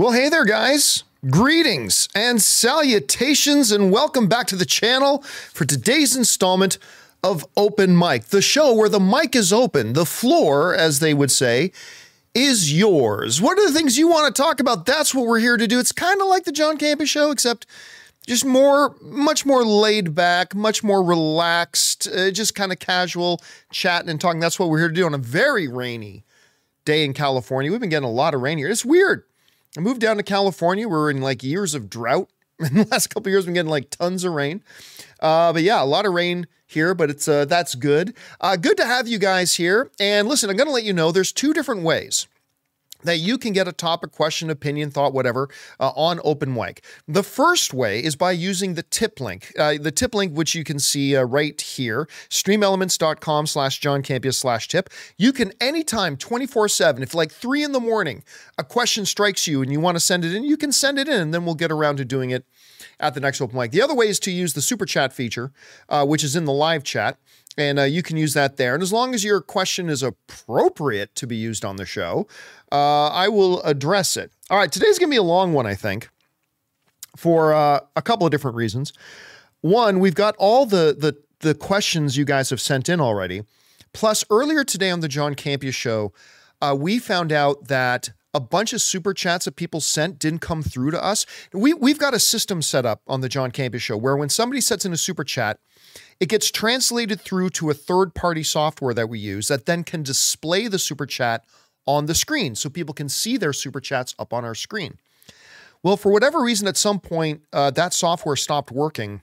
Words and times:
Well, 0.00 0.12
hey 0.12 0.30
there, 0.30 0.46
guys. 0.46 1.04
Greetings 1.28 2.08
and 2.14 2.40
salutations, 2.40 3.70
and 3.70 3.92
welcome 3.92 4.28
back 4.28 4.46
to 4.46 4.56
the 4.56 4.64
channel 4.64 5.18
for 5.52 5.66
today's 5.66 6.16
installment 6.16 6.78
of 7.22 7.44
Open 7.54 7.98
Mic, 7.98 8.28
the 8.28 8.40
show 8.40 8.72
where 8.72 8.88
the 8.88 8.98
mic 8.98 9.36
is 9.36 9.52
open, 9.52 9.92
the 9.92 10.06
floor, 10.06 10.74
as 10.74 11.00
they 11.00 11.12
would 11.12 11.30
say, 11.30 11.70
is 12.34 12.72
yours. 12.72 13.42
What 13.42 13.58
are 13.58 13.68
the 13.68 13.74
things 13.74 13.98
you 13.98 14.08
want 14.08 14.34
to 14.34 14.42
talk 14.42 14.58
about? 14.58 14.86
That's 14.86 15.14
what 15.14 15.26
we're 15.26 15.38
here 15.38 15.58
to 15.58 15.66
do. 15.66 15.78
It's 15.78 15.92
kind 15.92 16.22
of 16.22 16.28
like 16.28 16.44
the 16.44 16.52
John 16.52 16.78
Campea 16.78 17.06
show, 17.06 17.30
except 17.30 17.66
just 18.26 18.46
more, 18.46 18.96
much 19.02 19.44
more 19.44 19.66
laid 19.66 20.14
back, 20.14 20.54
much 20.54 20.82
more 20.82 21.02
relaxed, 21.02 22.08
uh, 22.08 22.30
just 22.30 22.54
kind 22.54 22.72
of 22.72 22.78
casual 22.78 23.42
chatting 23.70 24.08
and 24.08 24.18
talking. 24.18 24.40
That's 24.40 24.58
what 24.58 24.70
we're 24.70 24.78
here 24.78 24.88
to 24.88 24.94
do 24.94 25.04
on 25.04 25.12
a 25.12 25.18
very 25.18 25.68
rainy 25.68 26.24
day 26.86 27.04
in 27.04 27.12
California. 27.12 27.70
We've 27.70 27.80
been 27.80 27.90
getting 27.90 28.08
a 28.08 28.10
lot 28.10 28.32
of 28.32 28.40
rain 28.40 28.56
here. 28.56 28.70
It's 28.70 28.82
weird. 28.82 29.24
I 29.76 29.80
moved 29.80 30.00
down 30.00 30.16
to 30.16 30.22
California. 30.22 30.88
We 30.88 30.94
are 30.94 31.10
in 31.10 31.20
like 31.20 31.42
years 31.42 31.74
of 31.74 31.88
drought. 31.88 32.28
In 32.60 32.74
the 32.74 32.84
last 32.90 33.06
couple 33.06 33.30
years, 33.30 33.44
we've 33.44 33.46
been 33.46 33.54
getting 33.54 33.70
like 33.70 33.88
tons 33.88 34.22
of 34.22 34.34
rain. 34.34 34.62
Uh, 35.18 35.50
but 35.50 35.62
yeah, 35.62 35.82
a 35.82 35.84
lot 35.84 36.04
of 36.04 36.12
rain 36.12 36.46
here, 36.66 36.94
but 36.94 37.08
it's 37.08 37.26
uh, 37.26 37.46
that's 37.46 37.74
good. 37.74 38.14
Uh, 38.38 38.56
good 38.56 38.76
to 38.76 38.84
have 38.84 39.08
you 39.08 39.18
guys 39.18 39.54
here. 39.54 39.90
And 39.98 40.28
listen, 40.28 40.50
I'm 40.50 40.56
going 40.56 40.66
to 40.66 40.72
let 40.72 40.84
you 40.84 40.92
know 40.92 41.10
there's 41.10 41.32
two 41.32 41.54
different 41.54 41.84
ways 41.84 42.28
that 43.02 43.18
you 43.18 43.38
can 43.38 43.52
get 43.52 43.68
a 43.68 43.72
topic, 43.72 44.12
question, 44.12 44.50
opinion, 44.50 44.90
thought, 44.90 45.12
whatever 45.12 45.48
uh, 45.78 45.90
on 45.90 46.20
Open 46.24 46.52
Mic. 46.52 46.84
The 47.06 47.22
first 47.22 47.72
way 47.72 48.02
is 48.02 48.16
by 48.16 48.32
using 48.32 48.74
the 48.74 48.82
tip 48.82 49.20
link. 49.20 49.52
Uh, 49.58 49.74
the 49.80 49.90
tip 49.90 50.14
link, 50.14 50.36
which 50.36 50.54
you 50.54 50.64
can 50.64 50.78
see 50.78 51.16
uh, 51.16 51.22
right 51.22 51.60
here, 51.60 52.08
streamelements.com 52.28 53.46
slash 53.46 53.80
John 53.80 54.02
Campea 54.02 54.34
slash 54.34 54.68
tip. 54.68 54.90
You 55.16 55.32
can 55.32 55.52
anytime, 55.60 56.16
24 56.16 56.68
7, 56.68 57.02
if 57.02 57.14
like 57.14 57.32
three 57.32 57.62
in 57.62 57.72
the 57.72 57.80
morning, 57.80 58.22
a 58.58 58.64
question 58.64 59.06
strikes 59.06 59.46
you 59.46 59.62
and 59.62 59.72
you 59.72 59.80
want 59.80 59.96
to 59.96 60.00
send 60.00 60.24
it 60.24 60.34
in, 60.34 60.44
you 60.44 60.56
can 60.56 60.72
send 60.72 60.98
it 60.98 61.08
in 61.08 61.20
and 61.20 61.34
then 61.34 61.44
we'll 61.44 61.54
get 61.54 61.72
around 61.72 61.96
to 61.96 62.04
doing 62.04 62.30
it 62.30 62.44
at 62.98 63.14
the 63.14 63.20
next 63.20 63.40
Open 63.40 63.58
Mic. 63.58 63.70
The 63.70 63.82
other 63.82 63.94
way 63.94 64.08
is 64.08 64.20
to 64.20 64.30
use 64.30 64.54
the 64.54 64.62
super 64.62 64.86
chat 64.86 65.12
feature, 65.12 65.52
uh, 65.88 66.06
which 66.06 66.24
is 66.24 66.36
in 66.36 66.44
the 66.44 66.52
live 66.52 66.84
chat 66.84 67.18
and 67.56 67.78
uh, 67.78 67.82
you 67.82 68.02
can 68.02 68.16
use 68.16 68.34
that 68.34 68.56
there. 68.56 68.74
And 68.74 68.82
as 68.82 68.92
long 68.92 69.14
as 69.14 69.24
your 69.24 69.40
question 69.40 69.88
is 69.88 70.02
appropriate 70.02 71.14
to 71.16 71.26
be 71.26 71.36
used 71.36 71.64
on 71.64 71.76
the 71.76 71.86
show, 71.86 72.26
uh, 72.72 73.08
I 73.08 73.28
will 73.28 73.62
address 73.62 74.16
it. 74.16 74.32
All 74.48 74.58
right, 74.58 74.70
today's 74.70 74.98
going 74.98 75.08
to 75.08 75.14
be 75.14 75.18
a 75.18 75.22
long 75.22 75.52
one, 75.52 75.66
I 75.66 75.74
think, 75.74 76.08
for 77.16 77.52
uh, 77.52 77.80
a 77.96 78.02
couple 78.02 78.26
of 78.26 78.30
different 78.30 78.56
reasons. 78.56 78.92
One, 79.60 80.00
we've 80.00 80.14
got 80.14 80.36
all 80.38 80.64
the 80.66 80.96
the 80.98 81.16
the 81.40 81.54
questions 81.54 82.16
you 82.16 82.24
guys 82.24 82.50
have 82.50 82.60
sent 82.60 82.88
in 82.88 83.00
already. 83.00 83.42
Plus, 83.92 84.24
earlier 84.30 84.62
today 84.62 84.90
on 84.90 85.00
the 85.00 85.08
John 85.08 85.34
Campea 85.34 85.72
show, 85.72 86.12
uh, 86.60 86.76
we 86.78 86.98
found 86.98 87.32
out 87.32 87.68
that 87.68 88.10
a 88.32 88.40
bunch 88.40 88.72
of 88.72 88.80
super 88.80 89.12
chats 89.12 89.44
that 89.46 89.56
people 89.56 89.80
sent 89.80 90.18
didn't 90.18 90.38
come 90.40 90.62
through 90.62 90.92
to 90.92 91.02
us. 91.02 91.26
We 91.52 91.74
we've 91.74 91.98
got 91.98 92.14
a 92.14 92.20
system 92.20 92.62
set 92.62 92.86
up 92.86 93.02
on 93.06 93.20
the 93.20 93.28
John 93.28 93.50
Campea 93.50 93.80
show 93.80 93.96
where 93.96 94.16
when 94.16 94.28
somebody 94.28 94.60
sets 94.60 94.84
in 94.84 94.92
a 94.92 94.96
super 94.96 95.24
chat, 95.24 95.58
it 96.20 96.28
gets 96.28 96.50
translated 96.50 97.20
through 97.20 97.50
to 97.50 97.70
a 97.70 97.74
third 97.74 98.14
party 98.14 98.42
software 98.42 98.94
that 98.94 99.08
we 99.08 99.18
use 99.18 99.48
that 99.48 99.66
then 99.66 99.82
can 99.82 100.02
display 100.02 100.68
the 100.68 100.78
super 100.78 101.06
chat 101.06 101.44
on 101.86 102.06
the 102.06 102.14
screen 102.14 102.54
so 102.54 102.68
people 102.68 102.94
can 102.94 103.08
see 103.08 103.36
their 103.36 103.54
super 103.54 103.80
chats 103.80 104.14
up 104.18 104.32
on 104.32 104.44
our 104.44 104.54
screen. 104.54 104.98
Well, 105.82 105.96
for 105.96 106.12
whatever 106.12 106.42
reason, 106.42 106.68
at 106.68 106.76
some 106.76 107.00
point, 107.00 107.42
uh, 107.54 107.70
that 107.70 107.94
software 107.94 108.36
stopped 108.36 108.70
working 108.70 109.22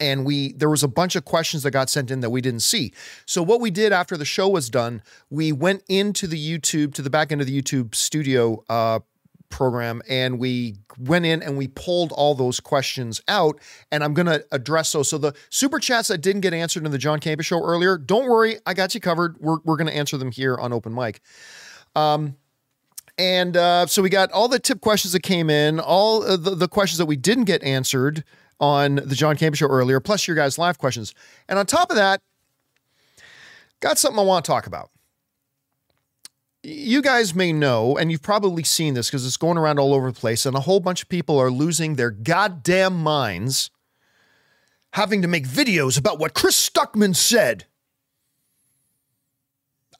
and 0.00 0.24
we 0.24 0.52
there 0.52 0.70
was 0.70 0.82
a 0.82 0.88
bunch 0.88 1.16
of 1.16 1.24
questions 1.24 1.62
that 1.62 1.72
got 1.72 1.90
sent 1.90 2.10
in 2.10 2.20
that 2.20 2.30
we 2.30 2.40
didn't 2.40 2.60
see. 2.60 2.92
So 3.26 3.42
what 3.42 3.60
we 3.60 3.70
did 3.70 3.92
after 3.92 4.16
the 4.16 4.24
show 4.24 4.48
was 4.48 4.70
done, 4.70 5.02
we 5.30 5.50
went 5.50 5.82
into 5.88 6.26
the 6.26 6.38
YouTube 6.38 6.94
to 6.94 7.02
the 7.02 7.10
back 7.10 7.32
end 7.32 7.40
of 7.40 7.46
the 7.46 7.60
YouTube 7.60 7.94
studio 7.94 8.64
uh, 8.68 9.00
program 9.50 10.02
and 10.08 10.38
we 10.38 10.76
went 10.98 11.24
in 11.24 11.42
and 11.42 11.56
we 11.56 11.68
pulled 11.68 12.12
all 12.12 12.34
those 12.34 12.60
questions 12.60 13.20
out 13.28 13.58
and 13.90 14.04
I'm 14.04 14.14
going 14.14 14.26
to 14.26 14.44
address 14.52 14.92
those. 14.92 15.08
So 15.08 15.18
the 15.18 15.34
super 15.50 15.78
chats 15.78 16.08
that 16.08 16.18
didn't 16.18 16.42
get 16.42 16.54
answered 16.54 16.84
in 16.84 16.92
the 16.92 16.98
John 16.98 17.20
Campea 17.20 17.44
show 17.44 17.62
earlier, 17.62 17.98
don't 17.98 18.28
worry, 18.28 18.56
I 18.66 18.74
got 18.74 18.94
you 18.94 19.00
covered. 19.00 19.36
We're, 19.40 19.58
we're 19.64 19.76
going 19.76 19.88
to 19.88 19.96
answer 19.96 20.16
them 20.16 20.30
here 20.30 20.56
on 20.56 20.72
open 20.72 20.94
mic. 20.94 21.20
Um, 21.94 22.36
and 23.16 23.56
uh, 23.56 23.86
so 23.86 24.00
we 24.00 24.10
got 24.10 24.30
all 24.30 24.48
the 24.48 24.60
tip 24.60 24.80
questions 24.80 25.12
that 25.12 25.22
came 25.22 25.50
in, 25.50 25.80
all 25.80 26.20
the, 26.20 26.54
the 26.54 26.68
questions 26.68 26.98
that 26.98 27.06
we 27.06 27.16
didn't 27.16 27.44
get 27.44 27.62
answered 27.64 28.22
on 28.60 28.96
the 28.96 29.14
John 29.14 29.36
Campea 29.36 29.56
show 29.56 29.66
earlier, 29.66 29.98
plus 30.00 30.28
your 30.28 30.36
guys' 30.36 30.58
live 30.58 30.78
questions. 30.78 31.14
And 31.48 31.58
on 31.58 31.66
top 31.66 31.90
of 31.90 31.96
that, 31.96 32.20
got 33.80 33.98
something 33.98 34.18
I 34.18 34.22
want 34.22 34.44
to 34.44 34.50
talk 34.50 34.66
about 34.66 34.90
you 36.62 37.02
guys 37.02 37.34
may 37.34 37.52
know, 37.52 37.96
and 37.96 38.10
you've 38.10 38.22
probably 38.22 38.64
seen 38.64 38.94
this 38.94 39.08
because 39.08 39.26
it's 39.26 39.36
going 39.36 39.58
around 39.58 39.78
all 39.78 39.94
over 39.94 40.10
the 40.10 40.18
place, 40.18 40.44
and 40.44 40.56
a 40.56 40.60
whole 40.60 40.80
bunch 40.80 41.02
of 41.02 41.08
people 41.08 41.38
are 41.38 41.50
losing 41.50 41.94
their 41.94 42.10
goddamn 42.10 42.94
minds 43.02 43.70
having 44.92 45.22
to 45.22 45.28
make 45.28 45.46
videos 45.46 45.98
about 45.98 46.18
what 46.18 46.34
Chris 46.34 46.68
Stuckmann 46.68 47.14
said. 47.14 47.66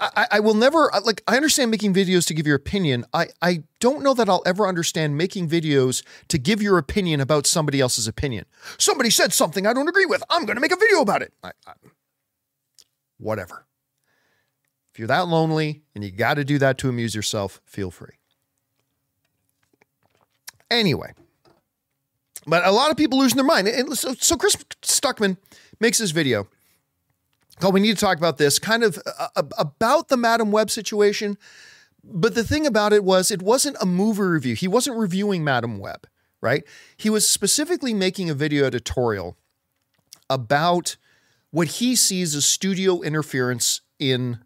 I, 0.00 0.26
I 0.32 0.40
will 0.40 0.54
never 0.54 0.92
like 1.04 1.24
I 1.26 1.36
understand 1.36 1.72
making 1.72 1.92
videos 1.92 2.24
to 2.28 2.34
give 2.34 2.46
your 2.46 2.54
opinion. 2.54 3.04
I, 3.12 3.28
I 3.42 3.64
don't 3.80 4.04
know 4.04 4.14
that 4.14 4.28
I'll 4.28 4.44
ever 4.46 4.68
understand 4.68 5.16
making 5.16 5.48
videos 5.48 6.04
to 6.28 6.38
give 6.38 6.62
your 6.62 6.78
opinion 6.78 7.20
about 7.20 7.48
somebody 7.48 7.80
else's 7.80 8.06
opinion. 8.06 8.44
Somebody 8.78 9.10
said 9.10 9.32
something 9.32 9.66
I 9.66 9.72
don't 9.72 9.88
agree 9.88 10.06
with. 10.06 10.22
I'm 10.30 10.46
going 10.46 10.54
to 10.54 10.60
make 10.60 10.72
a 10.72 10.76
video 10.76 11.00
about 11.00 11.22
it. 11.22 11.32
I, 11.42 11.50
I, 11.66 11.72
whatever. 13.18 13.66
You're 14.98 15.08
that 15.08 15.28
lonely 15.28 15.82
and 15.94 16.02
you 16.02 16.10
got 16.10 16.34
to 16.34 16.44
do 16.44 16.58
that 16.58 16.78
to 16.78 16.88
amuse 16.88 17.14
yourself, 17.14 17.60
feel 17.64 17.90
free. 17.90 18.14
Anyway, 20.70 21.12
but 22.46 22.66
a 22.66 22.70
lot 22.72 22.90
of 22.90 22.96
people 22.96 23.18
losing 23.18 23.36
their 23.36 23.44
mind. 23.44 23.68
And 23.68 23.96
so, 23.96 24.14
so 24.14 24.36
Chris 24.36 24.56
Stuckmann 24.82 25.36
makes 25.80 25.98
this 25.98 26.10
video 26.10 26.48
called 27.60 27.74
We 27.74 27.80
Need 27.80 27.96
to 27.96 28.00
Talk 28.00 28.18
About 28.18 28.38
This, 28.38 28.58
kind 28.58 28.82
of 28.82 28.98
uh, 29.06 29.28
uh, 29.36 29.42
about 29.56 30.08
the 30.08 30.16
Madame 30.16 30.50
Web 30.50 30.70
situation. 30.70 31.38
But 32.04 32.34
the 32.34 32.44
thing 32.44 32.66
about 32.66 32.92
it 32.92 33.04
was, 33.04 33.30
it 33.30 33.42
wasn't 33.42 33.76
a 33.80 33.86
movie 33.86 34.22
review. 34.22 34.54
He 34.54 34.68
wasn't 34.68 34.98
reviewing 34.98 35.44
Madame 35.44 35.78
Web, 35.78 36.06
right? 36.40 36.64
He 36.96 37.10
was 37.10 37.28
specifically 37.28 37.92
making 37.92 38.30
a 38.30 38.34
video 38.34 38.64
editorial 38.64 39.36
about 40.30 40.96
what 41.50 41.68
he 41.68 41.96
sees 41.96 42.34
as 42.34 42.44
studio 42.44 43.00
interference 43.00 43.80
in 43.98 44.38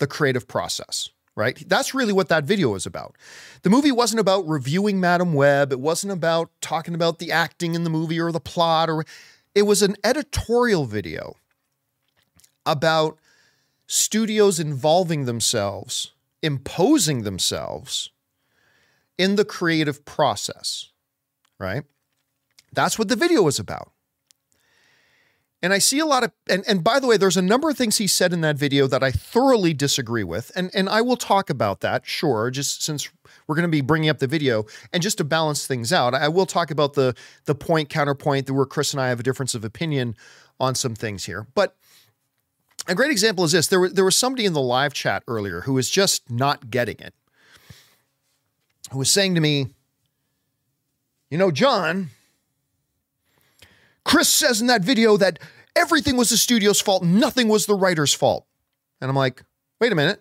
the 0.00 0.08
creative 0.08 0.48
process, 0.48 1.08
right? 1.36 1.62
That's 1.68 1.94
really 1.94 2.12
what 2.12 2.28
that 2.28 2.44
video 2.44 2.74
is 2.74 2.86
about. 2.86 3.16
The 3.62 3.70
movie 3.70 3.92
wasn't 3.92 4.20
about 4.20 4.48
reviewing 4.48 4.98
Madame 4.98 5.32
Web, 5.32 5.72
it 5.72 5.78
wasn't 5.78 6.12
about 6.12 6.50
talking 6.60 6.94
about 6.94 7.20
the 7.20 7.30
acting 7.30 7.76
in 7.76 7.84
the 7.84 7.90
movie 7.90 8.18
or 8.18 8.32
the 8.32 8.40
plot 8.40 8.90
or 8.90 9.04
it 9.54 9.62
was 9.62 9.82
an 9.82 9.96
editorial 10.02 10.84
video 10.84 11.36
about 12.66 13.18
studios 13.86 14.60
involving 14.60 15.24
themselves, 15.24 16.12
imposing 16.42 17.22
themselves 17.22 18.10
in 19.18 19.36
the 19.36 19.44
creative 19.44 20.04
process, 20.04 20.90
right? 21.58 21.82
That's 22.72 22.98
what 22.98 23.08
the 23.08 23.16
video 23.16 23.42
was 23.42 23.58
about. 23.58 23.92
And 25.62 25.74
I 25.74 25.78
see 25.78 25.98
a 25.98 26.06
lot 26.06 26.24
of 26.24 26.32
and, 26.48 26.64
and 26.66 26.82
by 26.82 26.98
the 27.00 27.06
way, 27.06 27.16
there's 27.16 27.36
a 27.36 27.42
number 27.42 27.68
of 27.68 27.76
things 27.76 27.98
he 27.98 28.06
said 28.06 28.32
in 28.32 28.40
that 28.40 28.56
video 28.56 28.86
that 28.86 29.02
I 29.02 29.10
thoroughly 29.10 29.74
disagree 29.74 30.24
with. 30.24 30.50
And, 30.56 30.70
and 30.72 30.88
I 30.88 31.02
will 31.02 31.18
talk 31.18 31.50
about 31.50 31.80
that, 31.80 32.06
sure, 32.06 32.50
just 32.50 32.82
since 32.82 33.10
we're 33.46 33.56
going 33.56 33.68
to 33.68 33.68
be 33.68 33.82
bringing 33.82 34.08
up 34.08 34.18
the 34.18 34.26
video. 34.26 34.64
And 34.92 35.02
just 35.02 35.18
to 35.18 35.24
balance 35.24 35.66
things 35.66 35.92
out, 35.92 36.14
I 36.14 36.28
will 36.28 36.46
talk 36.46 36.70
about 36.70 36.94
the 36.94 37.14
the 37.44 37.54
point 37.54 37.90
counterpoint 37.90 38.50
where 38.50 38.64
Chris 38.64 38.92
and 38.92 39.00
I 39.00 39.08
have 39.08 39.20
a 39.20 39.24
difference 39.24 39.54
of 39.54 39.64
opinion 39.64 40.16
on 40.58 40.74
some 40.74 40.94
things 40.94 41.24
here. 41.26 41.46
But 41.54 41.76
a 42.86 42.94
great 42.94 43.10
example 43.10 43.44
is 43.44 43.52
this. 43.52 43.66
There, 43.66 43.88
there 43.88 44.04
was 44.04 44.16
somebody 44.16 44.46
in 44.46 44.52
the 44.52 44.60
live 44.60 44.94
chat 44.94 45.22
earlier 45.28 45.62
who 45.62 45.74
was 45.74 45.90
just 45.90 46.30
not 46.30 46.70
getting 46.70 46.98
it. 46.98 47.14
Who 48.92 48.98
was 48.98 49.10
saying 49.10 49.34
to 49.34 49.40
me, 49.40 49.68
you 51.30 51.38
know, 51.38 51.50
John, 51.50 52.10
Chris 54.10 54.28
says 54.28 54.60
in 54.60 54.66
that 54.66 54.82
video 54.82 55.16
that 55.16 55.38
everything 55.76 56.16
was 56.16 56.30
the 56.30 56.36
studio's 56.36 56.80
fault, 56.80 57.04
nothing 57.04 57.46
was 57.46 57.66
the 57.66 57.76
writer's 57.76 58.12
fault. 58.12 58.44
And 59.00 59.08
I'm 59.08 59.14
like, 59.14 59.44
wait 59.80 59.92
a 59.92 59.94
minute. 59.94 60.20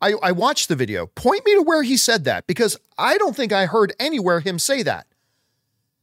I, 0.00 0.14
I 0.20 0.32
watched 0.32 0.68
the 0.68 0.74
video. 0.74 1.06
Point 1.06 1.46
me 1.46 1.54
to 1.54 1.62
where 1.62 1.84
he 1.84 1.96
said 1.96 2.24
that 2.24 2.48
because 2.48 2.76
I 2.98 3.16
don't 3.16 3.36
think 3.36 3.52
I 3.52 3.66
heard 3.66 3.92
anywhere 4.00 4.40
him 4.40 4.58
say 4.58 4.82
that. 4.82 5.06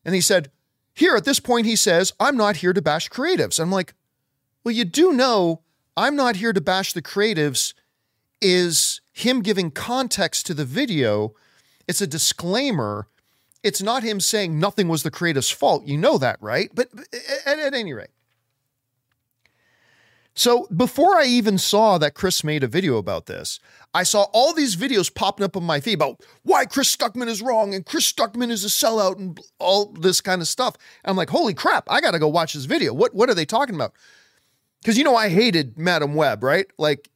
And 0.06 0.15
he 0.15 0.21
said, 0.21 0.51
here 0.94 1.18
at 1.18 1.25
this 1.25 1.42
point, 1.42 1.65
he 1.65 1.75
says, 1.75 2.13
I'm 2.18 2.38
not 2.38 2.57
here 2.57 2.71
to 2.71 2.81
bash 2.81 3.09
creatives. 3.09 3.59
I'm 3.59 3.71
like, 3.71 3.94
well, 4.63 4.74
you 4.74 4.86
do 4.86 5.12
know 5.12 5.63
I'm 5.97 6.15
not 6.15 6.38
here 6.38 6.53
to 6.53 6.62
bash 6.62 6.94
the 6.94 7.01
creatives 7.01 7.74
is 8.39 9.01
him 9.12 9.42
giving 9.42 9.69
context 9.69 10.45
to 10.45 10.53
the 10.53 10.63
video. 10.63 11.33
It's 11.89 12.00
a 12.00 12.07
disclaimer 12.07 13.09
it's 13.65 13.81
not 13.81 14.03
him 14.03 14.19
saying 14.19 14.59
nothing 14.59 14.88
was 14.88 15.01
the 15.01 15.09
creative's 15.09 15.50
fault. 15.50 15.88
You 15.88 15.97
know 15.97 16.19
that, 16.19 16.38
right? 16.39 16.69
But, 16.73 16.89
at, 17.45 17.59
at 17.59 17.73
any 17.73 17.94
rate. 17.94 18.12
So 20.35 20.67
before 20.67 21.15
I 21.17 21.25
even 21.25 21.57
saw 21.57 21.97
that 21.97 22.13
Chris 22.13 22.44
made 22.44 22.63
a 22.63 22.67
video 22.67 22.97
about 22.97 23.25
this, 23.25 23.59
I 23.94 24.03
saw 24.03 24.27
all 24.33 24.53
these 24.53 24.75
videos 24.75 25.13
popping 25.13 25.45
up 25.45 25.57
on 25.57 25.63
my 25.63 25.79
feed 25.79 25.94
about 25.94 26.21
why 26.44 26.65
Chris 26.65 26.95
Stuckmann 26.95 27.29
is 27.29 27.41
wrong 27.41 27.73
and 27.73 27.85
Chris 27.85 28.12
Stuckmann 28.12 28.51
is 28.51 28.63
a 28.63 28.67
sellout 28.67 29.17
and 29.17 29.39
all 29.59 29.94
this 29.94 30.21
kind 30.21 30.41
of 30.41 30.47
stuff. 30.47 30.75
And 31.03 31.09
I'm 31.09 31.18
like, 31.18 31.29
holy 31.29 31.53
crap, 31.53 31.89
I 31.89 32.01
gotta 32.01 32.19
go 32.19 32.27
watch 32.27 32.53
this 32.53 32.65
video. 32.65 32.94
What 32.94 33.15
what 33.15 33.29
are 33.29 33.33
they 33.33 33.45
talking 33.45 33.75
about? 33.75 33.94
Because 34.81 34.97
you 34.97 35.03
know 35.06 35.15
I 35.15 35.29
hated 35.29 35.79
Madame 35.79 36.13
Web, 36.13 36.44
right? 36.44 36.68
Like 36.77 37.09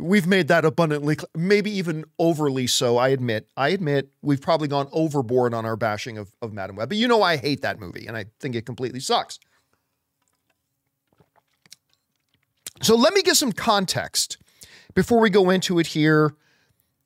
we've 0.00 0.26
made 0.26 0.48
that 0.48 0.64
abundantly, 0.64 1.16
maybe 1.34 1.70
even 1.70 2.04
overly 2.18 2.66
so. 2.66 2.96
I 2.96 3.08
admit, 3.08 3.48
I 3.56 3.68
admit 3.68 4.10
we've 4.22 4.40
probably 4.40 4.68
gone 4.68 4.88
overboard 4.92 5.54
on 5.54 5.64
our 5.64 5.76
bashing 5.76 6.18
of, 6.18 6.32
of 6.42 6.52
Madame 6.52 6.76
Web. 6.76 6.88
But 6.88 6.98
you 6.98 7.06
know 7.06 7.22
I 7.22 7.36
hate 7.36 7.62
that 7.62 7.78
movie 7.78 8.06
and 8.06 8.16
I 8.16 8.26
think 8.40 8.54
it 8.54 8.66
completely 8.66 9.00
sucks. 9.00 9.38
So 12.82 12.96
let 12.96 13.12
me 13.12 13.22
give 13.22 13.36
some 13.36 13.52
context 13.52 14.38
before 14.94 15.20
we 15.20 15.30
go 15.30 15.50
into 15.50 15.78
it 15.78 15.88
here. 15.88 16.34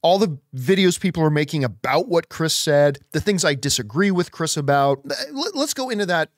All 0.03 0.19
the 0.19 0.39
videos 0.55 1.01
people 1.01 1.23
are 1.23 1.31
making 1.31 1.65
about 1.65 2.09
what 2.09 2.29
Chris 2.29 2.55
said, 2.55 2.99
the 3.13 3.21
things 3.21 3.45
I 3.45 3.55
disagree 3.55 4.11
with 4.11 4.31
Chris 4.31 4.57
about. 4.57 5.01
Let's 5.33 5.75
go 5.75 5.89
into 5.89 6.07
that 6.07 6.29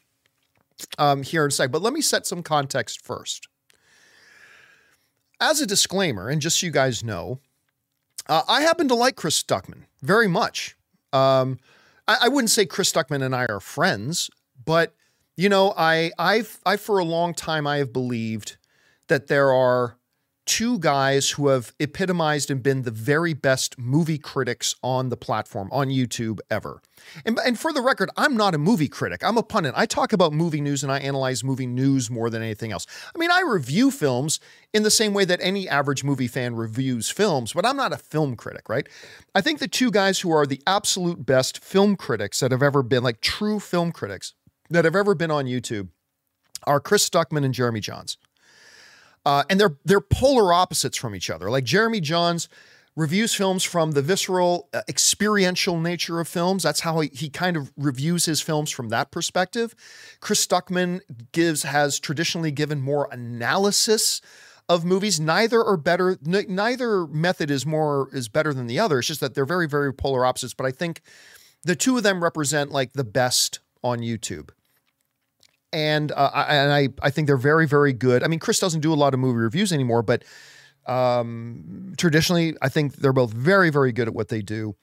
um, 0.98 1.22
here 1.22 1.44
in 1.44 1.48
a 1.48 1.50
sec. 1.50 1.72
But 1.72 1.82
let 1.82 1.92
me 1.92 2.00
set 2.00 2.26
some 2.26 2.42
context 2.42 3.04
first. 3.04 3.48
As 5.40 5.60
a 5.60 5.66
disclaimer, 5.66 6.28
and 6.28 6.40
just 6.40 6.60
so 6.60 6.66
you 6.66 6.72
guys 6.72 7.04
know, 7.04 7.40
uh, 8.28 8.42
I 8.48 8.62
happen 8.62 8.88
to 8.88 8.94
like 8.94 9.16
Chris 9.16 9.42
Stuckmann 9.42 9.84
very 10.02 10.28
much. 10.28 10.76
Um, 11.12 11.58
I, 12.08 12.18
I, 12.22 12.28
wouldn't 12.28 12.50
say 12.50 12.66
Chris 12.66 12.92
Stuckmann 12.92 13.22
and 13.22 13.34
I 13.34 13.46
are 13.46 13.60
friends, 13.60 14.30
but 14.64 14.94
you 15.36 15.48
know, 15.48 15.74
I 15.76 16.10
I've 16.18 16.58
I 16.64 16.76
for 16.76 16.98
a 16.98 17.04
long 17.04 17.34
time 17.34 17.66
I 17.66 17.78
have 17.78 17.92
believed 17.92 18.56
that 19.08 19.28
there 19.28 19.52
are 19.52 19.98
two 20.46 20.78
guys 20.78 21.30
who 21.30 21.48
have 21.48 21.74
epitomized 21.80 22.50
and 22.50 22.62
been 22.62 22.82
the 22.82 22.90
very 22.90 23.34
best 23.34 23.78
movie 23.78 24.18
critics 24.18 24.76
on 24.82 25.08
the 25.08 25.16
platform 25.16 25.68
on 25.72 25.88
YouTube 25.88 26.38
ever. 26.50 26.80
And, 27.24 27.38
and, 27.44 27.58
for 27.58 27.72
the 27.72 27.82
record, 27.82 28.10
I'm 28.16 28.36
not 28.36 28.54
a 28.54 28.58
movie 28.58 28.88
critic. 28.88 29.22
I'm 29.22 29.36
a 29.36 29.42
pundit. 29.42 29.74
I 29.76 29.86
talk 29.86 30.12
about 30.12 30.32
movie 30.32 30.60
news 30.60 30.82
and 30.82 30.90
I 30.90 30.98
analyze 30.98 31.44
movie 31.44 31.66
news 31.66 32.10
more 32.10 32.30
than 32.30 32.42
anything 32.42 32.72
else. 32.72 32.86
I 33.14 33.18
mean, 33.18 33.30
I 33.30 33.42
review 33.46 33.90
films 33.90 34.40
in 34.72 34.82
the 34.82 34.90
same 34.90 35.12
way 35.12 35.24
that 35.24 35.40
any 35.42 35.68
average 35.68 36.04
movie 36.04 36.28
fan 36.28 36.54
reviews 36.54 37.10
films, 37.10 37.52
but 37.52 37.66
I'm 37.66 37.76
not 37.76 37.92
a 37.92 37.98
film 37.98 38.36
critic, 38.36 38.68
right? 38.68 38.88
I 39.34 39.40
think 39.40 39.58
the 39.58 39.68
two 39.68 39.90
guys 39.90 40.20
who 40.20 40.30
are 40.30 40.46
the 40.46 40.62
absolute 40.66 41.26
best 41.26 41.62
film 41.62 41.96
critics 41.96 42.40
that 42.40 42.52
have 42.52 42.62
ever 42.62 42.82
been, 42.82 43.02
like 43.02 43.20
true 43.20 43.60
film 43.60 43.92
critics 43.92 44.34
that 44.70 44.84
have 44.84 44.96
ever 44.96 45.14
been 45.14 45.30
on 45.30 45.46
YouTube, 45.46 45.88
are 46.66 46.80
Chris 46.80 47.08
Stuckmann 47.08 47.44
and 47.44 47.54
Jeremy 47.54 47.80
Jahns. 47.80 48.16
Uh, 49.26 49.42
and 49.50 49.58
they're 49.58 49.76
they're 49.84 50.00
polar 50.00 50.52
opposites 50.52 50.96
from 50.96 51.14
each 51.14 51.28
other. 51.28 51.50
Like 51.50 51.64
Jeremy 51.64 52.00
Jahns 52.00 52.46
reviews 52.94 53.34
films 53.34 53.64
from 53.64 53.90
the 53.90 54.00
visceral, 54.00 54.68
uh, 54.72 54.82
experiential 54.88 55.80
nature 55.80 56.20
of 56.20 56.28
films. 56.28 56.62
That's 56.62 56.80
how 56.80 57.00
he, 57.00 57.10
he 57.12 57.28
kind 57.28 57.56
of 57.56 57.72
reviews 57.76 58.24
his 58.24 58.40
films 58.40 58.70
from 58.70 58.88
that 58.90 59.10
perspective. 59.10 59.74
Chris 60.20 60.46
Stuckmann 60.46 61.00
gives 61.32 61.64
has 61.64 61.98
traditionally 61.98 62.52
given 62.52 62.80
more 62.80 63.08
analysis 63.10 64.22
of 64.68 64.84
movies. 64.84 65.18
Neither 65.18 65.62
are 65.62 65.76
better. 65.76 66.18
Neither 66.22 67.08
method 67.08 67.50
is 67.50 67.66
more 67.66 68.08
is 68.12 68.28
better 68.28 68.54
than 68.54 68.68
the 68.68 68.78
other. 68.78 69.00
It's 69.00 69.08
just 69.08 69.20
that 69.20 69.34
they're 69.34 69.44
very 69.44 69.66
very 69.68 69.92
polar 69.92 70.24
opposites. 70.24 70.54
But 70.54 70.66
I 70.66 70.70
think 70.70 71.02
the 71.64 71.74
two 71.74 71.96
of 71.96 72.04
them 72.04 72.22
represent 72.22 72.70
like 72.70 72.92
the 72.92 73.04
best 73.04 73.58
on 73.82 73.98
YouTube 73.98 74.50
and 75.72 76.12
uh, 76.12 76.30
I, 76.32 76.56
and 76.56 76.72
I 76.72 76.88
I 77.06 77.10
think 77.10 77.26
they're 77.26 77.36
very 77.36 77.66
very 77.66 77.92
good. 77.92 78.22
I 78.22 78.28
mean, 78.28 78.38
Chris 78.38 78.58
doesn't 78.58 78.80
do 78.80 78.92
a 78.92 78.94
lot 78.94 79.14
of 79.14 79.20
movie 79.20 79.38
reviews 79.38 79.72
anymore, 79.72 80.02
but 80.02 80.24
um, 80.86 81.94
traditionally, 81.96 82.54
I 82.62 82.68
think 82.68 82.96
they're 82.96 83.12
both 83.12 83.32
very 83.32 83.70
very 83.70 83.92
good 83.92 84.08
at 84.08 84.14
what 84.14 84.28
they 84.28 84.42
do. 84.42 84.76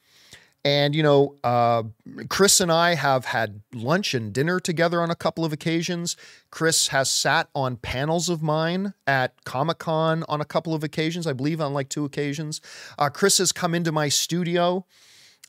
And 0.64 0.94
you 0.94 1.02
know, 1.02 1.36
uh, 1.44 1.82
Chris 2.30 2.60
and 2.60 2.72
I 2.72 2.94
have 2.94 3.26
had 3.26 3.60
lunch 3.74 4.14
and 4.14 4.32
dinner 4.32 4.58
together 4.58 5.02
on 5.02 5.10
a 5.10 5.14
couple 5.14 5.44
of 5.44 5.52
occasions. 5.52 6.16
Chris 6.50 6.88
has 6.88 7.10
sat 7.10 7.48
on 7.54 7.76
panels 7.76 8.30
of 8.30 8.42
mine 8.42 8.94
at 9.06 9.44
Comic 9.44 9.78
Con 9.78 10.24
on 10.26 10.40
a 10.40 10.44
couple 10.46 10.74
of 10.74 10.82
occasions, 10.82 11.26
I 11.26 11.34
believe 11.34 11.60
on 11.60 11.74
like 11.74 11.90
two 11.90 12.06
occasions. 12.06 12.62
Uh, 12.98 13.10
Chris 13.10 13.38
has 13.38 13.52
come 13.52 13.74
into 13.74 13.92
my 13.92 14.08
studio 14.08 14.86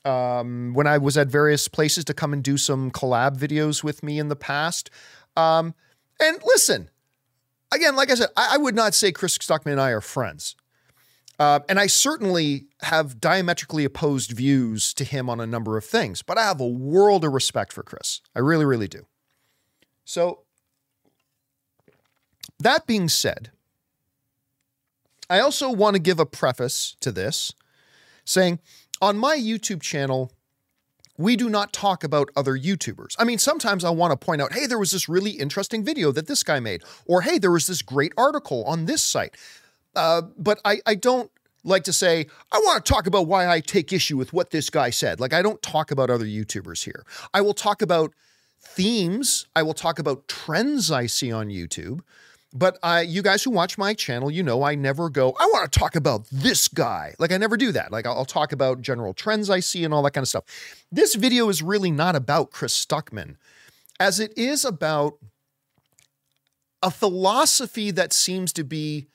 um, 0.04 0.72
when 0.74 0.86
I 0.86 0.98
was 0.98 1.16
at 1.16 1.28
various 1.28 1.66
places 1.66 2.04
to 2.04 2.14
come 2.14 2.34
and 2.34 2.42
do 2.42 2.58
some 2.58 2.90
collab 2.90 3.38
videos 3.38 3.82
with 3.82 4.02
me 4.02 4.18
in 4.18 4.28
the 4.28 4.36
past. 4.36 4.90
Um, 5.36 5.74
and 6.20 6.38
listen, 6.44 6.90
again, 7.72 7.96
like 7.96 8.10
I 8.10 8.14
said, 8.14 8.28
I, 8.36 8.54
I, 8.54 8.56
would 8.56 8.74
not 8.74 8.94
say 8.94 9.12
Chris 9.12 9.36
Stuckmann 9.36 9.72
and 9.72 9.80
I 9.80 9.90
are 9.90 10.00
friends. 10.00 10.56
Uh, 11.38 11.60
and 11.68 11.78
I 11.78 11.86
certainly 11.86 12.66
have 12.80 13.20
diametrically 13.20 13.84
opposed 13.84 14.30
views 14.30 14.94
to 14.94 15.04
him 15.04 15.28
on 15.28 15.38
a 15.38 15.46
number 15.46 15.76
of 15.76 15.84
things, 15.84 16.22
but 16.22 16.38
I 16.38 16.44
have 16.44 16.60
a 16.60 16.66
world 16.66 17.24
of 17.24 17.32
respect 17.32 17.74
for 17.74 17.82
Chris. 17.82 18.22
I 18.34 18.38
really, 18.38 18.64
really 18.64 18.88
do. 18.88 19.06
So, 20.04 20.44
that 22.58 22.86
being 22.86 23.10
said, 23.10 23.50
I 25.28 25.40
also 25.40 25.70
want 25.70 25.94
to 25.94 26.00
give 26.00 26.18
a 26.18 26.24
preface 26.24 26.96
to 27.00 27.12
this 27.12 27.52
saying 28.24 28.58
on 29.00 29.18
my 29.18 29.36
YouTube 29.36 29.82
channel, 29.82 30.32
we 31.18 31.36
do 31.36 31.48
not 31.48 31.72
talk 31.72 32.04
about 32.04 32.30
other 32.36 32.56
YouTubers. 32.58 33.14
I 33.18 33.24
mean, 33.24 33.38
sometimes 33.38 33.84
I 33.84 33.90
want 33.90 34.18
to 34.18 34.24
point 34.24 34.42
out, 34.42 34.52
hey, 34.52 34.66
there 34.66 34.78
was 34.78 34.90
this 34.90 35.08
really 35.08 35.32
interesting 35.32 35.84
video 35.84 36.12
that 36.12 36.26
this 36.26 36.42
guy 36.42 36.60
made, 36.60 36.82
or 37.06 37.22
hey, 37.22 37.38
there 37.38 37.50
was 37.50 37.66
this 37.66 37.82
great 37.82 38.12
article 38.16 38.64
on 38.64 38.86
this 38.86 39.02
site. 39.02 39.36
Uh, 39.94 40.22
but 40.38 40.60
I, 40.64 40.80
I 40.84 40.94
don't 40.94 41.30
like 41.64 41.84
to 41.84 41.92
say, 41.92 42.26
I 42.52 42.58
want 42.58 42.84
to 42.84 42.92
talk 42.92 43.06
about 43.06 43.26
why 43.26 43.48
I 43.48 43.60
take 43.60 43.92
issue 43.92 44.16
with 44.16 44.32
what 44.32 44.50
this 44.50 44.70
guy 44.70 44.90
said. 44.90 45.20
Like, 45.20 45.32
I 45.32 45.42
don't 45.42 45.60
talk 45.62 45.90
about 45.90 46.10
other 46.10 46.26
YouTubers 46.26 46.84
here. 46.84 47.04
I 47.34 47.40
will 47.40 47.54
talk 47.54 47.82
about 47.82 48.12
themes, 48.60 49.46
I 49.54 49.62
will 49.62 49.74
talk 49.74 49.98
about 49.98 50.28
trends 50.28 50.90
I 50.90 51.06
see 51.06 51.32
on 51.32 51.48
YouTube. 51.48 52.00
But 52.56 52.78
I, 52.82 53.02
you 53.02 53.20
guys 53.20 53.44
who 53.44 53.50
watch 53.50 53.76
my 53.76 53.92
channel, 53.92 54.30
you 54.30 54.42
know 54.42 54.62
I 54.62 54.76
never 54.76 55.10
go, 55.10 55.36
I 55.38 55.44
want 55.52 55.70
to 55.70 55.78
talk 55.78 55.94
about 55.94 56.26
this 56.32 56.68
guy. 56.68 57.14
Like 57.18 57.30
I 57.30 57.36
never 57.36 57.58
do 57.58 57.70
that. 57.72 57.92
Like 57.92 58.06
I'll, 58.06 58.14
I'll 58.14 58.24
talk 58.24 58.50
about 58.50 58.80
general 58.80 59.12
trends 59.12 59.50
I 59.50 59.60
see 59.60 59.84
and 59.84 59.92
all 59.92 60.02
that 60.04 60.12
kind 60.12 60.24
of 60.24 60.28
stuff. 60.28 60.44
This 60.90 61.16
video 61.16 61.50
is 61.50 61.62
really 61.62 61.90
not 61.90 62.16
about 62.16 62.52
Chris 62.52 62.72
Stuckmann, 62.72 63.36
as 64.00 64.18
it 64.20 64.32
is 64.38 64.64
about 64.64 65.18
a 66.82 66.90
philosophy 66.90 67.90
that 67.90 68.14
seems 68.14 68.54
to 68.54 68.64
be 68.64 69.08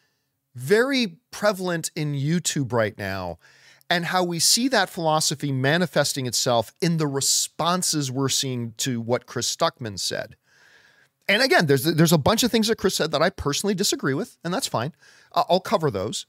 very 0.54 1.18
prevalent 1.32 1.90
in 1.96 2.14
YouTube 2.14 2.72
right 2.72 2.96
now, 2.96 3.40
and 3.90 4.06
how 4.06 4.24
we 4.24 4.38
see 4.38 4.68
that 4.68 4.90
philosophy 4.90 5.52
manifesting 5.52 6.28
itself 6.28 6.74
in 6.80 6.98
the 6.98 7.08
responses 7.08 8.12
we're 8.12 8.30
seeing 8.30 8.74
to 8.78 9.02
what 9.02 9.26
Chris 9.26 9.56
Stuckmann 9.56 10.00
said 10.00 10.36
and 11.32 11.42
again, 11.42 11.66
there's 11.66 11.84
there's 11.84 12.14
a 12.14 12.18
bunch 12.18 12.44
of 12.44 12.52
things 12.52 12.68
that 12.68 12.78
Chris 12.78 12.96
said 12.96 13.12
that 13.12 13.22
I 13.22 13.30
personally 13.30 13.74
disagree 13.74 14.14
with, 14.14 14.38
and 14.44 14.54
that's 14.54 14.68
fine. 14.68 14.94
I'll 15.34 15.60
cover 15.60 15.90
those. 15.90 16.26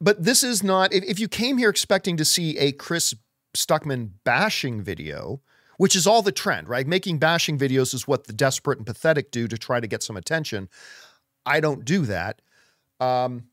But 0.00 0.24
this 0.24 0.42
is 0.42 0.62
not. 0.62 0.92
If, 0.92 1.04
if 1.04 1.20
you 1.20 1.28
came 1.28 1.58
here 1.58 1.68
expecting 1.68 2.16
to 2.16 2.24
see 2.24 2.56
a 2.58 2.72
Chris 2.72 3.14
Stuckmann 3.56 4.10
bashing 4.24 4.82
video, 4.82 5.40
which 5.76 5.96
is 5.96 6.06
all 6.06 6.22
the 6.22 6.32
trend, 6.32 6.68
right? 6.68 6.86
Making 6.86 7.18
bashing 7.18 7.58
videos 7.58 7.94
is 7.94 8.06
what 8.06 8.26
the 8.26 8.32
desperate 8.32 8.78
and 8.78 8.86
pathetic 8.86 9.30
do 9.30 9.48
to 9.48 9.58
try 9.58 9.80
to 9.80 9.86
get 9.86 10.02
some 10.02 10.16
attention. 10.16 10.68
I 11.44 11.60
don't 11.60 11.84
do 11.84 12.06
that. 12.06 12.40
Um, 13.00 13.44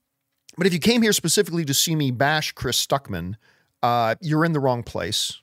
but 0.58 0.67
if 0.67 0.74
you 0.74 0.79
came 0.79 1.01
here 1.01 1.13
specifically 1.13 1.65
to 1.65 1.74
see 1.74 1.96
me 1.96 2.12
bash 2.12 2.51
Chris 2.51 2.86
Stuckmann, 2.86 3.36
uh, 3.82 4.15
you're 4.22 4.46
in 4.46 4.53
the 4.53 4.60
wrong 4.60 4.84
place. 4.84 5.41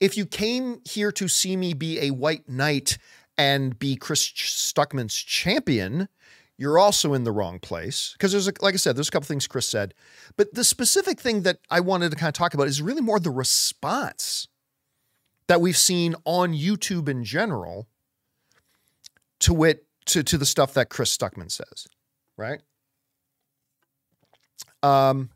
If 0.00 0.16
you 0.16 0.26
came 0.26 0.80
here 0.84 1.12
to 1.12 1.28
see 1.28 1.56
me 1.56 1.74
be 1.74 2.00
a 2.00 2.10
white 2.10 2.48
knight 2.48 2.98
and 3.38 3.78
be 3.78 3.96
Chris 3.96 4.26
Stuckmann's 4.26 5.14
champion, 5.14 6.08
you're 6.56 6.78
also 6.78 7.14
in 7.14 7.24
the 7.24 7.32
wrong 7.32 7.58
place. 7.58 8.12
Because 8.12 8.32
there's, 8.32 8.48
a, 8.48 8.52
like 8.60 8.74
I 8.74 8.76
said, 8.76 8.96
there's 8.96 9.08
a 9.08 9.10
couple 9.10 9.26
things 9.26 9.46
Chris 9.46 9.66
said. 9.66 9.94
But 10.36 10.54
the 10.54 10.64
specific 10.64 11.20
thing 11.20 11.42
that 11.42 11.58
I 11.70 11.80
wanted 11.80 12.10
to 12.10 12.16
kind 12.16 12.28
of 12.28 12.34
talk 12.34 12.54
about 12.54 12.68
is 12.68 12.82
really 12.82 13.00
more 13.00 13.18
the 13.18 13.30
response 13.30 14.48
that 15.48 15.60
we've 15.60 15.76
seen 15.76 16.14
on 16.24 16.52
YouTube 16.52 17.08
in 17.08 17.24
general 17.24 17.88
to 19.40 19.52
wit 19.52 19.86
to, 20.06 20.22
to 20.22 20.38
the 20.38 20.46
stuff 20.46 20.74
that 20.74 20.88
Chris 20.88 21.16
Stuckmann 21.16 21.50
says, 21.50 21.86
right? 22.36 22.60
Um, 24.82 25.30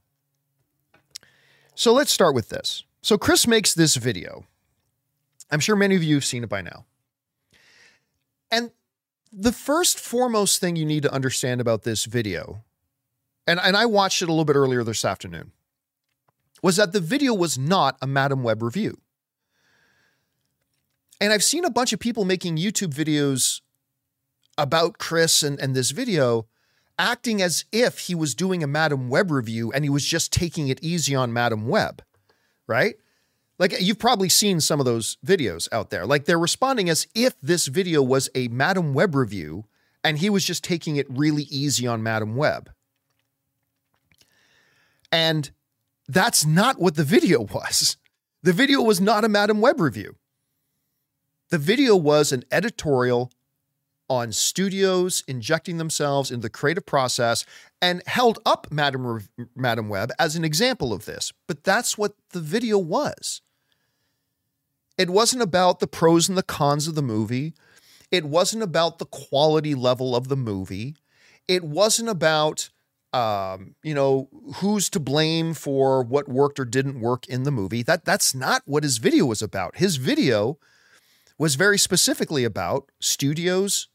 so 1.74 1.92
let's 1.92 2.10
start 2.10 2.34
with 2.34 2.48
this. 2.48 2.84
So 3.02 3.16
Chris 3.16 3.46
makes 3.46 3.74
this 3.74 3.96
video. 3.96 4.44
I'm 5.50 5.60
sure 5.60 5.76
many 5.76 5.94
of 5.94 6.02
you 6.02 6.16
have 6.16 6.24
seen 6.24 6.42
it 6.42 6.48
by 6.48 6.62
now. 6.62 6.84
And 8.50 8.70
the 9.32 9.52
first 9.52 9.98
foremost 9.98 10.60
thing 10.60 10.76
you 10.76 10.86
need 10.86 11.02
to 11.02 11.12
understand 11.12 11.60
about 11.60 11.82
this 11.82 12.04
video, 12.04 12.64
and, 13.46 13.60
and 13.62 13.76
I 13.76 13.86
watched 13.86 14.22
it 14.22 14.28
a 14.28 14.32
little 14.32 14.44
bit 14.44 14.56
earlier 14.56 14.84
this 14.84 15.04
afternoon, 15.04 15.52
was 16.62 16.76
that 16.76 16.92
the 16.92 17.00
video 17.00 17.34
was 17.34 17.58
not 17.58 17.96
a 18.00 18.06
Madame 18.06 18.42
Web 18.42 18.62
review. 18.62 18.98
And 21.20 21.32
I've 21.32 21.44
seen 21.44 21.64
a 21.64 21.70
bunch 21.70 21.92
of 21.92 22.00
people 22.00 22.24
making 22.24 22.56
YouTube 22.56 22.94
videos 22.94 23.60
about 24.58 24.98
Chris 24.98 25.42
and, 25.42 25.58
and 25.60 25.74
this 25.74 25.90
video, 25.90 26.46
acting 26.98 27.42
as 27.42 27.64
if 27.72 28.00
he 28.00 28.14
was 28.14 28.34
doing 28.34 28.62
a 28.62 28.66
Madame 28.66 29.08
Web 29.08 29.30
review 29.30 29.70
and 29.72 29.84
he 29.84 29.90
was 29.90 30.04
just 30.04 30.32
taking 30.32 30.68
it 30.68 30.82
easy 30.82 31.14
on 31.14 31.32
Madame 31.32 31.68
Web, 31.68 32.02
right? 32.66 32.96
Like 33.58 33.80
you've 33.80 33.98
probably 33.98 34.28
seen 34.28 34.60
some 34.60 34.80
of 34.80 34.86
those 34.86 35.16
videos 35.25 35.68
out 35.72 35.90
there. 35.90 36.04
Like 36.06 36.25
they're 36.25 36.38
responding 36.38 36.88
as 36.90 37.06
if 37.14 37.34
this 37.40 37.66
video 37.66 38.02
was 38.02 38.28
a 38.34 38.48
Madame 38.48 38.92
Web 38.92 39.14
review 39.14 39.64
and 40.04 40.18
he 40.18 40.30
was 40.30 40.44
just 40.44 40.62
taking 40.62 40.96
it 40.96 41.06
really 41.08 41.44
easy 41.44 41.86
on 41.86 42.02
Madame 42.02 42.36
Web. 42.36 42.70
And 45.10 45.50
that's 46.06 46.44
not 46.44 46.80
what 46.80 46.96
the 46.96 47.04
video 47.04 47.40
was. 47.42 47.96
The 48.42 48.52
video 48.52 48.82
was 48.82 49.00
not 49.00 49.25
a 49.25 49.28
Madame 49.28 49.60
Web 49.60 49.80
review. 49.80 50.16
The 51.48 51.58
video 51.58 51.96
was 51.96 52.32
an 52.32 52.44
editorial 52.52 53.32
on 54.08 54.30
studios 54.30 55.25
injecting 55.26 55.78
themselves 55.78 56.30
into 56.30 56.42
the 56.42 56.50
creative 56.50 56.86
process 56.86 57.44
and 57.82 58.02
held 58.06 58.38
up 58.46 58.68
Madam, 58.70 59.26
Madame 59.54 59.88
Web 59.88 60.12
as 60.18 60.36
an 60.36 60.44
example 60.44 60.92
of 60.92 61.06
this. 61.06 61.32
But 61.48 61.64
that's 61.64 61.98
what 61.98 62.14
the 62.30 62.40
video 62.40 62.78
was. 62.78 63.40
It 64.98 65.10
wasn't 65.10 65.42
about 65.42 65.80
the 65.80 65.86
pros 65.86 66.28
and 66.28 66.38
the 66.38 66.42
cons 66.42 66.88
of 66.88 66.94
the 66.94 67.02
movie. 67.02 67.54
It 68.10 68.24
wasn't 68.24 68.62
about 68.62 68.98
the 68.98 69.06
quality 69.06 69.74
level 69.74 70.16
of 70.16 70.28
the 70.28 70.36
movie. 70.36 70.96
It 71.48 71.64
wasn't 71.64 72.08
about, 72.08 72.70
um, 73.12 73.74
you 73.82 73.94
know, 73.94 74.28
who's 74.56 74.88
to 74.90 75.00
blame 75.00 75.54
for 75.54 76.02
what 76.02 76.28
worked 76.28 76.58
or 76.58 76.64
didn't 76.64 77.00
work 77.00 77.26
in 77.26 77.42
the 77.42 77.50
movie. 77.50 77.82
That 77.82 78.04
that's 78.04 78.34
not 78.34 78.62
what 78.64 78.84
his 78.84 78.98
video 78.98 79.26
was 79.26 79.42
about. 79.42 79.76
His 79.76 79.96
video 79.96 80.58
was 81.38 81.54
very 81.54 81.78
specifically 81.78 82.44
about 82.44 82.90
studios 83.00 83.88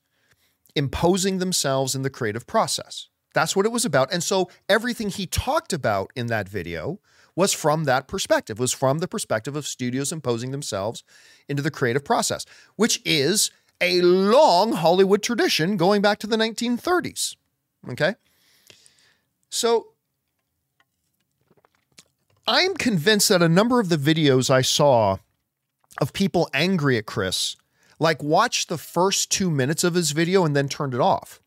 imposing 0.75 1.39
themselves 1.39 1.95
in 1.95 2.03
the 2.03 2.09
creative 2.09 2.45
process. 2.45 3.07
That's 3.33 3.55
what 3.55 3.65
it 3.65 3.71
was 3.71 3.85
about. 3.85 4.11
And 4.13 4.23
so 4.23 4.49
everything 4.69 5.09
he 5.09 5.25
talked 5.25 5.73
about 5.73 6.11
in 6.15 6.27
that 6.27 6.47
video 6.47 6.99
was 7.35 7.53
from 7.53 7.85
that 7.85 8.07
perspective, 8.07 8.59
was 8.59 8.73
from 8.73 8.99
the 8.99 9.07
perspective 9.07 9.55
of 9.55 9.65
studios 9.65 10.11
imposing 10.11 10.51
themselves 10.51 11.03
into 11.47 11.61
the 11.61 11.71
creative 11.71 12.03
process, 12.03 12.45
which 12.75 13.01
is 13.05 13.51
a 13.79 14.01
long 14.01 14.73
Hollywood 14.73 15.23
tradition 15.23 15.77
going 15.77 16.01
back 16.01 16.19
to 16.19 16.27
the 16.27 16.37
1930s. 16.37 17.35
Okay. 17.89 18.15
So 19.49 19.87
I'm 22.47 22.75
convinced 22.75 23.29
that 23.29 23.41
a 23.41 23.49
number 23.49 23.79
of 23.79 23.89
the 23.89 23.97
videos 23.97 24.49
I 24.49 24.61
saw 24.61 25.17
of 25.99 26.13
people 26.13 26.49
angry 26.53 26.97
at 26.97 27.05
Chris, 27.05 27.55
like 27.99 28.23
watched 28.23 28.69
the 28.69 28.77
first 28.77 29.31
two 29.31 29.49
minutes 29.49 29.83
of 29.83 29.93
his 29.93 30.11
video 30.11 30.45
and 30.45 30.55
then 30.55 30.67
turned 30.67 30.93
it 30.93 31.01
off. 31.01 31.41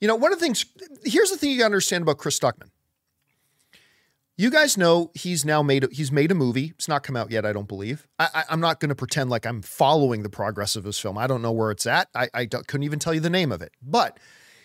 You 0.00 0.08
know, 0.08 0.16
one 0.16 0.32
of 0.32 0.38
the 0.38 0.44
things, 0.44 0.64
here's 1.04 1.30
the 1.30 1.36
thing 1.36 1.50
you 1.50 1.58
got 1.58 1.64
to 1.64 1.66
understand 1.66 2.02
about 2.02 2.18
Chris 2.18 2.38
Stuckmann. 2.38 2.70
You 4.40 4.48
guys 4.48 4.78
know 4.78 5.10
he's 5.12 5.44
now 5.44 5.62
made 5.62 5.86
he's 5.92 6.10
made 6.10 6.30
a 6.30 6.34
movie. 6.34 6.72
It's 6.76 6.88
not 6.88 7.02
come 7.02 7.14
out 7.14 7.30
yet, 7.30 7.44
I 7.44 7.52
don't 7.52 7.68
believe. 7.68 8.08
I, 8.18 8.44
am 8.48 8.58
not 8.58 8.80
going 8.80 8.88
to 8.88 8.94
pretend 8.94 9.28
like 9.28 9.44
I'm 9.44 9.60
following 9.60 10.22
the 10.22 10.30
progress 10.30 10.76
of 10.76 10.84
his 10.84 10.98
film. 10.98 11.18
I 11.18 11.26
don't 11.26 11.42
know 11.42 11.52
where 11.52 11.70
it's 11.70 11.84
at. 11.84 12.08
I, 12.14 12.30
I 12.32 12.46
couldn't 12.46 12.84
even 12.84 12.98
tell 12.98 13.12
you 13.12 13.20
the 13.20 13.28
name 13.28 13.52
of 13.52 13.60
it. 13.60 13.72
But 13.82 14.18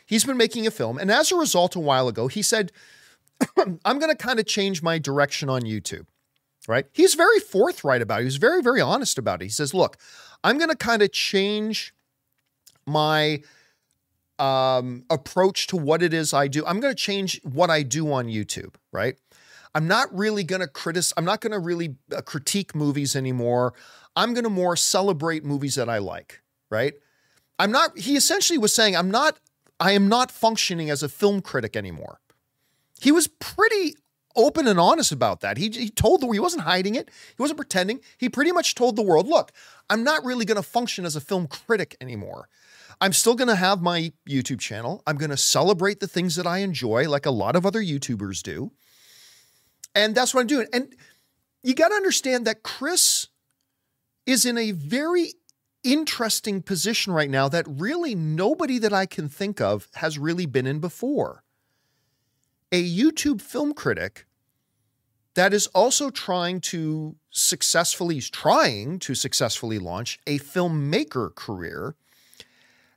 he's 0.05 0.23
been 0.23 0.37
making 0.37 0.65
a 0.65 0.71
film, 0.71 0.97
and 0.97 1.11
as 1.11 1.29
a 1.29 1.35
result, 1.35 1.75
a 1.75 1.81
while 1.81 2.07
ago, 2.07 2.29
he 2.29 2.41
said, 2.41 2.71
"I'm 3.57 3.99
going 3.99 4.07
to 4.07 4.15
kind 4.15 4.39
of 4.39 4.45
change 4.45 4.81
my 4.81 4.97
direction 4.97 5.49
on 5.49 5.63
YouTube." 5.63 6.05
Right? 6.69 6.85
He's 6.93 7.15
very 7.15 7.41
forthright 7.41 8.01
about 8.01 8.21
it. 8.21 8.23
He's 8.23 8.37
very 8.37 8.61
very 8.61 8.79
honest 8.79 9.17
about 9.17 9.41
it. 9.41 9.45
He 9.45 9.51
says, 9.51 9.73
"Look, 9.73 9.97
I'm 10.41 10.57
going 10.57 10.69
to 10.69 10.77
kind 10.77 11.01
of 11.01 11.11
change 11.11 11.93
my." 12.87 13.41
um, 14.37 15.05
approach 15.09 15.67
to 15.67 15.77
what 15.77 16.03
it 16.03 16.13
is 16.13 16.33
I 16.33 16.49
do. 16.49 16.65
I'm 16.65 16.81
going 16.81 16.93
to 16.93 17.01
change 17.01 17.39
what 17.43 17.69
I 17.69 17.83
do 17.83 18.11
on 18.11 18.27
YouTube, 18.27 18.75
right? 18.91 19.15
I'm 19.75 19.87
not 19.87 20.07
really 20.17 20.45
going 20.45 20.61
to 20.61 20.67
criticize, 20.67 21.13
I'm 21.17 21.25
not 21.25 21.41
going 21.41 21.51
to 21.51 21.59
really 21.59 21.97
uh, 22.15 22.21
critique 22.21 22.73
movies 22.73 23.15
anymore. 23.15 23.73
I'm 24.15 24.33
going 24.33 24.45
to 24.45 24.49
more 24.49 24.77
celebrate 24.77 25.43
movies 25.43 25.75
that 25.75 25.89
I 25.89 25.97
like, 25.97 26.41
right? 26.71 26.93
I'm 27.59 27.71
not, 27.71 27.97
he 27.97 28.15
essentially 28.15 28.57
was 28.57 28.73
saying, 28.73 28.95
I'm 28.95 29.11
not, 29.11 29.37
I 29.79 29.91
am 29.91 30.07
not 30.07 30.31
functioning 30.31 30.89
as 30.89 31.03
a 31.03 31.09
film 31.09 31.41
critic 31.41 31.75
anymore. 31.75 32.21
He 33.01 33.11
was 33.11 33.27
pretty 33.27 33.95
open 34.37 34.65
and 34.65 34.79
honest 34.79 35.11
about 35.11 35.41
that. 35.41 35.57
He, 35.57 35.69
he 35.69 35.89
told 35.89 36.21
the 36.21 36.25
world, 36.25 36.35
he 36.35 36.39
wasn't 36.39 36.63
hiding 36.63 36.95
it. 36.95 37.09
He 37.35 37.41
wasn't 37.41 37.57
pretending. 37.57 37.99
He 38.17 38.29
pretty 38.29 38.53
much 38.53 38.75
told 38.75 38.95
the 38.95 39.01
world, 39.01 39.27
look, 39.27 39.51
I'm 39.89 40.05
not 40.05 40.23
really 40.23 40.45
going 40.45 40.55
to 40.55 40.63
function 40.63 41.05
as 41.05 41.17
a 41.17 41.21
film 41.21 41.47
critic 41.47 41.97
anymore. 41.99 42.47
I'm 43.01 43.11
still 43.11 43.35
going 43.35 43.49
to 43.49 43.55
have 43.55 43.81
my 43.81 44.13
YouTube 44.27 44.61
channel. 44.61 45.03
I'm 45.05 45.17
going 45.17 45.31
to 45.31 45.37
celebrate 45.37 45.99
the 45.99 46.07
things 46.07 46.37
that 46.37 46.47
I 46.47 46.59
enjoy, 46.59 47.09
like 47.09 47.25
a 47.25 47.31
lot 47.31 47.57
of 47.57 47.65
other 47.65 47.81
YouTubers 47.81 48.41
do. 48.41 48.71
And 49.95 50.13
that's 50.13 50.33
what 50.33 50.41
I'm 50.41 50.47
doing. 50.47 50.67
And 50.71 50.93
you 51.63 51.73
got 51.73 51.89
to 51.89 51.95
understand 51.95 52.45
that 52.45 52.61
Chris 52.61 53.27
is 54.27 54.45
in 54.45 54.57
a 54.57 54.71
very 54.71 55.33
interesting 55.83 56.61
position 56.61 57.13
right 57.13 57.29
now 57.29 57.47
that 57.47 57.65
really 57.67 58.13
nobody 58.13 58.77
that 58.79 58.93
I 58.93 59.05
can 59.05 59.29
think 59.29 59.61
of 59.61 59.87
has 59.95 60.19
really 60.19 60.45
been 60.45 60.67
in 60.67 60.79
before. 60.79 61.43
A 62.71 62.83
YouTube 62.83 63.41
film 63.41 63.73
critic 63.73 64.25
that 65.35 65.53
is 65.53 65.67
also 65.67 66.09
trying 66.09 66.59
to 66.61 67.15
successfully 67.29 68.19
trying 68.19 68.99
to 68.99 69.13
successfully 69.13 69.79
launch 69.79 70.19
a 70.25 70.39
filmmaker 70.39 71.33
career 71.35 71.95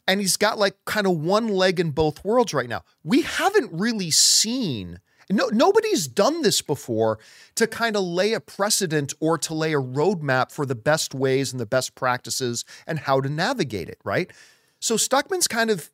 and 0.09 0.21
he's 0.21 0.39
got 0.39 0.59
like 0.59 0.77
kind 0.87 1.07
of 1.07 1.19
one 1.19 1.49
leg 1.49 1.79
in 1.79 1.91
both 1.91 2.25
worlds 2.25 2.55
right 2.55 2.69
now. 2.69 2.83
We 3.05 3.23
haven't 3.23 3.71
really 3.73 4.11
seen 4.11 5.01
no, 5.31 5.49
nobody's 5.53 6.09
done 6.09 6.43
this 6.43 6.63
before 6.63 7.19
to 7.57 7.67
kind 7.67 7.97
of 7.97 8.03
lay 8.03 8.33
a 8.33 8.41
precedent 8.41 9.13
or 9.21 9.39
to 9.39 9.55
lay 9.55 9.73
a 9.73 9.81
roadmap 9.81 10.51
for 10.51 10.65
the 10.65 10.75
best 10.75 11.15
ways 11.15 11.53
and 11.53 11.61
the 11.61 11.67
best 11.67 11.95
practices 11.95 12.65
and 12.87 13.01
how 13.01 13.21
to 13.21 13.29
navigate 13.29 13.89
it, 13.89 13.99
right? 14.05 14.31
So 14.81 14.97
Stuckmann's 14.97 15.49
kind 15.49 15.71
of 15.71 15.91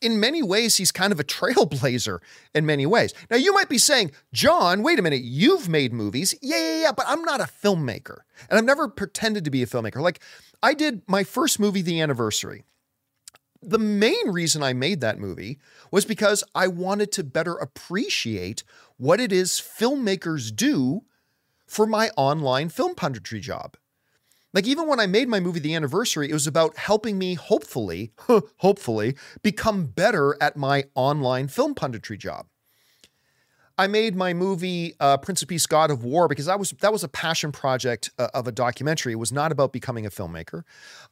in 0.00 0.18
many 0.18 0.42
ways, 0.42 0.76
he's 0.76 0.92
kind 0.92 1.12
of 1.12 1.20
a 1.20 1.24
trailblazer 1.36 2.20
in 2.54 2.64
many 2.66 2.86
ways. 2.86 3.12
Now, 3.30 3.36
you 3.36 3.52
might 3.52 3.68
be 3.68 3.78
saying, 3.78 4.12
John, 4.32 4.82
wait 4.82 4.98
a 4.98 5.02
minute, 5.02 5.22
you've 5.22 5.68
made 5.68 5.92
movies. 5.92 6.34
Yeah, 6.40 6.56
yeah, 6.56 6.82
yeah, 6.82 6.92
but 6.92 7.06
I'm 7.08 7.22
not 7.22 7.40
a 7.40 7.44
filmmaker. 7.44 8.18
And 8.48 8.58
I've 8.58 8.64
never 8.64 8.88
pretended 8.88 9.44
to 9.44 9.50
be 9.50 9.62
a 9.62 9.66
filmmaker. 9.66 10.00
Like, 10.00 10.20
I 10.62 10.74
did 10.74 11.02
my 11.06 11.24
first 11.24 11.60
movie, 11.60 11.82
The 11.82 12.00
Anniversary 12.00 12.64
the 13.62 13.78
main 13.78 14.28
reason 14.30 14.62
I 14.62 14.72
made 14.72 15.00
that 15.00 15.18
movie 15.18 15.58
was 15.90 16.04
because 16.04 16.42
I 16.54 16.66
wanted 16.66 17.12
to 17.12 17.24
better 17.24 17.54
appreciate 17.54 18.64
what 18.96 19.20
it 19.20 19.32
is 19.32 19.52
filmmakers 19.52 20.54
do 20.54 21.02
for 21.66 21.86
my 21.86 22.10
online 22.16 22.68
film 22.68 22.94
punditry 22.94 23.40
job. 23.40 23.76
Like, 24.52 24.66
even 24.66 24.88
when 24.88 24.98
I 24.98 25.06
made 25.06 25.28
my 25.28 25.38
movie 25.38 25.60
The 25.60 25.76
Anniversary, 25.76 26.28
it 26.28 26.32
was 26.32 26.48
about 26.48 26.76
helping 26.76 27.18
me, 27.18 27.34
hopefully, 27.34 28.12
hopefully, 28.56 29.16
become 29.42 29.86
better 29.86 30.36
at 30.40 30.56
my 30.56 30.84
online 30.96 31.46
film 31.46 31.74
punditry 31.74 32.18
job. 32.18 32.46
I 33.80 33.86
made 33.86 34.14
my 34.14 34.34
movie 34.34 34.94
uh, 35.00 35.16
Prince 35.16 35.40
of 35.40 35.48
Peace, 35.48 35.64
God 35.64 35.90
of 35.90 36.04
War 36.04 36.28
because 36.28 36.44
that 36.44 36.58
was 36.58 36.72
that 36.82 36.92
was 36.92 37.02
a 37.02 37.08
passion 37.08 37.50
project 37.50 38.10
uh, 38.18 38.28
of 38.34 38.46
a 38.46 38.52
documentary. 38.52 39.14
It 39.14 39.16
was 39.16 39.32
not 39.32 39.52
about 39.52 39.72
becoming 39.72 40.04
a 40.04 40.10
filmmaker. 40.10 40.64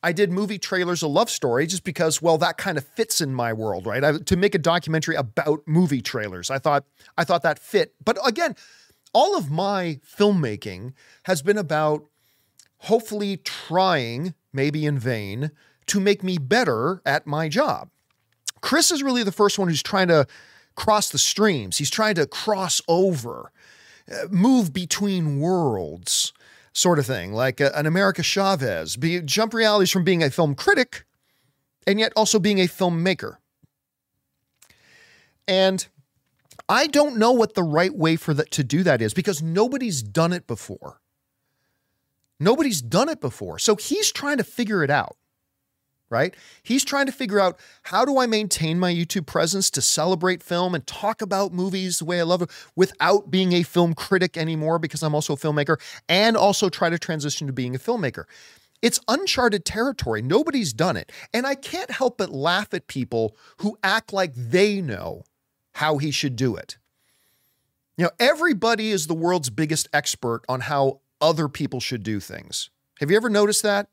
I 0.03 0.13
did 0.13 0.31
movie 0.31 0.59
trailers, 0.59 1.01
a 1.01 1.09
love 1.09 1.31
story, 1.31 1.67
just 1.67 1.83
because 1.83 2.21
well 2.21 2.37
that 2.37 2.59
kind 2.59 2.77
of 2.77 2.85
fits 2.85 3.23
in 3.23 3.33
my 3.33 3.55
world, 3.55 3.87
right? 3.87 4.05
I, 4.05 4.19
to 4.19 4.37
make 4.37 4.55
a 4.55 4.59
documentary 4.59 5.15
about 5.15 5.63
movie 5.65 6.03
trailers, 6.03 6.51
I 6.51 6.59
thought 6.59 6.85
I 7.17 7.25
thought 7.25 7.43
that 7.43 7.59
fit. 7.59 7.95
But 8.05 8.19
again, 8.23 8.55
all 9.15 9.35
of 9.35 9.51
my 9.51 9.99
filmmaking 10.07 10.93
has 11.23 11.41
been 11.41 11.57
about 11.57 12.05
hopefully 12.81 13.39
trying, 13.39 14.35
maybe 14.53 14.85
in 14.85 14.99
vain, 14.99 15.53
to 15.87 16.01
make 16.01 16.23
me 16.23 16.37
better 16.37 17.01
at 17.07 17.27
my 17.27 17.49
job. 17.49 17.89
Chris 18.61 18.91
is 18.91 19.03
really 19.03 19.23
the 19.23 19.33
first 19.33 19.59
one 19.59 19.69
who's 19.69 19.83
trying 19.83 20.09
to 20.09 20.27
cross 20.79 21.11
the 21.11 21.19
streams. 21.19 21.77
He's 21.77 21.91
trying 21.91 22.15
to 22.15 22.27
cross 22.27 22.81
over, 22.87 23.51
uh, 24.11 24.29
move 24.31 24.73
between 24.73 25.41
worlds, 25.41 26.33
sort 26.73 27.01
of 27.01 27.07
thing, 27.07 27.33
like 27.33 27.61
a, 27.61 27.77
an 27.77 27.85
America 27.85 28.23
Chavez. 28.23 28.97
Be, 28.97 29.21
jump 29.21 29.53
realities 29.53 29.91
from 29.91 30.05
being 30.05 30.23
a 30.23 30.31
film 30.31 30.55
critic 30.55 31.05
and 31.87 31.99
yet 31.99 32.13
also 32.15 32.39
being 32.39 32.61
a 32.61 32.67
filmmaker. 32.67 33.39
And 35.49 35.87
I 36.69 36.87
don't 36.87 37.17
know 37.17 37.33
what 37.33 37.55
the 37.55 37.65
right 37.65 37.95
way 37.95 38.15
for 38.15 38.33
that 38.35 38.53
to 38.53 38.63
do 38.63 38.85
that 38.85 39.03
is 39.03 39.13
because 39.13 39.43
nobody's 39.43 40.01
done 40.03 40.33
it 40.33 40.47
before. 40.47 41.01
Nobody's 42.39 42.81
done 42.81 43.09
it 43.09 43.21
before. 43.21 43.59
So 43.59 43.75
he's 43.75 44.13
trying 44.13 44.37
to 44.37 44.45
figure 44.45 44.85
it 44.85 44.91
out 44.91 45.17
right? 46.11 46.35
He's 46.63 46.85
trying 46.85 47.07
to 47.07 47.13
figure 47.13 47.41
out 47.41 47.59
how 47.85 48.05
do 48.05 48.19
I 48.19 48.27
maintain 48.27 48.79
my 48.79 48.93
YouTube 48.93 49.27
presence 49.27 49.71
to 49.71 49.83
celebrate 49.83 50.43
film 50.43 50.75
and 50.75 50.87
talk 50.87 51.21
about 51.21 51.53
movies 51.53 51.99
the 51.99 52.05
way 52.05 52.21
I 52.21 52.25
love 52.25 52.43
it 52.43 52.51
without 52.75 53.31
being 53.31 53.53
a 53.53 53.63
film 53.63 53.95
critic 53.95 54.37
anymore 54.37 54.79
because 54.79 55.03
I'm 55.03 55.15
also 55.15 55.35
a 55.35 55.37
filmmaker 55.37 55.81
and 56.09 56.37
also 56.37 56.69
try 56.69 56.91
to 56.91 56.99
transition 56.99 57.47
to 57.47 57.53
being 57.53 57.75
a 57.75 57.79
filmmaker. 57.79 58.25
It's 58.81 59.01
uncharted 59.09 59.65
territory. 59.65 60.23
Nobody's 60.23 60.73
done 60.73 60.97
it. 60.97 61.11
And 61.35 61.47
I 61.47 61.55
can't 61.55 61.91
help 61.91 62.19
but 62.19 62.31
laugh 62.31 62.73
at 62.73 62.87
people 62.87 63.37
who 63.59 63.77
act 63.83 64.13
like 64.13 64.33
they 64.35 64.81
know 64.81 65.25
how 65.73 65.99
he 65.99 66.11
should 66.11 66.37
do 66.37 66.57
it. 66.57 66.79
You 67.97 68.05
know, 68.05 68.11
everybody 68.21 68.91
is 68.91 69.09
the 69.09 69.15
world's 69.15 69.51
biggest 69.51 69.89
expert 69.93 70.43
on 70.49 70.61
how 70.61 71.01
other 71.21 71.49
people 71.49 71.81
should 71.81 72.05
do 72.05 72.21
things. 72.21 72.71
Have 73.01 73.11
you 73.11 73.17
ever 73.17 73.29
noticed 73.29 73.65
that? 73.65 73.89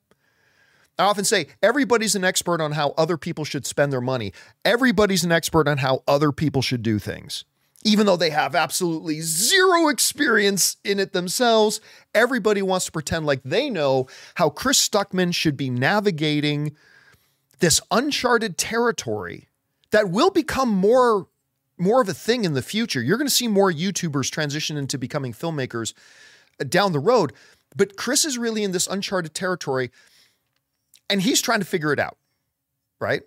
I 0.97 1.03
often 1.03 1.25
say 1.25 1.47
everybody's 1.61 2.15
an 2.15 2.23
expert 2.23 2.61
on 2.61 2.71
how 2.71 2.93
other 2.97 3.17
people 3.17 3.43
should 3.43 3.65
spend 3.65 3.91
their 3.91 4.01
money. 4.01 4.31
Everybody's 4.63 5.23
an 5.23 5.31
expert 5.31 5.67
on 5.67 5.79
how 5.79 6.03
other 6.07 6.31
people 6.31 6.61
should 6.61 6.83
do 6.83 6.99
things. 6.99 7.43
Even 7.83 8.05
though 8.05 8.17
they 8.17 8.31
have 8.31 8.55
absolutely 8.55 9.21
zero 9.21 9.89
experience 9.89 10.77
in 10.83 10.99
it 10.99 11.13
themselves, 11.13 11.81
everybody 12.15 12.61
wants 12.61 12.85
to 12.85 12.91
pretend 12.91 13.25
like 13.25 13.41
they 13.43 13.69
know 13.69 14.07
how 14.35 14.49
Chris 14.49 14.87
Stuckmann 14.87 15.33
should 15.33 15.55
be 15.55 15.69
navigating 15.69 16.75
this 17.59 17.79
uncharted 17.91 18.57
territory 18.57 19.49
that 19.91 20.09
will 20.09 20.31
become 20.31 20.69
more 20.69 21.27
more 21.77 22.01
of 22.01 22.07
a 22.07 22.13
thing 22.13 22.45
in 22.45 22.53
the 22.53 22.61
future. 22.61 23.01
You're 23.01 23.17
going 23.17 23.27
to 23.27 23.33
see 23.33 23.49
more 23.49 23.69
YouTubers 23.69 24.31
transition 24.31 24.77
into 24.77 24.97
becoming 24.97 25.33
filmmakers 25.33 25.93
uh, 26.59 26.63
down 26.63 26.93
the 26.93 26.99
road, 26.99 27.33
but 27.75 27.97
Chris 27.97 28.23
is 28.23 28.37
really 28.37 28.63
in 28.63 28.71
this 28.71 28.87
uncharted 28.87 29.33
territory 29.33 29.91
and 31.09 31.21
he's 31.21 31.41
trying 31.41 31.59
to 31.59 31.65
figure 31.65 31.93
it 31.93 31.99
out, 31.99 32.17
right? 32.99 33.21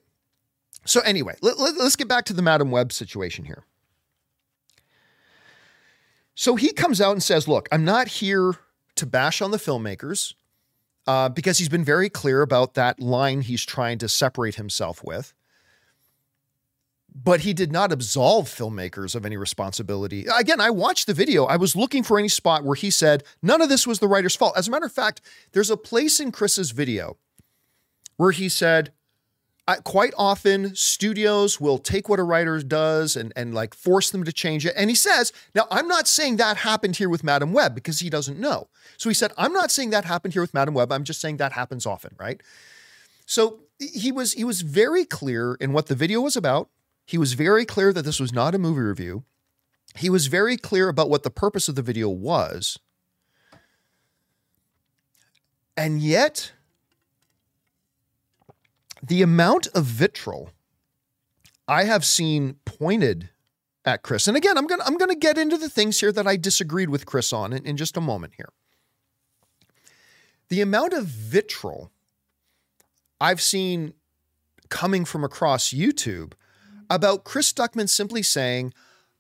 So, 0.85 1.00
anyway, 1.00 1.35
let, 1.42 1.58
let, 1.58 1.76
let's 1.76 1.97
get 1.97 2.08
back 2.08 2.25
to 2.26 2.32
the 2.32 2.42
Madame 2.42 2.70
Web 2.70 2.92
situation 2.92 3.44
here. 3.44 3.64
So 6.38 6.54
he 6.54 6.73
comes 6.73 7.00
out 7.00 7.11
and 7.11 7.23
says, 7.23 7.49
Look, 7.49 7.68
I'm 7.73 7.85
not 7.85 8.06
here 8.06 8.54
to 8.94 9.06
bash 9.06 9.42
on 9.42 9.50
the 9.50 9.56
filmmakers 9.56 10.35
uh, 11.04 11.28
because 11.28 11.58
he's 11.58 11.68
been 11.68 11.85
very 11.85 12.08
clear 12.08 12.42
about 12.42 12.75
that 12.75 13.00
line 13.00 13.40
he's 13.40 13.64
trying 13.64 13.99
to 13.99 14.08
separate 14.08 14.54
himself 14.54 15.02
with. 15.02 15.35
But 17.12 17.40
he 17.40 17.52
did 17.52 17.73
not 17.73 17.90
absolve 17.90 18.47
filmmakers 18.47 19.16
of 19.16 19.26
any 19.26 19.37
responsibility. 19.37 20.26
Again, 20.32 20.61
I 20.61 20.70
watched 20.70 21.08
the 21.08 21.12
video. 21.12 21.44
I 21.44 21.56
was 21.56 21.75
looking 21.75 22.04
for 22.04 22.20
any 22.20 22.28
spot 22.28 22.62
where 22.62 22.76
he 22.76 22.90
said, 22.90 23.25
none 23.42 23.61
of 23.61 23.68
this 23.68 23.85
was 23.85 23.99
the 23.99 24.06
writer's 24.06 24.37
fault. 24.37 24.56
As 24.56 24.68
a 24.68 24.70
matter 24.70 24.87
of 24.87 24.92
fact, 24.92 25.20
there's 25.50 25.70
a 25.70 25.76
place 25.76 26.20
in 26.20 26.30
Chris's 26.30 26.70
video 26.70 27.16
where 28.18 28.32
he 28.32 28.50
said, 28.50 28.92
quite 29.84 30.14
often 30.16 30.75
studios 30.75 31.60
will 31.60 31.78
take 31.78 32.08
what 32.08 32.18
a 32.18 32.22
writer 32.22 32.60
does 32.60 33.16
and, 33.16 33.32
and 33.37 33.54
like 33.54 33.75
force 33.75 34.10
them 34.10 34.25
to 34.25 34.32
change 34.32 34.64
it. 34.66 34.75
And 34.76 34.90
he 34.90 34.96
says, 34.96 35.32
now 35.54 35.66
I'm 35.70 35.87
not 35.87 36.08
saying 36.08 36.37
that 36.37 36.58
happened 36.58 36.96
here 36.96 37.08
with 37.08 37.22
Madame 37.22 37.52
Web 37.52 37.75
because 37.75 38.00
he 38.00 38.10
doesn't 38.10 38.38
know. 38.38 38.68
So 38.96 39.08
he 39.10 39.14
said, 39.14 39.32
I'm 39.37 39.52
not 39.52 39.70
saying 39.70 39.90
that 39.90 40.04
happened 40.04 40.32
here 40.32 40.42
with 40.42 40.54
Madame 40.54 40.75
Web. 40.75 40.90
I'm 40.90 41.04
just 41.04 41.20
saying 41.20 41.37
that 41.37 41.52
happens 41.52 41.87
often, 41.87 42.14
right? 42.18 42.42
So 43.26 43.60
he 43.78 44.10
was 44.10 44.32
he 44.32 44.44
was 44.44 44.62
very 44.62 45.04
clear 45.04 45.54
in 45.60 45.72
what 45.72 45.87
the 45.87 45.94
video 45.94 46.22
was 46.22 46.37
about. 46.37 46.70
He 47.04 47.18
was 47.18 47.34
very 47.34 47.64
clear 47.64 47.92
that 47.92 48.04
this 48.04 48.18
was 48.18 48.32
not 48.32 48.54
a 48.54 48.58
movie 48.58 48.80
review. 48.80 49.25
He 49.94 50.10
was 50.10 50.26
very 50.26 50.56
clear 50.56 50.88
about 50.88 51.10
what 51.10 51.22
the 51.22 51.30
purpose 51.30 51.68
of 51.68 51.75
the 51.75 51.82
video 51.82 52.08
was. 52.08 52.78
And 55.76 56.00
yet, 56.00 56.52
the 59.02 59.23
amount 59.23 59.69
of 59.69 59.85
vitriol 59.85 60.50
I 61.67 61.85
have 61.85 62.05
seen 62.05 62.57
pointed 62.64 63.31
at 63.85 64.02
Chris, 64.02 64.26
and 64.26 64.37
again, 64.37 64.59
I'm 64.59 64.67
gonna 64.67 64.85
I'm 64.85 64.97
gonna 64.99 65.14
get 65.14 65.38
into 65.38 65.57
the 65.57 65.69
things 65.69 66.00
here 66.00 66.12
that 66.12 66.26
I 66.26 66.37
disagreed 66.37 66.90
with 66.90 67.07
Chris 67.07 67.33
on 67.33 67.52
in, 67.52 67.64
in 67.64 67.76
just 67.76 67.97
a 67.97 68.00
moment 68.00 68.35
here. 68.37 68.50
The 70.49 70.61
amount 70.61 70.95
of 70.95 71.05
vitriol 71.05 71.90
I've 73.21 73.40
seen 73.40 73.95
coming 74.69 75.05
from 75.05 75.25
across 75.25 75.71
YouTube 75.71 76.33
about 76.90 77.25
Chris 77.25 77.52
Stuckmann 77.52 77.88
simply 77.88 78.23
saying, 78.23 78.73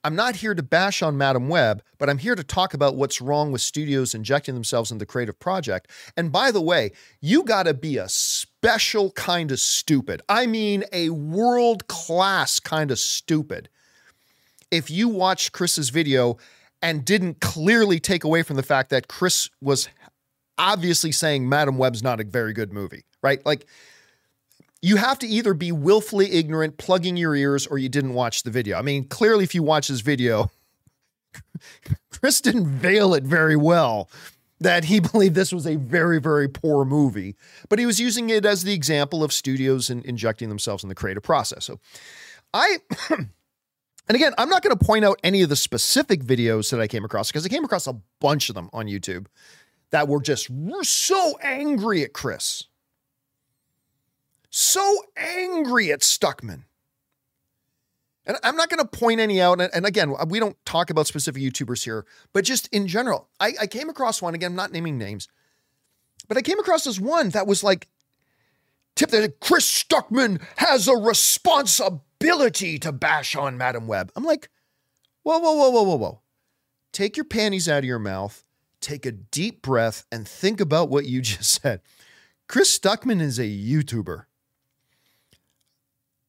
I'm 0.04 0.14
not 0.14 0.36
here 0.36 0.54
to 0.54 0.62
bash 0.62 1.02
on 1.02 1.18
Madame 1.18 1.48
Web, 1.48 1.82
but 1.98 2.08
I'm 2.08 2.18
here 2.18 2.36
to 2.36 2.44
talk 2.44 2.72
about 2.72 2.94
what's 2.94 3.20
wrong 3.20 3.50
with 3.50 3.60
studios 3.60 4.14
injecting 4.14 4.54
themselves 4.54 4.92
in 4.92 4.98
the 4.98 5.06
creative 5.06 5.38
project. 5.38 5.90
And 6.16 6.30
by 6.30 6.50
the 6.52 6.60
way, 6.60 6.92
you 7.20 7.42
got 7.42 7.64
to 7.64 7.74
be 7.74 7.98
a 7.98 8.08
special 8.08 9.10
kind 9.12 9.50
of 9.50 9.58
stupid. 9.58 10.22
I 10.28 10.46
mean, 10.46 10.84
a 10.92 11.10
world 11.10 11.88
class 11.88 12.60
kind 12.60 12.90
of 12.90 12.98
stupid. 12.98 13.68
If 14.70 14.90
you 14.90 15.08
watched 15.08 15.52
Chris's 15.52 15.90
video 15.90 16.38
and 16.80 17.04
didn't 17.04 17.40
clearly 17.40 17.98
take 17.98 18.22
away 18.22 18.42
from 18.42 18.56
the 18.56 18.62
fact 18.62 18.90
that 18.90 19.08
Chris 19.08 19.50
was 19.60 19.88
obviously 20.58 21.10
saying 21.10 21.48
Madame 21.48 21.76
Web's 21.76 22.02
not 22.02 22.20
a 22.20 22.24
very 22.24 22.52
good 22.52 22.72
movie, 22.72 23.04
right? 23.22 23.44
Like, 23.44 23.66
you 24.80 24.96
have 24.96 25.18
to 25.20 25.26
either 25.26 25.54
be 25.54 25.72
willfully 25.72 26.32
ignorant, 26.32 26.78
plugging 26.78 27.16
your 27.16 27.34
ears, 27.34 27.66
or 27.66 27.78
you 27.78 27.88
didn't 27.88 28.14
watch 28.14 28.42
the 28.42 28.50
video. 28.50 28.78
I 28.78 28.82
mean, 28.82 29.04
clearly, 29.04 29.44
if 29.44 29.54
you 29.54 29.62
watch 29.62 29.88
this 29.88 30.00
video, 30.00 30.50
Chris 32.10 32.40
didn't 32.40 32.66
veil 32.66 33.14
it 33.14 33.24
very 33.24 33.56
well 33.56 34.08
that 34.60 34.84
he 34.84 35.00
believed 35.12 35.34
this 35.34 35.52
was 35.52 35.66
a 35.66 35.76
very, 35.76 36.20
very 36.20 36.48
poor 36.48 36.84
movie, 36.84 37.36
but 37.68 37.78
he 37.78 37.86
was 37.86 38.00
using 38.00 38.30
it 38.30 38.44
as 38.44 38.64
the 38.64 38.72
example 38.72 39.24
of 39.24 39.32
studios 39.32 39.90
in, 39.90 40.02
injecting 40.02 40.48
themselves 40.48 40.82
in 40.82 40.88
the 40.88 40.94
creative 40.94 41.22
process. 41.22 41.64
So 41.64 41.80
I. 42.52 42.78
And 44.10 44.16
again, 44.16 44.32
I'm 44.38 44.48
not 44.48 44.62
going 44.62 44.74
to 44.74 44.82
point 44.82 45.04
out 45.04 45.20
any 45.22 45.42
of 45.42 45.50
the 45.50 45.54
specific 45.54 46.24
videos 46.24 46.70
that 46.70 46.80
I 46.80 46.86
came 46.86 47.04
across 47.04 47.30
because 47.30 47.44
I 47.44 47.50
came 47.50 47.62
across 47.62 47.86
a 47.86 48.00
bunch 48.20 48.48
of 48.48 48.54
them 48.54 48.70
on 48.72 48.86
YouTube 48.86 49.26
that 49.90 50.08
were 50.08 50.22
just 50.22 50.48
so 50.82 51.38
angry 51.42 52.04
at 52.04 52.14
Chris 52.14 52.67
so 54.50 55.02
angry 55.16 55.92
at 55.92 56.00
Stuckmann. 56.00 56.64
And 58.28 58.36
I'm 58.42 58.56
not 58.56 58.68
going 58.68 58.80
to 58.80 58.86
point 58.86 59.20
any 59.20 59.40
out. 59.40 59.60
And 59.60 59.86
again, 59.86 60.14
we 60.28 60.38
don't 60.38 60.56
talk 60.66 60.90
about 60.90 61.06
specific 61.06 61.42
YouTubers 61.42 61.84
here, 61.84 62.04
but 62.34 62.44
just 62.44 62.68
in 62.68 62.86
general, 62.86 63.28
I, 63.40 63.54
I 63.62 63.66
came 63.66 63.88
across 63.88 64.20
one, 64.20 64.34
again, 64.34 64.52
I'm 64.52 64.56
not 64.56 64.70
naming 64.70 64.98
names, 64.98 65.28
but 66.28 66.36
I 66.36 66.42
came 66.42 66.58
across 66.58 66.84
this 66.84 67.00
one 67.00 67.30
that 67.30 67.46
was 67.46 67.64
like, 67.64 67.88
tip 68.94 69.08
that 69.10 69.40
Chris 69.40 69.64
Stuckmann 69.66 70.42
has 70.56 70.88
a 70.88 70.96
responsibility 70.96 72.78
to 72.80 72.92
bash 72.92 73.34
on 73.34 73.56
Madame 73.56 73.86
Web. 73.86 74.12
I'm 74.14 74.24
like, 74.24 74.50
whoa, 75.22 75.38
whoa, 75.38 75.54
whoa, 75.54 75.70
whoa, 75.70 75.82
whoa, 75.84 75.96
whoa. 75.96 76.20
Take 76.92 77.16
your 77.16 77.24
panties 77.24 77.68
out 77.68 77.78
of 77.78 77.84
your 77.84 77.98
mouth, 77.98 78.44
take 78.82 79.06
a 79.06 79.12
deep 79.12 79.62
breath, 79.62 80.04
and 80.12 80.28
think 80.28 80.60
about 80.60 80.90
what 80.90 81.06
you 81.06 81.20
just 81.22 81.62
said. 81.62 81.80
Chris 82.46 82.78
Stuckmann 82.78 83.22
is 83.22 83.38
a 83.38 83.44
YouTuber 83.44 84.24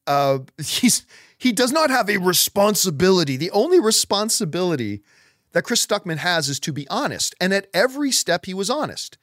uh, 0.09 0.39
he's 0.57 1.05
he 1.37 1.53
does 1.53 1.71
not 1.71 1.89
have 1.89 2.09
a 2.09 2.17
responsibility. 2.17 3.37
The 3.37 3.51
only 3.51 3.79
responsibility 3.79 5.01
that 5.53 5.63
Chris 5.63 5.85
Stuckmann 5.85 6.17
has 6.17 6.49
is 6.49 6.59
to 6.61 6.73
be 6.73 6.87
honest. 6.89 7.33
And 7.39 7.53
at 7.53 7.67
every 7.73 8.11
step, 8.11 8.45
he 8.45 8.53
was 8.53 8.69
honest, 8.69 9.17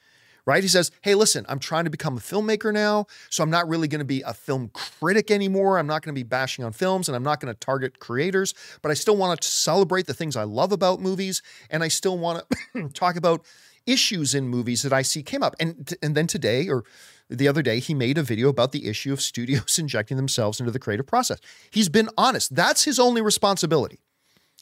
right? 0.46 0.62
He 0.62 0.68
says, 0.68 0.92
Hey, 1.03 1.14
listen, 1.14 1.44
I'm 1.49 1.59
trying 1.59 1.85
to 1.85 1.90
become 1.90 2.16
a 2.16 2.20
filmmaker 2.20 2.72
now. 2.72 3.07
So 3.31 3.42
I'm 3.42 3.51
not 3.51 3.68
really 3.68 3.88
going 3.88 3.99
to 3.99 4.07
be 4.07 4.22
a 4.22 4.33
film 4.33 4.70
critic 4.72 5.31
anymore. 5.31 5.77
I'm 5.77 5.88
not 5.88 6.03
going 6.03 6.14
to 6.14 6.18
be 6.18 6.22
bashing 6.22 6.64
on 6.64 6.72
films 6.72 7.09
and 7.09 7.16
I'm 7.16 7.25
not 7.25 7.40
going 7.40 7.53
to 7.53 7.59
target 7.59 7.99
creators, 7.99 8.55
but 8.81 8.90
I 8.90 8.94
still 8.94 9.16
want 9.16 9.40
to 9.40 9.46
celebrate 9.49 10.07
the 10.07 10.14
things 10.14 10.37
I 10.37 10.44
love 10.44 10.70
about 10.70 11.01
movies. 11.01 11.42
And 11.68 11.83
I 11.83 11.88
still 11.88 12.16
want 12.16 12.44
to 12.75 12.88
talk 12.90 13.16
about 13.16 13.44
issues 13.87 14.35
in 14.35 14.49
movies 14.49 14.83
that 14.83 14.92
I 14.92 15.03
see 15.03 15.22
came 15.22 15.42
up. 15.42 15.55
And, 15.61 15.94
and 16.01 16.14
then 16.14 16.27
today, 16.29 16.68
or 16.68 16.85
the 17.29 17.49
other 17.49 17.62
day, 17.62 17.81
he 17.81 17.95
made 17.95 18.19
a 18.19 18.23
video 18.23 18.49
about 18.49 18.73
the 18.73 18.87
issue 18.87 19.12
of 19.12 19.21
studios 19.21 19.79
injecting 19.81 20.17
themselves 20.17 20.61
into 20.61 20.73
the 20.73 20.79
creative 20.79 21.07
process. 21.07 21.41
He's 21.71 21.89
been 21.89 22.09
honest. 22.17 22.55
That's 22.55 22.85
his 22.85 22.99
only 22.99 23.21
responsibility. 23.21 24.01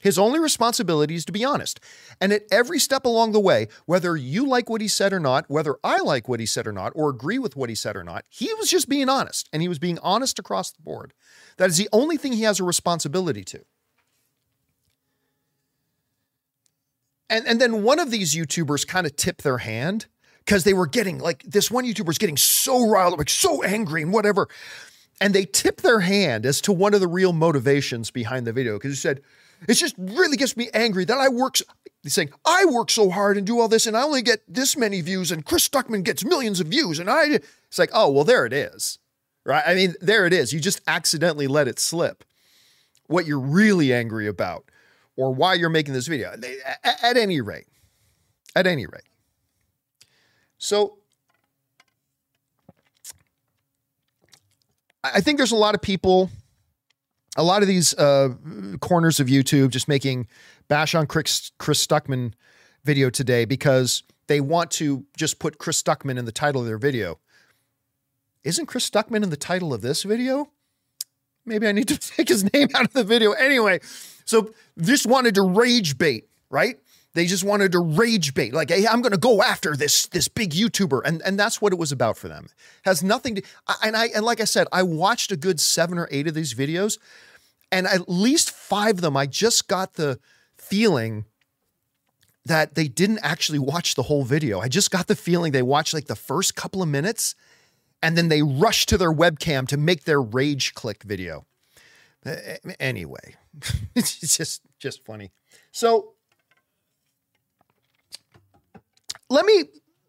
His 0.02 0.18
only 0.18 0.38
responsibility 0.38 1.14
is 1.14 1.24
to 1.24 1.32
be 1.32 1.44
honest. 1.44 1.80
And 2.20 2.30
at 2.30 2.42
every 2.50 2.78
step 2.78 3.06
along 3.06 3.32
the 3.32 3.40
way, 3.40 3.68
whether 3.86 4.16
you 4.16 4.46
like 4.46 4.68
what 4.68 4.82
he 4.82 4.88
said 4.88 5.14
or 5.14 5.20
not, 5.20 5.46
whether 5.48 5.76
I 5.82 6.00
like 6.00 6.28
what 6.28 6.40
he 6.40 6.46
said 6.46 6.66
or 6.66 6.72
not, 6.72 6.92
or 6.94 7.08
agree 7.08 7.38
with 7.38 7.56
what 7.56 7.70
he 7.70 7.74
said 7.74 7.96
or 7.96 8.04
not, 8.04 8.26
he 8.28 8.52
was 8.54 8.68
just 8.68 8.88
being 8.88 9.08
honest. 9.08 9.48
And 9.50 9.62
he 9.62 9.68
was 9.68 9.78
being 9.78 9.98
honest 10.00 10.38
across 10.38 10.70
the 10.70 10.82
board. 10.82 11.14
That 11.56 11.70
is 11.70 11.78
the 11.78 11.88
only 11.90 12.18
thing 12.18 12.34
he 12.34 12.42
has 12.42 12.60
a 12.60 12.64
responsibility 12.64 13.44
to. 13.44 13.64
And, 17.30 17.46
and 17.46 17.60
then 17.60 17.82
one 17.82 17.98
of 17.98 18.10
these 18.10 18.34
YouTubers 18.34 18.86
kind 18.86 19.06
of 19.06 19.16
tipped 19.16 19.42
their 19.42 19.58
hand 19.58 20.06
because 20.44 20.64
they 20.64 20.74
were 20.74 20.86
getting 20.86 21.18
like 21.18 21.42
this 21.42 21.70
one 21.70 21.84
YouTuber 21.84 22.06
was 22.06 22.18
getting 22.18 22.36
so 22.36 22.88
riled 22.88 23.14
up, 23.14 23.18
like 23.18 23.30
so 23.30 23.62
angry 23.62 24.02
and 24.02 24.12
whatever. 24.12 24.48
And 25.20 25.34
they 25.34 25.44
tipped 25.44 25.82
their 25.82 26.00
hand 26.00 26.44
as 26.44 26.60
to 26.62 26.72
one 26.72 26.92
of 26.92 27.00
the 27.00 27.06
real 27.06 27.32
motivations 27.32 28.10
behind 28.10 28.46
the 28.46 28.52
video 28.52 28.74
because 28.74 28.92
he 28.92 28.96
said, 28.96 29.22
It 29.68 29.74
just 29.74 29.94
really 29.96 30.36
gets 30.36 30.56
me 30.56 30.68
angry 30.74 31.04
that 31.04 31.18
I 31.18 31.28
work. 31.28 31.56
He's 32.02 32.14
saying, 32.14 32.30
I 32.44 32.66
work 32.66 32.90
so 32.90 33.10
hard 33.10 33.36
and 33.36 33.46
do 33.46 33.60
all 33.60 33.68
this 33.68 33.86
and 33.86 33.96
I 33.96 34.02
only 34.02 34.22
get 34.22 34.42
this 34.46 34.76
many 34.76 35.00
views 35.00 35.32
and 35.32 35.44
Chris 35.44 35.66
Stuckmann 35.68 36.02
gets 36.02 36.24
millions 36.24 36.60
of 36.60 36.66
views. 36.66 36.98
And 36.98 37.08
I, 37.08 37.40
it's 37.68 37.78
like, 37.78 37.90
oh, 37.94 38.10
well, 38.10 38.24
there 38.24 38.44
it 38.44 38.52
is. 38.52 38.98
Right. 39.44 39.62
I 39.66 39.74
mean, 39.74 39.94
there 40.00 40.26
it 40.26 40.32
is. 40.32 40.52
You 40.52 40.60
just 40.60 40.80
accidentally 40.86 41.46
let 41.46 41.68
it 41.68 41.78
slip 41.78 42.24
what 43.06 43.26
you're 43.26 43.38
really 43.38 43.92
angry 43.92 44.26
about 44.26 44.64
or 45.16 45.32
why 45.32 45.54
you're 45.54 45.70
making 45.70 45.94
this 45.94 46.06
video. 46.06 46.32
At, 46.82 47.02
at 47.02 47.16
any 47.16 47.40
rate, 47.40 47.66
at 48.56 48.66
any 48.66 48.86
rate. 48.86 49.02
So 50.64 50.96
I 55.04 55.20
think 55.20 55.36
there's 55.36 55.52
a 55.52 55.56
lot 55.56 55.74
of 55.74 55.82
people, 55.82 56.30
a 57.36 57.42
lot 57.42 57.60
of 57.60 57.68
these 57.68 57.92
uh, 57.98 58.30
corners 58.80 59.20
of 59.20 59.26
YouTube 59.26 59.68
just 59.68 59.88
making 59.88 60.26
bash 60.68 60.94
on 60.94 61.06
Chris, 61.06 61.52
Chris 61.58 61.86
Stuckmann 61.86 62.32
video 62.82 63.10
today 63.10 63.44
because 63.44 64.04
they 64.26 64.40
want 64.40 64.70
to 64.70 65.04
just 65.18 65.38
put 65.38 65.58
Chris 65.58 65.82
Stuckmann 65.82 66.16
in 66.16 66.24
the 66.24 66.32
title 66.32 66.62
of 66.62 66.66
their 66.66 66.78
video. 66.78 67.18
Isn't 68.42 68.64
Chris 68.64 68.88
Stuckmann 68.88 69.22
in 69.22 69.28
the 69.28 69.36
title 69.36 69.74
of 69.74 69.82
this 69.82 70.02
video? 70.02 70.48
Maybe 71.44 71.68
I 71.68 71.72
need 71.72 71.88
to 71.88 71.98
take 72.16 72.28
his 72.30 72.50
name 72.54 72.68
out 72.74 72.86
of 72.86 72.94
the 72.94 73.04
video. 73.04 73.32
Anyway, 73.32 73.80
so 74.24 74.54
just 74.80 75.04
wanted 75.04 75.34
to 75.34 75.42
rage 75.42 75.98
bait, 75.98 76.30
right? 76.48 76.78
They 77.14 77.26
just 77.26 77.44
wanted 77.44 77.70
to 77.72 77.78
rage 77.78 78.34
bait, 78.34 78.52
like, 78.52 78.70
hey, 78.70 78.86
I'm 78.88 79.00
going 79.00 79.12
to 79.12 79.18
go 79.18 79.40
after 79.40 79.76
this 79.76 80.06
this 80.06 80.26
big 80.26 80.50
YouTuber, 80.50 81.02
and 81.04 81.22
and 81.22 81.38
that's 81.38 81.62
what 81.62 81.72
it 81.72 81.78
was 81.78 81.92
about 81.92 82.16
for 82.16 82.28
them. 82.28 82.48
Has 82.84 83.04
nothing 83.04 83.36
to, 83.36 83.42
and 83.82 83.96
I 83.96 84.06
and 84.08 84.24
like 84.24 84.40
I 84.40 84.44
said, 84.44 84.66
I 84.72 84.82
watched 84.82 85.30
a 85.30 85.36
good 85.36 85.60
seven 85.60 85.96
or 85.96 86.08
eight 86.10 86.26
of 86.26 86.34
these 86.34 86.54
videos, 86.54 86.98
and 87.70 87.86
at 87.86 88.08
least 88.08 88.50
five 88.50 88.96
of 88.96 89.00
them, 89.00 89.16
I 89.16 89.26
just 89.26 89.68
got 89.68 89.94
the 89.94 90.18
feeling 90.58 91.26
that 92.44 92.74
they 92.74 92.88
didn't 92.88 93.20
actually 93.22 93.60
watch 93.60 93.94
the 93.94 94.02
whole 94.02 94.24
video. 94.24 94.60
I 94.60 94.68
just 94.68 94.90
got 94.90 95.06
the 95.06 95.16
feeling 95.16 95.52
they 95.52 95.62
watched 95.62 95.94
like 95.94 96.06
the 96.06 96.16
first 96.16 96.56
couple 96.56 96.82
of 96.82 96.88
minutes, 96.88 97.36
and 98.02 98.18
then 98.18 98.28
they 98.28 98.42
rushed 98.42 98.88
to 98.88 98.98
their 98.98 99.12
webcam 99.12 99.68
to 99.68 99.76
make 99.76 100.02
their 100.02 100.20
rage 100.20 100.74
click 100.74 101.04
video. 101.04 101.46
Eh, 102.26 102.56
eh, 102.64 102.72
anyway, 102.80 103.36
it's 103.94 104.36
just 104.36 104.62
just 104.80 105.04
funny. 105.04 105.30
So 105.70 106.13
let 109.34 109.44
me 109.44 109.64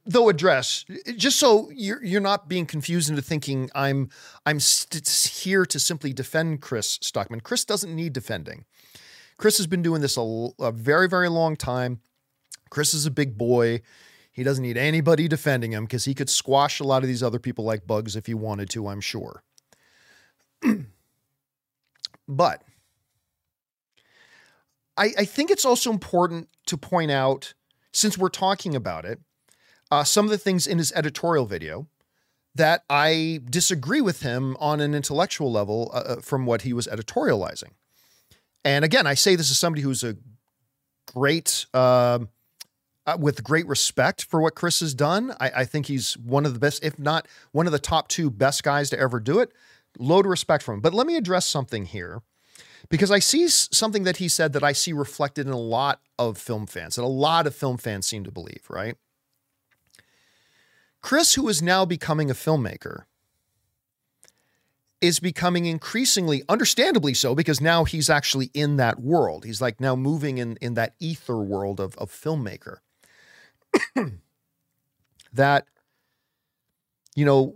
though 0.05 0.29
address 0.29 0.85
just 1.17 1.39
so 1.39 1.69
you're 1.73 2.03
you're 2.03 2.21
not 2.21 2.47
being 2.47 2.65
confused 2.65 3.09
into 3.09 3.21
thinking 3.21 3.69
I'm 3.73 4.09
I'm 4.45 4.59
st- 4.59 5.07
here 5.43 5.65
to 5.65 5.79
simply 5.79 6.13
defend 6.13 6.61
Chris 6.61 6.99
Stuckmann. 6.99 7.41
Chris 7.41 7.65
doesn't 7.65 7.93
need 7.93 8.13
defending. 8.13 8.65
Chris 9.37 9.57
has 9.57 9.67
been 9.67 9.81
doing 9.81 10.01
this 10.01 10.15
a, 10.15 10.49
a 10.59 10.71
very 10.71 11.09
very 11.09 11.27
long 11.27 11.55
time. 11.55 12.01
Chris 12.69 12.93
is 12.93 13.05
a 13.05 13.11
big 13.11 13.37
boy. 13.37 13.81
He 14.31 14.43
doesn't 14.43 14.63
need 14.63 14.77
anybody 14.77 15.27
defending 15.27 15.71
him 15.71 15.85
because 15.85 16.05
he 16.05 16.13
could 16.13 16.29
squash 16.29 16.79
a 16.79 16.83
lot 16.83 17.03
of 17.03 17.07
these 17.07 17.23
other 17.23 17.39
people 17.39 17.65
like 17.65 17.87
bugs 17.87 18.15
if 18.15 18.25
he 18.25 18.33
wanted 18.33 18.69
to, 18.71 18.87
I'm 18.87 18.99
sure. 18.99 19.43
but 22.27 22.61
I, 24.97 25.11
I 25.17 25.25
think 25.25 25.51
it's 25.51 25.63
also 25.63 25.89
important 25.89 26.49
to 26.65 26.77
point 26.77 27.11
out 27.11 27.53
since 27.95 28.17
we're 28.17 28.29
talking 28.29 28.75
about 28.75 29.05
it, 29.05 29.19
uh, 29.89 30.03
some 30.03 30.25
of 30.25 30.31
the 30.31 30.37
things 30.37 30.67
in 30.67 30.77
his 30.77 30.91
editorial 30.93 31.45
video 31.45 31.87
that 32.53 32.83
I 32.89 33.41
disagree 33.49 34.01
with 34.01 34.21
him 34.21 34.57
on 34.59 34.81
an 34.81 34.93
intellectual 34.93 35.51
level 35.51 35.91
uh, 35.93 35.97
uh, 35.97 36.15
from 36.21 36.45
what 36.45 36.63
he 36.63 36.73
was 36.73 36.87
editorializing. 36.87 37.71
And 38.65 38.83
again, 38.83 39.07
I 39.07 39.13
say 39.13 39.35
this 39.35 39.49
as 39.49 39.57
somebody 39.57 39.81
who's 39.81 40.03
a 40.03 40.17
great, 41.13 41.67
uh, 41.73 42.19
uh, 43.05 43.17
with 43.19 43.43
great 43.43 43.67
respect 43.67 44.25
for 44.25 44.41
what 44.41 44.55
Chris 44.55 44.81
has 44.81 44.93
done. 44.93 45.33
I, 45.39 45.51
I, 45.57 45.65
think 45.65 45.85
he's 45.85 46.17
one 46.17 46.45
of 46.45 46.53
the 46.53 46.59
best, 46.59 46.83
if 46.83 46.97
not 46.97 47.27
one 47.51 47.65
of 47.65 47.71
the 47.71 47.79
top 47.79 48.07
two 48.07 48.29
best 48.29 48.63
guys 48.63 48.89
to 48.89 48.99
ever 48.99 49.19
do 49.19 49.39
it. 49.39 49.51
Load 49.99 50.25
of 50.25 50.31
respect 50.31 50.63
for 50.63 50.73
him. 50.73 50.81
But 50.81 50.93
let 50.93 51.07
me 51.07 51.15
address 51.15 51.45
something 51.45 51.85
here 51.85 52.23
because 52.89 53.11
I 53.11 53.19
see 53.19 53.47
something 53.47 54.03
that 54.03 54.17
he 54.17 54.27
said 54.27 54.53
that 54.53 54.63
I 54.63 54.71
see 54.71 54.93
reflected 54.93 55.47
in 55.47 55.53
a 55.53 55.59
lot 55.59 56.01
of 56.19 56.37
film 56.37 56.67
fans, 56.67 56.97
and 56.97 57.05
a 57.05 57.09
lot 57.09 57.47
of 57.47 57.55
film 57.55 57.77
fans 57.77 58.05
seem 58.05 58.23
to 58.23 58.31
believe, 58.31 58.65
right? 58.69 58.95
Chris, 61.01 61.35
who 61.35 61.47
is 61.47 61.61
now 61.61 61.85
becoming 61.85 62.31
a 62.31 62.33
filmmaker, 62.33 63.03
is 65.01 65.19
becoming 65.19 65.65
increasingly, 65.65 66.43
understandably 66.49 67.13
so, 67.13 67.35
because 67.35 67.61
now 67.61 67.83
he's 67.83 68.09
actually 68.09 68.49
in 68.53 68.77
that 68.77 68.99
world. 68.99 69.45
He's 69.45 69.61
like 69.61 69.79
now 69.79 69.95
moving 69.95 70.37
in, 70.37 70.57
in 70.61 70.73
that 70.75 70.95
ether 70.99 71.37
world 71.37 71.79
of, 71.79 71.95
of 71.97 72.11
filmmaker. 72.11 72.77
that, 75.33 75.67
you 77.15 77.25
know, 77.25 77.53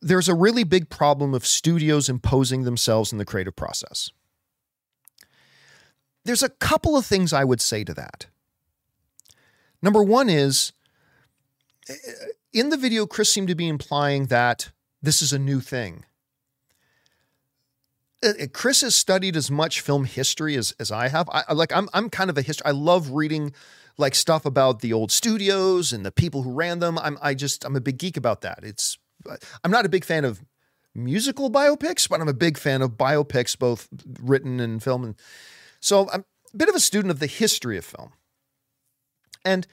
there's 0.00 0.28
a 0.28 0.34
really 0.34 0.64
big 0.64 0.88
problem 0.88 1.34
of 1.34 1.46
studios 1.46 2.08
imposing 2.08 2.62
themselves 2.62 3.10
in 3.10 3.18
the 3.18 3.24
creative 3.24 3.56
process. 3.56 4.10
There's 6.28 6.42
a 6.42 6.50
couple 6.50 6.94
of 6.94 7.06
things 7.06 7.32
I 7.32 7.42
would 7.42 7.62
say 7.62 7.84
to 7.84 7.94
that. 7.94 8.26
Number 9.80 10.02
one 10.02 10.28
is 10.28 10.74
in 12.52 12.68
the 12.68 12.76
video, 12.76 13.06
Chris 13.06 13.32
seemed 13.32 13.48
to 13.48 13.54
be 13.54 13.66
implying 13.66 14.26
that 14.26 14.70
this 15.00 15.22
is 15.22 15.32
a 15.32 15.38
new 15.38 15.60
thing. 15.60 16.04
Uh, 18.22 18.34
uh, 18.42 18.46
Chris 18.52 18.82
has 18.82 18.94
studied 18.94 19.36
as 19.36 19.50
much 19.50 19.80
film 19.80 20.04
history 20.04 20.54
as, 20.54 20.74
as 20.78 20.92
I 20.92 21.08
have. 21.08 21.30
I 21.32 21.54
like 21.54 21.74
I'm 21.74 21.88
I'm 21.94 22.10
kind 22.10 22.28
of 22.28 22.36
a 22.36 22.42
history. 22.42 22.66
I 22.66 22.72
love 22.72 23.12
reading 23.12 23.54
like 23.96 24.14
stuff 24.14 24.44
about 24.44 24.80
the 24.80 24.92
old 24.92 25.10
studios 25.10 25.94
and 25.94 26.04
the 26.04 26.12
people 26.12 26.42
who 26.42 26.52
ran 26.52 26.80
them. 26.80 26.98
I'm 26.98 27.16
I 27.22 27.32
just 27.32 27.64
I'm 27.64 27.74
a 27.74 27.80
big 27.80 27.96
geek 27.96 28.18
about 28.18 28.42
that. 28.42 28.58
It's 28.64 28.98
I'm 29.64 29.70
not 29.70 29.86
a 29.86 29.88
big 29.88 30.04
fan 30.04 30.26
of 30.26 30.44
musical 30.94 31.50
biopics, 31.50 32.06
but 32.06 32.20
I'm 32.20 32.28
a 32.28 32.34
big 32.34 32.58
fan 32.58 32.82
of 32.82 32.98
biopics, 32.98 33.58
both 33.58 33.88
written 34.20 34.60
and 34.60 34.82
film. 34.82 35.04
And 35.04 35.14
so 35.80 36.08
I'm 36.10 36.24
a 36.52 36.56
bit 36.56 36.68
of 36.68 36.74
a 36.74 36.80
student 36.80 37.10
of 37.10 37.18
the 37.18 37.26
history 37.26 37.76
of 37.76 37.84
film. 37.84 38.12
And 39.44 39.66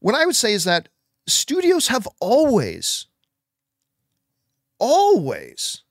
what 0.00 0.14
I 0.14 0.26
would 0.26 0.36
say 0.36 0.52
is 0.52 0.64
that 0.64 0.88
studios 1.26 1.88
have 1.88 2.08
always, 2.20 3.06
always 4.78 5.82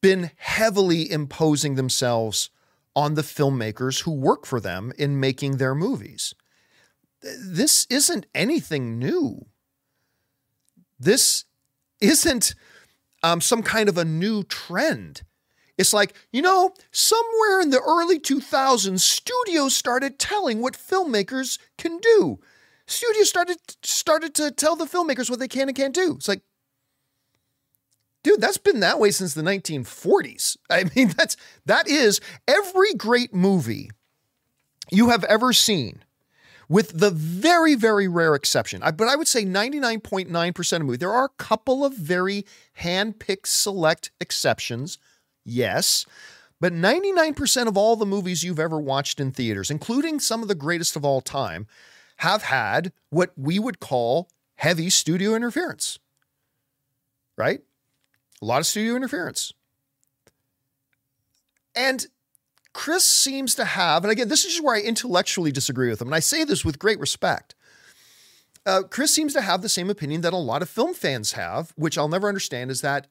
been 0.00 0.32
heavily 0.36 1.10
imposing 1.10 1.76
themselves 1.76 2.50
on 2.94 3.14
the 3.14 3.22
filmmakers 3.22 4.02
who 4.02 4.10
work 4.10 4.44
for 4.44 4.60
them 4.60 4.92
in 4.98 5.18
making 5.18 5.56
their 5.56 5.74
movies. 5.74 6.34
This 7.22 7.86
isn't 7.88 8.26
anything 8.34 8.98
new. 8.98 9.46
This 10.98 11.44
isn't 12.00 12.54
um, 13.22 13.40
some 13.40 13.62
kind 13.62 13.88
of 13.88 13.96
a 13.96 14.04
new 14.04 14.42
trend. 14.42 15.22
It's 15.82 15.92
like, 15.92 16.14
you 16.32 16.40
know, 16.40 16.72
somewhere 16.92 17.60
in 17.60 17.70
the 17.70 17.80
early 17.80 18.18
2000s, 18.18 19.00
studios 19.00 19.74
started 19.74 20.18
telling 20.18 20.62
what 20.62 20.74
filmmakers 20.74 21.58
can 21.76 21.98
do. 21.98 22.38
Studios 22.86 23.28
started 23.28 23.58
started 23.82 24.34
to 24.36 24.50
tell 24.50 24.76
the 24.76 24.84
filmmakers 24.84 25.28
what 25.28 25.40
they 25.40 25.48
can 25.48 25.68
and 25.68 25.76
can't 25.76 25.94
do. 25.94 26.14
It's 26.14 26.28
like, 26.28 26.42
dude, 28.22 28.40
that's 28.40 28.58
been 28.58 28.80
that 28.80 29.00
way 29.00 29.10
since 29.10 29.34
the 29.34 29.42
1940s. 29.42 30.56
I 30.70 30.84
mean, 30.96 31.08
that's 31.16 31.36
that 31.66 31.88
is 31.88 32.20
every 32.46 32.94
great 32.94 33.34
movie 33.34 33.90
you 34.90 35.10
have 35.10 35.24
ever 35.24 35.52
seen, 35.52 36.04
with 36.68 36.98
the 36.98 37.10
very, 37.10 37.74
very 37.74 38.06
rare 38.06 38.34
exception. 38.34 38.82
I, 38.82 38.92
but 38.92 39.08
I 39.08 39.16
would 39.16 39.28
say 39.28 39.44
99.9% 39.44 40.72
of 40.76 40.82
movies. 40.82 40.98
There 40.98 41.12
are 41.12 41.24
a 41.24 41.42
couple 41.42 41.84
of 41.84 41.94
very 41.96 42.46
hand-picked 42.74 43.48
select 43.48 44.10
exceptions 44.20 44.98
Yes. 45.44 46.06
But 46.60 46.72
99% 46.72 47.66
of 47.66 47.76
all 47.76 47.96
the 47.96 48.06
movies 48.06 48.44
you've 48.44 48.60
ever 48.60 48.78
watched 48.78 49.18
in 49.18 49.32
theaters, 49.32 49.70
including 49.70 50.20
some 50.20 50.42
of 50.42 50.48
the 50.48 50.54
greatest 50.54 50.94
of 50.94 51.04
all 51.04 51.20
time, 51.20 51.66
have 52.18 52.44
had 52.44 52.92
what 53.10 53.32
we 53.36 53.58
would 53.58 53.80
call 53.80 54.28
heavy 54.56 54.88
studio 54.88 55.34
interference. 55.34 55.98
Right? 57.36 57.60
A 58.40 58.44
lot 58.44 58.60
of 58.60 58.66
studio 58.66 58.94
interference. 58.94 59.52
And 61.74 62.06
Chris 62.72 63.04
seems 63.04 63.54
to 63.56 63.64
have, 63.64 64.04
and 64.04 64.12
again, 64.12 64.28
this 64.28 64.44
is 64.44 64.52
just 64.52 64.64
where 64.64 64.76
I 64.76 64.80
intellectually 64.80 65.52
disagree 65.52 65.90
with 65.90 66.00
him, 66.00 66.08
and 66.08 66.14
I 66.14 66.20
say 66.20 66.44
this 66.44 66.64
with 66.64 66.78
great 66.78 67.00
respect. 67.00 67.54
Uh, 68.64 68.82
Chris 68.88 69.12
seems 69.12 69.32
to 69.32 69.40
have 69.40 69.62
the 69.62 69.68
same 69.68 69.90
opinion 69.90 70.20
that 70.20 70.32
a 70.32 70.38
lot 70.38 70.62
of 70.62 70.68
film 70.68 70.94
fans 70.94 71.32
have, 71.32 71.72
which 71.76 71.98
I'll 71.98 72.08
never 72.08 72.28
understand, 72.28 72.70
is 72.70 72.80
that 72.82 73.08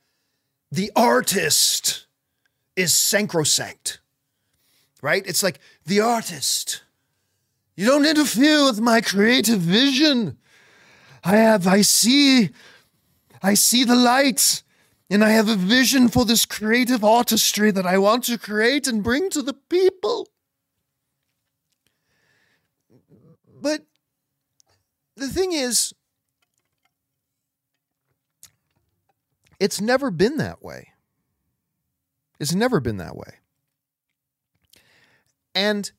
the 0.72 0.91
artist 0.96 2.08
is 2.76 2.94
sacrosanct, 2.94 4.00
right? 5.02 5.26
It's 5.26 5.44
like 5.44 5.60
the 5.86 6.02
artist. 6.02 6.84
You 7.76 7.86
don't 7.86 8.06
interfere 8.06 8.66
with 8.66 8.80
my 8.80 9.02
creative 9.02 9.60
vision. 9.60 10.38
I 11.24 11.38
have, 11.38 11.68
I 11.68 11.82
see, 11.82 12.50
I 13.42 13.54
see 13.54 13.84
the 13.84 13.96
light, 13.96 14.64
and 15.10 15.24
I 15.24 15.32
have 15.32 15.50
a 15.50 15.56
vision 15.56 16.08
for 16.08 16.26
this 16.26 16.46
creative 16.46 17.04
artistry 17.04 17.72
that 17.72 17.86
I 17.86 17.98
want 17.98 18.24
to 18.26 18.38
create 18.38 18.88
and 18.88 19.04
bring 19.04 19.30
to 19.32 19.42
the 19.42 19.54
people. 19.54 20.30
But 23.62 23.86
the 25.16 25.28
thing 25.28 25.52
is, 25.52 25.94
it's 29.60 29.80
never 29.80 30.10
been 30.10 30.38
that 30.38 30.64
way. 30.64 30.91
It's 32.42 32.56
never 32.56 32.80
been 32.80 32.98
that 32.98 33.16
way. 33.16 33.36
And 35.54 35.92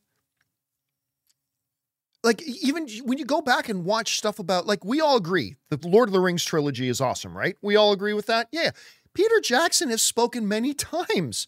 like 2.24 2.42
even 2.42 2.88
when 3.04 3.16
you 3.16 3.24
go 3.24 3.40
back 3.40 3.68
and 3.68 3.84
watch 3.84 4.18
stuff 4.18 4.40
about 4.40 4.66
like 4.66 4.84
we 4.84 5.00
all 5.00 5.16
agree 5.16 5.54
the 5.70 5.78
Lord 5.86 6.08
of 6.08 6.12
the 6.12 6.18
Rings 6.18 6.44
trilogy 6.44 6.88
is 6.88 7.00
awesome, 7.00 7.36
right? 7.36 7.56
We 7.62 7.76
all 7.76 7.92
agree 7.92 8.12
with 8.12 8.26
that. 8.26 8.48
Yeah. 8.50 8.72
Peter 9.14 9.40
Jackson 9.40 9.88
has 9.90 10.02
spoken 10.02 10.48
many 10.48 10.74
times 11.14 11.46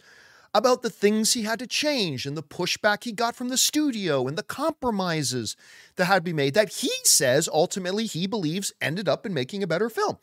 about 0.55 0.83
the 0.83 0.91
things 0.91 1.33
he 1.33 1.43
had 1.43 1.59
to 1.59 1.67
change 1.67 2.25
and 2.25 2.37
the 2.37 2.43
pushback 2.43 3.03
he 3.03 3.11
got 3.11 3.35
from 3.35 3.49
the 3.49 3.59
studio 3.59 4.29
and 4.29 4.39
the 4.39 4.45
compromises 4.45 5.57
that 5.97 6.05
had 6.05 6.17
to 6.17 6.23
be 6.23 6.33
made 6.33 6.55
that 6.55 6.69
he 6.69 6.93
says 7.03 7.49
ultimately 7.53 8.07
he 8.07 8.29
believes 8.29 8.73
ended 8.81 9.09
up 9.09 9.27
in 9.27 9.35
making 9.35 9.65
a 9.65 9.67
better 9.67 9.91
film. 9.91 10.19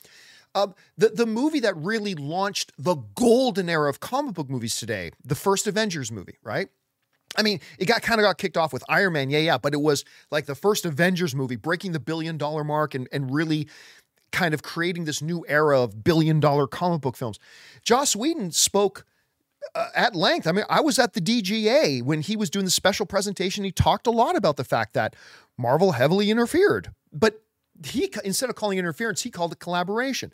Uh, 0.54 0.68
the, 0.98 1.10
the 1.10 1.26
movie 1.26 1.62
that 1.62 1.76
really 1.78 2.14
launched 2.14 2.72
the 2.78 2.96
golden 3.16 3.70
era 3.70 3.90
of 3.90 4.00
comic 4.00 4.36
book 4.36 4.50
movies 4.50 4.76
today, 4.76 5.12
the 5.24 5.36
first 5.36 5.66
Avengers 5.66 6.12
movie, 6.12 6.38
right? 6.44 6.68
I 7.38 7.44
mean, 7.44 7.62
it 7.80 7.86
got 7.86 8.02
kind 8.02 8.20
of 8.20 8.24
got 8.24 8.38
kicked 8.38 8.58
off 8.58 8.74
with 8.74 8.84
Iron 8.90 9.14
Man, 9.14 9.30
yeah, 9.30 9.40
yeah, 9.40 9.58
but 9.58 9.74
it 9.74 9.82
was 9.82 10.04
like 10.30 10.46
the 10.46 10.56
first 10.56 10.86
Avengers 10.86 11.34
movie, 11.34 11.56
breaking 11.56 11.94
the 11.94 12.00
billion 12.00 12.38
dollar 12.38 12.64
mark 12.64 12.94
and, 12.94 13.08
and 13.12 13.34
really 13.34 13.70
kind 14.32 14.54
of 14.54 14.64
creating 14.64 15.06
this 15.06 15.22
new 15.22 15.46
era 15.48 15.82
of 15.82 16.04
billion 16.04 16.40
dollar 16.40 16.68
comic 16.68 17.02
book 17.02 17.16
films. 17.16 17.40
Joss 17.84 18.16
Whedon 18.16 18.52
spoke 18.52 19.06
uh, 19.76 19.88
at 19.96 20.16
length. 20.16 20.48
I 20.48 20.52
mean, 20.52 20.66
I 20.70 20.82
was 20.82 21.00
at 21.00 21.14
the 21.14 21.22
DGA 21.22 22.04
when 22.04 22.22
he 22.22 22.36
was 22.36 22.50
doing 22.50 22.66
the 22.66 22.72
special 22.72 23.06
presentation. 23.06 23.64
He 23.64 23.72
talked 23.72 24.08
a 24.08 24.12
lot 24.12 24.36
about 24.36 24.58
the 24.58 24.64
fact 24.64 24.94
that 24.94 25.16
Marvel 25.58 25.94
heavily 25.94 26.30
interfered, 26.32 26.92
but 27.14 27.42
he 27.86 28.12
instead 28.24 28.50
of 28.50 28.56
calling 28.56 28.78
interference, 28.78 29.22
he 29.22 29.30
called 29.30 29.54
it 29.54 29.60
collaboration. 29.60 30.34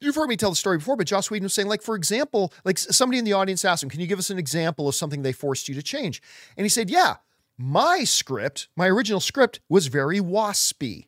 You've 0.00 0.14
heard 0.14 0.28
me 0.28 0.36
tell 0.36 0.50
the 0.50 0.56
story 0.56 0.76
before, 0.76 0.96
but 0.96 1.06
Joss 1.06 1.30
Whedon 1.30 1.44
was 1.44 1.54
saying, 1.54 1.68
like, 1.68 1.80
for 1.80 1.96
example, 1.96 2.52
like 2.64 2.78
somebody 2.78 3.18
in 3.18 3.24
the 3.24 3.32
audience 3.32 3.64
asked 3.64 3.82
him, 3.82 3.88
Can 3.88 4.00
you 4.00 4.06
give 4.06 4.18
us 4.18 4.30
an 4.30 4.38
example 4.38 4.88
of 4.88 4.94
something 4.94 5.22
they 5.22 5.32
forced 5.32 5.68
you 5.68 5.74
to 5.74 5.82
change? 5.82 6.20
And 6.56 6.64
he 6.64 6.68
said, 6.68 6.90
Yeah, 6.90 7.16
my 7.58 8.04
script, 8.04 8.68
my 8.76 8.88
original 8.88 9.20
script, 9.20 9.60
was 9.68 9.86
very 9.86 10.20
waspy. 10.20 11.06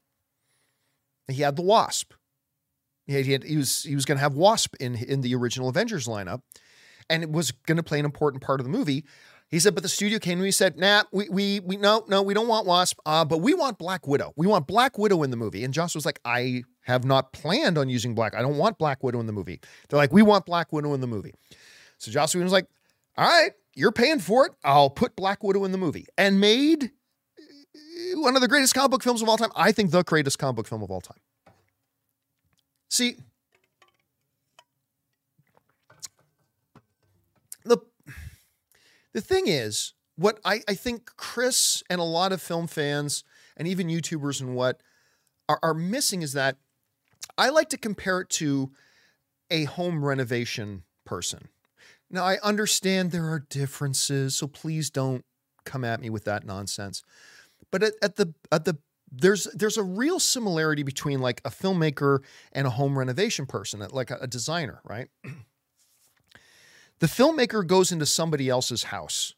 He 1.29 1.43
had 1.43 1.57
the 1.57 1.63
wasp. 1.63 2.15
He, 3.07 3.33
had, 3.33 3.45
he 3.45 3.57
was 3.57 3.83
he 3.85 3.95
was 3.95 4.05
going 4.05 4.17
to 4.19 4.23
have 4.23 4.35
wasp 4.35 4.75
in 4.81 4.95
in 4.95 5.23
the 5.23 5.35
original 5.35 5.69
Avengers 5.69 6.07
lineup, 6.07 6.43
and 7.09 7.23
it 7.23 7.31
was 7.31 7.53
going 7.53 7.77
to 7.77 7.83
play 7.83 7.99
an 7.99 8.05
important 8.05 8.43
part 8.43 8.61
of 8.61 8.65
the 8.65 8.71
movie. 8.71 9.05
He 9.51 9.59
said, 9.59 9.75
but 9.75 9.83
the 9.83 9.89
studio 9.89 10.19
came 10.19 10.39
to 10.39 10.43
me 10.43 10.49
and 10.49 10.55
said, 10.55 10.79
nah, 10.79 11.05
we, 11.11 11.29
we, 11.31 11.61
we, 11.61 11.77
no, 11.79 12.05
no, 12.07 12.21
we 12.23 12.35
don't 12.35 12.49
want 12.49 12.67
Wasp, 12.67 12.99
uh, 13.07 13.25
but 13.25 13.39
we 13.39 13.55
want 13.55 13.79
Black 13.79 14.07
Widow. 14.07 14.35
We 14.37 14.47
want 14.47 14.67
Black 14.67 14.99
Widow 14.99 15.23
in 15.23 15.31
the 15.31 15.39
movie. 15.39 15.65
And 15.65 15.73
Joss 15.73 15.95
was 15.95 16.05
like, 16.05 16.21
I 16.25 16.65
have 16.83 17.05
not 17.05 17.33
planned 17.33 17.79
on 17.79 17.89
using 17.89 18.15
Black. 18.15 18.35
I 18.35 18.43
don't 18.43 18.59
want 18.59 18.77
Black 18.77 19.03
Widow 19.03 19.21
in 19.21 19.27
the 19.27 19.33
movie. 19.33 19.61
They're 19.89 19.99
like, 19.99 20.13
we 20.13 20.23
want 20.23 20.45
Black 20.45 20.71
Widow 20.71 20.93
in 20.93 21.01
the 21.01 21.07
movie. 21.07 21.33
So 21.97 22.11
Joss 22.11 22.35
Whedon 22.35 22.45
was 22.45 22.53
like, 22.53 22.67
all 23.17 23.27
right, 23.27 23.53
you're 23.75 23.93
paying 23.93 24.19
for 24.19 24.47
it. 24.47 24.53
I'll 24.65 24.91
put 24.91 25.17
Black 25.17 25.43
Widow 25.43 25.65
in 25.65 25.73
the 25.73 25.79
movie 25.79 26.07
and 26.19 26.41
made 26.41 26.91
one 28.15 28.37
of 28.37 28.43
the 28.43 28.49
greatest 28.49 28.75
comic 28.75 28.91
book 28.91 29.03
films 29.03 29.23
of 29.23 29.29
all 29.29 29.39
time. 29.39 29.51
I 29.57 29.73
think 29.73 29.91
the 29.91 30.05
greatest 30.05 30.39
comic 30.39 30.57
book 30.57 30.69
film 30.69 30.83
of 30.83 30.91
all 30.91 31.01
time. 31.01 31.19
See, 32.91 33.17
the 37.65 37.79
the 39.19 39.35
thing 39.35 39.49
is, 39.49 39.95
what 40.15 40.39
I, 40.45 40.63
I 40.69 40.75
think 40.75 41.07
Chris 41.17 41.83
and 41.91 42.01
a 42.01 42.05
lot 42.05 42.31
of 42.31 42.41
film 42.41 42.69
fans 42.69 43.25
and 43.57 43.67
even 43.67 43.89
YouTubers 43.89 44.41
and 44.41 44.55
what 44.55 44.81
are, 45.49 45.59
are 45.61 45.75
missing 45.75 46.23
is 46.23 46.35
that 46.35 46.57
I 47.37 47.49
like 47.49 47.69
to 47.71 47.77
compare 47.77 48.21
it 48.21 48.31
to 48.31 48.71
a 49.51 49.65
home 49.65 50.05
renovation 50.05 50.85
person. 51.05 51.49
Now, 52.09 52.25
I 52.25 52.39
understand 52.45 53.11
there 53.11 53.29
are 53.29 53.45
differences, 53.51 54.37
so 54.37 54.47
please 54.47 54.89
don't 54.89 55.25
come 55.65 55.85
at 55.85 56.01
me 56.01 56.11
with 56.11 56.23
that 56.25 56.47
nonsense. 56.47 57.03
But 57.73 57.83
at, 57.83 57.95
at 58.01 58.17
the 58.17 58.35
at 58.53 58.67
the 58.67 58.79
there's 59.11 59.45
there's 59.53 59.79
a 59.79 59.83
real 59.83 60.21
similarity 60.21 60.85
between 60.85 61.21
like 61.21 61.41
a 61.45 61.51
filmmaker 61.51 62.21
and 62.53 62.69
a 62.69 62.71
home 62.71 62.97
renovation 62.97 63.47
person, 63.47 63.85
like 63.91 64.13
a, 64.13 64.19
a 64.21 64.27
designer, 64.29 64.81
right? 64.85 65.09
The 67.01 67.07
filmmaker 67.07 67.67
goes 67.67 67.93
into 67.93 68.07
somebody 68.07 68.49
else's 68.49 68.85
house. 68.85 69.35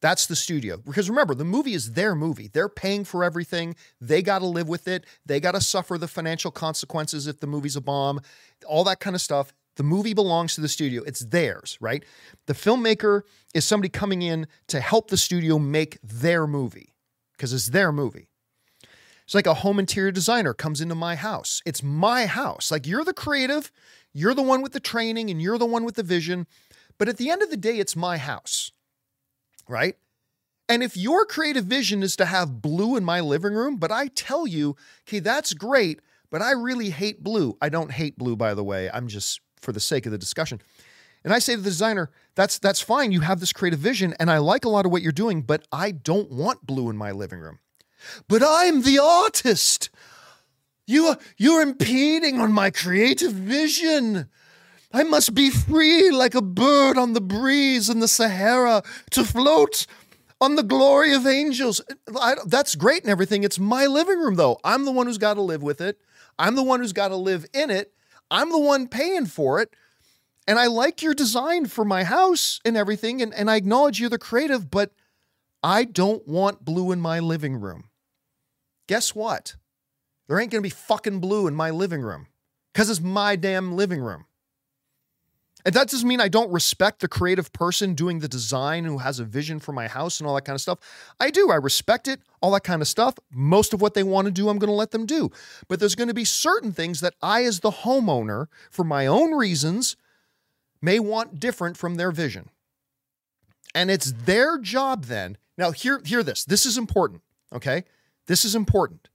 That's 0.00 0.26
the 0.26 0.34
studio. 0.34 0.78
Because 0.78 1.08
remember, 1.08 1.34
the 1.34 1.44
movie 1.44 1.74
is 1.74 1.92
their 1.92 2.14
movie. 2.14 2.48
They're 2.48 2.68
paying 2.68 3.04
for 3.04 3.22
everything. 3.22 3.76
They 4.00 4.20
got 4.20 4.40
to 4.40 4.46
live 4.46 4.68
with 4.68 4.88
it. 4.88 5.06
They 5.24 5.38
got 5.38 5.52
to 5.52 5.60
suffer 5.60 5.96
the 5.96 6.08
financial 6.08 6.50
consequences 6.50 7.28
if 7.28 7.38
the 7.38 7.46
movie's 7.46 7.76
a 7.76 7.80
bomb, 7.80 8.20
all 8.66 8.82
that 8.84 8.98
kind 8.98 9.14
of 9.14 9.22
stuff. 9.22 9.52
The 9.76 9.84
movie 9.84 10.12
belongs 10.12 10.54
to 10.56 10.60
the 10.60 10.68
studio. 10.68 11.02
It's 11.06 11.20
theirs, 11.20 11.78
right? 11.80 12.04
The 12.46 12.52
filmmaker 12.52 13.22
is 13.54 13.64
somebody 13.64 13.88
coming 13.88 14.22
in 14.22 14.48
to 14.66 14.80
help 14.80 15.08
the 15.08 15.16
studio 15.16 15.58
make 15.58 15.98
their 16.02 16.46
movie 16.46 16.94
because 17.32 17.52
it's 17.52 17.68
their 17.68 17.92
movie. 17.92 18.28
It's 19.24 19.34
like 19.34 19.46
a 19.46 19.54
home 19.54 19.78
interior 19.78 20.10
designer 20.10 20.52
comes 20.52 20.80
into 20.80 20.94
my 20.94 21.14
house. 21.14 21.62
It's 21.64 21.82
my 21.82 22.26
house. 22.26 22.70
Like 22.70 22.86
you're 22.86 23.04
the 23.04 23.14
creative, 23.14 23.70
you're 24.12 24.34
the 24.34 24.42
one 24.42 24.62
with 24.62 24.72
the 24.72 24.80
training, 24.80 25.30
and 25.30 25.40
you're 25.40 25.58
the 25.58 25.64
one 25.64 25.84
with 25.84 25.94
the 25.94 26.02
vision. 26.02 26.46
But 26.98 27.08
at 27.08 27.16
the 27.16 27.30
end 27.30 27.42
of 27.42 27.50
the 27.50 27.56
day, 27.56 27.78
it's 27.78 27.96
my 27.96 28.18
house, 28.18 28.72
right? 29.68 29.96
And 30.68 30.82
if 30.82 30.96
your 30.96 31.26
creative 31.26 31.64
vision 31.64 32.02
is 32.02 32.16
to 32.16 32.24
have 32.24 32.62
blue 32.62 32.96
in 32.96 33.04
my 33.04 33.20
living 33.20 33.54
room, 33.54 33.76
but 33.76 33.90
I 33.90 34.06
tell 34.08 34.46
you, 34.46 34.76
okay, 35.06 35.18
that's 35.18 35.52
great, 35.52 36.00
but 36.30 36.40
I 36.40 36.52
really 36.52 36.90
hate 36.90 37.22
blue. 37.22 37.56
I 37.60 37.68
don't 37.68 37.90
hate 37.90 38.16
blue, 38.16 38.36
by 38.36 38.54
the 38.54 38.64
way. 38.64 38.88
I'm 38.90 39.08
just 39.08 39.40
for 39.60 39.72
the 39.72 39.80
sake 39.80 40.06
of 40.06 40.12
the 40.12 40.18
discussion. 40.18 40.60
And 41.24 41.32
I 41.32 41.38
say 41.38 41.54
to 41.54 41.60
the 41.60 41.68
designer, 41.68 42.10
that's 42.34 42.58
that's 42.58 42.80
fine. 42.80 43.12
You 43.12 43.20
have 43.20 43.40
this 43.40 43.52
creative 43.52 43.78
vision, 43.78 44.14
and 44.18 44.30
I 44.30 44.38
like 44.38 44.64
a 44.64 44.68
lot 44.68 44.86
of 44.86 44.92
what 44.92 45.02
you're 45.02 45.12
doing, 45.12 45.42
but 45.42 45.66
I 45.70 45.90
don't 45.90 46.30
want 46.30 46.66
blue 46.66 46.90
in 46.90 46.96
my 46.96 47.12
living 47.12 47.38
room. 47.38 47.58
But 48.28 48.42
I'm 48.44 48.82
the 48.82 48.98
artist. 48.98 49.90
You 50.86 51.06
are 51.06 51.18
you're 51.36 51.62
impeding 51.62 52.40
on 52.40 52.52
my 52.52 52.70
creative 52.70 53.32
vision. 53.32 54.28
I 54.92 55.04
must 55.04 55.34
be 55.34 55.50
free 55.50 56.10
like 56.10 56.34
a 56.34 56.42
bird 56.42 56.98
on 56.98 57.14
the 57.14 57.20
breeze 57.20 57.88
in 57.88 58.00
the 58.00 58.08
Sahara 58.08 58.82
to 59.12 59.24
float 59.24 59.86
on 60.40 60.56
the 60.56 60.62
glory 60.62 61.14
of 61.14 61.26
angels. 61.26 61.80
I, 62.20 62.36
that's 62.46 62.74
great 62.74 63.02
and 63.02 63.10
everything. 63.10 63.42
It's 63.42 63.58
my 63.58 63.86
living 63.86 64.18
room, 64.18 64.34
though. 64.34 64.58
I'm 64.64 64.84
the 64.84 64.92
one 64.92 65.06
who's 65.06 65.18
got 65.18 65.34
to 65.34 65.42
live 65.42 65.62
with 65.62 65.80
it. 65.80 65.98
I'm 66.38 66.56
the 66.56 66.62
one 66.62 66.80
who's 66.80 66.92
got 66.92 67.08
to 67.08 67.16
live 67.16 67.46
in 67.54 67.70
it. 67.70 67.92
I'm 68.30 68.50
the 68.50 68.58
one 68.58 68.88
paying 68.88 69.26
for 69.26 69.60
it. 69.60 69.74
And 70.46 70.58
I 70.58 70.66
like 70.66 71.02
your 71.02 71.14
design 71.14 71.66
for 71.66 71.84
my 71.84 72.04
house 72.04 72.60
and 72.64 72.76
everything. 72.76 73.22
And, 73.22 73.32
and 73.32 73.50
I 73.50 73.56
acknowledge 73.56 74.00
you're 74.00 74.10
the 74.10 74.18
creative, 74.18 74.70
but 74.70 74.92
I 75.62 75.84
don't 75.84 76.26
want 76.26 76.64
blue 76.64 76.92
in 76.92 77.00
my 77.00 77.20
living 77.20 77.60
room. 77.60 77.84
Guess 78.88 79.14
what? 79.14 79.54
There 80.26 80.40
ain't 80.40 80.50
going 80.50 80.62
to 80.62 80.66
be 80.66 80.70
fucking 80.70 81.20
blue 81.20 81.46
in 81.46 81.54
my 81.54 81.70
living 81.70 82.02
room 82.02 82.26
because 82.72 82.90
it's 82.90 83.00
my 83.00 83.36
damn 83.36 83.76
living 83.76 84.00
room. 84.00 84.24
And 85.64 85.74
that 85.74 85.88
doesn't 85.88 86.08
mean 86.08 86.20
I 86.20 86.28
don't 86.28 86.50
respect 86.52 87.00
the 87.00 87.08
creative 87.08 87.52
person 87.52 87.94
doing 87.94 88.18
the 88.18 88.28
design 88.28 88.84
who 88.84 88.98
has 88.98 89.20
a 89.20 89.24
vision 89.24 89.60
for 89.60 89.72
my 89.72 89.86
house 89.86 90.18
and 90.18 90.26
all 90.26 90.34
that 90.34 90.44
kind 90.44 90.54
of 90.54 90.60
stuff. 90.60 90.78
I 91.20 91.30
do. 91.30 91.50
I 91.50 91.56
respect 91.56 92.08
it, 92.08 92.20
all 92.40 92.50
that 92.52 92.64
kind 92.64 92.82
of 92.82 92.88
stuff. 92.88 93.14
Most 93.30 93.72
of 93.72 93.80
what 93.80 93.94
they 93.94 94.02
want 94.02 94.26
to 94.26 94.32
do, 94.32 94.48
I'm 94.48 94.58
going 94.58 94.68
to 94.70 94.74
let 94.74 94.90
them 94.90 95.06
do. 95.06 95.30
But 95.68 95.78
there's 95.78 95.94
going 95.94 96.08
to 96.08 96.14
be 96.14 96.24
certain 96.24 96.72
things 96.72 97.00
that 97.00 97.14
I, 97.22 97.44
as 97.44 97.60
the 97.60 97.70
homeowner, 97.70 98.46
for 98.70 98.84
my 98.84 99.06
own 99.06 99.32
reasons, 99.34 99.96
may 100.80 100.98
want 100.98 101.38
different 101.38 101.76
from 101.76 101.94
their 101.94 102.10
vision. 102.10 102.50
And 103.74 103.90
it's 103.90 104.12
their 104.12 104.58
job 104.58 105.04
then. 105.04 105.38
Now, 105.56 105.70
hear, 105.70 106.00
hear 106.04 106.22
this. 106.22 106.44
This 106.44 106.66
is 106.66 106.76
important, 106.76 107.22
okay? 107.52 107.84
This 108.26 108.44
is 108.44 108.54
important. 108.54 109.08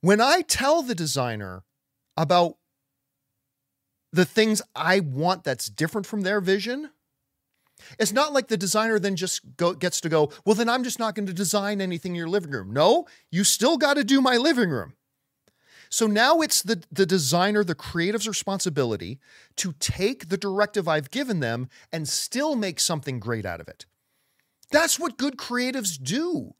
When 0.00 0.20
I 0.20 0.42
tell 0.42 0.82
the 0.82 0.94
designer 0.94 1.64
about 2.16 2.56
the 4.14 4.24
things 4.24 4.62
I 4.76 5.00
want 5.00 5.42
that's 5.42 5.68
different 5.68 6.06
from 6.06 6.20
their 6.20 6.40
vision. 6.40 6.90
It's 7.98 8.12
not 8.12 8.32
like 8.32 8.46
the 8.46 8.56
designer 8.56 9.00
then 9.00 9.16
just 9.16 9.40
go, 9.56 9.74
gets 9.74 10.00
to 10.02 10.08
go, 10.08 10.30
well, 10.44 10.54
then 10.54 10.68
I'm 10.68 10.84
just 10.84 11.00
not 11.00 11.16
going 11.16 11.26
to 11.26 11.34
design 11.34 11.80
anything 11.80 12.12
in 12.12 12.16
your 12.16 12.28
living 12.28 12.52
room. 12.52 12.72
No, 12.72 13.06
you 13.32 13.42
still 13.42 13.76
got 13.76 13.94
to 13.94 14.04
do 14.04 14.20
my 14.20 14.36
living 14.36 14.70
room. 14.70 14.94
So 15.90 16.06
now 16.06 16.40
it's 16.40 16.62
the, 16.62 16.82
the 16.90 17.06
designer, 17.06 17.64
the 17.64 17.74
creative's 17.74 18.28
responsibility 18.28 19.18
to 19.56 19.72
take 19.80 20.28
the 20.28 20.38
directive 20.38 20.86
I've 20.86 21.10
given 21.10 21.40
them 21.40 21.68
and 21.92 22.08
still 22.08 22.54
make 22.54 22.78
something 22.78 23.18
great 23.18 23.44
out 23.44 23.60
of 23.60 23.68
it. 23.68 23.84
That's 24.70 24.98
what 24.98 25.18
good 25.18 25.36
creatives 25.36 26.00
do. 26.00 26.54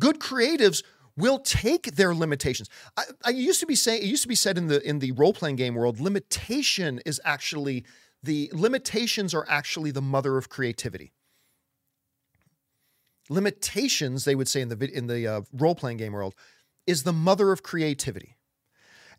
Good 0.00 0.18
creatives 0.18 0.82
will 1.16 1.38
take 1.38 1.96
their 1.96 2.14
limitations. 2.14 2.68
I, 2.96 3.04
I, 3.24 3.30
used 3.30 3.60
to 3.60 3.66
be 3.66 3.74
saying 3.74 4.02
it 4.02 4.06
used 4.06 4.22
to 4.22 4.28
be 4.28 4.34
said 4.34 4.58
in 4.58 4.66
the 4.68 4.86
in 4.86 4.98
the 4.98 5.12
role 5.12 5.32
playing 5.32 5.56
game 5.56 5.74
world, 5.74 6.00
limitation 6.00 7.00
is 7.06 7.20
actually 7.24 7.84
the 8.22 8.50
limitations 8.52 9.34
are 9.34 9.46
actually 9.48 9.90
the 9.90 10.02
mother 10.02 10.36
of 10.36 10.48
creativity. 10.48 11.12
Limitations, 13.28 14.24
they 14.24 14.34
would 14.34 14.48
say 14.48 14.60
in 14.60 14.68
the 14.68 14.90
in 14.92 15.06
the 15.06 15.26
uh, 15.26 15.40
role 15.52 15.74
playing 15.74 15.96
game 15.96 16.12
world, 16.12 16.34
is 16.86 17.02
the 17.02 17.12
mother 17.12 17.50
of 17.52 17.62
creativity. 17.62 18.36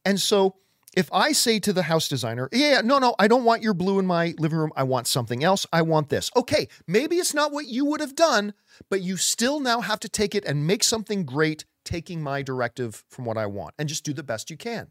And 0.05 0.21
so, 0.21 0.55
if 0.97 1.13
I 1.13 1.31
say 1.31 1.59
to 1.59 1.71
the 1.71 1.83
house 1.83 2.07
designer, 2.07 2.49
"Yeah, 2.51 2.81
no, 2.81 2.97
no, 2.97 3.13
I 3.19 3.27
don't 3.27 3.43
want 3.43 3.61
your 3.61 3.75
blue 3.75 3.99
in 3.99 4.07
my 4.07 4.33
living 4.39 4.57
room. 4.57 4.73
I 4.75 4.81
want 4.81 5.05
something 5.05 5.43
else. 5.43 5.63
I 5.71 5.83
want 5.83 6.09
this." 6.09 6.31
Okay, 6.35 6.67
maybe 6.87 7.17
it's 7.17 7.35
not 7.35 7.51
what 7.51 7.67
you 7.67 7.85
would 7.85 7.99
have 7.99 8.15
done, 8.15 8.55
but 8.89 9.01
you 9.01 9.15
still 9.15 9.59
now 9.59 9.81
have 9.81 9.99
to 9.99 10.09
take 10.09 10.33
it 10.33 10.43
and 10.43 10.65
make 10.65 10.83
something 10.83 11.23
great 11.23 11.65
taking 11.85 12.23
my 12.23 12.41
directive 12.41 13.05
from 13.07 13.25
what 13.25 13.37
I 13.37 13.45
want 13.45 13.75
and 13.77 13.87
just 13.87 14.03
do 14.03 14.11
the 14.11 14.23
best 14.23 14.49
you 14.49 14.57
can. 14.57 14.89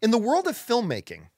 In 0.00 0.12
the 0.12 0.18
world 0.18 0.46
of 0.46 0.56
filmmaking, 0.56 1.30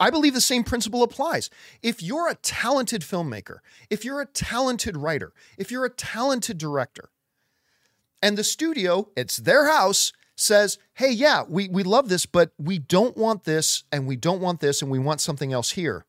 I 0.00 0.10
believe 0.10 0.34
the 0.34 0.40
same 0.40 0.64
principle 0.64 1.04
applies. 1.04 1.50
If 1.82 2.02
you're 2.02 2.28
a 2.28 2.34
talented 2.34 3.02
filmmaker, 3.02 3.58
if 3.90 4.04
you're 4.04 4.20
a 4.20 4.26
talented 4.26 4.96
writer, 4.96 5.32
if 5.56 5.70
you're 5.70 5.84
a 5.84 5.90
talented 5.90 6.58
director, 6.58 7.10
and 8.20 8.36
the 8.36 8.44
studio, 8.44 9.10
it's 9.16 9.36
their 9.36 9.66
house, 9.66 10.12
says, 10.40 10.78
hey, 10.94 11.10
yeah, 11.10 11.42
we, 11.48 11.68
we 11.68 11.82
love 11.82 12.08
this, 12.08 12.26
but 12.26 12.52
we 12.58 12.78
don't 12.78 13.16
want 13.16 13.44
this, 13.44 13.84
and 13.92 14.06
we 14.06 14.16
don't 14.16 14.40
want 14.40 14.60
this, 14.60 14.82
and 14.82 14.90
we 14.90 14.98
want 14.98 15.20
something 15.20 15.52
else 15.52 15.70
here. 15.70 16.06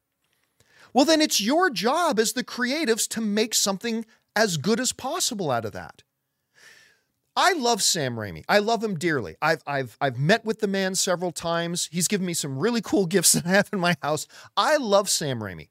Well, 0.93 1.05
then 1.05 1.21
it's 1.21 1.41
your 1.41 1.69
job 1.69 2.19
as 2.19 2.33
the 2.33 2.43
creatives 2.43 3.07
to 3.09 3.21
make 3.21 3.53
something 3.53 4.05
as 4.35 4.57
good 4.57 4.79
as 4.79 4.93
possible 4.93 5.51
out 5.51 5.65
of 5.65 5.73
that. 5.73 6.03
I 7.35 7.53
love 7.53 7.81
Sam 7.81 8.15
Raimi. 8.15 8.43
I 8.49 8.59
love 8.59 8.83
him 8.83 8.99
dearly. 8.99 9.35
I've 9.41 9.63
I've 9.65 9.97
I've 10.01 10.19
met 10.19 10.43
with 10.43 10.59
the 10.59 10.67
man 10.67 10.95
several 10.95 11.31
times. 11.31 11.87
He's 11.89 12.09
given 12.09 12.25
me 12.25 12.33
some 12.33 12.59
really 12.59 12.81
cool 12.81 13.05
gifts 13.07 13.31
that 13.33 13.45
I 13.45 13.51
have 13.51 13.69
in 13.71 13.79
my 13.79 13.95
house. 14.01 14.27
I 14.57 14.77
love 14.77 15.09
Sam 15.09 15.39
Raimi. 15.39 15.69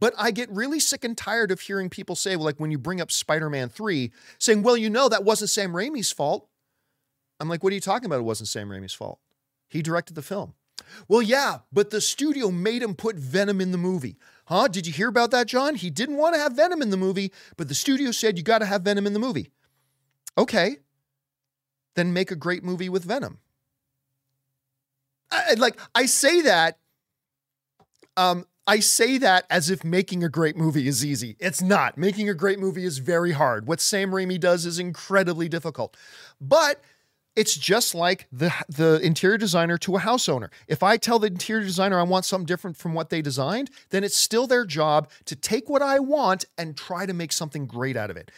But 0.00 0.14
I 0.18 0.30
get 0.30 0.50
really 0.50 0.80
sick 0.80 1.04
and 1.04 1.16
tired 1.16 1.50
of 1.50 1.60
hearing 1.60 1.88
people 1.88 2.16
say, 2.16 2.36
like 2.36 2.60
when 2.60 2.70
you 2.70 2.78
bring 2.78 3.00
up 3.00 3.10
Spider-Man 3.10 3.70
3, 3.70 4.12
saying, 4.38 4.62
well, 4.62 4.76
you 4.76 4.90
know, 4.90 5.08
that 5.08 5.24
wasn't 5.24 5.48
Sam 5.48 5.72
Raimi's 5.72 6.12
fault. 6.12 6.48
I'm 7.40 7.48
like, 7.48 7.62
what 7.62 7.72
are 7.72 7.74
you 7.74 7.80
talking 7.80 8.06
about? 8.06 8.20
It 8.20 8.24
wasn't 8.24 8.48
Sam 8.48 8.68
Raimi's 8.68 8.94
fault. 8.94 9.18
He 9.68 9.82
directed 9.82 10.14
the 10.14 10.22
film. 10.22 10.54
Well, 11.08 11.22
yeah, 11.22 11.58
but 11.72 11.90
the 11.90 12.00
studio 12.00 12.50
made 12.50 12.82
him 12.82 12.94
put 12.94 13.16
Venom 13.16 13.60
in 13.60 13.72
the 13.72 13.78
movie. 13.78 14.18
Huh? 14.46 14.68
Did 14.68 14.86
you 14.86 14.92
hear 14.92 15.08
about 15.08 15.30
that, 15.32 15.46
John? 15.46 15.74
He 15.74 15.90
didn't 15.90 16.16
want 16.16 16.34
to 16.34 16.40
have 16.40 16.52
Venom 16.52 16.82
in 16.82 16.90
the 16.90 16.96
movie, 16.96 17.32
but 17.56 17.68
the 17.68 17.74
studio 17.74 18.10
said 18.10 18.36
you 18.36 18.44
got 18.44 18.58
to 18.58 18.66
have 18.66 18.82
Venom 18.82 19.06
in 19.06 19.12
the 19.12 19.18
movie. 19.18 19.50
Okay 20.38 20.76
then 21.96 22.12
make 22.12 22.30
a 22.30 22.36
great 22.36 22.62
movie 22.62 22.88
with 22.88 23.04
Venom. 23.04 23.38
I, 25.30 25.54
like 25.54 25.78
I 25.94 26.06
say 26.06 26.42
that, 26.42 26.78
um, 28.16 28.46
I 28.68 28.80
say 28.80 29.18
that 29.18 29.44
as 29.50 29.70
if 29.70 29.82
making 29.82 30.22
a 30.22 30.28
great 30.28 30.56
movie 30.56 30.86
is 30.86 31.04
easy. 31.04 31.36
It's 31.40 31.62
not. 31.62 31.98
Making 31.98 32.28
a 32.28 32.34
great 32.34 32.58
movie 32.58 32.84
is 32.84 32.98
very 32.98 33.32
hard. 33.32 33.66
What 33.66 33.80
Sam 33.80 34.10
Raimi 34.10 34.38
does 34.38 34.66
is 34.66 34.78
incredibly 34.78 35.48
difficult. 35.48 35.96
But 36.40 36.80
it's 37.36 37.56
just 37.56 37.94
like 37.94 38.26
the 38.32 38.52
the 38.68 38.98
interior 39.02 39.38
designer 39.38 39.78
to 39.78 39.96
a 39.96 40.00
house 40.00 40.28
owner. 40.28 40.50
If 40.66 40.82
I 40.82 40.96
tell 40.96 41.18
the 41.18 41.28
interior 41.28 41.64
designer 41.64 41.98
I 41.98 42.04
want 42.04 42.24
something 42.24 42.46
different 42.46 42.76
from 42.76 42.94
what 42.94 43.10
they 43.10 43.22
designed, 43.22 43.70
then 43.90 44.02
it's 44.02 44.16
still 44.16 44.46
their 44.46 44.64
job 44.64 45.10
to 45.26 45.36
take 45.36 45.68
what 45.68 45.82
I 45.82 45.98
want 45.98 46.44
and 46.58 46.76
try 46.76 47.06
to 47.06 47.12
make 47.12 47.32
something 47.32 47.66
great 47.66 47.96
out 47.96 48.10
of 48.10 48.16
it 48.16 48.30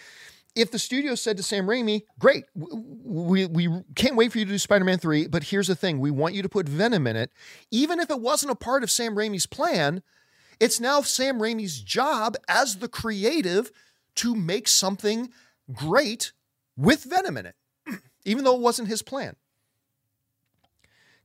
if 0.58 0.72
the 0.72 0.78
studio 0.78 1.14
said 1.14 1.36
to 1.36 1.42
Sam 1.44 1.68
Raimi, 1.68 2.02
great, 2.18 2.44
we, 2.54 3.46
we 3.46 3.68
can't 3.94 4.16
wait 4.16 4.32
for 4.32 4.40
you 4.40 4.44
to 4.44 4.50
do 4.50 4.58
Spider 4.58 4.84
Man 4.84 4.98
3, 4.98 5.28
but 5.28 5.44
here's 5.44 5.68
the 5.68 5.76
thing 5.76 6.00
we 6.00 6.10
want 6.10 6.34
you 6.34 6.42
to 6.42 6.48
put 6.48 6.68
Venom 6.68 7.06
in 7.06 7.14
it, 7.14 7.30
even 7.70 8.00
if 8.00 8.10
it 8.10 8.20
wasn't 8.20 8.50
a 8.50 8.56
part 8.56 8.82
of 8.82 8.90
Sam 8.90 9.14
Raimi's 9.14 9.46
plan, 9.46 10.02
it's 10.58 10.80
now 10.80 11.00
Sam 11.00 11.38
Raimi's 11.38 11.80
job 11.80 12.36
as 12.48 12.78
the 12.78 12.88
creative 12.88 13.70
to 14.16 14.34
make 14.34 14.66
something 14.66 15.30
great 15.72 16.32
with 16.76 17.04
Venom 17.04 17.36
in 17.36 17.46
it, 17.46 17.54
even 18.28 18.44
though 18.44 18.54
it 18.54 18.60
wasn't 18.60 18.88
his 18.88 19.02
plan. 19.02 19.36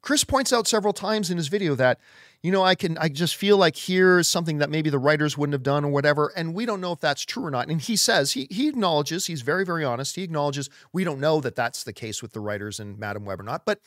Chris 0.01 0.23
points 0.23 0.51
out 0.51 0.67
several 0.67 0.93
times 0.93 1.29
in 1.29 1.37
his 1.37 1.47
video 1.47 1.75
that 1.75 1.99
you 2.43 2.51
know, 2.51 2.61
I 2.61 2.75
can, 2.75 2.97
I 2.97 3.07
just 3.07 3.37
feel 3.37 3.57
like 3.57 3.77
here's 3.77 4.27
something 4.27 4.57
that 4.57 4.69
maybe 4.69 4.89
the 4.89 4.99
writers 4.99 5.37
wouldn't 5.37 5.53
have 5.53 5.63
done 5.63 5.85
or 5.85 5.91
whatever. 5.91 6.33
And 6.35 6.53
we 6.53 6.65
don't 6.65 6.81
know 6.81 6.91
if 6.91 6.99
that's 6.99 7.23
true 7.23 7.45
or 7.45 7.49
not. 7.49 7.69
And 7.69 7.81
he 7.81 7.95
says, 7.95 8.33
he, 8.33 8.47
he 8.51 8.67
acknowledges, 8.67 9.27
he's 9.27 9.41
very, 9.41 9.63
very 9.63 9.85
honest. 9.85 10.17
He 10.17 10.23
acknowledges 10.23 10.69
we 10.91 11.05
don't 11.05 11.21
know 11.21 11.39
that 11.39 11.55
that's 11.55 11.85
the 11.85 11.93
case 11.93 12.21
with 12.21 12.33
the 12.33 12.41
writers 12.41 12.81
and 12.81 12.99
Madame 12.99 13.23
Web 13.23 13.39
or 13.39 13.43
not. 13.43 13.65
But 13.65 13.79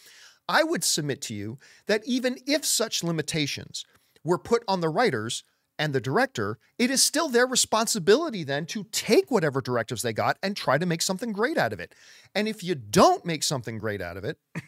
I 0.49 0.65
would 0.65 0.85
submit 0.85 1.21
to 1.23 1.35
you 1.35 1.59
that 1.87 2.01
even 2.07 2.39
if 2.47 2.65
such 2.65 3.05
limitations 3.05 3.85
were 4.25 4.39
put 4.39 4.65
on 4.67 4.81
the 4.81 4.89
writers, 4.89 5.45
and 5.79 5.95
the 5.95 6.01
director, 6.01 6.59
it 6.79 6.91
is 6.91 7.03
still 7.03 7.29
their 7.29 7.47
responsibility 7.47 8.45
then 8.45 8.67
to 8.67 8.85
take 8.93 9.31
whatever 9.31 9.61
directives 9.61 10.03
they 10.03 10.13
got 10.13 10.39
and 10.43 10.57
try 10.57 10.79
to 10.79 10.87
make 10.87 11.03
something 11.03 11.33
great 11.33 11.59
out 11.59 11.73
of 11.73 11.81
it. 11.81 11.95
And 12.35 12.49
if 12.49 12.65
you 12.65 12.75
don't 12.75 13.25
make 13.25 13.43
something 13.43 13.79
great 13.79 14.01
out 14.01 14.17
of 14.17 14.25
it, 14.25 14.39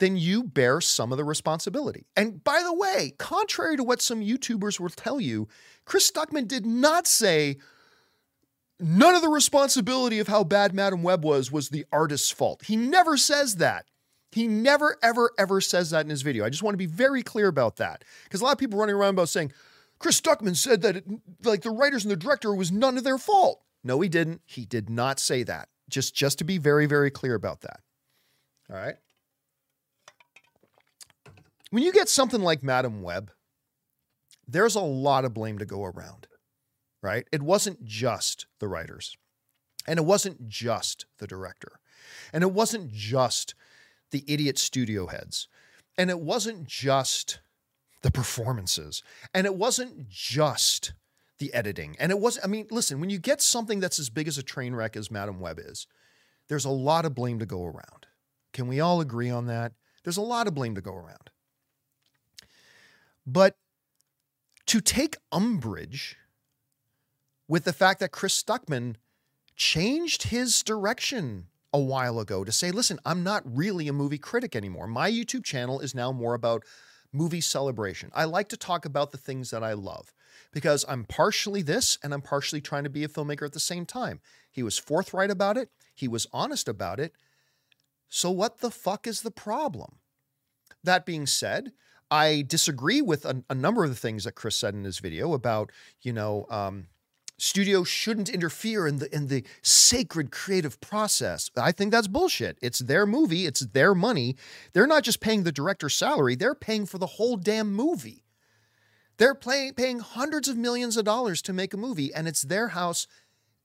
then 0.00 0.16
you 0.16 0.42
bear 0.42 0.80
some 0.80 1.12
of 1.12 1.18
the 1.18 1.24
responsibility. 1.24 2.06
And 2.16 2.42
by 2.42 2.62
the 2.62 2.74
way, 2.74 3.14
contrary 3.18 3.76
to 3.76 3.84
what 3.84 4.02
some 4.02 4.20
YouTubers 4.20 4.80
will 4.80 4.88
tell 4.88 5.20
you, 5.20 5.48
Chris 5.84 6.10
Stuckmann 6.10 6.48
did 6.48 6.66
not 6.66 7.06
say 7.06 7.58
none 8.80 9.14
of 9.14 9.22
the 9.22 9.28
responsibility 9.28 10.18
of 10.18 10.28
how 10.28 10.44
bad 10.44 10.74
Madame 10.74 11.02
Web 11.02 11.24
was 11.24 11.52
was 11.52 11.68
the 11.68 11.84
artist's 11.92 12.30
fault. 12.30 12.64
He 12.64 12.76
never 12.76 13.16
says 13.16 13.56
that. 13.56 13.86
He 14.34 14.48
never, 14.48 14.98
ever, 15.00 15.30
ever 15.38 15.60
says 15.60 15.90
that 15.90 16.04
in 16.04 16.10
his 16.10 16.22
video. 16.22 16.44
I 16.44 16.50
just 16.50 16.64
want 16.64 16.74
to 16.74 16.78
be 16.78 16.86
very 16.86 17.22
clear 17.22 17.46
about 17.46 17.76
that 17.76 18.02
because 18.24 18.40
a 18.40 18.44
lot 18.44 18.50
of 18.50 18.58
people 18.58 18.80
running 18.80 18.96
around 18.96 19.10
about 19.10 19.28
saying 19.28 19.52
Chris 20.00 20.20
Stuckmann 20.20 20.56
said 20.56 20.82
that 20.82 20.96
it, 20.96 21.04
like 21.44 21.62
the 21.62 21.70
writers 21.70 22.04
and 22.04 22.10
the 22.10 22.16
director 22.16 22.52
was 22.52 22.72
none 22.72 22.98
of 22.98 23.04
their 23.04 23.16
fault. 23.16 23.62
No, 23.84 24.00
he 24.00 24.08
didn't. 24.08 24.40
He 24.44 24.64
did 24.64 24.90
not 24.90 25.20
say 25.20 25.44
that. 25.44 25.68
Just, 25.88 26.16
just 26.16 26.38
to 26.38 26.44
be 26.44 26.58
very, 26.58 26.86
very 26.86 27.12
clear 27.12 27.36
about 27.36 27.60
that. 27.60 27.78
All 28.68 28.76
right. 28.76 28.96
When 31.70 31.84
you 31.84 31.92
get 31.92 32.08
something 32.08 32.40
like 32.40 32.64
Madame 32.64 33.02
Web, 33.02 33.30
there's 34.48 34.74
a 34.74 34.80
lot 34.80 35.24
of 35.24 35.32
blame 35.32 35.58
to 35.58 35.64
go 35.64 35.84
around, 35.84 36.26
right? 37.02 37.24
It 37.30 37.42
wasn't 37.42 37.84
just 37.84 38.46
the 38.58 38.66
writers, 38.66 39.16
and 39.86 40.00
it 40.00 40.04
wasn't 40.04 40.48
just 40.48 41.06
the 41.18 41.28
director, 41.28 41.78
and 42.32 42.42
it 42.42 42.50
wasn't 42.50 42.92
just 42.92 43.54
the 44.14 44.24
idiot 44.32 44.56
studio 44.58 45.08
heads, 45.08 45.48
and 45.98 46.08
it 46.08 46.20
wasn't 46.20 46.68
just 46.68 47.40
the 48.02 48.12
performances, 48.12 49.02
and 49.34 49.44
it 49.44 49.56
wasn't 49.56 50.08
just 50.08 50.92
the 51.38 51.52
editing. 51.52 51.96
And 51.98 52.12
it 52.12 52.20
was, 52.20 52.38
I 52.44 52.46
mean, 52.46 52.68
listen, 52.70 53.00
when 53.00 53.10
you 53.10 53.18
get 53.18 53.42
something 53.42 53.80
that's 53.80 53.98
as 53.98 54.10
big 54.10 54.28
as 54.28 54.38
a 54.38 54.42
train 54.44 54.72
wreck 54.72 54.96
as 54.96 55.10
Madame 55.10 55.40
Web 55.40 55.58
is, 55.58 55.88
there's 56.48 56.64
a 56.64 56.70
lot 56.70 57.04
of 57.04 57.16
blame 57.16 57.40
to 57.40 57.46
go 57.46 57.64
around. 57.64 58.06
Can 58.52 58.68
we 58.68 58.78
all 58.78 59.00
agree 59.00 59.30
on 59.30 59.46
that? 59.46 59.72
There's 60.04 60.16
a 60.16 60.22
lot 60.22 60.46
of 60.46 60.54
blame 60.54 60.76
to 60.76 60.80
go 60.80 60.94
around. 60.94 61.30
But 63.26 63.56
to 64.66 64.80
take 64.80 65.16
umbrage 65.32 66.18
with 67.48 67.64
the 67.64 67.72
fact 67.72 67.98
that 67.98 68.12
Chris 68.12 68.40
Stuckmann 68.40 68.94
changed 69.56 70.24
his 70.24 70.62
direction 70.62 71.48
a 71.74 71.78
while 71.78 72.20
ago 72.20 72.44
to 72.44 72.52
say, 72.52 72.70
listen, 72.70 73.00
I'm 73.04 73.24
not 73.24 73.42
really 73.44 73.88
a 73.88 73.92
movie 73.92 74.16
critic 74.16 74.54
anymore. 74.54 74.86
My 74.86 75.10
YouTube 75.10 75.44
channel 75.44 75.80
is 75.80 75.92
now 75.92 76.12
more 76.12 76.34
about 76.34 76.62
movie 77.12 77.40
celebration. 77.40 78.12
I 78.14 78.24
like 78.24 78.48
to 78.50 78.56
talk 78.56 78.84
about 78.86 79.10
the 79.10 79.18
things 79.18 79.50
that 79.50 79.64
I 79.64 79.72
love 79.72 80.14
because 80.52 80.84
I'm 80.88 81.04
partially 81.04 81.62
this 81.62 81.98
and 82.00 82.14
I'm 82.14 82.22
partially 82.22 82.60
trying 82.60 82.84
to 82.84 82.90
be 82.90 83.02
a 83.02 83.08
filmmaker 83.08 83.44
at 83.44 83.52
the 83.52 83.60
same 83.60 83.86
time. 83.86 84.20
He 84.52 84.62
was 84.62 84.78
forthright 84.78 85.32
about 85.32 85.56
it, 85.56 85.68
he 85.92 86.06
was 86.06 86.28
honest 86.32 86.68
about 86.68 87.00
it. 87.00 87.12
So, 88.08 88.30
what 88.30 88.58
the 88.58 88.70
fuck 88.70 89.08
is 89.08 89.22
the 89.22 89.32
problem? 89.32 89.96
That 90.84 91.04
being 91.04 91.26
said, 91.26 91.72
I 92.08 92.44
disagree 92.46 93.02
with 93.02 93.24
a, 93.24 93.42
a, 93.50 93.54
number 93.54 93.82
of 93.82 93.90
the 93.90 93.96
things 93.96 94.22
that 94.22 94.36
Chris 94.36 94.54
said 94.54 94.74
in 94.74 94.84
his 94.84 95.00
video 95.00 95.32
about, 95.32 95.72
you 96.02 96.12
know, 96.12 96.46
um, 96.50 96.86
studios 97.38 97.88
shouldn't 97.88 98.28
interfere 98.28 98.86
in 98.86 98.98
the 98.98 99.14
in 99.14 99.28
the 99.28 99.44
sacred 99.62 100.30
creative 100.30 100.80
process. 100.80 101.50
I 101.56 101.72
think 101.72 101.90
that's 101.90 102.08
bullshit. 102.08 102.58
It's 102.62 102.78
their 102.78 103.06
movie, 103.06 103.46
it's 103.46 103.60
their 103.60 103.94
money. 103.94 104.36
They're 104.72 104.86
not 104.86 105.02
just 105.02 105.20
paying 105.20 105.42
the 105.42 105.52
director's 105.52 105.94
salary, 105.94 106.34
they're 106.34 106.54
paying 106.54 106.86
for 106.86 106.98
the 106.98 107.06
whole 107.06 107.36
damn 107.36 107.72
movie. 107.72 108.22
They're 109.16 109.34
pay, 109.34 109.70
paying 109.70 110.00
hundreds 110.00 110.48
of 110.48 110.56
millions 110.56 110.96
of 110.96 111.04
dollars 111.04 111.40
to 111.42 111.52
make 111.52 111.72
a 111.72 111.76
movie 111.76 112.12
and 112.12 112.26
it's 112.26 112.42
their 112.42 112.68
house 112.68 113.06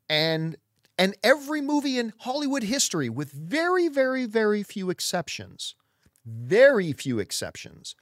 and 0.07 0.55
and 0.97 1.15
every 1.23 1.61
movie 1.61 1.97
in 1.97 2.13
Hollywood 2.19 2.63
history 2.63 3.09
with 3.09 3.31
very 3.31 3.87
very 3.87 4.25
very 4.25 4.63
few 4.63 4.89
exceptions. 4.89 5.75
Very 6.25 6.91
few 6.93 7.19
exceptions 7.19 7.95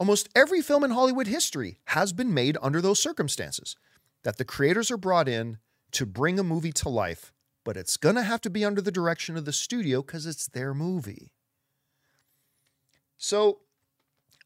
Almost 0.00 0.30
every 0.34 0.62
film 0.62 0.82
in 0.82 0.92
Hollywood 0.92 1.26
history 1.26 1.78
has 1.88 2.14
been 2.14 2.32
made 2.32 2.56
under 2.62 2.80
those 2.80 2.98
circumstances 2.98 3.76
that 4.22 4.38
the 4.38 4.44
creators 4.44 4.90
are 4.90 4.96
brought 4.96 5.28
in 5.28 5.58
to 5.92 6.06
bring 6.06 6.38
a 6.38 6.44
movie 6.44 6.72
to 6.72 6.88
life, 6.88 7.32
but 7.64 7.76
it's 7.76 7.96
going 7.96 8.14
to 8.14 8.22
have 8.22 8.40
to 8.42 8.50
be 8.50 8.64
under 8.64 8.80
the 8.80 8.92
direction 8.92 9.36
of 9.36 9.44
the 9.44 9.52
studio 9.52 10.02
because 10.02 10.26
it's 10.26 10.46
their 10.46 10.74
movie. 10.74 11.32
So, 13.18 13.60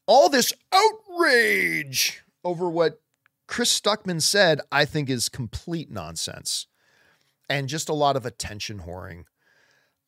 all 0.07 0.29
this 0.29 0.53
outrage 0.71 2.23
over 2.43 2.69
what 2.69 3.01
Chris 3.47 3.79
Stuckmann 3.79 4.21
said, 4.21 4.61
I 4.71 4.85
think 4.85 5.09
is 5.09 5.29
complete 5.29 5.89
nonsense 5.89 6.67
and 7.49 7.69
just 7.69 7.89
a 7.89 7.93
lot 7.93 8.15
of 8.15 8.25
attention 8.25 8.79
whoring. 8.79 9.25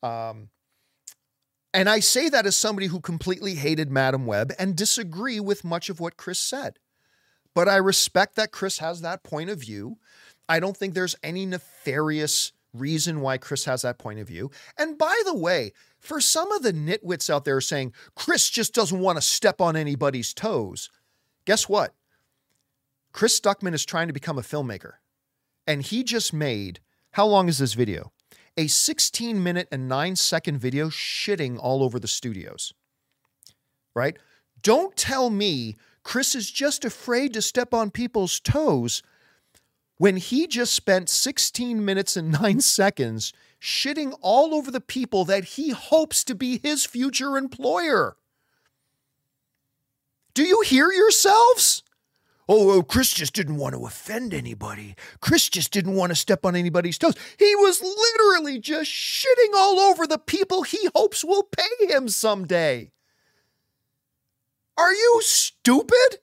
Um, 0.02 0.50
and 1.72 1.88
I 1.88 2.00
say 2.00 2.28
that 2.28 2.46
as 2.46 2.56
somebody 2.56 2.86
who 2.86 3.00
completely 3.00 3.54
hated 3.54 3.90
Madame 3.90 4.26
Web 4.26 4.52
and 4.58 4.76
disagree 4.76 5.40
with 5.40 5.64
much 5.64 5.88
of 5.88 6.00
what 6.00 6.16
Chris 6.16 6.38
said. 6.38 6.78
But 7.54 7.68
I 7.68 7.76
respect 7.76 8.36
that 8.36 8.52
Chris 8.52 8.78
has 8.78 9.00
that 9.00 9.22
point 9.22 9.50
of 9.50 9.60
view. 9.60 9.98
I 10.48 10.60
don't 10.60 10.76
think 10.76 10.94
there's 10.94 11.16
any 11.22 11.44
nefarious 11.46 12.52
reason 12.72 13.20
why 13.20 13.38
Chris 13.38 13.64
has 13.64 13.82
that 13.82 13.98
point 13.98 14.18
of 14.18 14.28
view. 14.28 14.50
And 14.78 14.98
by 14.98 15.20
the 15.24 15.34
way, 15.34 15.72
for 15.98 16.20
some 16.20 16.52
of 16.52 16.62
the 16.62 16.72
nitwits 16.72 17.28
out 17.28 17.44
there 17.44 17.60
saying 17.60 17.92
Chris 18.14 18.48
just 18.48 18.74
doesn't 18.74 19.00
want 19.00 19.16
to 19.16 19.22
step 19.22 19.60
on 19.60 19.76
anybody's 19.76 20.32
toes, 20.32 20.90
guess 21.44 21.68
what? 21.68 21.94
Chris 23.12 23.38
Stuckmann 23.38 23.74
is 23.74 23.84
trying 23.84 24.06
to 24.06 24.12
become 24.12 24.38
a 24.38 24.42
filmmaker. 24.42 24.94
And 25.66 25.82
he 25.82 26.04
just 26.04 26.32
made, 26.32 26.80
how 27.12 27.26
long 27.26 27.48
is 27.48 27.58
this 27.58 27.74
video? 27.74 28.12
A 28.56 28.66
16 28.66 29.42
minute 29.42 29.68
and 29.70 29.88
9 29.88 30.16
second 30.16 30.58
video 30.58 30.88
shitting 30.88 31.58
all 31.58 31.82
over 31.82 31.98
the 31.98 32.08
studios. 32.08 32.72
Right? 33.94 34.16
Don't 34.62 34.96
tell 34.96 35.30
me 35.30 35.76
Chris 36.08 36.34
is 36.34 36.50
just 36.50 36.86
afraid 36.86 37.34
to 37.34 37.42
step 37.42 37.74
on 37.74 37.90
people's 37.90 38.40
toes 38.40 39.02
when 39.98 40.16
he 40.16 40.46
just 40.46 40.72
spent 40.72 41.10
16 41.10 41.84
minutes 41.84 42.16
and 42.16 42.32
9 42.32 42.62
seconds 42.62 43.34
shitting 43.60 44.16
all 44.22 44.54
over 44.54 44.70
the 44.70 44.80
people 44.80 45.26
that 45.26 45.44
he 45.44 45.68
hopes 45.68 46.24
to 46.24 46.34
be 46.34 46.60
his 46.62 46.86
future 46.86 47.36
employer. 47.36 48.16
Do 50.32 50.44
you 50.44 50.62
hear 50.62 50.90
yourselves? 50.90 51.82
Oh, 52.48 52.70
oh, 52.70 52.82
Chris 52.82 53.12
just 53.12 53.34
didn't 53.34 53.58
want 53.58 53.74
to 53.74 53.84
offend 53.84 54.32
anybody. 54.32 54.94
Chris 55.20 55.50
just 55.50 55.72
didn't 55.72 55.94
want 55.94 56.08
to 56.08 56.16
step 56.16 56.46
on 56.46 56.56
anybody's 56.56 56.96
toes. 56.96 57.16
He 57.38 57.54
was 57.56 57.82
literally 57.82 58.58
just 58.58 58.90
shitting 58.90 59.54
all 59.54 59.78
over 59.78 60.06
the 60.06 60.16
people 60.16 60.62
he 60.62 60.88
hopes 60.94 61.22
will 61.22 61.42
pay 61.42 61.86
him 61.86 62.08
someday. 62.08 62.92
Are 64.78 64.94
you 64.94 65.20
stupid? 65.22 66.18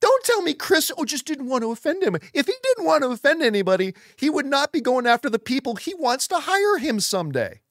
Don't 0.00 0.24
tell 0.24 0.42
me 0.42 0.52
Chris 0.52 0.90
oh, 0.98 1.04
just 1.04 1.24
didn't 1.24 1.48
want 1.48 1.62
to 1.62 1.70
offend 1.70 2.02
him. 2.02 2.16
If 2.34 2.46
he 2.46 2.54
didn't 2.62 2.84
want 2.84 3.04
to 3.04 3.10
offend 3.10 3.40
anybody, 3.40 3.94
he 4.16 4.28
would 4.28 4.46
not 4.46 4.72
be 4.72 4.80
going 4.80 5.06
after 5.06 5.30
the 5.30 5.38
people 5.38 5.76
he 5.76 5.94
wants 5.94 6.26
to 6.28 6.40
hire 6.40 6.78
him 6.78 6.98
someday. 6.98 7.61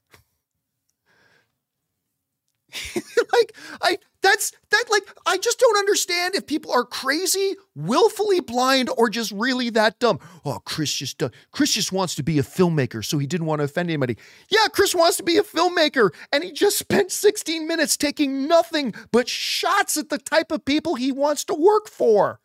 like 3.33 3.55
I 3.81 3.97
that's 4.21 4.51
that 4.69 4.85
like 4.89 5.03
I 5.25 5.37
just 5.37 5.59
don't 5.59 5.77
understand 5.77 6.35
if 6.35 6.45
people 6.45 6.71
are 6.71 6.85
crazy, 6.85 7.55
willfully 7.75 8.39
blind, 8.39 8.89
or 8.97 9.09
just 9.09 9.31
really 9.31 9.69
that 9.71 9.99
dumb. 9.99 10.19
Oh, 10.45 10.59
Chris 10.63 10.93
just 10.93 11.21
Chris 11.51 11.73
just 11.73 11.91
wants 11.91 12.15
to 12.15 12.23
be 12.23 12.39
a 12.39 12.43
filmmaker, 12.43 13.03
so 13.03 13.17
he 13.17 13.27
didn't 13.27 13.47
want 13.47 13.59
to 13.59 13.65
offend 13.65 13.89
anybody. 13.89 14.17
Yeah, 14.49 14.67
Chris 14.71 14.93
wants 14.93 15.17
to 15.17 15.23
be 15.23 15.37
a 15.37 15.43
filmmaker, 15.43 16.11
and 16.31 16.43
he 16.43 16.51
just 16.51 16.77
spent 16.77 17.11
16 17.11 17.67
minutes 17.67 17.97
taking 17.97 18.47
nothing 18.47 18.93
but 19.11 19.27
shots 19.27 19.97
at 19.97 20.09
the 20.09 20.17
type 20.17 20.51
of 20.51 20.65
people 20.65 20.95
he 20.95 21.11
wants 21.11 21.43
to 21.45 21.53
work 21.53 21.89
for. 21.89 22.39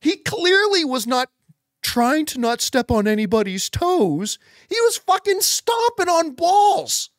He 0.00 0.16
clearly 0.16 0.84
was 0.84 1.06
not 1.06 1.30
trying 1.82 2.26
to 2.26 2.38
not 2.38 2.60
step 2.60 2.90
on 2.90 3.08
anybody's 3.08 3.68
toes. 3.68 4.38
He 4.68 4.76
was 4.80 4.96
fucking 4.98 5.40
stomping 5.40 6.08
on 6.08 6.34
balls 6.34 7.10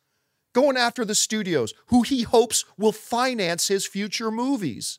going 0.58 0.76
after 0.76 1.04
the 1.04 1.14
studios 1.14 1.72
who 1.86 2.02
he 2.02 2.22
hopes 2.22 2.64
will 2.76 2.90
finance 2.90 3.68
his 3.68 3.86
future 3.86 4.30
movies. 4.30 4.98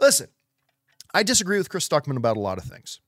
Listen, 0.00 0.28
I 1.12 1.22
disagree 1.22 1.58
with 1.58 1.68
Chris 1.68 1.88
Stuckmann 1.88 2.16
about 2.16 2.36
a 2.36 2.40
lot 2.40 2.58
of 2.58 2.64
things. 2.64 3.00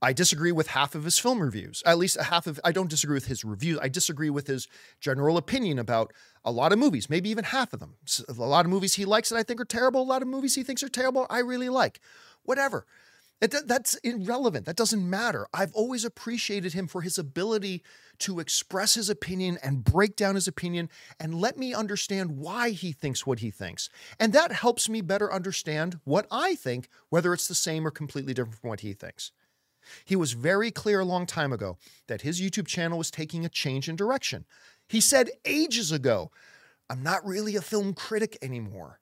I 0.00 0.14
disagree 0.14 0.52
with 0.52 0.68
half 0.68 0.94
of 0.94 1.04
his 1.04 1.18
film 1.18 1.42
reviews. 1.42 1.82
At 1.84 1.98
least 1.98 2.16
a 2.16 2.22
half 2.22 2.46
of 2.46 2.58
I 2.64 2.72
don't 2.72 2.88
disagree 2.88 3.16
with 3.16 3.26
his 3.26 3.44
reviews. 3.44 3.78
I 3.82 3.88
disagree 3.88 4.30
with 4.30 4.46
his 4.46 4.68
general 5.00 5.36
opinion 5.36 5.78
about 5.78 6.14
a 6.44 6.50
lot 6.50 6.72
of 6.72 6.78
movies, 6.78 7.10
maybe 7.10 7.28
even 7.28 7.44
half 7.44 7.74
of 7.74 7.80
them. 7.80 7.96
A 8.28 8.32
lot 8.32 8.64
of 8.64 8.70
movies 8.70 8.94
he 8.94 9.04
likes 9.04 9.28
that 9.28 9.36
I 9.36 9.42
think 9.42 9.60
are 9.60 9.66
terrible, 9.66 10.00
a 10.00 10.02
lot 10.02 10.22
of 10.22 10.28
movies 10.28 10.54
he 10.54 10.62
thinks 10.62 10.82
are 10.82 10.88
terrible 10.88 11.26
I 11.28 11.40
really 11.40 11.68
like. 11.68 12.00
Whatever. 12.44 12.86
It, 13.40 13.54
that's 13.66 13.94
irrelevant. 13.96 14.66
That 14.66 14.76
doesn't 14.76 15.08
matter. 15.08 15.46
I've 15.54 15.72
always 15.72 16.04
appreciated 16.04 16.72
him 16.72 16.88
for 16.88 17.02
his 17.02 17.18
ability 17.18 17.84
to 18.18 18.40
express 18.40 18.94
his 18.94 19.08
opinion 19.08 19.58
and 19.62 19.84
break 19.84 20.16
down 20.16 20.34
his 20.34 20.48
opinion 20.48 20.90
and 21.20 21.40
let 21.40 21.56
me 21.56 21.72
understand 21.72 22.36
why 22.36 22.70
he 22.70 22.90
thinks 22.90 23.26
what 23.26 23.38
he 23.38 23.52
thinks. 23.52 23.88
And 24.18 24.32
that 24.32 24.50
helps 24.50 24.88
me 24.88 25.02
better 25.02 25.32
understand 25.32 26.00
what 26.02 26.26
I 26.32 26.56
think, 26.56 26.88
whether 27.10 27.32
it's 27.32 27.46
the 27.46 27.54
same 27.54 27.86
or 27.86 27.92
completely 27.92 28.34
different 28.34 28.58
from 28.58 28.70
what 28.70 28.80
he 28.80 28.92
thinks. 28.92 29.30
He 30.04 30.16
was 30.16 30.32
very 30.32 30.72
clear 30.72 31.00
a 31.00 31.04
long 31.04 31.24
time 31.24 31.52
ago 31.52 31.78
that 32.08 32.22
his 32.22 32.40
YouTube 32.40 32.66
channel 32.66 32.98
was 32.98 33.10
taking 33.10 33.44
a 33.44 33.48
change 33.48 33.88
in 33.88 33.94
direction. 33.94 34.46
He 34.88 35.00
said 35.00 35.30
ages 35.44 35.92
ago, 35.92 36.32
I'm 36.90 37.02
not 37.02 37.24
really 37.24 37.54
a 37.54 37.62
film 37.62 37.94
critic 37.94 38.36
anymore 38.42 38.98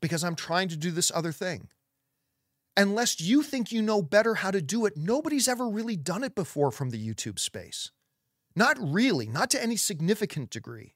because 0.00 0.24
I'm 0.24 0.34
trying 0.34 0.68
to 0.68 0.76
do 0.76 0.90
this 0.90 1.12
other 1.14 1.32
thing 1.32 1.68
unless 2.78 3.20
you 3.20 3.42
think 3.42 3.72
you 3.72 3.82
know 3.82 4.00
better 4.00 4.36
how 4.36 4.50
to 4.50 4.62
do 4.62 4.86
it, 4.86 4.96
nobody's 4.96 5.48
ever 5.48 5.68
really 5.68 5.96
done 5.96 6.24
it 6.24 6.34
before 6.34 6.70
from 6.70 6.90
the 6.90 7.06
YouTube 7.06 7.38
space. 7.38 7.90
Not 8.54 8.76
really, 8.80 9.26
not 9.26 9.50
to 9.50 9.62
any 9.62 9.76
significant 9.76 10.50
degree. 10.50 10.94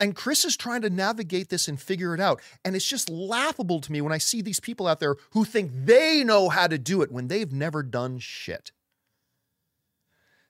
And 0.00 0.16
Chris 0.16 0.44
is 0.44 0.56
trying 0.56 0.82
to 0.82 0.90
navigate 0.90 1.48
this 1.48 1.68
and 1.68 1.80
figure 1.80 2.14
it 2.14 2.20
out. 2.20 2.40
And 2.64 2.74
it's 2.74 2.88
just 2.88 3.10
laughable 3.10 3.80
to 3.80 3.92
me 3.92 4.00
when 4.00 4.12
I 4.12 4.18
see 4.18 4.42
these 4.42 4.58
people 4.58 4.86
out 4.86 4.98
there 5.00 5.16
who 5.30 5.44
think 5.44 5.70
they 5.72 6.24
know 6.24 6.48
how 6.48 6.66
to 6.66 6.78
do 6.78 7.02
it 7.02 7.12
when 7.12 7.28
they've 7.28 7.52
never 7.52 7.82
done 7.82 8.18
shit. 8.18 8.72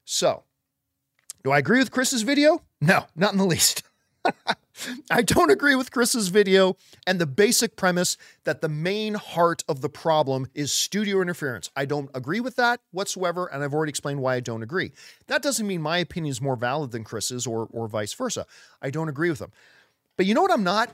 So, 0.04 0.44
do 1.44 1.50
I 1.50 1.58
agree 1.58 1.78
with 1.78 1.90
Chris's 1.90 2.22
video? 2.22 2.62
No, 2.80 3.06
not 3.14 3.32
in 3.32 3.38
the 3.38 3.44
least. 3.44 3.82
I 5.10 5.22
don't 5.22 5.50
agree 5.50 5.74
with 5.74 5.90
Chris's 5.90 6.28
video 6.28 6.76
and 7.06 7.20
the 7.20 7.26
basic 7.26 7.76
premise 7.76 8.16
that 8.44 8.60
the 8.60 8.68
main 8.68 9.14
heart 9.14 9.62
of 9.68 9.80
the 9.80 9.88
problem 9.88 10.48
is 10.54 10.72
studio 10.72 11.20
interference. 11.20 11.70
I 11.76 11.84
don't 11.84 12.10
agree 12.14 12.40
with 12.40 12.56
that 12.56 12.80
whatsoever, 12.90 13.46
and 13.46 13.62
I've 13.62 13.74
already 13.74 13.90
explained 13.90 14.20
why 14.20 14.34
I 14.34 14.40
don't 14.40 14.62
agree. 14.62 14.92
That 15.26 15.42
doesn't 15.42 15.66
mean 15.66 15.82
my 15.82 15.98
opinion 15.98 16.30
is 16.30 16.40
more 16.40 16.56
valid 16.56 16.90
than 16.90 17.04
Chris's 17.04 17.46
or, 17.46 17.68
or 17.70 17.86
vice 17.88 18.14
versa. 18.14 18.46
I 18.80 18.90
don't 18.90 19.08
agree 19.08 19.30
with 19.30 19.38
them. 19.38 19.52
But 20.16 20.26
you 20.26 20.34
know 20.34 20.42
what 20.42 20.52
I'm 20.52 20.64
not? 20.64 20.90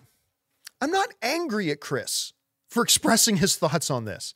I'm 0.81 0.91
not 0.91 1.15
angry 1.23 1.71
at 1.71 1.81
Chris 1.81 2.33
for 2.69 2.83
expressing 2.83 3.37
his 3.39 3.57
thoughts 3.57 3.91
on 3.91 4.05
this. 4.05 4.35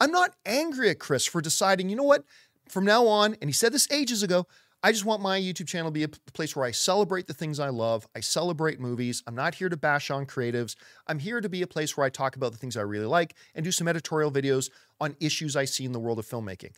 I'm 0.00 0.10
not 0.10 0.34
angry 0.46 0.88
at 0.90 0.98
Chris 0.98 1.26
for 1.26 1.40
deciding, 1.40 1.90
you 1.90 1.96
know 1.96 2.04
what, 2.04 2.24
from 2.68 2.84
now 2.84 3.06
on, 3.06 3.36
and 3.40 3.48
he 3.48 3.52
said 3.52 3.72
this 3.72 3.90
ages 3.90 4.22
ago, 4.22 4.46
I 4.84 4.92
just 4.92 5.06
want 5.06 5.22
my 5.22 5.40
YouTube 5.40 5.66
channel 5.66 5.90
to 5.90 5.94
be 5.94 6.02
a 6.02 6.08
place 6.08 6.54
where 6.54 6.66
I 6.66 6.70
celebrate 6.70 7.26
the 7.26 7.32
things 7.32 7.58
I 7.58 7.70
love. 7.70 8.06
I 8.14 8.20
celebrate 8.20 8.78
movies. 8.78 9.22
I'm 9.26 9.34
not 9.34 9.54
here 9.54 9.70
to 9.70 9.78
bash 9.78 10.10
on 10.10 10.26
creatives. 10.26 10.76
I'm 11.06 11.18
here 11.18 11.40
to 11.40 11.48
be 11.48 11.62
a 11.62 11.66
place 11.66 11.96
where 11.96 12.04
I 12.04 12.10
talk 12.10 12.36
about 12.36 12.52
the 12.52 12.58
things 12.58 12.76
I 12.76 12.82
really 12.82 13.06
like 13.06 13.34
and 13.54 13.64
do 13.64 13.72
some 13.72 13.88
editorial 13.88 14.30
videos 14.30 14.68
on 15.00 15.16
issues 15.20 15.56
I 15.56 15.64
see 15.64 15.86
in 15.86 15.92
the 15.92 15.98
world 15.98 16.18
of 16.18 16.26
filmmaking. 16.26 16.72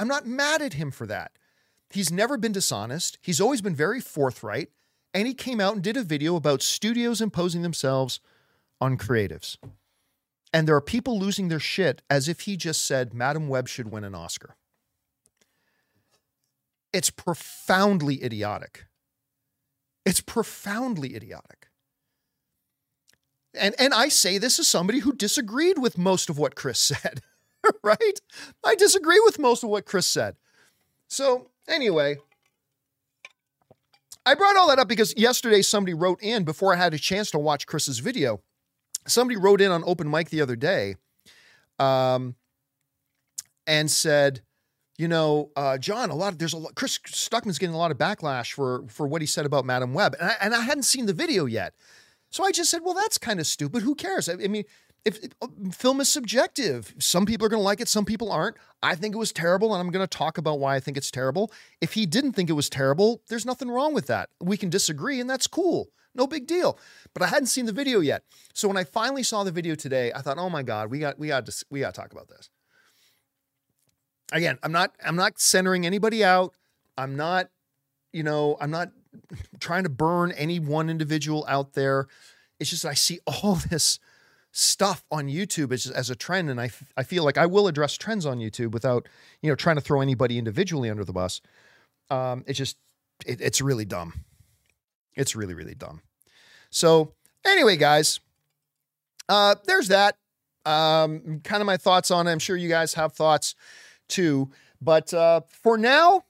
I'm 0.00 0.08
not 0.08 0.26
mad 0.26 0.62
at 0.62 0.72
him 0.72 0.90
for 0.90 1.06
that. 1.06 1.30
He's 1.90 2.10
never 2.10 2.36
been 2.36 2.50
dishonest. 2.50 3.18
He's 3.20 3.40
always 3.40 3.62
been 3.62 3.76
very 3.76 4.00
forthright. 4.00 4.70
And 5.14 5.28
he 5.28 5.32
came 5.32 5.60
out 5.60 5.74
and 5.74 5.82
did 5.84 5.96
a 5.96 6.02
video 6.02 6.34
about 6.34 6.60
studios 6.60 7.20
imposing 7.20 7.62
themselves 7.62 8.18
on 8.80 8.98
creatives. 8.98 9.58
And 10.52 10.66
there 10.66 10.74
are 10.74 10.80
people 10.80 11.20
losing 11.20 11.46
their 11.46 11.60
shit 11.60 12.02
as 12.10 12.28
if 12.28 12.40
he 12.40 12.56
just 12.56 12.84
said 12.84 13.14
Madame 13.14 13.46
Web 13.46 13.68
should 13.68 13.92
win 13.92 14.02
an 14.02 14.16
Oscar. 14.16 14.56
It's 16.94 17.10
profoundly 17.10 18.22
idiotic. 18.22 18.86
It's 20.06 20.20
profoundly 20.20 21.16
idiotic. 21.16 21.66
And, 23.52 23.74
and 23.80 23.92
I 23.92 24.08
say 24.08 24.38
this 24.38 24.60
as 24.60 24.68
somebody 24.68 25.00
who 25.00 25.12
disagreed 25.12 25.76
with 25.78 25.98
most 25.98 26.30
of 26.30 26.38
what 26.38 26.54
Chris 26.54 26.78
said, 26.92 27.20
right? 27.82 28.20
I 28.64 28.76
disagree 28.76 29.20
with 29.24 29.40
most 29.40 29.64
of 29.64 29.70
what 29.70 29.86
Chris 29.86 30.06
said. 30.06 30.36
So, 31.08 31.50
anyway, 31.68 32.18
I 34.24 34.36
brought 34.36 34.56
all 34.56 34.68
that 34.68 34.78
up 34.78 34.86
because 34.88 35.14
yesterday 35.16 35.62
somebody 35.62 35.94
wrote 35.94 36.22
in 36.22 36.44
before 36.44 36.74
I 36.74 36.76
had 36.76 36.94
a 36.94 36.98
chance 36.98 37.28
to 37.32 37.40
watch 37.40 37.66
Chris's 37.66 37.98
video. 37.98 38.40
Somebody 39.08 39.36
wrote 39.36 39.60
in 39.60 39.72
on 39.72 39.82
open 39.84 40.08
mic 40.08 40.30
the 40.30 40.40
other 40.40 40.56
day 40.56 40.94
um, 41.80 42.36
and 43.66 43.90
said, 43.90 44.42
you 44.96 45.08
know, 45.08 45.50
uh, 45.56 45.76
John, 45.78 46.10
a 46.10 46.14
lot 46.14 46.32
of 46.32 46.38
there's 46.38 46.52
a 46.52 46.58
lot. 46.58 46.74
Chris 46.74 46.98
Stuckmann's 46.98 47.58
getting 47.58 47.74
a 47.74 47.78
lot 47.78 47.90
of 47.90 47.98
backlash 47.98 48.52
for 48.52 48.84
for 48.88 49.06
what 49.06 49.22
he 49.22 49.26
said 49.26 49.44
about 49.46 49.64
Madame 49.64 49.92
Web, 49.92 50.14
and 50.20 50.30
I, 50.30 50.34
and 50.40 50.54
I 50.54 50.60
hadn't 50.60 50.84
seen 50.84 51.06
the 51.06 51.12
video 51.12 51.46
yet, 51.46 51.74
so 52.30 52.44
I 52.44 52.52
just 52.52 52.70
said, 52.70 52.82
well, 52.84 52.94
that's 52.94 53.18
kind 53.18 53.40
of 53.40 53.46
stupid. 53.46 53.82
Who 53.82 53.94
cares? 53.94 54.28
I, 54.28 54.34
I 54.34 54.48
mean, 54.48 54.64
if, 55.04 55.22
if, 55.22 55.32
uh, 55.42 55.48
film 55.72 56.00
is 56.00 56.08
subjective, 56.08 56.94
some 56.98 57.26
people 57.26 57.46
are 57.46 57.48
going 57.48 57.60
to 57.60 57.64
like 57.64 57.80
it, 57.80 57.88
some 57.88 58.04
people 58.04 58.30
aren't. 58.30 58.56
I 58.82 58.94
think 58.94 59.14
it 59.14 59.18
was 59.18 59.32
terrible, 59.32 59.74
and 59.74 59.80
I'm 59.80 59.90
going 59.90 60.06
to 60.06 60.18
talk 60.18 60.38
about 60.38 60.60
why 60.60 60.76
I 60.76 60.80
think 60.80 60.96
it's 60.96 61.10
terrible. 61.10 61.52
If 61.80 61.94
he 61.94 62.06
didn't 62.06 62.32
think 62.32 62.48
it 62.48 62.54
was 62.54 62.70
terrible, 62.70 63.22
there's 63.28 63.44
nothing 63.44 63.68
wrong 63.68 63.94
with 63.94 64.06
that. 64.06 64.30
We 64.40 64.56
can 64.56 64.70
disagree, 64.70 65.20
and 65.20 65.28
that's 65.28 65.46
cool. 65.46 65.88
No 66.14 66.28
big 66.28 66.46
deal. 66.46 66.78
But 67.12 67.24
I 67.24 67.26
hadn't 67.26 67.46
seen 67.46 67.66
the 67.66 67.72
video 67.72 67.98
yet, 67.98 68.22
so 68.52 68.68
when 68.68 68.76
I 68.76 68.84
finally 68.84 69.24
saw 69.24 69.42
the 69.42 69.50
video 69.50 69.74
today, 69.74 70.12
I 70.14 70.20
thought, 70.20 70.38
oh 70.38 70.50
my 70.50 70.62
god, 70.62 70.90
we 70.90 71.00
got 71.00 71.18
we 71.18 71.28
got 71.28 71.46
to 71.46 71.64
we 71.70 71.80
got 71.80 71.94
to 71.94 72.00
talk 72.00 72.12
about 72.12 72.28
this 72.28 72.50
again, 74.34 74.58
I'm 74.62 74.72
not 74.72 74.92
I'm 75.04 75.16
not 75.16 75.40
centering 75.40 75.86
anybody 75.86 76.22
out. 76.22 76.52
I'm 76.98 77.16
not, 77.16 77.48
you 78.12 78.22
know, 78.22 78.56
I'm 78.60 78.70
not 78.70 78.90
trying 79.60 79.84
to 79.84 79.88
burn 79.88 80.32
any 80.32 80.58
one 80.58 80.90
individual 80.90 81.44
out 81.48 81.72
there. 81.72 82.08
It's 82.60 82.70
just 82.70 82.84
I 82.84 82.94
see 82.94 83.20
all 83.26 83.54
this 83.70 83.98
stuff 84.52 85.04
on 85.10 85.26
YouTube 85.26 85.72
as, 85.72 85.86
as 85.86 86.10
a 86.10 86.14
trend, 86.14 86.48
and 86.48 86.60
I, 86.60 86.66
f- 86.66 86.84
I 86.96 87.02
feel 87.02 87.24
like 87.24 87.36
I 87.36 87.46
will 87.46 87.66
address 87.66 87.96
trends 87.96 88.24
on 88.26 88.38
YouTube 88.38 88.72
without 88.72 89.08
you 89.40 89.50
know 89.50 89.56
trying 89.56 89.76
to 89.76 89.82
throw 89.82 90.00
anybody 90.00 90.36
individually 90.36 90.90
under 90.90 91.04
the 91.04 91.12
bus. 91.12 91.40
Um, 92.10 92.44
it's 92.46 92.58
just 92.58 92.76
it, 93.24 93.40
it's 93.40 93.60
really 93.60 93.84
dumb. 93.84 94.24
It's 95.14 95.34
really 95.36 95.54
really 95.54 95.74
dumb. 95.74 96.02
So 96.70 97.12
anyway, 97.46 97.76
guys, 97.76 98.18
uh, 99.28 99.54
there's 99.64 99.88
that. 99.88 100.16
Um, 100.66 101.40
kind 101.44 101.60
of 101.60 101.66
my 101.66 101.76
thoughts 101.76 102.10
on 102.10 102.26
it. 102.26 102.32
I'm 102.32 102.38
sure 102.38 102.56
you 102.56 102.70
guys 102.70 102.94
have 102.94 103.12
thoughts 103.12 103.54
too. 104.08 104.50
But 104.80 105.12
uh, 105.14 105.42
for 105.48 105.78
now, 105.78 106.24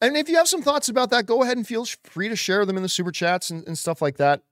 and 0.00 0.16
if 0.16 0.28
you 0.28 0.36
have 0.36 0.48
some 0.48 0.62
thoughts 0.62 0.88
about 0.88 1.10
that, 1.10 1.26
go 1.26 1.42
ahead 1.42 1.56
and 1.56 1.66
feel 1.66 1.84
free 2.04 2.28
to 2.28 2.36
share 2.36 2.64
them 2.64 2.76
in 2.76 2.82
the 2.82 2.88
super 2.88 3.12
chats 3.12 3.50
and, 3.50 3.66
and 3.66 3.76
stuff 3.76 4.00
like 4.00 4.16
that. 4.16 4.42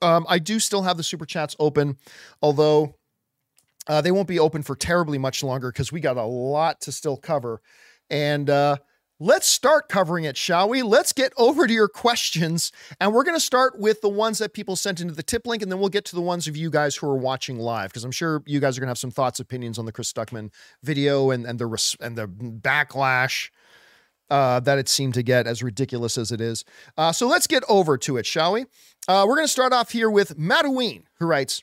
Um, 0.00 0.26
I 0.28 0.38
do 0.38 0.58
still 0.58 0.82
have 0.82 0.96
the 0.96 1.02
super 1.02 1.26
chats 1.26 1.54
open, 1.58 1.96
although 2.40 2.94
uh, 3.86 4.00
they 4.00 4.10
won't 4.10 4.28
be 4.28 4.38
open 4.38 4.62
for 4.62 4.76
terribly 4.76 5.18
much 5.18 5.42
longer 5.42 5.70
because 5.70 5.92
we 5.92 6.00
got 6.00 6.16
a 6.16 6.24
lot 6.24 6.80
to 6.82 6.92
still 6.92 7.16
cover. 7.16 7.60
And 8.10 8.48
uh, 8.50 8.76
let's 9.22 9.46
start 9.46 9.88
covering 9.88 10.24
it, 10.24 10.36
shall 10.36 10.68
we? 10.68 10.82
Let's 10.82 11.12
get 11.12 11.32
over 11.36 11.68
to 11.68 11.72
your 11.72 11.86
questions. 11.86 12.72
And 13.00 13.14
we're 13.14 13.22
going 13.22 13.36
to 13.36 13.40
start 13.40 13.78
with 13.78 14.00
the 14.00 14.08
ones 14.08 14.38
that 14.38 14.52
people 14.52 14.74
sent 14.74 15.00
into 15.00 15.14
the 15.14 15.22
tip 15.22 15.46
link, 15.46 15.62
and 15.62 15.70
then 15.70 15.78
we'll 15.78 15.88
get 15.88 16.04
to 16.06 16.16
the 16.16 16.20
ones 16.20 16.48
of 16.48 16.56
you 16.56 16.70
guys 16.70 16.96
who 16.96 17.06
are 17.06 17.16
watching 17.16 17.58
live, 17.58 17.90
because 17.90 18.04
I'm 18.04 18.10
sure 18.10 18.42
you 18.46 18.58
guys 18.58 18.76
are 18.76 18.80
going 18.80 18.88
to 18.88 18.90
have 18.90 18.98
some 18.98 19.12
thoughts, 19.12 19.38
opinions 19.38 19.78
on 19.78 19.84
the 19.84 19.92
Chris 19.92 20.12
Stuckmann 20.12 20.50
video 20.82 21.30
and, 21.30 21.46
and, 21.46 21.58
the, 21.58 21.96
and 22.00 22.16
the 22.16 22.26
backlash. 22.26 23.50
Uh, 24.30 24.60
that 24.60 24.78
it 24.78 24.88
seemed 24.88 25.12
to 25.12 25.22
get, 25.22 25.46
as 25.46 25.62
ridiculous 25.62 26.16
as 26.16 26.32
it 26.32 26.40
is. 26.40 26.64
Uh, 26.96 27.12
so 27.12 27.26
let's 27.28 27.46
get 27.46 27.62
over 27.68 27.98
to 27.98 28.16
it, 28.16 28.24
shall 28.24 28.54
we? 28.54 28.64
Uh, 29.06 29.26
we're 29.28 29.36
going 29.36 29.44
to 29.44 29.52
start 29.52 29.74
off 29.74 29.92
here 29.92 30.08
with 30.08 30.38
Madaween, 30.38 31.02
who 31.18 31.26
writes 31.26 31.62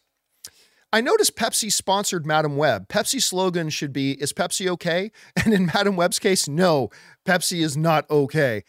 I 0.91 1.01
noticed 1.01 1.35
Pepsi 1.35 1.71
sponsored 1.71 2.25
Madame 2.25 2.57
Web. 2.57 2.87
Pepsi 2.87 3.21
slogan 3.21 3.69
should 3.69 3.93
be 3.93 4.13
Is 4.13 4.33
Pepsi 4.33 4.67
okay? 4.67 5.11
And 5.35 5.53
in 5.53 5.67
Madame 5.67 5.95
Web's 5.95 6.19
case, 6.19 6.47
no, 6.47 6.89
Pepsi 7.25 7.63
is 7.63 7.77
not 7.77 8.09
okay. 8.09 8.63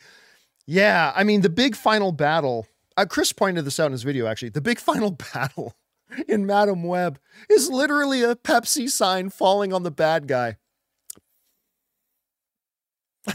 Yeah, 0.66 1.12
I 1.16 1.24
mean, 1.24 1.40
the 1.40 1.48
big 1.48 1.74
final 1.74 2.12
battle, 2.12 2.66
uh, 2.96 3.06
Chris 3.06 3.32
pointed 3.32 3.64
this 3.64 3.80
out 3.80 3.86
in 3.86 3.92
his 3.92 4.02
video 4.02 4.26
actually. 4.26 4.50
The 4.50 4.60
big 4.60 4.78
final 4.90 5.12
battle 5.12 5.74
in 6.28 6.44
Madame 6.44 6.82
Web 6.82 7.18
is 7.48 7.70
literally 7.70 8.22
a 8.22 8.36
Pepsi 8.36 8.88
sign 8.88 9.30
falling 9.30 9.72
on 9.72 9.82
the 9.82 9.90
bad 9.90 10.28
guy. 10.28 10.56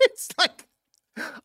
it's 0.00 0.28
like 0.38 0.66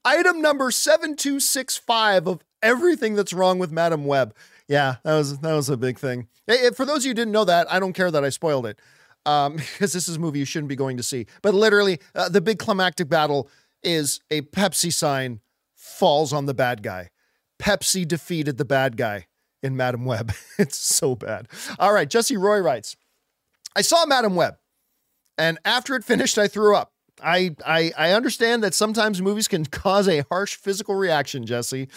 item 0.03 0.41
number 0.41 0.69
7265 0.69 2.27
of 2.27 2.43
everything 2.61 3.15
that's 3.15 3.33
wrong 3.33 3.57
with 3.57 3.71
Madame 3.71 4.05
Web. 4.05 4.35
Yeah, 4.71 4.95
that 5.03 5.15
was 5.17 5.37
that 5.39 5.53
was 5.53 5.69
a 5.69 5.75
big 5.75 5.99
thing. 5.99 6.29
Hey, 6.47 6.69
for 6.69 6.85
those 6.85 6.99
of 6.99 7.03
you 7.03 7.09
who 7.09 7.15
didn't 7.15 7.33
know 7.33 7.43
that, 7.43 7.69
I 7.69 7.77
don't 7.77 7.91
care 7.91 8.09
that 8.09 8.23
I 8.23 8.29
spoiled 8.29 8.65
it. 8.65 8.79
Um, 9.25 9.55
because 9.57 9.91
this 9.91 10.07
is 10.07 10.15
a 10.15 10.19
movie 10.19 10.39
you 10.39 10.45
shouldn't 10.45 10.69
be 10.69 10.77
going 10.77 10.95
to 10.95 11.03
see. 11.03 11.25
But 11.41 11.53
literally, 11.53 11.99
uh, 12.15 12.29
the 12.29 12.39
big 12.39 12.57
climactic 12.57 13.09
battle 13.09 13.49
is 13.83 14.21
a 14.31 14.43
Pepsi 14.43 14.93
sign 14.93 15.41
falls 15.75 16.31
on 16.31 16.45
the 16.45 16.53
bad 16.53 16.83
guy. 16.83 17.09
Pepsi 17.59 18.07
defeated 18.07 18.57
the 18.57 18.63
bad 18.63 18.95
guy 18.95 19.27
in 19.61 19.75
Madame 19.75 20.05
Web. 20.05 20.31
it's 20.57 20.77
so 20.77 21.15
bad. 21.15 21.49
All 21.77 21.91
right, 21.91 22.09
Jesse 22.09 22.37
Roy 22.37 22.59
writes, 22.59 22.95
I 23.75 23.81
saw 23.81 24.05
Madame 24.05 24.35
Web, 24.35 24.55
and 25.37 25.59
after 25.65 25.95
it 25.95 26.05
finished, 26.05 26.37
I 26.37 26.47
threw 26.47 26.77
up. 26.77 26.93
I, 27.21 27.55
I 27.65 27.91
I 27.97 28.11
understand 28.13 28.63
that 28.63 28.73
sometimes 28.73 29.21
movies 29.21 29.49
can 29.49 29.65
cause 29.83 30.07
a 30.07 30.23
harsh 30.29 30.55
physical 30.55 30.95
reaction, 30.95 31.45
Jesse. 31.45 31.89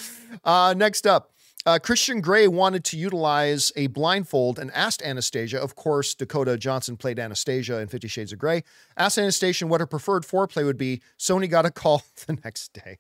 Uh, 0.43 0.75
next 0.77 1.07
up, 1.07 1.34
uh, 1.67 1.79
Christian 1.79 2.21
Grey 2.21 2.47
wanted 2.49 2.85
to 2.85 2.99
utilize 2.99 3.73
a 3.77 3.87
blindfold 3.89 4.59
and 4.59 4.71
asked 4.73 5.03
Anastasia, 5.03 5.61
of 5.61 5.75
course, 5.75 6.15
Dakota 6.15 6.59
Johnson 6.59 6.97
played 6.97 7.19
Anastasia 7.19 7.79
in 7.79 7.89
Fifty 7.89 8.09
Shades 8.09 8.33
of 8.33 8.39
Grey, 8.39 8.65
asked 8.97 9.19
Anastasia 9.19 9.67
what 9.67 9.81
her 9.81 9.87
preferred 9.87 10.25
foreplay 10.25 10.65
would 10.65 10.79
be. 10.79 11.01
Sony 11.19 11.49
got 11.49 11.67
a 11.67 11.71
call 11.71 12.03
the 12.27 12.39
next 12.45 12.73
day. 12.73 12.99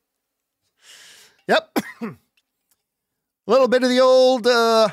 Yep. 1.47 1.79
a 2.03 2.17
little 3.47 3.69
bit 3.69 3.83
of 3.83 3.91
the 3.91 4.01
old 4.01 4.47
uh, 4.47 4.89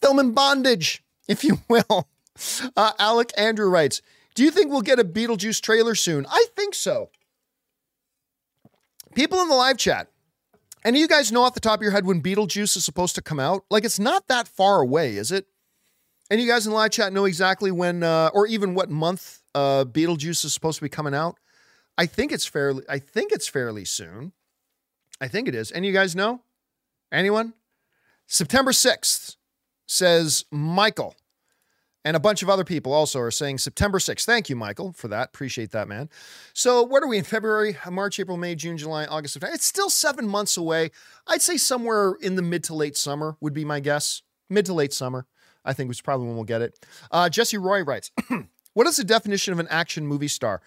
film 0.00 0.18
in 0.18 0.32
bondage, 0.32 1.02
if 1.28 1.44
you 1.44 1.60
will. 1.68 2.08
Uh, 2.76 2.92
Alec 2.98 3.32
Andrew 3.36 3.68
writes, 3.68 4.00
do 4.34 4.44
you 4.44 4.50
think 4.50 4.70
we'll 4.70 4.82
get 4.82 4.98
a 4.98 5.04
Beetlejuice 5.04 5.60
trailer 5.60 5.94
soon? 5.94 6.26
I 6.30 6.46
think 6.56 6.74
so. 6.74 7.10
People 9.14 9.40
in 9.40 9.48
the 9.48 9.54
live 9.54 9.76
chat, 9.76 10.09
any 10.84 10.98
of 10.98 11.02
you 11.02 11.08
guys 11.08 11.30
know 11.30 11.42
off 11.42 11.54
the 11.54 11.60
top 11.60 11.78
of 11.78 11.82
your 11.82 11.92
head 11.92 12.06
when 12.06 12.22
Beetlejuice 12.22 12.76
is 12.76 12.84
supposed 12.84 13.14
to 13.16 13.22
come 13.22 13.40
out? 13.40 13.64
Like, 13.70 13.84
it's 13.84 13.98
not 13.98 14.28
that 14.28 14.48
far 14.48 14.80
away, 14.80 15.16
is 15.16 15.30
it? 15.32 15.46
Any 16.30 16.42
of 16.42 16.46
you 16.46 16.52
guys 16.52 16.66
in 16.66 16.72
live 16.72 16.90
chat 16.90 17.12
know 17.12 17.24
exactly 17.24 17.70
when, 17.70 18.02
uh, 18.02 18.30
or 18.32 18.46
even 18.46 18.74
what 18.74 18.88
month 18.88 19.42
uh, 19.54 19.84
Beetlejuice 19.84 20.44
is 20.44 20.54
supposed 20.54 20.78
to 20.78 20.82
be 20.82 20.88
coming 20.88 21.14
out? 21.14 21.38
I 21.98 22.06
think 22.06 22.32
it's 22.32 22.46
fairly. 22.46 22.84
I 22.88 22.98
think 22.98 23.32
it's 23.32 23.48
fairly 23.48 23.84
soon. 23.84 24.32
I 25.20 25.28
think 25.28 25.48
it 25.48 25.54
is. 25.54 25.70
Any 25.72 25.88
of 25.88 25.92
you 25.92 25.98
guys 25.98 26.16
know? 26.16 26.40
Anyone? 27.12 27.52
September 28.26 28.72
sixth 28.72 29.36
says 29.86 30.44
Michael. 30.50 31.16
And 32.04 32.16
a 32.16 32.20
bunch 32.20 32.42
of 32.42 32.48
other 32.48 32.64
people 32.64 32.94
also 32.94 33.20
are 33.20 33.30
saying 33.30 33.58
September 33.58 33.98
6th. 33.98 34.24
Thank 34.24 34.48
you, 34.48 34.56
Michael, 34.56 34.92
for 34.92 35.08
that. 35.08 35.28
Appreciate 35.28 35.70
that, 35.72 35.86
man. 35.86 36.08
So, 36.54 36.82
what 36.82 37.02
are 37.02 37.06
we 37.06 37.18
in 37.18 37.24
February, 37.24 37.76
March, 37.90 38.18
April, 38.18 38.38
May, 38.38 38.54
June, 38.54 38.78
July, 38.78 39.04
August, 39.04 39.34
September? 39.34 39.54
It's 39.54 39.66
still 39.66 39.90
seven 39.90 40.26
months 40.26 40.56
away. 40.56 40.92
I'd 41.26 41.42
say 41.42 41.58
somewhere 41.58 42.14
in 42.22 42.36
the 42.36 42.42
mid 42.42 42.64
to 42.64 42.74
late 42.74 42.96
summer 42.96 43.36
would 43.40 43.52
be 43.52 43.66
my 43.66 43.80
guess. 43.80 44.22
Mid 44.48 44.66
to 44.66 44.72
late 44.72 44.94
summer, 44.94 45.26
I 45.64 45.74
think 45.74 45.88
was 45.88 46.00
probably 46.00 46.26
when 46.26 46.36
we'll 46.36 46.44
get 46.44 46.62
it. 46.62 46.86
Uh, 47.10 47.28
Jesse 47.28 47.58
Roy 47.58 47.82
writes 47.82 48.10
What 48.74 48.86
is 48.86 48.96
the 48.96 49.04
definition 49.04 49.52
of 49.52 49.58
an 49.58 49.68
action 49.68 50.06
movie 50.06 50.28
star? 50.28 50.62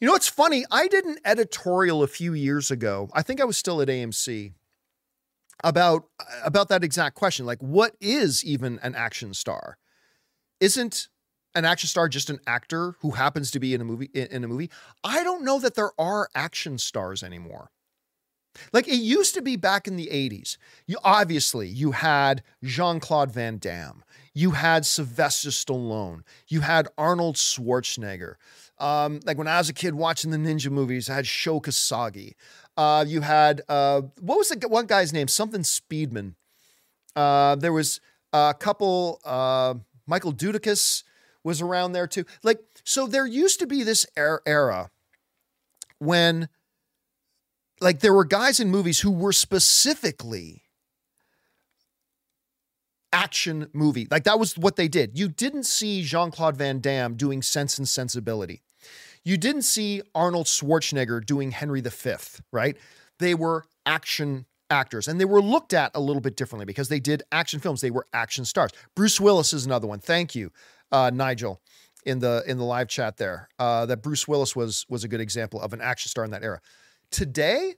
You 0.00 0.08
know, 0.08 0.14
it's 0.14 0.28
funny. 0.28 0.66
I 0.70 0.88
did 0.88 1.06
an 1.06 1.16
editorial 1.24 2.02
a 2.02 2.06
few 2.06 2.34
years 2.34 2.70
ago. 2.70 3.08
I 3.14 3.22
think 3.22 3.40
I 3.40 3.44
was 3.44 3.56
still 3.56 3.80
at 3.80 3.88
AMC 3.88 4.52
about 5.62 6.04
about 6.44 6.68
that 6.68 6.84
exact 6.84 7.14
question. 7.16 7.46
Like, 7.46 7.62
what 7.62 7.96
is 8.00 8.44
even 8.44 8.78
an 8.82 8.94
action 8.94 9.32
star? 9.32 9.78
Isn't 10.64 11.08
an 11.54 11.66
action 11.66 11.88
star 11.88 12.08
just 12.08 12.30
an 12.30 12.40
actor 12.46 12.96
who 13.00 13.10
happens 13.10 13.50
to 13.50 13.60
be 13.60 13.74
in 13.74 13.82
a 13.82 13.84
movie 13.84 14.08
in 14.14 14.42
a 14.42 14.48
movie? 14.48 14.70
I 15.04 15.22
don't 15.22 15.44
know 15.44 15.60
that 15.60 15.74
there 15.74 15.90
are 16.00 16.30
action 16.34 16.78
stars 16.78 17.22
anymore. 17.22 17.70
Like 18.72 18.88
it 18.88 18.96
used 18.96 19.34
to 19.34 19.42
be 19.42 19.56
back 19.56 19.86
in 19.86 19.96
the 19.96 20.06
80s 20.06 20.56
you 20.86 20.96
obviously 21.04 21.68
you 21.68 21.90
had 21.90 22.42
jean-claude 22.62 23.30
van 23.30 23.58
damme. 23.58 24.04
You 24.32 24.52
had 24.52 24.86
sylvester 24.86 25.50
stallone. 25.50 26.22
You 26.48 26.62
had 26.62 26.88
arnold 26.96 27.36
schwarzenegger. 27.36 28.36
Um, 28.78 29.20
like 29.26 29.36
when 29.36 29.48
i 29.48 29.58
was 29.58 29.68
a 29.68 29.74
kid 29.74 29.94
watching 29.94 30.30
the 30.30 30.38
ninja 30.38 30.70
movies 30.70 31.10
i 31.10 31.14
had 31.14 31.26
Sho 31.26 31.60
Kosugi. 31.60 32.36
Uh, 32.74 33.04
you 33.06 33.20
had 33.20 33.60
uh, 33.68 34.00
what 34.18 34.38
was 34.38 34.48
the 34.48 34.66
one 34.66 34.86
guy's 34.86 35.12
name? 35.12 35.28
Something 35.28 35.60
speedman. 35.60 36.36
Uh, 37.14 37.54
there 37.56 37.72
was 37.72 38.00
a 38.32 38.54
couple 38.58 39.20
uh, 39.26 39.74
Michael 40.06 40.32
Dudikoff 40.32 41.02
was 41.42 41.60
around 41.60 41.92
there 41.92 42.06
too. 42.06 42.24
Like, 42.42 42.58
so 42.84 43.06
there 43.06 43.26
used 43.26 43.60
to 43.60 43.66
be 43.66 43.82
this 43.82 44.06
er, 44.18 44.42
era 44.46 44.90
when, 45.98 46.48
like, 47.80 48.00
there 48.00 48.14
were 48.14 48.24
guys 48.24 48.60
in 48.60 48.70
movies 48.70 49.00
who 49.00 49.10
were 49.10 49.32
specifically 49.32 50.62
action 53.12 53.68
movie. 53.72 54.08
Like, 54.10 54.24
that 54.24 54.38
was 54.38 54.58
what 54.58 54.76
they 54.76 54.88
did. 54.88 55.18
You 55.18 55.28
didn't 55.28 55.64
see 55.64 56.02
Jean 56.02 56.30
Claude 56.30 56.56
Van 56.56 56.80
Damme 56.80 57.14
doing 57.14 57.42
Sense 57.42 57.78
and 57.78 57.88
Sensibility. 57.88 58.62
You 59.22 59.36
didn't 59.36 59.62
see 59.62 60.02
Arnold 60.14 60.46
Schwarzenegger 60.46 61.24
doing 61.24 61.52
Henry 61.52 61.80
V, 61.80 62.14
right? 62.52 62.76
They 63.18 63.34
were 63.34 63.64
action 63.86 64.46
actors 64.74 65.08
and 65.08 65.20
they 65.20 65.24
were 65.24 65.40
looked 65.40 65.72
at 65.72 65.90
a 65.94 66.00
little 66.00 66.20
bit 66.20 66.36
differently 66.36 66.66
because 66.66 66.88
they 66.88 67.00
did 67.00 67.22
action 67.32 67.60
films. 67.60 67.80
They 67.80 67.90
were 67.90 68.06
action 68.12 68.44
stars. 68.44 68.72
Bruce 68.94 69.20
willis 69.20 69.52
is 69.52 69.64
another 69.64 69.86
one. 69.86 70.00
Thank 70.00 70.34
you 70.34 70.50
uh, 70.92 71.10
nigel 71.14 71.60
in 72.04 72.18
the 72.18 72.42
in 72.46 72.58
the 72.58 72.64
live 72.64 72.88
chat 72.88 73.16
there. 73.16 73.48
Uh, 73.58 73.86
that 73.86 74.02
bruce 74.02 74.28
willis 74.28 74.54
was 74.54 74.84
was 74.88 75.04
a 75.04 75.08
good 75.08 75.20
example 75.20 75.60
of 75.60 75.72
an 75.72 75.80
action 75.80 76.10
star 76.10 76.24
in 76.24 76.32
that 76.32 76.42
era. 76.42 76.60
Today 77.10 77.74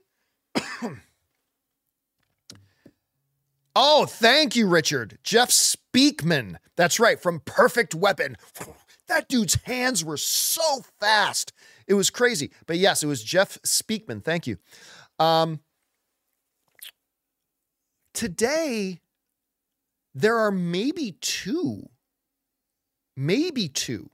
oh 3.75 4.05
thank 4.05 4.55
you 4.55 4.67
richard. 4.67 5.19
Jeff 5.23 5.49
speakman. 5.49 6.57
That's 6.75 6.99
right 6.99 7.21
from 7.21 7.41
perfect 7.41 7.95
weapon. 7.95 8.37
That 9.07 9.29
dude's 9.29 9.55
hands 9.63 10.03
were 10.03 10.17
so 10.17 10.81
fast. 10.99 11.53
It 11.87 11.93
was 11.93 12.09
crazy. 12.09 12.51
But 12.65 12.77
yes 12.77 13.03
it 13.03 13.07
was 13.07 13.23
jeff 13.23 13.57
speakman. 13.65 14.23
Thank 14.23 14.47
you. 14.47 14.57
Um, 15.19 15.61
Today, 18.17 18.99
there 20.15 20.39
are 20.39 20.49
maybe 20.49 21.17
two, 21.21 21.87
maybe 23.15 23.67
two, 23.67 24.09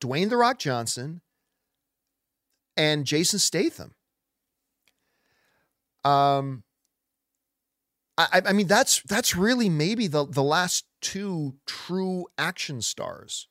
Dwayne 0.00 0.30
The 0.30 0.38
Rock 0.38 0.58
Johnson 0.58 1.20
and 2.78 3.04
Jason 3.04 3.38
Statham. 3.38 3.92
Um, 6.02 6.62
I, 8.16 8.40
I 8.46 8.52
mean 8.54 8.68
that's 8.68 9.02
that's 9.02 9.36
really 9.36 9.68
maybe 9.68 10.06
the 10.06 10.24
the 10.24 10.42
last 10.42 10.86
two 11.02 11.56
true 11.66 12.28
action 12.38 12.80
stars. 12.80 13.48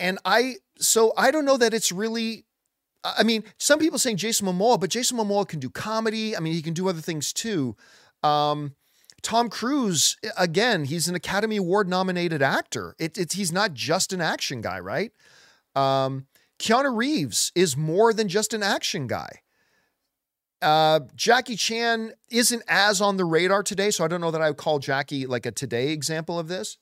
And 0.00 0.18
I, 0.24 0.56
so 0.78 1.12
I 1.16 1.30
don't 1.30 1.44
know 1.44 1.58
that 1.58 1.72
it's 1.72 1.92
really, 1.92 2.44
I 3.04 3.22
mean, 3.22 3.44
some 3.56 3.78
people 3.78 4.00
saying 4.00 4.16
Jason 4.16 4.48
Momoa, 4.48 4.80
but 4.80 4.90
Jason 4.90 5.16
Momoa 5.16 5.46
can 5.46 5.60
do 5.60 5.70
comedy. 5.70 6.36
I 6.36 6.40
mean, 6.40 6.54
he 6.54 6.60
can 6.60 6.74
do 6.74 6.88
other 6.88 7.00
things 7.00 7.32
too. 7.32 7.76
Um, 8.22 8.74
Tom 9.22 9.48
Cruise, 9.48 10.16
again, 10.36 10.84
he's 10.84 11.08
an 11.08 11.14
Academy 11.14 11.56
Award 11.56 11.88
nominated 11.88 12.42
actor. 12.42 12.94
It, 12.98 13.18
it's 13.18 13.34
he's 13.34 13.52
not 13.52 13.74
just 13.74 14.12
an 14.12 14.20
action 14.20 14.60
guy, 14.60 14.78
right? 14.78 15.12
Um, 15.74 16.26
Keanu 16.58 16.96
Reeves 16.96 17.52
is 17.54 17.76
more 17.76 18.12
than 18.12 18.28
just 18.28 18.54
an 18.54 18.62
action 18.62 19.06
guy. 19.06 19.40
Uh, 20.62 21.00
Jackie 21.14 21.56
Chan 21.56 22.12
isn't 22.30 22.62
as 22.66 23.00
on 23.00 23.16
the 23.16 23.24
radar 23.24 23.62
today, 23.62 23.90
so 23.90 24.04
I 24.04 24.08
don't 24.08 24.20
know 24.20 24.30
that 24.30 24.40
I 24.40 24.48
would 24.48 24.56
call 24.56 24.78
Jackie 24.78 25.26
like 25.26 25.44
a 25.44 25.50
today 25.50 25.90
example 25.92 26.38
of 26.38 26.48
this. 26.48 26.78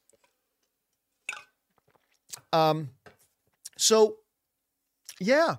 Um, 2.52 2.90
so 3.76 4.16
yeah, 5.20 5.56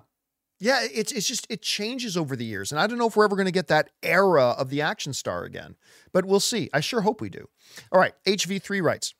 yeah, 0.58 0.86
it's 0.92 1.12
it's 1.12 1.28
just 1.28 1.46
it 1.50 1.60
changes 1.60 2.16
over 2.16 2.34
the 2.34 2.44
years, 2.44 2.72
and 2.72 2.80
I 2.80 2.86
don't 2.86 2.98
know 2.98 3.06
if 3.06 3.16
we're 3.16 3.24
ever 3.24 3.36
going 3.36 3.46
to 3.46 3.52
get 3.52 3.68
that 3.68 3.90
era 4.02 4.50
of 4.50 4.70
the 4.70 4.80
action 4.80 5.12
star 5.12 5.44
again, 5.44 5.76
but 6.12 6.24
we'll 6.24 6.40
see. 6.40 6.70
I 6.72 6.80
sure 6.80 7.02
hope 7.02 7.20
we 7.20 7.28
do. 7.28 7.48
All 7.92 8.00
right, 8.00 8.14
HV3 8.26 8.82
writes. 8.82 9.14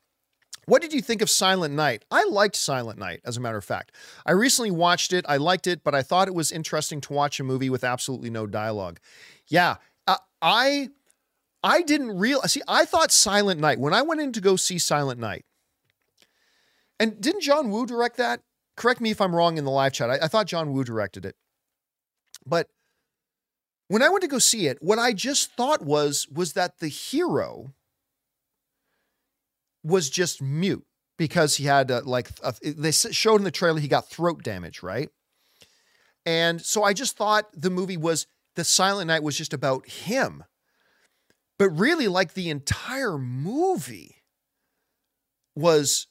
What 0.66 0.82
did 0.82 0.92
you 0.92 1.00
think 1.00 1.22
of 1.22 1.30
Silent 1.30 1.74
Night? 1.74 2.04
I 2.10 2.24
liked 2.24 2.56
Silent 2.56 2.98
Night, 2.98 3.20
as 3.24 3.36
a 3.36 3.40
matter 3.40 3.56
of 3.56 3.64
fact. 3.64 3.92
I 4.26 4.32
recently 4.32 4.72
watched 4.72 5.12
it. 5.12 5.24
I 5.28 5.36
liked 5.36 5.68
it, 5.68 5.84
but 5.84 5.94
I 5.94 6.02
thought 6.02 6.26
it 6.26 6.34
was 6.34 6.50
interesting 6.50 7.00
to 7.02 7.12
watch 7.12 7.38
a 7.38 7.44
movie 7.44 7.70
with 7.70 7.84
absolutely 7.84 8.30
no 8.30 8.48
dialogue. 8.48 8.98
Yeah, 9.46 9.76
uh, 10.08 10.16
I 10.42 10.88
I 11.62 11.82
didn't 11.82 12.18
real 12.18 12.40
see. 12.42 12.62
I 12.66 12.84
thought 12.84 13.12
Silent 13.12 13.60
Night 13.60 13.78
when 13.78 13.94
I 13.94 14.02
went 14.02 14.20
in 14.20 14.32
to 14.32 14.40
go 14.40 14.56
see 14.56 14.78
Silent 14.78 15.20
Night, 15.20 15.44
and 16.98 17.20
didn't 17.20 17.42
John 17.42 17.70
Woo 17.70 17.86
direct 17.86 18.16
that? 18.16 18.40
Correct 18.76 19.00
me 19.00 19.10
if 19.10 19.20
I'm 19.20 19.34
wrong 19.34 19.58
in 19.58 19.64
the 19.64 19.70
live 19.70 19.92
chat. 19.92 20.10
I, 20.10 20.18
I 20.22 20.28
thought 20.28 20.46
John 20.46 20.72
Woo 20.72 20.84
directed 20.84 21.24
it, 21.24 21.36
but 22.44 22.68
when 23.88 24.02
I 24.02 24.08
went 24.08 24.22
to 24.22 24.28
go 24.28 24.38
see 24.38 24.66
it, 24.66 24.78
what 24.80 24.98
I 24.98 25.12
just 25.12 25.52
thought 25.52 25.82
was 25.82 26.26
was 26.28 26.52
that 26.54 26.78
the 26.78 26.88
hero 26.88 27.74
was 29.82 30.10
just 30.10 30.42
mute 30.42 30.84
because 31.16 31.56
he 31.56 31.64
had 31.64 31.90
uh, 31.90 32.02
like 32.04 32.30
they 32.62 32.90
showed 32.90 33.36
in 33.36 33.44
the 33.44 33.50
trailer 33.50 33.80
he 33.80 33.88
got 33.88 34.10
throat 34.10 34.42
damage, 34.42 34.82
right? 34.82 35.08
And 36.24 36.60
so 36.60 36.82
I 36.82 36.92
just 36.92 37.16
thought 37.16 37.46
the 37.54 37.70
movie 37.70 37.96
was 37.96 38.26
the 38.56 38.64
Silent 38.64 39.08
Night 39.08 39.22
was 39.22 39.38
just 39.38 39.52
about 39.52 39.88
him. 39.88 40.44
But 41.58 41.70
really 41.70 42.08
like 42.08 42.34
the 42.34 42.50
entire 42.50 43.16
movie 43.16 44.16
was 45.54 46.08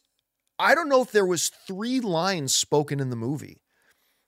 I 0.57 0.75
don't 0.75 0.89
know 0.89 1.01
if 1.01 1.11
there 1.11 1.25
was 1.25 1.49
3 1.49 1.99
lines 1.99 2.55
spoken 2.55 2.99
in 2.99 3.09
the 3.09 3.15
movie. 3.15 3.61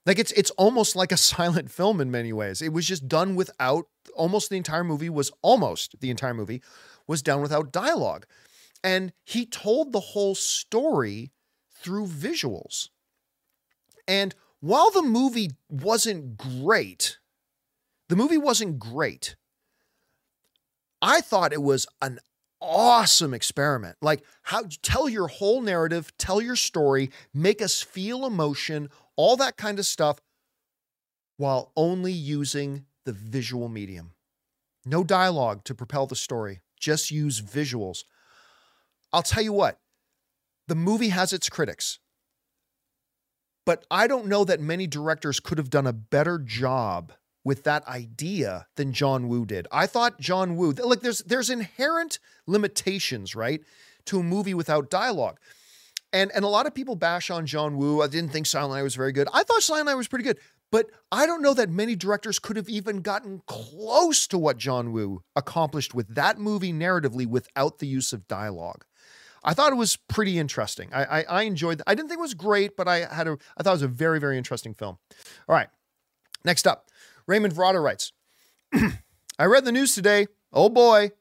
Like 0.06 0.18
it's 0.18 0.32
it's 0.32 0.50
almost 0.52 0.96
like 0.96 1.12
a 1.12 1.16
silent 1.34 1.70
film 1.70 2.00
in 2.00 2.10
many 2.10 2.32
ways. 2.32 2.62
It 2.62 2.72
was 2.72 2.86
just 2.86 3.08
done 3.08 3.36
without 3.36 3.86
almost 4.14 4.50
the 4.50 4.56
entire 4.56 4.84
movie 4.84 5.10
was 5.10 5.30
almost 5.42 6.00
the 6.00 6.10
entire 6.10 6.34
movie 6.34 6.62
was 7.06 7.22
done 7.22 7.42
without 7.42 7.72
dialogue. 7.72 8.26
And 8.82 9.12
he 9.24 9.44
told 9.44 9.92
the 9.92 10.00
whole 10.00 10.34
story 10.34 11.32
through 11.74 12.06
visuals. 12.06 12.88
And 14.06 14.34
while 14.60 14.90
the 14.90 15.02
movie 15.02 15.50
wasn't 15.68 16.36
great, 16.36 17.18
the 18.08 18.16
movie 18.16 18.38
wasn't 18.38 18.78
great. 18.78 19.36
I 21.02 21.20
thought 21.20 21.52
it 21.52 21.62
was 21.62 21.86
an 22.02 22.18
awesome 22.60 23.34
experiment. 23.34 23.96
Like 24.02 24.22
how 24.42 24.64
tell 24.82 25.08
your 25.08 25.28
whole 25.28 25.60
narrative, 25.60 26.12
tell 26.18 26.40
your 26.40 26.56
story, 26.56 27.10
make 27.32 27.62
us 27.62 27.82
feel 27.82 28.26
emotion, 28.26 28.88
all 29.16 29.36
that 29.36 29.56
kind 29.56 29.78
of 29.78 29.86
stuff 29.86 30.20
while 31.36 31.72
only 31.76 32.12
using 32.12 32.84
the 33.04 33.12
visual 33.12 33.68
medium. 33.68 34.12
No 34.84 35.04
dialogue 35.04 35.64
to 35.64 35.74
propel 35.74 36.06
the 36.06 36.16
story. 36.16 36.60
Just 36.78 37.10
use 37.10 37.40
visuals. 37.40 38.04
I'll 39.12 39.22
tell 39.22 39.42
you 39.42 39.52
what, 39.52 39.78
the 40.66 40.74
movie 40.74 41.08
has 41.08 41.32
its 41.32 41.48
critics. 41.48 41.98
But 43.64 43.84
I 43.90 44.06
don't 44.06 44.26
know 44.26 44.44
that 44.44 44.60
many 44.60 44.86
directors 44.86 45.40
could 45.40 45.58
have 45.58 45.70
done 45.70 45.86
a 45.86 45.92
better 45.92 46.38
job 46.38 47.12
with 47.44 47.64
that 47.64 47.86
idea 47.86 48.66
than 48.76 48.92
John 48.92 49.28
Woo 49.28 49.46
did. 49.46 49.66
I 49.72 49.86
thought 49.86 50.20
John 50.20 50.56
Woo, 50.56 50.72
like 50.72 51.00
there's 51.00 51.20
there's 51.20 51.50
inherent 51.50 52.18
limitations, 52.46 53.34
right, 53.34 53.60
to 54.06 54.20
a 54.20 54.22
movie 54.22 54.54
without 54.54 54.90
dialogue. 54.90 55.38
And 56.12 56.30
and 56.34 56.44
a 56.44 56.48
lot 56.48 56.66
of 56.66 56.74
people 56.74 56.96
bash 56.96 57.30
on 57.30 57.46
John 57.46 57.76
Woo. 57.76 58.02
I 58.02 58.06
didn't 58.06 58.32
think 58.32 58.46
Silent 58.46 58.74
Night 58.74 58.82
was 58.82 58.94
very 58.94 59.12
good. 59.12 59.28
I 59.32 59.42
thought 59.42 59.62
Silent 59.62 59.86
Night 59.86 59.94
was 59.94 60.08
pretty 60.08 60.24
good. 60.24 60.38
But 60.70 60.90
I 61.10 61.24
don't 61.24 61.42
know 61.42 61.54
that 61.54 61.70
many 61.70 61.96
directors 61.96 62.38
could 62.38 62.56
have 62.56 62.68
even 62.68 63.00
gotten 63.00 63.40
close 63.46 64.26
to 64.26 64.36
what 64.36 64.58
John 64.58 64.92
Woo 64.92 65.22
accomplished 65.34 65.94
with 65.94 66.14
that 66.14 66.38
movie 66.38 66.72
narratively 66.72 67.26
without 67.26 67.78
the 67.78 67.86
use 67.86 68.12
of 68.12 68.28
dialogue. 68.28 68.84
I 69.42 69.54
thought 69.54 69.72
it 69.72 69.76
was 69.76 69.96
pretty 69.96 70.38
interesting. 70.38 70.90
I, 70.92 71.04
I, 71.04 71.22
I 71.22 71.42
enjoyed. 71.44 71.80
I 71.86 71.94
didn't 71.94 72.08
think 72.08 72.18
it 72.18 72.22
was 72.22 72.34
great, 72.34 72.76
but 72.76 72.86
I 72.86 73.06
had 73.12 73.28
a. 73.28 73.38
I 73.56 73.62
thought 73.62 73.70
it 73.70 73.74
was 73.74 73.82
a 73.82 73.88
very 73.88 74.20
very 74.20 74.36
interesting 74.36 74.74
film. 74.74 74.98
All 75.48 75.54
right, 75.54 75.68
next 76.44 76.66
up, 76.66 76.87
Raymond 77.28 77.54
Verada 77.54 77.80
writes. 77.80 78.12
I 79.38 79.44
read 79.44 79.64
the 79.64 79.70
news 79.70 79.94
today. 79.94 80.26
Oh 80.52 80.68
boy. 80.68 81.12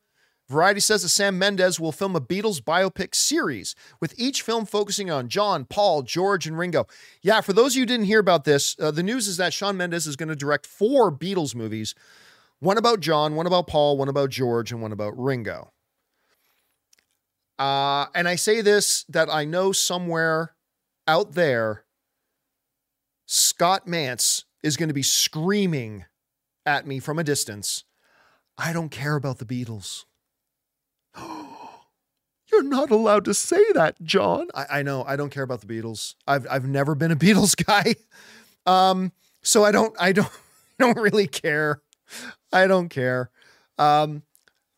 Variety 0.49 0.79
says 0.79 1.01
that 1.01 1.09
Sam 1.09 1.37
Mendes 1.37 1.77
will 1.77 1.91
film 1.91 2.15
a 2.15 2.21
Beatles 2.21 2.61
biopic 2.61 3.13
series, 3.13 3.75
with 3.99 4.13
each 4.17 4.41
film 4.41 4.65
focusing 4.65 5.11
on 5.11 5.27
John, 5.27 5.65
Paul, 5.65 6.03
George, 6.03 6.47
and 6.47 6.57
Ringo. 6.57 6.87
Yeah, 7.21 7.41
for 7.41 7.51
those 7.51 7.73
of 7.73 7.75
you 7.75 7.81
who 7.81 7.87
didn't 7.87 8.05
hear 8.05 8.19
about 8.19 8.45
this, 8.45 8.73
uh, 8.79 8.91
the 8.91 9.03
news 9.03 9.27
is 9.27 9.35
that 9.37 9.51
Shawn 9.51 9.75
Mendes 9.75 10.07
is 10.07 10.15
going 10.15 10.29
to 10.29 10.37
direct 10.37 10.65
four 10.65 11.11
Beatles 11.11 11.53
movies 11.53 11.93
one 12.59 12.77
about 12.77 13.01
John, 13.01 13.35
one 13.35 13.45
about 13.45 13.67
Paul, 13.67 13.97
one 13.97 14.07
about 14.07 14.29
George, 14.29 14.71
and 14.71 14.81
one 14.81 14.93
about 14.93 15.13
Ringo. 15.17 15.73
Uh, 17.59 18.05
and 18.15 18.27
I 18.27 18.35
say 18.35 18.61
this 18.61 19.03
that 19.09 19.29
I 19.29 19.43
know 19.43 19.73
somewhere 19.73 20.55
out 21.07 21.33
there, 21.33 21.83
Scott 23.25 23.85
Mantz 23.85 24.45
is 24.63 24.77
going 24.77 24.89
to 24.89 24.93
be 24.93 25.03
screaming 25.03 26.05
at 26.65 26.85
me 26.85 26.99
from 26.99 27.19
a 27.19 27.23
distance. 27.23 27.83
I 28.57 28.73
don't 28.73 28.89
care 28.89 29.15
about 29.15 29.37
the 29.37 29.45
Beatles. 29.45 30.05
You're 32.51 32.63
not 32.63 32.91
allowed 32.91 33.25
to 33.25 33.33
say 33.33 33.63
that, 33.73 34.01
John. 34.01 34.47
I, 34.53 34.79
I, 34.79 34.83
know. 34.83 35.03
I 35.05 35.15
don't 35.15 35.29
care 35.29 35.43
about 35.43 35.61
the 35.61 35.67
Beatles. 35.67 36.15
I've 36.25 36.47
I've 36.49 36.67
never 36.67 36.95
been 36.95 37.11
a 37.11 37.15
Beatles 37.17 37.55
guy. 37.65 37.95
Um, 38.65 39.11
so 39.41 39.63
I 39.63 39.71
don't 39.71 39.95
I 39.99 40.11
don't 40.11 40.31
don't 40.79 40.97
really 40.97 41.27
care. 41.27 41.81
I 42.51 42.67
don't 42.67 42.89
care. 42.89 43.31
Um, 43.77 44.23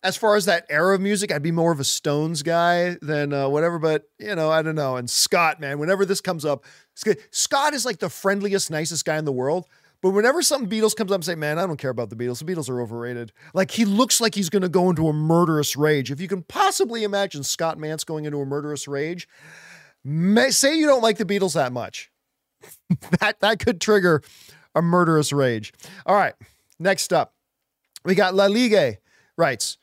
as 0.04 0.16
far 0.16 0.36
as 0.36 0.46
that 0.46 0.66
era 0.70 0.96
of 0.96 1.02
music, 1.02 1.32
I'd 1.32 1.44
be 1.44 1.52
more 1.52 1.72
of 1.72 1.80
a 1.80 1.84
Stones 1.84 2.42
guy 2.42 2.98
than 3.02 3.34
uh, 3.34 3.50
whatever. 3.50 3.80
But 3.80 4.04
you 4.18 4.34
know, 4.36 4.50
I 4.50 4.62
don't 4.62 4.76
know. 4.76 4.98
And 4.98 5.10
Scott, 5.10 5.60
man, 5.60 5.80
whenever 5.80 6.06
this 6.06 6.22
comes 6.22 6.46
up, 6.46 6.64
Scott 7.32 7.74
is 7.74 7.86
like 7.86 8.00
the 8.00 8.10
friendliest, 8.10 8.72
nicest 8.72 9.06
guy 9.06 9.18
in 9.18 9.26
the 9.26 9.32
world. 9.32 9.66
But 10.02 10.12
whenever 10.12 10.42
something 10.42 10.70
Beatles 10.70 10.96
comes 10.96 11.12
up 11.12 11.16
and 11.16 11.26
say, 11.26 11.36
man, 11.36 11.60
I 11.60 11.66
don't 11.66 11.78
care 11.78 11.90
about 11.90 12.10
the 12.10 12.16
Beatles. 12.16 12.40
The 12.40 12.46
Beatles 12.46 12.70
are 12.70 12.82
overrated. 12.82 13.34
Like 13.54 13.72
he 13.72 13.84
looks 13.84 14.22
like 14.22 14.34
he's 14.34 14.50
going 14.50 14.62
to 14.62 14.70
go 14.70 14.90
into 14.90 15.10
a 15.10 15.14
murderous 15.14 15.76
rage. 15.76 16.10
If 16.10 16.22
you 16.22 16.30
can 16.30 16.44
possibly 16.44 17.04
imagine 17.04 17.44
Scott 17.44 17.78
Mantz 17.78 18.06
going 18.06 18.24
into 18.24 18.40
a 18.40 18.46
murderous 18.46 18.88
rage, 18.88 19.28
may, 20.06 20.52
say 20.52 20.78
you 20.78 20.88
don't 20.88 21.04
like 21.04 21.18
the 21.18 21.26
Beatles 21.26 21.56
that 21.56 21.74
much. 21.74 22.12
that 23.20 23.40
that 23.42 23.60
could 23.60 23.82
trigger 23.82 24.22
a 24.74 24.82
murderous 24.82 25.34
rage. 25.34 25.74
All 26.06 26.16
right, 26.16 26.34
next 26.78 27.12
up, 27.12 27.34
we 28.06 28.16
got 28.16 28.34
La 28.34 28.46
Ligue 28.46 29.00
writes. 29.38 29.78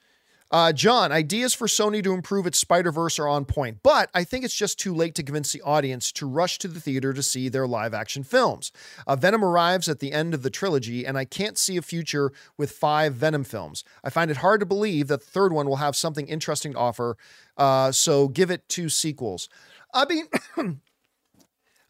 Uh, 0.50 0.72
John, 0.72 1.10
ideas 1.10 1.54
for 1.54 1.66
Sony 1.66 2.02
to 2.04 2.12
improve 2.12 2.46
its 2.46 2.58
Spider 2.58 2.92
Verse 2.92 3.18
are 3.18 3.26
on 3.26 3.44
point, 3.44 3.78
but 3.82 4.10
I 4.14 4.22
think 4.22 4.44
it's 4.44 4.54
just 4.54 4.78
too 4.78 4.94
late 4.94 5.16
to 5.16 5.24
convince 5.24 5.52
the 5.52 5.62
audience 5.62 6.12
to 6.12 6.26
rush 6.26 6.58
to 6.58 6.68
the 6.68 6.80
theater 6.80 7.12
to 7.12 7.22
see 7.22 7.48
their 7.48 7.66
live 7.66 7.92
action 7.92 8.22
films. 8.22 8.70
Uh, 9.08 9.16
Venom 9.16 9.44
arrives 9.44 9.88
at 9.88 9.98
the 9.98 10.12
end 10.12 10.34
of 10.34 10.42
the 10.42 10.50
trilogy, 10.50 11.04
and 11.04 11.18
I 11.18 11.24
can't 11.24 11.58
see 11.58 11.76
a 11.76 11.82
future 11.82 12.32
with 12.56 12.70
five 12.70 13.14
Venom 13.14 13.42
films. 13.42 13.82
I 14.04 14.10
find 14.10 14.30
it 14.30 14.38
hard 14.38 14.60
to 14.60 14.66
believe 14.66 15.08
that 15.08 15.20
the 15.20 15.26
third 15.26 15.52
one 15.52 15.68
will 15.68 15.76
have 15.76 15.96
something 15.96 16.28
interesting 16.28 16.72
to 16.74 16.78
offer, 16.78 17.16
uh, 17.56 17.90
so 17.90 18.28
give 18.28 18.50
it 18.50 18.68
two 18.68 18.88
sequels. 18.88 19.48
I 19.92 20.04
mean, 20.04 20.26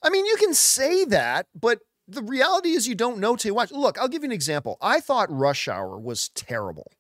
I 0.03 0.09
mean, 0.09 0.25
you 0.25 0.37
can 0.39 0.55
say 0.55 1.05
that, 1.07 1.47
but 1.55 1.81
the 2.09 2.23
reality 2.23 2.71
is 2.71 2.89
you 2.89 2.95
don't 2.95 3.19
know 3.19 3.37
you 3.43 3.55
watch. 3.55 3.71
Look, 3.71 3.99
I'll 3.99 4.09
give 4.09 4.23
you 4.23 4.29
an 4.29 4.33
example. 4.33 4.79
I 4.81 5.01
thought 5.01 5.31
Rush 5.31 5.69
Hour 5.69 5.99
was 5.99 6.31
terrible, 6.31 6.91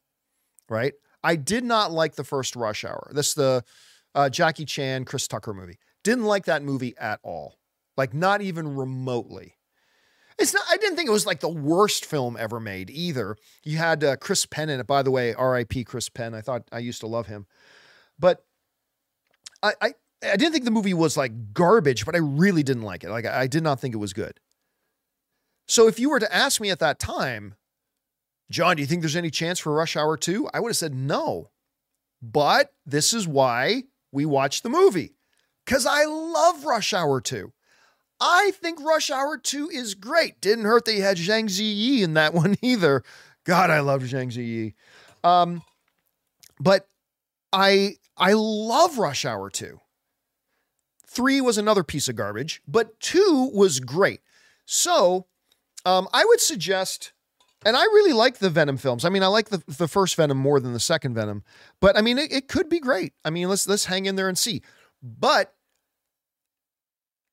right? 0.68 0.92
I 1.26 1.34
did 1.34 1.64
not 1.64 1.90
like 1.90 2.14
the 2.14 2.22
first 2.22 2.54
Rush 2.54 2.84
Hour. 2.84 3.10
This 3.12 3.34
the 3.34 3.64
uh, 4.14 4.30
Jackie 4.30 4.64
Chan, 4.64 5.06
Chris 5.06 5.26
Tucker 5.26 5.52
movie. 5.52 5.76
Didn't 6.04 6.24
like 6.24 6.44
that 6.44 6.62
movie 6.62 6.94
at 6.98 7.18
all. 7.24 7.58
Like 7.96 8.14
not 8.14 8.42
even 8.42 8.76
remotely. 8.76 9.56
It's 10.38 10.54
not. 10.54 10.62
I 10.70 10.76
didn't 10.76 10.94
think 10.94 11.08
it 11.08 11.12
was 11.12 11.26
like 11.26 11.40
the 11.40 11.48
worst 11.48 12.04
film 12.04 12.36
ever 12.38 12.60
made 12.60 12.90
either. 12.90 13.36
You 13.64 13.78
had 13.78 14.04
uh, 14.04 14.16
Chris 14.16 14.46
Penn 14.46 14.68
in 14.68 14.78
it. 14.78 14.86
By 14.86 15.02
the 15.02 15.10
way, 15.10 15.34
R.I.P. 15.34 15.82
Chris 15.82 16.08
Penn. 16.08 16.32
I 16.32 16.42
thought 16.42 16.62
I 16.70 16.78
used 16.78 17.00
to 17.00 17.08
love 17.08 17.26
him, 17.26 17.46
but 18.20 18.44
I, 19.64 19.72
I 19.82 19.94
I 20.22 20.36
didn't 20.36 20.52
think 20.52 20.64
the 20.64 20.70
movie 20.70 20.94
was 20.94 21.16
like 21.16 21.52
garbage, 21.52 22.06
but 22.06 22.14
I 22.14 22.18
really 22.18 22.62
didn't 22.62 22.84
like 22.84 23.02
it. 23.02 23.10
Like 23.10 23.26
I 23.26 23.48
did 23.48 23.64
not 23.64 23.80
think 23.80 23.94
it 23.96 23.98
was 23.98 24.12
good. 24.12 24.38
So 25.66 25.88
if 25.88 25.98
you 25.98 26.08
were 26.08 26.20
to 26.20 26.32
ask 26.32 26.60
me 26.60 26.70
at 26.70 26.78
that 26.78 27.00
time, 27.00 27.56
John, 28.50 28.76
do 28.76 28.82
you 28.82 28.86
think 28.86 29.02
there's 29.02 29.16
any 29.16 29.30
chance 29.30 29.58
for 29.58 29.72
Rush 29.72 29.96
Hour 29.96 30.16
2? 30.16 30.48
I 30.54 30.60
would 30.60 30.70
have 30.70 30.76
said 30.76 30.94
no. 30.94 31.50
But 32.22 32.72
this 32.84 33.12
is 33.12 33.26
why 33.26 33.84
we 34.12 34.24
watched 34.24 34.62
the 34.62 34.68
movie. 34.70 35.14
Cuz 35.66 35.84
I 35.84 36.04
love 36.04 36.64
Rush 36.64 36.92
Hour 36.92 37.20
2. 37.20 37.52
I 38.20 38.52
think 38.54 38.80
Rush 38.80 39.10
Hour 39.10 39.36
2 39.36 39.68
is 39.68 39.94
great. 39.94 40.40
Didn't 40.40 40.64
hurt 40.64 40.84
that 40.86 40.94
you 40.94 41.02
had 41.02 41.18
Zhang 41.18 41.46
Ziyi 41.48 42.00
in 42.00 42.14
that 42.14 42.34
one 42.42 42.56
either. 42.62 43.02
God, 43.44 43.70
I 43.70 43.80
love 43.80 44.02
Zhang 44.02 44.32
Ziyi. 44.32 44.74
Um, 45.28 45.62
but 46.58 46.86
I 47.52 47.96
I 48.16 48.32
love 48.34 48.98
Rush 48.98 49.24
Hour 49.24 49.50
2. 49.50 49.80
Three 51.06 51.40
was 51.40 51.58
another 51.58 51.82
piece 51.82 52.08
of 52.08 52.16
garbage, 52.16 52.62
but 52.66 52.98
two 53.00 53.50
was 53.52 53.80
great. 53.80 54.20
So 54.66 55.26
um, 55.84 56.08
I 56.12 56.24
would 56.24 56.40
suggest, 56.40 57.12
and 57.66 57.76
I 57.76 57.82
really 57.82 58.12
like 58.12 58.38
the 58.38 58.48
Venom 58.48 58.76
films. 58.76 59.04
I 59.04 59.08
mean, 59.08 59.24
I 59.24 59.26
like 59.26 59.48
the, 59.48 59.60
the 59.66 59.88
first 59.88 60.14
Venom 60.14 60.38
more 60.38 60.60
than 60.60 60.72
the 60.72 60.80
second 60.80 61.14
Venom, 61.14 61.42
but 61.80 61.98
I 61.98 62.00
mean, 62.00 62.16
it, 62.16 62.32
it 62.32 62.48
could 62.48 62.68
be 62.68 62.78
great. 62.78 63.12
I 63.24 63.30
mean, 63.30 63.48
let's 63.48 63.68
let's 63.68 63.86
hang 63.86 64.06
in 64.06 64.14
there 64.14 64.28
and 64.28 64.38
see. 64.38 64.62
But 65.02 65.52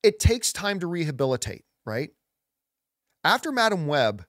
it 0.01 0.19
takes 0.19 0.51
time 0.51 0.79
to 0.79 0.87
rehabilitate, 0.87 1.65
right? 1.85 2.09
After 3.23 3.51
Madame 3.51 3.85
Web, 3.85 4.25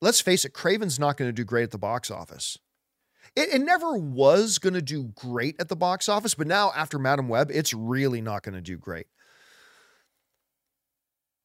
let's 0.00 0.20
face 0.20 0.44
it, 0.44 0.54
Kraven's 0.54 0.98
not 0.98 1.16
going 1.16 1.28
to 1.28 1.32
do 1.32 1.44
great 1.44 1.64
at 1.64 1.72
the 1.72 1.78
box 1.78 2.10
office. 2.10 2.56
It, 3.34 3.48
it 3.54 3.60
never 3.60 3.96
was 3.96 4.58
going 4.58 4.74
to 4.74 4.82
do 4.82 5.12
great 5.14 5.56
at 5.60 5.68
the 5.68 5.76
box 5.76 6.08
office, 6.08 6.34
but 6.34 6.46
now 6.46 6.72
after 6.76 6.98
Madame 6.98 7.28
Web, 7.28 7.50
it's 7.52 7.74
really 7.74 8.20
not 8.20 8.42
going 8.44 8.54
to 8.54 8.60
do 8.60 8.78
great. 8.78 9.06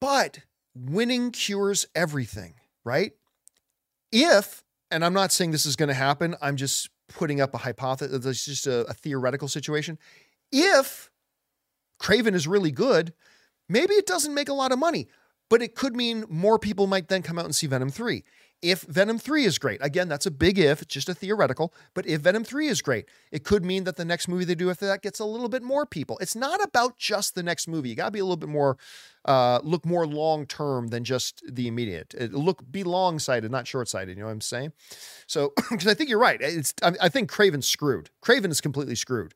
But 0.00 0.40
winning 0.74 1.32
cures 1.32 1.86
everything, 1.94 2.54
right? 2.86 3.12
If, 4.12 4.62
and 4.90 5.04
I'm 5.04 5.12
not 5.12 5.32
saying 5.32 5.50
this 5.50 5.66
is 5.66 5.76
going 5.76 5.88
to 5.88 5.94
happen, 5.94 6.36
I'm 6.40 6.56
just 6.56 6.88
putting 7.08 7.40
up 7.40 7.52
a 7.52 7.58
hypothesis, 7.58 8.24
it's 8.24 8.44
just 8.44 8.66
a, 8.66 8.86
a 8.86 8.94
theoretical 8.94 9.48
situation. 9.48 9.98
If 10.52 11.10
Kraven 12.00 12.34
is 12.34 12.46
really 12.46 12.70
good, 12.70 13.12
maybe 13.68 13.94
it 13.94 14.06
doesn't 14.06 14.32
make 14.32 14.48
a 14.48 14.54
lot 14.54 14.72
of 14.72 14.78
money, 14.78 15.08
but 15.50 15.60
it 15.60 15.74
could 15.74 15.96
mean 15.96 16.24
more 16.28 16.58
people 16.58 16.86
might 16.86 17.08
then 17.08 17.22
come 17.22 17.38
out 17.38 17.44
and 17.44 17.54
see 17.54 17.66
Venom 17.66 17.90
3 17.90 18.24
if 18.62 18.82
Venom 18.82 19.18
3 19.18 19.44
is 19.44 19.58
great, 19.58 19.84
again, 19.84 20.08
that's 20.08 20.26
a 20.26 20.30
big 20.30 20.58
if, 20.58 20.82
it's 20.82 20.94
just 20.94 21.08
a 21.08 21.14
theoretical, 21.14 21.74
but 21.94 22.06
if 22.06 22.22
Venom 22.22 22.42
3 22.42 22.68
is 22.68 22.80
great, 22.80 23.06
it 23.30 23.44
could 23.44 23.64
mean 23.64 23.84
that 23.84 23.96
the 23.96 24.04
next 24.04 24.28
movie 24.28 24.44
they 24.44 24.54
do 24.54 24.70
after 24.70 24.86
that 24.86 25.02
gets 25.02 25.20
a 25.20 25.24
little 25.24 25.48
bit 25.48 25.62
more 25.62 25.84
people. 25.84 26.18
It's 26.18 26.34
not 26.34 26.62
about 26.64 26.96
just 26.96 27.34
the 27.34 27.42
next 27.42 27.68
movie. 27.68 27.90
You 27.90 27.94
got 27.94 28.06
to 28.06 28.10
be 28.10 28.18
a 28.18 28.24
little 28.24 28.36
bit 28.36 28.48
more, 28.48 28.78
uh, 29.24 29.60
look 29.62 29.84
more 29.84 30.06
long 30.06 30.46
term 30.46 30.88
than 30.88 31.04
just 31.04 31.42
the 31.46 31.68
immediate. 31.68 32.14
It, 32.14 32.32
look, 32.32 32.62
be 32.70 32.82
long 32.82 33.18
sighted, 33.18 33.50
not 33.50 33.66
short 33.66 33.88
sighted. 33.88 34.16
You 34.16 34.22
know 34.22 34.28
what 34.28 34.32
I'm 34.32 34.40
saying? 34.40 34.72
So, 35.26 35.52
because 35.70 35.86
I 35.86 35.94
think 35.94 36.08
you're 36.08 36.18
right. 36.18 36.40
It's, 36.40 36.72
I, 36.82 36.92
I 37.02 37.08
think 37.08 37.30
Kraven's 37.30 37.68
screwed. 37.68 38.10
Kraven 38.24 38.50
is 38.50 38.60
completely 38.60 38.94
screwed. 38.94 39.34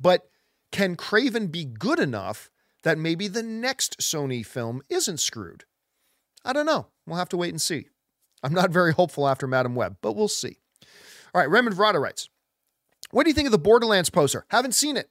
But 0.00 0.28
can 0.70 0.96
Kraven 0.96 1.50
be 1.50 1.64
good 1.64 1.98
enough 1.98 2.50
that 2.84 2.98
maybe 2.98 3.28
the 3.28 3.42
next 3.42 3.98
Sony 3.98 4.44
film 4.44 4.82
isn't 4.88 5.18
screwed? 5.18 5.64
I 6.44 6.52
don't 6.52 6.66
know. 6.66 6.88
We'll 7.06 7.18
have 7.18 7.28
to 7.30 7.36
wait 7.36 7.50
and 7.50 7.60
see. 7.60 7.86
I'm 8.42 8.52
not 8.52 8.70
very 8.70 8.92
hopeful 8.92 9.28
after 9.28 9.46
Madame 9.46 9.74
Web, 9.74 9.96
but 10.00 10.14
we'll 10.14 10.28
see. 10.28 10.58
All 11.34 11.40
right, 11.40 11.50
Raymond 11.50 11.76
Vrada 11.76 12.00
writes, 12.00 12.28
What 13.10 13.24
do 13.24 13.30
you 13.30 13.34
think 13.34 13.46
of 13.46 13.52
the 13.52 13.58
Borderlands 13.58 14.10
poster? 14.10 14.44
Haven't 14.48 14.74
seen 14.74 14.96
it. 14.96 15.08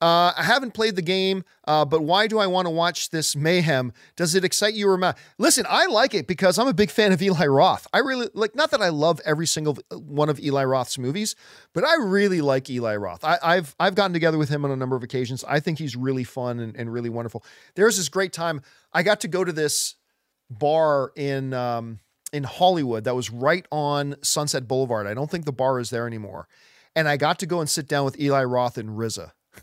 Uh, 0.00 0.34
I 0.36 0.42
haven't 0.42 0.74
played 0.74 0.96
the 0.96 1.02
game, 1.02 1.44
uh, 1.66 1.84
but 1.84 2.02
why 2.02 2.26
do 2.26 2.38
I 2.38 2.46
want 2.46 2.66
to 2.66 2.70
watch 2.70 3.08
this 3.08 3.34
mayhem? 3.34 3.92
Does 4.16 4.34
it 4.34 4.44
excite 4.44 4.74
you 4.74 4.90
or 4.90 4.98
not? 4.98 5.16
Listen, 5.38 5.64
I 5.66 5.86
like 5.86 6.12
it 6.12 6.26
because 6.26 6.58
I'm 6.58 6.66
a 6.66 6.74
big 6.74 6.90
fan 6.90 7.12
of 7.12 7.22
Eli 7.22 7.46
Roth. 7.46 7.86
I 7.90 8.00
really 8.00 8.28
like, 8.34 8.54
not 8.54 8.70
that 8.72 8.82
I 8.82 8.90
love 8.90 9.20
every 9.24 9.46
single 9.46 9.78
one 9.92 10.28
of 10.28 10.38
Eli 10.40 10.64
Roth's 10.64 10.98
movies, 10.98 11.36
but 11.72 11.84
I 11.84 11.94
really 11.94 12.42
like 12.42 12.68
Eli 12.68 12.96
Roth. 12.96 13.24
I, 13.24 13.54
have 13.54 13.74
I've 13.80 13.94
gotten 13.94 14.12
together 14.12 14.36
with 14.36 14.50
him 14.50 14.64
on 14.66 14.70
a 14.70 14.76
number 14.76 14.96
of 14.96 15.02
occasions. 15.02 15.42
I 15.44 15.60
think 15.60 15.78
he's 15.78 15.96
really 15.96 16.24
fun 16.24 16.58
and, 16.60 16.76
and 16.76 16.92
really 16.92 17.08
wonderful. 17.08 17.44
There's 17.74 17.96
this 17.96 18.10
great 18.10 18.32
time. 18.34 18.60
I 18.92 19.04
got 19.04 19.20
to 19.20 19.28
go 19.28 19.42
to 19.42 19.52
this 19.52 19.94
bar 20.50 21.12
in 21.16 21.54
um, 21.54 22.00
in 22.34 22.42
Hollywood 22.42 23.04
that 23.04 23.14
was 23.14 23.30
right 23.30 23.64
on 23.70 24.16
Sunset 24.20 24.66
Boulevard. 24.66 25.06
I 25.06 25.14
don't 25.14 25.30
think 25.30 25.44
the 25.44 25.52
bar 25.52 25.78
is 25.78 25.90
there 25.90 26.06
anymore. 26.06 26.48
And 26.96 27.08
I 27.08 27.16
got 27.16 27.38
to 27.38 27.46
go 27.46 27.60
and 27.60 27.70
sit 27.70 27.86
down 27.86 28.04
with 28.04 28.20
Eli 28.20 28.42
Roth 28.42 28.76
and 28.76 28.90
RZA. 28.90 29.30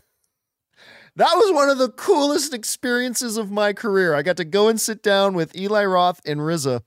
That 1.14 1.34
was 1.34 1.52
one 1.52 1.68
of 1.68 1.76
the 1.76 1.90
coolest 1.90 2.54
experiences 2.54 3.36
of 3.36 3.50
my 3.50 3.74
career. 3.74 4.14
I 4.14 4.22
got 4.22 4.38
to 4.38 4.46
go 4.46 4.68
and 4.68 4.80
sit 4.80 5.02
down 5.02 5.34
with 5.34 5.54
Eli 5.54 5.84
Roth 5.84 6.22
and 6.24 6.40
RZA. 6.40 6.80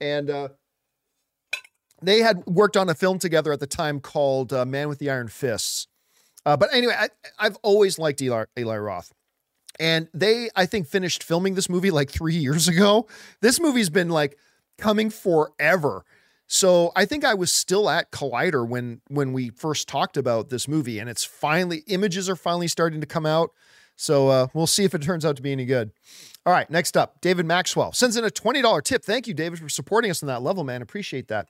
And 0.00 0.30
uh, 0.30 0.48
they 2.00 2.20
had 2.20 2.46
worked 2.46 2.76
on 2.76 2.88
a 2.88 2.94
film 2.94 3.18
together 3.18 3.52
at 3.52 3.58
the 3.58 3.66
time 3.66 3.98
called 3.98 4.52
uh, 4.52 4.64
Man 4.64 4.88
with 4.88 5.00
the 5.00 5.10
Iron 5.10 5.26
Fists. 5.26 5.88
Uh, 6.46 6.56
but 6.56 6.72
anyway, 6.72 6.94
I, 6.96 7.08
have 7.44 7.58
always 7.64 7.98
liked 7.98 8.22
Eli, 8.22 8.44
Eli 8.56 8.78
Roth. 8.78 9.12
And 9.80 10.06
they, 10.14 10.50
I 10.54 10.66
think, 10.66 10.86
finished 10.86 11.24
filming 11.24 11.56
this 11.56 11.68
movie 11.68 11.90
like 11.90 12.12
three 12.12 12.36
years 12.36 12.68
ago. 12.68 13.08
This 13.40 13.58
movie's 13.58 13.90
been 13.90 14.08
like 14.08 14.38
coming 14.78 15.10
forever. 15.10 16.04
So 16.46 16.92
I 16.94 17.04
think 17.04 17.24
I 17.24 17.34
was 17.34 17.50
still 17.50 17.88
at 17.88 18.10
Collider 18.10 18.66
when 18.66 19.00
when 19.08 19.32
we 19.32 19.50
first 19.50 19.88
talked 19.88 20.16
about 20.16 20.50
this 20.50 20.68
movie, 20.68 20.98
and 20.98 21.08
it's 21.08 21.24
finally 21.24 21.84
images 21.86 22.28
are 22.28 22.36
finally 22.36 22.68
starting 22.68 23.00
to 23.00 23.06
come 23.06 23.26
out. 23.26 23.50
So 23.96 24.28
uh, 24.28 24.46
we'll 24.54 24.66
see 24.66 24.84
if 24.84 24.94
it 24.94 25.02
turns 25.02 25.24
out 25.24 25.36
to 25.36 25.42
be 25.42 25.52
any 25.52 25.64
good. 25.64 25.92
All 26.44 26.52
right, 26.52 26.68
next 26.68 26.96
up, 26.96 27.20
David 27.20 27.46
Maxwell 27.46 27.92
sends 27.92 28.16
in 28.16 28.24
a 28.24 28.30
twenty 28.30 28.60
dollar 28.60 28.82
tip. 28.82 29.04
Thank 29.04 29.26
you, 29.26 29.34
David, 29.34 29.58
for 29.58 29.68
supporting 29.68 30.10
us 30.10 30.22
on 30.22 30.26
that 30.26 30.42
level, 30.42 30.64
man. 30.64 30.82
Appreciate 30.82 31.28
that. 31.28 31.48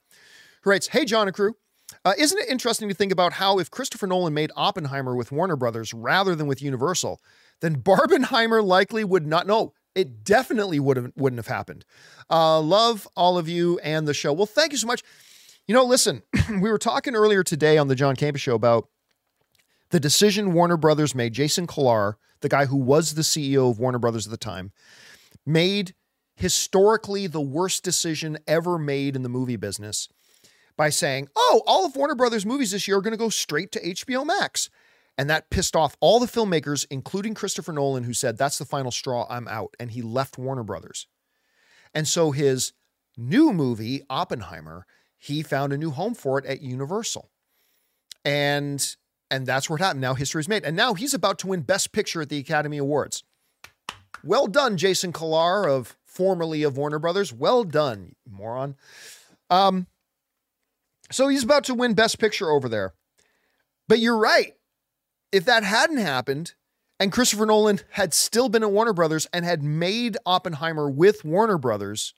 Who 0.61 0.69
writes, 0.69 0.87
"Hey, 0.87 1.05
John 1.05 1.27
and 1.27 1.35
crew." 1.35 1.55
Uh, 2.03 2.13
isn't 2.17 2.39
it 2.39 2.49
interesting 2.49 2.89
to 2.89 2.95
think 2.95 3.11
about 3.11 3.33
how 3.33 3.59
if 3.59 3.69
Christopher 3.69 4.07
Nolan 4.07 4.33
made 4.33 4.51
Oppenheimer 4.55 5.15
with 5.15 5.31
Warner 5.31 5.55
Brothers 5.55 5.93
rather 5.93 6.35
than 6.35 6.47
with 6.47 6.61
Universal, 6.61 7.21
then 7.61 7.81
Barbenheimer 7.81 8.63
likely 8.63 9.03
would 9.03 9.27
not. 9.27 9.45
No, 9.45 9.73
it 9.95 10.23
definitely 10.23 10.79
would 10.79 10.97
have 10.97 11.11
wouldn't 11.15 11.39
have 11.39 11.47
happened. 11.47 11.85
Uh, 12.29 12.59
love 12.59 13.07
all 13.15 13.37
of 13.37 13.47
you 13.47 13.79
and 13.79 14.07
the 14.07 14.13
show. 14.13 14.33
Well, 14.33 14.45
thank 14.45 14.73
you 14.73 14.77
so 14.77 14.87
much. 14.87 15.01
You 15.67 15.73
know, 15.73 15.85
listen, 15.85 16.21
we 16.49 16.69
were 16.69 16.77
talking 16.77 17.15
earlier 17.15 17.43
today 17.43 17.77
on 17.77 17.87
the 17.87 17.95
John 17.95 18.15
Campea 18.15 18.37
show 18.37 18.55
about 18.55 18.89
the 19.89 19.99
decision 19.99 20.53
Warner 20.53 20.77
Brothers 20.77 21.15
made. 21.15 21.33
Jason 21.33 21.65
Kilar, 21.65 22.15
the 22.41 22.49
guy 22.49 22.65
who 22.65 22.77
was 22.77 23.15
the 23.15 23.21
CEO 23.21 23.71
of 23.71 23.79
Warner 23.79 23.99
Brothers 23.99 24.27
at 24.27 24.31
the 24.31 24.37
time, 24.37 24.71
made 25.45 25.95
historically 26.35 27.27
the 27.27 27.41
worst 27.41 27.83
decision 27.83 28.37
ever 28.45 28.77
made 28.77 29.15
in 29.15 29.23
the 29.23 29.29
movie 29.29 29.55
business 29.55 30.09
by 30.75 30.89
saying, 30.89 31.29
"Oh, 31.35 31.63
all 31.65 31.85
of 31.85 31.95
Warner 31.95 32.15
Brothers 32.15 32.45
movies 32.45 32.71
this 32.71 32.87
year 32.87 32.97
are 32.97 33.01
going 33.01 33.11
to 33.11 33.17
go 33.17 33.29
straight 33.29 33.71
to 33.71 33.87
HBO 33.87 34.25
Max." 34.25 34.69
And 35.17 35.29
that 35.29 35.49
pissed 35.49 35.75
off 35.75 35.95
all 36.01 36.19
the 36.19 36.25
filmmakers, 36.25 36.85
including 36.89 37.33
Christopher 37.33 37.71
Nolan, 37.71 38.03
who 38.03 38.13
said, 38.13 38.37
That's 38.37 38.57
the 38.57 38.65
final 38.65 38.91
straw, 38.91 39.25
I'm 39.29 39.47
out. 39.47 39.73
And 39.79 39.91
he 39.91 40.01
left 40.01 40.37
Warner 40.37 40.63
Brothers. 40.63 41.07
And 41.93 42.07
so 42.07 42.31
his 42.31 42.73
new 43.17 43.53
movie, 43.53 44.01
Oppenheimer, 44.09 44.85
he 45.17 45.41
found 45.41 45.71
a 45.71 45.77
new 45.77 45.91
home 45.91 46.13
for 46.13 46.37
it 46.37 46.45
at 46.45 46.61
Universal. 46.61 47.29
And 48.25 48.95
and 49.31 49.47
that's 49.47 49.69
what 49.69 49.79
happened. 49.79 50.01
Now 50.01 50.13
history 50.13 50.41
is 50.41 50.49
made. 50.49 50.63
And 50.63 50.75
now 50.75 50.93
he's 50.93 51.13
about 51.13 51.39
to 51.39 51.47
win 51.47 51.61
Best 51.61 51.91
Picture 51.91 52.21
at 52.21 52.29
the 52.29 52.37
Academy 52.37 52.77
Awards. 52.77 53.23
Well 54.23 54.47
done, 54.47 54.77
Jason 54.77 55.13
Kilar 55.13 55.69
of 55.69 55.97
formerly 56.05 56.63
of 56.63 56.77
Warner 56.77 56.99
Brothers. 56.99 57.31
Well 57.31 57.63
done, 57.63 58.15
moron. 58.29 58.75
Um, 59.49 59.87
so 61.11 61.27
he's 61.27 61.43
about 61.43 61.63
to 61.65 61.73
win 61.73 61.93
Best 61.93 62.19
Picture 62.19 62.49
over 62.49 62.67
there. 62.67 62.93
But 63.87 63.99
you're 63.99 64.17
right 64.17 64.55
if 65.35 65.43
that 65.43 65.65
hadn't 65.65 65.97
happened 65.97 66.53
and 66.97 67.11
Christopher 67.11 67.45
Nolan 67.45 67.81
had 67.91 68.13
still 68.13 68.47
been 68.47 68.63
at 68.63 68.71
Warner 68.71 68.93
Brothers 68.93 69.27
and 69.33 69.43
had 69.43 69.61
made 69.61 70.15
Oppenheimer 70.25 70.89
with 70.89 71.25
Warner 71.25 71.57
Brothers, 71.57 72.13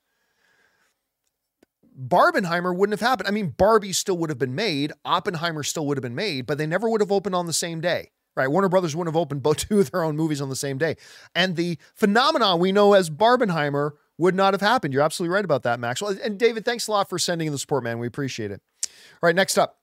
Barbenheimer 1.99 2.75
wouldn't 2.75 2.99
have 2.99 3.07
happened. 3.07 3.27
I 3.27 3.31
mean, 3.31 3.55
Barbie 3.57 3.91
still 3.93 4.19
would 4.19 4.29
have 4.29 4.37
been 4.37 4.53
made, 4.53 4.93
Oppenheimer 5.03 5.63
still 5.63 5.87
would 5.87 5.97
have 5.97 6.03
been 6.03 6.13
made, 6.13 6.45
but 6.45 6.59
they 6.59 6.67
never 6.67 6.87
would 6.87 7.01
have 7.01 7.11
opened 7.11 7.33
on 7.33 7.47
the 7.47 7.53
same 7.53 7.81
day. 7.81 8.11
Right, 8.35 8.47
Warner 8.47 8.69
Brothers 8.69 8.95
wouldn't 8.95 9.15
have 9.15 9.19
opened 9.19 9.41
both 9.41 9.57
two 9.67 9.79
of 9.79 9.89
their 9.89 10.03
own 10.03 10.15
movies 10.15 10.39
on 10.39 10.49
the 10.49 10.55
same 10.55 10.77
day. 10.77 10.95
And 11.33 11.55
the 11.55 11.79
phenomenon 11.95 12.59
we 12.59 12.71
know 12.71 12.93
as 12.93 13.09
Barbenheimer 13.09 13.93
would 14.19 14.35
not 14.35 14.53
have 14.53 14.61
happened. 14.61 14.93
You're 14.93 15.01
absolutely 15.01 15.33
right 15.33 15.43
about 15.43 15.63
that, 15.63 15.79
Maxwell. 15.79 16.15
And 16.23 16.37
David, 16.37 16.65
thanks 16.65 16.87
a 16.87 16.91
lot 16.91 17.09
for 17.09 17.17
sending 17.17 17.47
in 17.47 17.51
the 17.51 17.57
support, 17.57 17.83
man. 17.83 17.97
We 17.97 18.05
appreciate 18.05 18.51
it. 18.51 18.61
All 18.83 18.91
right, 19.23 19.35
next 19.35 19.57
up, 19.57 19.79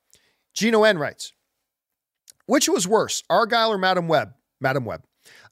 Gino 0.55 0.85
N 0.85 0.99
writes, 0.99 1.33
which 2.47 2.69
was 2.69 2.87
worse, 2.89 3.23
Argylle 3.31 3.69
or 3.71 3.79
Madame 3.79 4.09
Web? 4.09 4.35
Madame 4.61 4.85
Web. 4.85 5.03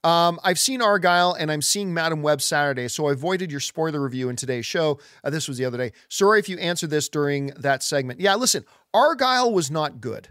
Um, 0.05 0.41
I've 0.43 0.59
seen 0.59 0.81
Argylle 0.81 1.37
and 1.39 1.51
I'm 1.51 1.63
seeing 1.63 1.95
Madame 1.95 2.23
Web 2.23 2.43
Saturday, 2.43 2.89
so 2.89 3.07
I 3.07 3.13
avoided 3.13 3.51
your 3.51 3.61
spoiler 3.61 4.01
review 4.01 4.29
in 4.29 4.37
today's 4.37 4.67
show. 4.67 4.99
Uh, 5.23 5.31
this 5.31 5.47
was 5.49 5.59
the 5.59 5.65
other 5.65 5.79
day. 5.79 5.93
Sorry 6.09 6.39
if 6.41 6.49
you 6.49 6.59
answered 6.59 6.91
this 6.91 7.09
during 7.09 7.49
that 7.59 7.83
segment. 7.83 8.21
Yeah, 8.21 8.35
listen, 8.35 8.65
Argylle 8.95 9.53
was 9.53 9.71
not 9.71 10.01
good. 10.01 10.29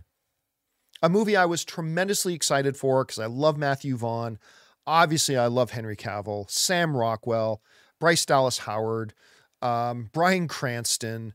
a 1.01 1.09
movie 1.09 1.36
I 1.36 1.45
was 1.45 1.66
tremendously 1.66 2.34
excited 2.34 2.78
for 2.78 3.03
because 3.03 3.18
I 3.20 3.26
love 3.26 3.57
Matthew 3.57 3.95
Vaughn. 3.97 4.38
Obviously, 4.86 5.38
I 5.38 5.47
love 5.47 5.72
Henry 5.72 5.95
Cavill, 5.95 6.49
Sam 6.49 6.95
Rockwell, 6.95 7.62
Bryce 7.99 8.26
Dallas 8.26 8.59
Howard, 8.59 9.14
um, 9.62 10.09
Bryan 10.14 10.47
Cranston, 10.47 11.34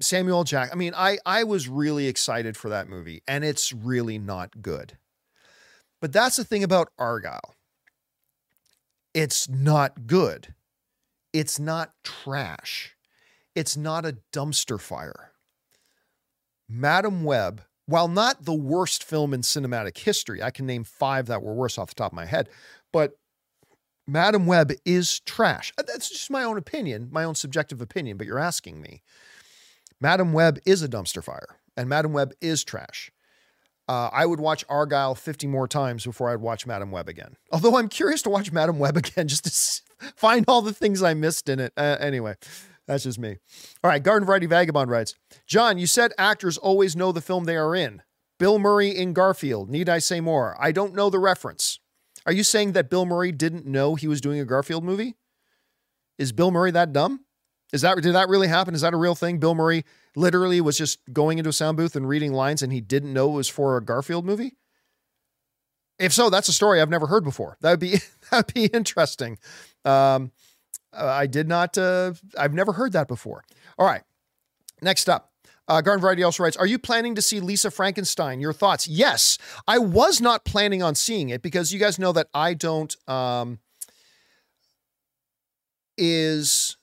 Samuel 0.00 0.44
Jack. 0.44 0.70
I 0.72 0.76
mean, 0.76 0.92
I 0.96 1.18
I 1.26 1.44
was 1.44 1.68
really 1.68 2.06
excited 2.06 2.56
for 2.56 2.68
that 2.68 2.88
movie, 2.88 3.22
and 3.26 3.44
it's 3.44 3.72
really 3.72 4.18
not 4.18 4.62
good. 4.62 4.98
But 6.00 6.12
that's 6.12 6.36
the 6.36 6.44
thing 6.44 6.62
about 6.62 6.90
Argylle. 6.98 7.52
It's 9.14 9.48
not 9.48 10.06
good. 10.06 10.54
It's 11.32 11.58
not 11.58 11.92
trash. 12.02 12.96
It's 13.54 13.76
not 13.76 14.04
a 14.04 14.18
dumpster 14.32 14.80
fire. 14.80 15.30
Madame 16.68 17.24
Web, 17.24 17.62
while 17.86 18.08
not 18.08 18.44
the 18.44 18.54
worst 18.54 19.04
film 19.04 19.32
in 19.32 19.42
cinematic 19.42 19.98
history, 19.98 20.42
I 20.42 20.50
can 20.50 20.66
name 20.66 20.84
five 20.84 21.26
that 21.26 21.42
were 21.42 21.54
worse 21.54 21.78
off 21.78 21.88
the 21.88 21.94
top 21.94 22.12
of 22.12 22.16
my 22.16 22.26
head, 22.26 22.48
but 22.92 23.18
Madame 24.06 24.46
Web 24.46 24.72
is 24.84 25.20
trash. 25.20 25.72
That's 25.76 26.10
just 26.10 26.30
my 26.30 26.44
own 26.44 26.58
opinion, 26.58 27.08
my 27.10 27.24
own 27.24 27.34
subjective 27.34 27.80
opinion, 27.80 28.16
but 28.16 28.26
you're 28.26 28.38
asking 28.38 28.80
me. 28.80 29.02
Madame 30.00 30.32
Web 30.32 30.58
is 30.66 30.82
a 30.82 30.88
dumpster 30.88 31.22
fire, 31.22 31.58
and 31.76 31.88
Madame 31.88 32.12
Web 32.12 32.32
is 32.40 32.64
trash. 32.64 33.10
Uh, 33.86 34.08
I 34.12 34.24
would 34.24 34.40
watch 34.40 34.66
Argylle 34.68 35.16
50 35.16 35.46
more 35.46 35.68
times 35.68 36.04
before 36.04 36.30
I'd 36.30 36.40
watch 36.40 36.66
Madame 36.66 36.90
Web 36.90 37.08
again. 37.08 37.36
Although 37.52 37.76
I'm 37.76 37.88
curious 37.88 38.22
to 38.22 38.30
watch 38.30 38.50
Madame 38.50 38.78
Web 38.78 38.96
again 38.98 39.28
just 39.28 39.44
to 39.44 40.10
find 40.16 40.44
all 40.48 40.62
the 40.62 40.72
things 40.72 41.02
I 41.02 41.14
missed 41.14 41.48
in 41.48 41.60
it. 41.60 41.72
Uh, 41.76 41.96
anyway, 42.00 42.34
that's 42.86 43.04
just 43.04 43.18
me. 43.18 43.36
All 43.82 43.90
right, 43.90 44.02
Garden 44.02 44.26
Variety 44.26 44.46
Vagabond 44.46 44.90
writes 44.90 45.14
John, 45.46 45.78
you 45.78 45.86
said 45.86 46.12
actors 46.16 46.56
always 46.56 46.96
know 46.96 47.12
the 47.12 47.20
film 47.20 47.44
they 47.44 47.56
are 47.56 47.74
in. 47.74 48.02
Bill 48.38 48.58
Murray 48.58 48.88
in 48.88 49.12
Garfield. 49.12 49.70
Need 49.70 49.88
I 49.88 49.98
say 49.98 50.20
more? 50.20 50.56
I 50.58 50.72
don't 50.72 50.94
know 50.94 51.08
the 51.08 51.20
reference. 51.20 51.78
Are 52.26 52.32
you 52.32 52.42
saying 52.42 52.72
that 52.72 52.90
Bill 52.90 53.04
Murray 53.04 53.32
didn't 53.32 53.66
know 53.66 53.94
he 53.94 54.08
was 54.08 54.20
doing 54.20 54.40
a 54.40 54.44
Garfield 54.44 54.82
movie? 54.82 55.14
Is 56.18 56.32
Bill 56.32 56.50
Murray 56.50 56.70
that 56.70 56.92
dumb? 56.92 57.20
Is 57.74 57.80
that 57.80 58.00
did 58.00 58.14
that 58.14 58.28
really 58.28 58.46
happen? 58.46 58.72
Is 58.72 58.82
that 58.82 58.94
a 58.94 58.96
real 58.96 59.16
thing? 59.16 59.38
Bill 59.38 59.56
Murray 59.56 59.84
literally 60.14 60.60
was 60.60 60.78
just 60.78 61.00
going 61.12 61.38
into 61.38 61.50
a 61.50 61.52
sound 61.52 61.76
booth 61.76 61.96
and 61.96 62.08
reading 62.08 62.32
lines 62.32 62.62
and 62.62 62.72
he 62.72 62.80
didn't 62.80 63.12
know 63.12 63.30
it 63.30 63.34
was 63.34 63.48
for 63.48 63.76
a 63.76 63.84
Garfield 63.84 64.24
movie? 64.24 64.54
If 65.98 66.12
so, 66.12 66.30
that's 66.30 66.46
a 66.46 66.52
story 66.52 66.80
I've 66.80 66.88
never 66.88 67.08
heard 67.08 67.24
before. 67.24 67.56
That 67.62 67.70
would 67.72 67.80
be 67.80 67.96
that'd 68.30 68.54
be 68.54 68.66
interesting. 68.66 69.38
Um, 69.84 70.30
I 70.92 71.26
did 71.26 71.48
not. 71.48 71.76
Uh, 71.76 72.12
I've 72.38 72.54
never 72.54 72.74
heard 72.74 72.92
that 72.92 73.08
before. 73.08 73.42
All 73.76 73.86
right. 73.86 74.02
Next 74.80 75.08
up, 75.08 75.32
uh, 75.66 75.80
Garden 75.80 76.00
Variety 76.00 76.22
also 76.22 76.44
writes, 76.44 76.56
Are 76.56 76.66
you 76.66 76.78
planning 76.78 77.16
to 77.16 77.22
see 77.22 77.40
Lisa 77.40 77.72
Frankenstein? 77.72 78.40
Your 78.40 78.52
thoughts? 78.52 78.86
Yes. 78.86 79.36
I 79.66 79.78
was 79.78 80.20
not 80.20 80.44
planning 80.44 80.80
on 80.80 80.94
seeing 80.94 81.30
it 81.30 81.42
because 81.42 81.72
you 81.72 81.80
guys 81.80 81.98
know 81.98 82.12
that 82.12 82.28
I 82.32 82.54
don't 82.54 82.94
um, 83.08 83.58
is 85.98 86.76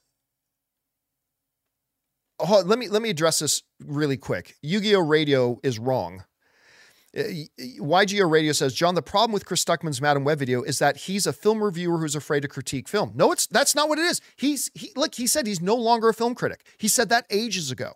let 2.44 2.80
me 2.80 2.88
let 2.88 3.02
me 3.02 3.10
address 3.10 3.40
this 3.40 3.64
really 3.84 4.18
quick. 4.18 4.56
Yu-Gi-Oh! 4.62 5.02
Radio 5.02 5.60
is 5.64 5.80
wrong. 5.80 6.24
Uh, 7.16 7.24
YGO 7.60 8.30
Radio 8.30 8.54
says, 8.54 8.74
John, 8.74 8.96
the 8.96 9.02
problem 9.02 9.34
with 9.34 9.46
Chris 9.46 9.64
Stuckmann's 9.66 10.02
Madame 10.02 10.24
Web 10.24 10.40
video 10.40 10.62
is 10.62 10.80
that 10.80 10.96
he's 10.96 11.28
a 11.28 11.34
film 11.34 11.62
reviewer 11.62 11.98
who's 11.98 12.16
afraid 12.16 12.40
to 12.42 12.48
critique 12.48 12.88
film. 12.88 13.12
No, 13.16 13.34
it's 13.34 13.48
that's 13.48 13.76
not 13.76 13.90
what 13.90 14.00
it 14.00 14.06
is. 14.06 14.22
He's 14.38 14.72
he 14.74 14.92
look, 14.96 15.16
he 15.16 15.28
said 15.28 15.46
he's 15.46 15.62
no 15.62 15.76
longer 15.76 16.10
a 16.10 16.14
film 16.14 16.36
critic. 16.36 16.66
He 16.78 16.88
said 16.88 17.10
that 17.10 17.26
ages 17.30 17.70
ago. 17.70 17.94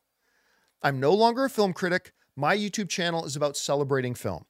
I'm 0.81 0.99
no 0.99 1.13
longer 1.13 1.45
a 1.45 1.49
film 1.49 1.71
critic. 1.71 2.11
My 2.35 2.57
YouTube 2.57 2.89
channel 2.89 3.23
is 3.23 3.37
about 3.37 3.55
celebrating 3.55 4.15
film. 4.15 4.45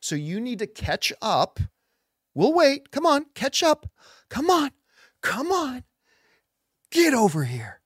So 0.00 0.16
you 0.16 0.40
need 0.40 0.58
to 0.58 0.66
catch 0.66 1.12
up. 1.22 1.60
We'll 2.34 2.52
wait. 2.52 2.90
Come 2.90 3.06
on, 3.06 3.26
catch 3.34 3.62
up. 3.62 3.88
Come 4.28 4.50
on. 4.50 4.70
Come 5.22 5.52
on. 5.52 5.84
Get 6.90 7.14
over 7.14 7.44
here. 7.44 7.80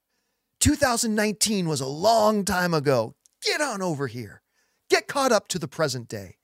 2019 0.63 1.67
was 1.67 1.81
a 1.81 1.85
long 1.85 2.45
time 2.45 2.73
ago. 2.73 3.15
Get 3.41 3.59
on 3.59 3.81
over 3.81 4.07
here. 4.07 4.41
Get 4.89 5.09
caught 5.09 5.33
up 5.33 5.49
to 5.49 5.59
the 5.59 5.67
present 5.67 6.07
day. 6.07 6.37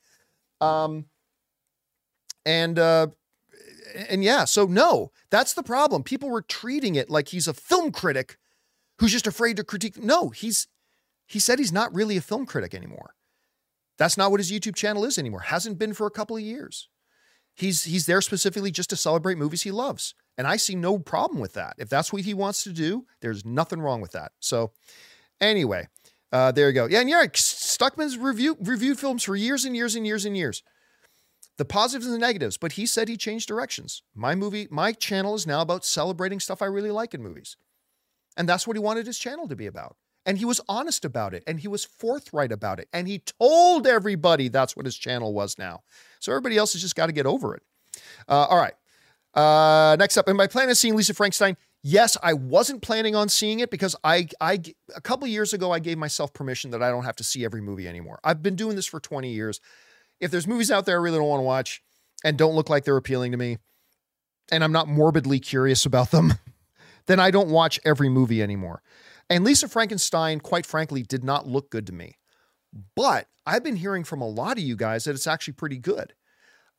Um, 0.59 1.05
and 2.45 2.77
uh, 2.77 3.07
and 4.09 4.21
yeah, 4.21 4.43
so 4.43 4.65
no, 4.65 5.11
that's 5.31 5.53
the 5.53 5.63
problem. 5.63 6.03
People 6.03 6.29
were 6.29 6.41
treating 6.41 6.95
it 6.95 7.09
like 7.09 7.29
he's 7.29 7.47
a 7.47 7.53
film 7.53 7.93
critic 7.93 8.37
who's 8.99 9.13
just 9.13 9.25
afraid 9.25 9.55
to 9.55 9.63
critique. 9.63 9.97
No, 9.97 10.27
he's 10.27 10.67
he 11.25 11.39
said 11.39 11.57
he's 11.57 11.71
not 11.71 11.95
really 11.95 12.17
a 12.17 12.21
film 12.21 12.45
critic 12.45 12.73
anymore. 12.73 13.13
That's 13.97 14.17
not 14.17 14.31
what 14.31 14.41
his 14.41 14.51
YouTube 14.51 14.75
channel 14.75 15.05
is 15.05 15.17
anymore. 15.17 15.41
Hasn't 15.41 15.79
been 15.79 15.93
for 15.93 16.05
a 16.05 16.11
couple 16.11 16.35
of 16.35 16.43
years. 16.43 16.89
He's 17.55 17.85
he's 17.85 18.05
there 18.05 18.19
specifically 18.19 18.71
just 18.71 18.89
to 18.89 18.97
celebrate 18.97 19.37
movies 19.37 19.61
he 19.61 19.71
loves. 19.71 20.13
And 20.39 20.47
I 20.47 20.55
see 20.55 20.73
no 20.73 20.97
problem 20.97 21.41
with 21.41 21.53
that. 21.55 21.75
If 21.77 21.89
that's 21.89 22.13
what 22.13 22.21
he 22.21 22.33
wants 22.33 22.63
to 22.63 22.71
do, 22.71 23.05
there's 23.19 23.43
nothing 23.43 23.81
wrong 23.81 23.99
with 23.99 24.13
that. 24.13 24.31
So 24.39 24.71
anyway, 25.41 25.89
uh, 26.31 26.53
there 26.53 26.67
you 26.67 26.73
go. 26.73 26.85
Yeah, 26.85 27.01
and 27.01 27.09
yeah, 27.09 27.25
Stuckmann's 27.33 28.17
review, 28.17 28.55
reviewed 28.61 28.97
films 28.97 29.25
for 29.25 29.35
years 29.35 29.65
and 29.65 29.75
years 29.75 29.95
and 29.95 30.07
years 30.07 30.23
and 30.23 30.37
years. 30.37 30.63
The 31.57 31.65
positives 31.65 32.05
and 32.05 32.15
the 32.15 32.25
negatives, 32.25 32.55
but 32.55 32.71
he 32.71 32.85
said 32.85 33.09
he 33.09 33.17
changed 33.17 33.49
directions. 33.49 34.01
My 34.15 34.33
movie, 34.33 34.69
my 34.71 34.93
channel 34.93 35.35
is 35.35 35.45
now 35.45 35.59
about 35.59 35.83
celebrating 35.83 36.39
stuff 36.39 36.61
I 36.61 36.67
really 36.67 36.89
like 36.89 37.13
in 37.13 37.21
movies. 37.21 37.57
And 38.37 38.47
that's 38.47 38.65
what 38.65 38.77
he 38.77 38.81
wanted 38.81 39.07
his 39.07 39.19
channel 39.19 39.49
to 39.49 39.57
be 39.57 39.65
about. 39.65 39.97
And 40.25 40.37
he 40.37 40.45
was 40.45 40.61
honest 40.69 41.03
about 41.03 41.33
it 41.33 41.43
and 41.47 41.59
he 41.59 41.67
was 41.67 41.83
forthright 41.83 42.53
about 42.53 42.79
it. 42.79 42.87
And 42.93 43.09
he 43.09 43.19
told 43.19 43.85
everybody 43.85 44.47
that's 44.47 44.77
what 44.77 44.85
his 44.85 44.95
channel 44.95 45.33
was 45.33 45.57
now. 45.57 45.81
So 46.21 46.31
everybody 46.31 46.55
else 46.55 46.71
has 46.71 46.81
just 46.81 46.95
got 46.95 47.07
to 47.07 47.11
get 47.11 47.25
over 47.25 47.55
it. 47.55 47.63
Uh, 48.29 48.45
all 48.49 48.57
right. 48.57 48.75
Uh, 49.33 49.95
next 49.99 50.17
up, 50.17 50.27
am 50.27 50.39
I 50.39 50.47
planning 50.47 50.69
on 50.69 50.75
seeing 50.75 50.95
Lisa 50.95 51.13
Frankenstein? 51.13 51.55
Yes, 51.81 52.17
I 52.21 52.33
wasn't 52.33 52.81
planning 52.81 53.15
on 53.15 53.29
seeing 53.29 53.59
it 53.59 53.69
because 53.69 53.95
I, 54.03 54.27
I, 54.41 54.61
a 54.95 55.01
couple 55.01 55.27
years 55.27 55.53
ago, 55.53 55.71
I 55.71 55.79
gave 55.79 55.97
myself 55.97 56.33
permission 56.33 56.71
that 56.71 56.83
I 56.83 56.89
don't 56.89 57.05
have 57.05 57.15
to 57.17 57.23
see 57.23 57.45
every 57.45 57.61
movie 57.61 57.87
anymore. 57.87 58.19
I've 58.23 58.43
been 58.43 58.55
doing 58.55 58.75
this 58.75 58.85
for 58.85 58.99
20 58.99 59.31
years. 59.31 59.61
If 60.19 60.31
there's 60.31 60.47
movies 60.47 60.71
out 60.71 60.85
there 60.85 60.99
I 60.99 61.01
really 61.01 61.19
don't 61.19 61.29
want 61.29 61.39
to 61.39 61.45
watch 61.45 61.81
and 62.23 62.37
don't 62.37 62.55
look 62.55 62.69
like 62.69 62.83
they're 62.83 62.97
appealing 62.97 63.31
to 63.31 63.37
me, 63.37 63.59
and 64.51 64.63
I'm 64.63 64.73
not 64.73 64.87
morbidly 64.87 65.39
curious 65.39 65.85
about 65.85 66.11
them, 66.11 66.33
then 67.05 67.19
I 67.19 67.31
don't 67.31 67.49
watch 67.49 67.79
every 67.85 68.09
movie 68.09 68.43
anymore. 68.43 68.81
And 69.29 69.43
Lisa 69.45 69.67
Frankenstein, 69.69 70.39
quite 70.39 70.65
frankly, 70.65 71.03
did 71.03 71.23
not 71.23 71.47
look 71.47 71.69
good 71.69 71.85
to 71.87 71.93
me. 71.93 72.17
But 72.95 73.27
I've 73.45 73.63
been 73.63 73.75
hearing 73.77 74.03
from 74.03 74.21
a 74.21 74.27
lot 74.27 74.57
of 74.57 74.63
you 74.63 74.75
guys 74.75 75.05
that 75.05 75.15
it's 75.15 75.27
actually 75.27 75.53
pretty 75.53 75.77
good. 75.77 76.13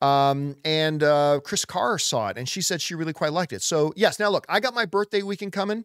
Um, 0.01 0.57
and 0.65 1.03
uh, 1.03 1.41
Chris 1.45 1.65
Carr 1.65 1.99
saw 1.99 2.29
it 2.29 2.39
and 2.39 2.49
she 2.49 2.63
said 2.63 2.81
she 2.81 2.95
really 2.95 3.13
quite 3.13 3.33
liked 3.33 3.53
it. 3.53 3.63
So, 3.63 3.93
yes, 3.97 4.19
now 4.19 4.31
look, 4.31 4.47
I 4.49 4.59
got 4.61 4.73
my 4.73 4.87
birthday 4.87 5.23
weekend 5.23 5.53
coming. 5.53 5.85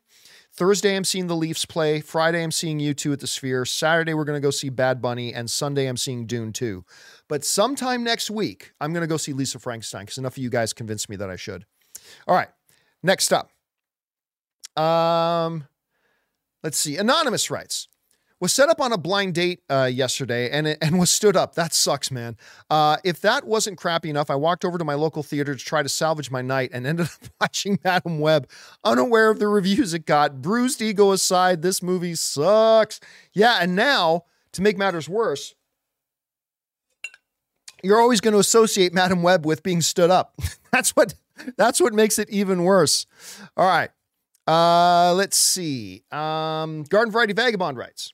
Thursday, 0.53 0.95
I'm 0.95 1.03
seeing 1.03 1.27
the 1.27 1.35
Leafs 1.35 1.65
play. 1.65 1.99
Friday, 1.99 2.41
I'm 2.41 2.51
seeing 2.51 2.79
U2 2.79 3.13
at 3.13 3.19
the 3.19 3.27
Sphere. 3.27 3.65
Saturday, 3.65 4.13
we're 4.13 4.23
going 4.23 4.37
to 4.37 4.45
go 4.45 4.51
see 4.51 4.69
Bad 4.69 5.01
Bunny. 5.01 5.33
And 5.33 5.51
Sunday, 5.51 5.87
I'm 5.87 5.97
seeing 5.97 6.25
Dune 6.25 6.53
2. 6.53 6.85
But 7.27 7.43
sometime 7.43 8.05
next 8.05 8.31
week, 8.31 8.71
I'm 8.79 8.93
going 8.93 9.01
to 9.01 9.07
go 9.07 9.17
see 9.17 9.33
Lisa 9.33 9.59
Frankenstein 9.59 10.03
because 10.03 10.17
enough 10.17 10.37
of 10.37 10.43
you 10.43 10.49
guys 10.49 10.71
convinced 10.71 11.09
me 11.09 11.17
that 11.17 11.29
I 11.29 11.35
should. 11.35 11.65
All 12.25 12.35
right, 12.35 12.47
next 13.03 13.33
up. 13.33 13.51
Um, 14.81 15.65
let's 16.63 16.77
see. 16.77 16.95
Anonymous 16.95 17.51
writes, 17.51 17.89
was 18.39 18.53
set 18.53 18.69
up 18.69 18.81
on 18.81 18.91
a 18.91 18.97
blind 18.97 19.33
date 19.33 19.61
uh, 19.69 19.89
yesterday 19.91 20.49
and 20.49 20.67
and 20.81 20.99
was 20.99 21.11
stood 21.11 21.35
up. 21.35 21.55
That 21.55 21.73
sucks, 21.73 22.11
man. 22.11 22.37
Uh, 22.69 22.97
if 23.03 23.21
that 23.21 23.45
wasn't 23.45 23.77
crappy 23.77 24.09
enough, 24.09 24.29
I 24.29 24.35
walked 24.35 24.65
over 24.65 24.77
to 24.77 24.83
my 24.83 24.95
local 24.95 25.23
theater 25.23 25.55
to 25.55 25.63
try 25.63 25.83
to 25.83 25.89
salvage 25.89 26.31
my 26.31 26.41
night 26.41 26.71
and 26.73 26.85
ended 26.87 27.07
up 27.07 27.29
watching 27.39 27.79
Madame 27.83 28.19
Web, 28.19 28.49
unaware 28.83 29.29
of 29.29 29.39
the 29.39 29.47
reviews 29.47 29.93
it 29.93 30.05
got. 30.05 30.41
Bruised 30.41 30.81
ego 30.81 31.11
aside, 31.11 31.61
this 31.61 31.81
movie 31.81 32.15
sucks. 32.15 32.99
Yeah, 33.33 33.59
and 33.61 33.75
now 33.75 34.23
to 34.53 34.61
make 34.61 34.77
matters 34.77 35.09
worse, 35.09 35.55
you're 37.83 37.99
always 37.99 38.21
going 38.21 38.33
to 38.33 38.39
associate 38.39 38.93
Madame 38.93 39.21
Web 39.21 39.45
with 39.45 39.63
being 39.63 39.81
stood 39.81 40.09
up. 40.09 40.39
that's 40.71 40.91
what 40.91 41.13
that's 41.57 41.79
what 41.81 41.93
makes 41.93 42.17
it 42.17 42.29
even 42.29 42.63
worse. 42.63 43.05
All 43.57 43.67
right. 43.67 43.89
Uh, 44.47 45.13
let's 45.13 45.37
see. 45.37 46.03
Um, 46.11 46.83
Garden 46.83 47.11
Variety 47.11 47.33
Vagabond 47.33 47.77
writes. 47.77 48.13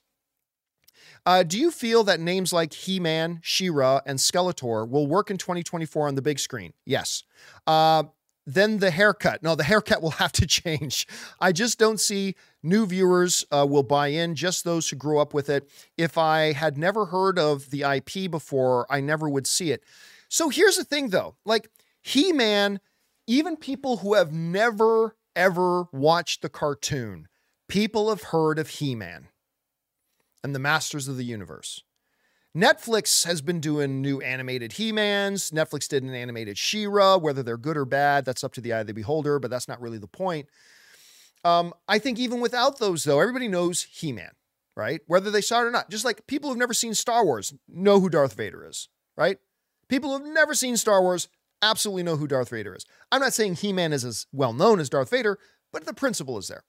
Uh, 1.24 1.42
do 1.42 1.58
you 1.58 1.70
feel 1.70 2.02
that 2.04 2.20
names 2.20 2.52
like 2.52 2.72
He 2.72 2.98
Man, 2.98 3.38
She 3.42 3.70
Ra, 3.70 4.00
and 4.06 4.18
Skeletor 4.18 4.88
will 4.88 5.06
work 5.06 5.30
in 5.30 5.38
2024 5.38 6.08
on 6.08 6.14
the 6.14 6.22
big 6.22 6.38
screen? 6.38 6.72
Yes. 6.84 7.22
Uh, 7.66 8.04
then 8.44 8.78
the 8.78 8.90
haircut. 8.90 9.42
No, 9.42 9.54
the 9.54 9.62
haircut 9.64 10.02
will 10.02 10.10
have 10.10 10.32
to 10.32 10.46
change. 10.46 11.06
I 11.40 11.52
just 11.52 11.78
don't 11.78 12.00
see 12.00 12.34
new 12.62 12.86
viewers 12.86 13.46
uh, 13.52 13.66
will 13.68 13.84
buy 13.84 14.08
in, 14.08 14.34
just 14.34 14.64
those 14.64 14.88
who 14.88 14.96
grew 14.96 15.18
up 15.18 15.32
with 15.32 15.48
it. 15.48 15.68
If 15.96 16.18
I 16.18 16.52
had 16.52 16.76
never 16.76 17.06
heard 17.06 17.38
of 17.38 17.70
the 17.70 17.82
IP 17.82 18.30
before, 18.30 18.86
I 18.90 19.00
never 19.00 19.28
would 19.28 19.46
see 19.46 19.70
it. 19.70 19.84
So 20.28 20.48
here's 20.48 20.76
the 20.76 20.84
thing 20.84 21.10
though 21.10 21.36
like 21.44 21.68
He 22.02 22.32
Man, 22.32 22.80
even 23.26 23.56
people 23.56 23.98
who 23.98 24.14
have 24.14 24.32
never 24.32 25.14
ever 25.36 25.84
watched 25.92 26.42
the 26.42 26.48
cartoon, 26.48 27.28
people 27.68 28.08
have 28.08 28.22
heard 28.22 28.58
of 28.58 28.68
He 28.68 28.94
Man 28.94 29.28
and 30.42 30.54
the 30.54 30.58
Masters 30.58 31.08
of 31.08 31.16
the 31.16 31.24
Universe. 31.24 31.82
Netflix 32.56 33.24
has 33.24 33.40
been 33.40 33.60
doing 33.60 34.02
new 34.02 34.20
animated 34.20 34.72
He-Mans. 34.72 35.50
Netflix 35.52 35.88
did 35.88 36.02
an 36.02 36.14
animated 36.14 36.58
She-Ra. 36.58 37.16
Whether 37.16 37.42
they're 37.42 37.56
good 37.56 37.78
or 37.78 37.86
bad, 37.86 38.24
that's 38.24 38.44
up 38.44 38.52
to 38.54 38.60
the 38.60 38.74
eye 38.74 38.80
of 38.80 38.86
the 38.86 38.92
beholder, 38.92 39.38
but 39.38 39.50
that's 39.50 39.68
not 39.68 39.80
really 39.80 39.98
the 39.98 40.06
point. 40.06 40.48
Um, 41.44 41.72
I 41.88 41.98
think 41.98 42.18
even 42.18 42.40
without 42.40 42.78
those, 42.78 43.04
though, 43.04 43.20
everybody 43.20 43.48
knows 43.48 43.82
He-Man, 43.82 44.32
right? 44.76 45.00
Whether 45.06 45.30
they 45.30 45.40
saw 45.40 45.60
it 45.62 45.66
or 45.66 45.70
not. 45.70 45.90
Just 45.90 46.04
like 46.04 46.26
people 46.26 46.50
who've 46.50 46.58
never 46.58 46.74
seen 46.74 46.92
Star 46.94 47.24
Wars 47.24 47.54
know 47.66 48.00
who 48.00 48.10
Darth 48.10 48.34
Vader 48.34 48.68
is, 48.68 48.88
right? 49.16 49.38
People 49.88 50.16
who've 50.16 50.34
never 50.34 50.54
seen 50.54 50.76
Star 50.76 51.00
Wars 51.00 51.28
absolutely 51.62 52.02
know 52.02 52.16
who 52.16 52.26
Darth 52.26 52.50
Vader 52.50 52.74
is. 52.74 52.84
I'm 53.10 53.20
not 53.20 53.32
saying 53.32 53.54
He-Man 53.54 53.92
is 53.94 54.04
as 54.04 54.26
well 54.30 54.52
known 54.52 54.78
as 54.78 54.90
Darth 54.90 55.10
Vader, 55.10 55.38
but 55.72 55.86
the 55.86 55.94
principle 55.94 56.36
is 56.36 56.48
there. 56.48 56.64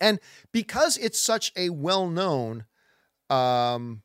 And 0.00 0.18
because 0.50 0.96
it's 0.96 1.20
such 1.20 1.52
a 1.56 1.70
well-known 1.70 2.64
um, 3.30 4.02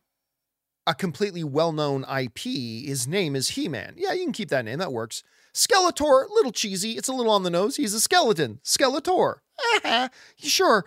a 0.88 0.96
completely 0.96 1.44
well-known 1.44 2.04
IP. 2.04 2.40
His 2.86 3.08
name 3.08 3.36
is 3.36 3.50
He-Man. 3.50 3.96
Yeah, 3.98 4.14
you 4.14 4.24
can 4.24 4.34
keep 4.34 4.50
that 4.50 4.66
name. 4.66 4.80
That 4.80 4.94
works. 4.94 5.24
Skeletor, 5.54 6.30
little 6.30 6.52
cheesy. 6.52 6.92
It's 6.94 7.08
a 7.08 7.14
little 7.14 7.32
on 7.32 7.44
the 7.44 7.50
nose. 7.50 7.76
He's 7.76 7.94
a 7.94 8.02
skeleton. 8.02 8.60
Skeletor. 8.64 9.36
sure, 10.38 10.86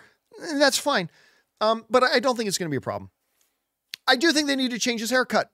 that's 0.54 0.78
fine. 0.78 1.10
Um, 1.60 1.84
but 1.88 2.02
I 2.02 2.20
don't 2.20 2.36
think 2.36 2.48
it's 2.48 2.58
going 2.58 2.68
to 2.68 2.70
be 2.70 2.78
a 2.78 2.80
problem. 2.80 3.10
I 4.06 4.16
do 4.16 4.32
think 4.32 4.48
they 4.48 4.56
need 4.56 4.72
to 4.72 4.78
change 4.78 5.00
his 5.00 5.10
haircut. 5.10 5.50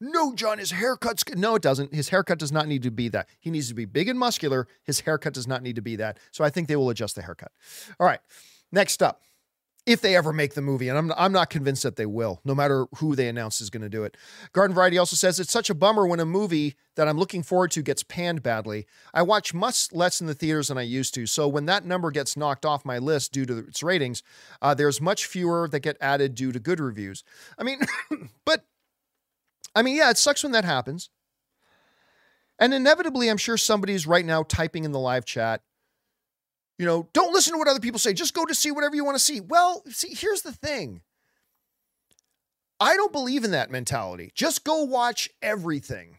No, 0.00 0.34
John, 0.34 0.58
his 0.58 0.72
haircut's 0.72 1.22
good. 1.24 1.38
No, 1.38 1.54
it 1.54 1.62
doesn't. 1.62 1.94
His 1.94 2.10
haircut 2.10 2.38
does 2.38 2.52
not 2.52 2.68
need 2.68 2.82
to 2.82 2.90
be 2.90 3.08
that. 3.10 3.28
He 3.40 3.50
needs 3.50 3.68
to 3.68 3.74
be 3.74 3.84
big 3.84 4.08
and 4.08 4.18
muscular. 4.18 4.66
His 4.84 5.00
haircut 5.00 5.32
does 5.32 5.46
not 5.46 5.62
need 5.62 5.76
to 5.76 5.82
be 5.82 5.96
that. 5.96 6.18
So 6.32 6.44
I 6.44 6.50
think 6.50 6.68
they 6.68 6.76
will 6.76 6.90
adjust 6.90 7.14
the 7.14 7.22
haircut. 7.22 7.52
All 7.98 8.06
right. 8.06 8.20
Next 8.72 9.02
up 9.02 9.22
if 9.86 10.00
they 10.00 10.16
ever 10.16 10.32
make 10.32 10.54
the 10.54 10.60
movie. 10.60 10.88
And 10.88 10.98
I'm, 10.98 11.12
I'm 11.16 11.32
not 11.32 11.48
convinced 11.48 11.84
that 11.84 11.94
they 11.94 12.06
will, 12.06 12.40
no 12.44 12.54
matter 12.54 12.86
who 12.96 13.14
they 13.14 13.28
announce 13.28 13.60
is 13.60 13.70
going 13.70 13.82
to 13.82 13.88
do 13.88 14.02
it. 14.02 14.16
Garden 14.52 14.74
Variety 14.74 14.98
also 14.98 15.14
says 15.14 15.38
it's 15.38 15.52
such 15.52 15.70
a 15.70 15.74
bummer 15.74 16.06
when 16.06 16.18
a 16.18 16.26
movie 16.26 16.74
that 16.96 17.06
I'm 17.06 17.18
looking 17.18 17.44
forward 17.44 17.70
to 17.72 17.82
gets 17.82 18.02
panned 18.02 18.42
badly. 18.42 18.86
I 19.14 19.22
watch 19.22 19.54
much 19.54 19.92
less 19.92 20.20
in 20.20 20.26
the 20.26 20.34
theaters 20.34 20.68
than 20.68 20.76
I 20.76 20.82
used 20.82 21.14
to. 21.14 21.26
So 21.26 21.46
when 21.46 21.66
that 21.66 21.84
number 21.84 22.10
gets 22.10 22.36
knocked 22.36 22.66
off 22.66 22.84
my 22.84 22.98
list 22.98 23.32
due 23.32 23.46
to 23.46 23.58
its 23.58 23.82
ratings, 23.82 24.24
uh, 24.60 24.74
there's 24.74 25.00
much 25.00 25.26
fewer 25.26 25.68
that 25.68 25.80
get 25.80 25.96
added 26.00 26.34
due 26.34 26.50
to 26.50 26.58
good 26.58 26.80
reviews. 26.80 27.22
I 27.56 27.62
mean, 27.62 27.80
but 28.44 28.64
I 29.74 29.82
mean, 29.82 29.96
yeah, 29.96 30.10
it 30.10 30.18
sucks 30.18 30.42
when 30.42 30.52
that 30.52 30.64
happens. 30.64 31.10
And 32.58 32.72
inevitably, 32.72 33.28
I'm 33.28 33.36
sure 33.36 33.56
somebody's 33.56 34.06
right 34.06 34.24
now 34.24 34.42
typing 34.42 34.84
in 34.84 34.92
the 34.92 34.98
live 34.98 35.26
chat, 35.26 35.62
you 36.78 36.86
know, 36.86 37.08
don't 37.12 37.32
listen 37.32 37.52
to 37.52 37.58
what 37.58 37.68
other 37.68 37.80
people 37.80 37.98
say. 37.98 38.12
Just 38.12 38.34
go 38.34 38.44
to 38.44 38.54
see 38.54 38.70
whatever 38.70 38.94
you 38.94 39.04
want 39.04 39.16
to 39.16 39.22
see. 39.22 39.40
Well, 39.40 39.82
see, 39.88 40.14
here's 40.14 40.42
the 40.42 40.52
thing. 40.52 41.02
I 42.78 42.96
don't 42.96 43.12
believe 43.12 43.44
in 43.44 43.52
that 43.52 43.70
mentality. 43.70 44.30
Just 44.34 44.64
go 44.64 44.82
watch 44.82 45.30
everything. 45.40 46.18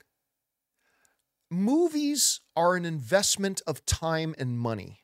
Movies 1.51 2.41
are 2.55 2.75
an 2.75 2.85
investment 2.85 3.61
of 3.67 3.85
time 3.85 4.33
and 4.37 4.59
money. 4.59 5.03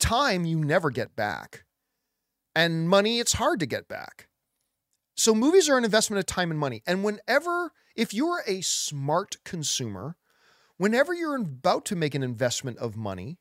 Time 0.00 0.44
you 0.44 0.58
never 0.58 0.90
get 0.90 1.16
back, 1.16 1.64
and 2.54 2.88
money 2.88 3.18
it's 3.18 3.32
hard 3.34 3.58
to 3.60 3.66
get 3.66 3.88
back. 3.88 4.28
So, 5.16 5.34
movies 5.34 5.68
are 5.68 5.78
an 5.78 5.84
investment 5.84 6.20
of 6.20 6.26
time 6.26 6.50
and 6.50 6.60
money. 6.60 6.82
And 6.86 7.02
whenever, 7.02 7.72
if 7.96 8.14
you're 8.14 8.42
a 8.46 8.60
smart 8.60 9.36
consumer, 9.44 10.16
whenever 10.76 11.12
you're 11.12 11.34
about 11.34 11.84
to 11.86 11.96
make 11.96 12.14
an 12.14 12.22
investment 12.22 12.78
of 12.78 12.96
money, 12.96 13.38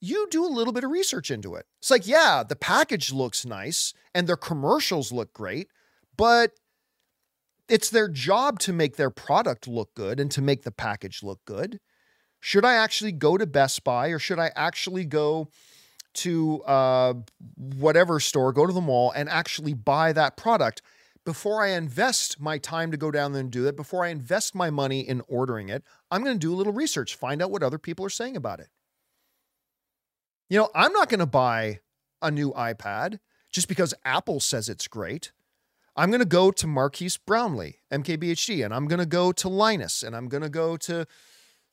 you 0.00 0.26
do 0.30 0.44
a 0.44 0.48
little 0.48 0.72
bit 0.72 0.84
of 0.84 0.90
research 0.90 1.30
into 1.30 1.54
it. 1.54 1.66
It's 1.80 1.90
like, 1.90 2.06
yeah, 2.06 2.42
the 2.46 2.56
package 2.56 3.12
looks 3.12 3.44
nice 3.44 3.92
and 4.14 4.26
their 4.26 4.36
commercials 4.36 5.12
look 5.12 5.32
great, 5.32 5.68
but 6.16 6.52
it's 7.68 7.90
their 7.90 8.08
job 8.08 8.58
to 8.60 8.72
make 8.72 8.96
their 8.96 9.10
product 9.10 9.68
look 9.68 9.94
good 9.94 10.18
and 10.18 10.30
to 10.32 10.42
make 10.42 10.62
the 10.62 10.72
package 10.72 11.22
look 11.22 11.40
good. 11.44 11.78
Should 12.40 12.64
I 12.64 12.74
actually 12.74 13.12
go 13.12 13.36
to 13.36 13.46
Best 13.46 13.84
Buy 13.84 14.08
or 14.08 14.18
should 14.18 14.38
I 14.38 14.50
actually 14.56 15.04
go 15.04 15.48
to 16.12 16.62
uh, 16.62 17.14
whatever 17.56 18.18
store, 18.18 18.52
go 18.52 18.66
to 18.66 18.72
the 18.72 18.80
mall 18.80 19.12
and 19.12 19.28
actually 19.28 19.74
buy 19.74 20.12
that 20.14 20.36
product 20.36 20.82
before 21.24 21.62
I 21.62 21.68
invest 21.68 22.40
my 22.40 22.58
time 22.58 22.90
to 22.90 22.96
go 22.96 23.10
down 23.10 23.32
there 23.32 23.42
and 23.42 23.50
do 23.50 23.68
it, 23.68 23.76
before 23.76 24.04
I 24.04 24.08
invest 24.08 24.54
my 24.54 24.70
money 24.70 25.00
in 25.00 25.22
ordering 25.28 25.68
it? 25.68 25.84
I'm 26.10 26.24
going 26.24 26.34
to 26.34 26.40
do 26.40 26.52
a 26.52 26.56
little 26.56 26.72
research, 26.72 27.14
find 27.14 27.42
out 27.42 27.50
what 27.50 27.62
other 27.62 27.78
people 27.78 28.04
are 28.06 28.10
saying 28.10 28.36
about 28.36 28.58
it. 28.58 28.68
You 30.50 30.58
know, 30.58 30.68
I'm 30.74 30.92
not 30.92 31.08
going 31.08 31.20
to 31.20 31.26
buy 31.26 31.78
a 32.20 32.28
new 32.28 32.50
iPad 32.52 33.20
just 33.52 33.68
because 33.68 33.94
Apple 34.04 34.40
says 34.40 34.68
it's 34.68 34.88
great. 34.88 35.30
I'm 35.94 36.10
going 36.10 36.20
to 36.20 36.26
go 36.26 36.50
to 36.50 36.66
Marques 36.66 37.16
Brownlee, 37.18 37.76
MKBHD, 37.92 38.64
and 38.64 38.74
I'm 38.74 38.88
going 38.88 38.98
to 38.98 39.06
go 39.06 39.30
to 39.30 39.48
Linus, 39.48 40.02
and 40.02 40.16
I'm 40.16 40.28
going 40.28 40.42
to 40.42 40.48
go 40.48 40.76
to 40.76 41.06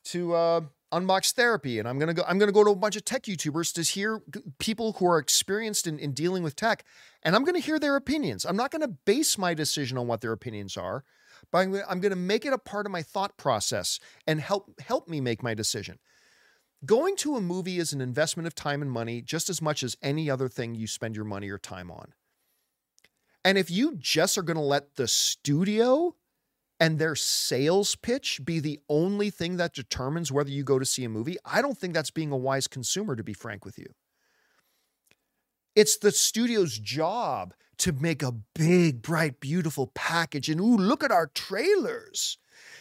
to 0.04 0.34
uh, 0.34 0.60
Unbox 0.92 1.32
Therapy, 1.32 1.80
and 1.80 1.88
I'm 1.88 1.98
going 1.98 2.06
to 2.06 2.14
go. 2.14 2.22
I'm 2.28 2.38
going 2.38 2.48
to 2.48 2.52
go 2.52 2.62
to 2.62 2.70
a 2.70 2.76
bunch 2.76 2.94
of 2.94 3.04
tech 3.04 3.24
YouTubers 3.24 3.72
to 3.74 3.82
hear 3.82 4.22
people 4.58 4.92
who 4.92 5.06
are 5.06 5.18
experienced 5.18 5.88
in, 5.88 5.98
in 5.98 6.12
dealing 6.12 6.44
with 6.44 6.54
tech, 6.54 6.84
and 7.24 7.34
I'm 7.34 7.42
going 7.42 7.56
to 7.56 7.66
hear 7.66 7.80
their 7.80 7.96
opinions. 7.96 8.44
I'm 8.44 8.56
not 8.56 8.70
going 8.70 8.82
to 8.82 8.88
base 8.88 9.36
my 9.36 9.54
decision 9.54 9.98
on 9.98 10.06
what 10.06 10.20
their 10.20 10.32
opinions 10.32 10.76
are, 10.76 11.02
but 11.50 11.58
I'm, 11.58 11.74
I'm 11.88 12.00
going 12.00 12.10
to 12.10 12.16
make 12.16 12.46
it 12.46 12.52
a 12.52 12.58
part 12.58 12.86
of 12.86 12.92
my 12.92 13.02
thought 13.02 13.36
process 13.36 13.98
and 14.24 14.40
help 14.40 14.80
help 14.80 15.08
me 15.08 15.20
make 15.20 15.42
my 15.42 15.54
decision. 15.54 15.98
Going 16.86 17.16
to 17.16 17.34
a 17.34 17.40
movie 17.40 17.78
is 17.78 17.92
an 17.92 18.00
investment 18.00 18.46
of 18.46 18.54
time 18.54 18.82
and 18.82 18.90
money 18.90 19.20
just 19.20 19.50
as 19.50 19.60
much 19.60 19.82
as 19.82 19.96
any 20.00 20.30
other 20.30 20.48
thing 20.48 20.76
you 20.76 20.86
spend 20.86 21.16
your 21.16 21.24
money 21.24 21.50
or 21.50 21.58
time 21.58 21.90
on. 21.90 22.12
And 23.44 23.58
if 23.58 23.70
you 23.70 23.96
just 23.96 24.38
are 24.38 24.42
going 24.42 24.56
to 24.56 24.62
let 24.62 24.94
the 24.94 25.08
studio 25.08 26.14
and 26.78 26.98
their 26.98 27.16
sales 27.16 27.96
pitch 27.96 28.40
be 28.44 28.60
the 28.60 28.78
only 28.88 29.30
thing 29.30 29.56
that 29.56 29.74
determines 29.74 30.30
whether 30.30 30.50
you 30.50 30.62
go 30.62 30.78
to 30.78 30.84
see 30.84 31.02
a 31.02 31.08
movie, 31.08 31.36
I 31.44 31.62
don't 31.62 31.76
think 31.76 31.94
that's 31.94 32.12
being 32.12 32.30
a 32.30 32.36
wise 32.36 32.68
consumer, 32.68 33.16
to 33.16 33.24
be 33.24 33.32
frank 33.32 33.64
with 33.64 33.76
you. 33.76 33.92
It's 35.74 35.96
the 35.96 36.12
studio's 36.12 36.78
job 36.78 37.54
to 37.78 37.92
make 37.92 38.22
a 38.22 38.32
big, 38.54 39.02
bright, 39.02 39.40
beautiful 39.40 39.88
package. 39.94 40.48
And 40.48 40.60
ooh, 40.60 40.76
look 40.76 41.02
at 41.02 41.10
our 41.10 41.26
trailers. 41.26 42.38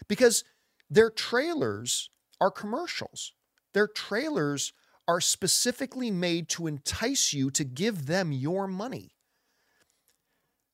Because 0.08 0.43
their 0.89 1.10
trailers 1.10 2.12
are 2.39 2.52
commercials. 2.52 3.34
Their 3.78 3.88
trailers 3.88 4.74
are 5.08 5.22
specifically 5.22 6.10
made 6.10 6.50
to 6.50 6.66
entice 6.66 7.32
you 7.32 7.52
to 7.52 7.64
give 7.64 8.08
them 8.08 8.32
your 8.32 8.66
money. 8.66 9.12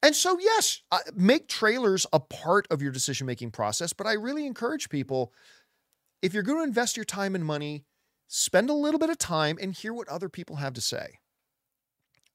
And 0.02 0.16
so, 0.16 0.40
yes, 0.40 0.84
make 1.14 1.50
trailers 1.50 2.08
a 2.14 2.22
part 2.22 2.66
of 2.72 2.82
your 2.82 2.94
decision 2.94 3.28
making 3.28 3.52
process, 3.52 3.92
but 3.92 4.08
I 4.08 4.14
really 4.14 4.46
encourage 4.46 4.88
people 4.88 5.34
if 6.22 6.34
you're 6.34 6.44
going 6.44 6.60
to 6.60 6.64
invest 6.64 6.96
your 6.96 7.04
time 7.04 7.36
and 7.36 7.44
money, 7.44 7.84
spend 8.30 8.70
a 8.70 8.74
little 8.74 9.02
bit 9.02 9.10
of 9.10 9.18
time 9.18 9.58
and 9.62 9.74
hear 9.74 9.94
what 9.94 10.08
other 10.08 10.30
people 10.30 10.56
have 10.56 10.72
to 10.76 10.82
say 10.82 11.20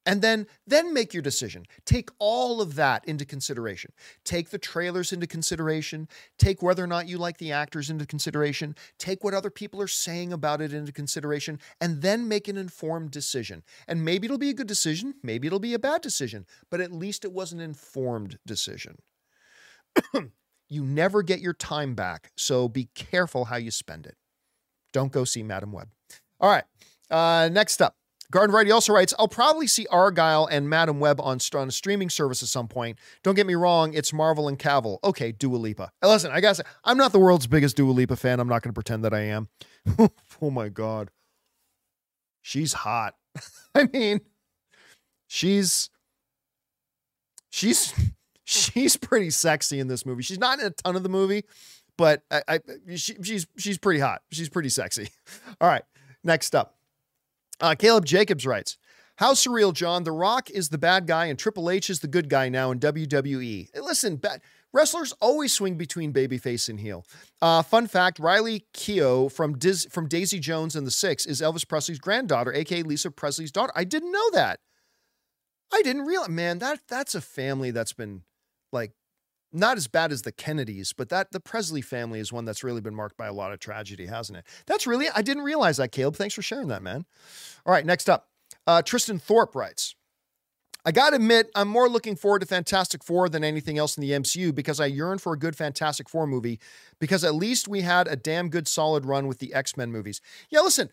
and 0.05 0.21
then 0.21 0.47
then 0.65 0.93
make 0.93 1.13
your 1.13 1.21
decision. 1.21 1.65
Take 1.85 2.09
all 2.19 2.61
of 2.61 2.75
that 2.75 3.05
into 3.05 3.25
consideration. 3.25 3.91
Take 4.23 4.49
the 4.49 4.57
trailers 4.57 5.11
into 5.11 5.27
consideration. 5.27 6.07
Take 6.37 6.61
whether 6.61 6.83
or 6.83 6.87
not 6.87 7.07
you 7.07 7.17
like 7.17 7.37
the 7.37 7.51
actors 7.51 7.89
into 7.89 8.05
consideration. 8.05 8.75
Take 8.97 9.23
what 9.23 9.33
other 9.33 9.49
people 9.49 9.81
are 9.81 9.87
saying 9.87 10.33
about 10.33 10.61
it 10.61 10.73
into 10.73 10.91
consideration 10.91 11.59
and 11.81 12.01
then 12.01 12.27
make 12.27 12.47
an 12.47 12.57
informed 12.57 13.11
decision. 13.11 13.63
And 13.87 14.03
maybe 14.03 14.25
it'll 14.25 14.37
be 14.37 14.49
a 14.49 14.53
good 14.53 14.67
decision 14.67 15.15
maybe 15.23 15.47
it'll 15.47 15.59
be 15.59 15.73
a 15.73 15.79
bad 15.79 16.01
decision 16.01 16.45
but 16.69 16.81
at 16.81 16.91
least 16.91 17.25
it 17.25 17.31
was 17.31 17.51
an 17.51 17.59
informed 17.59 18.39
decision. 18.45 18.97
You 20.71 20.85
never 20.85 21.23
get 21.23 21.39
your 21.39 21.53
time 21.53 21.95
back 21.95 22.31
so 22.37 22.67
be 22.67 22.89
careful 22.93 23.45
how 23.45 23.55
you 23.55 23.71
spend 23.71 24.05
it. 24.05 24.15
Don't 24.93 25.11
go 25.11 25.23
see 25.23 25.41
Madame 25.41 25.71
Web. 25.71 25.89
All 26.39 26.49
right 26.49 26.63
uh, 27.09 27.49
next 27.51 27.81
up 27.81 27.95
Garden 28.31 28.51
Variety 28.51 28.71
also 28.71 28.93
writes, 28.93 29.13
I'll 29.17 29.27
probably 29.27 29.65
see 29.65 29.87
Argylle 29.91 30.47
and 30.51 30.69
Madame 30.69 30.99
Web 30.99 31.19
on, 31.19 31.39
on 31.55 31.67
a 31.67 31.71
streaming 31.71 32.09
service 32.09 32.43
at 32.43 32.49
some 32.49 32.67
point. 32.67 32.99
Don't 33.23 33.35
get 33.35 33.47
me 33.47 33.55
wrong, 33.55 33.93
it's 33.93 34.13
Marvel 34.13 34.47
and 34.47 34.59
Cavill. 34.59 34.99
Okay, 35.03 35.31
Dua 35.31 35.57
Lipa. 35.57 35.91
Listen, 36.03 36.31
I 36.31 36.39
gotta 36.39 36.63
I'm 36.83 36.97
not 36.97 37.11
the 37.11 37.19
world's 37.19 37.47
biggest 37.47 37.75
Dua 37.75 37.91
Lipa 37.91 38.15
fan. 38.15 38.39
I'm 38.39 38.47
not 38.47 38.61
going 38.61 38.69
to 38.69 38.73
pretend 38.73 39.03
that 39.05 39.13
I 39.13 39.21
am. 39.21 39.47
oh 40.41 40.51
my 40.51 40.69
God. 40.69 41.09
She's 42.41 42.73
hot. 42.73 43.15
I 43.75 43.87
mean, 43.91 44.21
she's, 45.27 45.89
she's, 47.49 47.93
she's 48.43 48.95
pretty 48.95 49.31
sexy 49.31 49.79
in 49.79 49.87
this 49.87 50.05
movie. 50.05 50.23
She's 50.23 50.39
not 50.39 50.59
in 50.59 50.67
a 50.67 50.69
ton 50.71 50.95
of 50.95 51.03
the 51.03 51.09
movie, 51.09 51.45
but 51.97 52.23
I, 52.29 52.41
I 52.47 52.59
she, 52.95 53.15
she's, 53.23 53.47
she's 53.57 53.77
pretty 53.77 53.99
hot. 53.99 54.21
She's 54.31 54.49
pretty 54.49 54.69
sexy. 54.69 55.09
All 55.59 55.67
right, 55.67 55.83
next 56.23 56.53
up. 56.55 56.78
Uh, 57.59 57.75
Caleb 57.75 58.05
Jacobs 58.05 58.45
writes, 58.45 58.77
how 59.19 59.33
surreal, 59.33 59.73
John. 59.73 60.05
The 60.05 60.13
Rock 60.13 60.49
is 60.49 60.69
the 60.69 60.77
bad 60.77 61.05
guy 61.05 61.25
and 61.25 61.37
Triple 61.37 61.69
H 61.69 61.89
is 61.89 61.99
the 61.99 62.07
good 62.07 62.29
guy 62.29 62.47
now 62.47 62.71
in 62.71 62.79
WWE. 62.79 63.67
Listen, 63.75 64.15
bad, 64.15 64.41
wrestlers 64.71 65.13
always 65.19 65.51
swing 65.51 65.75
between 65.75 66.13
babyface 66.13 66.69
and 66.69 66.79
heel. 66.79 67.05
Uh, 67.41 67.61
fun 67.61 67.87
fact 67.87 68.17
Riley 68.17 68.65
Keough 68.73 69.29
from, 69.29 69.57
Diz, 69.57 69.85
from 69.91 70.07
Daisy 70.07 70.39
Jones 70.39 70.73
and 70.73 70.87
the 70.87 70.91
Six 70.91 71.25
is 71.25 71.41
Elvis 71.41 71.67
Presley's 71.67 71.99
granddaughter, 71.99 72.53
aka 72.53 72.81
Lisa 72.81 73.11
Presley's 73.11 73.51
daughter. 73.51 73.73
I 73.75 73.83
didn't 73.83 74.13
know 74.13 74.29
that. 74.31 74.61
I 75.73 75.81
didn't 75.81 76.05
realize, 76.05 76.29
man, 76.29 76.59
that 76.59 76.79
that's 76.87 77.13
a 77.13 77.21
family 77.21 77.71
that's 77.71 77.93
been 77.93 78.23
not 79.51 79.77
as 79.77 79.87
bad 79.87 80.11
as 80.11 80.21
the 80.21 80.31
Kennedys, 80.31 80.93
but 80.93 81.09
that 81.09 81.31
the 81.31 81.39
Presley 81.39 81.81
family 81.81 82.19
is 82.19 82.31
one 82.31 82.45
that's 82.45 82.63
really 82.63 82.81
been 82.81 82.95
marked 82.95 83.17
by 83.17 83.27
a 83.27 83.33
lot 83.33 83.51
of 83.51 83.59
tragedy, 83.59 84.05
hasn't 84.05 84.37
it? 84.37 84.45
That's 84.65 84.85
really, 84.85 85.07
I 85.13 85.21
didn't 85.21 85.43
realize 85.43 85.77
that, 85.77 85.91
Caleb. 85.91 86.15
Thanks 86.15 86.35
for 86.35 86.41
sharing 86.41 86.67
that, 86.67 86.83
man. 86.83 87.05
All 87.65 87.73
right, 87.73 87.85
next 87.85 88.09
up. 88.09 88.27
Uh, 88.67 88.81
Tristan 88.81 89.19
Thorpe 89.19 89.55
writes, 89.55 89.95
I 90.85 90.91
gotta 90.91 91.17
admit, 91.17 91.51
I'm 91.55 91.67
more 91.67 91.89
looking 91.89 92.15
forward 92.15 92.39
to 92.39 92.45
Fantastic 92.45 93.03
Four 93.03 93.27
than 93.27 93.43
anything 93.43 93.77
else 93.77 93.97
in 93.97 94.01
the 94.01 94.11
MCU 94.11 94.55
because 94.55 94.79
I 94.79 94.85
yearn 94.85 95.17
for 95.17 95.33
a 95.33 95.37
good 95.37 95.55
Fantastic 95.55 96.07
Four 96.07 96.25
movie 96.25 96.59
because 96.99 97.23
at 97.23 97.35
least 97.35 97.67
we 97.67 97.81
had 97.81 98.07
a 98.07 98.15
damn 98.15 98.49
good 98.49 98.67
solid 98.67 99.05
run 99.05 99.27
with 99.27 99.39
the 99.39 99.53
X-Men 99.53 99.91
movies. 99.91 100.21
Yeah, 100.49 100.61
listen, 100.61 100.89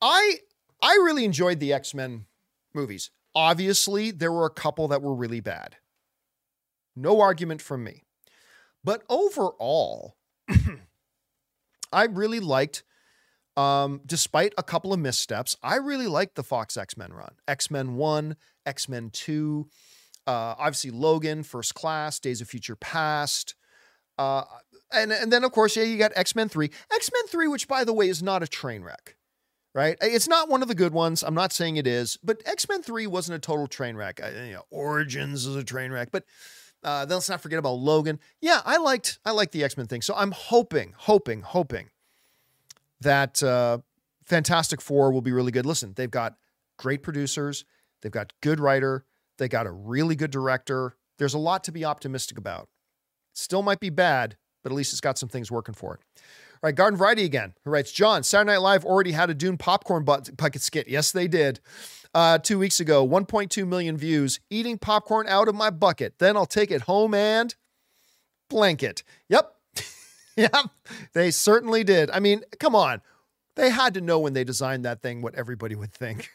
I 0.00 0.36
I 0.80 0.92
really 0.94 1.24
enjoyed 1.24 1.58
the 1.58 1.72
X-Men 1.72 2.26
movies. 2.74 3.10
Obviously, 3.34 4.12
there 4.12 4.30
were 4.30 4.46
a 4.46 4.50
couple 4.50 4.86
that 4.88 5.02
were 5.02 5.14
really 5.14 5.40
bad. 5.40 5.76
No 6.96 7.20
argument 7.20 7.62
from 7.62 7.84
me. 7.84 8.04
But 8.82 9.02
overall, 9.08 10.16
I 11.92 12.04
really 12.04 12.40
liked 12.40 12.82
um, 13.56 14.00
despite 14.04 14.52
a 14.58 14.62
couple 14.62 14.92
of 14.92 14.98
missteps, 14.98 15.56
I 15.62 15.76
really 15.76 16.08
liked 16.08 16.34
the 16.34 16.42
Fox 16.42 16.76
X 16.76 16.96
Men 16.96 17.12
run. 17.12 17.34
X 17.46 17.70
Men 17.70 17.94
1, 17.94 18.36
X 18.66 18.88
Men 18.88 19.10
2, 19.10 19.68
uh, 20.26 20.30
obviously 20.58 20.90
Logan, 20.90 21.42
First 21.42 21.74
Class, 21.74 22.18
Days 22.18 22.40
of 22.40 22.48
Future 22.48 22.76
Past. 22.76 23.54
Uh, 24.18 24.42
and, 24.92 25.12
and 25.12 25.32
then, 25.32 25.44
of 25.44 25.52
course, 25.52 25.76
yeah, 25.76 25.84
you 25.84 25.98
got 25.98 26.12
X 26.16 26.34
Men 26.34 26.48
3. 26.48 26.70
X 26.92 27.10
Men 27.12 27.26
3, 27.28 27.48
which, 27.48 27.68
by 27.68 27.84
the 27.84 27.92
way, 27.92 28.08
is 28.08 28.22
not 28.22 28.42
a 28.42 28.48
train 28.48 28.82
wreck, 28.82 29.16
right? 29.72 29.96
It's 30.00 30.28
not 30.28 30.48
one 30.48 30.62
of 30.62 30.68
the 30.68 30.74
good 30.74 30.92
ones. 30.92 31.22
I'm 31.22 31.34
not 31.34 31.52
saying 31.52 31.76
it 31.76 31.86
is, 31.86 32.18
but 32.24 32.42
X 32.46 32.68
Men 32.68 32.82
3 32.82 33.06
wasn't 33.06 33.36
a 33.36 33.40
total 33.40 33.68
train 33.68 33.96
wreck. 33.96 34.20
I, 34.22 34.46
you 34.46 34.52
know, 34.54 34.64
Origins 34.70 35.46
is 35.46 35.56
a 35.56 35.64
train 35.64 35.92
wreck, 35.92 36.08
but. 36.10 36.24
Uh, 36.84 37.06
let's 37.08 37.28
not 37.28 37.40
forget 37.40 37.58
about 37.58 37.72
Logan. 37.72 38.20
Yeah, 38.40 38.60
I 38.64 38.76
liked 38.76 39.18
I 39.24 39.30
liked 39.30 39.52
the 39.52 39.64
X 39.64 39.76
Men 39.76 39.86
thing. 39.86 40.02
So 40.02 40.14
I'm 40.14 40.32
hoping, 40.32 40.94
hoping, 40.96 41.40
hoping 41.40 41.90
that 43.00 43.42
uh, 43.42 43.78
Fantastic 44.24 44.80
Four 44.80 45.10
will 45.12 45.22
be 45.22 45.32
really 45.32 45.52
good. 45.52 45.66
Listen, 45.66 45.94
they've 45.96 46.10
got 46.10 46.36
great 46.76 47.02
producers, 47.02 47.64
they've 48.02 48.12
got 48.12 48.32
good 48.42 48.60
writer, 48.60 49.04
they 49.38 49.48
got 49.48 49.66
a 49.66 49.70
really 49.72 50.14
good 50.14 50.30
director. 50.30 50.96
There's 51.18 51.34
a 51.34 51.38
lot 51.38 51.64
to 51.64 51.72
be 51.72 51.84
optimistic 51.84 52.38
about. 52.38 52.68
Still 53.32 53.62
might 53.62 53.80
be 53.80 53.90
bad, 53.90 54.36
but 54.62 54.72
at 54.72 54.76
least 54.76 54.92
it's 54.92 55.00
got 55.00 55.18
some 55.18 55.28
things 55.28 55.50
working 55.50 55.74
for 55.74 55.94
it. 55.94 56.00
Right, 56.64 56.74
Garden 56.74 56.96
Variety 56.96 57.24
again, 57.24 57.52
who 57.62 57.70
writes, 57.70 57.92
John, 57.92 58.22
Saturday 58.22 58.52
Night 58.52 58.62
Live 58.62 58.86
already 58.86 59.12
had 59.12 59.28
a 59.28 59.34
Dune 59.34 59.58
popcorn 59.58 60.02
bucket 60.02 60.62
skit. 60.62 60.88
Yes, 60.88 61.12
they 61.12 61.28
did. 61.28 61.60
Uh, 62.14 62.38
two 62.38 62.58
weeks 62.58 62.80
ago, 62.80 63.06
1.2 63.06 63.68
million 63.68 63.98
views, 63.98 64.40
eating 64.48 64.78
popcorn 64.78 65.26
out 65.28 65.46
of 65.46 65.54
my 65.54 65.68
bucket. 65.68 66.18
Then 66.18 66.38
I'll 66.38 66.46
take 66.46 66.70
it 66.70 66.80
home 66.80 67.12
and 67.12 67.54
blanket. 68.48 69.02
Yep, 69.28 69.54
yep. 70.38 70.54
they 71.12 71.30
certainly 71.30 71.84
did. 71.84 72.10
I 72.10 72.18
mean, 72.18 72.42
come 72.58 72.74
on. 72.74 73.02
They 73.56 73.68
had 73.68 73.92
to 73.92 74.00
know 74.00 74.18
when 74.18 74.32
they 74.32 74.42
designed 74.42 74.86
that 74.86 75.02
thing 75.02 75.20
what 75.20 75.34
everybody 75.34 75.74
would 75.74 75.92
think. 75.92 76.30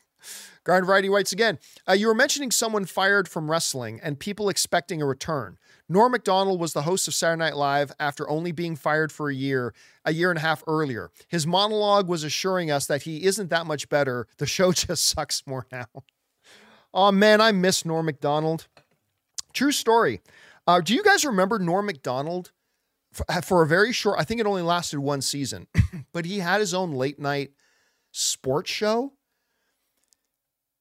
Garden 0.64 0.86
Variety 0.86 1.10
writes 1.10 1.32
again 1.32 1.60
uh, 1.88 1.94
You 1.94 2.08
were 2.08 2.14
mentioning 2.14 2.52
someone 2.52 2.86
fired 2.86 3.28
from 3.28 3.50
wrestling 3.50 4.00
and 4.02 4.20
people 4.20 4.50
expecting 4.50 5.02
a 5.02 5.06
return. 5.06 5.58
Norm 5.88 6.12
MacDonald 6.12 6.60
was 6.60 6.74
the 6.74 6.84
host 6.84 7.08
of 7.08 7.14
Saturday 7.14 7.40
Night 7.40 7.56
Live 7.56 7.92
after 8.00 8.30
only 8.30 8.52
being 8.52 8.76
fired 8.76 9.12
for 9.12 9.30
a 9.30 9.34
year, 9.34 9.74
a 10.06 10.14
year 10.14 10.30
and 10.30 10.38
a 10.38 10.42
half 10.42 10.64
earlier. 10.68 11.10
His 11.28 11.48
monologue 11.48 12.08
was 12.08 12.24
assuring 12.24 12.70
us 12.70 12.86
that 12.86 13.04
he 13.04 13.26
isn't 13.26 13.50
that 13.50 13.66
much 13.66 13.90
better. 13.90 14.28
The 14.38 14.46
show 14.46 14.72
just 14.74 15.06
sucks 15.06 15.46
more 15.48 15.66
now. 15.72 15.88
Oh 16.94 17.12
man, 17.12 17.42
I 17.42 17.52
miss 17.52 17.86
Norm 17.86 18.06
MacDonald. 18.06 18.68
True 19.54 19.72
story. 19.72 20.22
Uh, 20.68 20.82
do 20.82 20.94
you 20.94 21.04
guys 21.04 21.26
remember 21.26 21.58
Norm 21.58 21.88
MacDonald 21.88 22.52
for, 23.12 23.26
for 23.42 23.64
a 23.64 23.68
very 23.68 23.92
short, 23.92 24.20
I 24.20 24.24
think 24.24 24.40
it 24.40 24.46
only 24.46 24.62
lasted 24.62 25.00
one 25.00 25.22
season, 25.22 25.68
but 26.14 26.26
he 26.26 26.40
had 26.40 26.60
his 26.60 26.74
own 26.74 26.92
late 26.92 27.20
night 27.20 27.52
sports 28.12 28.70
show. 28.72 29.14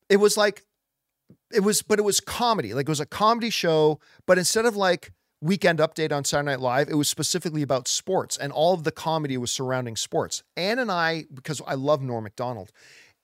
It 0.09 0.17
was 0.17 0.37
like, 0.37 0.65
it 1.53 1.61
was, 1.61 1.83
but 1.83 1.99
it 1.99 2.03
was 2.03 2.21
comedy. 2.21 2.75
Like 2.75 2.87
it 2.87 2.89
was 2.89 3.01
a 3.01 3.07
comedy 3.07 3.51
show, 3.51 4.01
but 4.27 4.39
instead 4.39 4.67
of 4.67 4.77
like 4.77 5.13
weekend 5.41 5.79
update 5.79 6.13
on 6.13 6.25
Saturday 6.25 6.51
Night 6.51 6.61
Live, 6.61 6.89
it 6.89 6.95
was 6.95 7.09
specifically 7.09 7.63
about 7.63 7.89
sports 7.89 8.37
and 8.37 8.53
all 8.53 8.75
of 8.75 8.85
the 8.85 8.93
comedy 8.93 9.37
was 9.37 9.53
surrounding 9.53 9.97
sports. 9.97 10.43
Ann 10.57 10.79
and 10.79 10.91
I, 10.91 11.25
because 11.33 11.61
I 11.67 11.75
love 11.75 12.03
Norm 12.03 12.25
MacDonald, 12.25 12.73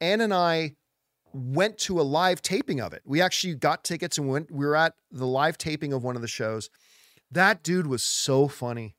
Ann 0.00 0.20
and 0.20 0.32
I 0.34 0.74
went 1.32 1.78
to 1.78 2.00
a 2.00 2.02
live 2.02 2.40
taping 2.42 2.80
of 2.80 2.92
it. 2.92 3.02
We 3.04 3.20
actually 3.20 3.54
got 3.56 3.82
tickets 3.82 4.18
and 4.18 4.28
went, 4.28 4.50
we 4.50 4.64
were 4.64 4.76
at 4.76 4.94
the 5.10 5.26
live 5.26 5.58
taping 5.58 5.92
of 5.92 6.04
one 6.04 6.16
of 6.16 6.22
the 6.22 6.28
shows 6.28 6.70
that 7.34 7.62
dude 7.62 7.86
was 7.86 8.02
so 8.02 8.48
funny. 8.48 8.96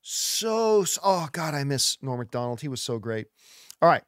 So, 0.00 0.84
oh 1.04 1.28
God, 1.32 1.54
I 1.54 1.64
miss 1.64 1.98
Norm 2.00 2.18
MacDonald. 2.18 2.60
He 2.60 2.68
was 2.68 2.82
so 2.82 2.98
great. 2.98 3.26
All 3.82 3.88
right. 3.88 4.02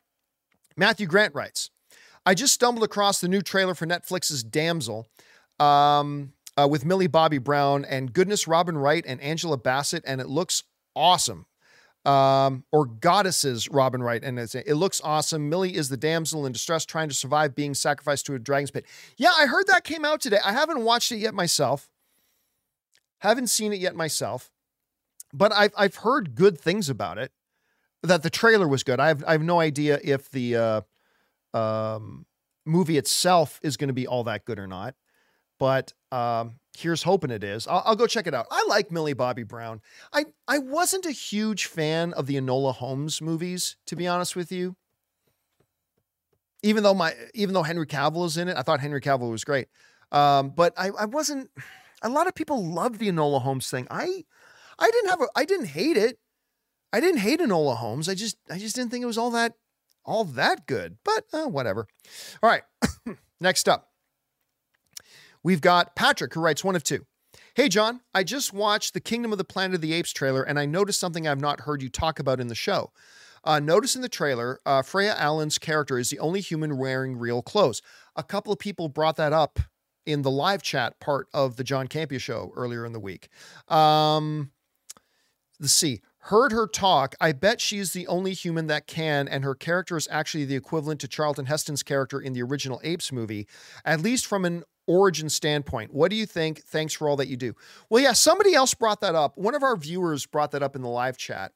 Matthew 0.77 1.07
Grant 1.07 1.35
writes 1.35 1.71
I 2.27 2.35
just 2.35 2.55
stumbled 2.55 2.85
across 2.85 3.21
the 3.21 3.29
new 3.29 3.43
trailer 3.43 3.75
for 3.75 3.87
Netflix's 3.87 4.43
Damsel 4.43 5.09
um, 5.59 6.33
uh, 6.59 6.69
with 6.69 6.85
Millie 6.85 7.07
Bobby 7.07 7.39
Brown 7.39 7.85
and 7.85 8.13
goodness 8.13 8.47
Robin 8.47 8.77
Wright 8.77 9.05
and 9.07 9.21
Angela 9.21 9.57
Bassett, 9.57 10.05
and 10.07 10.21
it 10.21 10.29
looks 10.29 10.65
awesome. 10.95 11.47
Um, 12.07 12.65
or 12.73 12.87
goddesses 12.87 13.69
Robin 13.69 14.03
Wright, 14.03 14.25
and 14.25 14.39
it 14.39 14.75
looks 14.75 15.03
awesome. 15.05 15.51
Millie 15.51 15.77
is 15.77 15.91
the 15.91 15.99
damsel 15.99 16.47
in 16.47 16.53
distress 16.53 16.87
trying 16.87 17.11
to 17.11 17.15
survive 17.15 17.55
being 17.55 17.75
sacrificed 17.75 18.25
to 18.27 18.35
a 18.35 18.39
dragon's 18.39 18.71
pit. 18.71 18.87
Yeah, 19.19 19.33
I 19.37 19.45
heard 19.45 19.67
that 19.67 19.85
came 19.85 20.07
out 20.07 20.23
today. 20.23 20.39
I 20.43 20.53
haven't 20.53 20.83
watched 20.83 21.13
it 21.13 21.19
yet 21.19 21.35
myself. 21.35 21.91
Haven't 23.19 23.49
seen 23.49 23.75
it 23.75 23.81
yet 23.81 23.95
myself, 23.95 24.51
but 25.35 25.53
I've 25.53 25.75
I've 25.77 25.97
heard 25.97 26.35
good 26.35 26.59
things 26.59 26.89
about 26.89 27.19
it. 27.19 27.33
That 28.03 28.23
the 28.23 28.31
trailer 28.31 28.67
was 28.67 28.83
good. 28.83 28.99
I 28.99 29.09
have 29.09 29.23
I 29.27 29.33
have 29.33 29.43
no 29.43 29.61
idea 29.61 30.01
if 30.03 30.31
the 30.31 30.57
uh, 30.57 30.81
um, 31.55 32.27
movie 32.67 32.99
itself 32.99 33.61
is 33.63 33.77
going 33.77 33.89
to 33.89 33.95
be 33.95 34.07
all 34.07 34.25
that 34.25 34.45
good 34.45 34.59
or 34.59 34.67
not, 34.67 34.95
but 35.59 35.93
um, 36.13 36.57
here's 36.77 37.03
hoping 37.03 37.31
it 37.31 37.45
is. 37.45 37.67
I'll, 37.67 37.83
I'll, 37.85 37.97
go 37.97 38.07
check 38.07 38.27
it 38.27 38.35
out. 38.35 38.47
I 38.51 38.65
like 38.69 38.91
Millie 38.91 39.13
Bobby 39.13 39.43
Brown. 39.43 39.81
I 40.13 40.27
I 40.49 40.59
wasn't 40.59 41.07
a 41.07 41.13
huge 41.13 41.67
fan 41.67 42.13
of 42.15 42.27
the 42.27 42.37
Enola 42.37 42.75
Holmes 42.75 43.21
movies, 43.21 43.77
to 43.87 43.97
be 43.97 44.07
honest 44.07 44.37
with 44.37 44.51
you. 44.51 44.77
Even 46.63 46.83
though 46.83 46.95
my 46.95 47.15
even 47.35 47.55
though 47.55 47.63
Henry 47.63 47.87
Cavill 47.87 48.27
is 48.27 48.37
in 48.37 48.49
it, 48.49 48.57
I 48.57 48.63
thought 48.63 48.81
Henry 48.81 49.01
Cavill 49.01 49.31
was 49.31 49.45
great. 49.45 49.69
Um, 50.13 50.51
but 50.51 50.73
I, 50.77 50.91
I 50.99 51.05
wasn't 51.05 51.51
a 52.03 52.09
lot 52.09 52.27
of 52.27 52.35
people 52.35 52.65
love 52.65 52.99
the 52.99 53.09
Enola 53.09 53.43
Holmes 53.43 53.71
thing. 53.71 53.87
I 53.91 54.25
I 54.79 54.91
didn't 54.91 55.11
have 55.11 55.21
a 55.21 55.29
I 55.37 55.45
didn't 55.45 55.67
hate 55.67 55.97
it. 55.97 56.19
I 56.93 57.01
didn't 57.01 57.21
hate 57.21 57.41
Enola 57.41 57.77
Holmes. 57.77 58.09
I 58.09 58.15
just 58.15 58.37
I 58.51 58.59
just 58.59 58.75
didn't 58.75 58.91
think 58.91 59.03
it 59.03 59.07
was 59.07 59.19
all 59.19 59.31
that 59.31 59.55
all 60.05 60.25
that 60.25 60.67
good. 60.67 60.97
But 61.05 61.25
uh, 61.33 61.49
whatever. 61.49 61.87
All 62.43 62.51
right. 62.51 62.63
Next 63.41 63.69
up. 63.69 63.89
We've 65.43 65.61
got 65.61 65.97
Patrick 65.97 66.35
who 66.35 66.41
writes 66.41 66.63
one 66.65 66.77
of 66.77 66.85
two. 66.85 67.07
Hey 67.55 67.69
John, 67.69 68.01
I 68.15 68.25
just 68.25 68.53
watched 68.53 68.95
the 68.95 69.01
Kingdom 69.01 69.33
of 69.33 69.39
the 69.39 69.45
Planet 69.45 69.77
of 69.77 69.81
the 69.81 69.93
Apes 69.93 70.13
trailer 70.13 70.43
and 70.43 70.59
I 70.59 70.67
noticed 70.67 71.01
something 71.01 71.27
I've 71.27 71.41
not 71.41 71.61
heard 71.61 71.83
you 71.83 71.89
talk 71.89 72.19
about 72.19 72.41
in 72.41 72.49
the 72.49 72.55
show. 72.55 72.93
Uh, 73.43 73.59
notice 73.59 73.97
in 73.97 74.03
the 74.03 74.09
trailer, 74.09 74.61
uh, 74.67 74.83
Freya 74.83 75.15
Allan's 75.17 75.59
character 75.59 75.99
is 75.99 76.11
the 76.11 76.19
only 76.19 76.41
human 76.41 76.77
wearing 76.77 77.17
real 77.17 77.43
clothes. 77.43 77.81
A 78.17 78.23
couple 78.23 78.53
of 78.53 78.59
people 78.59 78.89
brought 78.89 79.17
that 79.17 79.33
up 79.33 79.59
in 80.05 80.23
the 80.23 80.31
live 80.31 80.63
chat 80.63 81.01
part 81.01 81.29
of 81.33 81.57
the 81.57 81.65
John 81.65 81.89
Campea 81.89 82.21
show 82.21 82.53
earlier 82.55 82.85
in 82.85 82.93
the 82.93 83.01
week. 83.01 83.29
Um, 83.69 84.51
let's 85.59 85.73
see. 85.73 86.03
Heard 86.25 86.53
her 86.53 86.67
talk. 86.67 87.15
I 87.21 87.33
bet 87.33 87.61
she's 87.61 87.93
the 87.93 88.07
only 88.07 88.35
human 88.35 88.67
that 88.67 88.87
can, 88.87 89.27
and 89.27 89.43
her 89.43 89.55
character 89.55 89.97
is 89.97 90.07
actually 90.11 90.45
the 90.45 90.55
equivalent 90.55 91.01
to 91.01 91.09
Charlton 91.09 91.47
Heston's 91.47 91.83
character 91.83 92.21
in 92.21 92.35
the 92.35 92.43
original 92.43 92.81
Apes 92.85 93.11
movie, 93.11 93.47
at 93.87 94.01
least 94.01 94.27
from 94.27 94.45
an 94.45 94.65
origin 94.87 95.31
standpoint. 95.31 95.95
What 95.95 96.11
do 96.11 96.17
you 96.17 96.27
think? 96.27 96.63
Thanks 96.65 96.93
for 96.93 97.09
all 97.09 97.17
that 97.17 97.29
you 97.29 97.37
do. 97.37 97.55
Well, 97.89 98.03
yeah, 98.03 98.13
somebody 98.13 98.55
else 98.55 98.75
brought 98.75 99.01
that 99.01 99.15
up. 99.15 99.39
One 99.39 99.55
of 99.55 99.63
our 99.63 99.77
viewers 99.77 100.27
brought 100.27 100.51
that 100.51 100.63
up 100.63 100.77
in 100.77 100.83
the 100.83 100.89
live 100.89 101.17
chat 101.17 101.53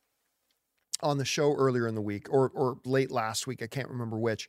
on 1.03 1.19
the 1.19 1.25
show 1.25 1.55
earlier 1.55 1.87
in 1.87 1.95
the 1.95 2.01
week 2.01 2.33
or 2.33 2.49
or 2.49 2.79
late 2.85 3.11
last 3.11 3.47
week. 3.47 3.63
I 3.63 3.67
can't 3.67 3.89
remember 3.89 4.17
which. 4.17 4.49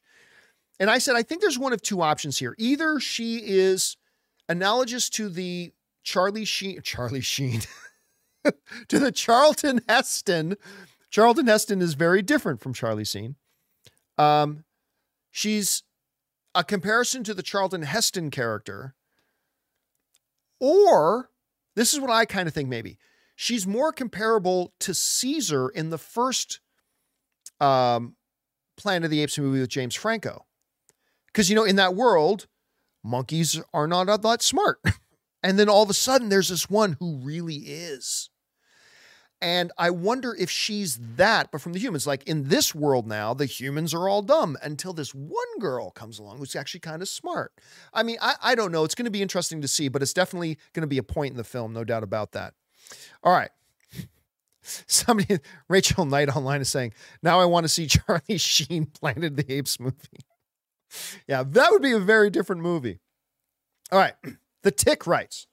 And 0.80 0.90
I 0.90 0.98
said, 0.98 1.16
I 1.16 1.24
think 1.24 1.42
there's 1.42 1.60
one 1.60 1.74
of 1.74 1.82
two 1.82 2.02
options 2.02 2.38
here. 2.38 2.56
Either 2.58 3.00
she 3.00 3.38
is 3.38 3.98
analogous 4.48 5.10
to 5.12 5.30
the 5.30 5.74
Charlie 6.04 6.46
Sheen, 6.46 6.82
Charlie 6.84 7.22
Sheen, 7.22 7.62
to 8.88 9.00
the 9.00 9.12
Charlton 9.12 9.82
Heston. 9.88 10.56
Charlton 11.10 11.48
Heston 11.48 11.82
is 11.82 11.94
very 11.94 12.22
different 12.22 12.62
from 12.62 12.74
Charlie 12.74 13.06
Sheen. 13.06 13.36
Um, 14.18 14.64
she's 15.32 15.84
a 16.54 16.64
comparison 16.64 17.24
to 17.24 17.34
the 17.34 17.44
Charlton 17.44 17.84
Heston 17.84 18.32
character. 18.32 18.96
Or 20.60 21.30
this 21.76 21.94
is 21.94 22.00
what 22.00 22.10
I 22.10 22.26
kind 22.26 22.48
of 22.48 22.54
think 22.54 22.70
maybe 22.70 22.98
she's 23.36 23.68
more 23.68 23.92
comparable 23.92 24.74
to 24.80 24.94
Caesar 24.94 25.70
in 25.70 25.90
the 25.90 25.98
first 25.98 26.62
um, 27.60 28.16
Planet 28.78 29.06
of 29.06 29.12
the 29.12 29.22
Apes 29.22 29.38
movie 29.38 29.60
with 29.60 29.70
James 29.70 29.96
Franco. 29.96 30.46
Because, 31.28 31.50
you 31.50 31.56
know, 31.56 31.66
in 31.66 31.76
that 31.76 31.96
world, 31.96 32.48
monkeys 33.04 33.62
are 33.74 33.88
not 33.88 34.22
that 34.22 34.42
smart. 34.42 34.80
And 35.46 35.60
then 35.60 35.70
all 35.70 35.84
of 35.84 35.92
a 35.92 35.94
sudden, 35.94 36.30
there's 36.30 36.50
this 36.50 36.72
one 36.72 36.98
who 37.00 37.18
really 37.18 37.58
is. 37.58 38.32
And 39.42 39.72
I 39.78 39.90
wonder 39.90 40.34
if 40.34 40.50
she's 40.50 40.98
that, 41.18 41.52
but 41.52 41.62
from 41.62 41.74
the 41.74 41.80
humans. 41.80 42.08
Like 42.08 42.24
in 42.24 42.48
this 42.48 42.74
world 42.74 43.06
now, 43.06 43.34
the 43.34 43.46
humans 43.46 43.94
are 43.94 44.08
all 44.08 44.22
dumb 44.22 44.58
until 44.64 44.94
this 44.94 45.14
one 45.14 45.60
girl 45.60 45.92
comes 45.92 46.20
along 46.20 46.38
who's 46.38 46.56
actually 46.56 46.80
kind 46.80 47.02
of 47.02 47.10
smart. 47.10 47.52
I 47.94 48.04
mean, 48.04 48.18
I, 48.22 48.36
I 48.42 48.56
don't 48.56 48.72
know. 48.72 48.86
It's 48.86 48.96
going 48.96 49.06
to 49.06 49.12
be 49.12 49.22
interesting 49.22 49.62
to 49.62 49.68
see, 49.68 49.88
but 49.88 50.02
it's 50.02 50.14
definitely 50.14 50.58
going 50.74 50.82
to 50.82 50.88
be 50.88 50.98
a 50.98 51.04
point 51.04 51.32
in 51.32 51.38
the 51.38 51.44
film, 51.44 51.74
no 51.74 51.84
doubt 51.84 52.04
about 52.04 52.32
that. 52.32 52.54
All 53.24 53.34
right. 53.34 53.52
Somebody, 54.62 55.40
Rachel 55.70 56.06
Knight 56.06 56.36
online 56.36 56.62
is 56.62 56.70
saying, 56.70 56.94
now 57.22 57.40
I 57.40 57.46
want 57.46 57.66
to 57.66 57.70
see 57.70 57.88
Charlie 57.88 58.38
Sheen 58.38 58.86
Planet 58.88 59.36
the 59.36 59.52
Apes 59.52 59.80
movie. 59.80 60.26
yeah, 61.28 61.44
that 61.46 61.72
would 61.72 61.82
be 61.82 61.92
a 61.92 62.00
very 62.00 62.30
different 62.30 62.62
movie. 62.62 63.00
All 63.92 64.00
right. 64.00 64.14
The 64.64 64.72
Tick 64.72 65.06
writes 65.06 65.46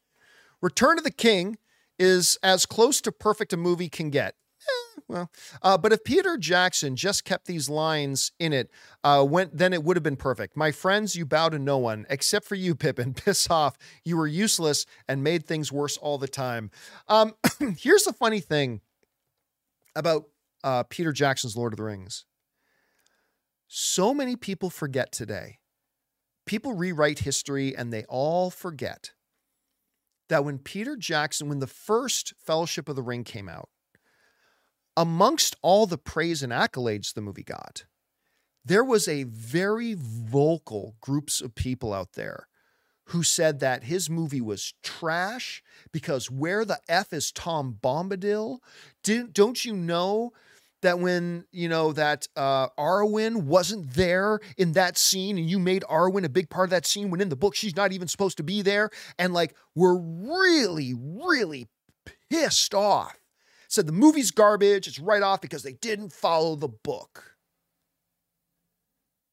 Return 0.63 0.97
of 0.97 1.05
the 1.05 1.11
King 1.11 1.59
is 2.03 2.37
as 2.43 2.67
close 2.67 3.01
to 3.01 3.13
perfect 3.13 3.53
a 3.53 3.57
movie 3.57 3.89
can 3.89 4.11
get. 4.11 4.35
Eh, 4.69 5.01
well, 5.07 5.31
uh, 5.63 5.79
but 5.79 5.93
if 5.93 6.03
Peter 6.03 6.37
Jackson 6.37 6.97
just 6.97 7.25
kept 7.25 7.47
these 7.47 7.71
lines 7.71 8.33
in 8.41 8.53
it, 8.53 8.71
uh, 9.05 9.25
when, 9.25 9.51
then 9.53 9.73
it 9.73 9.85
would 9.85 9.97
have 9.97 10.03
been 10.03 10.17
perfect. 10.17 10.57
My 10.57 10.73
friends, 10.73 11.15
you 11.15 11.25
bow 11.25 11.49
to 11.51 11.61
no 11.61 11.79
one 11.79 12.05
except 12.11 12.47
for 12.47 12.57
you, 12.57 12.75
Pippin. 12.83 13.15
Piss 13.15 13.49
off. 13.49 13.79
You 14.05 14.17
were 14.17 14.27
useless 14.27 14.85
and 15.09 15.23
made 15.23 15.47
things 15.47 15.71
worse 15.71 15.97
all 15.97 16.19
the 16.19 16.27
time. 16.27 16.73
Um, 17.07 17.35
here's 17.79 18.03
the 18.03 18.13
funny 18.13 18.41
thing 18.41 18.81
about 19.95 20.25
uh, 20.65 20.83
Peter 20.83 21.13
Jackson's 21.13 21.57
Lord 21.57 21.73
of 21.73 21.77
the 21.77 21.85
Rings. 21.85 22.25
So 23.69 24.13
many 24.13 24.35
people 24.35 24.71
forget 24.71 25.13
today. 25.13 25.59
People 26.47 26.73
rewrite 26.73 27.21
history 27.21 27.77
and 27.77 27.93
they 27.93 28.05
all 28.09 28.51
forget 28.51 29.13
that 30.29 30.45
when 30.45 30.59
Peter 30.59 30.97
Jackson, 30.97 31.49
when 31.49 31.59
the 31.59 31.67
first 31.67 32.35
Fellowship 32.39 32.89
of 32.89 32.97
the 32.97 33.03
Ring 33.03 33.25
came 33.25 33.49
out, 33.49 33.69
amongst 34.97 35.57
all 35.63 35.87
the 35.87 35.99
praise 35.99 36.43
and 36.43 36.53
accolades 36.53 37.15
the 37.15 37.21
movie 37.21 37.43
got, 37.43 37.85
there 38.65 38.85
was 38.85 39.09
a 39.09 39.25
very 39.25 39.95
vocal 39.99 40.95
groups 41.01 41.41
of 41.41 41.55
people 41.55 41.93
out 41.93 42.13
there 42.13 42.47
who 43.07 43.23
said 43.23 43.59
that 43.61 43.85
his 43.85 44.09
movie 44.09 44.41
was 44.41 44.75
trash 44.83 45.63
because 45.91 46.31
where 46.31 46.65
the 46.65 46.79
F 46.89 47.13
is 47.13 47.33
Tom 47.33 47.77
Bombadil? 47.83 48.59
Didn't, 49.03 49.33
don't 49.33 49.65
you 49.65 49.75
know 49.75 50.33
that 50.83 50.99
when 50.99 51.47
you 51.51 51.69
know 51.69 51.93
that 51.93 52.29
uh, 52.37 52.69
Arwen 52.79 53.45
wasn't 53.45 53.95
there 53.95 54.41
in 54.57 54.73
that 54.73 54.99
scene, 54.99 55.39
and 55.39 55.49
you 55.49 55.59
made 55.59 55.83
Arwen 55.85 56.25
a 56.25 56.29
big 56.29 56.51
part 56.51 56.67
of 56.67 56.71
that 56.71 56.87
scene 56.87 57.11
when 57.11 57.21
in 57.21 57.29
the 57.29 57.37
book 57.37 57.55
she's 57.55 57.77
not 57.77 57.93
even 57.93 58.09
supposed 58.09 58.37
to 58.37 58.43
be 58.43 58.63
there, 58.63 58.91
and 59.19 59.33
like 59.33 59.57
we're 59.75 59.97
really, 59.97 60.95
really 60.95 61.69
pissed 62.31 62.75
off. 62.75 63.17
Said 63.69 63.87
the 63.87 63.93
movie's 63.93 64.31
garbage. 64.31 64.87
It's 64.87 64.99
right 64.99 65.23
off 65.23 65.41
because 65.41 65.63
they 65.63 65.73
didn't 65.73 66.13
follow 66.13 66.57
the 66.57 66.69
book. 66.69 67.37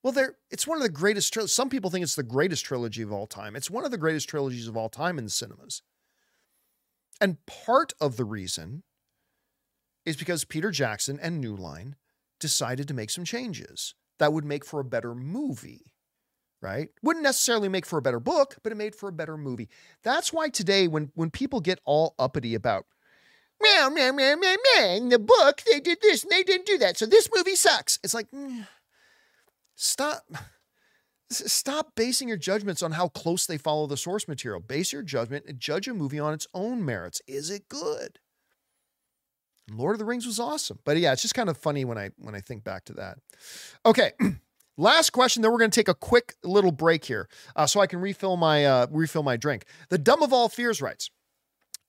Well, 0.02 0.14
there 0.14 0.36
it's 0.50 0.66
one 0.66 0.78
of 0.78 0.84
the 0.84 0.90
greatest. 0.90 1.34
Tri- 1.34 1.46
Some 1.46 1.70
people 1.70 1.90
think 1.90 2.04
it's 2.04 2.16
the 2.16 2.24
greatest 2.24 2.64
trilogy 2.64 3.02
of 3.02 3.12
all 3.12 3.28
time. 3.28 3.56
It's 3.56 3.70
one 3.70 3.84
of 3.84 3.92
the 3.92 3.98
greatest 3.98 4.30
trilogies 4.30 4.68
of 4.68 4.78
all 4.78 4.90
time 4.90 5.18
in 5.18 5.26
the 5.26 5.30
cinemas. 5.30 5.82
And 7.20 7.46
part 7.46 7.92
of 8.00 8.16
the 8.16 8.24
reason 8.24 8.84
is 10.10 10.18
because 10.18 10.44
Peter 10.44 10.72
Jackson 10.72 11.20
and 11.22 11.40
New 11.40 11.56
Line 11.56 11.96
decided 12.40 12.88
to 12.88 12.94
make 12.94 13.12
some 13.12 13.24
changes 13.24 13.94
that 14.18 14.34
would 14.34 14.44
make 14.44 14.66
for 14.66 14.80
a 14.80 14.86
better 14.86 15.14
movie, 15.14 15.94
right? 16.62 16.90
Wouldn't 17.04 17.24
necessarily 17.24 17.70
make 17.70 17.86
for 17.86 18.00
a 18.00 18.02
better 18.02 18.20
book, 18.20 18.58
but 18.64 18.72
it 18.72 18.76
made 18.76 18.96
for 18.96 19.08
a 19.08 19.14
better 19.14 19.38
movie. 19.38 19.70
That's 20.04 20.34
why 20.34 20.50
today, 20.50 20.88
when 20.88 21.12
when 21.14 21.30
people 21.30 21.62
get 21.62 21.80
all 21.86 22.16
uppity 22.18 22.56
about 22.56 22.86
meow, 23.62 23.90
meow, 23.90 24.12
meow, 24.12 24.36
meow, 24.36 24.56
meow, 24.76 25.10
the 25.10 25.20
book, 25.20 25.62
they 25.70 25.80
did 25.80 26.00
this 26.02 26.24
and 26.24 26.32
they 26.32 26.44
didn't 26.44 26.66
do 26.66 26.80
that. 26.80 26.98
So 26.98 27.06
this 27.06 27.30
movie 27.34 27.56
sucks. 27.56 28.00
It's 28.04 28.14
like, 28.14 28.32
mm, 28.32 28.68
stop. 29.76 30.24
Stop 31.32 31.94
basing 31.96 32.28
your 32.28 32.38
judgments 32.38 32.82
on 32.82 32.94
how 32.94 33.08
close 33.08 33.46
they 33.46 33.60
follow 33.60 33.86
the 33.86 33.98
source 33.98 34.28
material. 34.28 34.60
Base 34.60 34.92
your 34.92 35.04
judgment 35.04 35.46
and 35.48 35.60
judge 35.60 35.88
a 35.88 35.94
movie 35.94 36.20
on 36.20 36.34
its 36.34 36.48
own 36.56 36.84
merits. 36.84 37.22
Is 37.28 37.52
it 37.52 37.70
good? 37.70 38.18
Lord 39.72 39.96
of 39.96 40.00
the 40.00 40.06
Rings 40.06 40.26
was 40.26 40.40
awesome. 40.40 40.80
But 40.86 40.98
yeah, 40.98 41.14
it's 41.14 41.22
just 41.22 41.36
kind 41.36 41.50
of 41.50 41.58
funny 41.58 41.86
when 41.86 41.98
I 41.98 42.12
when 42.18 42.36
I 42.36 42.42
think 42.42 42.64
back 42.64 42.86
to 42.86 42.94
that. 42.94 43.18
Okay. 43.86 44.12
Last 44.78 45.10
question, 45.10 45.42
then 45.42 45.52
we're 45.52 45.58
going 45.58 45.72
to 45.72 45.76
take 45.78 45.90
a 45.90 45.94
quick 45.94 46.36
little 46.42 46.72
break 46.72 47.04
here, 47.04 47.28
uh, 47.54 47.68
so 47.68 47.82
I 47.82 47.88
can 47.88 48.00
refill 48.00 48.38
my 48.38 48.66
uh, 48.66 48.88
refill 48.90 49.24
my 49.24 49.36
drink. 49.36 49.66
The 49.90 49.98
dumb 49.98 50.24
of 50.24 50.32
all 50.32 50.48
fears 50.48 50.82
writes, 50.82 51.10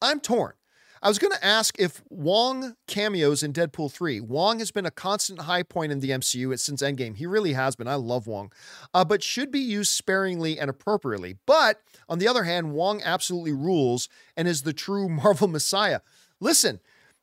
"I'm 0.03 0.19
torn. 0.19 0.55
I 1.03 1.09
was 1.09 1.19
going 1.19 1.33
to 1.33 1.45
ask 1.45 1.79
if 1.79 2.03
Wong 2.11 2.75
cameos 2.87 3.43
in 3.43 3.55
Deadpool 3.55 3.91
3. 3.91 4.21
Wong 4.21 4.59
has 4.59 4.71
been 4.71 4.85
a 4.85 4.91
constant 4.91 5.41
high 5.41 5.63
point 5.63 5.93
in 5.93 6.01
the 6.01 6.11
MCU 6.11 6.59
since 6.59 6.83
Endgame. 6.83 7.17
He 7.17 7.25
really 7.25 7.55
has 7.55 7.75
been. 7.75 7.89
I 7.89 7.95
love 7.95 8.27
Wong, 8.27 8.53
uh, 8.93 9.07
but 9.07 9.23
should 9.23 9.51
be 9.51 9.61
used 9.61 9.93
sparingly 9.93 10.59
and 10.59 10.69
appropriately. 10.69 11.37
But 11.47 11.81
on 12.07 12.19
the 12.19 12.29
other 12.29 12.45
hand, 12.45 12.73
Wong 12.73 13.01
absolutely 13.03 13.53
rules 13.53 14.11
and 14.37 14.47
is 14.47 14.63
the 14.63 14.75
true 14.75 15.09
Marvel 15.09 15.49
Messiah. 15.49 16.01
Listen, 16.39 16.81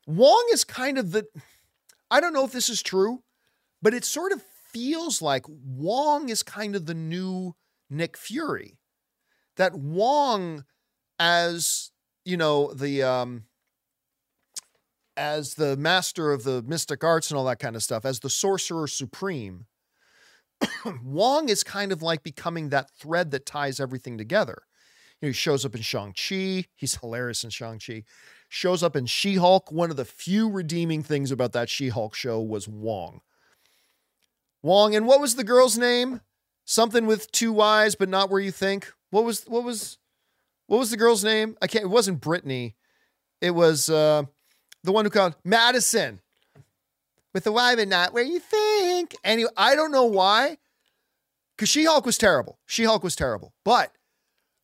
Wong 0.08 0.48
is 0.52 0.64
kind 0.64 0.96
of 0.96 1.12
the, 1.12 1.26
I 2.10 2.20
don't 2.20 2.32
know 2.32 2.46
if 2.46 2.52
this 2.52 2.70
is 2.70 2.82
true, 2.82 3.22
but 3.82 3.92
it 3.92 4.06
sort 4.06 4.32
of 4.32 4.42
feels 4.72 5.20
like 5.20 5.44
Wong 5.46 6.30
is 6.30 6.42
kind 6.42 6.74
of 6.74 6.86
the 6.86 6.94
new 6.94 7.54
Nick 7.90 8.16
Fury. 8.16 8.78
That 9.56 9.74
Wong, 9.74 10.64
as 11.18 11.90
you 12.24 12.38
know, 12.38 12.72
the 12.72 13.02
um, 13.02 13.44
as 15.16 15.54
the 15.54 15.76
master 15.76 16.32
of 16.32 16.44
the 16.44 16.62
mystic 16.62 17.04
arts 17.04 17.30
and 17.30 17.36
all 17.36 17.44
that 17.44 17.58
kind 17.58 17.76
of 17.76 17.82
stuff, 17.82 18.06
as 18.06 18.20
the 18.20 18.30
sorcerer 18.30 18.86
supreme, 18.86 19.66
Wong 21.04 21.50
is 21.50 21.62
kind 21.62 21.92
of 21.92 22.02
like 22.02 22.22
becoming 22.22 22.70
that 22.70 22.90
thread 22.98 23.30
that 23.32 23.44
ties 23.44 23.78
everything 23.78 24.16
together. 24.16 24.62
You 25.20 25.26
know, 25.26 25.30
he 25.30 25.34
shows 25.34 25.66
up 25.66 25.74
in 25.74 25.82
Shang-Chi. 25.82 26.66
He's 26.76 26.96
hilarious 26.96 27.44
in 27.44 27.50
Shang-Chi 27.50 28.04
shows 28.48 28.82
up 28.82 28.96
in 28.96 29.06
She 29.06 29.34
Hulk. 29.34 29.70
One 29.70 29.90
of 29.90 29.96
the 29.96 30.04
few 30.04 30.48
redeeming 30.50 31.02
things 31.02 31.30
about 31.30 31.52
that 31.52 31.68
She 31.68 31.88
Hulk 31.88 32.14
show 32.14 32.40
was 32.40 32.66
Wong. 32.66 33.20
Wong, 34.62 34.94
and 34.94 35.06
what 35.06 35.20
was 35.20 35.36
the 35.36 35.44
girl's 35.44 35.78
name? 35.78 36.20
Something 36.64 37.06
with 37.06 37.30
two 37.30 37.52
Y's, 37.52 37.94
but 37.94 38.08
not 38.08 38.30
where 38.30 38.40
you 38.40 38.50
think. 38.50 38.92
What 39.10 39.24
was 39.24 39.44
what 39.44 39.64
was 39.64 39.98
what 40.66 40.78
was 40.78 40.90
the 40.90 40.96
girl's 40.96 41.24
name? 41.24 41.56
I 41.62 41.66
can't. 41.66 41.84
It 41.84 41.88
wasn't 41.88 42.20
Brittany. 42.20 42.76
It 43.40 43.52
was 43.52 43.88
uh, 43.88 44.24
the 44.82 44.92
one 44.92 45.04
who 45.04 45.10
called 45.10 45.36
Madisynn 45.44 46.18
with 47.32 47.44
the 47.44 47.52
Y, 47.52 47.76
but 47.76 47.88
not 47.88 48.12
where 48.12 48.24
you 48.24 48.40
think. 48.40 49.14
Anyway, 49.22 49.50
I 49.56 49.74
don't 49.76 49.92
know 49.92 50.04
why. 50.04 50.58
Because 51.56 51.68
She 51.68 51.84
Hulk 51.84 52.04
was 52.04 52.18
terrible. 52.18 52.58
She 52.66 52.84
Hulk 52.84 53.02
was 53.02 53.16
terrible. 53.16 53.54
But 53.64 53.92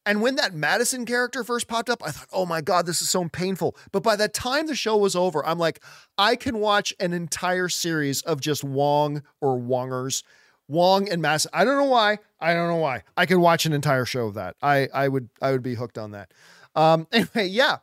and 0.06 0.20
when 0.20 0.36
that 0.36 0.52
Madisynn 0.52 1.06
character 1.06 1.43
first 1.44 1.66
popped 1.66 1.89
up, 1.89 2.02
I 2.05 2.10
thought, 2.10 2.28
oh 2.32 2.47
my 2.47 2.60
God, 2.60 2.86
this 2.86 3.01
is 3.01 3.09
so 3.09 3.28
painful. 3.28 3.76
But 3.93 4.02
by 4.02 4.16
the 4.16 4.28
time 4.28 4.66
the 4.66 4.74
show 4.74 4.97
was 4.97 5.16
over, 5.16 5.44
I'm 5.47 5.59
like, 5.59 5.82
I 6.18 6.36
can 6.36 6.59
watch 6.59 6.93
an 7.01 7.12
entire 7.12 7.68
series 7.68 8.22
of 8.22 8.40
just 8.40 8.62
Wong 8.64 9.22
or 9.40 9.59
Wongers, 9.59 10.22
Wong 10.68 11.09
and 11.09 11.22
Madisynn. 11.22 11.48
I 11.52 11.64
don't 11.64 11.78
know 11.78 11.85
why. 11.85 12.18
I 12.40 12.52
don't 12.55 12.68
know 12.68 12.76
why. 12.76 13.02
I 13.16 13.26
could 13.26 13.39
watch 13.39 13.66
an 13.66 13.72
entire 13.72 14.05
show 14.05 14.26
of 14.26 14.35
that. 14.35 14.56
I 14.62 14.89
I 14.93 15.09
would 15.09 15.31
I 15.40 15.52
would 15.52 15.62
be 15.62 15.74
hooked 15.74 15.98
on 15.98 16.10
that. 16.10 16.32
Um, 16.74 17.06
anyway, 17.12 17.47
yeah. 17.48 17.78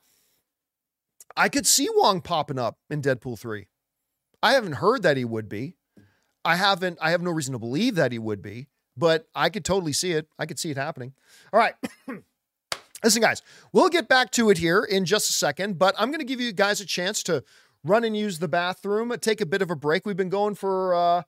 I 1.36 1.50
could 1.50 1.66
see 1.66 1.88
Wong 1.96 2.22
popping 2.22 2.60
up 2.60 2.78
in 2.90 3.02
Deadpool 3.02 3.40
3. 3.40 3.68
I 4.44 4.54
haven't 4.54 4.74
heard 4.74 5.02
that 5.04 5.18
he 5.18 5.26
would 5.26 5.48
be. 5.48 5.76
I 6.44 6.56
haven't, 6.56 6.98
I 7.02 7.12
have 7.12 7.22
no 7.22 7.32
reason 7.32 7.54
to 7.54 7.60
believe 7.60 7.96
that 7.96 8.12
he 8.12 8.20
would 8.20 8.42
be 8.42 8.68
but 8.98 9.28
I 9.36 9.50
could 9.50 9.66
totally 9.66 9.94
see 9.94 10.12
it. 10.12 10.28
I 10.38 10.46
could 10.46 10.60
see 10.60 10.72
it 10.72 10.78
happening. 10.78 11.14
All 11.54 11.60
right. 11.60 11.76
Listen, 13.04 13.22
guys, 13.22 13.42
we'll 13.74 13.90
get 13.90 14.08
back 14.08 14.30
to 14.32 14.50
it 14.52 14.60
here 14.60 14.84
in 14.84 15.06
just 15.06 15.30
a 15.30 15.34
second, 15.34 15.80
but 15.80 15.96
I'm 15.98 16.10
going 16.10 16.20
to 16.20 16.26
give 16.26 16.40
you 16.40 16.52
guys 16.52 16.82
a 16.82 16.86
chance 16.86 17.24
to 17.24 17.44
run 17.84 18.04
and 18.04 18.16
use 18.16 18.40
the 18.40 18.48
bathroom, 18.48 19.12
take 19.20 19.42
a 19.42 19.46
bit 19.46 19.62
of 19.62 19.72
a 19.72 19.76
break. 19.76 20.06
We've 20.06 20.18
been 20.18 20.30
going 20.30 20.54
for, 20.54 20.94
uh, 20.94 21.24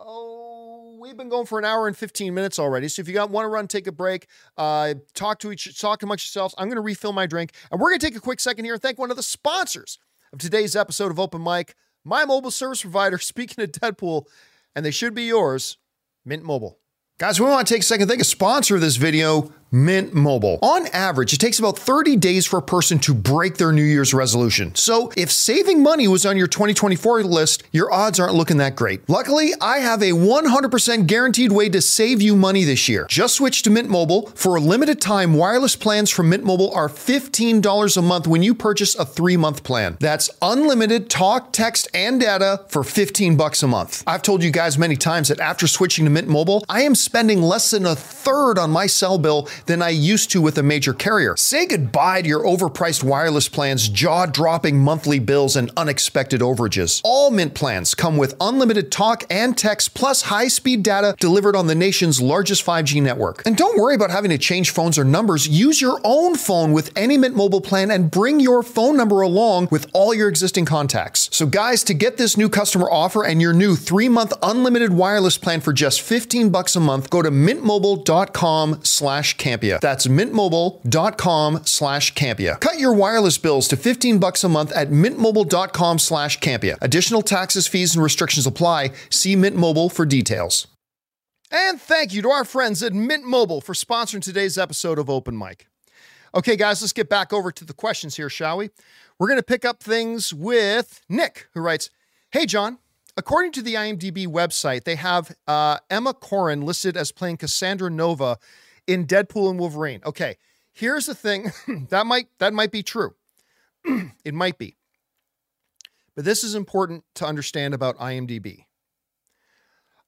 oh, 0.00 0.98
we've 1.00 1.16
been 1.16 1.28
going 1.28 1.44
for 1.44 1.58
an 1.58 1.66
hour 1.66 1.86
and 1.86 1.96
15 1.96 2.32
minutes 2.32 2.58
already. 2.58 2.88
So 2.88 3.00
if 3.00 3.08
you 3.08 3.14
got 3.14 3.30
want 3.30 3.44
to 3.44 3.48
run, 3.50 3.68
take 3.68 3.86
a 3.86 3.92
break, 3.92 4.26
uh, 4.56 4.94
talk 5.14 5.38
to 5.40 5.52
each, 5.52 5.78
talk 5.78 6.02
amongst 6.02 6.26
yourselves. 6.26 6.54
I'm 6.56 6.68
going 6.68 6.76
to 6.76 6.82
refill 6.82 7.12
my 7.12 7.26
drink, 7.26 7.52
and 7.70 7.80
we're 7.80 7.90
going 7.90 8.00
to 8.00 8.06
take 8.06 8.16
a 8.16 8.20
quick 8.20 8.40
second 8.40 8.64
here 8.64 8.74
and 8.74 8.82
thank 8.82 8.98
one 8.98 9.10
of 9.10 9.16
the 9.16 9.22
sponsors 9.22 9.98
of 10.32 10.38
today's 10.38 10.74
episode 10.74 11.10
of 11.10 11.20
Open 11.20 11.42
Mic, 11.42 11.74
my 12.04 12.24
mobile 12.24 12.50
service 12.50 12.80
provider. 12.80 13.18
Speaking 13.32 13.62
of 13.62 13.72
Deadpool, 13.72 14.26
and 14.74 14.86
they 14.86 14.90
should 14.90 15.14
be 15.14 15.24
yours, 15.24 15.76
Mint 16.24 16.42
Mobile. 16.42 16.78
Guys, 17.22 17.38
we 17.38 17.46
want 17.46 17.64
to 17.64 17.72
take 17.72 17.82
a 17.82 17.84
second. 17.84 18.08
Thank 18.08 18.20
a 18.20 18.24
sponsor 18.24 18.74
of 18.74 18.80
this 18.80 18.96
video, 18.96 19.52
Mint 19.74 20.12
Mobile. 20.12 20.58
On 20.60 20.86
average, 20.88 21.32
it 21.32 21.38
takes 21.38 21.58
about 21.58 21.78
30 21.78 22.16
days 22.16 22.46
for 22.46 22.58
a 22.58 22.62
person 22.62 22.98
to 22.98 23.14
break 23.14 23.56
their 23.56 23.72
New 23.72 23.82
Year's 23.82 24.12
resolution. 24.12 24.74
So 24.74 25.10
if 25.16 25.32
saving 25.32 25.82
money 25.82 26.06
was 26.06 26.26
on 26.26 26.36
your 26.36 26.46
2024 26.46 27.22
list, 27.22 27.64
your 27.72 27.90
odds 27.90 28.20
aren't 28.20 28.34
looking 28.34 28.58
that 28.58 28.76
great. 28.76 29.08
Luckily, 29.08 29.54
I 29.62 29.78
have 29.78 30.02
a 30.02 30.12
100% 30.12 31.06
guaranteed 31.06 31.52
way 31.52 31.70
to 31.70 31.80
save 31.80 32.20
you 32.20 32.36
money 32.36 32.64
this 32.64 32.86
year. 32.86 33.06
Just 33.08 33.36
switch 33.36 33.62
to 33.62 33.70
Mint 33.70 33.88
Mobile. 33.88 34.26
For 34.34 34.56
a 34.56 34.60
limited 34.60 35.00
time, 35.00 35.32
wireless 35.32 35.74
plans 35.74 36.10
from 36.10 36.28
Mint 36.28 36.44
Mobile 36.44 36.70
are 36.72 36.90
$15 36.90 37.96
a 37.96 38.02
month 38.02 38.26
when 38.26 38.42
you 38.42 38.54
purchase 38.54 38.94
a 38.94 39.06
three 39.06 39.38
month 39.38 39.64
plan. 39.64 39.96
That's 40.00 40.28
unlimited 40.42 41.08
talk, 41.08 41.50
text, 41.50 41.88
and 41.94 42.20
data 42.20 42.66
for 42.68 42.84
15 42.84 43.38
bucks 43.38 43.62
a 43.62 43.68
month. 43.68 44.04
I've 44.06 44.20
told 44.20 44.42
you 44.42 44.50
guys 44.50 44.76
many 44.76 44.96
times 44.96 45.28
that 45.28 45.40
after 45.40 45.66
switching 45.66 46.04
to 46.04 46.10
Mint 46.10 46.28
Mobile, 46.28 46.62
I 46.68 46.82
am 46.82 46.94
spending 46.94 47.40
less 47.40 47.70
than 47.70 47.86
a 47.86 47.96
third 47.96 48.58
on 48.58 48.70
my 48.70 48.86
cell 48.86 49.16
bill 49.16 49.48
than 49.66 49.82
I 49.82 49.90
used 49.90 50.30
to 50.32 50.40
with 50.40 50.58
a 50.58 50.62
major 50.62 50.92
carrier. 50.92 51.36
Say 51.36 51.66
goodbye 51.66 52.22
to 52.22 52.28
your 52.28 52.44
overpriced 52.44 53.02
wireless 53.02 53.48
plans, 53.48 53.88
jaw 53.88 54.26
dropping 54.26 54.78
monthly 54.78 55.18
bills, 55.18 55.56
and 55.56 55.70
unexpected 55.76 56.40
overages. 56.40 57.00
All 57.04 57.30
Mint 57.30 57.54
plans 57.54 57.94
come 57.94 58.16
with 58.16 58.34
unlimited 58.40 58.90
talk 58.90 59.24
and 59.30 59.56
text 59.56 59.94
plus 59.94 60.22
high 60.22 60.48
speed 60.48 60.82
data 60.82 61.14
delivered 61.18 61.56
on 61.56 61.66
the 61.66 61.74
nation's 61.74 62.20
largest 62.20 62.64
5G 62.64 63.02
network. 63.02 63.42
And 63.46 63.56
don't 63.56 63.78
worry 63.78 63.94
about 63.94 64.10
having 64.10 64.30
to 64.30 64.38
change 64.38 64.70
phones 64.70 64.98
or 64.98 65.04
numbers. 65.04 65.48
Use 65.48 65.80
your 65.80 66.00
own 66.04 66.36
phone 66.36 66.72
with 66.72 66.90
any 66.96 67.16
Mint 67.16 67.36
mobile 67.36 67.60
plan 67.60 67.90
and 67.90 68.10
bring 68.10 68.40
your 68.40 68.62
phone 68.62 68.96
number 68.96 69.20
along 69.20 69.68
with 69.70 69.86
all 69.92 70.14
your 70.14 70.28
existing 70.28 70.64
contacts. 70.64 71.28
So, 71.32 71.46
guys, 71.46 71.82
to 71.84 71.94
get 71.94 72.16
this 72.16 72.36
new 72.36 72.48
customer 72.48 72.90
offer 72.90 73.24
and 73.24 73.40
your 73.40 73.52
new 73.52 73.76
three 73.76 74.08
month 74.08 74.32
unlimited 74.42 74.92
wireless 74.92 75.38
plan 75.38 75.60
for 75.60 75.72
just 75.72 76.00
15 76.00 76.50
bucks 76.50 76.76
a 76.76 76.80
month, 76.80 77.10
go 77.10 77.22
to 77.22 77.30
mintmobile.com 77.30 78.80
slash 78.82 79.36
Campea. 79.52 79.80
That's 79.80 80.06
mintmobile.com 80.06 81.62
slash 81.64 82.14
Campea. 82.14 82.60
Cut 82.60 82.78
your 82.78 82.92
wireless 82.92 83.38
bills 83.38 83.68
to 83.68 83.76
15 83.76 84.18
bucks 84.18 84.44
a 84.44 84.48
month 84.48 84.72
at 84.72 84.88
mintmobile.com 84.88 85.98
slash 85.98 86.38
Campea. 86.40 86.78
Additional 86.80 87.22
taxes, 87.22 87.66
fees, 87.68 87.94
and 87.94 88.02
restrictions 88.02 88.46
apply. 88.46 88.92
See 89.10 89.36
Mint 89.36 89.56
Mobile 89.56 89.88
for 89.88 90.04
details. 90.04 90.66
And 91.50 91.80
thank 91.80 92.14
you 92.14 92.22
to 92.22 92.30
our 92.30 92.44
friends 92.44 92.82
at 92.82 92.94
Mint 92.94 93.24
Mobile 93.24 93.60
for 93.60 93.74
sponsoring 93.74 94.22
today's 94.22 94.56
episode 94.56 94.98
of 94.98 95.10
Open 95.10 95.36
Mic. 95.36 95.66
Okay, 96.34 96.56
guys, 96.56 96.80
let's 96.80 96.94
get 96.94 97.10
back 97.10 97.30
over 97.32 97.52
to 97.52 97.64
the 97.64 97.74
questions 97.74 98.16
here, 98.16 98.30
shall 98.30 98.56
we? 98.56 98.70
We're 99.18 99.28
going 99.28 99.38
to 99.38 99.42
pick 99.42 99.66
up 99.66 99.82
things 99.82 100.32
with 100.32 101.02
Nick, 101.10 101.48
who 101.52 101.60
writes 101.60 101.90
Hey, 102.30 102.46
John. 102.46 102.78
According 103.18 103.52
to 103.52 103.62
the 103.62 103.74
IMDb 103.74 104.26
website, 104.26 104.84
they 104.84 104.94
have 104.94 105.36
uh, 105.46 105.76
Emma 105.90 106.14
Corrin 106.14 106.64
listed 106.64 106.96
as 106.96 107.12
playing 107.12 107.36
Cassandra 107.36 107.90
Nova 107.90 108.38
in 108.86 109.06
Deadpool 109.06 109.50
and 109.50 109.58
Wolverine. 109.58 110.00
Okay, 110.04 110.36
here's 110.72 111.06
the 111.06 111.14
thing 111.14 111.52
that 111.90 112.06
might 112.06 112.26
that 112.38 112.52
might 112.52 112.72
be 112.72 112.82
true. 112.82 113.14
it 114.24 114.34
might 114.34 114.58
be. 114.58 114.76
But 116.14 116.24
this 116.24 116.44
is 116.44 116.54
important 116.54 117.04
to 117.16 117.26
understand 117.26 117.74
about 117.74 117.96
IMDb. 117.98 118.66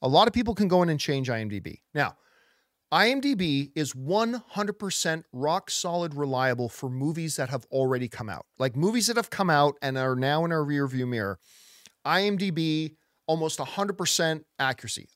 A 0.02 0.08
lot 0.08 0.28
of 0.28 0.34
people 0.34 0.54
can 0.54 0.68
go 0.68 0.82
in 0.82 0.90
and 0.90 1.00
change 1.00 1.28
IMDb. 1.30 1.78
Now, 1.94 2.18
IMDb 2.92 3.70
is 3.74 3.94
100% 3.94 5.24
rock 5.32 5.70
solid 5.70 6.14
reliable 6.14 6.68
for 6.68 6.90
movies 6.90 7.36
that 7.36 7.48
have 7.48 7.64
already 7.72 8.06
come 8.08 8.28
out. 8.28 8.44
Like 8.58 8.76
movies 8.76 9.06
that 9.06 9.16
have 9.16 9.30
come 9.30 9.48
out 9.48 9.76
and 9.80 9.96
are 9.96 10.14
now 10.14 10.44
in 10.44 10.52
our 10.52 10.62
rearview 10.62 11.08
mirror. 11.08 11.38
IMDb 12.06 12.96
almost 13.26 13.58
100% 13.58 14.44
accuracy. 14.58 15.08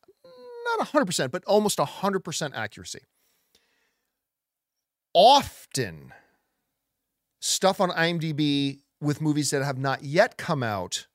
Not 0.78 0.88
100%, 0.88 1.30
but 1.30 1.44
almost 1.44 1.78
100% 1.78 2.54
accuracy 2.54 3.00
often 5.18 6.12
stuff 7.40 7.80
on 7.80 7.90
IMDb 7.90 8.78
with 9.00 9.20
movies 9.20 9.50
that 9.50 9.64
have 9.64 9.76
not 9.76 10.04
yet 10.04 10.36
come 10.36 10.62
out 10.62 11.08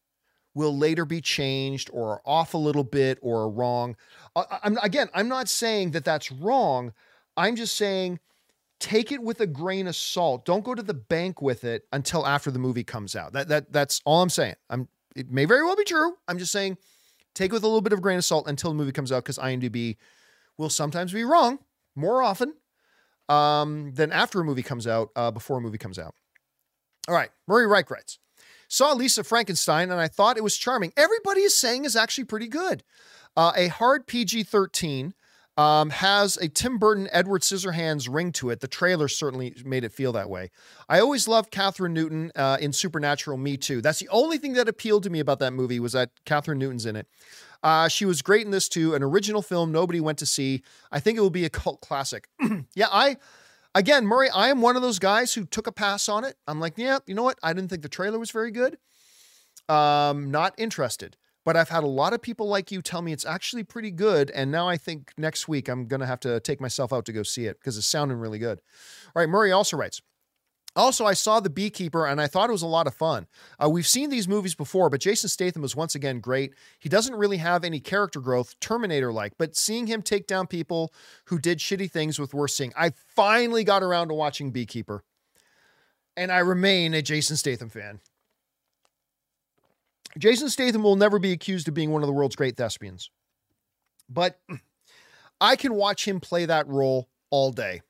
will 0.54 0.78
later 0.78 1.06
be 1.06 1.22
changed 1.22 1.90
or 1.94 2.22
off 2.26 2.54
a 2.54 2.58
little 2.58 2.84
bit 2.84 3.18
or 3.22 3.50
wrong. 3.50 3.96
I'm, 4.36 4.78
again, 4.84 5.08
I'm 5.14 5.30
not 5.30 5.48
saying 5.48 5.92
that 5.92 6.04
that's 6.04 6.34
wrong. 6.34 6.92
I'm 7.38 7.56
just 7.56 7.78
saying 7.78 8.20
take 8.82 9.14
it 9.14 9.24
with 9.24 9.40
a 9.40 9.48
grain 9.48 9.88
of 9.88 9.96
salt. 9.96 10.44
Don't 10.44 10.66
go 10.66 10.76
to 10.76 10.84
the 10.84 10.94
bank 10.94 11.42
with 11.42 11.64
it 11.64 11.88
until 11.94 12.28
after 12.28 12.52
the 12.52 12.60
movie 12.60 12.84
comes 12.84 13.16
out. 13.16 13.32
That 13.32 13.48
that 13.48 13.72
that's 13.72 14.02
all 14.04 14.22
I'm 14.22 14.30
saying. 14.30 14.56
I'm 14.70 14.90
it 15.16 15.32
may 15.32 15.46
very 15.46 15.64
well 15.64 15.78
be 15.78 15.86
true. 15.86 16.18
I'm 16.28 16.38
just 16.38 16.52
saying 16.52 16.78
take 17.34 17.52
it 17.52 17.54
with 17.54 17.64
a 17.64 17.68
little 17.68 17.82
bit 17.82 17.94
of 17.94 18.02
grain 18.02 18.18
of 18.18 18.26
salt 18.26 18.50
until 18.50 18.72
the 18.72 18.76
movie 18.76 18.92
comes 18.92 19.14
out 19.14 19.24
because 19.24 19.38
IMDb 19.38 19.96
will 20.58 20.70
sometimes 20.70 21.14
be 21.14 21.24
wrong 21.24 21.60
more 21.96 22.22
often 22.22 22.54
um, 23.30 23.94
than 23.94 24.12
after 24.12 24.42
a 24.42 24.44
movie 24.44 24.64
comes 24.64 24.88
out, 24.88 25.10
uh, 25.16 25.32
before 25.32 25.58
a 25.58 25.62
movie 25.62 25.78
comes 25.78 26.00
out. 26.00 26.16
All 27.08 27.16
right, 27.16 27.30
Murray 27.48 27.68
Reich 27.68 27.90
writes, 27.92 28.20
saw 28.68 28.94
Lisa 28.94 29.24
Frankenstein 29.24 29.92
and 29.92 30.00
I 30.00 30.08
thought 30.08 30.38
it 30.38 30.44
was 30.44 30.58
charming. 30.58 30.94
Everybody 30.98 31.42
is 31.42 31.56
saying 31.56 31.86
is 31.86 31.96
actually 31.96 32.26
pretty 32.26 32.48
good. 32.48 32.84
Uh, 33.36 33.52
a 33.56 33.68
hard 33.68 34.08
PG 34.08 34.44
13 34.44 35.14
um, 35.58 35.92
has 35.92 36.38
a 36.38 36.48
Tim 36.48 36.78
Burton 36.78 37.08
Edward 37.12 37.42
Scissorhands 37.42 38.12
ring 38.12 38.32
to 38.34 38.50
it. 38.50 38.60
The 38.60 38.68
trailer 38.68 39.08
certainly 39.08 39.56
made 39.64 39.84
it 39.84 39.92
feel 39.92 40.12
that 40.14 40.30
way. 40.30 40.50
I 40.90 41.00
always 41.00 41.28
loved 41.28 41.52
Kathryn 41.52 41.92
Newton 41.92 42.32
uh, 42.36 42.58
in 42.60 42.74
Supernatural. 42.74 43.38
Me 43.38 43.58
too. 43.58 43.82
That's 43.82 44.00
the 44.00 44.10
only 44.10 44.38
thing 44.38 44.54
that 44.54 44.68
appealed 44.68 45.04
to 45.04 45.10
me 45.10 45.20
about 45.20 45.40
that 45.40 45.54
movie 45.54 45.80
was 45.80 45.94
that 45.94 46.10
Kathryn 46.26 46.58
Newton's 46.58 46.86
in 46.86 46.96
it. 46.96 47.08
Uh, 47.64 47.88
she 47.88 48.06
was 48.06 48.22
great 48.22 48.46
in 48.46 48.52
this 48.52 48.68
too. 48.68 48.94
An 48.94 49.02
original 49.02 49.42
film 49.42 49.72
nobody 49.72 50.02
went 50.02 50.18
to 50.20 50.26
see. 50.26 50.62
I 50.92 51.00
think 51.00 51.18
it 51.18 51.22
will 51.22 51.30
be 51.30 51.46
a 51.46 51.50
cult 51.62 51.82
classic. 51.82 52.28
yeah, 52.76 52.88
I 52.92 53.18
again, 53.74 54.06
Murray, 54.06 54.30
I 54.30 54.50
am 54.50 54.62
one 54.62 54.76
of 54.76 54.82
those 54.82 55.00
guys 55.00 55.34
who 55.34 55.46
took 55.46 55.68
a 55.68 55.72
pass 55.72 56.10
on 56.10 56.24
it. 56.24 56.36
I'm 56.48 56.60
like, 56.60 56.74
yeah, 56.78 57.00
you 57.08 57.16
know 57.16 57.24
what? 57.24 57.40
I 57.42 57.54
didn't 57.54 57.70
think 57.70 57.82
the 57.82 57.90
trailer 57.90 58.20
was 58.20 58.32
very 58.32 58.52
good. 58.52 58.78
Um, 59.70 60.30
not 60.30 60.54
interested. 60.58 61.18
But 61.46 61.58
I've 61.58 61.70
had 61.70 61.84
a 61.84 61.88
lot 61.88 62.14
of 62.14 62.22
people 62.22 62.48
like 62.48 62.72
you 62.72 62.82
tell 62.82 63.02
me 63.02 63.12
it's 63.12 63.26
actually 63.26 63.66
pretty 63.66 63.92
good. 63.92 64.32
And 64.32 64.50
now 64.50 64.70
I 64.70 64.78
think 64.78 65.12
next 65.18 65.50
week 65.50 65.68
I'm 65.68 65.88
going 65.88 66.00
to 66.00 66.06
have 66.06 66.22
to 66.22 66.40
take 66.40 66.62
myself 66.62 66.94
out 66.94 67.04
to 67.06 67.12
go 67.12 67.22
see 67.22 67.48
it 67.48 67.60
because 67.60 67.78
it's 67.78 67.88
sounding 67.88 68.18
really 68.18 68.40
good. 68.40 68.62
All 69.08 69.20
right. 69.20 69.28
Murray 69.28 69.52
also 69.52 69.76
writes 69.76 70.02
also, 70.76 71.06
I 71.06 71.14
saw 71.14 71.40
The 71.40 71.50
Beekeeper 71.50 72.08
and 72.08 72.20
I 72.20 72.28
thought 72.28 72.50
it 72.50 72.54
was 72.54 72.64
a 72.64 72.68
lot 72.68 72.88
of 72.88 72.96
fun. 72.96 73.28
Uh, 73.64 73.70
we've 73.70 73.88
seen 73.88 74.10
these 74.10 74.28
movies 74.28 74.56
before, 74.56 74.90
but 74.90 75.02
Jason 75.02 75.30
Statham 75.30 75.62
was 75.62 75.76
once 75.76 75.94
again 75.94 76.20
great. 76.20 76.54
He 76.80 76.90
doesn't 76.90 77.16
really 77.16 77.38
have 77.38 77.64
any 77.64 77.80
character 77.80 78.20
growth, 78.20 78.60
Terminator 78.60 79.14
like, 79.14 79.34
but 79.38 79.56
seeing 79.56 79.86
him 79.86 80.02
take 80.02 80.26
down 80.26 80.48
people 80.48 80.92
who 81.26 81.38
did 81.38 81.60
shitty 81.60 81.92
things 81.92 82.18
with 82.18 82.34
worse 82.34 82.56
seeing, 82.56 82.74
I 82.76 82.92
finally 83.16 83.64
got 83.64 83.84
around 83.84 84.08
to 84.08 84.16
watching 84.16 84.52
Beekeeper. 84.52 85.04
And 86.18 86.32
I 86.32 86.40
remain 86.40 86.94
a 86.94 87.02
Jason 87.02 87.38
Statham 87.38 87.70
fan. 87.70 88.00
Jason 90.18 90.50
Statham 90.50 90.84
will 90.84 90.96
never 90.96 91.20
be 91.20 91.32
accused 91.32 91.68
of 91.68 91.74
being 91.74 91.92
one 91.92 92.04
of 92.04 92.08
the 92.08 92.14
world's 92.14 92.36
great 92.36 92.56
thespians, 92.56 93.10
but 94.10 94.40
I 95.42 95.56
can 95.56 95.74
watch 95.74 96.08
him 96.08 96.20
play 96.20 96.46
that 96.46 96.68
role 96.68 97.10
all 97.32 97.52
day. 97.52 97.82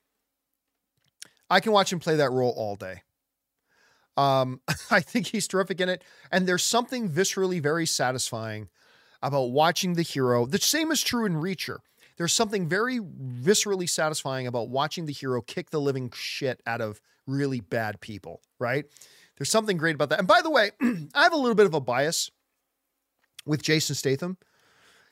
I 1.54 1.60
can 1.60 1.72
watch 1.72 1.94
him 1.94 2.00
play 2.00 2.16
that 2.16 2.32
role 2.32 2.54
all 2.58 2.76
day. 2.76 3.04
Um, 4.18 4.60
I 4.92 5.00
think 5.00 5.28
he's 5.28 5.48
terrific 5.48 5.80
in 5.80 5.90
it. 5.90 6.04
And 6.32 6.48
there's 6.48 6.64
something 6.64 7.10
viscerally 7.10 7.62
very 7.62 7.86
satisfying 7.86 8.70
about 9.22 9.52
watching 9.52 9.94
the 9.94 10.02
hero. 10.02 10.46
The 10.46 10.58
same 10.58 10.92
is 10.92 11.02
true 11.02 11.26
in 11.26 11.36
Reacher. 11.36 11.78
There's 12.18 12.34
something 12.34 12.68
very 12.68 13.00
viscerally 13.00 13.90
satisfying 13.90 14.48
about 14.48 14.70
watching 14.70 15.06
the 15.06 15.14
hero 15.14 15.42
kick 15.42 15.70
the 15.70 15.80
living 15.80 16.12
shit 16.16 16.62
out 16.66 16.82
of 16.82 17.00
really 17.28 17.60
bad 17.60 18.02
people, 18.02 18.42
right? 18.60 18.86
There's 19.38 19.50
something 19.50 19.78
great 19.78 19.96
about 19.96 20.10
that. 20.10 20.20
And 20.20 20.28
by 20.28 20.42
the 20.42 20.50
way, 20.50 20.72
I 20.82 21.24
have 21.24 21.34
a 21.34 21.38
little 21.38 21.56
bit 21.56 21.66
of 21.66 21.74
a 21.74 21.80
bias 21.80 22.32
with 23.46 23.62
Jason 23.62 23.96
Statham 23.96 24.38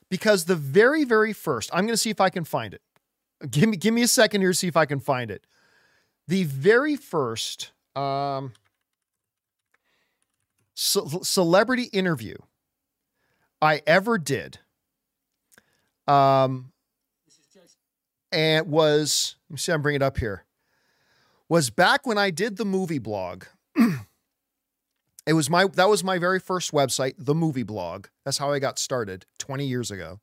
because 0.10 0.46
the 0.46 0.56
very, 0.56 1.04
very 1.04 1.34
first, 1.34 1.70
I'm 1.74 1.86
going 1.86 1.94
to 1.94 1.98
see 1.98 2.10
if 2.10 2.22
I 2.22 2.30
can 2.30 2.44
find 2.44 2.74
it. 2.74 2.82
Give 3.50 3.70
me, 3.70 3.78
give 3.78 3.94
me 3.94 4.04
a 4.04 4.08
second 4.08 4.42
here 4.42 4.52
to 4.52 4.58
see 4.58 4.68
if 4.68 4.78
I 4.78 4.86
can 4.86 5.00
find 5.00 5.32
it. 5.32 5.46
The 6.32 6.46
very 6.46 6.96
first 6.96 7.72
um, 7.94 8.54
ce- 10.74 11.28
celebrity 11.28 11.90
interview 11.92 12.38
I 13.62 13.82
ever 13.86 14.18
did 14.18 14.60
um, 16.08 16.72
and 18.32 18.70
was, 18.70 19.36
let 19.50 19.56
me 19.56 19.58
see, 19.58 19.74
I'm 19.74 19.82
bringing 19.82 19.98
it 19.98 20.06
up 20.06 20.20
here, 20.20 20.46
was 21.50 21.70
back 21.70 22.08
when 22.08 22.18
I 22.18 22.30
did 22.30 22.56
the 22.56 22.64
movie 22.64 22.98
blog. 22.98 23.44
it 23.76 25.34
was 25.34 25.50
my, 25.50 25.66
that 25.74 25.90
was 25.90 26.02
my 26.02 26.18
very 26.18 26.40
first 26.40 26.72
website, 26.72 27.16
the 27.18 27.36
movie 27.36 27.64
blog. 27.64 28.06
That's 28.24 28.38
how 28.38 28.54
I 28.54 28.60
got 28.60 28.80
started 28.80 29.26
20 29.40 29.66
years 29.66 29.92
ago. 29.92 30.22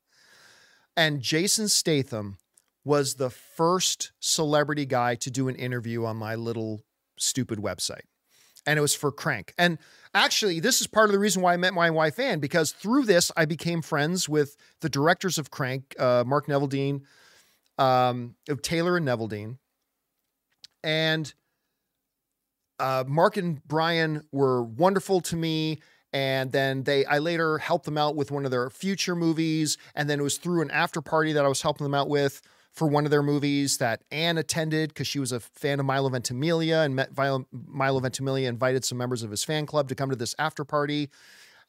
And 0.97 1.21
Jason 1.21 1.67
Statham 1.67 2.39
was 2.85 3.15
the 3.15 3.29
first 3.29 4.11
celebrity 4.19 4.85
guy 4.85 5.15
to 5.15 5.29
do 5.29 5.47
an 5.47 5.55
interview 5.55 6.05
on 6.05 6.17
my 6.17 6.35
little 6.35 6.81
stupid 7.17 7.59
website. 7.59 8.05
And 8.65 8.77
it 8.77 8.81
was 8.81 8.95
for 8.95 9.11
Crank. 9.11 9.53
And 9.57 9.77
actually, 10.13 10.59
this 10.59 10.81
is 10.81 10.87
part 10.87 11.09
of 11.09 11.13
the 11.13 11.19
reason 11.19 11.41
why 11.41 11.53
I 11.53 11.57
met 11.57 11.73
my 11.73 11.89
wife, 11.89 12.19
Ann, 12.19 12.39
because 12.39 12.71
through 12.71 13.03
this, 13.05 13.31
I 13.37 13.45
became 13.45 13.81
friends 13.81 14.27
with 14.29 14.55
the 14.81 14.89
directors 14.89 15.37
of 15.37 15.49
Crank, 15.49 15.95
uh, 15.99 16.23
Mark 16.25 16.47
Neveldine, 16.47 17.01
um, 17.77 18.35
Taylor 18.61 18.97
and 18.97 19.07
Neveldine. 19.07 19.57
and 20.83 21.33
uh, 22.79 23.03
Mark 23.07 23.37
and 23.37 23.61
Brian 23.67 24.23
were 24.31 24.63
wonderful 24.63 25.19
to 25.21 25.35
me. 25.35 25.81
And 26.13 26.51
then 26.51 26.83
they, 26.83 27.05
I 27.05 27.19
later 27.19 27.57
helped 27.57 27.85
them 27.85 27.97
out 27.97 28.15
with 28.15 28.31
one 28.31 28.45
of 28.45 28.51
their 28.51 28.69
future 28.69 29.15
movies. 29.15 29.77
And 29.95 30.09
then 30.09 30.19
it 30.19 30.23
was 30.23 30.37
through 30.37 30.61
an 30.61 30.71
after 30.71 31.01
party 31.01 31.33
that 31.33 31.45
I 31.45 31.47
was 31.47 31.61
helping 31.61 31.85
them 31.85 31.93
out 31.93 32.09
with 32.09 32.41
for 32.79 32.87
one 32.87 33.03
of 33.03 33.11
their 33.11 33.21
movies 33.21 33.77
that 33.79 34.01
Anne 34.09 34.37
attended 34.37 34.89
because 34.89 35.05
she 35.05 35.19
was 35.19 35.33
a 35.33 35.41
fan 35.41 35.81
of 35.81 35.85
Milo 35.85 36.07
Ventimiglia 36.07 36.79
and 36.79 36.95
met 36.95 37.09
Milo 37.51 37.99
Ventimiglia 37.99 38.47
invited 38.47 38.85
some 38.85 38.97
members 38.97 39.21
of 39.21 39.29
his 39.29 39.43
fan 39.43 39.65
club 39.65 39.89
to 39.89 39.95
come 39.95 40.09
to 40.09 40.15
this 40.15 40.33
after 40.39 40.63
party. 40.63 41.09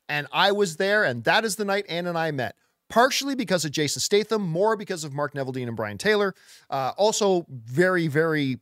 And 0.08 0.28
I 0.32 0.52
was 0.52 0.76
there, 0.76 1.02
and 1.02 1.24
that 1.24 1.44
is 1.44 1.56
the 1.56 1.64
night 1.64 1.84
Anne 1.88 2.06
and 2.06 2.16
I 2.16 2.30
met. 2.30 2.54
Partially 2.88 3.34
because 3.34 3.64
of 3.64 3.72
Jason 3.72 3.98
Statham, 4.00 4.42
more 4.42 4.76
because 4.76 5.02
of 5.02 5.12
Mark 5.12 5.34
Neveldine 5.34 5.66
and 5.66 5.76
Brian 5.76 5.98
Taylor. 5.98 6.32
Uh, 6.70 6.92
also, 6.96 7.44
very, 7.48 8.06
very 8.06 8.60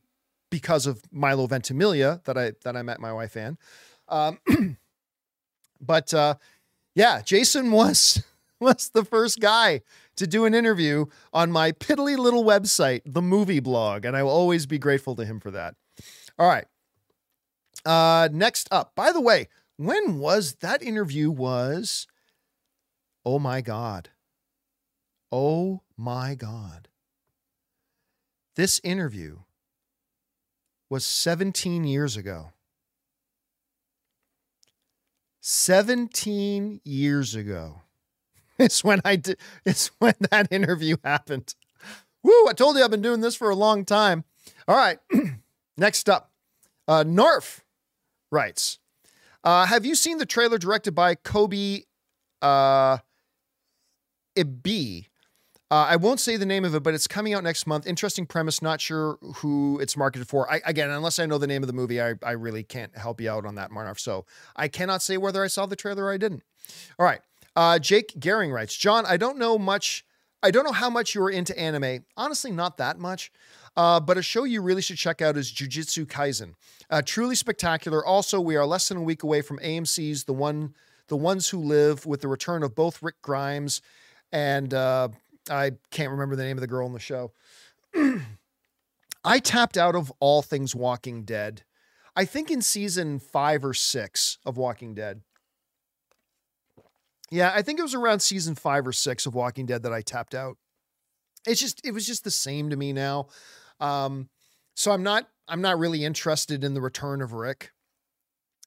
because 0.49 0.87
of 0.87 1.03
Milo 1.11 1.45
Ventimiglia 1.45 2.21
that 2.25 2.35
I 2.35 2.53
that 2.63 2.75
I 2.75 2.81
met 2.81 2.99
my 2.99 3.13
wife 3.13 3.37
Anne. 3.37 3.59
Um, 4.07 4.39
but 5.81 6.11
uh, 6.15 6.33
yeah, 6.95 7.21
Jason 7.21 7.69
was 7.69 8.23
was 8.59 8.89
the 8.89 9.05
first 9.05 9.39
guy 9.39 9.81
to 10.19 10.27
do 10.27 10.45
an 10.45 10.53
interview 10.53 11.05
on 11.33 11.51
my 11.51 11.71
piddly 11.71 12.17
little 12.17 12.43
website, 12.43 13.01
the 13.05 13.21
movie 13.21 13.59
blog, 13.59 14.05
and 14.05 14.15
I 14.15 14.23
will 14.23 14.31
always 14.31 14.65
be 14.65 14.77
grateful 14.77 15.15
to 15.15 15.25
him 15.25 15.39
for 15.39 15.51
that. 15.51 15.75
All 16.37 16.47
right. 16.47 16.65
Uh, 17.85 18.29
next 18.31 18.67
up, 18.71 18.93
by 18.95 19.11
the 19.11 19.21
way, 19.21 19.47
when 19.77 20.19
was 20.19 20.55
that 20.55 20.83
interview? 20.83 21.31
Was 21.31 22.05
oh 23.25 23.39
my 23.39 23.61
god, 23.61 24.09
oh 25.31 25.81
my 25.97 26.35
god, 26.35 26.89
this 28.55 28.81
interview 28.83 29.39
was 30.89 31.05
17 31.05 31.85
years 31.85 32.17
ago. 32.17 32.51
17 35.41 36.81
years 36.83 37.35
ago. 37.35 37.81
It's 38.69 38.83
when 38.83 38.99
I 39.05 39.15
did, 39.15 39.37
it's 39.65 39.87
when 39.99 40.15
that 40.31 40.51
interview 40.51 40.97
happened. 41.03 41.55
Woo, 42.23 42.47
I 42.49 42.53
told 42.53 42.75
you 42.75 42.83
I've 42.83 42.91
been 42.91 43.01
doing 43.01 43.21
this 43.21 43.35
for 43.35 43.49
a 43.49 43.55
long 43.55 43.85
time. 43.85 44.25
All 44.67 44.75
right. 44.75 44.99
Next 45.77 46.09
up, 46.09 46.31
uh, 46.85 47.05
Norf 47.05 47.61
writes 48.31 48.79
uh, 49.45 49.65
Have 49.65 49.85
you 49.85 49.95
seen 49.95 50.17
the 50.17 50.25
trailer 50.25 50.57
directed 50.57 50.93
by 50.93 51.15
Kobe 51.15 51.83
uh, 52.41 52.97
Ibi? 54.35 55.07
Uh, 55.71 55.85
I 55.87 55.95
won't 55.97 56.19
say 56.19 56.35
the 56.35 56.47
name 56.47 56.65
of 56.65 56.73
it, 56.75 56.81
but 56.81 56.95
it's 56.95 57.07
coming 57.07 57.33
out 57.35 57.43
next 57.43 57.67
month. 57.67 57.85
Interesting 57.85 58.25
premise. 58.25 58.61
Not 58.61 58.81
sure 58.81 59.19
who 59.35 59.79
it's 59.79 59.95
marketed 59.95 60.27
for. 60.27 60.51
I, 60.51 60.61
again, 60.65 60.89
unless 60.89 61.19
I 61.19 61.27
know 61.27 61.37
the 61.37 61.47
name 61.47 61.61
of 61.61 61.67
the 61.67 61.73
movie, 61.73 62.01
I, 62.01 62.15
I 62.23 62.31
really 62.31 62.63
can't 62.63 62.97
help 62.97 63.21
you 63.21 63.29
out 63.29 63.45
on 63.45 63.55
that, 63.55 63.69
Marnarf. 63.69 63.99
So 63.99 64.25
I 64.55 64.67
cannot 64.67 65.03
say 65.03 65.15
whether 65.15 65.43
I 65.43 65.47
saw 65.47 65.67
the 65.67 65.75
trailer 65.75 66.05
or 66.05 66.11
I 66.11 66.17
didn't. 66.17 66.43
All 66.97 67.05
right. 67.05 67.21
Uh, 67.55 67.79
Jake 67.79 68.13
Gehring 68.19 68.53
writes, 68.53 68.75
John, 68.75 69.05
I 69.05 69.17
don't 69.17 69.37
know 69.37 69.57
much. 69.57 70.05
I 70.41 70.51
don't 70.51 70.63
know 70.63 70.71
how 70.71 70.89
much 70.89 71.15
you 71.15 71.23
are 71.23 71.29
into 71.29 71.57
anime. 71.59 72.05
Honestly, 72.15 72.51
not 72.51 72.77
that 72.77 72.97
much. 72.97 73.31
Uh, 73.75 73.99
but 73.99 74.17
a 74.17 74.21
show 74.21 74.45
you 74.45 74.61
really 74.61 74.81
should 74.81 74.97
check 74.97 75.21
out 75.21 75.37
is 75.37 75.51
Jujutsu 75.51 76.05
Kaisen. 76.05 76.53
Uh, 76.89 77.01
truly 77.05 77.35
spectacular. 77.35 78.05
Also, 78.05 78.39
we 78.39 78.55
are 78.55 78.65
less 78.65 78.87
than 78.87 78.97
a 78.97 79.01
week 79.01 79.23
away 79.23 79.41
from 79.41 79.59
AMC's 79.59 80.23
The 80.23 80.33
One, 80.33 80.73
The 81.07 81.17
Ones 81.17 81.49
Who 81.49 81.59
Live, 81.59 82.05
with 82.05 82.21
the 82.21 82.27
return 82.27 82.63
of 82.63 82.75
both 82.75 83.03
Rick 83.03 83.21
Grimes 83.21 83.81
and 84.31 84.73
uh, 84.73 85.09
I 85.49 85.71
can't 85.91 86.11
remember 86.11 86.35
the 86.35 86.43
name 86.43 86.57
of 86.57 86.61
the 86.61 86.67
girl 86.67 86.87
in 86.87 86.93
the 86.93 86.99
show. 86.99 87.31
I 89.23 89.39
tapped 89.39 89.77
out 89.77 89.95
of 89.95 90.11
all 90.19 90.41
things 90.41 90.75
Walking 90.75 91.23
Dead. 91.23 91.63
I 92.15 92.25
think 92.25 92.51
in 92.51 92.61
season 92.61 93.19
five 93.19 93.63
or 93.63 93.73
six 93.73 94.37
of 94.45 94.57
Walking 94.57 94.93
Dead. 94.93 95.21
Yeah, 97.31 97.51
I 97.53 97.61
think 97.61 97.79
it 97.79 97.83
was 97.83 97.95
around 97.95 98.21
season 98.21 98.55
five 98.55 98.87
or 98.87 98.91
six 98.91 99.25
of 99.25 99.35
Walking 99.35 99.65
Dead 99.65 99.83
that 99.83 99.93
I 99.93 100.01
tapped 100.01 100.33
out. 100.33 100.57
It's 101.45 101.59
just 101.61 101.85
it 101.85 101.91
was 101.91 102.05
just 102.05 102.23
the 102.23 102.31
same 102.31 102.69
to 102.69 102.75
me 102.75 102.93
now. 102.93 103.27
Um, 103.79 104.29
so 104.75 104.91
I'm 104.91 105.03
not 105.03 105.27
I'm 105.47 105.61
not 105.61 105.79
really 105.79 106.03
interested 106.03 106.63
in 106.63 106.73
the 106.73 106.81
return 106.81 107.21
of 107.21 107.33
Rick, 107.33 107.71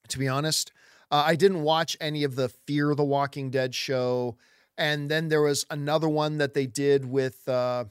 to 0.08 0.18
be 0.18 0.28
honest. 0.28 0.72
Uh, 1.10 1.24
I 1.26 1.36
didn't 1.36 1.62
watch 1.62 1.96
any 2.00 2.24
of 2.24 2.36
the 2.36 2.48
Fear 2.48 2.94
the 2.94 3.04
Walking 3.04 3.50
Dead 3.50 3.74
show. 3.74 4.38
And 4.78 5.10
then 5.10 5.28
there 5.28 5.42
was 5.42 5.66
another 5.70 6.08
one 6.08 6.38
that 6.38 6.54
they 6.54 6.66
did 6.66 7.04
with 7.04 7.46
uh, 7.46 7.84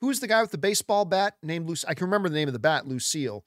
who's 0.00 0.20
the 0.20 0.26
guy 0.26 0.40
with 0.40 0.50
the 0.50 0.58
baseball 0.58 1.04
bat 1.04 1.36
named 1.42 1.68
Luce? 1.68 1.84
I 1.84 1.94
can 1.94 2.06
remember 2.06 2.28
the 2.28 2.36
name 2.36 2.48
of 2.48 2.54
the 2.54 2.58
bat, 2.58 2.88
Lucille. 2.88 3.44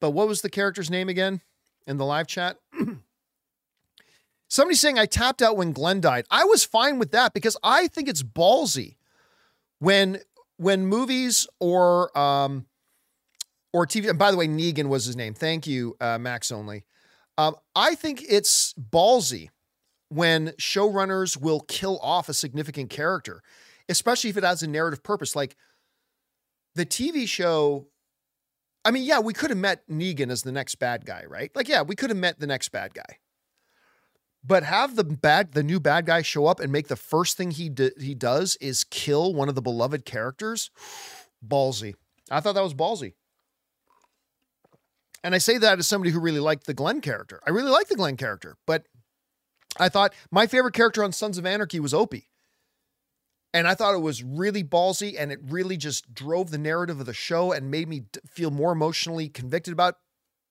But 0.00 0.10
what 0.10 0.28
was 0.28 0.42
the 0.42 0.50
character's 0.50 0.90
name 0.90 1.08
again 1.08 1.40
in 1.86 1.96
the 1.96 2.04
live 2.04 2.28
chat? 2.28 2.58
Somebody 4.48 4.76
saying 4.76 4.98
I 4.98 5.06
tapped 5.06 5.42
out 5.42 5.56
when 5.56 5.72
Glenn 5.72 6.00
died. 6.00 6.24
I 6.30 6.44
was 6.44 6.64
fine 6.64 6.98
with 6.98 7.12
that 7.12 7.34
because 7.34 7.56
I 7.62 7.86
think 7.86 8.08
it's 8.08 8.22
ballsy 8.22 8.96
when 9.78 10.20
when 10.56 10.86
movies 10.86 11.46
or 11.60 12.16
um 12.18 12.66
or 13.72 13.86
TV. 13.86 14.08
And 14.08 14.18
by 14.18 14.30
the 14.30 14.36
way, 14.36 14.48
Negan 14.48 14.88
was 14.88 15.04
his 15.04 15.16
name. 15.16 15.34
Thank 15.34 15.66
you, 15.66 15.96
uh, 16.00 16.18
Max 16.18 16.50
only. 16.50 16.84
Um, 17.36 17.54
I 17.76 17.94
think 17.94 18.24
it's 18.28 18.74
ballsy 18.74 19.50
when 20.08 20.48
showrunners 20.58 21.40
will 21.40 21.60
kill 21.60 21.98
off 22.02 22.28
a 22.28 22.34
significant 22.34 22.90
character, 22.90 23.42
especially 23.88 24.30
if 24.30 24.36
it 24.36 24.44
has 24.44 24.62
a 24.62 24.66
narrative 24.66 25.02
purpose. 25.02 25.36
Like 25.36 25.56
the 26.74 26.86
TV 26.86 27.28
show, 27.28 27.86
I 28.84 28.90
mean, 28.90 29.04
yeah, 29.04 29.20
we 29.20 29.34
could 29.34 29.50
have 29.50 29.58
met 29.58 29.86
Negan 29.88 30.30
as 30.30 30.42
the 30.42 30.52
next 30.52 30.76
bad 30.76 31.04
guy, 31.04 31.24
right? 31.28 31.54
Like, 31.54 31.68
yeah, 31.68 31.82
we 31.82 31.94
could 31.94 32.08
have 32.10 32.18
met 32.18 32.40
the 32.40 32.46
next 32.46 32.70
bad 32.70 32.94
guy. 32.94 33.18
But 34.44 34.62
have 34.62 34.96
the 34.96 35.04
bad, 35.04 35.52
the 35.52 35.62
new 35.62 35.80
bad 35.80 36.06
guy 36.06 36.22
show 36.22 36.46
up 36.46 36.60
and 36.60 36.72
make 36.72 36.88
the 36.88 36.96
first 36.96 37.36
thing 37.36 37.50
he 37.50 37.68
d- 37.68 37.90
he 38.00 38.14
does 38.14 38.56
is 38.60 38.84
kill 38.84 39.34
one 39.34 39.48
of 39.48 39.54
the 39.54 39.62
beloved 39.62 40.04
characters. 40.04 40.70
Ballsy. 41.46 41.94
I 42.30 42.40
thought 42.40 42.54
that 42.54 42.62
was 42.62 42.74
ballsy. 42.74 43.14
And 45.24 45.34
I 45.34 45.38
say 45.38 45.58
that 45.58 45.78
as 45.78 45.88
somebody 45.88 46.10
who 46.10 46.20
really 46.20 46.40
liked 46.40 46.66
the 46.66 46.74
Glenn 46.74 47.00
character. 47.00 47.40
I 47.46 47.50
really 47.50 47.70
like 47.70 47.88
the 47.88 47.96
Glenn 47.96 48.16
character, 48.16 48.56
but 48.66 48.84
I 49.78 49.88
thought 49.88 50.14
my 50.30 50.46
favorite 50.46 50.74
character 50.74 51.02
on 51.02 51.12
Sons 51.12 51.38
of 51.38 51.46
Anarchy 51.46 51.80
was 51.80 51.94
Opie. 51.94 52.28
And 53.54 53.66
I 53.66 53.74
thought 53.74 53.94
it 53.94 54.02
was 54.02 54.22
really 54.22 54.62
ballsy 54.62 55.14
and 55.18 55.32
it 55.32 55.40
really 55.42 55.76
just 55.76 56.12
drove 56.12 56.50
the 56.50 56.58
narrative 56.58 57.00
of 57.00 57.06
the 57.06 57.14
show 57.14 57.50
and 57.52 57.70
made 57.70 57.88
me 57.88 58.04
feel 58.26 58.50
more 58.50 58.72
emotionally 58.72 59.28
convicted 59.28 59.72
about 59.72 59.96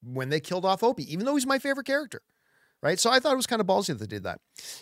when 0.03 0.29
they 0.29 0.39
killed 0.39 0.65
off 0.65 0.83
Opie, 0.83 1.11
even 1.11 1.25
though 1.25 1.35
he's 1.35 1.45
my 1.45 1.59
favorite 1.59 1.85
character. 1.85 2.21
Right. 2.81 2.99
So 2.99 3.09
I 3.09 3.19
thought 3.19 3.33
it 3.33 3.37
was 3.37 3.47
kind 3.47 3.59
of 3.59 3.67
ballsy 3.67 3.87
that 3.87 3.99
they 3.99 4.05
did 4.05 4.23
that. 4.23 4.39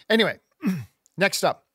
Anyway, 0.10 0.40
next 1.18 1.44
up, 1.44 1.66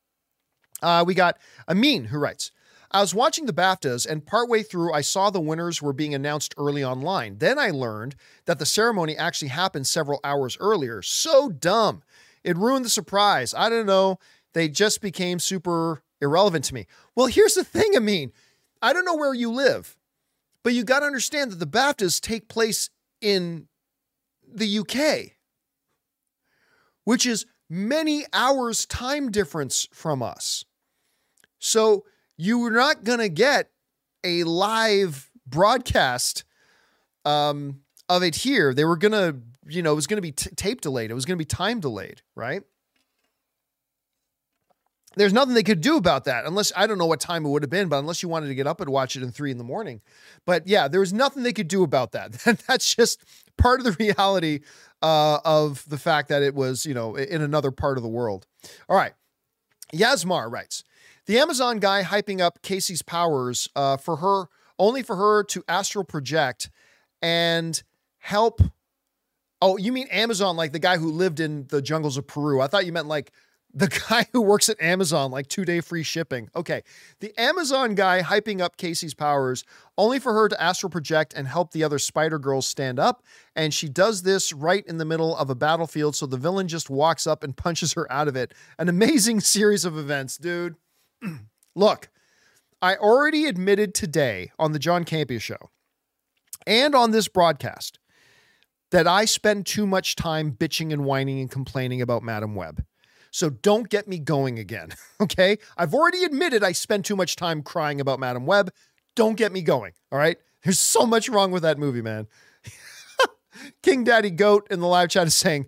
uh, 0.82 1.04
we 1.06 1.14
got 1.14 1.38
Amin 1.68 2.06
who 2.06 2.18
writes, 2.18 2.52
I 2.92 3.00
was 3.00 3.14
watching 3.14 3.46
the 3.46 3.52
BAFTAs, 3.52 4.04
and 4.04 4.26
partway 4.26 4.64
through, 4.64 4.92
I 4.92 5.00
saw 5.00 5.30
the 5.30 5.40
winners 5.40 5.80
were 5.80 5.92
being 5.92 6.12
announced 6.12 6.54
early 6.58 6.82
online. 6.82 7.38
Then 7.38 7.56
I 7.56 7.70
learned 7.70 8.16
that 8.46 8.58
the 8.58 8.66
ceremony 8.66 9.16
actually 9.16 9.48
happened 9.48 9.86
several 9.86 10.18
hours 10.24 10.56
earlier. 10.58 11.00
So 11.00 11.50
dumb. 11.50 12.02
It 12.42 12.56
ruined 12.56 12.84
the 12.84 12.90
surprise. 12.90 13.54
I 13.54 13.68
don't 13.68 13.86
know. 13.86 14.18
They 14.54 14.68
just 14.68 15.00
became 15.00 15.38
super 15.38 16.02
irrelevant 16.20 16.64
to 16.66 16.74
me. 16.74 16.86
Well, 17.14 17.26
here's 17.26 17.54
the 17.54 17.62
thing, 17.62 17.92
mean, 18.00 18.32
I 18.82 18.92
don't 18.92 19.04
know 19.04 19.16
where 19.16 19.34
you 19.34 19.52
live, 19.52 19.96
but 20.64 20.72
you 20.72 20.82
got 20.82 21.00
to 21.00 21.06
understand 21.06 21.52
that 21.52 21.60
the 21.60 21.66
BAFTAs 21.66 22.20
take 22.20 22.48
place 22.48 22.90
in 23.20 23.68
the 24.52 24.78
UK, 24.78 25.36
which 27.04 27.26
is 27.26 27.46
many 27.68 28.24
hours 28.32 28.86
time 28.86 29.30
difference 29.30 29.88
from 29.92 30.22
us. 30.22 30.64
So 31.58 32.04
you're 32.36 32.70
not 32.70 33.04
going 33.04 33.18
to 33.18 33.28
get 33.28 33.70
a 34.24 34.44
live 34.44 35.30
broadcast 35.46 36.44
um, 37.24 37.80
of 38.08 38.22
it 38.22 38.34
here. 38.34 38.72
They 38.74 38.84
were 38.84 38.96
going 38.96 39.12
to 39.12 39.40
you 39.70 39.82
know, 39.82 39.92
it 39.92 39.96
was 39.96 40.06
going 40.06 40.18
to 40.18 40.22
be 40.22 40.32
t- 40.32 40.50
tape 40.56 40.80
delayed. 40.80 41.10
It 41.10 41.14
was 41.14 41.24
going 41.24 41.36
to 41.36 41.40
be 41.40 41.46
time 41.46 41.80
delayed, 41.80 42.22
right? 42.34 42.62
There's 45.16 45.32
nothing 45.32 45.54
they 45.54 45.64
could 45.64 45.80
do 45.80 45.96
about 45.96 46.24
that 46.24 46.46
unless 46.46 46.72
I 46.76 46.86
don't 46.86 46.98
know 46.98 47.06
what 47.06 47.20
time 47.20 47.44
it 47.44 47.48
would 47.48 47.62
have 47.62 47.70
been, 47.70 47.88
but 47.88 47.98
unless 47.98 48.22
you 48.22 48.28
wanted 48.28 48.46
to 48.46 48.54
get 48.54 48.68
up 48.68 48.80
and 48.80 48.90
watch 48.90 49.16
it 49.16 49.22
in 49.22 49.32
three 49.32 49.50
in 49.50 49.58
the 49.58 49.64
morning. 49.64 50.00
But 50.46 50.68
yeah, 50.68 50.86
there 50.86 51.00
was 51.00 51.12
nothing 51.12 51.42
they 51.42 51.52
could 51.52 51.68
do 51.68 51.82
about 51.82 52.12
that. 52.12 52.32
That's 52.68 52.94
just 52.94 53.24
part 53.58 53.80
of 53.80 53.86
the 53.86 53.92
reality 53.92 54.60
uh, 55.02 55.38
of 55.44 55.88
the 55.88 55.98
fact 55.98 56.28
that 56.28 56.42
it 56.42 56.54
was, 56.54 56.86
you 56.86 56.94
know, 56.94 57.16
in 57.16 57.42
another 57.42 57.72
part 57.72 57.96
of 57.96 58.02
the 58.02 58.08
world. 58.08 58.46
All 58.88 58.96
right. 58.96 59.12
Yasmar 59.92 60.48
writes 60.48 60.84
The 61.26 61.38
Amazon 61.38 61.80
guy 61.80 62.04
hyping 62.04 62.40
up 62.40 62.62
Casey's 62.62 63.02
powers 63.02 63.68
uh, 63.74 63.96
for 63.96 64.16
her, 64.16 64.44
only 64.78 65.02
for 65.02 65.16
her 65.16 65.42
to 65.44 65.64
astral 65.66 66.04
project 66.04 66.70
and 67.20 67.82
help 68.18 68.62
Oh, 69.62 69.76
you 69.76 69.92
mean 69.92 70.06
Amazon, 70.08 70.56
like 70.56 70.72
the 70.72 70.78
guy 70.78 70.96
who 70.96 71.10
lived 71.10 71.38
in 71.38 71.66
the 71.68 71.82
jungles 71.82 72.16
of 72.16 72.26
Peru? 72.26 72.62
I 72.62 72.66
thought 72.66 72.86
you 72.86 72.92
meant 72.92 73.08
like 73.08 73.30
the 73.72 73.88
guy 74.08 74.26
who 74.32 74.40
works 74.40 74.68
at 74.68 74.80
Amazon, 74.80 75.30
like 75.30 75.48
two 75.48 75.64
day 75.64 75.80
free 75.80 76.02
shipping. 76.02 76.48
Okay. 76.54 76.82
The 77.20 77.38
Amazon 77.38 77.94
guy 77.94 78.22
hyping 78.22 78.60
up 78.60 78.76
Casey's 78.76 79.14
powers 79.14 79.64
only 79.96 80.18
for 80.18 80.32
her 80.32 80.48
to 80.48 80.60
astral 80.60 80.90
project 80.90 81.34
and 81.34 81.46
help 81.46 81.72
the 81.72 81.84
other 81.84 81.98
Spider 81.98 82.38
Girls 82.38 82.66
stand 82.66 82.98
up. 82.98 83.22
And 83.54 83.72
she 83.72 83.88
does 83.88 84.22
this 84.22 84.52
right 84.52 84.84
in 84.86 84.98
the 84.98 85.04
middle 85.04 85.36
of 85.36 85.50
a 85.50 85.54
battlefield. 85.54 86.16
So 86.16 86.26
the 86.26 86.36
villain 86.36 86.68
just 86.68 86.90
walks 86.90 87.26
up 87.26 87.44
and 87.44 87.56
punches 87.56 87.92
her 87.94 88.10
out 88.10 88.28
of 88.28 88.36
it. 88.36 88.54
An 88.78 88.88
amazing 88.88 89.40
series 89.40 89.84
of 89.84 89.96
events, 89.98 90.36
dude. 90.36 90.76
Look, 91.74 92.08
I 92.82 92.96
already 92.96 93.46
admitted 93.46 93.94
today 93.94 94.52
on 94.58 94.72
the 94.72 94.78
John 94.78 95.04
Campea 95.04 95.40
show 95.40 95.70
and 96.66 96.94
on 96.94 97.10
this 97.10 97.28
broadcast 97.28 97.98
that 98.90 99.06
I 99.06 99.24
spend 99.24 99.66
too 99.66 99.86
much 99.86 100.16
time 100.16 100.52
bitching 100.52 100.92
and 100.92 101.04
whining 101.04 101.40
and 101.40 101.50
complaining 101.50 102.02
about 102.02 102.22
Madame 102.22 102.54
Web. 102.54 102.84
So 103.30 103.50
don't 103.50 103.88
get 103.88 104.08
me 104.08 104.18
going 104.18 104.58
again. 104.58 104.90
Okay. 105.20 105.58
I've 105.76 105.92
already 105.92 106.24
admitted 106.24 106.64
I 106.64 106.72
spend 106.72 107.04
too 107.04 107.14
much 107.14 107.36
time 107.36 107.62
crying 107.62 108.00
about 108.00 108.18
Madame 108.18 108.46
Web. 108.46 108.72
Don't 109.14 109.36
get 109.36 109.52
me 109.52 109.60
going. 109.60 109.92
All 110.10 110.18
right. 110.18 110.38
There's 110.64 110.78
so 110.78 111.04
much 111.04 111.28
wrong 111.28 111.50
with 111.50 111.62
that 111.62 111.78
movie, 111.78 112.00
man. 112.00 112.26
King 113.82 114.02
Daddy 114.02 114.30
Goat 114.30 114.66
in 114.70 114.80
the 114.80 114.86
live 114.86 115.10
chat 115.10 115.26
is 115.26 115.34
saying 115.34 115.66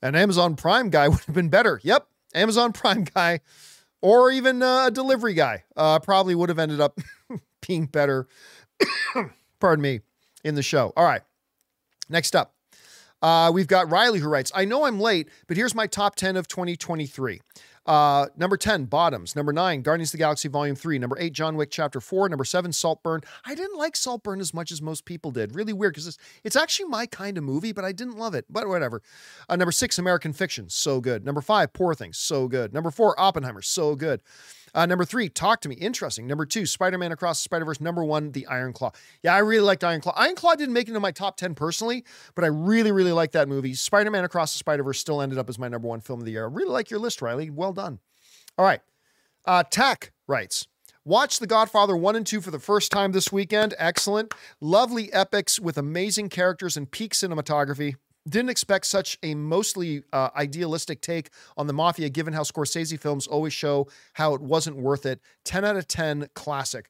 an 0.00 0.14
Amazon 0.14 0.56
Prime 0.56 0.88
guy 0.88 1.08
would 1.10 1.20
have 1.20 1.34
been 1.34 1.50
better. 1.50 1.80
Yep. 1.82 2.06
Amazon 2.34 2.72
Prime 2.72 3.04
guy 3.04 3.40
or 4.00 4.30
even 4.30 4.62
uh, 4.62 4.86
a 4.86 4.90
delivery 4.90 5.34
guy 5.34 5.64
uh, 5.76 5.98
probably 5.98 6.34
would 6.34 6.48
have 6.48 6.58
ended 6.58 6.80
up 6.80 6.98
being 7.66 7.84
better. 7.84 8.26
Pardon 9.60 9.82
me 9.82 10.00
in 10.44 10.54
the 10.54 10.62
show. 10.62 10.94
All 10.96 11.04
right. 11.04 11.22
Next 12.08 12.34
up. 12.34 12.53
Uh, 13.24 13.50
we've 13.50 13.68
got 13.68 13.90
Riley 13.90 14.18
who 14.18 14.28
writes, 14.28 14.52
I 14.54 14.66
know 14.66 14.84
I'm 14.84 15.00
late, 15.00 15.30
but 15.46 15.56
here's 15.56 15.74
my 15.74 15.86
top 15.86 16.14
10 16.14 16.36
of 16.36 16.46
2023. 16.46 17.40
Uh, 17.86 18.26
number 18.36 18.58
10, 18.58 18.84
Bottoms. 18.84 19.34
Number 19.34 19.50
9, 19.50 19.80
Guardians 19.80 20.10
of 20.10 20.12
the 20.12 20.18
Galaxy 20.18 20.46
Volume 20.46 20.76
3. 20.76 20.98
Number 20.98 21.16
8, 21.18 21.32
John 21.32 21.56
Wick 21.56 21.70
Chapter 21.70 22.02
4. 22.02 22.28
Number 22.28 22.44
7, 22.44 22.70
Saltburn. 22.74 23.22
I 23.46 23.54
didn't 23.54 23.78
like 23.78 23.96
Saltburn 23.96 24.40
as 24.40 24.52
much 24.52 24.70
as 24.70 24.82
most 24.82 25.06
people 25.06 25.30
did. 25.30 25.54
Really 25.54 25.72
weird 25.72 25.94
because 25.94 26.06
it's, 26.06 26.18
it's 26.44 26.56
actually 26.56 26.90
my 26.90 27.06
kind 27.06 27.38
of 27.38 27.44
movie, 27.44 27.72
but 27.72 27.82
I 27.82 27.92
didn't 27.92 28.18
love 28.18 28.34
it. 28.34 28.44
But 28.50 28.68
whatever. 28.68 29.00
Uh, 29.48 29.56
number 29.56 29.72
6, 29.72 29.98
American 29.98 30.34
Fiction. 30.34 30.68
So 30.68 31.00
good. 31.00 31.24
Number 31.24 31.40
5, 31.40 31.72
Poor 31.72 31.94
Things. 31.94 32.18
So 32.18 32.46
good. 32.46 32.74
Number 32.74 32.90
4, 32.90 33.18
Oppenheimer. 33.18 33.62
So 33.62 33.96
good. 33.96 34.20
Uh, 34.74 34.86
number 34.86 35.04
three, 35.04 35.28
Talk 35.28 35.60
to 35.60 35.68
Me. 35.68 35.76
Interesting. 35.76 36.26
Number 36.26 36.44
two, 36.44 36.66
Spider 36.66 36.98
Man 36.98 37.12
Across 37.12 37.40
the 37.40 37.44
Spider 37.44 37.64
Verse. 37.64 37.80
Number 37.80 38.04
one, 38.04 38.32
The 38.32 38.46
Iron 38.46 38.72
Claw. 38.72 38.92
Yeah, 39.22 39.34
I 39.34 39.38
really 39.38 39.64
liked 39.64 39.84
Iron 39.84 40.00
Claw. 40.00 40.12
Iron 40.16 40.34
Claw 40.34 40.54
didn't 40.54 40.74
make 40.74 40.88
it 40.88 40.90
into 40.90 41.00
my 41.00 41.12
top 41.12 41.36
10 41.36 41.54
personally, 41.54 42.04
but 42.34 42.44
I 42.44 42.48
really, 42.48 42.90
really 42.90 43.12
like 43.12 43.32
that 43.32 43.48
movie. 43.48 43.74
Spider 43.74 44.10
Man 44.10 44.24
Across 44.24 44.52
the 44.54 44.58
Spider 44.58 44.82
Verse 44.82 44.98
still 44.98 45.20
ended 45.20 45.38
up 45.38 45.48
as 45.48 45.58
my 45.58 45.68
number 45.68 45.86
one 45.86 46.00
film 46.00 46.20
of 46.20 46.26
the 46.26 46.32
year. 46.32 46.44
I 46.44 46.50
really 46.50 46.72
like 46.72 46.90
your 46.90 47.00
list, 47.00 47.22
Riley. 47.22 47.50
Well 47.50 47.72
done. 47.72 48.00
All 48.58 48.64
right. 48.64 48.80
Uh, 49.44 49.62
Tack 49.62 50.12
writes, 50.26 50.66
Watch 51.04 51.38
The 51.38 51.46
Godfather 51.46 51.96
1 51.96 52.16
and 52.16 52.26
2 52.26 52.40
for 52.40 52.50
the 52.50 52.58
first 52.58 52.90
time 52.90 53.12
this 53.12 53.30
weekend. 53.30 53.74
Excellent. 53.78 54.32
Lovely 54.60 55.12
epics 55.12 55.60
with 55.60 55.76
amazing 55.76 56.30
characters 56.30 56.76
and 56.78 56.90
peak 56.90 57.12
cinematography. 57.12 57.96
Didn't 58.28 58.50
expect 58.50 58.86
such 58.86 59.18
a 59.22 59.34
mostly 59.34 60.02
uh, 60.12 60.30
idealistic 60.36 61.02
take 61.02 61.30
on 61.56 61.66
the 61.66 61.72
mafia, 61.72 62.08
given 62.08 62.32
how 62.32 62.42
Scorsese 62.42 62.98
films 62.98 63.26
always 63.26 63.52
show 63.52 63.88
how 64.14 64.34
it 64.34 64.40
wasn't 64.40 64.76
worth 64.76 65.04
it. 65.04 65.20
10 65.44 65.64
out 65.64 65.76
of 65.76 65.86
10 65.86 66.28
classic. 66.34 66.88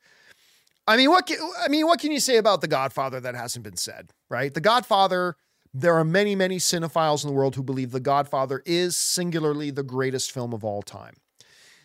I 0.87 0.97
mean, 0.97 1.11
what 1.11 1.27
can, 1.27 1.39
I 1.63 1.69
mean, 1.69 1.87
what 1.87 1.99
can 1.99 2.13
you 2.13 2.21
say 2.21 2.37
about 2.37 2.61
The 2.61 2.69
Godfather 2.69 3.19
that 3.21 3.35
hasn't 3.35 3.65
been 3.65 3.77
said, 3.77 4.11
right? 4.29 4.53
The 4.53 4.61
Godfather, 4.61 5.37
there 5.73 5.95
are 5.95 6.05
many, 6.05 6.37
many 6.37 6.59
cinephiles 6.59 7.25
in 7.25 7.31
the 7.31 7.35
world 7.35 7.57
who 7.57 7.63
believe 7.63 7.91
The 7.91 8.01
Godfather 8.01 8.63
is 8.67 8.97
singularly 8.97 9.71
the 9.71 9.83
greatest 9.83 10.31
film 10.31 10.53
of 10.53 10.63
all 10.63 10.83
time. 10.83 11.15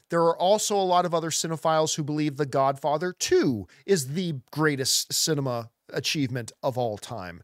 There 0.10 0.22
are 0.22 0.38
also 0.38 0.76
a 0.76 0.84
lot 0.84 1.06
of 1.06 1.14
other 1.14 1.30
cinephiles 1.30 1.96
who 1.96 2.04
believe 2.04 2.38
The 2.38 2.46
Godfather 2.46 3.14
2 3.14 3.68
is 3.86 4.14
the 4.14 4.36
greatest 4.52 5.14
cinema 5.14 5.70
achievement 5.94 6.52
of 6.62 6.78
all 6.78 6.98
time. 6.98 7.42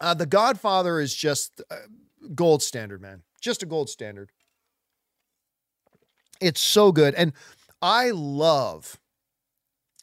Uh, 0.00 0.14
the 0.14 0.26
Godfather 0.26 1.00
is 1.00 1.14
just 1.14 1.60
uh, 1.70 1.76
gold 2.34 2.62
standard, 2.62 3.02
man. 3.02 3.22
Just 3.40 3.62
a 3.62 3.66
gold 3.66 3.90
standard. 3.90 4.30
It's 6.40 6.60
so 6.60 6.90
good. 6.90 7.14
And 7.14 7.32
I 7.82 8.10
love 8.10 8.98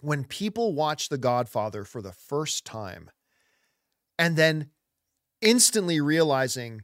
when 0.02 0.24
people 0.24 0.74
watch 0.74 1.10
The 1.10 1.18
Godfather 1.18 1.84
for 1.84 2.02
the 2.02 2.12
first 2.12 2.66
time 2.66 3.10
and 4.20 4.36
then 4.36 4.70
instantly 5.42 6.00
realizing, 6.00 6.82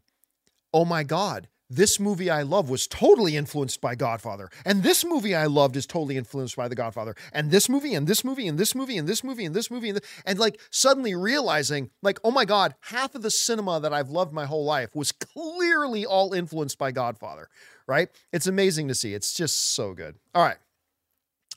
oh 0.74 0.86
my 0.86 1.04
God, 1.04 1.50
this 1.76 2.00
movie 2.00 2.30
I 2.30 2.44
love 2.44 2.70
was 2.70 2.88
totally 2.88 3.36
influenced 3.36 3.82
by 3.82 3.96
Godfather. 3.96 4.50
And 4.66 4.84
this 4.84 5.04
movie 5.04 5.36
I 5.36 5.46
loved 5.46 5.76
is 5.76 5.86
totally 5.86 6.18
influenced 6.18 6.56
by 6.56 6.68
The 6.68 6.76
Godfather. 6.76 7.16
And 7.32 7.52
this 7.52 7.70
movie, 7.70 7.96
and 7.96 8.08
this 8.08 8.24
movie, 8.24 8.48
and 8.48 8.58
this 8.58 8.76
movie, 8.76 8.98
and 8.98 9.08
this 9.08 9.24
movie, 9.24 9.46
and 9.46 9.56
this 9.56 9.72
movie, 9.72 9.90
and, 9.90 9.98
this, 9.98 10.10
and 10.26 10.40
like 10.40 10.60
suddenly 10.70 11.16
realizing, 11.16 11.90
like, 12.02 12.20
oh 12.24 12.32
my 12.32 12.46
God, 12.46 12.76
half 12.82 13.16
of 13.16 13.22
the 13.22 13.32
cinema 13.32 13.80
that 13.80 13.94
I've 13.94 14.10
loved 14.10 14.34
my 14.34 14.46
whole 14.46 14.66
life 14.66 14.96
was 14.96 15.12
clearly 15.12 16.06
all 16.06 16.34
influenced 16.34 16.78
by 16.78 16.92
Godfather, 16.92 17.50
right? 17.88 18.10
It's 18.32 18.48
amazing 18.48 18.88
to 18.88 18.96
see. 18.96 19.14
It's 19.14 19.34
just 19.34 19.74
so 19.76 19.94
good. 19.94 20.16
All 20.34 20.44
right. 20.44 20.58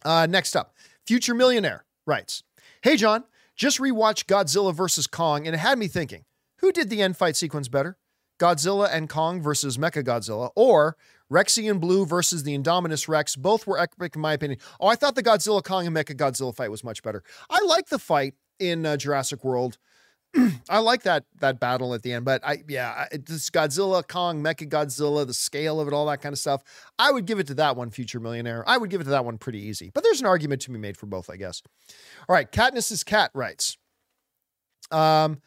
Uh, 0.04 0.26
next 0.26 0.54
up, 0.54 0.74
Future 1.06 1.34
Millionaire 1.34 1.84
writes 2.06 2.42
Hey, 2.82 2.96
John, 2.96 3.24
just 3.56 3.78
rewatched 3.78 4.26
Godzilla 4.26 4.74
vs. 4.74 5.06
Kong, 5.06 5.46
and 5.46 5.54
it 5.54 5.58
had 5.58 5.78
me 5.78 5.88
thinking, 5.88 6.24
who 6.58 6.72
did 6.72 6.90
the 6.90 7.02
end 7.02 7.16
fight 7.16 7.36
sequence 7.36 7.68
better? 7.68 7.96
Godzilla 8.38 8.88
and 8.92 9.08
Kong 9.08 9.40
versus 9.40 9.78
Mechagodzilla, 9.78 10.50
or 10.54 10.96
Rexy 11.30 11.70
and 11.70 11.80
Blue 11.80 12.06
versus 12.06 12.42
the 12.42 12.56
Indominus 12.56 13.08
Rex. 13.08 13.36
Both 13.36 13.66
were 13.66 13.78
epic 13.78 14.14
in 14.14 14.22
my 14.22 14.32
opinion. 14.32 14.60
Oh, 14.80 14.86
I 14.88 14.94
thought 14.94 15.14
the 15.14 15.22
Godzilla 15.22 15.62
Kong 15.62 15.86
and 15.86 15.96
Mechagodzilla 15.96 16.54
fight 16.54 16.70
was 16.70 16.84
much 16.84 17.02
better. 17.02 17.22
I 17.50 17.62
like 17.64 17.88
the 17.88 17.98
fight 17.98 18.34
in 18.58 18.86
uh, 18.86 18.96
Jurassic 18.96 19.44
World. 19.44 19.78
I 20.68 20.78
like 20.78 21.02
that 21.04 21.24
that 21.40 21.60
battle 21.60 21.94
at 21.94 22.02
the 22.02 22.12
end, 22.12 22.24
but 22.24 22.44
I 22.44 22.62
yeah, 22.68 23.06
I, 23.12 23.16
this 23.16 23.48
Godzilla 23.50 24.06
Kong 24.06 24.42
Mechagodzilla, 24.42 25.26
the 25.26 25.34
scale 25.34 25.80
of 25.80 25.88
it, 25.88 25.94
all 25.94 26.06
that 26.06 26.20
kind 26.20 26.32
of 26.32 26.38
stuff. 26.38 26.62
I 26.98 27.10
would 27.10 27.26
give 27.26 27.38
it 27.38 27.46
to 27.48 27.54
that 27.54 27.76
one, 27.76 27.90
Future 27.90 28.20
Millionaire. 28.20 28.64
I 28.66 28.76
would 28.76 28.90
give 28.90 29.00
it 29.00 29.04
to 29.04 29.10
that 29.10 29.24
one 29.24 29.38
pretty 29.38 29.60
easy. 29.60 29.90
But 29.94 30.04
there's 30.04 30.20
an 30.20 30.26
argument 30.26 30.62
to 30.62 30.70
be 30.70 30.78
made 30.78 30.96
for 30.96 31.06
both, 31.06 31.30
I 31.30 31.36
guess. 31.36 31.62
All 32.28 32.34
right, 32.34 32.50
Katniss's 32.50 33.04
cat 33.04 33.30
writes. 33.34 33.78
Um, 34.90 35.40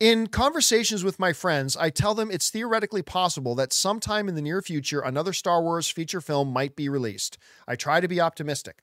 in 0.00 0.26
conversations 0.26 1.04
with 1.04 1.18
my 1.18 1.32
friends, 1.32 1.76
I 1.76 1.90
tell 1.90 2.14
them 2.14 2.30
it's 2.30 2.50
theoretically 2.50 3.02
possible 3.02 3.54
that 3.54 3.72
sometime 3.72 4.28
in 4.28 4.34
the 4.34 4.42
near 4.42 4.60
future, 4.60 5.00
another 5.00 5.32
Star 5.32 5.62
Wars 5.62 5.88
feature 5.88 6.20
film 6.20 6.52
might 6.52 6.74
be 6.76 6.88
released. 6.88 7.38
I 7.68 7.76
try 7.76 8.00
to 8.00 8.08
be 8.08 8.20
optimistic. 8.20 8.82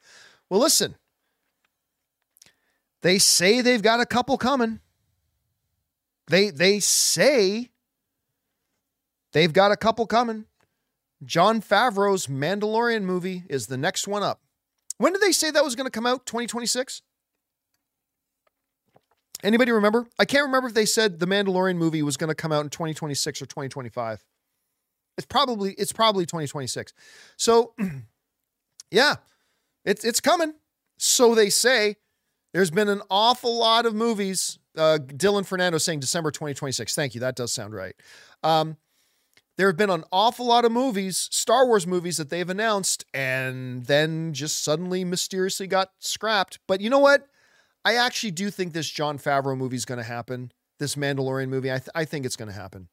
Well, 0.49 0.59
listen, 0.59 0.95
they 3.01 3.17
say 3.17 3.61
they've 3.61 3.81
got 3.81 3.99
a 3.99 4.05
couple 4.05 4.37
coming. 4.37 4.79
They 6.27 6.49
they 6.49 6.79
say 6.79 7.69
they've 9.33 9.51
got 9.51 9.71
a 9.71 9.77
couple 9.77 10.05
coming. 10.07 10.45
Jon 11.23 11.61
Favreau's 11.61 12.27
Mandalorian 12.27 13.03
movie 13.03 13.43
is 13.49 13.67
the 13.67 13.77
next 13.77 14.07
one 14.07 14.23
up. 14.23 14.41
When 14.97 15.13
did 15.13 15.21
they 15.21 15.31
say 15.31 15.51
that 15.51 15.63
was 15.63 15.75
going 15.75 15.85
to 15.85 15.91
come 15.91 16.05
out? 16.05 16.25
2026? 16.25 17.01
Anybody 19.43 19.71
remember? 19.71 20.07
I 20.19 20.25
can't 20.25 20.45
remember 20.45 20.67
if 20.67 20.73
they 20.73 20.85
said 20.85 21.19
the 21.19 21.25
Mandalorian 21.25 21.77
movie 21.77 22.03
was 22.03 22.17
going 22.17 22.29
to 22.29 22.35
come 22.35 22.51
out 22.51 22.63
in 22.63 22.69
2026 22.69 23.41
or 23.41 23.45
2025. 23.45 24.23
It's 25.17 25.25
probably 25.27 25.73
it's 25.73 25.91
probably 25.91 26.25
2026. 26.25 26.93
So 27.37 27.73
yeah, 28.91 29.15
it's 29.85 30.03
it's 30.03 30.19
coming. 30.19 30.53
So 30.97 31.35
they 31.35 31.49
say. 31.49 31.95
There's 32.53 32.71
been 32.71 32.89
an 32.89 33.01
awful 33.09 33.57
lot 33.57 33.85
of 33.85 33.95
movies. 33.95 34.59
Uh, 34.77 34.99
Dylan 35.01 35.45
Fernando 35.45 35.77
saying 35.77 36.01
December 36.01 36.31
2026. 36.31 36.93
Thank 36.93 37.15
you. 37.15 37.21
That 37.21 37.35
does 37.35 37.53
sound 37.53 37.73
right. 37.73 37.95
Um, 38.43 38.75
there 39.57 39.67
have 39.67 39.77
been 39.77 39.89
an 39.89 40.03
awful 40.11 40.47
lot 40.47 40.65
of 40.65 40.71
movies, 40.71 41.29
Star 41.31 41.65
Wars 41.67 41.85
movies 41.85 42.17
that 42.17 42.29
they've 42.29 42.49
announced 42.49 43.05
and 43.13 43.85
then 43.85 44.33
just 44.33 44.63
suddenly 44.63 45.05
mysteriously 45.05 45.67
got 45.67 45.91
scrapped. 45.99 46.59
But 46.67 46.81
you 46.81 46.89
know 46.89 46.99
what? 46.99 47.27
I 47.83 47.95
actually 47.95 48.31
do 48.31 48.49
think 48.49 48.73
this 48.73 48.89
Jon 48.89 49.17
Favreau 49.17 49.57
movie 49.57 49.75
is 49.75 49.85
going 49.85 49.97
to 49.97 50.03
happen. 50.03 50.51
This 50.79 50.95
Mandalorian 50.95 51.49
movie, 51.49 51.71
I, 51.71 51.77
th- 51.77 51.89
I 51.95 52.05
think 52.05 52.25
it's 52.25 52.35
going 52.35 52.49
to 52.49 52.55
happen. 52.55 52.89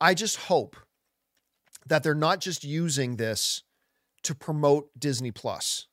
I 0.00 0.14
just 0.14 0.36
hope 0.36 0.76
that 1.86 2.02
they're 2.02 2.14
not 2.14 2.40
just 2.40 2.64
using 2.64 3.16
this 3.16 3.62
to 4.22 4.34
promote 4.34 4.90
Disney 4.98 5.30
Plus. 5.30 5.86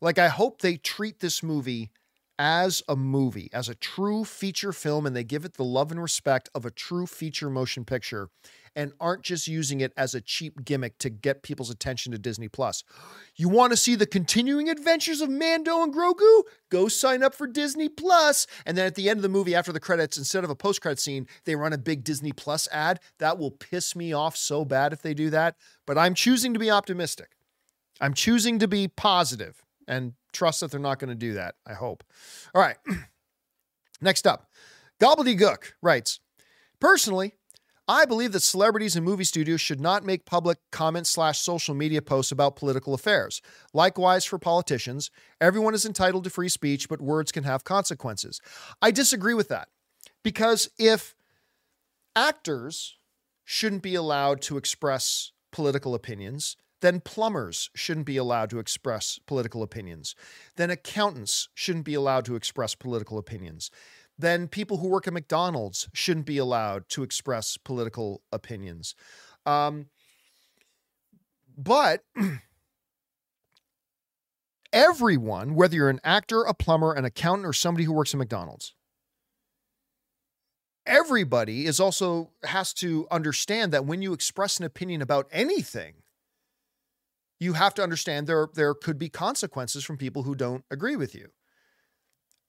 Like, 0.00 0.18
I 0.18 0.28
hope 0.28 0.60
they 0.60 0.76
treat 0.76 1.20
this 1.20 1.42
movie 1.42 1.90
as 2.38 2.82
a 2.88 2.96
movie, 2.96 3.48
as 3.52 3.68
a 3.68 3.74
true 3.74 4.24
feature 4.24 4.72
film, 4.72 5.06
and 5.06 5.16
they 5.16 5.24
give 5.24 5.44
it 5.44 5.54
the 5.54 5.64
love 5.64 5.90
and 5.90 6.00
respect 6.00 6.48
of 6.54 6.64
a 6.64 6.70
true 6.70 7.06
feature 7.06 7.50
motion 7.50 7.84
picture 7.84 8.28
and 8.76 8.92
aren't 9.00 9.22
just 9.22 9.48
using 9.48 9.80
it 9.80 9.92
as 9.96 10.14
a 10.14 10.20
cheap 10.20 10.62
gimmick 10.62 10.98
to 10.98 11.08
get 11.08 11.42
people's 11.42 11.70
attention 11.70 12.12
to 12.12 12.18
Disney 12.18 12.48
Plus. 12.48 12.84
You 13.38 13.50
want 13.50 13.70
to 13.70 13.76
see 13.76 13.96
the 13.96 14.06
continuing 14.06 14.70
adventures 14.70 15.20
of 15.20 15.28
Mando 15.28 15.82
and 15.82 15.92
Grogu? 15.92 16.44
Go 16.70 16.88
sign 16.88 17.22
up 17.22 17.34
for 17.34 17.46
Disney 17.46 17.86
Plus. 17.86 18.46
And 18.64 18.78
then 18.78 18.86
at 18.86 18.94
the 18.94 19.10
end 19.10 19.18
of 19.18 19.22
the 19.22 19.28
movie, 19.28 19.54
after 19.54 19.72
the 19.72 19.80
credits, 19.80 20.16
instead 20.16 20.42
of 20.42 20.48
a 20.48 20.54
post 20.54 20.80
credit 20.80 20.98
scene, 20.98 21.26
they 21.44 21.54
run 21.54 21.74
a 21.74 21.78
big 21.78 22.02
Disney 22.02 22.32
Plus 22.32 22.66
ad. 22.72 22.98
That 23.18 23.36
will 23.36 23.50
piss 23.50 23.94
me 23.94 24.14
off 24.14 24.36
so 24.36 24.64
bad 24.64 24.94
if 24.94 25.02
they 25.02 25.12
do 25.12 25.28
that. 25.28 25.56
But 25.86 25.98
I'm 25.98 26.14
choosing 26.14 26.54
to 26.54 26.58
be 26.58 26.70
optimistic. 26.70 27.32
I'm 28.00 28.14
choosing 28.14 28.58
to 28.60 28.68
be 28.68 28.88
positive 28.88 29.65
and 29.86 30.12
trust 30.32 30.60
that 30.60 30.70
they're 30.70 30.80
not 30.80 30.98
going 30.98 31.08
to 31.10 31.14
do 31.14 31.34
that. 31.34 31.54
I 31.66 31.74
hope. 31.74 32.04
All 32.54 32.62
right. 32.62 32.76
Next 34.00 34.26
up, 34.26 34.50
Gobbledygook 35.00 35.72
writes 35.82 36.20
Personally, 36.80 37.32
I 37.88 38.04
believe 38.04 38.32
that 38.32 38.40
celebrities 38.40 38.96
and 38.96 39.04
movie 39.04 39.24
studios 39.24 39.60
should 39.60 39.80
not 39.80 40.04
make 40.04 40.26
public 40.26 40.58
comments 40.72 41.10
slash 41.10 41.38
social 41.38 41.74
media 41.74 42.02
posts 42.02 42.32
about 42.32 42.56
political 42.56 42.94
affairs. 42.94 43.40
Likewise, 43.72 44.24
for 44.24 44.38
politicians, 44.38 45.10
everyone 45.40 45.72
is 45.72 45.86
entitled 45.86 46.24
to 46.24 46.30
free 46.30 46.48
speech, 46.48 46.88
but 46.88 47.00
words 47.00 47.30
can 47.30 47.44
have 47.44 47.62
consequences. 47.62 48.40
I 48.82 48.90
disagree 48.90 49.34
with 49.34 49.48
that 49.48 49.68
because 50.24 50.68
if 50.78 51.14
actors 52.16 52.96
shouldn't 53.44 53.82
be 53.82 53.94
allowed 53.94 54.42
to 54.42 54.56
express 54.56 55.30
political 55.52 55.94
opinions, 55.94 56.56
then 56.82 57.00
plumbers 57.00 57.70
shouldn't 57.74 58.06
be 58.06 58.16
allowed 58.16 58.50
to 58.50 58.58
express 58.58 59.18
political 59.26 59.62
opinions. 59.62 60.14
Then 60.56 60.70
accountants 60.70 61.48
shouldn't 61.54 61.84
be 61.84 61.94
allowed 61.94 62.24
to 62.26 62.36
express 62.36 62.74
political 62.74 63.18
opinions 63.18 63.70
then 64.18 64.48
people 64.48 64.78
who 64.78 64.88
work 64.88 65.06
at 65.06 65.12
McDonald's 65.12 65.88
shouldn't 65.92 66.26
be 66.26 66.38
allowed 66.38 66.88
to 66.90 67.02
express 67.02 67.56
political 67.56 68.22
opinions. 68.32 68.94
Um, 69.44 69.86
but 71.56 72.02
everyone, 74.72 75.54
whether 75.54 75.76
you're 75.76 75.90
an 75.90 76.00
actor, 76.02 76.42
a 76.42 76.54
plumber, 76.54 76.92
an 76.92 77.04
accountant, 77.04 77.46
or 77.46 77.52
somebody 77.52 77.84
who 77.84 77.92
works 77.92 78.14
at 78.14 78.18
McDonald's, 78.18 78.74
everybody 80.86 81.66
is 81.66 81.78
also 81.78 82.30
has 82.44 82.72
to 82.72 83.06
understand 83.10 83.72
that 83.72 83.84
when 83.84 84.02
you 84.02 84.12
express 84.12 84.58
an 84.58 84.64
opinion 84.64 85.02
about 85.02 85.28
anything, 85.30 85.94
you 87.38 87.52
have 87.52 87.74
to 87.74 87.82
understand 87.82 88.26
there, 88.26 88.48
there 88.54 88.74
could 88.74 88.98
be 88.98 89.08
consequences 89.08 89.84
from 89.84 89.96
people 89.96 90.22
who 90.22 90.34
don't 90.34 90.64
agree 90.70 90.96
with 90.96 91.14
you. 91.14 91.28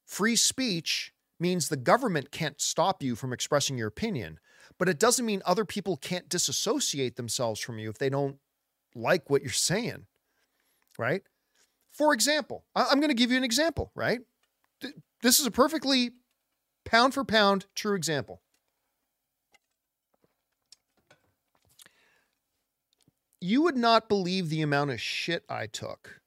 Free 0.06 0.36
speech 0.36 1.14
means 1.40 1.68
the 1.68 1.78
government 1.78 2.32
can't 2.32 2.62
stop 2.62 3.04
you 3.04 3.16
from 3.16 3.34
expressing 3.34 3.78
your 3.78 3.88
opinion, 3.88 4.40
but 4.80 4.90
it 4.90 5.00
doesn't 5.00 5.26
mean 5.26 5.42
other 5.46 5.66
people 5.66 5.98
can't 5.98 6.30
disassociate 6.30 7.16
themselves 7.16 7.60
from 7.60 7.78
you 7.78 7.90
if 7.90 7.98
they 7.98 8.10
don't 8.10 8.38
like 8.96 9.30
what 9.30 9.42
you're 9.42 9.52
saying, 9.52 10.06
right? 10.98 11.22
For 11.92 12.14
example, 12.14 12.66
I'm 12.76 13.00
going 13.00 13.10
to 13.10 13.16
give 13.16 13.32
you 13.32 13.38
an 13.38 13.44
example, 13.44 13.92
right? 13.96 14.22
This 15.22 15.40
is 15.40 15.46
a 15.46 15.52
perfectly 15.52 16.12
pound 16.86 17.14
for 17.14 17.24
pound 17.24 17.66
true 17.76 17.96
example. 17.96 18.42
You 23.48 23.62
would 23.62 23.78
not 23.78 24.10
believe 24.10 24.50
the 24.50 24.62
amount 24.62 24.92
of 24.92 25.00
shit 25.00 25.46
I 25.48 25.68
took 25.68 26.20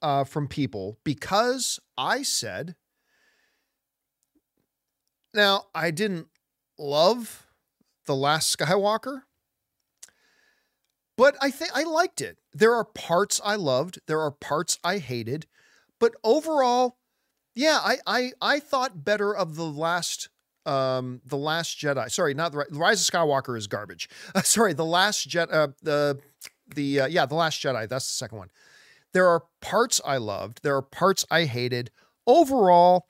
uh, 0.00 0.22
from 0.22 0.46
people 0.46 0.96
because 1.02 1.80
I 1.98 2.22
said 2.22 2.76
now, 5.34 5.64
I 5.74 5.90
didn't 5.90 6.28
love 6.78 7.48
The 8.06 8.14
Last 8.14 8.56
Skywalker, 8.56 9.22
but 11.18 11.36
I 11.40 11.50
think 11.50 11.72
I 11.74 11.82
liked 11.82 12.20
it. 12.20 12.38
There 12.52 12.76
are 12.76 12.84
parts 12.84 13.40
I 13.44 13.56
loved, 13.56 13.98
there 14.06 14.20
are 14.20 14.30
parts 14.30 14.78
I 14.84 14.98
hated, 14.98 15.48
but 15.98 16.14
overall, 16.22 16.98
yeah, 17.56 17.80
I 17.82 17.96
I 18.06 18.32
I 18.40 18.60
thought 18.60 19.04
better 19.04 19.34
of 19.34 19.56
the 19.56 19.66
last 19.66 20.28
um 20.66 21.20
the 21.26 21.36
last 21.36 21.78
Jedi. 21.78 22.10
Sorry, 22.10 22.34
not 22.34 22.52
the, 22.52 22.66
Rise 22.70 23.06
of 23.06 23.12
Skywalker 23.12 23.56
is 23.56 23.66
garbage. 23.66 24.08
Uh, 24.34 24.42
sorry, 24.42 24.72
the 24.72 24.84
last 24.84 25.28
Jet 25.28 25.50
uh, 25.50 25.68
the 25.82 26.18
the 26.74 27.02
uh, 27.02 27.06
yeah, 27.06 27.26
the 27.26 27.34
last 27.34 27.60
Jedi, 27.62 27.88
that's 27.88 28.06
the 28.06 28.14
second 28.14 28.38
one. 28.38 28.50
There 29.12 29.28
are 29.28 29.42
parts 29.60 30.00
I 30.04 30.16
loved, 30.16 30.62
there 30.62 30.76
are 30.76 30.82
parts 30.82 31.26
I 31.30 31.44
hated. 31.44 31.90
Overall, 32.26 33.08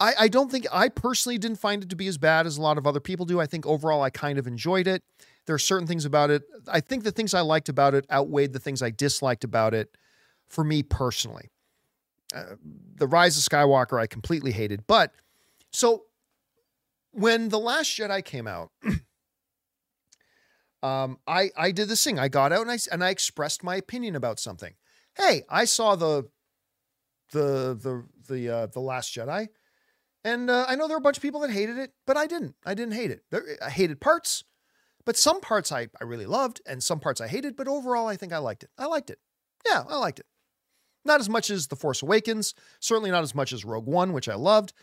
I, 0.00 0.14
I 0.20 0.28
don't 0.28 0.50
think 0.50 0.66
I 0.72 0.88
personally 0.88 1.38
didn't 1.38 1.58
find 1.58 1.82
it 1.82 1.90
to 1.90 1.96
be 1.96 2.08
as 2.08 2.18
bad 2.18 2.46
as 2.46 2.56
a 2.56 2.62
lot 2.62 2.78
of 2.78 2.86
other 2.86 3.00
people 3.00 3.26
do. 3.26 3.40
I 3.40 3.46
think 3.46 3.66
overall 3.66 4.02
I 4.02 4.10
kind 4.10 4.38
of 4.38 4.46
enjoyed 4.46 4.86
it. 4.86 5.02
There 5.46 5.54
are 5.54 5.58
certain 5.58 5.86
things 5.86 6.04
about 6.04 6.30
it. 6.30 6.42
I 6.68 6.80
think 6.80 7.04
the 7.04 7.12
things 7.12 7.34
I 7.34 7.40
liked 7.40 7.68
about 7.68 7.94
it 7.94 8.06
outweighed 8.10 8.52
the 8.52 8.58
things 8.58 8.82
I 8.82 8.90
disliked 8.90 9.44
about 9.44 9.74
it 9.74 9.96
for 10.48 10.64
me 10.64 10.82
personally. 10.82 11.50
Uh, 12.34 12.56
the 12.96 13.06
Rise 13.06 13.36
of 13.36 13.44
Skywalker 13.44 14.00
I 14.00 14.06
completely 14.06 14.52
hated. 14.52 14.86
But 14.86 15.12
so 15.70 16.04
when 17.12 17.48
The 17.48 17.58
Last 17.58 17.90
Jedi 17.90 18.24
came 18.24 18.46
out, 18.46 18.70
um, 20.82 21.18
I 21.26 21.50
I 21.56 21.72
did 21.72 21.88
this 21.88 22.02
thing. 22.02 22.18
I 22.18 22.28
got 22.28 22.52
out 22.52 22.62
and 22.62 22.70
I 22.70 22.78
and 22.92 23.04
I 23.04 23.10
expressed 23.10 23.62
my 23.62 23.76
opinion 23.76 24.16
about 24.16 24.40
something. 24.40 24.74
Hey, 25.16 25.42
I 25.48 25.64
saw 25.64 25.96
the 25.96 26.28
the 27.32 27.74
the 27.74 28.04
the 28.28 28.48
uh, 28.48 28.66
the 28.66 28.80
Last 28.80 29.14
Jedi. 29.14 29.48
And 30.22 30.50
uh, 30.50 30.66
I 30.68 30.74
know 30.74 30.86
there 30.86 30.96
were 30.96 31.00
a 31.00 31.02
bunch 31.02 31.16
of 31.16 31.22
people 31.22 31.40
that 31.40 31.50
hated 31.50 31.78
it, 31.78 31.92
but 32.06 32.16
I 32.16 32.26
didn't. 32.26 32.54
I 32.66 32.74
didn't 32.74 32.92
hate 32.92 33.10
it. 33.10 33.22
There, 33.30 33.42
I 33.64 33.70
hated 33.70 34.02
parts, 34.02 34.44
but 35.06 35.16
some 35.16 35.40
parts 35.40 35.72
I, 35.72 35.88
I 35.98 36.04
really 36.04 36.26
loved, 36.26 36.60
and 36.66 36.82
some 36.82 37.00
parts 37.00 37.22
I 37.22 37.28
hated, 37.28 37.56
but 37.56 37.68
overall, 37.68 38.06
I 38.06 38.16
think 38.16 38.32
I 38.32 38.38
liked 38.38 38.62
it. 38.62 38.70
I 38.76 38.86
liked 38.86 39.08
it. 39.08 39.18
Yeah, 39.66 39.84
I 39.88 39.96
liked 39.96 40.20
it. 40.20 40.26
Not 41.04 41.20
as 41.20 41.30
much 41.30 41.48
as 41.48 41.68
The 41.68 41.76
Force 41.76 42.02
Awakens, 42.02 42.54
certainly 42.80 43.10
not 43.10 43.22
as 43.22 43.34
much 43.34 43.54
as 43.54 43.64
Rogue 43.64 43.86
One, 43.86 44.12
which 44.12 44.28
I 44.28 44.34
loved, 44.34 44.74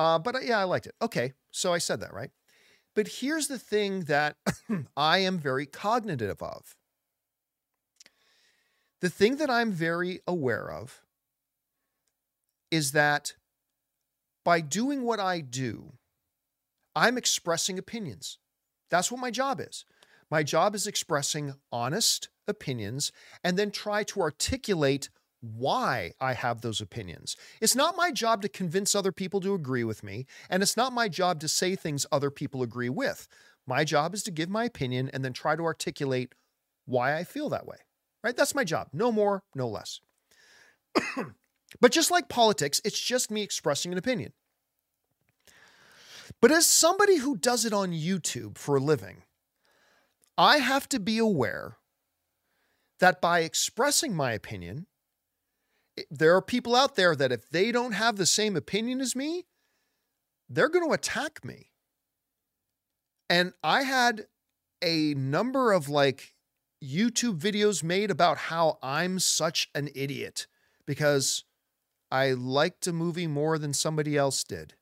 uh, 0.00 0.18
but 0.18 0.34
uh, 0.34 0.38
yeah, 0.40 0.58
I 0.58 0.64
liked 0.64 0.86
it. 0.86 0.94
Okay, 1.02 1.34
so 1.50 1.74
I 1.74 1.78
said 1.78 2.00
that, 2.00 2.14
right? 2.14 2.30
But 2.94 3.06
here's 3.06 3.48
the 3.48 3.58
thing 3.58 4.04
that 4.04 4.36
I 4.96 5.18
am 5.18 5.38
very 5.38 5.66
cognitive 5.66 6.42
of. 6.42 6.74
The 9.02 9.10
thing 9.10 9.36
that 9.36 9.50
I'm 9.50 9.70
very 9.72 10.20
aware 10.26 10.70
of 10.70 11.02
is 12.70 12.92
that 12.92 13.34
by 14.42 14.62
doing 14.62 15.02
what 15.02 15.20
I 15.20 15.40
do, 15.40 15.92
I'm 16.96 17.18
expressing 17.18 17.78
opinions. 17.78 18.38
That's 18.90 19.12
what 19.12 19.20
my 19.20 19.30
job 19.30 19.60
is. 19.60 19.84
My 20.30 20.42
job 20.42 20.74
is 20.74 20.86
expressing 20.86 21.56
honest 21.70 22.30
opinions 22.48 23.12
and 23.44 23.58
then 23.58 23.70
try 23.70 24.02
to 24.04 24.22
articulate 24.22 25.10
why 25.40 26.12
I 26.20 26.34
have 26.34 26.60
those 26.60 26.80
opinions. 26.80 27.36
It's 27.60 27.74
not 27.74 27.96
my 27.96 28.10
job 28.10 28.42
to 28.42 28.48
convince 28.48 28.94
other 28.94 29.12
people 29.12 29.40
to 29.40 29.54
agree 29.54 29.84
with 29.84 30.02
me, 30.02 30.26
and 30.48 30.62
it's 30.62 30.76
not 30.76 30.92
my 30.92 31.08
job 31.08 31.40
to 31.40 31.48
say 31.48 31.76
things 31.76 32.06
other 32.12 32.30
people 32.30 32.62
agree 32.62 32.90
with. 32.90 33.26
My 33.66 33.84
job 33.84 34.14
is 34.14 34.22
to 34.24 34.30
give 34.30 34.48
my 34.48 34.64
opinion 34.64 35.10
and 35.12 35.24
then 35.24 35.32
try 35.32 35.56
to 35.56 35.64
articulate 35.64 36.34
why 36.86 37.16
I 37.16 37.24
feel 37.24 37.48
that 37.50 37.66
way. 37.66 37.76
Right? 38.22 38.36
That's 38.36 38.54
my 38.54 38.64
job. 38.64 38.88
No 38.92 39.10
more, 39.10 39.44
no 39.54 39.68
less. 39.68 40.00
But 41.78 41.92
just 41.92 42.10
like 42.10 42.28
politics, 42.28 42.80
it's 42.84 42.98
just 42.98 43.30
me 43.30 43.42
expressing 43.42 43.92
an 43.92 43.98
opinion. 43.98 44.32
But 46.40 46.50
as 46.50 46.66
somebody 46.66 47.16
who 47.16 47.36
does 47.36 47.64
it 47.64 47.72
on 47.72 47.92
YouTube 47.92 48.56
for 48.56 48.76
a 48.76 48.80
living, 48.80 49.22
I 50.38 50.58
have 50.58 50.88
to 50.88 50.98
be 50.98 51.18
aware 51.18 51.76
that 52.98 53.20
by 53.20 53.40
expressing 53.40 54.14
my 54.14 54.32
opinion, 54.32 54.86
there 56.10 56.34
are 56.36 56.42
people 56.42 56.76
out 56.76 56.96
there 56.96 57.14
that 57.16 57.32
if 57.32 57.48
they 57.50 57.72
don't 57.72 57.92
have 57.92 58.16
the 58.16 58.26
same 58.26 58.56
opinion 58.56 59.00
as 59.00 59.16
me, 59.16 59.46
they're 60.48 60.68
going 60.68 60.86
to 60.86 60.94
attack 60.94 61.44
me. 61.44 61.70
And 63.28 63.52
I 63.62 63.82
had 63.82 64.26
a 64.82 65.14
number 65.14 65.72
of 65.72 65.88
like 65.88 66.34
YouTube 66.82 67.38
videos 67.38 67.82
made 67.82 68.10
about 68.10 68.36
how 68.36 68.78
I'm 68.82 69.18
such 69.18 69.68
an 69.74 69.90
idiot 69.94 70.46
because 70.86 71.44
I 72.10 72.32
liked 72.32 72.86
a 72.86 72.92
movie 72.92 73.28
more 73.28 73.58
than 73.58 73.72
somebody 73.72 74.16
else 74.16 74.42
did. 74.42 74.74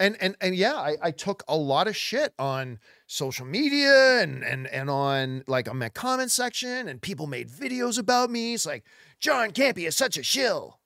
And 0.00 0.16
and 0.20 0.36
and 0.40 0.56
yeah, 0.56 0.74
I, 0.74 0.96
I 1.00 1.10
took 1.12 1.44
a 1.46 1.56
lot 1.56 1.86
of 1.86 1.96
shit 1.96 2.34
on 2.38 2.80
social 3.06 3.46
media 3.46 4.20
and 4.20 4.42
and 4.42 4.66
and 4.66 4.90
on 4.90 5.44
like 5.46 5.68
on 5.68 5.78
my 5.78 5.88
comment 5.88 6.32
section, 6.32 6.88
and 6.88 7.00
people 7.00 7.26
made 7.26 7.48
videos 7.48 7.98
about 7.98 8.30
me. 8.30 8.54
It's 8.54 8.66
like 8.66 8.84
John 9.20 9.52
Campea 9.52 9.88
is 9.88 9.96
such 9.96 10.16
a 10.16 10.22
shill. 10.22 10.80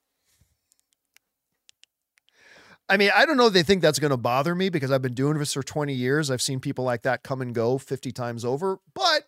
I 2.89 2.97
mean, 2.97 3.11
I 3.15 3.27
don't 3.27 3.37
know 3.37 3.49
they 3.49 3.63
think 3.63 3.83
that's 3.83 3.99
going 3.99 4.13
to 4.13 4.17
bother 4.17 4.55
me 4.55 4.71
because 4.71 4.91
I've 4.91 5.03
been 5.03 5.15
doing 5.15 5.39
this 5.39 5.53
for 5.53 5.63
20 5.63 5.93
years. 5.93 6.31
I've 6.31 6.41
seen 6.41 6.59
people 6.59 6.85
like 6.85 7.03
that 7.03 7.23
come 7.23 7.43
and 7.43 7.55
go 7.55 7.77
50 7.77 8.13
times 8.13 8.45
over. 8.45 8.79
But 8.95 9.25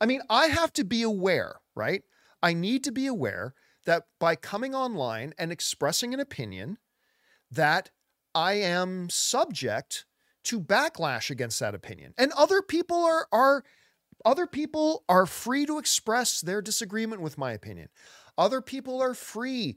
I 0.00 0.06
mean, 0.06 0.20
I 0.28 0.46
have 0.46 0.72
to 0.74 0.84
be 0.84 1.02
aware, 1.02 1.56
right? 1.74 2.02
I 2.42 2.52
need 2.52 2.84
to 2.84 2.92
be 2.92 3.06
aware 3.06 3.54
that 3.86 4.04
by 4.18 4.36
coming 4.36 4.74
online 4.74 5.32
and 5.38 5.50
expressing 5.50 6.12
an 6.12 6.20
opinion 6.20 6.78
that 7.50 7.90
I 8.34 8.54
am 8.54 9.10
subject 9.10 10.04
to 10.44 10.60
backlash 10.60 11.30
against 11.30 11.60
that 11.60 11.74
opinion. 11.74 12.14
And 12.16 12.32
other 12.32 12.62
people 12.62 13.04
are 13.04 13.26
are 13.32 13.64
other 14.24 14.46
people 14.46 15.04
are 15.08 15.26
free 15.26 15.66
to 15.66 15.78
express 15.78 16.40
their 16.40 16.60
disagreement 16.60 17.22
with 17.22 17.38
my 17.38 17.52
opinion. 17.52 17.88
Other 18.36 18.60
people 18.60 19.00
are 19.00 19.14
free 19.14 19.76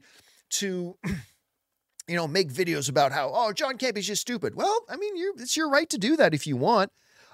to 0.50 0.96
you 2.08 2.16
know, 2.16 2.26
make 2.26 2.52
videos 2.52 2.88
about 2.88 3.12
how, 3.12 3.30
oh, 3.34 3.52
John 3.52 3.78
Camp 3.78 3.96
is 3.96 4.06
just 4.06 4.22
stupid. 4.22 4.54
Well, 4.54 4.84
I 4.88 4.96
mean, 4.96 5.14
it's 5.38 5.56
your 5.56 5.70
right 5.70 5.88
to 5.90 5.98
do 5.98 6.16
that 6.16 6.34
if 6.34 6.46
you 6.46 6.56
want. 6.56 6.92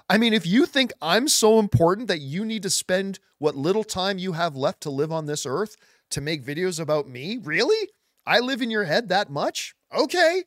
I 0.09 0.17
mean, 0.17 0.33
if 0.33 0.45
you 0.45 0.65
think 0.65 0.91
I'm 1.01 1.27
so 1.27 1.59
important 1.59 2.07
that 2.07 2.21
you 2.21 2.43
need 2.45 2.63
to 2.63 2.69
spend 2.69 3.19
what 3.37 3.55
little 3.55 3.83
time 3.83 4.17
you 4.17 4.33
have 4.33 4.55
left 4.55 4.81
to 4.81 4.89
live 4.89 5.11
on 5.11 5.25
this 5.25 5.45
earth 5.45 5.75
to 6.11 6.21
make 6.21 6.43
videos 6.43 6.79
about 6.79 7.07
me, 7.07 7.39
really? 7.41 7.89
I 8.25 8.39
live 8.39 8.61
in 8.61 8.69
your 8.69 8.83
head 8.85 9.09
that 9.09 9.29
much? 9.29 9.73
Okay. 9.93 10.43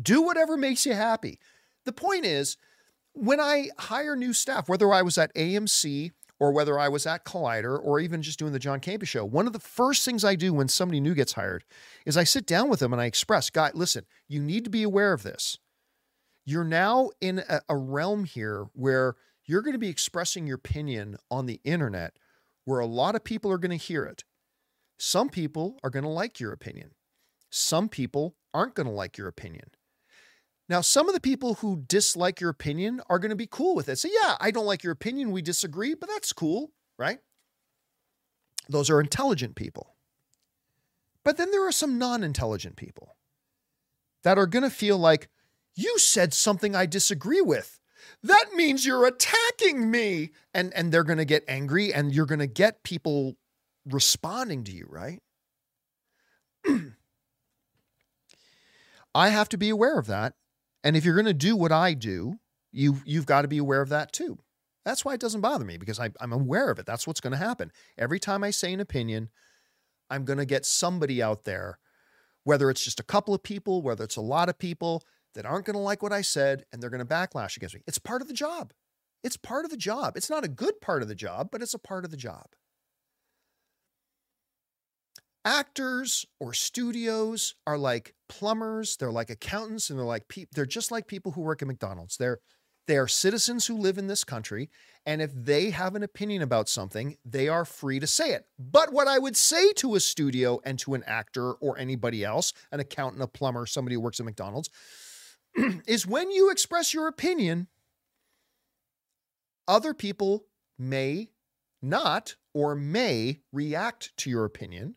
Do 0.00 0.22
whatever 0.22 0.56
makes 0.56 0.86
you 0.86 0.94
happy. 0.94 1.38
The 1.84 1.92
point 1.92 2.24
is, 2.24 2.56
when 3.12 3.40
I 3.40 3.68
hire 3.78 4.16
new 4.16 4.32
staff, 4.32 4.68
whether 4.68 4.92
I 4.92 5.02
was 5.02 5.18
at 5.18 5.34
AMC 5.34 6.12
or 6.40 6.52
whether 6.52 6.78
I 6.78 6.88
was 6.88 7.06
at 7.06 7.24
Collider 7.24 7.78
or 7.78 8.00
even 8.00 8.22
just 8.22 8.38
doing 8.38 8.52
the 8.52 8.58
John 8.58 8.80
Campea 8.80 9.06
show, 9.06 9.24
one 9.24 9.46
of 9.46 9.52
the 9.52 9.58
first 9.58 10.04
things 10.04 10.24
I 10.24 10.34
do 10.34 10.54
when 10.54 10.68
somebody 10.68 11.00
new 11.00 11.14
gets 11.14 11.34
hired 11.34 11.64
is 12.06 12.16
I 12.16 12.24
sit 12.24 12.46
down 12.46 12.68
with 12.68 12.80
them 12.80 12.92
and 12.92 13.02
I 13.02 13.06
express, 13.06 13.50
guy, 13.50 13.70
listen, 13.74 14.06
you 14.28 14.40
need 14.40 14.64
to 14.64 14.70
be 14.70 14.82
aware 14.82 15.12
of 15.12 15.22
this. 15.22 15.58
You're 16.44 16.64
now 16.64 17.10
in 17.20 17.42
a, 17.48 17.60
a 17.68 17.76
realm 17.76 18.24
here 18.24 18.66
where 18.72 19.14
you're 19.44 19.62
going 19.62 19.74
to 19.74 19.78
be 19.78 19.88
expressing 19.88 20.46
your 20.46 20.56
opinion 20.56 21.16
on 21.30 21.46
the 21.46 21.60
internet 21.64 22.16
where 22.64 22.80
a 22.80 22.86
lot 22.86 23.14
of 23.14 23.24
people 23.24 23.50
are 23.50 23.58
going 23.58 23.76
to 23.76 23.84
hear 23.84 24.04
it. 24.04 24.24
Some 24.98 25.28
people 25.28 25.78
are 25.82 25.90
going 25.90 26.04
to 26.04 26.08
like 26.08 26.40
your 26.40 26.52
opinion. 26.52 26.92
Some 27.50 27.88
people 27.88 28.36
aren't 28.54 28.74
going 28.74 28.86
to 28.86 28.92
like 28.92 29.18
your 29.18 29.28
opinion. 29.28 29.70
Now, 30.72 30.80
some 30.80 31.06
of 31.06 31.14
the 31.14 31.20
people 31.20 31.56
who 31.56 31.84
dislike 31.86 32.40
your 32.40 32.48
opinion 32.48 33.02
are 33.10 33.18
going 33.18 33.28
to 33.28 33.36
be 33.36 33.46
cool 33.46 33.74
with 33.74 33.90
it. 33.90 33.98
Say, 33.98 34.08
yeah, 34.10 34.36
I 34.40 34.50
don't 34.50 34.64
like 34.64 34.82
your 34.82 34.94
opinion. 34.94 35.30
We 35.30 35.42
disagree, 35.42 35.92
but 35.92 36.08
that's 36.08 36.32
cool, 36.32 36.72
right? 36.98 37.18
Those 38.70 38.88
are 38.88 38.98
intelligent 38.98 39.54
people. 39.54 39.96
But 41.26 41.36
then 41.36 41.50
there 41.50 41.68
are 41.68 41.72
some 41.72 41.98
non 41.98 42.24
intelligent 42.24 42.76
people 42.76 43.16
that 44.22 44.38
are 44.38 44.46
going 44.46 44.62
to 44.62 44.70
feel 44.70 44.96
like, 44.96 45.28
you 45.74 45.98
said 45.98 46.32
something 46.32 46.74
I 46.74 46.86
disagree 46.86 47.42
with. 47.42 47.78
That 48.22 48.54
means 48.54 48.86
you're 48.86 49.04
attacking 49.04 49.90
me. 49.90 50.30
And, 50.54 50.72
and 50.72 50.90
they're 50.90 51.04
going 51.04 51.18
to 51.18 51.26
get 51.26 51.44
angry 51.48 51.92
and 51.92 52.14
you're 52.14 52.24
going 52.24 52.38
to 52.38 52.46
get 52.46 52.82
people 52.82 53.36
responding 53.84 54.64
to 54.64 54.72
you, 54.72 54.86
right? 54.88 55.20
I 59.14 59.28
have 59.28 59.50
to 59.50 59.58
be 59.58 59.68
aware 59.68 59.98
of 59.98 60.06
that 60.06 60.32
and 60.84 60.96
if 60.96 61.04
you're 61.04 61.14
going 61.14 61.26
to 61.26 61.34
do 61.34 61.56
what 61.56 61.72
I 61.72 61.94
do, 61.94 62.38
you 62.72 62.98
you've 63.04 63.26
got 63.26 63.42
to 63.42 63.48
be 63.48 63.58
aware 63.58 63.82
of 63.82 63.88
that 63.90 64.12
too. 64.12 64.38
That's 64.84 65.04
why 65.04 65.14
it 65.14 65.20
doesn't 65.20 65.40
bother 65.40 65.64
me 65.64 65.76
because 65.78 66.00
I, 66.00 66.10
I'm 66.20 66.32
aware 66.32 66.70
of 66.70 66.78
it. 66.78 66.86
That's 66.86 67.06
what's 67.06 67.20
going 67.20 67.32
to 67.32 67.36
happen. 67.36 67.70
Every 67.96 68.18
time 68.18 68.42
I 68.42 68.50
say 68.50 68.72
an 68.72 68.80
opinion, 68.80 69.28
I'm 70.10 70.24
going 70.24 70.38
to 70.38 70.44
get 70.44 70.66
somebody 70.66 71.22
out 71.22 71.44
there, 71.44 71.78
whether 72.44 72.68
it's 72.68 72.82
just 72.82 72.98
a 72.98 73.04
couple 73.04 73.32
of 73.32 73.42
people, 73.42 73.80
whether 73.82 74.02
it's 74.02 74.16
a 74.16 74.22
lot 74.22 74.48
of 74.48 74.58
people 74.58 75.04
that 75.34 75.46
aren't 75.46 75.66
going 75.66 75.74
to 75.74 75.80
like 75.80 76.02
what 76.02 76.12
I 76.12 76.20
said 76.20 76.64
and 76.72 76.82
they're 76.82 76.90
going 76.90 76.98
to 76.98 77.06
backlash 77.06 77.56
against 77.56 77.76
me. 77.76 77.82
It's 77.86 77.98
part 77.98 78.22
of 78.22 78.28
the 78.28 78.34
job. 78.34 78.72
It's 79.22 79.36
part 79.36 79.64
of 79.64 79.70
the 79.70 79.76
job. 79.76 80.16
It's 80.16 80.28
not 80.28 80.44
a 80.44 80.48
good 80.48 80.80
part 80.80 81.02
of 81.02 81.08
the 81.08 81.14
job, 81.14 81.50
but 81.52 81.62
it's 81.62 81.74
a 81.74 81.78
part 81.78 82.04
of 82.04 82.10
the 82.10 82.16
job 82.16 82.46
actors 85.44 86.24
or 86.40 86.52
studios 86.52 87.54
are 87.66 87.78
like 87.78 88.14
plumbers 88.28 88.96
they're 88.96 89.12
like 89.12 89.30
accountants 89.30 89.90
and 89.90 89.98
they're 89.98 90.06
like 90.06 90.26
pe- 90.28 90.46
they're 90.52 90.64
just 90.64 90.90
like 90.90 91.06
people 91.06 91.32
who 91.32 91.40
work 91.40 91.62
at 91.62 91.68
mcdonald's. 91.68 92.16
They're 92.16 92.38
they 92.88 92.96
are 92.96 93.08
citizens 93.08 93.66
who 93.66 93.76
live 93.76 93.98
in 93.98 94.08
this 94.08 94.24
country 94.24 94.70
and 95.06 95.22
if 95.22 95.30
they 95.34 95.70
have 95.70 95.94
an 95.94 96.02
opinion 96.02 96.42
about 96.42 96.68
something 96.68 97.16
they 97.24 97.48
are 97.48 97.64
free 97.64 98.00
to 98.00 98.06
say 98.06 98.32
it. 98.32 98.46
But 98.58 98.92
what 98.92 99.08
i 99.08 99.18
would 99.18 99.36
say 99.36 99.72
to 99.74 99.94
a 99.94 100.00
studio 100.00 100.60
and 100.64 100.78
to 100.80 100.94
an 100.94 101.02
actor 101.06 101.52
or 101.54 101.78
anybody 101.78 102.24
else 102.24 102.52
an 102.70 102.80
accountant 102.80 103.22
a 103.22 103.26
plumber 103.26 103.66
somebody 103.66 103.94
who 103.94 104.00
works 104.00 104.20
at 104.20 104.26
mcdonald's 104.26 104.70
is 105.86 106.06
when 106.06 106.30
you 106.30 106.50
express 106.50 106.94
your 106.94 107.08
opinion 107.08 107.68
other 109.68 109.94
people 109.94 110.46
may 110.78 111.30
not 111.80 112.36
or 112.54 112.74
may 112.74 113.40
react 113.52 114.16
to 114.16 114.30
your 114.30 114.44
opinion 114.44 114.94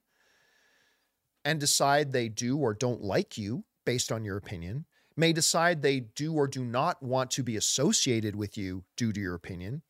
and 1.46 1.60
decide 1.60 2.12
they 2.12 2.28
do 2.28 2.58
or 2.58 2.74
don't 2.74 3.04
like 3.04 3.38
you 3.38 3.64
based 3.86 4.12
on 4.12 4.26
your 4.26 4.36
opinion, 4.36 4.86
may 5.16 5.32
decide 5.32 5.82
they 5.82 6.00
do 6.00 6.34
or 6.34 6.48
do 6.48 6.66
not 6.66 7.02
want 7.02 7.32
to 7.32 7.44
be 7.44 7.56
associated 7.56 8.36
with 8.36 8.58
you 8.58 8.84
due 8.98 9.14
to 9.14 9.22
your 9.22 9.36
opinion, 9.36 9.84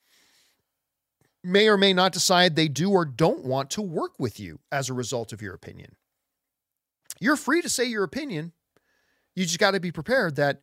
may 1.44 1.68
or 1.68 1.78
may 1.78 1.94
not 1.94 2.12
decide 2.12 2.56
they 2.56 2.68
do 2.68 2.92
or 2.92 3.06
don't 3.06 3.46
want 3.46 3.70
to 3.72 3.82
work 3.82 4.14
with 4.20 4.40
you 4.40 4.60
as 4.72 4.90
a 4.90 4.94
result 4.94 5.32
of 5.32 5.42
your 5.42 5.54
opinion. 5.54 5.96
You're 7.20 7.38
free 7.38 7.62
to 7.62 7.70
say 7.70 7.86
your 7.86 8.04
opinion. 8.04 8.52
You 9.34 9.46
just 9.46 9.60
got 9.60 9.72
to 9.72 9.80
be 9.80 9.92
prepared 9.92 10.36
that 10.36 10.62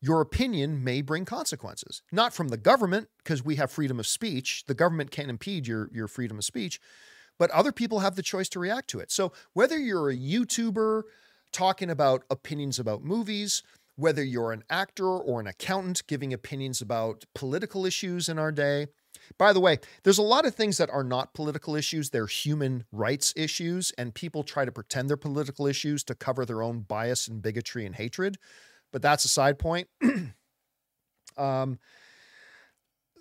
your 0.00 0.20
opinion 0.20 0.82
may 0.82 1.02
bring 1.02 1.24
consequences. 1.24 2.02
Not 2.10 2.32
from 2.32 2.48
the 2.48 2.56
government, 2.56 3.08
because 3.18 3.44
we 3.44 3.56
have 3.56 3.70
freedom 3.70 4.00
of 4.00 4.06
speech. 4.06 4.64
The 4.66 4.74
government 4.74 5.10
can't 5.10 5.30
impede 5.30 5.66
your, 5.66 5.90
your 5.92 6.08
freedom 6.08 6.38
of 6.38 6.44
speech, 6.44 6.80
but 7.42 7.50
other 7.50 7.72
people 7.72 7.98
have 7.98 8.14
the 8.14 8.22
choice 8.22 8.48
to 8.48 8.60
react 8.60 8.88
to 8.88 9.00
it. 9.00 9.10
So 9.10 9.32
whether 9.52 9.76
you're 9.76 10.10
a 10.10 10.16
YouTuber 10.16 11.02
talking 11.50 11.90
about 11.90 12.22
opinions 12.30 12.78
about 12.78 13.02
movies, 13.02 13.64
whether 13.96 14.22
you're 14.22 14.52
an 14.52 14.62
actor 14.70 15.08
or 15.08 15.40
an 15.40 15.48
accountant 15.48 16.06
giving 16.06 16.32
opinions 16.32 16.80
about 16.80 17.24
political 17.34 17.84
issues 17.84 18.28
in 18.28 18.38
our 18.38 18.52
day. 18.52 18.86
By 19.38 19.52
the 19.52 19.58
way, 19.58 19.80
there's 20.04 20.18
a 20.18 20.22
lot 20.22 20.46
of 20.46 20.54
things 20.54 20.78
that 20.78 20.88
are 20.90 21.02
not 21.02 21.34
political 21.34 21.74
issues, 21.74 22.10
they're 22.10 22.28
human 22.28 22.84
rights 22.92 23.32
issues, 23.34 23.90
and 23.98 24.14
people 24.14 24.44
try 24.44 24.64
to 24.64 24.70
pretend 24.70 25.10
they're 25.10 25.16
political 25.16 25.66
issues 25.66 26.04
to 26.04 26.14
cover 26.14 26.46
their 26.46 26.62
own 26.62 26.82
bias 26.82 27.26
and 27.26 27.42
bigotry 27.42 27.84
and 27.84 27.96
hatred. 27.96 28.38
But 28.92 29.02
that's 29.02 29.24
a 29.24 29.28
side 29.28 29.58
point. 29.58 29.88
um, 31.36 31.80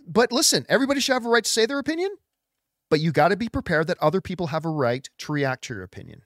but 0.05 0.31
listen, 0.31 0.67
everybody 0.69 0.99
should 0.99 1.13
have 1.13 1.25
a 1.25 1.29
right 1.29 1.43
to 1.43 1.49
say 1.49 1.65
their 1.65 1.79
opinion 1.79 2.11
but 2.91 2.99
you 2.99 3.13
got 3.13 3.29
to 3.29 3.37
be 3.37 3.47
prepared 3.47 3.87
that 3.87 3.97
other 3.99 4.19
people 4.19 4.47
have 4.47 4.65
a 4.65 4.69
right 4.69 5.09
to 5.17 5.31
react 5.31 5.63
to 5.63 5.73
your 5.73 5.81
opinion. 5.81 6.23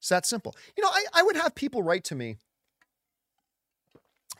It's 0.00 0.08
that 0.08 0.26
simple. 0.26 0.54
You 0.76 0.82
know, 0.82 0.90
I, 0.90 1.04
I 1.14 1.22
would 1.22 1.36
have 1.36 1.54
people 1.54 1.82
write 1.82 2.02
to 2.04 2.16
me, 2.16 2.36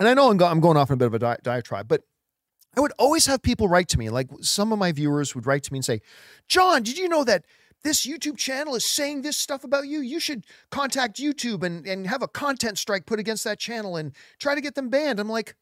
and 0.00 0.08
I 0.08 0.12
know 0.12 0.28
I'm, 0.28 0.36
go, 0.36 0.46
I'm 0.46 0.60
going 0.60 0.76
off 0.76 0.90
in 0.90 0.94
a 0.94 0.96
bit 0.96 1.06
of 1.06 1.14
a 1.14 1.18
di- 1.20 1.38
diatribe, 1.42 1.86
but 1.86 2.02
I 2.76 2.80
would 2.80 2.92
always 2.98 3.26
have 3.26 3.42
people 3.42 3.68
write 3.68 3.88
to 3.90 3.98
me. 3.98 4.10
Like 4.10 4.28
some 4.40 4.72
of 4.72 4.78
my 4.80 4.90
viewers 4.90 5.36
would 5.36 5.46
write 5.46 5.62
to 5.62 5.72
me 5.72 5.78
and 5.78 5.84
say, 5.84 6.00
John, 6.48 6.82
did 6.82 6.98
you 6.98 7.08
know 7.08 7.22
that 7.22 7.44
this 7.84 8.04
YouTube 8.04 8.36
channel 8.36 8.74
is 8.74 8.84
saying 8.84 9.22
this 9.22 9.36
stuff 9.36 9.62
about 9.62 9.86
you? 9.86 10.00
You 10.00 10.18
should 10.18 10.44
contact 10.72 11.18
YouTube 11.18 11.62
and, 11.62 11.86
and 11.86 12.08
have 12.08 12.22
a 12.22 12.28
content 12.28 12.76
strike 12.76 13.06
put 13.06 13.20
against 13.20 13.44
that 13.44 13.60
channel 13.60 13.96
and 13.96 14.12
try 14.40 14.56
to 14.56 14.60
get 14.60 14.74
them 14.74 14.88
banned. 14.88 15.20
I'm 15.20 15.28
like, 15.28 15.54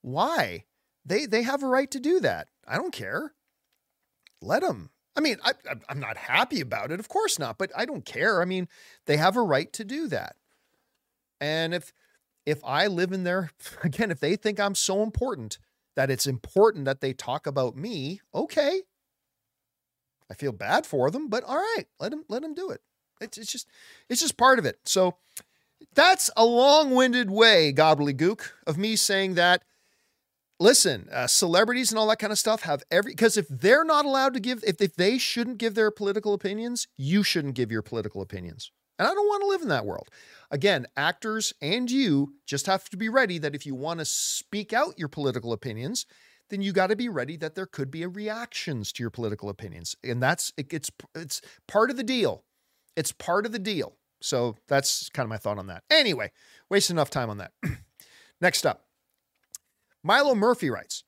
why? 0.00 0.64
They, 1.04 1.26
they 1.26 1.42
have 1.42 1.62
a 1.62 1.68
right 1.68 1.90
to 1.90 2.00
do 2.00 2.20
that. 2.20 2.48
I 2.66 2.76
don't 2.76 2.92
care 2.92 3.34
let 4.40 4.62
them. 4.62 4.90
I 5.16 5.20
mean, 5.20 5.36
I, 5.44 5.52
I'm 5.88 5.98
not 5.98 6.16
happy 6.16 6.60
about 6.60 6.92
it, 6.92 7.00
of 7.00 7.08
course 7.08 7.38
not, 7.38 7.58
but 7.58 7.72
I 7.76 7.84
don't 7.84 8.04
care. 8.04 8.40
I 8.40 8.44
mean, 8.44 8.68
they 9.06 9.16
have 9.16 9.36
a 9.36 9.42
right 9.42 9.72
to 9.72 9.84
do 9.84 10.06
that. 10.08 10.36
And 11.40 11.74
if 11.74 11.92
if 12.46 12.64
I 12.64 12.86
live 12.86 13.12
in 13.12 13.24
there 13.24 13.50
again, 13.84 14.10
if 14.10 14.20
they 14.20 14.36
think 14.36 14.60
I'm 14.60 14.74
so 14.74 15.02
important 15.02 15.58
that 15.96 16.10
it's 16.10 16.26
important 16.26 16.84
that 16.84 17.00
they 17.00 17.12
talk 17.12 17.46
about 17.46 17.76
me, 17.76 18.20
okay. 18.34 18.82
I 20.30 20.34
feel 20.34 20.52
bad 20.52 20.86
for 20.86 21.10
them, 21.10 21.28
but 21.28 21.42
all 21.44 21.56
right, 21.56 21.84
let 21.98 22.10
them 22.10 22.24
let 22.28 22.42
them 22.42 22.54
do 22.54 22.70
it. 22.70 22.80
It's, 23.20 23.38
it's 23.38 23.50
just 23.50 23.68
it's 24.08 24.20
just 24.20 24.36
part 24.36 24.58
of 24.58 24.66
it. 24.66 24.78
So 24.84 25.16
that's 25.94 26.30
a 26.36 26.44
long-winded 26.44 27.30
way, 27.30 27.72
gobbledygook, 27.72 28.50
of 28.66 28.76
me 28.78 28.96
saying 28.96 29.34
that 29.34 29.62
listen, 30.60 31.08
uh, 31.12 31.26
celebrities 31.26 31.90
and 31.90 31.98
all 31.98 32.08
that 32.08 32.18
kind 32.18 32.32
of 32.32 32.38
stuff 32.38 32.62
have 32.62 32.82
every 32.90 33.12
because 33.12 33.36
if 33.36 33.46
they're 33.48 33.84
not 33.84 34.04
allowed 34.04 34.34
to 34.34 34.40
give, 34.40 34.62
if, 34.64 34.80
if 34.80 34.96
they 34.96 35.18
shouldn't 35.18 35.58
give 35.58 35.74
their 35.74 35.90
political 35.90 36.34
opinions, 36.34 36.88
you 36.96 37.22
shouldn't 37.22 37.54
give 37.54 37.70
your 37.70 37.82
political 37.82 38.20
opinions. 38.20 38.72
And 38.98 39.06
I 39.06 39.14
don't 39.14 39.28
want 39.28 39.42
to 39.42 39.48
live 39.48 39.62
in 39.62 39.68
that 39.68 39.86
world. 39.86 40.08
Again, 40.50 40.86
actors 40.96 41.52
and 41.62 41.90
you 41.90 42.34
just 42.46 42.66
have 42.66 42.88
to 42.90 42.96
be 42.96 43.08
ready 43.08 43.38
that 43.38 43.54
if 43.54 43.64
you 43.64 43.74
want 43.74 44.00
to 44.00 44.04
speak 44.04 44.72
out 44.72 44.98
your 44.98 45.08
political 45.08 45.52
opinions, 45.52 46.04
then 46.50 46.62
you 46.62 46.72
got 46.72 46.88
to 46.88 46.96
be 46.96 47.08
ready 47.08 47.36
that 47.36 47.54
there 47.54 47.66
could 47.66 47.90
be 47.90 48.04
reactions 48.06 48.92
to 48.92 49.02
your 49.02 49.10
political 49.10 49.48
opinions. 49.48 49.94
And 50.02 50.22
that's 50.22 50.52
it, 50.56 50.72
it's 50.72 50.90
it's 51.14 51.40
part 51.68 51.90
of 51.90 51.96
the 51.96 52.02
deal. 52.02 52.44
It's 52.96 53.12
part 53.12 53.46
of 53.46 53.52
the 53.52 53.58
deal. 53.58 53.96
So 54.20 54.56
that's 54.66 55.08
kind 55.10 55.24
of 55.24 55.30
my 55.30 55.36
thought 55.36 55.58
on 55.58 55.68
that. 55.68 55.84
Anyway, 55.90 56.32
waste 56.68 56.90
enough 56.90 57.10
time 57.10 57.30
on 57.30 57.38
that. 57.38 57.52
Next 58.40 58.66
up. 58.66 58.87
Milo 60.02 60.34
Murphy 60.34 60.70
writes 60.70 61.04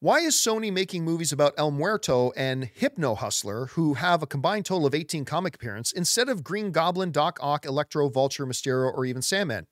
Why 0.00 0.20
is 0.20 0.34
Sony 0.34 0.72
making 0.72 1.04
movies 1.04 1.32
about 1.32 1.54
El 1.56 1.70
Muerto 1.70 2.32
and 2.36 2.64
Hypno 2.64 3.14
Hustler, 3.14 3.66
who 3.66 3.94
have 3.94 4.22
a 4.22 4.26
combined 4.26 4.66
total 4.66 4.86
of 4.86 4.94
18 4.94 5.24
comic 5.24 5.54
appearances, 5.54 5.92
instead 5.92 6.28
of 6.28 6.44
Green 6.44 6.72
Goblin, 6.72 7.12
Doc 7.12 7.38
Ock, 7.42 7.64
Electro, 7.64 8.08
Vulture, 8.08 8.46
Mysterio, 8.46 8.92
or 8.92 9.04
even 9.04 9.22
Sandman? 9.22 9.66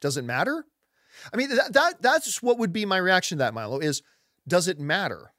Does 0.00 0.16
it 0.16 0.24
matter? 0.24 0.64
I 1.32 1.36
mean, 1.36 1.50
that, 1.50 1.72
that 1.72 2.02
that's 2.02 2.42
what 2.42 2.58
would 2.58 2.72
be 2.72 2.84
my 2.84 2.96
reaction 2.96 3.38
to 3.38 3.44
that, 3.44 3.54
Milo, 3.54 3.78
is 3.78 4.02
does 4.46 4.68
it 4.68 4.80
matter? 4.80 5.32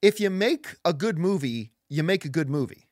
If 0.00 0.20
you 0.20 0.30
make 0.30 0.76
a 0.84 0.92
good 0.92 1.18
movie, 1.18 1.72
you 1.88 2.02
make 2.02 2.24
a 2.24 2.28
good 2.28 2.48
movie, 2.48 2.88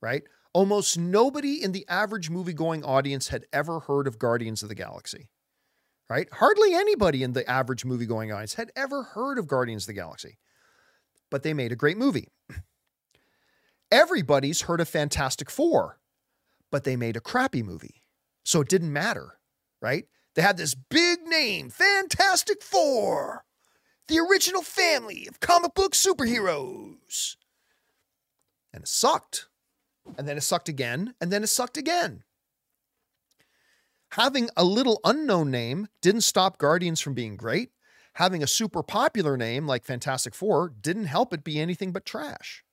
right? 0.00 0.22
Almost 0.52 0.98
nobody 0.98 1.62
in 1.62 1.70
the 1.72 1.86
average 1.88 2.28
movie 2.28 2.52
going 2.52 2.84
audience 2.84 3.28
had 3.28 3.44
ever 3.52 3.80
heard 3.80 4.08
of 4.08 4.18
Guardians 4.18 4.62
of 4.62 4.68
the 4.68 4.74
Galaxy, 4.74 5.28
right? 6.10 6.28
Hardly 6.32 6.74
anybody 6.74 7.22
in 7.22 7.32
the 7.32 7.48
average 7.48 7.84
movie 7.84 8.04
going 8.04 8.32
audience 8.32 8.54
had 8.54 8.72
ever 8.74 9.04
heard 9.04 9.38
of 9.38 9.46
Guardians 9.46 9.84
of 9.84 9.86
the 9.86 9.92
Galaxy, 9.92 10.38
but 11.30 11.44
they 11.44 11.54
made 11.54 11.70
a 11.70 11.76
great 11.76 11.96
movie. 11.96 12.28
Everybody's 13.92 14.62
heard 14.62 14.80
of 14.80 14.88
Fantastic 14.88 15.48
Four, 15.48 16.00
but 16.70 16.82
they 16.82 16.96
made 16.96 17.16
a 17.16 17.20
crappy 17.20 17.62
movie. 17.62 18.02
So 18.44 18.60
it 18.60 18.68
didn't 18.68 18.92
matter, 18.92 19.38
right? 19.80 20.06
They 20.34 20.42
had 20.42 20.56
this 20.56 20.74
big 20.74 21.20
name, 21.22 21.70
Fantastic 21.70 22.62
Four, 22.62 23.44
the 24.08 24.18
original 24.18 24.62
family 24.62 25.28
of 25.28 25.38
comic 25.38 25.74
book 25.74 25.92
superheroes. 25.92 27.36
And 28.72 28.82
it 28.82 28.88
sucked. 28.88 29.46
And 30.18 30.26
then 30.26 30.36
it 30.36 30.42
sucked 30.42 30.68
again. 30.68 31.14
And 31.20 31.30
then 31.32 31.44
it 31.44 31.48
sucked 31.48 31.76
again. 31.76 32.24
Having 34.12 34.50
a 34.56 34.64
little 34.64 35.00
unknown 35.04 35.50
name 35.50 35.86
didn't 36.02 36.22
stop 36.22 36.58
Guardians 36.58 37.00
from 37.00 37.14
being 37.14 37.36
great. 37.36 37.70
Having 38.14 38.42
a 38.42 38.48
super 38.48 38.82
popular 38.82 39.36
name 39.36 39.66
like 39.66 39.84
Fantastic 39.84 40.34
Four 40.34 40.72
didn't 40.80 41.06
help 41.06 41.32
it 41.32 41.44
be 41.44 41.60
anything 41.60 41.92
but 41.92 42.04
trash. 42.04 42.64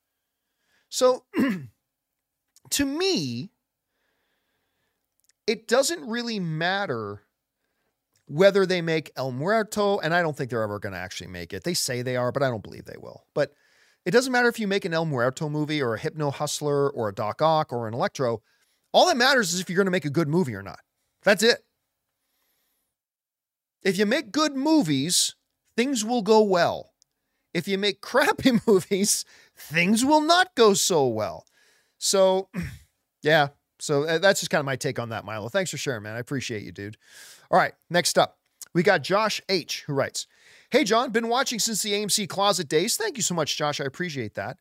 So, 0.88 1.24
to 2.70 2.84
me, 2.84 3.50
it 5.46 5.68
doesn't 5.68 6.08
really 6.08 6.40
matter 6.40 7.22
whether 8.26 8.66
they 8.66 8.82
make 8.82 9.12
El 9.16 9.30
Muerto, 9.30 9.98
and 10.00 10.12
I 10.12 10.22
don't 10.22 10.36
think 10.36 10.50
they're 10.50 10.62
ever 10.62 10.78
going 10.80 10.92
to 10.92 10.98
actually 10.98 11.28
make 11.28 11.52
it. 11.52 11.62
They 11.62 11.72
say 11.72 12.02
they 12.02 12.16
are, 12.16 12.32
but 12.32 12.42
I 12.42 12.48
don't 12.48 12.62
believe 12.62 12.84
they 12.84 12.98
will. 12.98 13.24
But 13.32 13.54
it 14.04 14.10
doesn't 14.10 14.32
matter 14.32 14.48
if 14.48 14.58
you 14.58 14.66
make 14.66 14.84
an 14.84 14.92
El 14.92 15.06
Muerto 15.06 15.48
movie 15.48 15.80
or 15.80 15.94
a 15.94 15.98
Hypno 15.98 16.30
Hustler 16.30 16.90
or 16.90 17.08
a 17.08 17.14
Doc 17.14 17.40
Ock 17.40 17.72
or 17.72 17.86
an 17.86 17.94
Electro. 17.94 18.42
All 18.92 19.06
that 19.06 19.16
matters 19.16 19.54
is 19.54 19.60
if 19.60 19.70
you're 19.70 19.76
going 19.76 19.86
to 19.86 19.92
make 19.92 20.04
a 20.04 20.10
good 20.10 20.28
movie 20.28 20.54
or 20.54 20.62
not. 20.62 20.80
That's 21.22 21.42
it. 21.42 21.64
If 23.82 23.98
you 23.98 24.06
make 24.06 24.32
good 24.32 24.56
movies, 24.56 25.34
things 25.76 26.04
will 26.04 26.22
go 26.22 26.42
well. 26.42 26.92
If 27.54 27.68
you 27.68 27.78
make 27.78 28.00
crappy 28.02 28.52
movies, 28.66 29.24
things 29.56 30.04
will 30.04 30.20
not 30.20 30.54
go 30.54 30.74
so 30.74 31.06
well. 31.06 31.46
So, 31.98 32.48
yeah, 33.22 33.48
so 33.78 34.04
uh, 34.04 34.18
that's 34.18 34.40
just 34.40 34.50
kind 34.50 34.60
of 34.60 34.66
my 34.66 34.76
take 34.76 34.98
on 34.98 35.10
that, 35.10 35.24
Milo. 35.24 35.48
Thanks 35.48 35.70
for 35.70 35.76
sharing, 35.76 36.02
man. 36.02 36.16
I 36.16 36.20
appreciate 36.20 36.62
you, 36.62 36.72
dude. 36.72 36.96
All 37.50 37.58
right, 37.58 37.72
next 37.90 38.18
up, 38.18 38.38
we 38.74 38.82
got 38.82 39.02
Josh 39.02 39.40
H, 39.48 39.84
who 39.86 39.94
writes 39.94 40.26
Hey, 40.70 40.84
John, 40.84 41.10
been 41.10 41.28
watching 41.28 41.58
since 41.58 41.82
the 41.82 41.92
AMC 41.92 42.28
Closet 42.28 42.68
days. 42.68 42.96
Thank 42.96 43.16
you 43.16 43.22
so 43.22 43.34
much, 43.34 43.56
Josh. 43.56 43.80
I 43.80 43.84
appreciate 43.84 44.34
that. 44.34 44.58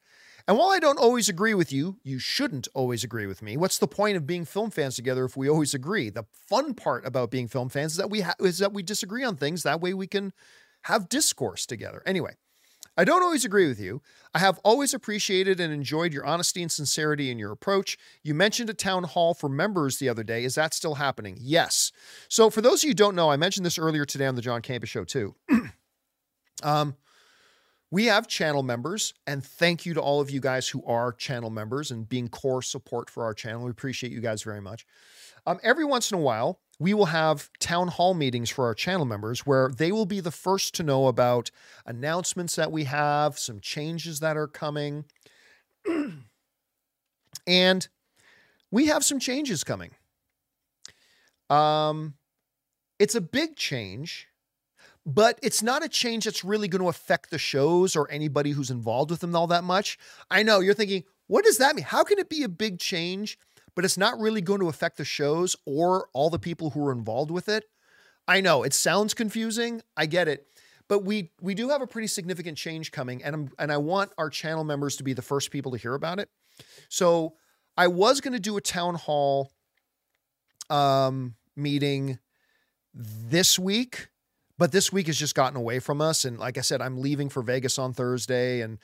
And 0.47 0.57
while 0.57 0.69
I 0.69 0.79
don't 0.79 0.99
always 0.99 1.27
agree 1.27 1.53
with 1.53 1.73
you, 1.73 1.97
you 2.03 2.19
shouldn't 2.19 2.69
always 2.73 3.03
agree 3.03 3.25
with 3.25 3.41
me. 3.41 3.57
What's 3.57 3.77
the 3.77 3.87
point 3.87 4.15
of 4.15 4.25
being 4.25 4.45
film 4.45 4.69
fans 4.69 4.95
together 4.95 5.25
if 5.25 5.35
we 5.35 5.49
always 5.49 5.73
agree? 5.73 6.09
The 6.09 6.23
fun 6.31 6.73
part 6.73 7.05
about 7.05 7.31
being 7.31 7.49
film 7.49 7.67
fans 7.67 7.93
is 7.93 7.97
that 7.97 8.09
we 8.09 8.21
ha- 8.21 8.35
is 8.39 8.59
that 8.59 8.71
we 8.71 8.81
disagree 8.81 9.25
on 9.25 9.35
things. 9.35 9.63
That 9.63 9.81
way 9.81 9.93
we 9.93 10.07
can 10.07 10.31
have 10.83 11.09
discourse 11.09 11.65
together. 11.65 12.01
Anyway, 12.05 12.35
I 12.95 13.03
don't 13.03 13.21
always 13.21 13.43
agree 13.43 13.67
with 13.67 13.79
you. 13.79 14.01
I 14.33 14.39
have 14.39 14.59
always 14.63 14.93
appreciated 14.93 15.59
and 15.59 15.73
enjoyed 15.73 16.13
your 16.13 16.25
honesty 16.25 16.61
and 16.61 16.71
sincerity 16.71 17.29
in 17.29 17.37
your 17.37 17.51
approach. 17.51 17.97
You 18.23 18.33
mentioned 18.33 18.69
a 18.69 18.73
town 18.73 19.03
hall 19.03 19.33
for 19.33 19.49
members 19.49 19.99
the 19.99 20.07
other 20.07 20.23
day. 20.23 20.45
Is 20.45 20.55
that 20.55 20.73
still 20.73 20.95
happening? 20.95 21.37
Yes. 21.39 21.91
So, 22.29 22.49
for 22.49 22.61
those 22.61 22.79
of 22.79 22.85
you 22.85 22.89
who 22.91 22.95
don't 22.95 23.15
know, 23.15 23.29
I 23.29 23.35
mentioned 23.35 23.65
this 23.65 23.77
earlier 23.77 24.05
today 24.05 24.25
on 24.25 24.35
the 24.35 24.41
John 24.41 24.61
Campea 24.61 24.87
Show, 24.87 25.03
too. 25.03 25.35
um, 26.63 26.95
we 27.89 28.05
have 28.05 28.27
channel 28.27 28.63
members, 28.63 29.13
and 29.25 29.43
thank 29.43 29.85
you 29.85 29.93
to 29.93 30.01
all 30.01 30.19
of 30.19 30.29
you 30.29 30.39
guys 30.39 30.67
who 30.67 30.83
are 30.85 31.13
channel 31.13 31.49
members 31.49 31.91
and 31.91 32.07
being 32.07 32.27
core 32.27 32.61
support 32.61 33.09
for 33.09 33.23
our 33.23 33.33
channel. 33.33 33.63
We 33.63 33.71
appreciate 33.71 34.11
you 34.11 34.19
guys 34.19 34.43
very 34.43 34.61
much. 34.61 34.85
Um, 35.45 35.59
every 35.63 35.85
once 35.85 36.11
in 36.11 36.17
a 36.17 36.21
while, 36.21 36.59
we 36.79 36.93
will 36.93 37.05
have 37.05 37.49
town 37.59 37.87
hall 37.87 38.13
meetings 38.13 38.49
for 38.49 38.65
our 38.65 38.73
channel 38.73 39.05
members 39.05 39.45
where 39.45 39.69
they 39.69 39.91
will 39.91 40.05
be 40.05 40.19
the 40.19 40.31
first 40.31 40.75
to 40.75 40.83
know 40.83 41.07
about 41.07 41.49
announcements 41.85 42.55
that 42.55 42.71
we 42.71 42.83
have, 42.83 43.39
some 43.39 43.59
changes 43.61 44.19
that 44.19 44.35
are 44.35 44.47
coming. 44.47 45.05
and 47.47 47.87
we 48.69 48.87
have 48.87 49.03
some 49.05 49.19
changes 49.19 49.63
coming. 49.63 49.91
Um, 51.49 52.15
it's 52.99 53.15
a 53.15 53.21
big 53.21 53.55
change, 53.55 54.27
but 55.07 55.39
it's 55.41 55.63
not 55.63 55.83
a 55.83 55.89
change 55.89 56.25
that's 56.25 56.43
really 56.43 56.67
going 56.67 56.83
to 56.83 56.89
affect 56.89 57.31
the 57.31 57.39
shows 57.39 57.95
or 57.95 58.11
anybody 58.11 58.51
who's 58.51 58.69
involved 58.69 59.09
with 59.09 59.21
them 59.21 59.35
all 59.35 59.47
that 59.47 59.63
much. 59.63 59.97
I 60.29 60.43
know 60.43 60.59
you're 60.59 60.75
thinking, 60.75 61.05
what 61.25 61.43
does 61.43 61.57
that 61.57 61.75
mean? 61.75 61.85
How 61.85 62.03
can 62.03 62.19
it 62.19 62.29
be 62.29 62.43
a 62.43 62.49
big 62.49 62.77
change 62.77 63.39
but 63.77 63.85
it's 63.85 63.95
not 63.95 64.19
really 64.19 64.41
going 64.41 64.59
to 64.59 64.69
affect 64.69 64.97
the 64.97 65.05
shows 65.05 65.55
or 65.63 66.09
all 66.11 66.31
the 66.31 66.39
people 66.39 66.71
who 66.71 66.83
are 66.87 66.91
involved 66.91 67.29
with 67.29 67.47
it. 67.47 67.65
I 68.27 68.41
know 68.41 68.63
it 68.63 68.73
sounds 68.73 69.13
confusing. 69.13 69.83
I 69.95 70.07
get 70.07 70.27
it. 70.27 70.47
But 70.87 71.03
we 71.03 71.29
we 71.41 71.53
do 71.53 71.69
have 71.69 71.83
a 71.83 71.85
pretty 71.85 72.07
significant 72.07 72.57
change 72.57 72.91
coming 72.91 73.23
and 73.23 73.35
I'm, 73.35 73.51
and 73.59 73.71
I 73.71 73.77
want 73.77 74.13
our 74.17 74.31
channel 74.31 74.63
members 74.63 74.95
to 74.95 75.03
be 75.03 75.13
the 75.13 75.21
first 75.21 75.51
people 75.51 75.73
to 75.73 75.77
hear 75.77 75.93
about 75.93 76.17
it. 76.17 76.27
So 76.89 77.35
I 77.77 77.85
was 77.85 78.19
going 78.19 78.33
to 78.33 78.39
do 78.39 78.57
a 78.57 78.61
town 78.61 78.95
hall 78.95 79.51
um, 80.71 81.35
meeting 81.55 82.17
this 82.95 83.59
week, 83.59 84.07
but 84.57 84.71
this 84.71 84.91
week 84.91 85.07
has 85.07 85.17
just 85.17 85.35
gotten 85.35 85.57
away 85.57 85.79
from 85.79 86.01
us 86.01 86.25
and 86.25 86.39
like 86.39 86.57
I 86.57 86.61
said 86.61 86.81
I'm 86.81 86.99
leaving 86.99 87.29
for 87.29 87.41
Vegas 87.41 87.77
on 87.77 87.93
Thursday 87.93 88.61
and 88.61 88.79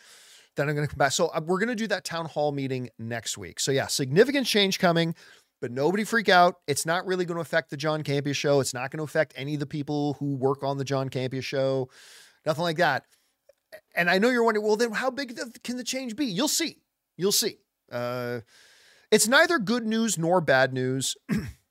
then 0.55 0.69
I'm 0.69 0.75
going 0.75 0.87
to 0.87 0.91
come 0.91 0.99
back. 0.99 1.11
So 1.11 1.27
uh, 1.27 1.41
we're 1.43 1.59
going 1.59 1.69
to 1.69 1.75
do 1.75 1.87
that 1.87 2.03
town 2.03 2.25
hall 2.25 2.51
meeting 2.51 2.89
next 2.99 3.37
week. 3.37 3.59
So 3.59 3.71
yeah, 3.71 3.87
significant 3.87 4.45
change 4.47 4.79
coming, 4.79 5.15
but 5.61 5.71
nobody 5.71 6.03
freak 6.03 6.29
out. 6.29 6.55
It's 6.67 6.85
not 6.85 7.05
really 7.05 7.25
going 7.25 7.37
to 7.37 7.41
affect 7.41 7.69
the 7.69 7.77
John 7.77 8.03
Campea 8.03 8.35
show. 8.35 8.59
It's 8.59 8.73
not 8.73 8.91
going 8.91 8.99
to 8.99 9.03
affect 9.03 9.33
any 9.35 9.55
of 9.55 9.59
the 9.59 9.65
people 9.65 10.13
who 10.19 10.35
work 10.35 10.63
on 10.63 10.77
the 10.77 10.83
John 10.83 11.09
Campea 11.09 11.43
show. 11.43 11.89
Nothing 12.45 12.63
like 12.63 12.77
that. 12.77 13.05
And 13.95 14.09
I 14.09 14.19
know 14.19 14.29
you're 14.29 14.43
wondering, 14.43 14.65
well, 14.65 14.75
then 14.75 14.91
how 14.91 15.09
big 15.09 15.39
can 15.63 15.77
the 15.77 15.83
change 15.83 16.15
be? 16.15 16.25
You'll 16.25 16.47
see. 16.47 16.77
You'll 17.17 17.31
see. 17.31 17.57
Uh, 17.91 18.41
it's 19.11 19.27
neither 19.27 19.59
good 19.59 19.85
news 19.85 20.17
nor 20.17 20.41
bad 20.41 20.73
news. 20.73 21.15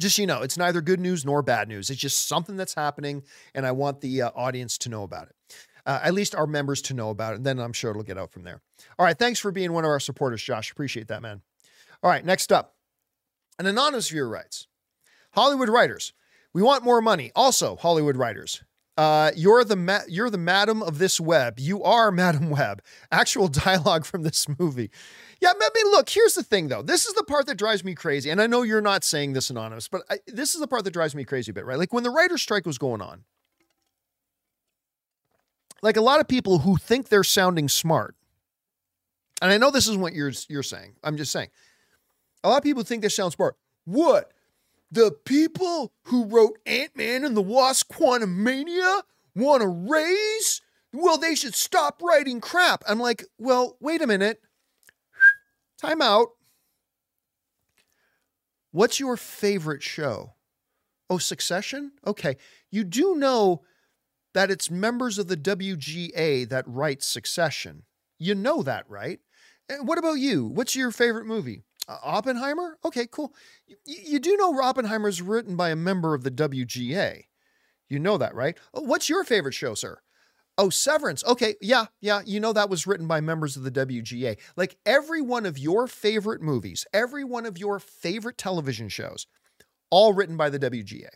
just 0.00 0.18
you 0.18 0.26
know, 0.26 0.42
it's 0.42 0.58
neither 0.58 0.80
good 0.80 1.00
news 1.00 1.24
nor 1.24 1.42
bad 1.42 1.68
news. 1.68 1.90
It's 1.90 2.00
just 2.00 2.26
something 2.26 2.56
that's 2.56 2.74
happening, 2.74 3.22
and 3.54 3.66
I 3.66 3.72
want 3.72 4.00
the 4.00 4.22
uh, 4.22 4.30
audience 4.34 4.78
to 4.78 4.88
know 4.88 5.02
about 5.02 5.28
it 5.28 5.34
uh, 5.86 6.00
at 6.02 6.14
least 6.14 6.34
our 6.34 6.46
members 6.46 6.82
to 6.82 6.94
know 6.94 7.10
about 7.10 7.32
it. 7.32 7.36
And 7.36 7.46
then 7.46 7.58
I'm 7.58 7.72
sure 7.72 7.90
it'll 7.90 8.02
get 8.02 8.18
out 8.18 8.30
from 8.30 8.42
there. 8.44 8.60
All 8.98 9.06
right. 9.06 9.18
Thanks 9.18 9.40
for 9.40 9.50
being 9.50 9.72
one 9.72 9.84
of 9.84 9.90
our 9.90 10.00
supporters, 10.00 10.42
Josh. 10.42 10.70
Appreciate 10.70 11.08
that, 11.08 11.22
man. 11.22 11.42
All 12.02 12.10
right. 12.10 12.24
Next 12.24 12.52
up, 12.52 12.74
an 13.58 13.66
anonymous 13.66 14.08
viewer 14.08 14.28
writes 14.28 14.66
Hollywood 15.32 15.68
writers, 15.68 16.12
we 16.52 16.62
want 16.62 16.84
more 16.84 17.00
money. 17.00 17.30
Also, 17.34 17.76
Hollywood 17.76 18.16
writers, 18.16 18.62
uh, 18.96 19.30
you're 19.36 19.64
the 19.64 19.76
ma- 19.76 20.02
you're 20.08 20.30
the 20.30 20.38
madam 20.38 20.82
of 20.82 20.98
this 20.98 21.20
web. 21.20 21.58
You 21.58 21.82
are 21.82 22.10
Madame 22.12 22.50
Web. 22.50 22.82
Actual 23.10 23.48
dialogue 23.48 24.04
from 24.04 24.22
this 24.22 24.46
movie. 24.58 24.90
Yeah, 25.40 25.52
I 25.58 25.70
mean, 25.74 25.90
look. 25.90 26.10
Here's 26.10 26.34
the 26.34 26.42
thing, 26.42 26.68
though. 26.68 26.82
This 26.82 27.06
is 27.06 27.14
the 27.14 27.24
part 27.24 27.46
that 27.46 27.56
drives 27.56 27.82
me 27.82 27.94
crazy, 27.94 28.28
and 28.30 28.42
I 28.42 28.46
know 28.46 28.62
you're 28.62 28.82
not 28.82 29.04
saying 29.04 29.32
this 29.32 29.48
anonymous, 29.48 29.88
but 29.88 30.02
I, 30.10 30.18
this 30.26 30.54
is 30.54 30.60
the 30.60 30.68
part 30.68 30.84
that 30.84 30.92
drives 30.92 31.14
me 31.14 31.24
crazy 31.24 31.50
a 31.50 31.54
bit, 31.54 31.64
right? 31.64 31.78
Like 31.78 31.92
when 31.92 32.04
the 32.04 32.10
writer's 32.10 32.42
strike 32.42 32.66
was 32.66 32.76
going 32.76 33.00
on, 33.00 33.24
like 35.82 35.96
a 35.96 36.02
lot 36.02 36.20
of 36.20 36.28
people 36.28 36.58
who 36.58 36.76
think 36.76 37.08
they're 37.08 37.24
sounding 37.24 37.68
smart, 37.68 38.14
and 39.40 39.50
I 39.50 39.56
know 39.56 39.70
this 39.70 39.88
isn't 39.88 40.02
what 40.02 40.12
you're 40.12 40.32
you're 40.48 40.62
saying. 40.62 40.96
I'm 41.02 41.16
just 41.16 41.32
saying. 41.32 41.48
A 42.44 42.48
lot 42.48 42.58
of 42.58 42.62
people 42.62 42.82
think 42.82 43.02
they 43.02 43.08
sound 43.08 43.32
smart. 43.32 43.56
What? 43.84 44.32
The 44.92 45.12
people 45.24 45.92
who 46.04 46.24
wrote 46.24 46.58
Ant-Man 46.66 47.24
and 47.24 47.36
the 47.36 47.42
Wasp 47.42 47.92
Quantumania 47.92 49.02
want 49.34 49.62
to 49.62 49.68
raise? 49.68 50.60
Well, 50.92 51.16
they 51.16 51.34
should 51.34 51.54
stop 51.54 52.02
writing 52.02 52.40
crap. 52.40 52.82
I'm 52.88 52.98
like, 52.98 53.24
well, 53.38 53.76
wait 53.80 54.02
a 54.02 54.06
minute. 54.06 54.42
Time 55.80 56.02
out. 56.02 56.28
What's 58.70 59.00
your 59.00 59.16
favorite 59.16 59.82
show? 59.82 60.34
Oh, 61.08 61.18
Succession? 61.18 61.92
Okay. 62.06 62.36
You 62.70 62.84
do 62.84 63.14
know 63.14 63.62
that 64.34 64.50
it's 64.50 64.70
members 64.70 65.18
of 65.18 65.28
the 65.28 65.36
WGA 65.36 66.48
that 66.48 66.64
write 66.68 67.02
Succession. 67.02 67.84
You 68.18 68.34
know 68.34 68.62
that, 68.62 68.88
right? 68.88 69.20
And 69.68 69.88
what 69.88 69.98
about 69.98 70.14
you? 70.14 70.46
What's 70.46 70.76
your 70.76 70.90
favorite 70.90 71.26
movie? 71.26 71.64
Uh, 71.88 71.96
Oppenheimer? 72.02 72.78
Okay, 72.84 73.06
cool. 73.10 73.34
You, 73.66 73.76
you 73.86 74.20
do 74.20 74.36
know 74.36 74.60
Oppenheimer 74.60 75.08
is 75.08 75.22
written 75.22 75.56
by 75.56 75.70
a 75.70 75.76
member 75.76 76.14
of 76.14 76.22
the 76.22 76.30
WGA. 76.30 77.24
You 77.88 77.98
know 77.98 78.18
that, 78.18 78.34
right? 78.34 78.56
Oh, 78.74 78.82
what's 78.82 79.08
your 79.08 79.24
favorite 79.24 79.54
show, 79.54 79.74
sir? 79.74 80.00
Oh, 80.60 80.68
Severance. 80.68 81.24
Okay. 81.24 81.54
Yeah. 81.62 81.86
Yeah. 82.02 82.20
You 82.26 82.38
know, 82.38 82.52
that 82.52 82.68
was 82.68 82.86
written 82.86 83.06
by 83.06 83.22
members 83.22 83.56
of 83.56 83.62
the 83.62 83.70
WGA. 83.70 84.36
Like 84.56 84.76
every 84.84 85.22
one 85.22 85.46
of 85.46 85.56
your 85.56 85.86
favorite 85.86 86.42
movies, 86.42 86.86
every 86.92 87.24
one 87.24 87.46
of 87.46 87.56
your 87.56 87.78
favorite 87.78 88.36
television 88.36 88.90
shows, 88.90 89.26
all 89.88 90.12
written 90.12 90.36
by 90.36 90.50
the 90.50 90.58
WGA. 90.58 91.08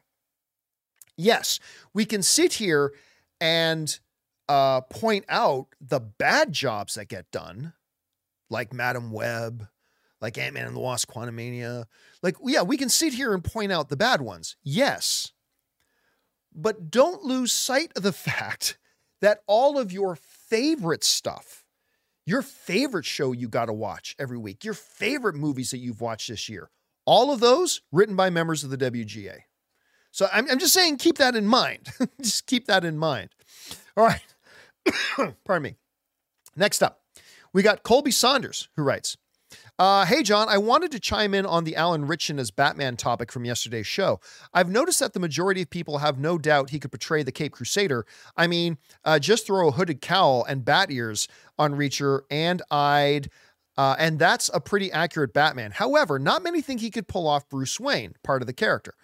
Yes, 1.18 1.60
we 1.92 2.06
can 2.06 2.22
sit 2.22 2.54
here 2.54 2.94
and 3.38 4.00
uh, 4.48 4.80
point 4.80 5.26
out 5.28 5.66
the 5.78 6.00
bad 6.00 6.50
jobs 6.50 6.94
that 6.94 7.08
get 7.08 7.30
done, 7.30 7.74
like 8.48 8.72
Madame 8.72 9.10
Web, 9.10 9.68
like 10.22 10.38
Ant 10.38 10.54
Man 10.54 10.68
and 10.68 10.74
the 10.74 10.80
Wasp 10.80 11.10
Quantumania. 11.10 11.84
Like, 12.22 12.36
yeah, 12.42 12.62
we 12.62 12.78
can 12.78 12.88
sit 12.88 13.12
here 13.12 13.34
and 13.34 13.44
point 13.44 13.72
out 13.72 13.90
the 13.90 13.96
bad 13.96 14.22
ones. 14.22 14.56
Yes. 14.62 15.32
But 16.54 16.90
don't 16.90 17.24
lose 17.24 17.52
sight 17.52 17.92
of 17.94 18.02
the 18.02 18.12
fact 18.12 18.78
that 19.24 19.40
all 19.46 19.78
of 19.78 19.90
your 19.90 20.16
favorite 20.16 21.02
stuff, 21.02 21.64
your 22.26 22.42
favorite 22.42 23.06
show 23.06 23.32
you 23.32 23.48
got 23.48 23.66
to 23.66 23.72
watch 23.72 24.14
every 24.18 24.36
week, 24.36 24.64
your 24.64 24.74
favorite 24.74 25.34
movies 25.34 25.70
that 25.70 25.78
you've 25.78 26.02
watched 26.02 26.28
this 26.28 26.46
year, 26.48 26.68
all 27.06 27.32
of 27.32 27.40
those 27.40 27.80
written 27.90 28.16
by 28.16 28.28
members 28.28 28.64
of 28.64 28.70
the 28.70 28.76
WGA. 28.76 29.38
So 30.10 30.28
I'm, 30.30 30.48
I'm 30.50 30.58
just 30.58 30.74
saying, 30.74 30.98
keep 30.98 31.16
that 31.18 31.34
in 31.34 31.46
mind. 31.46 31.88
just 32.20 32.46
keep 32.46 32.66
that 32.66 32.84
in 32.84 32.98
mind. 32.98 33.30
All 33.96 34.04
right. 34.04 34.20
Pardon 35.44 35.62
me. 35.62 35.76
Next 36.54 36.82
up, 36.82 37.00
we 37.54 37.62
got 37.62 37.82
Colby 37.82 38.10
Saunders, 38.10 38.68
who 38.76 38.82
writes 38.82 39.16
uh, 39.78 40.04
hey, 40.06 40.22
John, 40.22 40.48
I 40.48 40.58
wanted 40.58 40.92
to 40.92 41.00
chime 41.00 41.34
in 41.34 41.44
on 41.44 41.64
the 41.64 41.74
Alan 41.74 42.06
Ritchson 42.06 42.38
as 42.38 42.50
Batman 42.52 42.96
topic 42.96 43.32
from 43.32 43.44
yesterday's 43.44 43.86
show. 43.86 44.20
I've 44.52 44.70
noticed 44.70 45.00
that 45.00 45.14
the 45.14 45.20
majority 45.20 45.62
of 45.62 45.70
people 45.70 45.98
have 45.98 46.18
no 46.18 46.38
doubt 46.38 46.70
he 46.70 46.78
could 46.78 46.92
portray 46.92 47.24
the 47.24 47.32
Cape 47.32 47.52
Crusader. 47.52 48.06
I 48.36 48.46
mean, 48.46 48.78
uh, 49.04 49.18
just 49.18 49.46
throw 49.46 49.68
a 49.68 49.72
hooded 49.72 50.00
cowl 50.00 50.44
and 50.44 50.64
bat 50.64 50.92
ears 50.92 51.26
on 51.58 51.74
Reacher, 51.74 52.22
and 52.30 52.62
I'd. 52.70 53.30
Uh, 53.76 53.96
and 53.98 54.20
that's 54.20 54.48
a 54.54 54.60
pretty 54.60 54.92
accurate 54.92 55.34
Batman. 55.34 55.72
However, 55.72 56.20
not 56.20 56.44
many 56.44 56.62
think 56.62 56.80
he 56.80 56.92
could 56.92 57.08
pull 57.08 57.26
off 57.26 57.48
Bruce 57.48 57.80
Wayne, 57.80 58.14
part 58.22 58.40
of 58.40 58.46
the 58.46 58.52
character. 58.52 58.94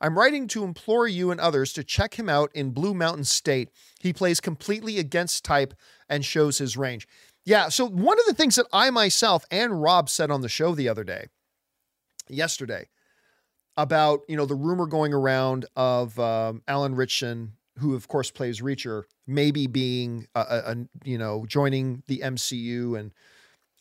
I'm 0.00 0.16
writing 0.16 0.46
to 0.48 0.64
implore 0.64 1.06
you 1.06 1.30
and 1.30 1.38
others 1.38 1.74
to 1.74 1.84
check 1.84 2.14
him 2.14 2.28
out 2.28 2.50
in 2.54 2.70
Blue 2.70 2.94
Mountain 2.94 3.24
State. 3.24 3.70
He 3.98 4.12
plays 4.12 4.40
completely 4.40 4.98
against 4.98 5.44
type 5.44 5.74
and 6.08 6.24
shows 6.24 6.58
his 6.58 6.76
range. 6.76 7.06
Yeah. 7.44 7.68
So 7.68 7.86
one 7.86 8.18
of 8.18 8.26
the 8.26 8.34
things 8.34 8.56
that 8.56 8.66
I 8.72 8.90
myself 8.90 9.44
and 9.50 9.82
Rob 9.82 10.08
said 10.08 10.30
on 10.30 10.40
the 10.40 10.48
show 10.48 10.74
the 10.74 10.88
other 10.88 11.04
day, 11.04 11.26
yesterday, 12.28 12.88
about 13.76 14.20
you 14.28 14.36
know 14.36 14.46
the 14.46 14.54
rumor 14.54 14.86
going 14.86 15.14
around 15.14 15.66
of 15.76 16.18
um, 16.18 16.62
Alan 16.68 16.94
Ritchson, 16.94 17.52
who 17.78 17.94
of 17.94 18.08
course 18.08 18.30
plays 18.30 18.60
Reacher, 18.60 19.04
maybe 19.26 19.66
being 19.66 20.26
a, 20.34 20.40
a, 20.40 20.72
a 20.72 20.76
you 21.04 21.18
know 21.18 21.46
joining 21.46 22.02
the 22.06 22.18
MCU 22.18 22.98
and 22.98 23.12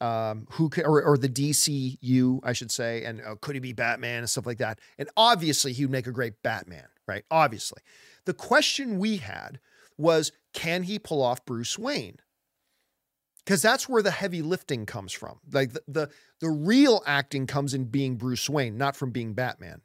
um, 0.02 0.48
who 0.52 0.70
could, 0.70 0.86
or, 0.86 1.04
or 1.04 1.18
the 1.18 1.30
DCU, 1.30 2.40
I 2.44 2.54
should 2.54 2.72
say, 2.72 3.04
and 3.04 3.22
uh, 3.22 3.36
could 3.42 3.56
he 3.56 3.60
be 3.60 3.74
Batman 3.74 4.20
and 4.20 4.30
stuff 4.30 4.46
like 4.46 4.60
that? 4.60 4.80
And 4.98 5.10
obviously, 5.18 5.74
he 5.74 5.84
would 5.84 5.92
make 5.92 6.08
a 6.08 6.12
great 6.12 6.42
Batman, 6.42 6.88
right? 7.08 7.26
Obviously, 7.30 7.82
the 8.26 8.34
question 8.34 9.00
we 9.00 9.18
had 9.18 9.60
was, 9.98 10.32
can 10.54 10.84
he 10.84 11.00
pull 11.00 11.22
off 11.22 11.46
Bruce 11.46 11.78
Wayne? 11.78 12.20
Because 13.50 13.64
that's 13.64 13.90
where 13.90 14.04
the 14.04 14.12
heavy 14.12 14.44
lifting 14.44 14.86
comes 14.86 15.12
from. 15.12 15.40
Like 15.52 15.74
the, 15.74 15.82
the 15.88 16.10
the 16.40 16.50
real 16.52 17.02
acting 17.08 17.48
comes 17.48 17.74
in 17.74 17.86
being 17.86 18.16
Bruce 18.16 18.48
Wayne, 18.48 18.78
not 18.78 18.96
from 18.96 19.10
being 19.10 19.34
Batman. 19.34 19.82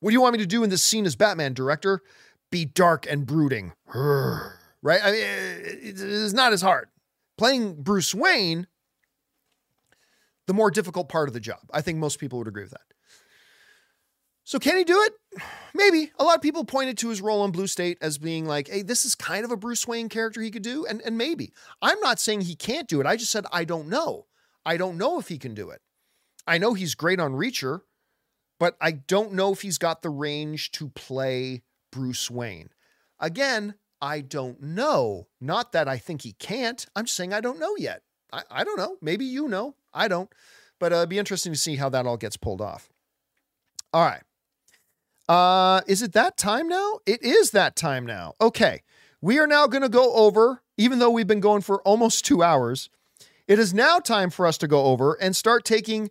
What 0.00 0.08
do 0.08 0.14
you 0.14 0.22
want 0.22 0.32
me 0.32 0.38
to 0.38 0.46
do 0.46 0.64
in 0.64 0.70
this 0.70 0.82
scene 0.82 1.04
as 1.04 1.16
Batman, 1.16 1.52
director? 1.52 2.00
Be 2.50 2.64
dark 2.64 3.06
and 3.10 3.26
brooding, 3.26 3.74
right? 3.94 5.00
I 5.04 5.10
mean, 5.10 5.20
it's 5.22 6.32
not 6.32 6.54
as 6.54 6.62
hard. 6.62 6.88
Playing 7.36 7.82
Bruce 7.82 8.14
Wayne, 8.14 8.68
the 10.46 10.54
more 10.54 10.70
difficult 10.70 11.10
part 11.10 11.28
of 11.28 11.34
the 11.34 11.40
job. 11.40 11.60
I 11.74 11.82
think 11.82 11.98
most 11.98 12.18
people 12.18 12.38
would 12.38 12.48
agree 12.48 12.62
with 12.62 12.72
that. 12.72 12.80
So 14.48 14.58
can 14.58 14.78
he 14.78 14.84
do 14.84 14.98
it? 15.02 15.42
Maybe. 15.74 16.10
A 16.18 16.24
lot 16.24 16.36
of 16.36 16.40
people 16.40 16.64
pointed 16.64 16.96
to 16.98 17.10
his 17.10 17.20
role 17.20 17.44
in 17.44 17.50
Blue 17.50 17.66
State 17.66 17.98
as 18.00 18.16
being 18.16 18.46
like, 18.46 18.68
hey, 18.68 18.80
this 18.80 19.04
is 19.04 19.14
kind 19.14 19.44
of 19.44 19.50
a 19.50 19.58
Bruce 19.58 19.86
Wayne 19.86 20.08
character 20.08 20.40
he 20.40 20.50
could 20.50 20.62
do. 20.62 20.86
And, 20.86 21.02
and 21.02 21.18
maybe. 21.18 21.52
I'm 21.82 22.00
not 22.00 22.18
saying 22.18 22.40
he 22.40 22.54
can't 22.54 22.88
do 22.88 22.98
it. 22.98 23.06
I 23.06 23.16
just 23.16 23.30
said, 23.30 23.44
I 23.52 23.64
don't 23.64 23.88
know. 23.88 24.24
I 24.64 24.78
don't 24.78 24.96
know 24.96 25.18
if 25.18 25.28
he 25.28 25.36
can 25.36 25.52
do 25.52 25.68
it. 25.68 25.82
I 26.46 26.56
know 26.56 26.72
he's 26.72 26.94
great 26.94 27.20
on 27.20 27.34
Reacher, 27.34 27.82
but 28.58 28.74
I 28.80 28.92
don't 28.92 29.34
know 29.34 29.52
if 29.52 29.60
he's 29.60 29.76
got 29.76 30.00
the 30.00 30.08
range 30.08 30.70
to 30.72 30.88
play 30.88 31.60
Bruce 31.92 32.30
Wayne. 32.30 32.70
Again, 33.20 33.74
I 34.00 34.22
don't 34.22 34.62
know. 34.62 35.26
Not 35.42 35.72
that 35.72 35.88
I 35.88 35.98
think 35.98 36.22
he 36.22 36.32
can't. 36.32 36.86
I'm 36.96 37.04
just 37.04 37.18
saying 37.18 37.34
I 37.34 37.42
don't 37.42 37.60
know 37.60 37.76
yet. 37.76 38.00
I, 38.32 38.44
I 38.50 38.64
don't 38.64 38.78
know. 38.78 38.96
Maybe 39.02 39.26
you 39.26 39.46
know. 39.46 39.74
I 39.92 40.08
don't. 40.08 40.32
But 40.78 40.94
uh, 40.94 40.96
it'd 40.96 41.10
be 41.10 41.18
interesting 41.18 41.52
to 41.52 41.58
see 41.58 41.76
how 41.76 41.90
that 41.90 42.06
all 42.06 42.16
gets 42.16 42.38
pulled 42.38 42.62
off. 42.62 42.88
All 43.92 44.02
right. 44.02 44.22
Uh, 45.28 45.82
is 45.86 46.02
it 46.02 46.12
that 46.14 46.36
time 46.36 46.68
now? 46.68 47.00
It 47.06 47.22
is 47.22 47.50
that 47.50 47.76
time 47.76 48.06
now. 48.06 48.34
Okay. 48.40 48.82
We 49.20 49.38
are 49.38 49.46
now 49.46 49.66
going 49.66 49.82
to 49.82 49.88
go 49.88 50.14
over, 50.14 50.62
even 50.76 51.00
though 51.00 51.10
we've 51.10 51.26
been 51.26 51.40
going 51.40 51.62
for 51.62 51.82
almost 51.82 52.24
two 52.24 52.42
hours, 52.42 52.88
it 53.46 53.58
is 53.58 53.74
now 53.74 53.98
time 53.98 54.30
for 54.30 54.46
us 54.46 54.58
to 54.58 54.68
go 54.68 54.84
over 54.84 55.14
and 55.14 55.34
start 55.34 55.64
taking 55.64 56.10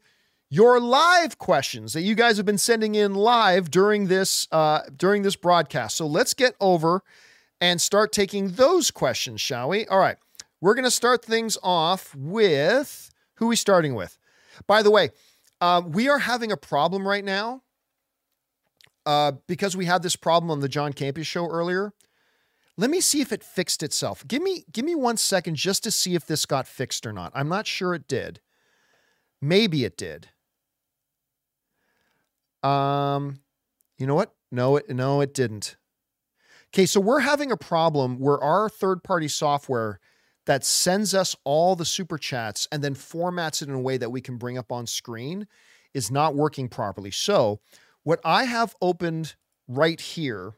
your 0.50 0.80
live 0.80 1.38
questions 1.38 1.94
that 1.94 2.02
you 2.02 2.16
guys 2.16 2.38
have 2.38 2.46
been 2.46 2.58
sending 2.58 2.96
in 2.96 3.14
live 3.14 3.70
during 3.70 4.08
this 4.08 4.48
uh, 4.52 4.82
during 4.96 5.22
this 5.22 5.36
broadcast. 5.36 5.98
So 5.98 6.08
let's 6.08 6.34
get 6.34 6.56
over 6.60 7.04
and 7.60 7.80
start 7.82 8.12
taking 8.12 8.52
those 8.52 8.92
questions, 8.92 9.42
shall 9.42 9.70
we? 9.70 9.86
All 9.88 10.00
right. 10.00 10.18
We're 10.62 10.74
going 10.74 10.86
to 10.86 10.92
start 10.92 11.24
things 11.24 11.58
off 11.62 12.16
with 12.16 13.12
who 13.36 13.48
we 13.48 13.56
starting 13.56 13.94
with? 13.94 14.18
By 14.66 14.82
the 14.82 14.92
way, 14.92 15.12
uh, 15.62 15.82
we 15.86 16.10
are 16.10 16.20
having 16.20 16.52
a 16.52 16.58
problem 16.58 17.08
right 17.08 17.24
now 17.24 17.62
uh, 19.08 19.32
because 19.48 19.78
we 19.78 19.86
had 19.86 20.04
this 20.04 20.18
problem 20.18 20.52
on 20.52 20.60
the 20.60 20.68
John 20.68 20.92
Campea 20.92 21.26
show 21.26 21.48
earlier. 21.48 21.94
Let 22.76 22.90
me 22.90 23.00
see 23.00 23.22
if 23.22 23.32
it 23.32 23.42
fixed 23.42 23.82
itself. 23.82 24.28
Give 24.28 24.44
me 24.44 24.66
give 24.72 24.84
me 24.84 24.96
one 24.96 25.16
second 25.16 25.56
just 25.56 25.82
to 25.86 25.92
see 25.92 26.14
if 26.14 26.28
this 26.28 26.46
got 26.46 26.68
fixed 26.68 27.08
or 27.08 27.14
not. 27.14 27.32
I'm 27.34 27.48
not 27.48 27.66
sure 27.66 27.96
it 27.96 28.08
did. 28.08 28.42
Maybe 29.42 29.86
it 29.86 29.98
did. 29.98 30.28
Um, 32.62 33.40
you 33.98 34.06
know 34.06 34.16
what? 34.16 34.36
No, 34.52 34.76
it 34.76 34.90
no, 34.90 35.22
it 35.22 35.34
didn't. 35.34 35.78
Okay, 36.74 36.86
so 36.86 37.00
we're 37.00 37.22
having 37.22 37.50
a 37.50 37.58
problem 37.58 38.20
where 38.20 38.44
our 38.44 38.68
third-party 38.68 39.30
software 39.30 40.02
that 40.46 40.66
sends 40.66 41.14
us 41.16 41.34
all 41.46 41.78
the 41.78 41.86
super 41.86 42.18
chats 42.18 42.68
and 42.74 42.84
then 42.84 42.94
formats 42.94 43.62
it 43.62 43.70
in 43.70 43.74
a 43.74 43.80
way 43.80 43.96
that 43.96 44.12
we 44.12 44.20
can 44.20 44.36
bring 44.36 44.58
up 44.58 44.70
on 44.70 44.86
screen 44.86 45.48
is 45.94 46.12
not 46.12 46.36
working 46.36 46.68
properly. 46.68 47.12
So 47.12 47.62
what 48.08 48.22
I 48.24 48.46
have 48.46 48.74
opened 48.82 49.36
right 49.68 50.00
here 50.00 50.54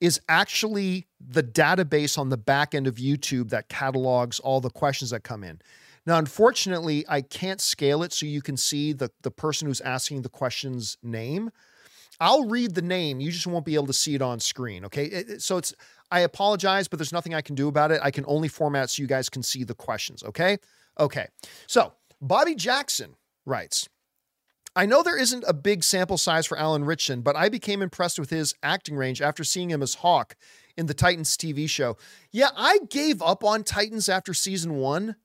is 0.00 0.20
actually 0.28 1.06
the 1.20 1.44
database 1.44 2.18
on 2.18 2.30
the 2.30 2.36
back 2.36 2.74
end 2.74 2.88
of 2.88 2.96
YouTube 2.96 3.50
that 3.50 3.68
catalogs 3.68 4.40
all 4.40 4.60
the 4.60 4.68
questions 4.68 5.10
that 5.10 5.22
come 5.22 5.44
in. 5.44 5.60
Now, 6.04 6.18
unfortunately, 6.18 7.04
I 7.08 7.20
can't 7.20 7.60
scale 7.60 8.02
it 8.02 8.12
so 8.12 8.26
you 8.26 8.42
can 8.42 8.56
see 8.56 8.92
the, 8.92 9.12
the 9.22 9.30
person 9.30 9.68
who's 9.68 9.80
asking 9.80 10.22
the 10.22 10.28
question's 10.28 10.98
name. 11.00 11.52
I'll 12.18 12.48
read 12.48 12.74
the 12.74 12.82
name. 12.82 13.20
You 13.20 13.30
just 13.30 13.46
won't 13.46 13.64
be 13.64 13.76
able 13.76 13.86
to 13.86 13.92
see 13.92 14.16
it 14.16 14.22
on 14.22 14.40
screen. 14.40 14.84
Okay. 14.86 15.38
so 15.38 15.58
it's, 15.58 15.74
I 16.10 16.20
apologize, 16.20 16.88
but 16.88 16.98
there's 16.98 17.12
nothing 17.12 17.34
I 17.34 17.40
can 17.40 17.54
do 17.54 17.68
about 17.68 17.92
it. 17.92 18.00
I 18.02 18.10
can 18.10 18.24
only 18.26 18.48
format 18.48 18.90
so 18.90 19.00
you 19.00 19.06
guys 19.06 19.28
can 19.28 19.44
see 19.44 19.62
the 19.62 19.74
questions. 19.74 20.24
Okay. 20.24 20.58
Okay. 20.98 21.28
So 21.68 21.92
Bobby 22.20 22.56
Jackson 22.56 23.14
writes, 23.44 23.88
I 24.76 24.84
know 24.84 25.02
there 25.02 25.18
isn't 25.18 25.42
a 25.48 25.54
big 25.54 25.82
sample 25.82 26.18
size 26.18 26.44
for 26.46 26.58
Alan 26.58 26.84
Ritchson, 26.84 27.22
but 27.22 27.34
I 27.34 27.48
became 27.48 27.80
impressed 27.80 28.18
with 28.18 28.28
his 28.28 28.54
acting 28.62 28.94
range 28.94 29.22
after 29.22 29.42
seeing 29.42 29.70
him 29.70 29.82
as 29.82 29.94
Hawk 29.94 30.36
in 30.76 30.84
the 30.84 30.92
Titans 30.92 31.34
TV 31.34 31.68
show. 31.68 31.96
Yeah, 32.30 32.50
I 32.54 32.80
gave 32.90 33.22
up 33.22 33.42
on 33.42 33.64
Titans 33.64 34.10
after 34.10 34.34
season 34.34 34.74
one. 34.74 35.16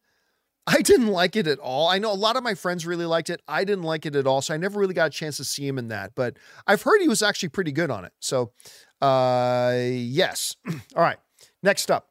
I 0.65 0.81
didn't 0.81 1.07
like 1.07 1.35
it 1.35 1.47
at 1.47 1.59
all. 1.59 1.89
I 1.89 1.97
know 1.97 2.13
a 2.13 2.15
lot 2.15 2.37
of 2.37 2.43
my 2.43 2.53
friends 2.53 2.85
really 2.85 3.05
liked 3.05 3.29
it. 3.29 3.41
I 3.45 3.65
didn't 3.65 3.83
like 3.83 4.05
it 4.05 4.15
at 4.15 4.25
all, 4.25 4.41
so 4.41 4.53
I 4.53 4.57
never 4.57 4.79
really 4.79 4.93
got 4.93 5.07
a 5.07 5.09
chance 5.09 5.35
to 5.37 5.43
see 5.43 5.67
him 5.67 5.77
in 5.77 5.89
that. 5.89 6.13
But 6.15 6.37
I've 6.65 6.83
heard 6.83 7.01
he 7.01 7.09
was 7.09 7.21
actually 7.21 7.49
pretty 7.49 7.73
good 7.73 7.91
on 7.91 8.05
it. 8.05 8.13
So, 8.21 8.53
uh, 9.01 9.75
yes. 9.75 10.55
all 10.95 11.03
right. 11.03 11.17
Next 11.61 11.91
up, 11.91 12.07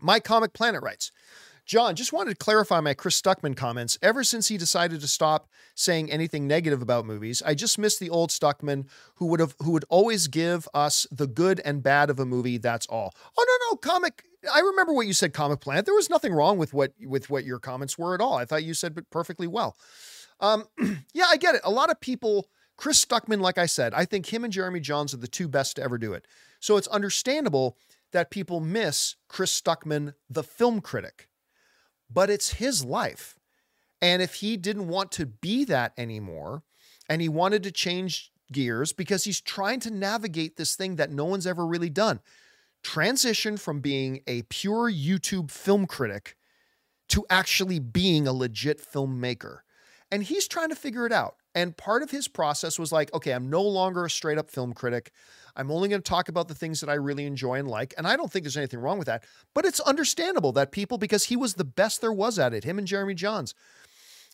My 0.00 0.20
Comic 0.20 0.54
Planet 0.54 0.82
writes 0.82 1.12
John, 1.72 1.96
just 1.96 2.12
wanted 2.12 2.32
to 2.32 2.36
clarify 2.36 2.80
my 2.80 2.92
Chris 2.92 3.18
Stuckmann 3.18 3.56
comments. 3.56 3.98
Ever 4.02 4.24
since 4.24 4.48
he 4.48 4.58
decided 4.58 5.00
to 5.00 5.08
stop 5.08 5.48
saying 5.74 6.12
anything 6.12 6.46
negative 6.46 6.82
about 6.82 7.06
movies, 7.06 7.42
I 7.46 7.54
just 7.54 7.78
miss 7.78 7.98
the 7.98 8.10
old 8.10 8.28
Stuckmann 8.28 8.84
who 9.14 9.24
would 9.28 9.40
have 9.40 9.54
who 9.62 9.70
would 9.70 9.86
always 9.88 10.26
give 10.26 10.68
us 10.74 11.06
the 11.10 11.26
good 11.26 11.62
and 11.64 11.82
bad 11.82 12.10
of 12.10 12.20
a 12.20 12.26
movie. 12.26 12.58
That's 12.58 12.84
all. 12.88 13.14
Oh 13.38 13.44
no, 13.48 13.70
no, 13.70 13.76
comic. 13.78 14.22
I 14.54 14.60
remember 14.60 14.92
what 14.92 15.06
you 15.06 15.14
said, 15.14 15.32
Comic 15.32 15.60
Planet. 15.60 15.86
There 15.86 15.94
was 15.94 16.10
nothing 16.10 16.34
wrong 16.34 16.58
with 16.58 16.74
what 16.74 16.92
with 17.06 17.30
what 17.30 17.44
your 17.44 17.58
comments 17.58 17.96
were 17.96 18.14
at 18.14 18.20
all. 18.20 18.34
I 18.36 18.44
thought 18.44 18.64
you 18.64 18.74
said 18.74 18.98
it 18.98 19.08
perfectly 19.08 19.46
well. 19.46 19.74
Um, 20.40 20.64
yeah, 21.14 21.28
I 21.30 21.38
get 21.38 21.54
it. 21.54 21.62
A 21.64 21.70
lot 21.70 21.88
of 21.88 21.98
people. 22.02 22.50
Chris 22.76 23.02
Stuckmann, 23.02 23.40
like 23.40 23.58
I 23.58 23.66
said, 23.66 23.94
I 23.94 24.04
think 24.04 24.30
him 24.30 24.44
and 24.44 24.52
Jeremy 24.52 24.80
Jahns 24.80 25.14
are 25.14 25.18
the 25.18 25.28
two 25.28 25.46
best 25.46 25.76
to 25.76 25.82
ever 25.82 25.96
do 25.98 26.12
it. 26.12 26.26
So 26.58 26.76
it's 26.76 26.88
understandable 26.88 27.76
that 28.12 28.30
people 28.30 28.60
miss 28.60 29.16
Chris 29.28 29.58
Stuckmann, 29.58 30.14
the 30.28 30.42
film 30.42 30.80
critic, 30.80 31.28
but 32.12 32.30
it's 32.30 32.54
his 32.54 32.84
life. 32.84 33.38
And 34.00 34.20
if 34.20 34.34
he 34.34 34.56
didn't 34.56 34.88
want 34.88 35.12
to 35.12 35.26
be 35.26 35.64
that 35.64 35.92
anymore 35.96 36.62
and 37.08 37.22
he 37.22 37.28
wanted 37.28 37.62
to 37.62 37.70
change 37.70 38.32
gears 38.50 38.92
because 38.92 39.24
he's 39.24 39.40
trying 39.40 39.80
to 39.80 39.90
navigate 39.90 40.56
this 40.56 40.74
thing 40.74 40.96
that 40.96 41.10
no 41.10 41.24
one's 41.24 41.46
ever 41.46 41.66
really 41.66 41.90
done 41.90 42.20
transition 42.82 43.56
from 43.56 43.80
being 43.80 44.22
a 44.26 44.42
pure 44.42 44.90
YouTube 44.90 45.50
film 45.50 45.86
critic 45.86 46.36
to 47.08 47.24
actually 47.30 47.78
being 47.78 48.26
a 48.26 48.32
legit 48.32 48.80
filmmaker. 48.80 49.58
And 50.10 50.22
he's 50.22 50.48
trying 50.48 50.70
to 50.70 50.74
figure 50.74 51.06
it 51.06 51.12
out. 51.12 51.36
And 51.54 51.76
part 51.76 52.02
of 52.02 52.10
his 52.10 52.28
process 52.28 52.78
was 52.78 52.92
like, 52.92 53.12
okay, 53.12 53.32
I'm 53.32 53.50
no 53.50 53.62
longer 53.62 54.04
a 54.04 54.10
straight 54.10 54.38
up 54.38 54.50
film 54.50 54.72
critic. 54.72 55.12
I'm 55.54 55.70
only 55.70 55.88
going 55.88 56.00
to 56.00 56.08
talk 56.08 56.28
about 56.28 56.48
the 56.48 56.54
things 56.54 56.80
that 56.80 56.88
I 56.88 56.94
really 56.94 57.26
enjoy 57.26 57.58
and 57.58 57.68
like. 57.68 57.92
And 57.98 58.06
I 58.06 58.16
don't 58.16 58.32
think 58.32 58.44
there's 58.44 58.56
anything 58.56 58.80
wrong 58.80 58.98
with 58.98 59.06
that. 59.06 59.24
But 59.54 59.66
it's 59.66 59.80
understandable 59.80 60.52
that 60.52 60.72
people, 60.72 60.96
because 60.96 61.24
he 61.24 61.36
was 61.36 61.54
the 61.54 61.64
best 61.64 62.00
there 62.00 62.12
was 62.12 62.38
at 62.38 62.54
it, 62.54 62.64
him 62.64 62.78
and 62.78 62.86
Jeremy 62.86 63.14
Jahns, 63.14 63.52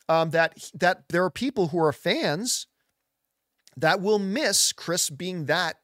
um, 0.08 0.30
that 0.30 0.70
that 0.74 1.08
there 1.08 1.24
are 1.24 1.30
people 1.30 1.68
who 1.68 1.78
are 1.82 1.92
fans 1.92 2.66
that 3.76 4.00
will 4.00 4.18
miss 4.18 4.72
Chris 4.72 5.10
being 5.10 5.46
that 5.46 5.76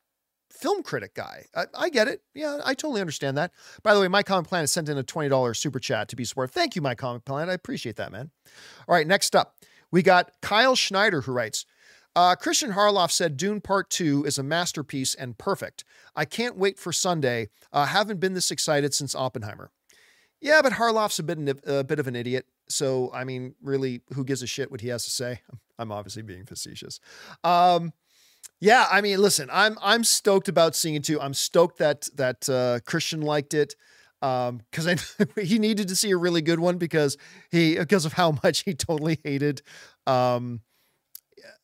film 0.50 0.82
critic 0.82 1.14
guy. 1.14 1.44
I, 1.54 1.64
I, 1.74 1.88
get 1.90 2.08
it. 2.08 2.22
Yeah, 2.32 2.60
I 2.64 2.74
totally 2.74 3.00
understand 3.00 3.36
that. 3.36 3.52
By 3.82 3.92
the 3.92 4.00
way, 4.00 4.08
My 4.08 4.22
Comic 4.22 4.48
Planet 4.48 4.70
sent 4.70 4.88
in 4.88 4.96
a 4.96 5.04
$20 5.04 5.56
super 5.56 5.78
chat 5.78 6.08
to 6.08 6.16
be 6.16 6.24
supportive. 6.24 6.54
Thank 6.54 6.76
you, 6.76 6.82
My 6.82 6.94
Comic 6.94 7.24
Planet. 7.24 7.50
I 7.50 7.54
appreciate 7.54 7.96
that, 7.96 8.12
man. 8.12 8.30
All 8.88 8.94
right, 8.94 9.06
next 9.06 9.36
up, 9.36 9.56
we 9.94 10.02
got 10.02 10.32
Kyle 10.42 10.74
Schneider 10.74 11.20
who 11.20 11.30
writes, 11.30 11.66
uh, 12.16 12.34
Christian 12.34 12.72
Harloff 12.72 13.12
said 13.12 13.36
Dune 13.36 13.60
Part 13.60 13.90
2 13.90 14.24
is 14.24 14.38
a 14.38 14.42
masterpiece 14.42 15.14
and 15.14 15.38
perfect. 15.38 15.84
I 16.16 16.24
can't 16.24 16.56
wait 16.56 16.80
for 16.80 16.92
Sunday. 16.92 17.48
Uh, 17.72 17.86
haven't 17.86 18.18
been 18.18 18.34
this 18.34 18.50
excited 18.50 18.92
since 18.92 19.14
Oppenheimer. 19.14 19.70
Yeah, 20.40 20.62
but 20.62 20.72
Harloff's 20.72 21.20
a 21.20 21.22
bit, 21.22 21.60
a 21.64 21.84
bit 21.84 22.00
of 22.00 22.08
an 22.08 22.16
idiot. 22.16 22.46
So, 22.68 23.12
I 23.14 23.22
mean, 23.22 23.54
really, 23.62 24.00
who 24.14 24.24
gives 24.24 24.42
a 24.42 24.48
shit 24.48 24.68
what 24.68 24.80
he 24.80 24.88
has 24.88 25.04
to 25.04 25.10
say? 25.10 25.42
I'm 25.78 25.92
obviously 25.92 26.22
being 26.22 26.44
facetious. 26.44 26.98
Um, 27.44 27.92
yeah, 28.58 28.86
I 28.90 29.00
mean, 29.00 29.20
listen, 29.20 29.48
I'm 29.52 29.78
I'm 29.80 30.02
stoked 30.02 30.48
about 30.48 30.74
seeing 30.74 30.96
it 30.96 31.04
too. 31.04 31.20
I'm 31.20 31.34
stoked 31.34 31.78
that 31.78 32.08
that 32.16 32.48
uh, 32.48 32.80
Christian 32.84 33.20
liked 33.20 33.54
it 33.54 33.76
because 34.24 34.86
um, 34.88 35.28
he 35.42 35.58
needed 35.58 35.88
to 35.88 35.96
see 35.96 36.10
a 36.10 36.16
really 36.16 36.40
good 36.40 36.58
one 36.58 36.78
because 36.78 37.18
he 37.50 37.76
because 37.76 38.06
of 38.06 38.14
how 38.14 38.38
much 38.44 38.64
he 38.64 38.74
totally 38.74 39.18
hated. 39.22 39.60
Um, 40.06 40.60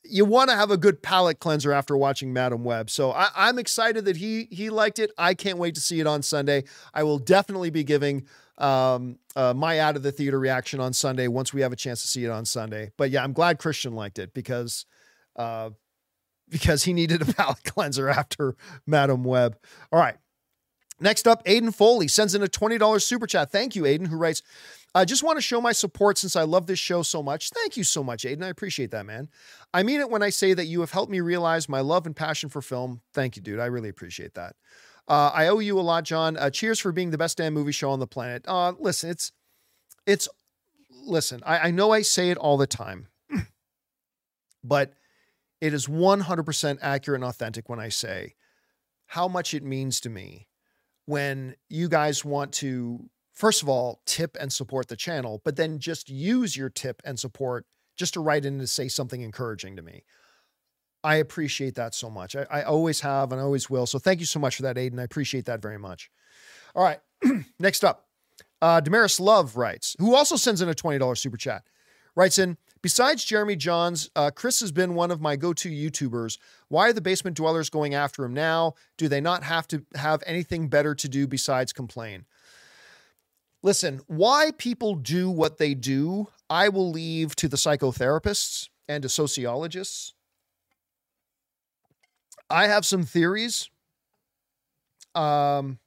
you 0.02 0.24
want 0.24 0.50
to 0.50 0.56
have 0.56 0.70
a 0.70 0.76
good 0.76 1.02
palate 1.02 1.38
cleanser 1.38 1.72
after 1.72 1.96
watching 1.96 2.32
Madame 2.32 2.64
Web. 2.64 2.90
So 2.90 3.12
I, 3.12 3.48
am 3.48 3.58
excited 3.58 4.04
that 4.04 4.16
he 4.16 4.48
he 4.50 4.68
liked 4.68 4.98
it. 4.98 5.10
I 5.16 5.34
can't 5.34 5.56
wait 5.56 5.74
to 5.76 5.80
see 5.80 6.00
it 6.00 6.06
on 6.06 6.22
Sunday. 6.22 6.64
I 6.92 7.02
will 7.02 7.18
definitely 7.18 7.70
be 7.70 7.84
giving 7.84 8.26
um, 8.58 9.18
uh, 9.36 9.54
my 9.54 9.78
out 9.78 9.96
of 9.96 10.02
the 10.02 10.12
theater 10.12 10.38
reaction 10.38 10.80
on 10.80 10.92
Sunday 10.92 11.28
once 11.28 11.54
we 11.54 11.62
have 11.62 11.72
a 11.72 11.76
chance 11.76 12.02
to 12.02 12.08
see 12.08 12.24
it 12.24 12.30
on 12.30 12.44
Sunday. 12.44 12.90
But 12.98 13.10
yeah, 13.10 13.24
I'm 13.24 13.32
glad 13.32 13.58
Christian 13.58 13.94
liked 13.94 14.18
it 14.18 14.34
because 14.34 14.84
uh, 15.36 15.70
because 16.50 16.84
he 16.84 16.92
needed 16.92 17.22
a 17.22 17.24
palate 17.32 17.64
cleanser 17.64 18.08
after 18.10 18.56
Madame 18.86 19.24
Web. 19.24 19.56
All 19.92 19.98
right. 19.98 20.16
Next 21.00 21.26
up, 21.26 21.44
Aiden 21.44 21.74
Foley 21.74 22.08
sends 22.08 22.34
in 22.34 22.42
a 22.42 22.46
$20 22.46 23.02
super 23.02 23.26
chat. 23.26 23.50
Thank 23.50 23.74
you, 23.74 23.84
Aiden, 23.84 24.08
who 24.08 24.16
writes, 24.16 24.42
I 24.94 25.04
just 25.04 25.22
want 25.22 25.38
to 25.38 25.42
show 25.42 25.60
my 25.60 25.72
support 25.72 26.18
since 26.18 26.36
I 26.36 26.42
love 26.42 26.66
this 26.66 26.78
show 26.78 27.02
so 27.02 27.22
much. 27.22 27.50
Thank 27.50 27.76
you 27.76 27.84
so 27.84 28.02
much, 28.02 28.24
Aiden. 28.24 28.44
I 28.44 28.48
appreciate 28.48 28.90
that, 28.90 29.06
man. 29.06 29.28
I 29.72 29.82
mean 29.82 30.00
it 30.00 30.10
when 30.10 30.22
I 30.22 30.30
say 30.30 30.52
that 30.52 30.66
you 30.66 30.80
have 30.80 30.90
helped 30.90 31.10
me 31.10 31.20
realize 31.20 31.68
my 31.68 31.80
love 31.80 32.06
and 32.06 32.14
passion 32.14 32.48
for 32.48 32.60
film. 32.60 33.00
Thank 33.14 33.36
you, 33.36 33.42
dude. 33.42 33.60
I 33.60 33.66
really 33.66 33.88
appreciate 33.88 34.34
that. 34.34 34.56
Uh, 35.08 35.30
I 35.32 35.48
owe 35.48 35.60
you 35.60 35.78
a 35.78 35.80
lot, 35.80 36.04
John. 36.04 36.36
Uh, 36.36 36.50
cheers 36.50 36.78
for 36.80 36.92
being 36.92 37.10
the 37.10 37.18
best 37.18 37.38
damn 37.38 37.54
movie 37.54 37.72
show 37.72 37.90
on 37.90 38.00
the 38.00 38.06
planet. 38.06 38.44
Uh, 38.46 38.72
listen, 38.78 39.10
it's, 39.10 39.32
it's, 40.06 40.28
listen, 40.90 41.40
I, 41.46 41.68
I 41.68 41.70
know 41.70 41.92
I 41.92 42.02
say 42.02 42.30
it 42.30 42.38
all 42.38 42.56
the 42.56 42.66
time, 42.66 43.08
but 44.64 44.92
it 45.60 45.72
is 45.72 45.86
100% 45.86 46.78
accurate 46.82 47.20
and 47.20 47.28
authentic 47.28 47.68
when 47.68 47.78
I 47.78 47.88
say 47.88 48.34
how 49.06 49.28
much 49.28 49.54
it 49.54 49.62
means 49.62 50.00
to 50.00 50.10
me 50.10 50.48
when 51.10 51.56
you 51.68 51.88
guys 51.88 52.24
want 52.24 52.52
to, 52.52 53.10
first 53.32 53.62
of 53.62 53.68
all, 53.68 54.00
tip 54.06 54.36
and 54.38 54.52
support 54.52 54.86
the 54.86 54.94
channel, 54.94 55.42
but 55.44 55.56
then 55.56 55.80
just 55.80 56.08
use 56.08 56.56
your 56.56 56.70
tip 56.70 57.02
and 57.04 57.18
support 57.18 57.66
just 57.96 58.14
to 58.14 58.20
write 58.20 58.44
in 58.44 58.60
to 58.60 58.66
say 58.68 58.86
something 58.86 59.20
encouraging 59.20 59.74
to 59.74 59.82
me. 59.82 60.04
I 61.02 61.16
appreciate 61.16 61.74
that 61.74 61.96
so 61.96 62.10
much. 62.10 62.36
I, 62.36 62.46
I 62.48 62.62
always 62.62 63.00
have 63.00 63.32
and 63.32 63.40
I 63.40 63.44
always 63.44 63.68
will. 63.68 63.86
So 63.86 63.98
thank 63.98 64.20
you 64.20 64.26
so 64.26 64.38
much 64.38 64.54
for 64.54 64.62
that, 64.62 64.76
Aiden. 64.76 65.00
I 65.00 65.02
appreciate 65.02 65.46
that 65.46 65.60
very 65.60 65.78
much. 65.80 66.12
All 66.76 66.84
right. 66.84 67.00
Next 67.58 67.82
up, 67.82 68.06
uh, 68.62 68.78
Damaris 68.78 69.18
Love 69.18 69.56
writes, 69.56 69.96
who 69.98 70.14
also 70.14 70.36
sends 70.36 70.62
in 70.62 70.68
a 70.68 70.74
$20 70.74 71.18
super 71.18 71.36
chat, 71.36 71.64
writes 72.14 72.38
in, 72.38 72.56
besides 72.82 73.24
Jeremy 73.24 73.56
Jahns, 73.56 74.08
uh, 74.16 74.30
Chris 74.30 74.60
has 74.60 74.72
been 74.72 74.94
one 74.94 75.10
of 75.10 75.20
my 75.20 75.36
go-to 75.36 75.70
YouTubers. 75.70 76.38
Why 76.68 76.88
are 76.88 76.92
the 76.92 77.00
basement 77.00 77.36
dwellers 77.36 77.70
going 77.70 77.94
after 77.94 78.24
him 78.24 78.34
now? 78.34 78.74
Do 78.96 79.08
they 79.08 79.20
not 79.20 79.42
have 79.42 79.66
to 79.68 79.84
have 79.94 80.22
anything 80.26 80.68
better 80.68 80.94
to 80.94 81.08
do 81.08 81.26
besides 81.26 81.72
complain? 81.72 82.26
Listen, 83.62 84.00
why 84.06 84.52
people 84.56 84.94
do 84.94 85.30
what 85.30 85.58
they 85.58 85.74
do, 85.74 86.28
I 86.48 86.70
will 86.70 86.90
leave 86.90 87.36
to 87.36 87.48
the 87.48 87.58
psychotherapists 87.58 88.68
and 88.88 89.02
to 89.02 89.08
sociologists 89.08 90.14
I 92.50 92.66
have 92.66 92.84
some 92.84 93.04
theories. 93.04 93.70
Um, 95.14 95.78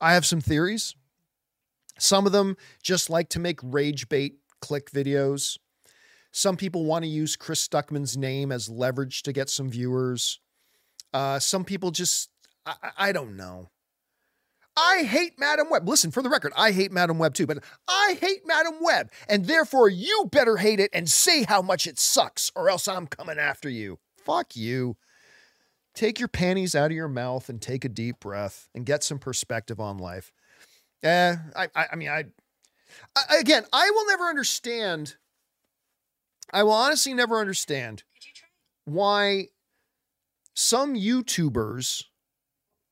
I 0.00 0.14
have 0.14 0.26
some 0.26 0.40
theories. 0.40 0.94
Some 1.98 2.26
of 2.26 2.32
them 2.32 2.56
just 2.82 3.08
like 3.08 3.28
to 3.30 3.38
make 3.38 3.60
rage 3.62 4.08
bait 4.08 4.34
click 4.60 4.90
videos. 4.90 5.58
Some 6.36 6.56
people 6.56 6.84
want 6.84 7.04
to 7.04 7.08
use 7.08 7.36
Chris 7.36 7.66
Stuckmann's 7.66 8.16
name 8.16 8.50
as 8.50 8.68
leverage 8.68 9.22
to 9.22 9.32
get 9.32 9.48
some 9.48 9.70
viewers. 9.70 10.40
Uh, 11.12 11.38
some 11.38 11.64
people 11.64 11.92
just, 11.92 12.28
I, 12.66 12.74
I 12.98 13.12
don't 13.12 13.36
know. 13.36 13.70
I 14.76 15.04
hate 15.04 15.38
Madame 15.38 15.70
Web. 15.70 15.88
Listen, 15.88 16.10
for 16.10 16.22
the 16.22 16.28
record, 16.28 16.52
I 16.56 16.72
hate 16.72 16.90
Madame 16.90 17.18
Web 17.18 17.34
too, 17.34 17.46
but 17.46 17.62
I 17.86 18.18
hate 18.20 18.40
Madame 18.44 18.78
Web, 18.80 19.12
and 19.28 19.44
therefore 19.44 19.88
you 19.88 20.28
better 20.32 20.56
hate 20.56 20.80
it 20.80 20.90
and 20.92 21.08
say 21.08 21.44
how 21.44 21.62
much 21.62 21.86
it 21.86 22.00
sucks, 22.00 22.50
or 22.56 22.68
else 22.68 22.88
I'm 22.88 23.06
coming 23.06 23.38
after 23.38 23.68
you. 23.68 24.00
Fuck 24.16 24.56
you 24.56 24.96
take 25.94 26.18
your 26.18 26.28
panties 26.28 26.74
out 26.74 26.90
of 26.90 26.96
your 26.96 27.08
mouth 27.08 27.48
and 27.48 27.62
take 27.62 27.84
a 27.84 27.88
deep 27.88 28.20
breath 28.20 28.68
and 28.74 28.84
get 28.84 29.02
some 29.02 29.18
perspective 29.18 29.80
on 29.80 29.98
life. 29.98 30.32
Eh, 31.02 31.36
I, 31.54 31.68
I, 31.74 31.86
I 31.92 31.96
mean, 31.96 32.08
I, 32.08 32.24
I, 33.16 33.36
again, 33.38 33.64
I 33.72 33.90
will 33.90 34.06
never 34.06 34.24
understand. 34.24 35.16
I 36.52 36.62
will 36.62 36.72
honestly 36.72 37.14
never 37.14 37.38
understand 37.38 38.02
why 38.84 39.48
some 40.54 40.94
YouTubers 40.94 42.04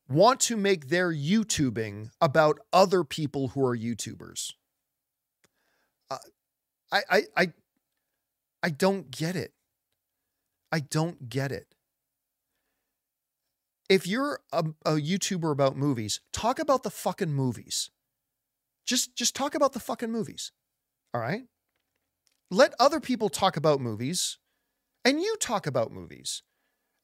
want 0.09 0.41
to 0.41 0.57
make 0.57 0.89
their 0.89 1.13
YouTubing 1.13 2.11
about 2.21 2.59
other 2.73 3.05
people 3.05 3.49
who 3.49 3.65
are 3.65 3.77
YouTubers. 3.77 4.53
Uh, 6.11 6.19
I, 6.91 7.03
I, 7.11 7.23
I, 7.37 7.53
I 8.63 8.71
don't 8.71 9.11
get 9.11 9.37
it. 9.37 9.53
I 10.71 10.81
don't 10.81 11.29
get 11.29 11.53
it 11.53 11.75
if 13.93 14.07
you're 14.07 14.41
a, 14.53 14.65
a 14.87 14.93
YouTuber 14.93 15.53
about 15.53 15.77
movies, 15.77 16.21
talk 16.33 16.59
about 16.59 16.83
the 16.83 16.91
fucking 16.91 17.33
movies. 17.33 17.91
Just 18.87 19.15
just 19.15 19.37
talk 19.37 19.55
about 19.55 19.75
the 19.75 19.81
fucking 19.81 20.11
movies. 20.11 20.51
All 21.13 21.21
right? 21.21 21.43
Let 22.53 22.75
other 22.79 23.01
people 23.01 23.31
talk 23.31 23.57
about 23.57 23.81
movies 23.81 24.37
and 25.07 25.23
you 25.23 25.37
talk 25.41 25.67
about 25.67 25.91
movies. 25.91 26.43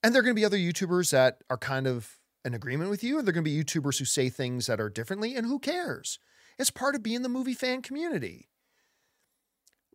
And 0.03 0.15
there're 0.15 0.21
going 0.21 0.35
to 0.35 0.39
be 0.39 0.45
other 0.45 0.59
YouTubers 0.59 1.11
that 1.13 1.39
are 1.49 1.57
kind 1.57 1.87
of 1.87 2.19
in 2.45 2.53
agreement 2.53 2.91
with 2.91 3.03
you, 3.03 3.17
and 3.17 3.27
there're 3.27 3.33
going 3.33 3.45
to 3.45 3.51
be 3.51 3.65
YouTubers 3.65 3.99
who 3.99 4.05
say 4.05 4.29
things 4.29 4.67
that 4.67 4.79
are 4.79 4.91
differently, 4.91 5.35
and 5.35 5.47
who 5.47 5.59
cares? 5.59 6.19
It's 6.59 6.71
part 6.71 6.95
of 6.95 7.03
being 7.03 7.23
the 7.23 7.31
movie 7.31 7.55
fan 7.55 7.81
community. 7.81 8.51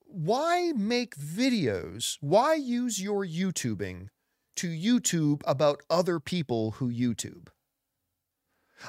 Why 0.08 0.72
make 0.76 1.16
videos? 1.16 2.18
Why 2.20 2.56
use 2.56 3.00
your 3.00 3.24
YouTubing 3.24 4.08
to 4.56 4.70
YouTube 4.70 5.42
about 5.46 5.82
other 5.88 6.20
people 6.20 6.72
who 6.72 6.92
YouTube. 6.92 7.50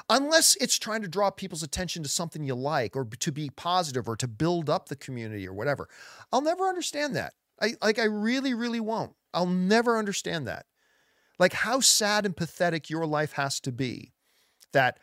Unless 0.09 0.55
it's 0.57 0.77
trying 0.77 1.01
to 1.01 1.07
draw 1.07 1.29
people's 1.29 1.63
attention 1.63 2.03
to 2.03 2.09
something 2.09 2.43
you 2.43 2.55
like 2.55 2.95
or 2.95 3.05
to 3.05 3.31
be 3.31 3.49
positive 3.55 4.07
or 4.07 4.15
to 4.17 4.27
build 4.27 4.69
up 4.69 4.89
the 4.89 4.95
community 4.95 5.47
or 5.47 5.53
whatever. 5.53 5.87
I'll 6.31 6.41
never 6.41 6.65
understand 6.65 7.15
that. 7.15 7.33
I 7.61 7.75
like 7.81 7.99
I 7.99 8.05
really 8.05 8.53
really 8.53 8.79
won't. 8.79 9.13
I'll 9.33 9.45
never 9.45 9.97
understand 9.97 10.47
that. 10.47 10.65
Like 11.39 11.53
how 11.53 11.79
sad 11.79 12.25
and 12.25 12.35
pathetic 12.35 12.89
your 12.89 13.05
life 13.05 13.33
has 13.33 13.59
to 13.61 13.71
be 13.71 14.13
that 14.71 14.99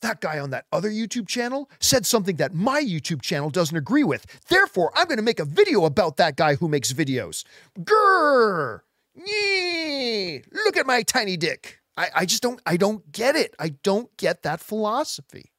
that 0.00 0.20
guy 0.20 0.38
on 0.38 0.50
that 0.50 0.66
other 0.70 0.90
YouTube 0.90 1.26
channel 1.26 1.70
said 1.80 2.06
something 2.06 2.36
that 2.36 2.54
my 2.54 2.82
YouTube 2.82 3.22
channel 3.22 3.50
doesn't 3.50 3.76
agree 3.76 4.04
with. 4.04 4.26
Therefore, 4.48 4.92
I'm 4.94 5.06
going 5.06 5.16
to 5.16 5.22
make 5.22 5.40
a 5.40 5.46
video 5.46 5.86
about 5.86 6.18
that 6.18 6.36
guy 6.36 6.56
who 6.56 6.68
makes 6.68 6.92
videos. 6.92 7.42
Grrr! 7.80 8.80
Yee! 9.14 10.42
Look 10.52 10.76
at 10.76 10.86
my 10.86 11.02
tiny 11.02 11.36
dick. 11.38 11.80
I, 11.96 12.08
I 12.14 12.26
just 12.26 12.42
don't 12.42 12.60
I 12.66 12.76
don't 12.76 13.10
get 13.12 13.36
it. 13.36 13.54
I 13.58 13.70
don't 13.82 14.14
get 14.16 14.42
that 14.42 14.60
philosophy. 14.60 15.52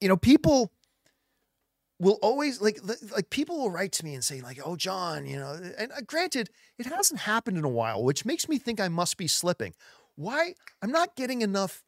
You 0.00 0.08
know, 0.08 0.16
people 0.16 0.72
will 1.98 2.18
always 2.22 2.60
like 2.60 2.78
like 3.12 3.30
people 3.30 3.58
will 3.58 3.70
write 3.70 3.92
to 3.92 4.04
me 4.04 4.14
and 4.14 4.22
say 4.22 4.40
like, 4.40 4.60
"Oh, 4.64 4.76
John, 4.76 5.26
you 5.26 5.38
know." 5.38 5.58
And 5.78 5.92
uh, 5.92 6.00
granted, 6.06 6.50
it 6.78 6.86
hasn't 6.86 7.20
happened 7.20 7.58
in 7.58 7.64
a 7.64 7.68
while, 7.68 8.02
which 8.02 8.24
makes 8.24 8.48
me 8.48 8.58
think 8.58 8.80
I 8.80 8.88
must 8.88 9.16
be 9.16 9.26
slipping. 9.26 9.74
Why? 10.14 10.54
I'm 10.82 10.92
not 10.92 11.16
getting 11.16 11.42
enough 11.42 11.82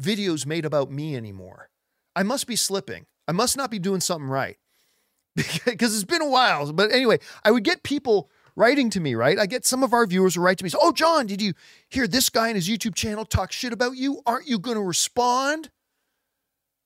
videos 0.00 0.46
made 0.46 0.64
about 0.64 0.90
me 0.90 1.16
anymore. 1.16 1.70
I 2.16 2.22
must 2.22 2.46
be 2.46 2.56
slipping. 2.56 3.06
I 3.26 3.32
must 3.32 3.56
not 3.56 3.70
be 3.70 3.78
doing 3.78 4.00
something 4.00 4.28
right 4.28 4.56
because 5.36 5.94
it's 5.94 6.04
been 6.04 6.22
a 6.22 6.28
while. 6.28 6.72
But 6.72 6.92
anyway, 6.92 7.18
I 7.44 7.50
would 7.50 7.64
get 7.64 7.82
people 7.82 8.30
writing 8.56 8.90
to 8.90 9.00
me, 9.00 9.14
right? 9.14 9.38
I 9.38 9.46
get 9.46 9.64
some 9.64 9.82
of 9.82 9.92
our 9.92 10.06
viewers 10.06 10.34
who 10.34 10.40
write 10.40 10.58
to 10.58 10.64
me, 10.64 10.70
Oh, 10.80 10.92
John, 10.92 11.26
did 11.26 11.42
you 11.42 11.54
hear 11.88 12.06
this 12.06 12.30
guy 12.30 12.48
in 12.48 12.54
his 12.54 12.68
YouTube 12.68 12.94
channel 12.94 13.24
talk 13.24 13.52
shit 13.52 13.72
about 13.72 13.96
you? 13.96 14.22
Aren't 14.26 14.48
you 14.48 14.58
going 14.58 14.76
to 14.76 14.82
respond? 14.82 15.70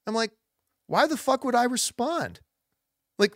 I'm 0.06 0.14
like, 0.14 0.32
Why 0.86 1.06
the 1.06 1.16
fuck 1.16 1.44
would 1.44 1.54
I 1.54 1.64
respond? 1.64 2.40
Like, 3.18 3.34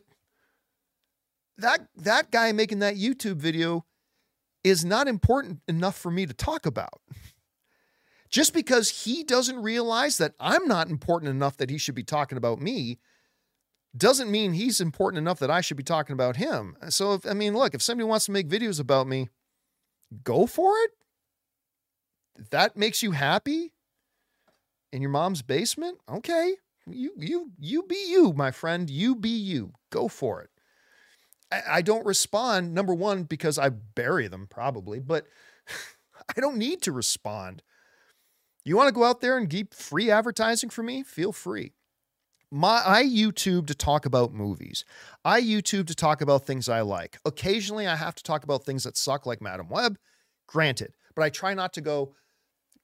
that, 1.58 1.80
that 1.96 2.30
guy 2.30 2.52
making 2.52 2.80
that 2.80 2.96
YouTube 2.96 3.36
video 3.36 3.84
is 4.64 4.84
not 4.84 5.08
important 5.08 5.60
enough 5.68 5.96
for 5.96 6.10
me 6.10 6.26
to 6.26 6.32
talk 6.32 6.66
about. 6.66 7.00
Just 8.30 8.54
because 8.54 9.04
he 9.04 9.24
doesn't 9.24 9.62
realize 9.62 10.16
that 10.16 10.32
I'm 10.40 10.66
not 10.66 10.88
important 10.88 11.30
enough 11.30 11.58
that 11.58 11.68
he 11.68 11.76
should 11.76 11.94
be 11.94 12.04
talking 12.04 12.38
about 12.38 12.60
me 12.60 12.98
doesn't 13.96 14.30
mean 14.30 14.52
he's 14.52 14.80
important 14.80 15.18
enough 15.18 15.38
that 15.40 15.50
I 15.50 15.60
should 15.60 15.76
be 15.76 15.82
talking 15.82 16.14
about 16.14 16.36
him. 16.36 16.76
So, 16.88 17.14
if, 17.14 17.26
I 17.26 17.34
mean, 17.34 17.54
look, 17.54 17.74
if 17.74 17.82
somebody 17.82 18.08
wants 18.08 18.26
to 18.26 18.32
make 18.32 18.48
videos 18.48 18.80
about 18.80 19.06
me, 19.06 19.28
go 20.24 20.46
for 20.46 20.72
it. 20.84 20.90
If 22.38 22.50
that 22.50 22.76
makes 22.76 23.02
you 23.02 23.12
happy 23.12 23.72
in 24.92 25.02
your 25.02 25.10
mom's 25.10 25.42
basement, 25.42 25.98
okay. 26.08 26.56
You 26.86 27.12
you 27.16 27.52
you 27.60 27.84
be 27.84 28.06
you, 28.08 28.32
my 28.32 28.50
friend. 28.50 28.90
You 28.90 29.14
be 29.14 29.28
you. 29.28 29.74
Go 29.90 30.08
for 30.08 30.42
it. 30.42 30.50
I, 31.52 31.76
I 31.76 31.82
don't 31.82 32.04
respond, 32.04 32.74
number 32.74 32.94
one, 32.94 33.22
because 33.24 33.58
I 33.58 33.68
bury 33.68 34.26
them 34.26 34.48
probably, 34.50 34.98
but 34.98 35.26
I 36.36 36.40
don't 36.40 36.56
need 36.56 36.82
to 36.82 36.92
respond. 36.92 37.62
You 38.64 38.76
want 38.76 38.88
to 38.88 38.94
go 38.94 39.04
out 39.04 39.20
there 39.20 39.36
and 39.36 39.50
keep 39.50 39.74
free 39.74 40.10
advertising 40.10 40.70
for 40.70 40.82
me? 40.82 41.02
Feel 41.02 41.32
free. 41.32 41.72
My, 42.54 42.82
I 42.84 43.04
YouTube 43.04 43.66
to 43.68 43.74
talk 43.74 44.04
about 44.04 44.34
movies. 44.34 44.84
I 45.24 45.40
YouTube 45.40 45.86
to 45.86 45.94
talk 45.94 46.20
about 46.20 46.44
things 46.44 46.68
I 46.68 46.82
like. 46.82 47.18
Occasionally, 47.24 47.86
I 47.86 47.96
have 47.96 48.14
to 48.16 48.22
talk 48.22 48.44
about 48.44 48.64
things 48.64 48.84
that 48.84 48.98
suck, 48.98 49.24
like 49.24 49.40
Madame 49.40 49.70
Web. 49.70 49.96
Granted, 50.46 50.92
but 51.16 51.22
I 51.22 51.30
try 51.30 51.54
not 51.54 51.72
to 51.72 51.80
go 51.80 52.14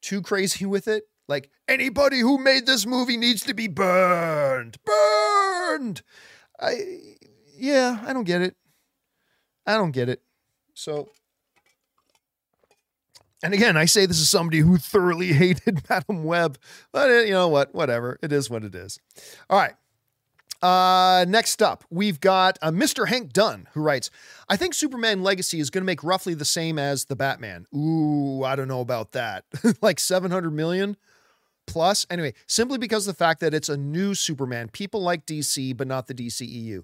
too 0.01 0.23
crazy 0.23 0.65
with 0.75 0.89
it. 0.89 1.05
Like 1.29 1.51
anybody 1.69 2.21
who 2.21 2.39
made 2.39 2.65
this 2.65 2.87
movie 2.87 3.19
needs 3.19 3.43
to 3.45 3.53
be 3.53 3.69
burned, 3.69 4.79
burned. 4.87 6.01
I, 6.59 6.77
yeah, 7.55 8.03
I 8.07 8.15
don't 8.15 8.25
get 8.25 8.41
it. 8.41 8.57
I 9.67 9.77
don't 9.77 9.93
get 9.93 10.09
it. 10.09 10.23
So 10.73 11.11
and 13.43 13.55
again, 13.55 13.77
I 13.77 13.85
say 13.85 14.07
this 14.07 14.21
is 14.21 14.29
somebody 14.29 14.59
who 14.61 14.77
thoroughly 14.79 15.33
hated 15.33 15.89
Madame 15.89 16.25
Web, 16.25 16.59
but 16.93 17.11
it, 17.11 17.29
you 17.29 17.35
know 17.35 17.49
what? 17.49 17.75
Whatever. 17.75 18.19
It 18.23 18.33
is 18.33 18.51
what 18.51 18.65
it 18.65 18.75
is. 18.75 18.99
All 19.49 19.59
right. 19.59 19.75
Uh, 20.61 21.25
next 21.29 21.63
up, 21.63 21.85
we've 21.89 22.19
got 22.19 22.59
uh, 22.63 22.73
Mr. 22.73 23.07
Hank 23.07 23.33
Dunn, 23.33 23.69
who 23.75 23.81
writes, 23.81 24.11
I 24.49 24.57
think 24.57 24.75
Superman 24.75 25.23
Legacy 25.23 25.61
is 25.61 25.71
going 25.71 25.83
to 25.83 25.87
make 25.87 26.03
roughly 26.03 26.35
the 26.35 26.45
same 26.45 26.81
as 26.81 27.05
the 27.05 27.15
Batman. 27.15 27.67
Ooh, 27.73 28.43
I 28.43 28.57
don't 28.57 28.67
know 28.67 28.81
about 28.81 29.13
that. 29.13 29.45
like 29.83 30.01
700 30.01 30.51
million 30.51 30.97
plus. 31.69 32.07
Anyway, 32.11 32.35
simply 32.49 32.79
because 32.79 33.07
of 33.07 33.15
the 33.15 33.19
fact 33.19 33.39
that 33.41 33.55
it's 33.55 33.69
a 33.69 33.77
new 33.77 34.17
Superman. 34.17 34.69
People 34.69 35.01
like 35.01 35.27
DC, 35.27 35.77
but 35.77 35.87
not 35.87 36.09
the 36.09 36.15
DCEU. 36.15 36.83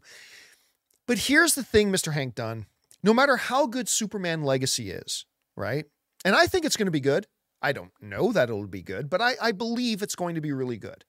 But 1.06 1.18
here's 1.18 1.56
the 1.56 1.64
thing, 1.64 1.90
Mr. 1.90 2.12
Hank 2.12 2.36
Dunn. 2.36 2.66
No 3.02 3.12
matter 3.12 3.36
how 3.36 3.66
good 3.66 3.88
Superman 3.88 4.44
Legacy 4.44 4.90
is, 4.90 5.26
right? 5.56 5.86
And 6.24 6.34
I 6.34 6.46
think 6.46 6.64
it's 6.64 6.76
going 6.76 6.86
to 6.86 6.92
be 6.92 7.00
good. 7.00 7.26
I 7.60 7.72
don't 7.72 7.92
know 8.00 8.32
that 8.32 8.48
it'll 8.48 8.66
be 8.66 8.82
good, 8.82 9.08
but 9.08 9.20
I, 9.20 9.34
I 9.40 9.52
believe 9.52 10.02
it's 10.02 10.14
going 10.14 10.34
to 10.34 10.40
be 10.40 10.52
really 10.52 10.76
good. 10.76 11.04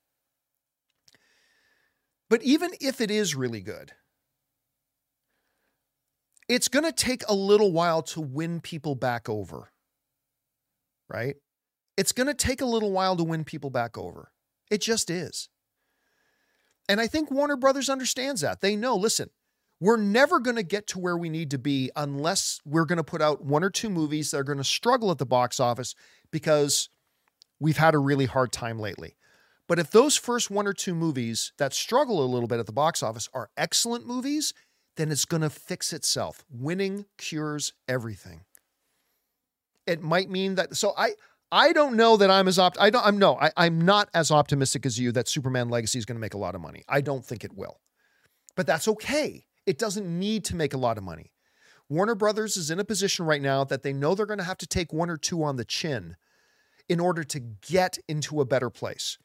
But 2.30 2.44
even 2.44 2.72
if 2.82 3.02
it 3.02 3.12
is 3.12 3.36
really 3.36 3.62
good, 3.62 3.92
it's 6.48 6.68
going 6.68 6.86
to 6.86 6.92
take 6.92 7.24
a 7.28 7.34
little 7.34 7.72
while 7.72 8.02
to 8.04 8.22
win 8.22 8.62
people 8.62 8.96
back 8.96 9.30
over, 9.30 9.72
right? 11.10 11.36
It's 11.98 12.12
going 12.12 12.28
to 12.28 12.34
take 12.34 12.62
a 12.62 12.66
little 12.66 12.92
while 12.92 13.16
to 13.16 13.24
win 13.24 13.44
people 13.44 13.70
back 13.70 13.98
over. 13.98 14.32
It 14.70 14.82
just 14.82 15.10
is. 15.10 15.50
And 16.88 17.02
I 17.02 17.08
think 17.08 17.32
Warner 17.32 17.56
Brothers 17.56 17.90
understands 17.90 18.42
that. 18.42 18.62
They 18.62 18.76
know, 18.76 18.96
listen, 18.96 19.30
we're 19.86 19.98
never 19.98 20.40
going 20.40 20.56
to 20.56 20.64
get 20.64 20.88
to 20.88 20.98
where 20.98 21.16
we 21.16 21.30
need 21.30 21.52
to 21.52 21.60
be 21.60 21.92
unless 21.96 22.60
we're 22.66 22.86
going 22.86 22.98
to 22.98 23.04
put 23.04 23.22
out 23.22 23.46
one 23.46 23.64
or 23.64 23.70
two 23.70 23.88
movies 23.88 24.32
that 24.32 24.38
are 24.40 24.44
going 24.44 24.58
to 24.58 24.64
struggle 24.64 25.12
at 25.12 25.20
the 25.20 25.28
box 25.28 25.60
office 25.60 25.94
because 26.32 26.90
we've 27.60 27.78
had 27.78 27.94
a 27.94 28.00
really 28.00 28.26
hard 28.26 28.52
time 28.52 28.80
lately. 28.80 29.16
But 29.68 29.78
if 29.78 29.92
those 29.92 30.18
first 30.18 30.50
one 30.50 30.66
or 30.66 30.74
two 30.74 30.96
movies 30.96 31.54
that 31.60 31.72
struggle 31.72 32.24
a 32.24 32.26
little 32.26 32.48
bit 32.48 32.58
at 32.58 32.66
the 32.66 32.72
box 32.72 33.04
office 33.04 33.30
are 33.32 33.52
excellent 33.58 34.08
movies, 34.08 34.56
then 34.98 35.12
it's 35.12 35.24
going 35.24 35.44
to 35.44 35.52
fix 35.52 35.94
itself. 35.94 36.44
Winning 36.50 37.06
cures 37.20 37.74
everything. 37.88 38.42
It 39.86 40.02
might 40.02 40.32
mean 40.32 40.56
that 40.56 40.76
so 40.76 40.94
I 40.98 41.12
I 41.52 41.74
don't 41.74 41.96
know 41.96 42.18
that 42.18 42.32
I'm 42.32 42.48
as 42.48 42.58
opt 42.58 42.78
I 42.80 42.90
don't 42.90 43.06
I'm 43.06 43.20
no, 43.20 43.38
I, 43.38 43.52
I'm 43.56 43.80
not 43.80 44.10
as 44.16 44.32
optimistic 44.32 44.84
as 44.84 44.98
you 44.98 45.12
that 45.12 45.28
Superman 45.28 45.70
Legacy 45.70 46.00
is 46.00 46.06
going 46.06 46.16
to 46.16 46.22
make 46.22 46.34
a 46.34 46.40
lot 46.40 46.56
of 46.56 46.62
money. 46.62 46.84
I 46.90 47.02
don't 47.02 47.24
think 47.24 47.44
it 47.44 47.56
will. 47.56 47.82
But 48.56 48.66
that's 48.66 48.88
okay 48.88 49.46
it 49.66 49.78
doesn't 49.78 50.08
need 50.08 50.46
to 50.46 50.56
make 50.56 50.74
a 50.74 50.78
lot 50.78 50.98
of 50.98 51.04
money. 51.04 51.32
Warner 51.90 52.16
Brothers 52.16 52.58
is 52.58 52.72
in 52.72 52.80
a 52.80 52.86
position 52.86 53.26
right 53.26 53.42
now 53.42 53.64
that 53.64 53.84
they 53.84 53.94
know 53.94 54.16
they're 54.16 54.26
going 54.26 54.40
to 54.40 54.44
have 54.44 54.58
to 54.58 54.68
take 54.68 54.92
one 54.92 55.10
or 55.10 55.18
two 55.18 55.44
on 55.44 55.56
the 55.56 55.66
chin 55.66 56.16
in 56.90 57.00
order 57.00 57.24
to 57.24 57.40
get 57.40 58.00
into 58.08 58.42
a 58.42 58.46
better 58.46 58.70
place. 58.70 59.18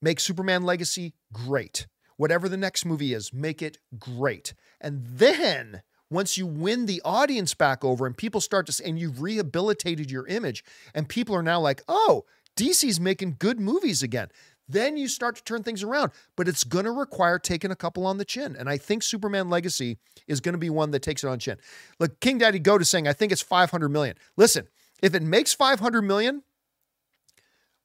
Make 0.00 0.20
Superman 0.20 0.62
Legacy 0.62 1.14
great. 1.32 1.86
Whatever 2.16 2.48
the 2.48 2.56
next 2.56 2.84
movie 2.84 3.14
is, 3.14 3.32
make 3.32 3.62
it 3.62 3.78
great. 3.98 4.54
And 4.80 5.04
then 5.04 5.82
once 6.10 6.38
you 6.38 6.46
win 6.46 6.86
the 6.86 7.02
audience 7.04 7.54
back 7.54 7.84
over 7.84 8.06
and 8.06 8.16
people 8.16 8.40
start 8.40 8.66
to 8.66 8.84
and 8.84 8.98
you've 8.98 9.20
rehabilitated 9.20 10.10
your 10.10 10.26
image, 10.26 10.64
and 10.94 11.08
people 11.08 11.34
are 11.34 11.42
now 11.42 11.60
like, 11.60 11.82
oh, 11.86 12.24
DC's 12.56 12.98
making 12.98 13.36
good 13.38 13.60
movies 13.60 14.02
again. 14.02 14.28
Then 14.68 14.96
you 14.96 15.08
start 15.08 15.36
to 15.36 15.44
turn 15.44 15.62
things 15.62 15.82
around, 15.82 16.12
but 16.36 16.46
it's 16.46 16.64
going 16.64 16.84
to 16.84 16.90
require 16.90 17.38
taking 17.38 17.70
a 17.70 17.76
couple 17.76 18.06
on 18.06 18.18
the 18.18 18.24
chin. 18.24 18.54
And 18.58 18.68
I 18.68 18.76
think 18.76 19.02
Superman 19.02 19.48
Legacy 19.48 19.98
is 20.26 20.40
going 20.40 20.52
to 20.52 20.58
be 20.58 20.70
one 20.70 20.90
that 20.90 21.02
takes 21.02 21.24
it 21.24 21.28
on 21.28 21.38
chin. 21.38 21.56
Look, 21.98 22.20
King 22.20 22.38
Daddy 22.38 22.58
Goat 22.58 22.82
is 22.82 22.88
saying, 22.88 23.08
I 23.08 23.14
think 23.14 23.32
it's 23.32 23.40
500 23.40 23.88
million. 23.88 24.16
Listen, 24.36 24.68
if 25.02 25.14
it 25.14 25.22
makes 25.22 25.54
500 25.54 26.02
million, 26.02 26.42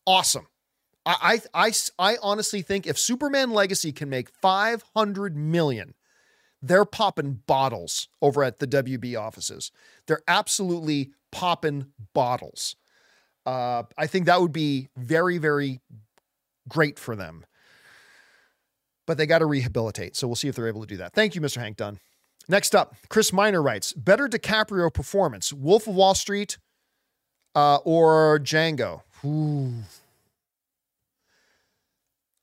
awesome. 0.06 0.48
I, 1.06 1.40
I, 1.54 1.68
I, 1.68 1.72
I 2.00 2.18
honestly 2.22 2.62
think 2.62 2.86
if 2.86 2.98
Superman 2.98 3.52
Legacy 3.52 3.92
can 3.92 4.10
make 4.10 4.30
500 4.30 5.38
million, 5.38 5.94
they're 6.62 6.86
popping 6.86 7.42
bottles 7.46 8.08
over 8.22 8.44
at 8.44 8.60
the 8.60 8.68
WB 8.68 9.20
offices. 9.20 9.72
They're 10.08 10.24
absolutely 10.28 11.12
popping 11.32 11.88
bottles. 12.14 12.76
Uh, 13.46 13.84
I 13.98 14.08
think 14.08 14.26
that 14.26 14.42
would 14.42 14.54
be 14.54 14.88
very, 14.96 15.38
very 15.38 15.82
great 16.68 17.00
for 17.00 17.16
them. 17.16 17.46
But 19.06 19.18
they 19.18 19.26
got 19.26 19.40
to 19.40 19.46
rehabilitate. 19.46 20.16
So 20.16 20.28
we'll 20.28 20.36
see 20.36 20.48
if 20.48 20.56
they're 20.56 20.68
able 20.68 20.82
to 20.82 20.88
do 20.88 20.98
that. 20.98 21.14
Thank 21.14 21.36
you, 21.36 21.42
Mr. 21.42 21.58
Hank 21.58 21.78
Dunn. 21.78 22.00
Next 22.48 22.76
up, 22.76 22.96
Chris 23.10 23.32
Miner 23.32 23.62
writes 23.62 23.94
Better 23.94 24.28
DiCaprio 24.28 24.94
performance, 24.94 25.54
Wolf 25.54 25.88
of 25.88 25.96
Wall 25.96 26.16
Street 26.16 26.58
uh, 27.56 27.78
or 27.84 28.40
Django? 28.40 29.02
Ooh. 29.26 29.74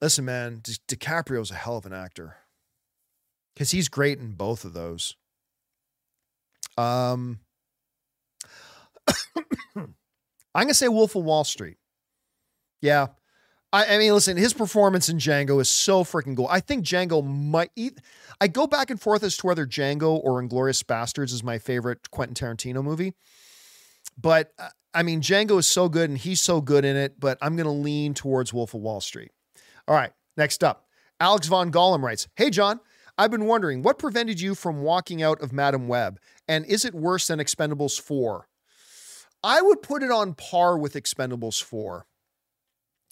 Listen, 0.00 0.24
man, 0.24 0.60
Di- 0.62 0.96
DiCaprio's 0.96 1.50
a 1.50 1.54
hell 1.54 1.76
of 1.76 1.86
an 1.86 1.92
actor 1.92 2.36
because 3.54 3.70
he's 3.70 3.88
great 3.88 4.18
in 4.18 4.32
both 4.32 4.64
of 4.64 4.72
those. 4.72 5.16
Um, 6.78 7.40
I'm 9.76 9.94
going 10.54 10.68
to 10.68 10.74
say 10.74 10.88
Wolf 10.88 11.14
of 11.14 11.24
Wall 11.24 11.44
Street. 11.44 11.76
Yeah, 12.80 13.08
I, 13.72 13.94
I, 13.94 13.98
mean, 13.98 14.12
listen, 14.12 14.36
his 14.36 14.52
performance 14.52 15.08
in 15.08 15.18
Django 15.18 15.60
is 15.60 15.70
so 15.70 16.02
freaking 16.02 16.36
cool. 16.36 16.48
I 16.48 16.60
think 16.60 16.84
Django 16.84 17.24
might. 17.24 17.70
I 18.40 18.48
go 18.48 18.66
back 18.66 18.90
and 18.90 19.00
forth 19.00 19.22
as 19.22 19.36
to 19.38 19.46
whether 19.46 19.66
Django 19.66 20.18
or 20.22 20.42
Inglourious 20.42 20.82
Basterds 20.82 21.32
is 21.32 21.44
my 21.44 21.58
favorite 21.58 22.10
Quentin 22.10 22.34
Tarantino 22.34 22.82
movie. 22.82 23.14
But 24.20 24.52
uh, 24.58 24.68
I 24.92 25.02
mean, 25.02 25.20
Django 25.20 25.58
is 25.58 25.66
so 25.66 25.88
good 25.88 26.10
and 26.10 26.18
he's 26.18 26.40
so 26.40 26.60
good 26.60 26.84
in 26.84 26.96
it, 26.96 27.20
but 27.20 27.38
I'm 27.40 27.54
going 27.56 27.66
to 27.66 27.72
lean 27.72 28.14
towards 28.14 28.52
Wolf 28.52 28.74
of 28.74 28.80
Wall 28.80 29.00
Street. 29.00 29.30
All 29.86 29.94
right, 29.94 30.12
next 30.36 30.64
up. 30.64 30.86
Alex 31.20 31.46
Von 31.46 31.70
Gollum 31.70 32.02
writes 32.02 32.28
Hey, 32.34 32.50
John, 32.50 32.80
I've 33.16 33.30
been 33.30 33.44
wondering 33.44 33.82
what 33.82 33.98
prevented 33.98 34.40
you 34.40 34.54
from 34.54 34.82
walking 34.82 35.22
out 35.22 35.40
of 35.42 35.52
Madame 35.52 35.86
Web, 35.86 36.18
and 36.48 36.64
is 36.66 36.84
it 36.84 36.94
worse 36.94 37.28
than 37.28 37.38
Expendables 37.38 38.00
4? 38.00 38.48
I 39.42 39.62
would 39.62 39.82
put 39.82 40.02
it 40.02 40.10
on 40.10 40.34
par 40.34 40.76
with 40.76 40.94
Expendables 40.94 41.62
4. 41.62 42.06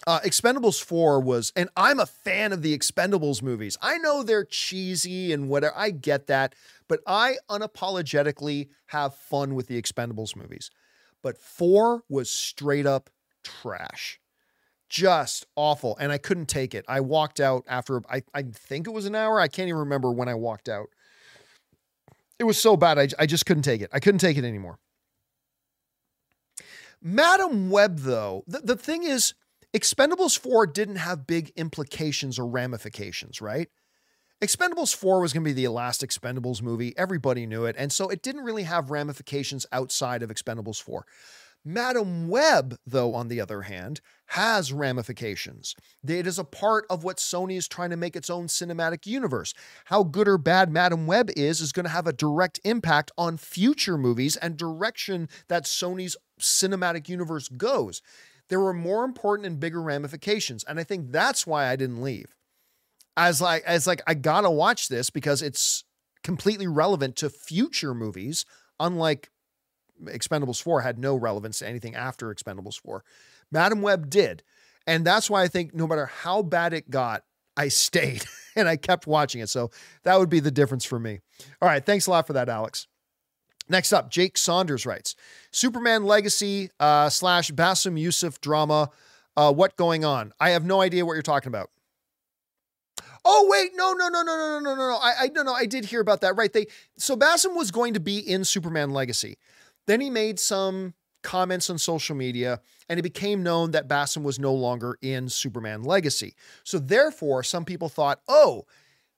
Uh, 0.07 0.21
Expendables 0.21 0.83
4 0.83 1.21
was, 1.21 1.53
and 1.57 1.69
I'm 1.77 1.99
a 1.99 2.07
fan 2.07 2.53
of 2.53 2.63
the 2.63 2.77
Expendables 2.77 3.43
movies. 3.43 3.77
I 3.83 3.99
know 3.99 4.23
they're 4.23 4.45
cheesy 4.45 5.33
and 5.33 5.49
whatever. 5.49 5.75
I 5.77 5.91
get 5.91 6.29
that, 6.29 6.55
but 6.87 7.01
I 7.07 7.37
unapologetically 7.51 8.69
have 8.87 9.15
fun 9.15 9.55
with 9.55 9.67
the 9.67 9.81
Expendables 9.81 10.37
movies. 10.37 10.71
But 11.23 11.37
4 11.37 12.05
was 12.09 12.31
straight 12.31 12.87
up 12.87 13.11
trash. 13.43 14.21
Just 14.89 15.47
awful. 15.57 15.97
And 15.99 16.13
I 16.13 16.19
couldn't 16.19 16.47
take 16.47 16.75
it. 16.75 16.85
I 16.89 17.01
walked 17.01 17.41
out 17.41 17.65
after, 17.69 18.01
I, 18.09 18.23
I 18.33 18.43
think 18.43 18.87
it 18.87 18.93
was 18.93 19.05
an 19.05 19.15
hour. 19.15 19.41
I 19.41 19.49
can't 19.49 19.69
even 19.69 19.81
remember 19.81 20.13
when 20.13 20.29
I 20.29 20.35
walked 20.35 20.69
out. 20.69 20.87
It 22.39 22.45
was 22.45 22.57
so 22.57 22.77
bad. 22.77 22.99
I, 22.99 23.09
I 23.19 23.27
just 23.27 23.47
couldn't 23.47 23.65
take 23.65 23.81
it. 23.81 23.91
I 23.93 23.99
couldn't 23.99 24.21
take 24.21 24.39
it 24.39 24.45
anymore. 24.45 24.79
Madame 27.03 27.69
Web, 27.69 27.99
though, 27.99 28.45
the, 28.47 28.61
the 28.61 28.77
thing 28.77 29.03
is, 29.03 29.35
Expendables 29.79 30.37
4 30.37 30.67
didn't 30.67 30.97
have 30.97 31.27
big 31.27 31.53
implications 31.55 32.39
or 32.39 32.47
ramifications, 32.47 33.41
right? 33.41 33.69
Expendables 34.43 34.95
4 34.95 35.21
was 35.21 35.33
going 35.33 35.45
to 35.45 35.49
be 35.49 35.53
the 35.53 35.69
last 35.69 36.01
Expendables 36.03 36.63
movie. 36.63 36.97
Everybody 36.97 37.47
knew 37.47 37.65
it. 37.65 37.77
And 37.79 37.93
so 37.93 38.09
it 38.09 38.23
didn't 38.23 38.45
really 38.45 38.65
have 38.65 38.91
ramifications 38.91 39.67
outside 39.71 40.23
of 40.23 40.31
Expendables 40.31 40.83
4. 40.83 41.07
Madame 41.65 42.29
Web, 42.29 42.77
though, 42.87 43.15
on 43.15 43.29
the 43.29 43.41
other 43.41 43.63
hand, 43.63 44.01
has 44.27 44.73
ramifications. 44.73 45.75
It 46.07 46.27
is 46.27 46.39
a 46.39 46.45
part 46.45 46.85
of 46.89 47.05
what 47.05 47.19
Sony 47.19 47.57
is 47.57 47.69
trying 47.69 47.91
to 47.91 47.97
make 47.97 48.17
its 48.17 48.31
own 48.31 48.47
cinematic 48.47 49.07
universe. 49.07 49.55
How 49.87 50.03
good 50.03 50.29
or 50.29 50.39
bad 50.39 50.71
Madame 50.73 51.07
Web 51.07 51.31
is, 51.37 51.61
is 51.61 51.73
going 51.73 51.85
to 51.85 51.91
have 51.91 52.07
a 52.07 52.13
direct 52.13 52.59
impact 52.65 53.11
on 53.19 53.37
future 53.37 53.99
movies 53.99 54.37
and 54.37 54.57
direction 54.57 55.29
that 55.49 55.65
Sony's 55.65 56.17
cinematic 56.41 57.09
universe 57.09 57.49
goes. 57.49 58.03
There 58.49 58.61
were 58.61 58.73
more 58.73 59.05
important 59.05 59.47
and 59.47 59.61
bigger 59.61 59.83
ramifications. 59.83 60.65
And 60.65 60.81
I 60.81 60.85
think 60.85 61.13
that's 61.13 61.47
why 61.47 61.69
I 61.69 61.77
didn't 61.77 62.03
leave. 62.03 62.35
As 63.17 63.41
like, 63.41 63.65
as 63.65 63.87
like, 63.87 64.01
I 64.07 64.15
gotta 64.15 64.51
watch 64.51 64.89
this 64.89 65.11
because 65.11 65.43
it's 65.43 65.85
completely 66.23 66.67
relevant 66.67 67.17
to 67.17 67.31
future 67.31 67.95
movies, 67.95 68.45
unlike 68.81 69.31
Expendables 70.05 70.63
4 70.63 70.83
had 70.83 70.99
no 70.99 71.17
relevance 71.17 71.59
to 71.59 71.69
anything 71.69 71.95
after 71.95 72.33
Expendables 72.33 72.81
4. 72.81 73.05
Madame 73.51 73.83
Web 73.83 74.09
did. 74.11 74.43
And 74.87 75.05
that's 75.05 75.29
why 75.29 75.43
I 75.43 75.49
think 75.49 75.75
no 75.75 75.87
matter 75.87 76.07
how 76.07 76.43
bad 76.43 76.73
it 76.73 76.91
got, 76.91 77.25
I 77.57 77.69
stayed 77.69 78.25
and 78.57 78.69
I 78.69 78.77
kept 78.77 79.07
watching 79.07 79.41
it. 79.41 79.49
So 79.49 79.71
that 80.05 80.19
would 80.19 80.31
be 80.31 80.41
the 80.41 80.51
difference 80.51 80.85
for 80.85 80.99
me. 80.99 81.21
All 81.61 81.69
right. 81.69 81.85
Thanks 81.85 82.07
a 82.07 82.11
lot 82.11 82.27
for 82.27 82.33
that, 82.35 82.49
Alex. 82.49 82.87
Next 83.69 83.93
up, 83.93 84.11
Jake 84.11 84.39
Saunders 84.39 84.87
writes 84.87 85.15
Superman 85.51 86.05
Legacy 86.05 86.71
uh, 86.81 87.09
slash 87.09 87.51
Bassem 87.51 88.01
Youssef 88.01 88.41
drama. 88.41 88.91
Uh, 89.37 89.53
what 89.53 89.77
going 89.77 90.05
on? 90.05 90.33
I 90.41 90.51
have 90.51 90.65
no 90.65 90.81
idea 90.81 91.07
what 91.07 91.13
you're 91.13 91.23
talking 91.23 91.49
about. 91.49 91.71
Oh 93.25 93.47
wait, 93.51 93.73
no, 93.75 93.93
no, 93.93 94.09
no, 94.09 94.23
no, 94.23 94.37
no, 94.37 94.61
no, 94.61 94.75
no, 94.75 94.89
no. 94.89 94.97
I, 94.97 95.15
I 95.21 95.29
no, 95.29 95.43
no. 95.43 95.53
I 95.53 95.67
did 95.67 95.85
hear 95.85 96.01
about 96.01 96.23
that. 96.23 96.37
Right? 96.37 96.53
They 96.53 96.67
so 96.97 97.17
Bassem 97.17 97.55
was 97.55 97.71
going 97.71 97.95
to 97.95 98.01
be 98.01 98.19
in 98.19 98.45
Superman 98.45 98.91
Legacy. 98.91 99.39
Then 99.87 100.01
he 100.01 100.11
made 100.11 100.39
some 100.39 100.95
comments 101.23 101.69
on 101.69 101.79
social 101.79 102.17
media, 102.17 102.61
and 102.89 102.99
it 102.99 103.03
became 103.03 103.43
known 103.43 103.73
that 103.73 103.89
Bassem 103.89 104.23
was 104.23 104.39
no 104.39 104.55
longer 104.55 104.97
in 105.03 105.29
Superman 105.29 105.83
Legacy. 105.83 106.35
So 106.65 106.79
therefore, 106.79 107.43
some 107.43 107.65
people 107.65 107.89
thought, 107.89 108.21
oh, 108.29 108.65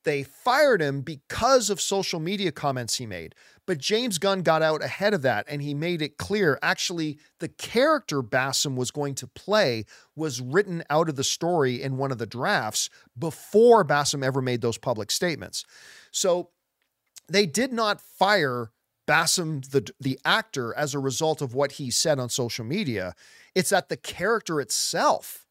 they 0.04 0.22
fired 0.22 0.80
him 0.80 1.02
because 1.02 1.70
of 1.70 1.80
social 1.80 2.20
media 2.20 2.52
comments 2.52 2.96
he 2.96 3.06
made. 3.06 3.34
But 3.70 3.78
James 3.78 4.18
Gunn 4.18 4.42
got 4.42 4.62
out 4.62 4.82
ahead 4.82 5.14
of 5.14 5.22
that 5.22 5.46
and 5.48 5.62
he 5.62 5.74
made 5.74 6.02
it 6.02 6.18
clear 6.18 6.58
actually, 6.60 7.20
the 7.38 7.46
character 7.46 8.20
Bassem 8.20 8.74
was 8.74 8.90
going 8.90 9.14
to 9.14 9.28
play 9.28 9.84
was 10.16 10.40
written 10.40 10.82
out 10.90 11.08
of 11.08 11.14
the 11.14 11.22
story 11.22 11.80
in 11.80 11.96
one 11.96 12.10
of 12.10 12.18
the 12.18 12.26
drafts 12.26 12.90
before 13.16 13.84
Bassem 13.84 14.24
ever 14.24 14.42
made 14.42 14.60
those 14.60 14.76
public 14.76 15.12
statements. 15.12 15.64
So 16.10 16.50
they 17.28 17.46
did 17.46 17.72
not 17.72 18.00
fire 18.00 18.72
Bassem, 19.06 19.64
the, 19.70 19.88
the 20.00 20.18
actor, 20.24 20.74
as 20.76 20.92
a 20.92 20.98
result 20.98 21.40
of 21.40 21.54
what 21.54 21.70
he 21.70 21.92
said 21.92 22.18
on 22.18 22.28
social 22.28 22.64
media. 22.64 23.14
It's 23.54 23.70
that 23.70 23.88
the 23.88 23.96
character 23.96 24.60
itself 24.60 25.46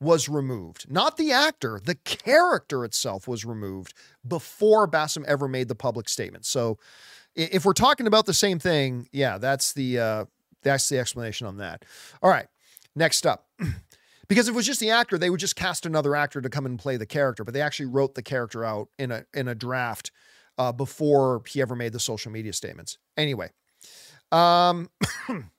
was 0.00 0.28
removed, 0.28 0.90
not 0.90 1.16
the 1.16 1.32
actor, 1.32 1.80
the 1.82 1.94
character 1.94 2.84
itself 2.84 3.26
was 3.26 3.46
removed 3.46 3.94
before 4.26 4.86
Bassem 4.86 5.24
ever 5.24 5.48
made 5.48 5.68
the 5.68 5.74
public 5.74 6.10
statement. 6.10 6.44
So 6.44 6.78
if 7.34 7.64
we're 7.64 7.72
talking 7.72 8.06
about 8.06 8.26
the 8.26 8.34
same 8.34 8.58
thing, 8.58 9.08
yeah, 9.12 9.38
that's 9.38 9.72
the 9.72 9.98
uh, 9.98 10.24
that's 10.62 10.88
the 10.88 10.98
explanation 10.98 11.46
on 11.46 11.58
that. 11.58 11.84
All 12.22 12.30
right, 12.30 12.46
next 12.94 13.26
up. 13.26 13.46
because 14.28 14.48
if 14.48 14.54
it 14.54 14.56
was 14.56 14.66
just 14.66 14.80
the 14.80 14.90
actor, 14.90 15.18
they 15.18 15.30
would 15.30 15.40
just 15.40 15.56
cast 15.56 15.86
another 15.86 16.16
actor 16.16 16.40
to 16.40 16.48
come 16.48 16.66
and 16.66 16.78
play 16.78 16.96
the 16.96 17.06
character, 17.06 17.44
but 17.44 17.54
they 17.54 17.60
actually 17.60 17.86
wrote 17.86 18.14
the 18.14 18.22
character 18.22 18.64
out 18.64 18.88
in 18.98 19.10
a 19.10 19.24
in 19.34 19.48
a 19.48 19.54
draft 19.54 20.10
uh, 20.58 20.72
before 20.72 21.42
he 21.48 21.60
ever 21.60 21.76
made 21.76 21.92
the 21.92 22.00
social 22.00 22.32
media 22.32 22.52
statements. 22.52 22.98
Anyway, 23.16 23.50
um, 24.32 24.90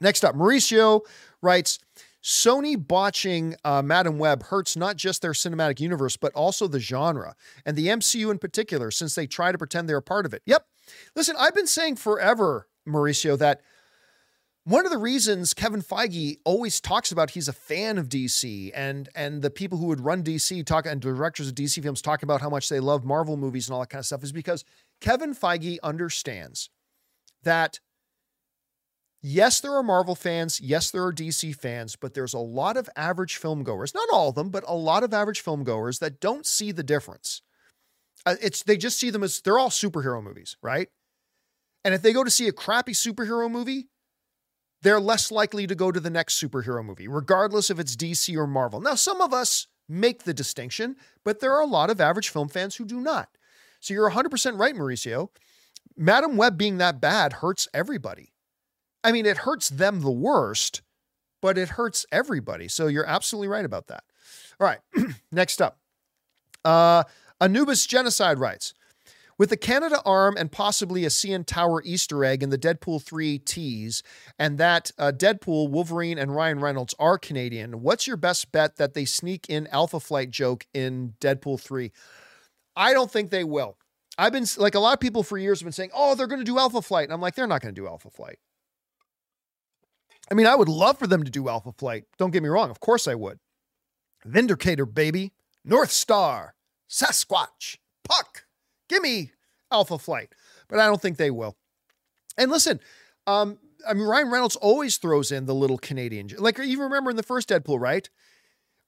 next 0.00 0.24
up, 0.24 0.34
Mauricio 0.34 1.02
writes. 1.42 1.78
Sony 2.20 2.76
botching 2.76 3.54
uh, 3.64 3.80
Madame 3.80 4.18
Web 4.18 4.42
hurts 4.42 4.76
not 4.76 4.96
just 4.96 5.22
their 5.22 5.32
cinematic 5.32 5.78
universe, 5.78 6.16
but 6.16 6.32
also 6.34 6.66
the 6.66 6.80
genre 6.80 7.36
and 7.64 7.76
the 7.76 7.86
MCU 7.86 8.28
in 8.30 8.38
particular, 8.38 8.90
since 8.90 9.14
they 9.14 9.26
try 9.26 9.52
to 9.52 9.56
pretend 9.56 9.88
they're 9.88 9.98
a 9.98 10.02
part 10.02 10.26
of 10.26 10.34
it. 10.34 10.42
Yep. 10.44 10.66
Listen, 11.14 11.36
I've 11.38 11.54
been 11.54 11.66
saying 11.66 11.96
forever, 11.96 12.68
Mauricio, 12.86 13.38
that 13.38 13.60
one 14.64 14.84
of 14.84 14.92
the 14.92 14.98
reasons 14.98 15.54
Kevin 15.54 15.80
Feige 15.80 16.36
always 16.44 16.78
talks 16.78 17.10
about 17.10 17.30
he's 17.30 17.48
a 17.48 17.54
fan 17.54 17.96
of 17.96 18.10
DC 18.10 18.70
and 18.74 19.08
and 19.14 19.40
the 19.40 19.50
people 19.50 19.78
who 19.78 19.86
would 19.86 20.00
run 20.00 20.22
DC 20.22 20.64
talk 20.66 20.84
and 20.84 21.00
directors 21.00 21.48
of 21.48 21.54
DC 21.54 21.82
films 21.82 22.02
talk 22.02 22.22
about 22.22 22.42
how 22.42 22.50
much 22.50 22.68
they 22.68 22.78
love 22.78 23.02
Marvel 23.02 23.38
movies 23.38 23.66
and 23.66 23.74
all 23.74 23.80
that 23.80 23.88
kind 23.88 24.00
of 24.00 24.06
stuff 24.06 24.22
is 24.22 24.30
because 24.30 24.64
Kevin 25.00 25.34
Feige 25.34 25.78
understands 25.82 26.68
that 27.44 27.80
yes, 29.22 29.60
there 29.60 29.74
are 29.74 29.82
Marvel 29.82 30.14
fans, 30.14 30.60
yes, 30.60 30.90
there 30.90 31.04
are 31.04 31.14
DC 31.14 31.56
fans, 31.56 31.96
but 31.96 32.12
there's 32.12 32.34
a 32.34 32.38
lot 32.38 32.76
of 32.76 32.90
average 32.94 33.36
film 33.36 33.62
goers, 33.62 33.94
not 33.94 34.08
all 34.12 34.28
of 34.28 34.34
them, 34.34 34.50
but 34.50 34.64
a 34.66 34.74
lot 34.74 35.02
of 35.02 35.14
average 35.14 35.40
film 35.40 35.64
goers 35.64 35.98
that 35.98 36.20
don't 36.20 36.44
see 36.46 36.72
the 36.72 36.82
difference. 36.82 37.40
Uh, 38.28 38.34
it's 38.42 38.62
they 38.62 38.76
just 38.76 39.00
see 39.00 39.08
them 39.08 39.22
as 39.22 39.40
they're 39.40 39.58
all 39.58 39.70
superhero 39.70 40.22
movies, 40.22 40.58
right? 40.62 40.88
And 41.82 41.94
if 41.94 42.02
they 42.02 42.12
go 42.12 42.24
to 42.24 42.30
see 42.30 42.46
a 42.46 42.52
crappy 42.52 42.92
superhero 42.92 43.50
movie, 43.50 43.88
they're 44.82 45.00
less 45.00 45.30
likely 45.30 45.66
to 45.66 45.74
go 45.74 45.90
to 45.90 45.98
the 45.98 46.10
next 46.10 46.38
superhero 46.38 46.84
movie, 46.84 47.08
regardless 47.08 47.70
if 47.70 47.78
it's 47.78 47.96
DC 47.96 48.36
or 48.36 48.46
Marvel. 48.46 48.82
Now, 48.82 48.96
some 48.96 49.22
of 49.22 49.32
us 49.32 49.66
make 49.88 50.24
the 50.24 50.34
distinction, 50.34 50.96
but 51.24 51.40
there 51.40 51.54
are 51.54 51.62
a 51.62 51.66
lot 51.66 51.88
of 51.88 52.02
average 52.02 52.28
film 52.28 52.48
fans 52.48 52.76
who 52.76 52.84
do 52.84 53.00
not. 53.00 53.30
So 53.80 53.94
you're 53.94 54.10
100% 54.10 54.58
right, 54.58 54.74
Mauricio. 54.74 55.30
Madame 55.96 56.36
Web 56.36 56.58
being 56.58 56.76
that 56.76 57.00
bad 57.00 57.34
hurts 57.34 57.66
everybody. 57.72 58.34
I 59.02 59.10
mean, 59.10 59.24
it 59.24 59.38
hurts 59.38 59.70
them 59.70 60.02
the 60.02 60.10
worst, 60.10 60.82
but 61.40 61.56
it 61.56 61.70
hurts 61.70 62.04
everybody. 62.12 62.68
So 62.68 62.88
you're 62.88 63.06
absolutely 63.06 63.48
right 63.48 63.64
about 63.64 63.86
that. 63.86 64.04
All 64.60 64.66
right, 64.66 64.80
next 65.32 65.62
up. 65.62 65.78
Uh, 66.62 67.04
Anubis 67.40 67.86
Genocide 67.86 68.38
writes 68.38 68.74
with 69.38 69.50
the 69.50 69.56
Canada 69.56 70.02
arm 70.04 70.36
and 70.36 70.50
possibly 70.50 71.04
a 71.04 71.08
CN 71.08 71.46
Tower 71.46 71.80
Easter 71.84 72.24
egg 72.24 72.42
in 72.42 72.50
the 72.50 72.58
Deadpool 72.58 73.02
3 73.02 73.38
tease, 73.38 74.02
and 74.38 74.58
that 74.58 74.90
uh, 74.98 75.12
Deadpool, 75.14 75.70
Wolverine, 75.70 76.18
and 76.18 76.34
Ryan 76.34 76.58
Reynolds 76.58 76.94
are 76.98 77.16
Canadian, 77.16 77.80
what's 77.80 78.06
your 78.06 78.16
best 78.16 78.50
bet 78.50 78.76
that 78.76 78.94
they 78.94 79.04
sneak 79.04 79.46
in 79.48 79.68
Alpha 79.68 80.00
Flight 80.00 80.30
joke 80.30 80.66
in 80.74 81.14
Deadpool 81.20 81.60
3? 81.60 81.92
I 82.74 82.92
don't 82.92 83.10
think 83.10 83.30
they 83.30 83.44
will. 83.44 83.76
I've 84.18 84.32
been 84.32 84.46
like 84.56 84.74
a 84.74 84.80
lot 84.80 84.94
of 84.94 85.00
people 85.00 85.22
for 85.22 85.38
years 85.38 85.60
have 85.60 85.66
been 85.66 85.72
saying, 85.72 85.90
oh, 85.94 86.16
they're 86.16 86.26
going 86.26 86.40
to 86.40 86.44
do 86.44 86.58
Alpha 86.58 86.82
Flight. 86.82 87.04
And 87.04 87.12
I'm 87.12 87.20
like, 87.20 87.36
they're 87.36 87.46
not 87.46 87.62
going 87.62 87.72
to 87.72 87.80
do 87.80 87.86
Alpha 87.86 88.10
Flight. 88.10 88.38
I 90.30 90.34
mean, 90.34 90.46
I 90.46 90.56
would 90.56 90.68
love 90.68 90.98
for 90.98 91.06
them 91.06 91.22
to 91.22 91.30
do 91.30 91.48
Alpha 91.48 91.72
Flight. 91.72 92.04
Don't 92.18 92.32
get 92.32 92.42
me 92.42 92.48
wrong. 92.48 92.70
Of 92.70 92.80
course 92.80 93.06
I 93.06 93.14
would. 93.14 93.38
Vindicator, 94.24 94.86
baby. 94.86 95.32
North 95.64 95.92
Star. 95.92 96.54
Sasquatch. 96.88 97.76
Puck. 98.04 98.44
Give 98.88 99.02
me 99.02 99.32
Alpha 99.70 99.98
Flight, 99.98 100.34
but 100.68 100.78
I 100.78 100.86
don't 100.86 101.00
think 101.00 101.16
they 101.16 101.30
will. 101.30 101.56
And 102.36 102.50
listen, 102.50 102.80
um, 103.26 103.58
I 103.86 103.94
mean, 103.94 104.06
Ryan 104.06 104.30
Reynolds 104.30 104.56
always 104.56 104.96
throws 104.96 105.30
in 105.30 105.46
the 105.46 105.54
little 105.54 105.78
Canadian, 105.78 106.30
like 106.38 106.58
you 106.58 106.82
remember 106.82 107.10
in 107.10 107.16
the 107.16 107.22
first 107.22 107.48
Deadpool, 107.48 107.80
right? 107.80 108.08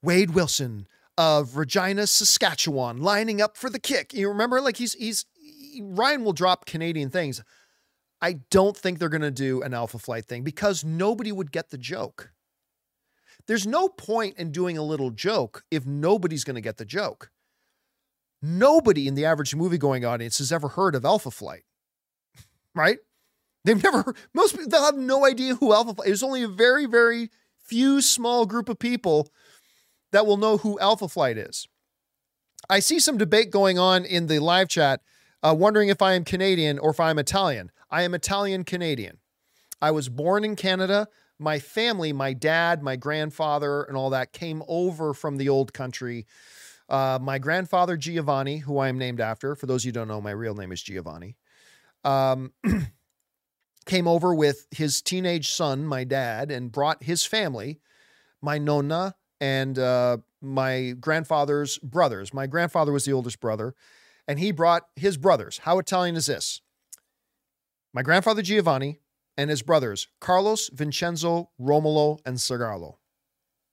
Wade 0.03 0.31
Wilson 0.31 0.87
of 1.19 1.57
Regina, 1.57 2.07
Saskatchewan, 2.07 3.03
lining 3.03 3.43
up 3.43 3.57
for 3.57 3.69
the 3.69 3.79
kick. 3.79 4.15
You 4.15 4.29
remember, 4.29 4.61
like 4.61 4.79
he's 4.79 4.95
he's 4.95 5.27
he, 5.35 5.83
Ryan 5.83 6.25
will 6.25 6.33
drop 6.33 6.65
Canadian 6.65 7.11
things. 7.11 7.43
I 8.23 8.41
don't 8.51 8.77
think 8.77 8.99
they're 8.99 9.09
going 9.09 9.23
to 9.23 9.31
do 9.31 9.63
an 9.63 9.75
Alpha 9.75 9.99
Flight 9.99 10.27
thing 10.27 10.43
because 10.43 10.85
nobody 10.85 11.33
would 11.33 11.53
get 11.53 11.71
the 11.71 11.79
joke. 11.79 12.33
There's 13.47 13.67
no 13.67 13.89
point 13.89 14.37
in 14.37 14.53
doing 14.53 14.77
a 14.77 14.83
little 14.83 15.11
joke 15.11 15.65
if 15.71 15.87
nobody's 15.87 16.45
going 16.45 16.57
to 16.57 16.61
get 16.61 16.77
the 16.77 16.85
joke. 16.85 17.31
Nobody 18.43 19.07
in 19.07 19.15
the 19.15 19.25
average 19.25 19.55
movie 19.55 19.79
going 19.79 20.05
audience 20.05 20.39
has 20.39 20.51
ever 20.51 20.69
heard 20.69 20.95
of 20.95 21.05
Alpha 21.05 21.31
Flight, 21.31 21.65
right? 22.75 22.99
They've 23.65 23.83
never, 23.83 24.15
most 24.33 24.53
people, 24.53 24.71
they'll 24.71 24.85
have 24.85 24.97
no 24.97 25.27
idea 25.27 25.57
who 25.57 25.75
Alpha 25.75 25.95
Flight 25.95 26.07
There's 26.07 26.23
only 26.23 26.43
a 26.43 26.49
very, 26.49 26.87
very 26.87 27.31
few 27.59 28.01
small 28.01 28.47
group 28.47 28.69
of 28.69 28.79
people 28.79 29.29
that 30.13 30.27
will 30.27 30.37
know 30.37 30.57
who 30.57 30.81
Alpha 30.81 31.09
Flight 31.09 31.37
is. 31.37 31.69
I 32.69 32.81
see 32.81 32.99
some 32.99 33.19
debate 33.19 33.51
going 33.51 33.79
on 33.79 34.05
in 34.05 34.27
the 34.27 34.39
live 34.39 34.69
chat, 34.69 35.01
uh, 35.43 35.55
wondering 35.57 35.89
if 35.89 36.03
I 36.03 36.15
am 36.15 36.25
Canadian 36.25 36.79
or 36.79 36.91
if 36.91 37.01
I'm 37.01 37.19
Italian. 37.19 37.71
I 37.91 38.03
am 38.03 38.15
Italian 38.15 38.65
Canadian. 38.65 39.19
I 39.83 39.91
was 39.91 40.09
born 40.09 40.45
in 40.45 40.57
Canada. 40.57 41.09
My 41.39 41.59
family, 41.59 42.13
my 42.13 42.33
dad, 42.33 42.83
my 42.83 42.97
grandfather, 42.97 43.83
and 43.83 43.97
all 43.97 44.11
that 44.11 44.33
came 44.33 44.63
over 44.69 45.15
from 45.15 45.37
the 45.37 45.49
old 45.49 45.73
country. 45.73 46.27
Uh, 46.91 47.19
my 47.23 47.39
grandfather, 47.39 47.97
Giovanni, 47.97 48.59
who 48.59 48.79
I 48.79 48.89
am 48.89 48.99
named 48.99 49.21
after, 49.21 49.55
for 49.55 49.67
those 49.67 49.85
you 49.85 49.91
who 49.91 49.93
don't 49.93 50.09
know, 50.09 50.21
my 50.21 50.33
real 50.33 50.55
name 50.55 50.73
is 50.73 50.83
Giovanni, 50.83 51.37
um, 52.05 52.53
came 53.87 54.09
over 54.09 54.35
with 54.35 54.67
his 54.73 55.01
teenage 55.01 55.51
son, 55.51 55.87
my 55.87 56.03
dad, 56.03 56.51
and 56.51 56.73
brought 56.73 57.05
his 57.05 57.25
family, 57.25 57.81
my 58.43 58.59
nonna, 58.59 59.15
and 59.41 59.79
uh, 59.79 60.19
my 60.43 60.95
grandfather's 61.01 61.79
brothers. 61.79 62.35
My 62.35 62.49
grandfather 62.49 62.93
was 62.93 63.05
the 63.05 63.13
oldest 63.13 63.41
brother, 63.41 63.75
and 64.27 64.41
he 64.41 64.51
brought 64.51 64.89
his 64.97 65.17
brothers. 65.17 65.59
How 65.59 65.79
Italian 65.79 66.17
is 66.17 66.27
this? 66.27 66.61
My 67.93 68.03
grandfather 68.03 68.43
Giovanni 68.43 69.01
and 69.37 69.49
his 69.49 69.63
brothers, 69.63 70.09
Carlos, 70.21 70.71
Vincenzo, 70.73 71.51
Romolo, 71.59 72.19
and 72.27 72.37
Sergalo. 72.37 72.97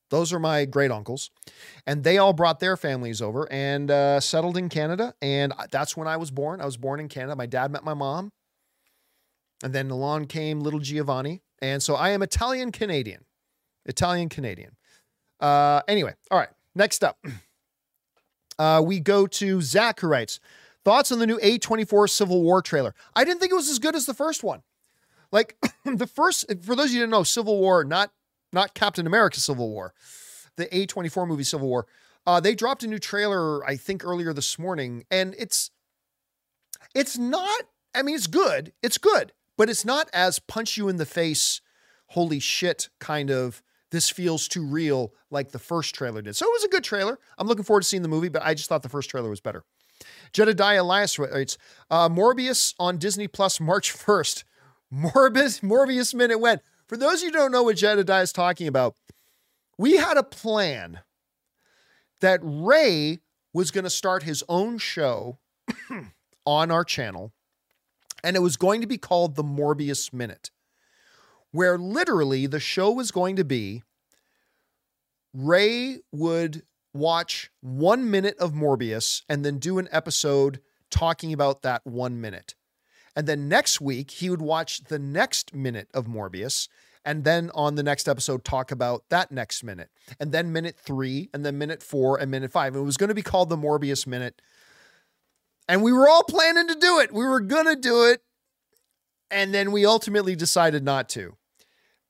Those 0.10 0.32
are 0.32 0.40
my 0.40 0.66
great 0.66 0.92
uncles. 0.92 1.32
And 1.86 2.04
they 2.04 2.18
all 2.18 2.34
brought 2.34 2.60
their 2.60 2.78
families 2.78 3.22
over 3.22 3.52
and 3.52 3.92
uh, 3.92 4.20
settled 4.20 4.58
in 4.58 4.70
Canada. 4.70 5.14
And 5.22 5.54
that's 5.72 5.98
when 5.98 6.08
I 6.08 6.18
was 6.18 6.32
born. 6.32 6.62
I 6.62 6.66
was 6.66 6.78
born 6.78 7.00
in 7.00 7.10
Canada. 7.10 7.36
My 7.36 7.46
dad 7.46 7.72
met 7.72 7.84
my 7.84 7.94
mom. 7.94 8.32
And 9.64 9.74
then 9.74 9.90
along 9.90 10.28
came 10.28 10.60
little 10.60 10.80
Giovanni. 10.80 11.42
And 11.62 11.82
so 11.82 11.96
I 11.96 12.10
am 12.10 12.22
Italian 12.22 12.72
Canadian. 12.72 13.26
Italian 13.86 14.30
Canadian. 14.30 14.76
Uh, 15.40 15.82
anyway, 15.88 16.14
all 16.32 16.38
right. 16.38 16.50
Next 16.76 17.04
up, 17.04 17.18
uh, 18.60 18.82
we 18.86 19.00
go 19.00 19.28
to 19.28 19.62
Zach, 19.62 20.00
who 20.00 20.08
writes 20.08 20.40
Thoughts 20.86 21.12
on 21.12 21.20
the 21.20 21.28
new 21.28 21.38
A24 21.40 22.10
Civil 22.10 22.44
War 22.44 22.62
trailer? 22.62 22.94
I 23.16 23.24
didn't 23.24 23.40
think 23.40 23.52
it 23.52 23.56
was 23.56 23.70
as 23.70 23.80
good 23.80 23.96
as 23.96 24.06
the 24.06 24.14
first 24.14 24.44
one. 24.44 24.62
Like 25.32 25.58
the 25.86 26.08
first, 26.08 26.46
for 26.64 26.76
those 26.76 26.88
of 26.88 26.92
you 26.92 27.00
who 27.00 27.06
don't 27.06 27.12
know, 27.12 27.24
Civil 27.24 27.60
War, 27.60 27.84
not 27.84 28.12
not 28.52 28.74
Captain 28.74 29.08
America 29.08 29.40
Civil 29.40 29.70
War, 29.70 29.94
the 30.56 30.66
A24 30.68 31.28
movie 31.28 31.44
Civil 31.44 31.68
War. 31.68 31.88
Uh, 32.26 32.40
they 32.40 32.56
dropped 32.56 32.84
a 32.84 32.88
new 32.88 33.00
trailer, 33.00 33.66
I 33.66 33.78
think, 33.78 34.04
earlier 34.04 34.34
this 34.34 34.60
morning, 34.60 35.06
and 35.10 35.36
it's 35.38 35.72
it's 36.94 37.18
not. 37.18 37.64
I 37.96 38.02
mean, 38.02 38.16
it's 38.16 38.28
good. 38.28 38.74
It's 38.84 38.98
good, 38.98 39.32
but 39.58 39.70
it's 39.70 39.86
not 39.86 40.10
as 40.14 40.40
punch 40.40 40.78
you 40.78 40.90
in 40.90 40.98
the 40.98 41.06
face, 41.06 41.62
holy 42.08 42.40
shit 42.40 42.90
kind 43.00 43.32
of 43.32 43.62
this 43.92 44.10
feels 44.10 44.48
too 44.48 44.66
real 44.66 45.14
like 45.32 45.52
the 45.52 45.60
first 45.60 45.96
trailer 45.96 46.22
did. 46.22 46.36
So 46.36 46.46
it 46.46 46.52
was 46.52 46.64
a 46.66 46.70
good 46.70 46.84
trailer. 46.84 47.20
I'm 47.38 47.48
looking 47.48 47.64
forward 47.64 47.82
to 47.82 47.88
seeing 47.88 48.02
the 48.02 48.10
movie, 48.10 48.30
but 48.30 48.44
I 48.44 48.54
just 48.54 48.68
thought 48.70 48.84
the 48.84 48.90
first 48.90 49.10
trailer 49.10 49.30
was 49.30 49.40
better. 49.40 49.64
Jedediah 50.34 50.82
Elias 50.82 51.18
writes, 51.18 51.58
uh, 51.90 52.10
Morbius 52.10 52.74
on 52.80 52.98
Disney 52.98 53.28
Plus 53.28 53.60
March 53.60 53.94
1st. 53.98 54.44
Morbius, 54.94 55.62
Morbius 55.62 56.14
minute 56.14 56.40
when. 56.40 56.60
For 56.88 56.98
those 56.98 57.22
of 57.22 57.28
you 57.28 57.28
who 57.28 57.38
don't 57.38 57.52
know 57.52 57.64
what 57.64 57.78
Jedediah 57.78 58.22
is 58.22 58.32
talking 58.32 58.68
about, 58.68 58.96
we 59.78 59.98
had 59.98 60.18
a 60.18 60.24
plan 60.24 61.02
that 62.22 62.40
Ray 62.42 63.20
was 63.54 63.72
going 63.72 63.84
to 63.84 63.90
start 63.90 64.24
his 64.24 64.44
own 64.48 64.78
show 64.78 65.40
on 66.46 66.72
our 66.72 66.84
channel, 66.84 67.34
and 68.24 68.36
it 68.36 68.42
was 68.42 68.58
going 68.58 68.82
to 68.82 68.88
be 68.88 68.98
called 68.98 69.36
the 69.36 69.44
Morbius 69.44 70.14
Minute 70.14 70.52
where 71.52 71.78
literally 71.78 72.46
the 72.46 72.60
show 72.60 72.92
was 72.92 73.12
going 73.12 73.36
to 73.36 73.44
be 73.44 73.84
Ray 75.34 76.00
would 76.12 76.64
watch 76.94 77.52
one 77.62 78.10
minute 78.10 78.38
of 78.38 78.54
Morbius 78.54 79.24
and 79.30 79.46
then 79.46 79.60
do 79.60 79.78
an 79.78 79.88
episode 79.92 80.60
talking 80.90 81.34
about 81.34 81.62
that 81.62 81.86
one 81.86 82.22
minute. 82.22 82.56
And 83.18 83.28
then 83.28 83.50
next 83.50 83.82
week, 83.82 84.12
he 84.12 84.30
would 84.30 84.42
watch 84.42 84.86
the 84.86 85.00
next 85.00 85.54
minute 85.54 85.90
of 85.94 86.06
Morbius 86.06 86.70
and 87.04 87.24
then 87.26 87.52
on 87.54 87.76
the 87.76 87.84
next 87.84 88.08
episode 88.08 88.46
talk 88.46 88.72
about 88.72 89.04
that 89.10 89.32
next 89.32 89.64
minute 89.64 89.90
and 90.20 90.32
then 90.32 90.54
minute 90.54 90.78
three 90.78 91.30
and 91.34 91.46
then 91.46 91.58
minute 91.58 91.82
four 91.82 92.18
and 92.18 92.30
minute 92.30 92.52
five 92.52 92.76
it 92.76 92.82
was 92.82 92.98
going 92.98 93.08
to 93.08 93.16
be 93.16 93.22
called 93.22 93.48
the 93.48 93.56
morbius 93.56 94.06
minute 94.06 94.42
and 95.70 95.82
we 95.82 95.94
were 95.94 96.10
all 96.10 96.24
planning 96.24 96.68
to 96.68 96.76
do 96.76 97.00
it 97.00 97.14
we 97.14 97.24
were 97.24 97.40
going 97.40 97.66
to 97.66 97.78
do 97.78 98.04
it 98.04 98.22
and 99.30 99.54
then 99.54 99.72
we 99.72 99.86
ultimately 99.86 100.36
decided 100.36 100.84
not 100.84 101.10
to. 101.10 101.36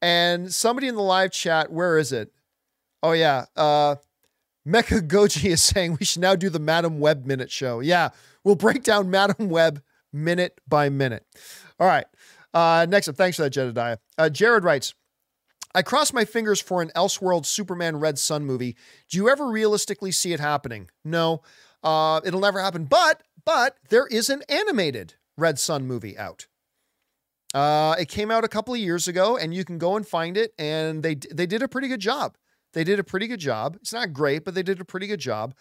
And 0.02 0.54
somebody 0.54 0.88
in 0.88 0.96
the 0.96 1.02
live 1.02 1.32
chat, 1.32 1.72
where 1.72 1.98
is 1.98 2.12
it? 2.12 2.32
Oh 3.02 3.14
yeah, 3.14 3.46
uh, 3.56 3.96
Mecha 4.68 5.08
Goji 5.08 5.46
is 5.50 5.64
saying 5.64 5.98
we 6.00 6.06
should 6.06 6.22
now 6.22 6.36
do 6.36 6.50
the 6.50 6.60
Madame 6.60 7.00
Web 7.00 7.26
minute 7.26 7.52
show. 7.52 7.80
Yeah, 7.80 8.10
we'll 8.44 8.56
break 8.56 8.84
down 8.84 9.10
Madame 9.10 9.50
Web 9.50 9.82
minute 10.14 10.60
by 10.68 10.90
minute. 10.90 11.26
All 11.80 11.88
right. 11.88 12.06
Uh, 12.54 12.86
next 12.90 13.08
up, 13.08 13.16
thanks 13.16 13.38
for 13.38 13.44
that, 13.44 13.52
Jedediah. 13.52 13.98
Uh, 14.18 14.30
Jared 14.30 14.64
writes, 14.64 14.94
I 15.76 15.84
cross 15.84 16.12
my 16.12 16.26
fingers 16.26 16.60
for 16.60 16.82
an 16.82 16.92
Elseworld 16.96 17.46
Superman 17.46 18.00
Red 18.00 18.18
Sun 18.18 18.46
movie. 18.46 18.76
Do 19.10 19.18
you 19.18 19.30
ever 19.30 19.48
realistically 19.48 20.12
see 20.12 20.34
it 20.34 20.40
happening? 20.40 20.90
No, 21.06 21.44
uh, 21.84 22.22
it'll 22.26 22.40
never 22.40 22.60
happen. 22.60 22.86
But 22.86 23.22
but 23.46 23.78
there 23.90 24.08
is 24.08 24.30
an 24.30 24.42
animated 24.50 25.16
Red 25.38 25.60
Sun 25.60 25.86
movie 25.86 26.18
out. 26.18 26.48
Uh, 27.54 27.96
it 28.00 28.10
came 28.10 28.32
out 28.32 28.44
a 28.44 28.48
couple 28.48 28.74
of 28.74 28.80
years 28.80 29.08
ago, 29.08 29.38
and 29.38 29.54
you 29.54 29.64
can 29.64 29.78
go 29.78 29.96
and 29.96 30.08
find 30.08 30.36
it. 30.36 30.52
And 30.58 31.04
they 31.04 31.16
they 31.16 31.46
did 31.46 31.62
a 31.62 31.68
pretty 31.68 31.90
good 31.90 32.02
job. 32.02 32.38
They 32.74 32.84
did 32.84 33.00
a 33.00 33.04
pretty 33.04 33.28
good 33.28 33.40
job. 33.40 33.78
It's 33.80 33.94
not 33.94 34.14
great, 34.14 34.46
but 34.46 34.56
they 34.56 34.64
did 34.64 34.82
a 34.82 34.86
pretty 34.86 35.08
good 35.08 35.20
job. 35.20 35.54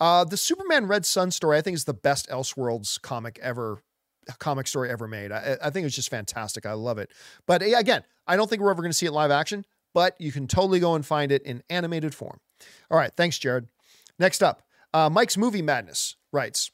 Uh, 0.00 0.24
the 0.24 0.36
Superman 0.36 0.86
Red 0.86 1.04
Sun 1.04 1.30
story, 1.30 1.58
I 1.58 1.60
think, 1.60 1.74
is 1.74 1.84
the 1.84 1.94
best 1.94 2.28
Elseworlds 2.28 3.00
comic 3.00 3.38
ever, 3.42 3.82
comic 4.38 4.66
story 4.66 4.90
ever 4.90 5.06
made. 5.06 5.30
I, 5.30 5.58
I 5.62 5.70
think 5.70 5.86
it's 5.86 5.94
just 5.94 6.08
fantastic. 6.08 6.64
I 6.64 6.72
love 6.72 6.98
it. 6.98 7.10
But 7.46 7.62
again, 7.62 8.02
I 8.26 8.36
don't 8.36 8.48
think 8.48 8.62
we're 8.62 8.70
ever 8.70 8.82
going 8.82 8.92
to 8.92 8.96
see 8.96 9.06
it 9.06 9.12
live 9.12 9.30
action, 9.30 9.66
but 9.92 10.18
you 10.18 10.32
can 10.32 10.46
totally 10.46 10.80
go 10.80 10.94
and 10.94 11.04
find 11.04 11.30
it 11.30 11.42
in 11.42 11.62
animated 11.68 12.14
form. 12.14 12.40
All 12.90 12.96
right, 12.96 13.12
thanks, 13.14 13.38
Jared. 13.38 13.68
Next 14.18 14.42
up, 14.42 14.62
uh, 14.94 15.10
Mike's 15.10 15.36
Movie 15.36 15.62
Madness 15.62 16.16
writes. 16.32 16.70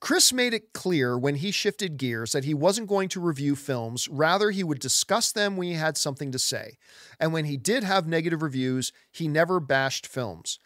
Chris 0.00 0.32
made 0.32 0.54
it 0.54 0.72
clear 0.72 1.18
when 1.18 1.34
he 1.36 1.50
shifted 1.50 1.98
gears 1.98 2.32
that 2.32 2.44
he 2.44 2.54
wasn't 2.54 2.88
going 2.88 3.08
to 3.10 3.20
review 3.20 3.54
films, 3.54 4.08
rather, 4.08 4.50
he 4.50 4.64
would 4.64 4.78
discuss 4.78 5.30
them 5.30 5.58
when 5.58 5.68
he 5.68 5.74
had 5.74 5.98
something 5.98 6.32
to 6.32 6.38
say. 6.38 6.78
And 7.18 7.34
when 7.34 7.44
he 7.44 7.58
did 7.58 7.84
have 7.84 8.06
negative 8.06 8.40
reviews, 8.40 8.92
he 9.12 9.28
never 9.28 9.60
bashed 9.60 10.06
films. 10.06 10.58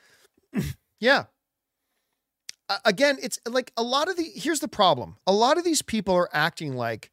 yeah. 1.00 1.24
Again, 2.84 3.18
it's 3.22 3.38
like 3.46 3.72
a 3.76 3.82
lot 3.82 4.08
of 4.08 4.16
the 4.16 4.24
here's 4.24 4.60
the 4.60 4.68
problem 4.68 5.16
a 5.26 5.32
lot 5.32 5.58
of 5.58 5.64
these 5.64 5.82
people 5.82 6.14
are 6.14 6.30
acting 6.32 6.74
like 6.74 7.10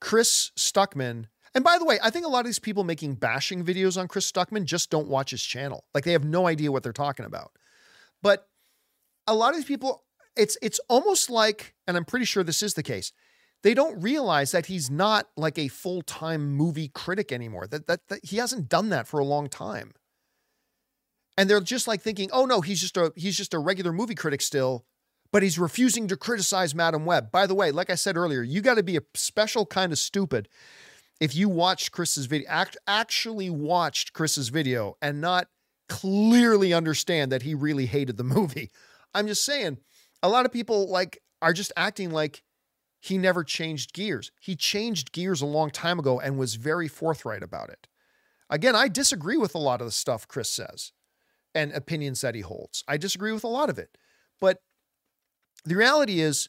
Chris 0.00 0.50
Stuckmann. 0.56 1.26
And 1.54 1.62
by 1.62 1.78
the 1.78 1.84
way, 1.84 1.98
I 2.02 2.10
think 2.10 2.24
a 2.24 2.30
lot 2.30 2.40
of 2.40 2.46
these 2.46 2.58
people 2.58 2.82
making 2.82 3.14
bashing 3.14 3.64
videos 3.64 4.00
on 4.00 4.08
Chris 4.08 4.30
Stuckmann 4.30 4.64
just 4.64 4.90
don't 4.90 5.06
watch 5.06 5.30
his 5.30 5.42
channel. 5.42 5.84
Like 5.94 6.04
they 6.04 6.12
have 6.12 6.24
no 6.24 6.46
idea 6.48 6.72
what 6.72 6.82
they're 6.82 6.92
talking 6.92 7.26
about. 7.26 7.52
But 8.22 8.48
a 9.26 9.34
lot 9.34 9.50
of 9.50 9.56
these 9.56 9.66
people 9.66 10.02
it's 10.36 10.56
it's 10.62 10.80
almost 10.88 11.30
like, 11.30 11.74
and 11.86 11.96
I'm 11.96 12.04
pretty 12.04 12.24
sure 12.24 12.42
this 12.42 12.62
is 12.62 12.74
the 12.74 12.82
case. 12.82 13.12
They 13.62 13.74
don't 13.74 14.02
realize 14.02 14.50
that 14.52 14.66
he's 14.66 14.90
not 14.90 15.28
like 15.36 15.58
a 15.58 15.68
full 15.68 16.02
time 16.02 16.52
movie 16.52 16.88
critic 16.88 17.32
anymore. 17.32 17.66
That, 17.66 17.86
that 17.86 18.08
that 18.08 18.24
he 18.24 18.38
hasn't 18.38 18.68
done 18.68 18.88
that 18.90 19.06
for 19.06 19.20
a 19.20 19.24
long 19.24 19.48
time. 19.48 19.92
And 21.36 21.48
they're 21.48 21.60
just 21.60 21.88
like 21.88 22.02
thinking, 22.02 22.30
oh 22.32 22.44
no, 22.44 22.60
he's 22.60 22.80
just 22.80 22.96
a 22.96 23.12
he's 23.16 23.36
just 23.36 23.54
a 23.54 23.58
regular 23.58 23.92
movie 23.92 24.14
critic 24.14 24.42
still, 24.42 24.84
but 25.32 25.42
he's 25.42 25.58
refusing 25.58 26.08
to 26.08 26.16
criticize 26.16 26.74
Madame 26.74 27.06
Web. 27.06 27.30
By 27.30 27.46
the 27.46 27.54
way, 27.54 27.70
like 27.70 27.90
I 27.90 27.94
said 27.94 28.16
earlier, 28.16 28.42
you 28.42 28.60
got 28.60 28.74
to 28.74 28.82
be 28.82 28.96
a 28.96 29.02
special 29.14 29.64
kind 29.64 29.92
of 29.92 29.98
stupid 29.98 30.48
if 31.22 31.36
you 31.36 31.48
watched 31.48 31.92
Chris's 31.92 32.26
video, 32.26 32.48
act, 32.50 32.76
actually 32.88 33.48
watched 33.48 34.12
Chris's 34.12 34.48
video 34.48 34.96
and 35.00 35.20
not 35.20 35.46
clearly 35.88 36.72
understand 36.72 37.30
that 37.30 37.42
he 37.42 37.54
really 37.54 37.86
hated 37.86 38.16
the 38.16 38.24
movie. 38.36 38.70
I'm 39.14 39.28
just 39.28 39.44
saying 39.44 39.78
a 40.20 40.28
lot 40.28 40.46
of 40.46 40.52
people 40.52 40.90
like 40.90 41.22
are 41.40 41.52
just 41.52 41.72
acting 41.76 42.10
like 42.10 42.42
he 42.98 43.18
never 43.18 43.44
changed 43.44 43.92
gears. 43.92 44.32
He 44.40 44.56
changed 44.56 45.12
gears 45.12 45.40
a 45.40 45.46
long 45.46 45.70
time 45.70 46.00
ago 46.00 46.18
and 46.18 46.38
was 46.38 46.56
very 46.56 46.88
forthright 46.88 47.44
about 47.44 47.68
it. 47.68 47.86
Again, 48.50 48.74
I 48.74 48.88
disagree 48.88 49.36
with 49.36 49.54
a 49.54 49.58
lot 49.58 49.80
of 49.80 49.86
the 49.86 49.92
stuff 49.92 50.26
Chris 50.26 50.50
says 50.50 50.90
and 51.54 51.72
opinions 51.72 52.20
that 52.20 52.34
he 52.34 52.40
holds. 52.40 52.84
I 52.88 52.96
disagree 52.96 53.32
with 53.32 53.44
a 53.44 53.48
lot 53.48 53.70
of 53.70 53.78
it. 53.78 53.96
But 54.40 54.58
the 55.64 55.76
reality 55.76 56.20
is, 56.20 56.48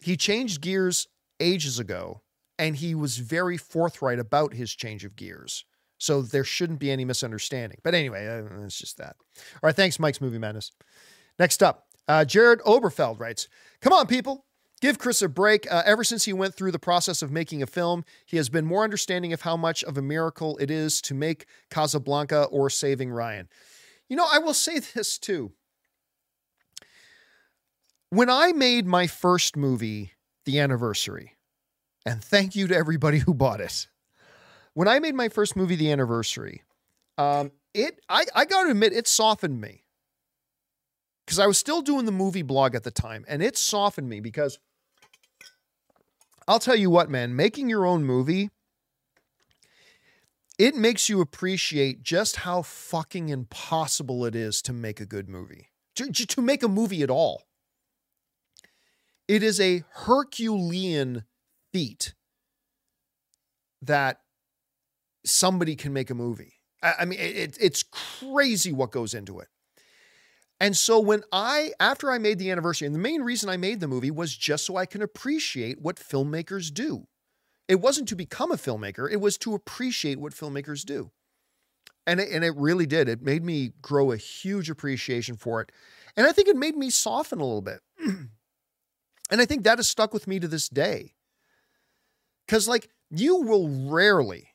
he 0.00 0.16
changed 0.16 0.62
gears 0.62 1.06
ages 1.40 1.78
ago 1.78 2.22
and 2.58 2.76
he 2.76 2.94
was 2.94 3.18
very 3.18 3.56
forthright 3.56 4.18
about 4.18 4.54
his 4.54 4.72
change 4.74 5.04
of 5.04 5.16
gears. 5.16 5.64
So 5.98 6.22
there 6.22 6.44
shouldn't 6.44 6.78
be 6.78 6.90
any 6.90 7.04
misunderstanding. 7.04 7.78
But 7.82 7.94
anyway, 7.94 8.26
uh, 8.26 8.64
it's 8.64 8.78
just 8.78 8.96
that. 8.98 9.16
All 9.36 9.60
right, 9.64 9.76
thanks, 9.76 9.98
Mike's 9.98 10.20
Movie 10.20 10.38
Madness. 10.38 10.72
Next 11.38 11.62
up, 11.62 11.86
uh, 12.08 12.24
Jared 12.24 12.60
Oberfeld 12.60 13.20
writes 13.20 13.48
Come 13.80 13.92
on, 13.92 14.06
people. 14.06 14.46
Give 14.80 14.98
Chris 14.98 15.20
a 15.20 15.28
break. 15.28 15.70
Uh, 15.70 15.82
ever 15.84 16.02
since 16.04 16.24
he 16.24 16.32
went 16.32 16.54
through 16.54 16.72
the 16.72 16.78
process 16.78 17.20
of 17.20 17.30
making 17.30 17.62
a 17.62 17.66
film, 17.66 18.02
he 18.24 18.38
has 18.38 18.48
been 18.48 18.64
more 18.64 18.82
understanding 18.82 19.34
of 19.34 19.42
how 19.42 19.56
much 19.56 19.84
of 19.84 19.98
a 19.98 20.02
miracle 20.02 20.56
it 20.56 20.70
is 20.70 21.02
to 21.02 21.14
make 21.14 21.44
Casablanca 21.70 22.44
or 22.44 22.70
Saving 22.70 23.10
Ryan. 23.10 23.48
You 24.10 24.16
know, 24.16 24.26
I 24.30 24.40
will 24.40 24.54
say 24.54 24.80
this 24.80 25.16
too. 25.16 25.52
When 28.10 28.28
I 28.28 28.50
made 28.52 28.84
my 28.86 29.06
first 29.06 29.56
movie, 29.56 30.12
The 30.44 30.58
Anniversary, 30.58 31.36
and 32.04 32.22
thank 32.22 32.56
you 32.56 32.66
to 32.66 32.76
everybody 32.76 33.18
who 33.18 33.32
bought 33.32 33.60
it. 33.60 33.86
When 34.74 34.88
I 34.88 34.98
made 34.98 35.14
my 35.14 35.28
first 35.28 35.54
movie, 35.54 35.76
The 35.76 35.92
Anniversary, 35.92 36.64
um, 37.18 37.52
it 37.72 38.00
I, 38.08 38.24
I 38.34 38.44
got 38.46 38.64
to 38.64 38.70
admit, 38.70 38.92
it 38.92 39.06
softened 39.06 39.60
me 39.60 39.84
because 41.24 41.38
I 41.38 41.46
was 41.46 41.58
still 41.58 41.80
doing 41.80 42.04
the 42.04 42.12
movie 42.12 42.42
blog 42.42 42.74
at 42.74 42.82
the 42.82 42.90
time, 42.90 43.24
and 43.28 43.44
it 43.44 43.56
softened 43.56 44.08
me 44.08 44.18
because 44.18 44.58
I'll 46.48 46.58
tell 46.58 46.74
you 46.74 46.90
what, 46.90 47.08
man, 47.08 47.36
making 47.36 47.70
your 47.70 47.86
own 47.86 48.04
movie, 48.04 48.50
it 50.60 50.76
makes 50.76 51.08
you 51.08 51.22
appreciate 51.22 52.02
just 52.02 52.36
how 52.36 52.60
fucking 52.60 53.30
impossible 53.30 54.26
it 54.26 54.34
is 54.34 54.60
to 54.60 54.74
make 54.74 55.00
a 55.00 55.06
good 55.06 55.26
movie, 55.26 55.70
to, 55.96 56.12
to 56.12 56.42
make 56.42 56.62
a 56.62 56.68
movie 56.68 57.02
at 57.02 57.08
all. 57.08 57.44
It 59.26 59.42
is 59.42 59.58
a 59.58 59.84
Herculean 59.90 61.24
feat 61.72 62.12
that 63.80 64.20
somebody 65.24 65.76
can 65.76 65.94
make 65.94 66.10
a 66.10 66.14
movie. 66.14 66.56
I, 66.82 66.92
I 67.00 67.04
mean, 67.06 67.18
it, 67.18 67.56
it's 67.58 67.82
crazy 67.82 68.70
what 68.70 68.90
goes 68.90 69.14
into 69.14 69.40
it. 69.40 69.48
And 70.60 70.76
so 70.76 71.00
when 71.00 71.22
I, 71.32 71.72
after 71.80 72.10
I 72.10 72.18
made 72.18 72.38
the 72.38 72.50
anniversary, 72.50 72.84
and 72.84 72.94
the 72.94 73.00
main 73.00 73.22
reason 73.22 73.48
I 73.48 73.56
made 73.56 73.80
the 73.80 73.88
movie 73.88 74.10
was 74.10 74.36
just 74.36 74.66
so 74.66 74.76
I 74.76 74.84
can 74.84 75.00
appreciate 75.00 75.80
what 75.80 75.96
filmmakers 75.96 76.70
do. 76.70 77.06
It 77.70 77.80
wasn't 77.80 78.08
to 78.08 78.16
become 78.16 78.50
a 78.50 78.56
filmmaker, 78.56 79.08
it 79.08 79.20
was 79.20 79.38
to 79.38 79.54
appreciate 79.54 80.18
what 80.18 80.32
filmmakers 80.32 80.84
do. 80.84 81.12
And 82.04 82.18
it, 82.18 82.28
and 82.32 82.42
it 82.44 82.52
really 82.56 82.84
did. 82.84 83.08
It 83.08 83.22
made 83.22 83.44
me 83.44 83.70
grow 83.80 84.10
a 84.10 84.16
huge 84.16 84.68
appreciation 84.68 85.36
for 85.36 85.60
it. 85.60 85.70
And 86.16 86.26
I 86.26 86.32
think 86.32 86.48
it 86.48 86.56
made 86.56 86.76
me 86.76 86.90
soften 86.90 87.38
a 87.38 87.44
little 87.44 87.62
bit. 87.62 87.78
and 88.00 88.30
I 89.30 89.44
think 89.44 89.62
that 89.62 89.78
has 89.78 89.86
stuck 89.86 90.12
with 90.12 90.26
me 90.26 90.40
to 90.40 90.48
this 90.48 90.68
day. 90.68 91.14
Because, 92.44 92.66
like, 92.66 92.88
you 93.08 93.36
will 93.36 93.68
rarely, 93.88 94.48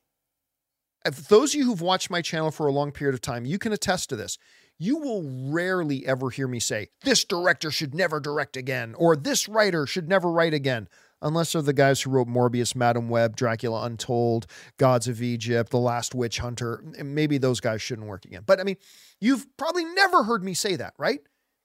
if 1.06 1.30
those 1.30 1.54
of 1.54 1.60
you 1.60 1.66
who've 1.66 1.80
watched 1.80 2.10
my 2.10 2.22
channel 2.22 2.52
for 2.52 2.68
a 2.68 2.74
long 2.74 2.92
period 2.92 3.14
of 3.14 3.22
time, 3.22 3.46
you 3.46 3.58
can 3.58 3.72
attest 3.72 4.10
to 4.10 4.18
this 4.18 4.38
you 4.78 4.98
will 4.98 5.24
rarely 5.52 6.06
ever 6.06 6.30
hear 6.30 6.48
me 6.48 6.60
say, 6.60 6.90
this 7.04 7.24
director 7.24 7.72
should 7.72 7.96
never 7.96 8.20
direct 8.20 8.58
again, 8.58 8.94
or 8.98 9.16
this 9.16 9.48
writer 9.48 9.88
should 9.88 10.10
never 10.10 10.30
write 10.30 10.54
again, 10.54 10.90
unless 11.22 11.54
they're 11.54 11.62
the 11.62 11.74
guys 11.74 12.02
who 12.02 12.10
wrote 12.10 12.28
Morbius, 12.28 12.76
Madame 12.76 13.10
Web, 13.10 13.36
Dracula 13.36 13.84
Untold, 13.86 14.48
Gods 14.78 15.08
of 15.08 15.22
Egypt, 15.22 15.72
The 15.72 15.80
Last 15.80 16.14
Witch 16.16 16.40
Hunter. 16.40 16.84
Maybe 17.04 17.38
those 17.38 17.60
guys 17.60 17.82
shouldn't 17.82 18.08
work 18.08 18.26
again. 18.26 18.44
But 18.46 18.60
I 18.60 18.64
mean, 18.64 18.78
you've 19.20 19.46
probably 19.58 19.86
never 19.86 20.24
heard 20.24 20.44
me 20.44 20.54
say 20.54 20.76
that, 20.76 20.94
right? 20.98 21.20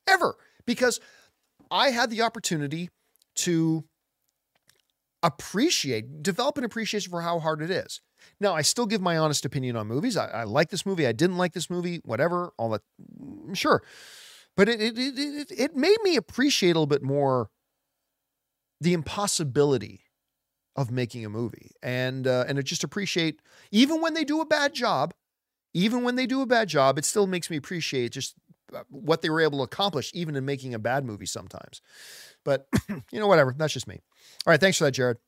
Ever. 0.06 0.36
Because 0.66 1.01
I 1.70 1.90
had 1.90 2.10
the 2.10 2.22
opportunity 2.22 2.90
to 3.36 3.85
appreciate, 5.22 6.22
develop 6.22 6.59
an 6.59 6.64
appreciation 6.64 7.10
for 7.10 7.22
how 7.22 7.39
hard 7.39 7.62
it 7.62 7.70
is. 7.70 8.01
Now, 8.39 8.55
I 8.55 8.62
still 8.62 8.86
give 8.86 9.01
my 9.01 9.16
honest 9.16 9.44
opinion 9.44 9.77
on 9.77 9.86
movies. 9.86 10.16
I, 10.16 10.27
I 10.28 10.44
like 10.44 10.70
this 10.70 10.85
movie. 10.85 11.06
I 11.06 11.12
didn't 11.12 11.36
like 11.36 11.52
this 11.52 11.70
movie. 11.70 12.01
Whatever. 12.05 12.52
All 12.59 12.70
that. 12.70 12.82
Mm, 13.20 13.56
sure, 13.56 13.82
but 14.56 14.68
it 14.68 14.81
it 14.81 14.98
it 14.98 15.51
it 15.51 15.77
made 15.77 15.97
me 16.02 16.16
appreciate 16.16 16.70
a 16.70 16.74
little 16.74 16.86
bit 16.86 17.02
more 17.02 17.48
the 18.81 18.93
impossibility 18.93 20.05
of 20.77 20.90
making 20.90 21.24
a 21.24 21.28
movie, 21.28 21.73
and 21.82 22.27
uh, 22.27 22.44
and 22.48 22.57
to 22.57 22.62
just 22.62 22.85
appreciate 22.85 23.40
even 23.70 24.01
when 24.01 24.15
they 24.15 24.24
do 24.24 24.40
a 24.40 24.47
bad 24.47 24.74
job, 24.74 25.12
even 25.74 26.02
when 26.02 26.16
they 26.16 26.27
do 26.27 26.43
a 26.43 26.47
bad 26.47 26.69
job, 26.69 26.98
it 26.98 27.05
still 27.05 27.27
makes 27.27 27.51
me 27.51 27.57
appreciate 27.57 28.12
just 28.12 28.35
uh, 28.74 28.82
what 28.89 29.23
they 29.23 29.31
were 29.31 29.40
able 29.40 29.59
to 29.59 29.65
accomplish, 29.65 30.11
even 30.15 30.36
in 30.36 30.44
making 30.44 30.74
a 30.74 30.78
bad 30.78 31.05
movie 31.05 31.27
sometimes. 31.27 31.81
But 32.44 32.66
you 32.89 33.20
know, 33.20 33.27
whatever. 33.27 33.55
That's 33.57 33.73
just 33.73 33.89
me. 33.89 34.01
All 34.47 34.52
right, 34.52 34.61
thanks 34.61 34.78
for 34.78 34.85
that, 34.85 34.93
Jared. 34.93 35.19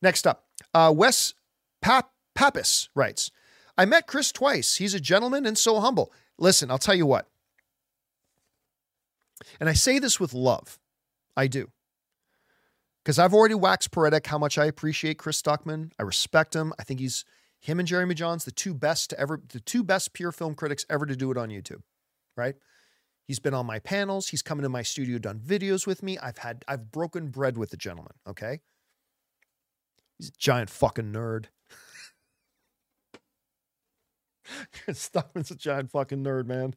Next 0.00 0.26
up, 0.26 0.44
uh, 0.74 0.92
Wes 0.94 1.34
Pap 1.80 2.10
Pappas 2.34 2.88
writes, 2.94 3.30
I 3.76 3.84
met 3.84 4.06
Chris 4.06 4.32
twice. 4.32 4.76
He's 4.76 4.94
a 4.94 5.00
gentleman 5.00 5.46
and 5.46 5.56
so 5.56 5.80
humble. 5.80 6.12
Listen, 6.38 6.70
I'll 6.70 6.78
tell 6.78 6.94
you 6.94 7.06
what. 7.06 7.28
And 9.58 9.68
I 9.68 9.72
say 9.72 9.98
this 9.98 10.20
with 10.20 10.34
love. 10.34 10.78
I 11.36 11.46
do. 11.46 11.70
Because 13.04 13.18
I've 13.18 13.34
already 13.34 13.54
waxed 13.54 13.90
poetic 13.90 14.26
how 14.26 14.38
much 14.38 14.58
I 14.58 14.66
appreciate 14.66 15.18
Chris 15.18 15.40
Stuckmann. 15.42 15.90
I 15.98 16.02
respect 16.04 16.54
him. 16.54 16.72
I 16.78 16.84
think 16.84 17.00
he's 17.00 17.24
him 17.60 17.78
and 17.78 17.88
Jeremy 17.88 18.14
Jahns, 18.14 18.44
the 18.44 18.52
two 18.52 18.74
best 18.74 19.10
to 19.10 19.18
ever, 19.18 19.40
the 19.48 19.60
two 19.60 19.82
best 19.82 20.12
pure 20.12 20.32
film 20.32 20.54
critics 20.54 20.84
ever 20.88 21.06
to 21.06 21.16
do 21.16 21.30
it 21.30 21.36
on 21.36 21.48
YouTube. 21.48 21.82
Right? 22.36 22.54
He's 23.26 23.38
been 23.38 23.54
on 23.54 23.66
my 23.66 23.78
panels. 23.78 24.28
He's 24.28 24.42
come 24.42 24.58
into 24.58 24.68
my 24.68 24.82
studio, 24.82 25.18
done 25.18 25.40
videos 25.40 25.86
with 25.86 26.02
me. 26.02 26.18
I've 26.18 26.38
had, 26.38 26.64
I've 26.68 26.90
broken 26.90 27.28
bread 27.28 27.56
with 27.56 27.70
the 27.70 27.76
gentleman. 27.76 28.14
Okay. 28.28 28.60
He's 30.18 30.28
a 30.28 30.32
giant 30.38 30.70
fucking 30.70 31.12
nerd. 31.12 31.46
Chris 34.72 35.08
Stuckmann's 35.08 35.50
a 35.50 35.56
giant 35.56 35.90
fucking 35.90 36.22
nerd, 36.22 36.46
man. 36.46 36.74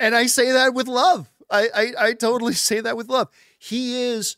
And 0.00 0.14
I 0.14 0.26
say 0.26 0.52
that 0.52 0.74
with 0.74 0.88
love. 0.88 1.30
I, 1.50 1.68
I, 1.74 1.92
I 1.98 2.12
totally 2.14 2.54
say 2.54 2.80
that 2.80 2.96
with 2.96 3.08
love. 3.08 3.28
He 3.58 4.02
is 4.02 4.36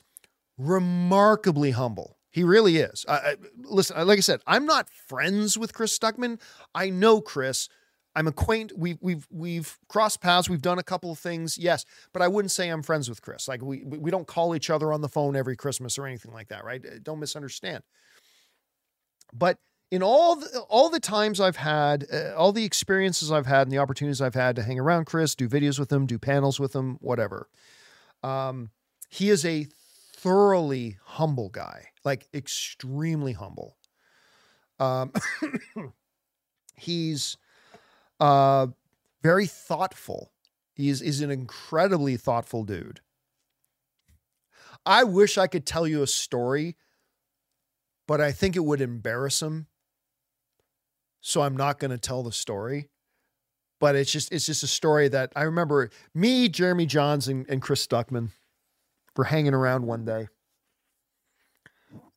remarkably 0.59 1.73
humble. 1.73 2.17
He 2.31 2.45
really 2.45 2.77
is. 2.77 3.07
I, 3.09 3.15
I, 3.15 3.37
listen, 3.57 3.97
like 4.07 4.19
I 4.19 4.21
said, 4.21 4.41
I'm 4.47 4.67
not 4.67 4.91
friends 4.91 5.57
with 5.57 5.73
Chris 5.73 5.99
Stuckmann. 5.99 6.41
I 6.75 6.91
know 6.91 7.21
Chris. 7.21 7.69
I'm 8.15 8.27
acquainted. 8.27 8.79
We've 8.79 8.99
we've 9.01 9.27
we've 9.31 9.79
crossed 9.89 10.23
paths. 10.23 10.49
We've 10.49 10.63
done 10.63 10.79
a 10.79 10.83
couple 10.83 11.11
of 11.11 11.19
things, 11.19 11.59
yes, 11.59 11.85
but 12.13 12.23
I 12.23 12.29
wouldn't 12.29 12.51
say 12.51 12.69
I'm 12.69 12.83
friends 12.83 13.09
with 13.09 13.21
Chris. 13.21 13.47
Like 13.47 13.63
we 13.63 13.85
we 13.85 14.11
don't 14.11 14.27
call 14.27 14.55
each 14.55 14.71
other 14.71 14.93
on 14.93 15.03
the 15.03 15.09
phone 15.09 15.37
every 15.37 15.57
Christmas 15.57 15.99
or 15.99 16.07
anything 16.07 16.33
like 16.33 16.49
that, 16.49 16.65
right? 16.65 16.83
Don't 17.03 17.21
misunderstand. 17.21 17.85
But 19.33 19.59
in 19.91 20.03
all 20.03 20.37
the, 20.37 20.61
all 20.69 20.89
the 20.89 21.01
times 21.01 21.41
I've 21.41 21.57
had, 21.57 22.07
uh, 22.13 22.35
all 22.35 22.53
the 22.53 22.65
experiences 22.65 23.31
I've 23.31 23.47
had, 23.47 23.63
and 23.63 23.73
the 23.73 23.79
opportunities 23.79 24.21
I've 24.21 24.35
had 24.35 24.57
to 24.57 24.63
hang 24.63 24.81
around 24.81 25.05
Chris, 25.05 25.35
do 25.35 25.49
videos 25.49 25.79
with 25.79 25.93
him, 25.93 26.07
do 26.07 26.19
panels 26.19 26.59
with 26.59 26.75
him, 26.75 26.97
whatever. 27.01 27.49
Um, 28.23 28.71
he 29.11 29.31
is 29.31 29.45
a 29.45 29.69
thoroughly 30.27 30.99
humble 31.05 31.49
guy, 31.49 31.91
like 32.05 32.27
extremely 32.35 33.33
humble. 33.33 33.77
Um, 34.81 35.13
he's 36.77 37.37
uh, 38.19 38.67
very 39.23 39.47
thoughtful. 39.47 40.33
He's 40.75 41.01
is 41.01 41.21
an 41.21 41.31
incredibly 41.31 42.17
thoughtful 42.17 42.65
dude. 42.65 43.01
I 44.85 45.05
wish 45.05 45.39
I 45.39 45.47
could 45.47 45.65
tell 45.65 45.87
you 45.87 46.03
a 46.03 46.09
story, 46.09 46.77
but 48.09 48.21
I 48.21 48.33
think 48.33 48.57
it 48.57 48.65
would 48.65 48.81
embarrass 48.81 49.41
him 49.41 49.69
so 51.21 51.43
I'm 51.43 51.57
not 51.57 51.79
going 51.79 51.91
to 51.93 51.99
tell 51.99 52.23
the 52.23 52.33
story. 52.33 52.89
But 53.79 53.95
it's 53.95 54.11
just 54.11 54.33
it's 54.33 54.47
just 54.47 54.63
a 54.63 54.69
story 54.69 55.09
that 55.09 55.33
I 55.37 55.43
remember 55.43 55.91
me, 56.15 56.49
Jeremy 56.49 56.87
Jahns, 56.87 57.29
and, 57.29 57.45
and 57.49 57.61
Chris 57.61 57.87
Stuckmann 57.87 58.31
were 59.17 59.25
hanging 59.25 59.55
around 59.55 59.87
one 59.87 60.05
day. 60.05 60.29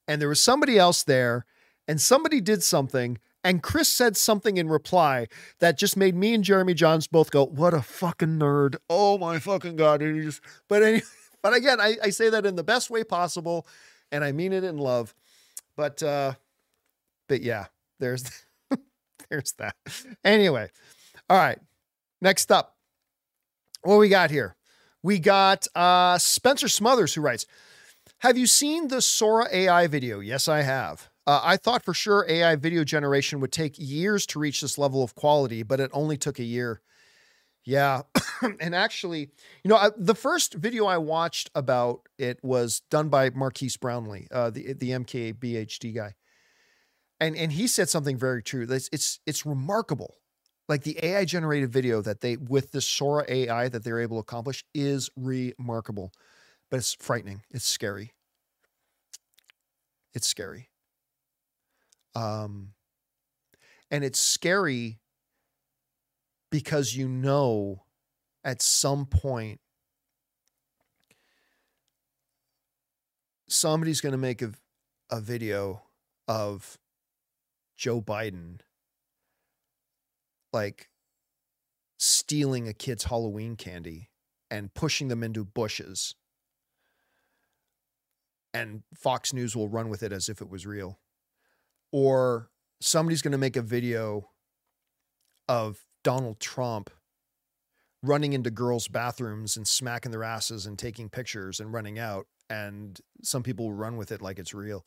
And 0.07 0.21
there 0.21 0.30
was 0.30 0.41
somebody 0.41 0.77
else 0.77 1.03
there, 1.03 1.45
and 1.88 2.01
somebody 2.01 2.41
did 2.41 2.63
something, 2.63 3.19
and 3.43 3.63
Chris 3.63 3.88
said 3.89 4.17
something 4.17 4.57
in 4.57 4.67
reply 4.67 5.27
that 5.59 5.77
just 5.77 5.95
made 5.95 6.15
me 6.15 6.34
and 6.34 6.43
Jeremy 6.43 6.73
Jahns 6.73 7.09
both 7.09 7.31
go, 7.31 7.45
"What 7.45 7.73
a 7.73 7.81
fucking 7.81 8.39
nerd! 8.39 8.76
Oh 8.89 9.17
my 9.17 9.39
fucking 9.39 9.76
god!" 9.76 10.01
Just, 10.01 10.41
but 10.67 10.84
any, 10.84 11.01
but 11.41 11.53
again, 11.53 11.80
I, 11.80 11.95
I 12.03 12.09
say 12.09 12.30
that 12.30 12.45
in 12.45 12.55
the 12.55 12.63
best 12.63 12.89
way 12.89 13.03
possible, 13.03 13.67
and 14.11 14.23
I 14.23 14.31
mean 14.31 14.51
it 14.51 14.63
in 14.63 14.77
love. 14.77 15.13
But 15.76 16.03
uh, 16.03 16.34
but 17.27 17.41
yeah, 17.41 17.67
there's 17.99 18.30
there's 19.30 19.53
that. 19.53 19.76
Anyway, 20.23 20.69
all 21.30 21.38
right. 21.38 21.59
Next 22.21 22.51
up, 22.51 22.76
what 23.84 23.97
we 23.97 24.09
got 24.09 24.31
here? 24.31 24.57
We 25.01 25.19
got 25.19 25.67
uh, 25.76 26.17
Spencer 26.17 26.67
Smothers 26.67 27.13
who 27.13 27.21
writes, 27.21 27.45
"Have 28.19 28.38
you 28.38 28.47
seen 28.47 28.89
the 28.89 29.01
Sora 29.01 29.47
AI 29.51 29.88
video? 29.88 30.19
Yes, 30.19 30.47
I 30.47 30.61
have. 30.61 31.09
Uh, 31.26 31.41
I 31.43 31.57
thought 31.57 31.85
for 31.85 31.93
sure 31.93 32.26
AI 32.27 32.55
video 32.55 32.84
generation 32.84 33.39
would 33.39 33.51
take 33.51 33.76
years 33.77 34.26
to 34.27 34.39
reach 34.39 34.61
this 34.61 34.77
level 34.77 35.03
of 35.03 35.15
quality, 35.15 35.63
but 35.63 35.80
it 35.80 35.91
only 35.93 36.17
took 36.17 36.39
a 36.39 36.43
year. 36.43 36.81
Yeah, 37.63 38.01
and 38.59 38.73
actually, 38.73 39.30
you 39.63 39.69
know, 39.69 39.76
I, 39.76 39.89
the 39.95 40.15
first 40.15 40.55
video 40.55 40.85
I 40.85 40.97
watched 40.97 41.49
about 41.53 42.01
it 42.17 42.39
was 42.43 42.81
done 42.89 43.09
by 43.09 43.30
Marques 43.30 43.77
Brownlee, 43.77 44.27
uh, 44.31 44.49
the 44.49 44.73
the 44.73 44.91
MKBHD 44.91 45.95
guy, 45.95 46.15
and 47.19 47.35
and 47.38 47.51
he 47.53 47.67
said 47.67 47.89
something 47.89 48.17
very 48.17 48.41
true. 48.41 48.65
It's 48.69 48.89
it's 48.91 49.19
it's 49.26 49.45
remarkable. 49.45 50.15
Like 50.69 50.83
the 50.83 51.03
AI 51.03 51.25
generated 51.25 51.71
video 51.71 51.99
that 52.03 52.21
they 52.21 52.37
with 52.37 52.71
the 52.71 52.79
Sora 52.79 53.25
AI 53.27 53.69
that 53.69 53.83
they're 53.83 53.99
able 53.99 54.17
to 54.17 54.21
accomplish 54.21 54.63
is 54.75 55.09
remarkable, 55.17 56.13
but 56.69 56.77
it's 56.77 56.93
frightening. 56.93 57.41
It's 57.49 57.65
scary. 57.65 58.13
It's 60.13 60.27
scary. 60.27 60.69
Um, 62.15 62.73
and 63.89 64.03
it's 64.03 64.19
scary 64.19 64.99
because 66.51 66.95
you 66.95 67.07
know 67.09 67.83
at 68.43 68.61
some 68.61 69.07
point 69.07 69.59
somebody's 73.47 74.01
going 74.01 74.11
to 74.11 74.19
make 74.19 74.43
a, 74.43 74.51
a 75.09 75.19
video 75.19 75.81
of 76.27 76.77
Joe 77.75 78.01
Biden 78.01 78.59
like 80.51 80.89
stealing 81.97 82.67
a 82.67 82.73
kid's 82.73 83.05
Halloween 83.05 83.55
candy 83.55 84.09
and 84.49 84.73
pushing 84.73 85.09
them 85.09 85.23
into 85.23 85.43
bushes. 85.45 86.15
And 88.53 88.84
Fox 88.95 89.31
News 89.31 89.55
will 89.55 89.67
run 89.67 89.89
with 89.89 90.01
it 90.01 90.11
as 90.11 90.27
if 90.27 90.41
it 90.41 90.49
was 90.49 90.65
real. 90.65 90.99
Or 91.91 92.49
somebody's 92.81 93.21
going 93.21 93.34
to 93.34 93.38
make 93.38 93.55
a 93.55 93.61
video 93.61 94.30
of 95.47 95.85
Donald 96.03 96.39
Trump 96.39 96.89
running 98.01 98.34
into 98.34 98.49
girls' 98.49 98.88
bathrooms 98.88 99.57
and 99.57 99.67
smacking 99.67 100.11
their 100.11 100.23
asses 100.23 100.65
and 100.65 100.80
taking 100.80 101.09
pictures 101.09 101.59
and 101.59 101.73
running 101.73 101.99
out. 101.99 102.26
And 102.49 102.99
some 103.21 103.43
people 103.43 103.65
will 103.67 103.73
run 103.73 103.97
with 103.97 104.11
it 104.11 104.21
like 104.21 104.39
it's 104.39 104.53
real. 104.53 104.85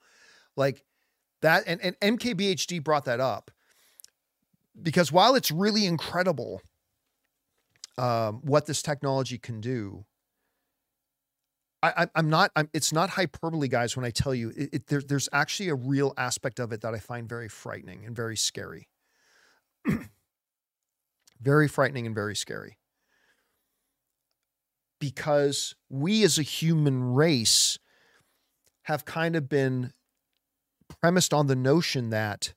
Like 0.56 0.82
that, 1.42 1.62
and, 1.66 1.80
and 1.80 2.18
MKBHD 2.18 2.82
brought 2.82 3.04
that 3.04 3.20
up 3.20 3.51
because 4.80 5.12
while 5.12 5.34
it's 5.34 5.50
really 5.50 5.86
incredible 5.86 6.62
um, 7.98 8.40
what 8.42 8.66
this 8.66 8.82
technology 8.82 9.38
can 9.38 9.60
do, 9.60 10.04
I, 11.82 12.06
am 12.14 12.30
not. 12.30 12.52
I'm, 12.54 12.70
it's 12.72 12.92
not 12.92 13.10
hyperbole, 13.10 13.66
guys. 13.66 13.96
When 13.96 14.04
I 14.04 14.10
tell 14.10 14.32
you, 14.32 14.52
it, 14.56 14.68
it, 14.72 14.86
there, 14.86 15.00
there's 15.00 15.28
actually 15.32 15.68
a 15.68 15.74
real 15.74 16.14
aspect 16.16 16.60
of 16.60 16.72
it 16.72 16.80
that 16.82 16.94
I 16.94 17.00
find 17.00 17.28
very 17.28 17.48
frightening 17.48 18.06
and 18.06 18.14
very 18.14 18.36
scary. 18.36 18.88
very 21.40 21.66
frightening 21.66 22.06
and 22.06 22.14
very 22.14 22.36
scary. 22.36 22.78
Because 25.00 25.74
we 25.90 26.22
as 26.22 26.38
a 26.38 26.42
human 26.42 27.14
race 27.14 27.80
have 28.84 29.04
kind 29.04 29.34
of 29.34 29.48
been 29.48 29.92
premised 31.00 31.34
on 31.34 31.48
the 31.48 31.56
notion 31.56 32.10
that 32.10 32.54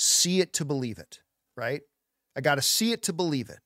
see 0.00 0.40
it 0.40 0.52
to 0.54 0.64
believe 0.64 0.98
it, 0.98 1.20
right? 1.56 1.82
I 2.36 2.40
got 2.40 2.56
to 2.56 2.62
see 2.62 2.92
it 2.92 3.02
to 3.04 3.12
believe 3.12 3.50
it. 3.50 3.58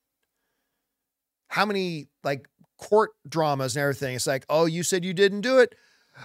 How 1.49 1.65
many 1.65 2.09
like 2.23 2.49
court 2.79 3.13
dramas 3.29 3.77
and 3.77 3.83
everything? 3.83 4.17
It's 4.17 4.27
like, 4.27 4.45
oh, 4.49 4.67
you 4.67 4.83
said 4.83 5.05
you 5.05 5.15
didn't 5.15 5.43
do 5.43 5.59
it, 5.59 5.75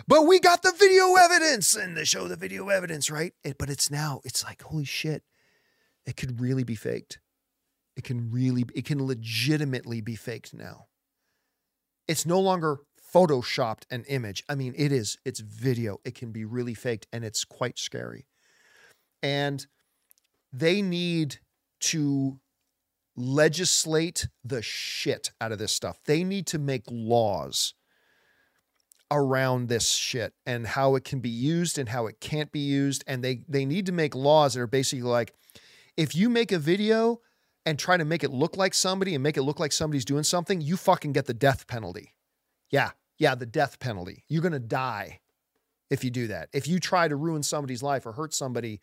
but 0.07 0.23
we 0.23 0.39
got 0.39 0.63
the 0.63 0.73
video 0.77 1.15
evidence 1.15 1.75
and 1.75 1.95
they 1.95 2.05
show 2.05 2.27
the 2.27 2.35
video 2.35 2.69
evidence, 2.69 3.11
right? 3.11 3.33
It, 3.43 3.57
but 3.57 3.69
it's 3.69 3.91
now, 3.91 4.21
it's 4.23 4.43
like, 4.43 4.63
holy 4.63 4.85
shit, 4.85 5.23
it 6.05 6.17
could 6.17 6.39
really 6.41 6.63
be 6.63 6.75
faked. 6.75 7.19
It 7.95 8.03
can 8.03 8.31
really, 8.31 8.65
it 8.73 8.85
can 8.85 9.05
legitimately 9.05 10.01
be 10.01 10.15
faked 10.15 10.53
now. 10.53 10.85
It's 12.07 12.25
no 12.25 12.39
longer 12.39 12.79
photoshopped 13.13 13.83
an 13.91 14.05
image. 14.07 14.43
I 14.49 14.55
mean, 14.55 14.73
it 14.77 14.91
is, 14.91 15.17
it's 15.25 15.39
video. 15.39 15.99
It 16.05 16.15
can 16.15 16.31
be 16.31 16.45
really 16.45 16.73
faked 16.73 17.07
and 17.11 17.23
it's 17.23 17.43
quite 17.43 17.77
scary. 17.77 18.25
And 19.21 19.65
they 20.51 20.81
need 20.81 21.39
to 21.79 22.39
legislate 23.15 24.27
the 24.43 24.61
shit 24.61 25.31
out 25.41 25.51
of 25.51 25.59
this 25.59 25.71
stuff. 25.71 25.99
They 26.05 26.23
need 26.23 26.47
to 26.47 26.59
make 26.59 26.83
laws 26.89 27.73
around 29.11 29.67
this 29.67 29.89
shit 29.89 30.33
and 30.45 30.67
how 30.67 30.95
it 30.95 31.03
can 31.03 31.19
be 31.19 31.29
used 31.29 31.77
and 31.77 31.89
how 31.89 32.05
it 32.05 32.19
can't 32.19 32.51
be 32.51 32.59
used 32.59 33.03
and 33.07 33.23
they 33.23 33.41
they 33.49 33.65
need 33.65 33.87
to 33.87 33.91
make 33.91 34.13
laws 34.13 34.53
that 34.53 34.61
are 34.61 34.67
basically 34.67 35.01
like 35.01 35.33
if 35.97 36.15
you 36.15 36.29
make 36.29 36.51
a 36.51 36.59
video 36.59 37.19
and 37.65 37.77
try 37.77 37.97
to 37.97 38.05
make 38.05 38.23
it 38.23 38.31
look 38.31 38.57
like 38.57 38.73
somebody 38.73 39.13
and 39.13 39.21
make 39.21 39.37
it 39.37 39.43
look 39.43 39.59
like 39.59 39.71
somebody's 39.71 40.05
doing 40.05 40.23
something, 40.23 40.61
you 40.61 40.77
fucking 40.77 41.11
get 41.11 41.25
the 41.25 41.33
death 41.33 41.67
penalty. 41.67 42.15
Yeah. 42.69 42.91
Yeah, 43.17 43.35
the 43.35 43.45
death 43.45 43.79
penalty. 43.79 44.23
You're 44.29 44.41
going 44.41 44.53
to 44.53 44.59
die 44.59 45.19
if 45.89 46.03
you 46.03 46.09
do 46.09 46.27
that. 46.27 46.49
If 46.53 46.67
you 46.67 46.79
try 46.79 47.07
to 47.07 47.15
ruin 47.15 47.43
somebody's 47.43 47.83
life 47.83 48.05
or 48.05 48.13
hurt 48.13 48.33
somebody 48.33 48.79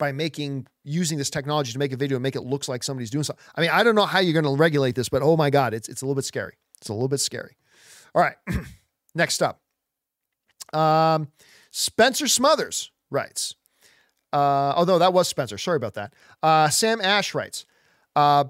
by 0.00 0.10
making 0.10 0.66
using 0.82 1.16
this 1.16 1.30
technology 1.30 1.72
to 1.72 1.78
make 1.78 1.92
a 1.92 1.96
video 1.96 2.16
and 2.16 2.22
make 2.24 2.34
it 2.34 2.40
looks 2.40 2.68
like 2.68 2.82
somebody's 2.82 3.10
doing 3.10 3.22
something. 3.22 3.44
I 3.54 3.60
mean, 3.60 3.70
I 3.70 3.84
don't 3.84 3.94
know 3.94 4.06
how 4.06 4.18
you're 4.18 4.32
going 4.32 4.52
to 4.52 4.60
regulate 4.60 4.96
this, 4.96 5.08
but 5.08 5.22
oh 5.22 5.36
my 5.36 5.50
god, 5.50 5.72
it's 5.72 5.88
it's 5.88 6.02
a 6.02 6.06
little 6.06 6.16
bit 6.16 6.24
scary. 6.24 6.54
It's 6.80 6.88
a 6.88 6.92
little 6.92 7.06
bit 7.06 7.20
scary. 7.20 7.56
All 8.12 8.22
right, 8.22 8.34
next 9.14 9.40
up, 9.42 9.60
um, 10.72 11.28
Spencer 11.70 12.26
Smothers 12.26 12.90
writes. 13.10 13.54
Uh, 14.32 14.72
although 14.76 14.98
that 14.98 15.12
was 15.12 15.28
Spencer, 15.28 15.58
sorry 15.58 15.76
about 15.76 15.94
that. 15.94 16.14
Uh, 16.42 16.68
Sam 16.68 17.00
Ash 17.00 17.34
writes, 17.34 17.66
uh, 18.16 18.44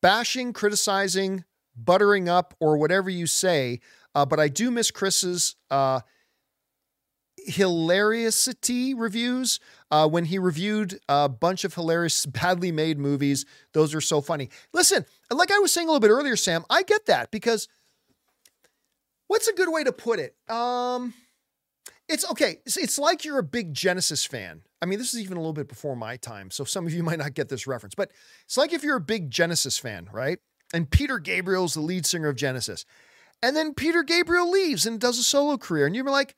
bashing, 0.00 0.52
criticizing, 0.52 1.44
buttering 1.74 2.28
up, 2.28 2.54
or 2.60 2.76
whatever 2.76 3.10
you 3.10 3.26
say. 3.26 3.80
Uh, 4.14 4.26
but 4.26 4.38
I 4.38 4.48
do 4.48 4.70
miss 4.70 4.90
Chris's 4.90 5.56
uh, 5.70 6.00
hilariousity 7.46 8.94
reviews 8.94 9.60
uh, 9.90 10.08
when 10.08 10.24
he 10.24 10.38
reviewed 10.38 10.98
a 11.08 11.28
bunch 11.28 11.64
of 11.64 11.74
hilarious, 11.74 12.26
badly 12.26 12.72
made 12.72 12.98
movies. 12.98 13.44
Those 13.72 13.94
are 13.94 14.00
so 14.00 14.20
funny. 14.20 14.50
Listen, 14.72 15.04
like 15.30 15.50
I 15.50 15.58
was 15.58 15.72
saying 15.72 15.88
a 15.88 15.90
little 15.90 16.00
bit 16.00 16.10
earlier, 16.10 16.36
Sam, 16.36 16.64
I 16.70 16.82
get 16.82 17.06
that 17.06 17.30
because 17.30 17.68
what's 19.28 19.48
a 19.48 19.52
good 19.52 19.72
way 19.72 19.84
to 19.84 19.92
put 19.92 20.18
it? 20.18 20.36
Um, 20.48 21.14
it's 22.08 22.28
okay. 22.30 22.58
It's, 22.66 22.76
it's 22.76 22.98
like 22.98 23.24
you're 23.24 23.38
a 23.38 23.44
big 23.44 23.74
Genesis 23.74 24.24
fan. 24.24 24.62
I 24.80 24.86
mean, 24.86 24.98
this 24.98 25.14
is 25.14 25.20
even 25.20 25.36
a 25.36 25.40
little 25.40 25.52
bit 25.52 25.68
before 25.68 25.96
my 25.96 26.16
time, 26.16 26.50
so 26.50 26.64
some 26.64 26.86
of 26.86 26.92
you 26.92 27.02
might 27.04 27.18
not 27.18 27.34
get 27.34 27.48
this 27.48 27.66
reference, 27.66 27.94
but 27.94 28.10
it's 28.44 28.56
like 28.56 28.72
if 28.72 28.82
you're 28.82 28.96
a 28.96 29.00
big 29.00 29.30
Genesis 29.30 29.78
fan, 29.78 30.08
right? 30.12 30.38
And 30.74 30.90
Peter 30.90 31.18
Gabriel's 31.18 31.74
the 31.74 31.80
lead 31.80 32.06
singer 32.06 32.28
of 32.28 32.36
Genesis. 32.36 32.84
And 33.42 33.56
then 33.56 33.74
Peter 33.74 34.02
Gabriel 34.02 34.50
leaves 34.50 34.86
and 34.86 35.00
does 35.00 35.18
a 35.18 35.22
solo 35.22 35.58
career. 35.58 35.86
And 35.86 35.94
you're 35.94 36.04
like, 36.04 36.36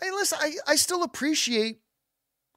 Hey, 0.00 0.10
listen, 0.10 0.38
I, 0.40 0.52
I 0.66 0.76
still 0.76 1.02
appreciate 1.02 1.80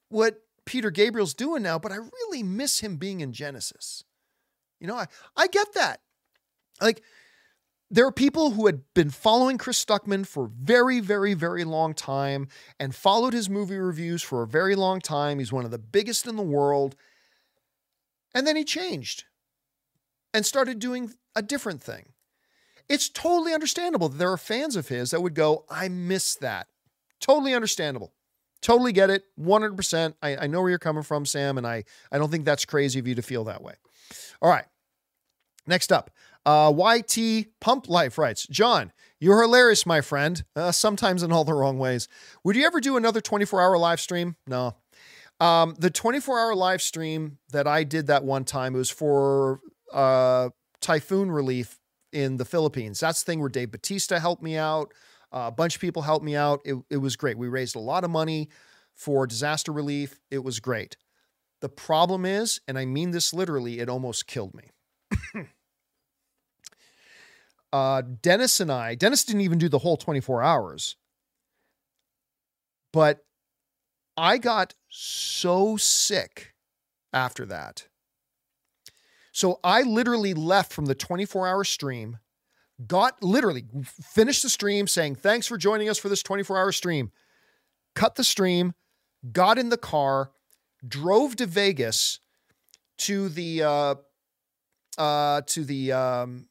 what 0.10 0.42
Peter 0.66 0.92
Gabriel's 0.92 1.34
doing 1.34 1.64
now, 1.64 1.80
but 1.80 1.92
I 1.92 1.96
really 1.96 2.44
miss 2.44 2.80
him 2.80 2.98
being 2.98 3.22
in 3.22 3.34
Genesis. 3.34 4.04
You 4.80 4.88
know, 4.88 4.96
I, 4.96 5.08
I 5.36 5.48
get 5.48 5.74
that. 5.74 6.02
Like, 6.82 7.02
there 7.92 8.06
are 8.06 8.12
people 8.12 8.52
who 8.52 8.68
had 8.68 8.82
been 8.94 9.10
following 9.10 9.58
Chris 9.58 9.84
Stuckmann 9.84 10.28
for 10.28 10.48
very, 10.48 11.00
very, 11.00 11.34
very 11.34 11.64
long 11.64 11.94
time 11.94 12.48
and 12.80 12.94
followed 12.94 13.34
his 13.34 13.50
movie 13.50 13.78
reviews 13.78 14.22
for 14.22 14.44
a 14.44 14.48
very 14.48 14.76
long 14.76 15.02
time. 15.02 15.40
He's 15.40 15.52
one 15.52 15.66
of 15.66 15.72
the 15.72 15.80
biggest 15.80 16.28
in 16.28 16.36
the 16.36 16.44
world. 16.44 16.96
And 18.36 18.46
then 18.46 18.56
he 18.56 18.64
changed 18.64 19.24
and 20.36 20.46
started 20.46 20.78
doing 20.78 21.14
a 21.36 21.42
different 21.42 21.82
thing. 21.82 22.10
It's 22.88 23.10
totally 23.10 23.54
understandable 23.54 24.10
that 24.10 24.18
there 24.18 24.32
are 24.32 24.38
fans 24.38 24.76
of 24.76 24.90
his 24.90 25.10
that 25.12 25.22
would 25.22 25.34
go, 25.34 25.66
I 25.70 25.90
miss 25.90 26.36
that. 26.36 26.68
Totally 27.20 27.54
understandable. 27.54 28.14
Totally 28.62 28.92
get 28.92 29.10
it. 29.10 29.24
100%. 29.40 30.16
I, 30.22 30.38
I 30.38 30.48
know 30.48 30.62
where 30.62 30.70
you're 30.70 30.80
coming 30.80 31.04
from, 31.04 31.26
Sam, 31.26 31.58
and 31.58 31.66
I, 31.66 31.86
I 32.12 32.18
don't 32.18 32.30
think 32.30 32.46
that's 32.46 32.66
crazy 32.66 33.00
of 33.00 33.08
you 33.08 33.16
to 33.16 33.22
feel 33.22 33.46
that 33.46 33.62
way. 33.62 33.74
All 34.42 34.50
right. 34.50 34.66
Next 35.68 35.92
up, 35.92 36.10
uh, 36.46 36.74
YT 36.76 37.48
Pump 37.60 37.88
Life 37.88 38.18
writes 38.18 38.48
John, 38.48 38.92
you're 39.20 39.42
hilarious, 39.42 39.86
my 39.86 40.02
friend, 40.02 40.44
uh, 40.56 40.72
sometimes 40.72 41.22
in 41.22 41.32
all 41.32 41.44
the 41.44 41.54
wrong 41.54 41.78
ways. 41.78 42.08
Would 42.44 42.56
you 42.56 42.66
ever 42.66 42.80
do 42.80 42.98
another 42.98 43.22
24 43.22 43.62
hour 43.62 43.78
live 43.78 44.00
stream? 44.00 44.36
No. 44.48 44.76
Um, 45.40 45.76
the 45.78 45.90
24 45.90 46.40
hour 46.40 46.56
live 46.56 46.82
stream 46.82 47.38
that 47.52 47.68
I 47.68 47.84
did 47.84 48.08
that 48.08 48.24
one 48.24 48.46
time, 48.46 48.74
was 48.74 48.90
for 48.90 49.62
uh, 49.94 50.50
typhoon 50.82 51.32
relief 51.32 51.80
in 52.12 52.38
the 52.38 52.46
Philippines. 52.46 53.00
That's 53.00 53.24
the 53.24 53.32
thing 53.32 53.40
where 53.40 53.50
Dave 53.50 53.72
Batista 53.72 54.20
helped 54.20 54.42
me 54.42 54.58
out. 54.58 54.94
Uh, 55.32 55.46
a 55.48 55.52
bunch 55.52 55.76
of 55.76 55.82
people 55.82 56.02
helped 56.02 56.26
me 56.26 56.36
out. 56.36 56.62
It, 56.66 56.76
it 56.90 56.98
was 56.98 57.16
great. 57.16 57.38
We 57.38 57.48
raised 57.48 57.76
a 57.76 57.80
lot 57.80 58.04
of 58.04 58.10
money 58.10 58.50
for 58.96 59.28
disaster 59.28 59.72
relief. 59.72 60.20
It 60.32 60.44
was 60.44 60.60
great. 60.60 60.98
The 61.62 61.70
problem 61.70 62.26
is, 62.26 62.62
and 62.68 62.78
I 62.78 62.86
mean 62.86 63.12
this 63.12 63.34
literally, 63.34 63.80
it 63.80 63.90
almost 63.90 64.28
killed 64.28 64.56
me. 64.56 64.70
uh, 67.74 68.02
Dennis 68.22 68.60
and 68.60 68.72
I, 68.72 68.96
Dennis 68.96 69.26
didn't 69.26 69.42
even 69.42 69.58
do 69.58 69.70
the 69.70 69.80
whole 69.80 69.98
24 69.98 70.42
hours, 70.42 70.96
but 72.92 73.26
I 74.18 74.38
got 74.38 74.74
so 74.90 75.78
sick 75.78 76.54
after 77.14 77.46
that. 77.46 77.88
So 79.32 79.60
I 79.64 79.84
literally 79.84 80.34
left 80.34 80.74
from 80.74 80.86
the 80.86 80.96
24 80.96 81.48
hour 81.48 81.64
stream 81.64 82.18
got 82.86 83.22
literally 83.22 83.66
finished 83.84 84.44
the 84.44 84.50
stream 84.50 84.88
saying, 84.88 85.16
Thanks 85.16 85.48
for 85.48 85.58
joining 85.58 85.90
us 85.90 85.98
for 85.98 86.10
this 86.10 86.24
24 86.24 86.58
hour 86.58 86.72
stream. 86.72 87.12
Cut 87.96 88.16
the 88.16 88.24
stream, 88.24 88.74
got 89.32 89.58
in 89.58 89.70
the 89.70 89.78
car, 89.78 90.32
drove 90.88 91.36
to 91.38 91.46
Vegas 91.46 92.20
to 93.00 93.30
the 93.30 93.64
uh, 93.64 93.96
uh, 94.98 95.42
to 95.48 95.64
the 95.64 95.92
um, 95.92 96.48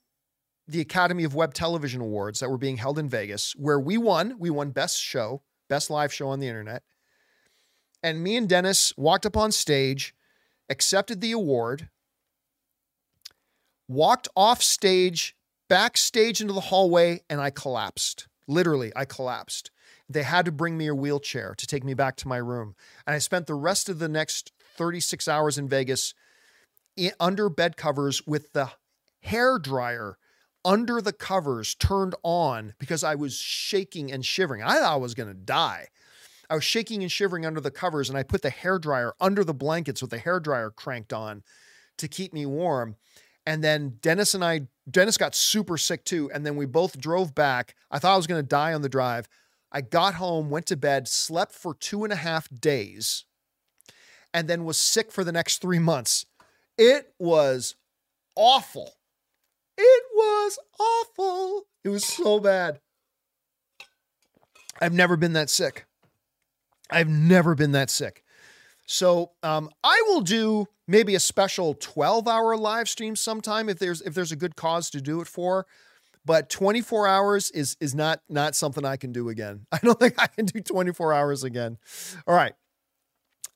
the 0.66 0.80
Academy 0.80 1.24
of 1.24 1.34
Web 1.34 1.54
Television 1.54 2.00
Awards 2.00 2.40
that 2.40 2.50
were 2.50 2.58
being 2.58 2.76
held 2.76 2.98
in 2.98 3.08
Vegas, 3.08 3.54
where 3.56 3.80
we 3.80 3.96
won. 3.96 4.36
We 4.38 4.50
won 4.50 4.70
Best 4.70 5.00
Show 5.00 5.42
best 5.68 5.90
live 5.90 6.12
show 6.12 6.28
on 6.28 6.40
the 6.40 6.48
internet. 6.48 6.82
And 8.02 8.22
me 8.22 8.36
and 8.36 8.48
Dennis 8.48 8.92
walked 8.96 9.26
up 9.26 9.36
on 9.36 9.52
stage, 9.52 10.14
accepted 10.68 11.20
the 11.20 11.32
award, 11.32 11.88
walked 13.88 14.28
off 14.36 14.62
stage, 14.62 15.36
backstage 15.68 16.40
into 16.40 16.52
the 16.52 16.60
hallway, 16.60 17.20
and 17.28 17.40
I 17.40 17.50
collapsed. 17.50 18.26
Literally, 18.46 18.92
I 18.96 19.04
collapsed. 19.04 19.70
They 20.08 20.22
had 20.22 20.46
to 20.46 20.52
bring 20.52 20.78
me 20.78 20.86
a 20.86 20.94
wheelchair 20.94 21.54
to 21.56 21.66
take 21.66 21.84
me 21.84 21.94
back 21.94 22.16
to 22.16 22.28
my 22.28 22.38
room. 22.38 22.74
And 23.06 23.14
I 23.14 23.18
spent 23.18 23.46
the 23.46 23.54
rest 23.54 23.88
of 23.88 23.98
the 23.98 24.08
next 24.08 24.52
36 24.76 25.28
hours 25.28 25.58
in 25.58 25.68
Vegas 25.68 26.14
in, 26.96 27.12
under 27.20 27.48
bed 27.48 27.76
covers 27.76 28.26
with 28.26 28.52
the 28.52 28.72
hair 29.20 29.58
dryer 29.58 30.16
under 30.64 31.00
the 31.00 31.12
covers 31.12 31.74
turned 31.74 32.14
on 32.22 32.74
because 32.78 33.04
I 33.04 33.14
was 33.14 33.34
shaking 33.34 34.10
and 34.12 34.24
shivering. 34.24 34.62
I 34.62 34.74
thought 34.74 34.92
I 34.92 34.96
was 34.96 35.14
going 35.14 35.28
to 35.28 35.34
die. 35.34 35.88
I 36.50 36.54
was 36.54 36.64
shaking 36.64 37.02
and 37.02 37.12
shivering 37.12 37.44
under 37.44 37.60
the 37.60 37.70
covers, 37.70 38.08
and 38.08 38.18
I 38.18 38.22
put 38.22 38.42
the 38.42 38.50
hair 38.50 38.78
dryer 38.78 39.14
under 39.20 39.44
the 39.44 39.54
blankets 39.54 40.00
with 40.00 40.10
the 40.10 40.18
hair 40.18 40.40
dryer 40.40 40.70
cranked 40.70 41.12
on 41.12 41.42
to 41.98 42.08
keep 42.08 42.32
me 42.32 42.46
warm. 42.46 42.96
And 43.46 43.62
then 43.62 43.98
Dennis 44.00 44.34
and 44.34 44.44
I, 44.44 44.68
Dennis 44.90 45.16
got 45.16 45.34
super 45.34 45.76
sick 45.76 46.04
too. 46.04 46.30
And 46.32 46.44
then 46.44 46.56
we 46.56 46.66
both 46.66 46.98
drove 46.98 47.34
back. 47.34 47.74
I 47.90 47.98
thought 47.98 48.14
I 48.14 48.16
was 48.16 48.26
going 48.26 48.42
to 48.42 48.46
die 48.46 48.72
on 48.72 48.82
the 48.82 48.88
drive. 48.88 49.28
I 49.70 49.82
got 49.82 50.14
home, 50.14 50.50
went 50.50 50.66
to 50.66 50.76
bed, 50.76 51.08
slept 51.08 51.52
for 51.52 51.74
two 51.74 52.04
and 52.04 52.12
a 52.12 52.16
half 52.16 52.48
days, 52.48 53.24
and 54.32 54.48
then 54.48 54.64
was 54.64 54.78
sick 54.78 55.12
for 55.12 55.24
the 55.24 55.32
next 55.32 55.60
three 55.60 55.78
months. 55.78 56.24
It 56.78 57.12
was 57.18 57.76
awful. 58.34 58.92
It 59.76 60.04
was 60.14 60.58
awful. 60.80 61.66
It 61.84 61.90
was 61.90 62.04
so 62.04 62.40
bad. 62.40 62.80
I've 64.80 64.94
never 64.94 65.16
been 65.16 65.34
that 65.34 65.50
sick. 65.50 65.86
I've 66.90 67.08
never 67.08 67.54
been 67.54 67.72
that 67.72 67.90
sick. 67.90 68.24
So 68.86 69.32
um, 69.42 69.68
I 69.84 70.02
will 70.06 70.22
do 70.22 70.66
maybe 70.88 71.14
a 71.14 71.20
special 71.20 71.74
12 71.74 72.26
hour 72.26 72.56
live 72.56 72.88
stream 72.88 73.14
sometime 73.14 73.68
if 73.68 73.78
there's 73.78 74.00
if 74.02 74.14
there's 74.14 74.32
a 74.32 74.36
good 74.36 74.56
cause 74.56 74.90
to 74.90 75.00
do 75.00 75.20
it 75.20 75.28
for 75.28 75.66
but 76.28 76.50
24 76.50 77.08
hours 77.08 77.50
is 77.52 77.76
is 77.80 77.94
not 77.94 78.20
not 78.28 78.54
something 78.54 78.84
I 78.84 78.98
can 78.98 79.12
do 79.12 79.30
again. 79.30 79.66
I 79.72 79.78
don't 79.78 79.98
think 79.98 80.14
I 80.18 80.26
can 80.26 80.44
do 80.44 80.60
24 80.60 81.14
hours 81.14 81.42
again. 81.42 81.78
All 82.26 82.34
right. 82.34 82.52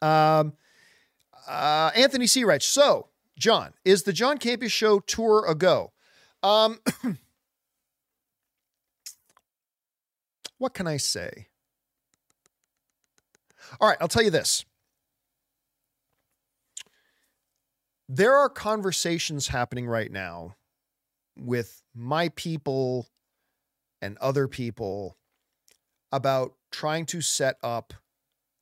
Um, 0.00 0.54
uh, 1.46 1.90
Anthony 1.94 2.26
C. 2.26 2.44
Rich. 2.44 2.66
So, 2.66 3.08
John, 3.38 3.74
is 3.84 4.04
the 4.04 4.12
John 4.14 4.38
Campea 4.38 4.70
Show 4.70 5.00
tour 5.00 5.44
a 5.46 5.54
go? 5.54 5.92
Um, 6.42 6.78
what 10.58 10.72
can 10.72 10.86
I 10.86 10.96
say? 10.96 11.48
All 13.80 13.88
right, 13.88 13.98
I'll 14.00 14.08
tell 14.08 14.22
you 14.22 14.30
this. 14.30 14.64
There 18.08 18.36
are 18.36 18.48
conversations 18.48 19.48
happening 19.48 19.86
right 19.86 20.10
now 20.10 20.56
with 21.38 21.82
my 21.94 22.28
people 22.30 23.08
and 24.00 24.18
other 24.18 24.48
people 24.48 25.16
about 26.10 26.54
trying 26.70 27.06
to 27.06 27.20
set 27.20 27.56
up 27.62 27.94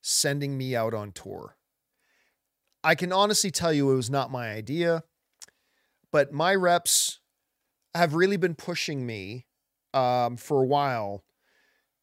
sending 0.01 0.57
me 0.57 0.75
out 0.75 0.93
on 0.93 1.11
tour. 1.11 1.57
I 2.83 2.95
can 2.95 3.11
honestly 3.11 3.51
tell 3.51 3.73
you 3.73 3.91
it 3.91 3.95
was 3.95 4.09
not 4.09 4.31
my 4.31 4.51
idea, 4.51 5.03
but 6.11 6.31
my 6.31 6.55
reps 6.55 7.19
have 7.93 8.13
really 8.13 8.37
been 8.37 8.55
pushing 8.55 9.05
me 9.05 9.45
um, 9.93 10.37
for 10.37 10.61
a 10.61 10.65
while 10.65 11.23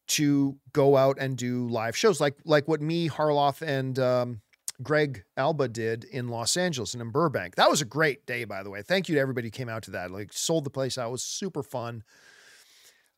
to 0.07 0.57
go 0.73 0.97
out 0.97 1.17
and 1.19 1.37
do 1.37 1.67
live 1.67 1.95
shows 1.95 2.19
like 2.19 2.35
like 2.43 2.67
what 2.67 2.81
me 2.81 3.07
Harloff 3.07 3.61
and 3.61 3.99
um, 3.99 4.41
Greg 4.81 5.23
Alba 5.35 5.67
did 5.67 6.05
in 6.05 6.29
Los 6.29 6.55
Angeles 6.55 6.93
and 6.93 7.01
in 7.01 7.09
Burbank. 7.09 7.55
That 7.55 7.69
was 7.69 7.81
a 7.81 7.85
great 7.85 8.25
day, 8.25 8.45
by 8.45 8.63
the 8.63 8.69
way. 8.69 8.81
Thank 8.81 9.09
you 9.09 9.15
to 9.15 9.21
everybody 9.21 9.47
who 9.47 9.51
came 9.51 9.69
out 9.69 9.83
to 9.83 9.91
that. 9.91 10.11
Like 10.11 10.31
sold 10.31 10.63
the 10.63 10.69
place 10.69 10.97
out. 10.97 11.09
It 11.09 11.11
was 11.11 11.23
super 11.23 11.63
fun. 11.63 12.03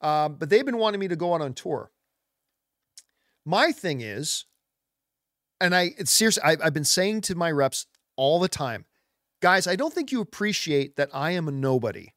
Um, 0.01 0.35
but 0.35 0.49
they've 0.49 0.65
been 0.65 0.77
wanting 0.77 0.99
me 0.99 1.07
to 1.07 1.15
go 1.15 1.33
out 1.33 1.41
on 1.41 1.53
tour. 1.53 1.91
My 3.45 3.71
thing 3.71 4.01
is, 4.01 4.45
and 5.59 5.75
I 5.75 5.91
it's 5.97 6.11
seriously, 6.11 6.43
I, 6.43 6.57
I've 6.63 6.73
been 6.73 6.83
saying 6.83 7.21
to 7.21 7.35
my 7.35 7.51
reps 7.51 7.85
all 8.15 8.39
the 8.39 8.49
time, 8.49 8.85
guys, 9.41 9.67
I 9.67 9.75
don't 9.75 9.93
think 9.93 10.11
you 10.11 10.21
appreciate 10.21 10.95
that 10.95 11.09
I 11.13 11.31
am 11.31 11.47
a 11.47 11.51
nobody. 11.51 12.13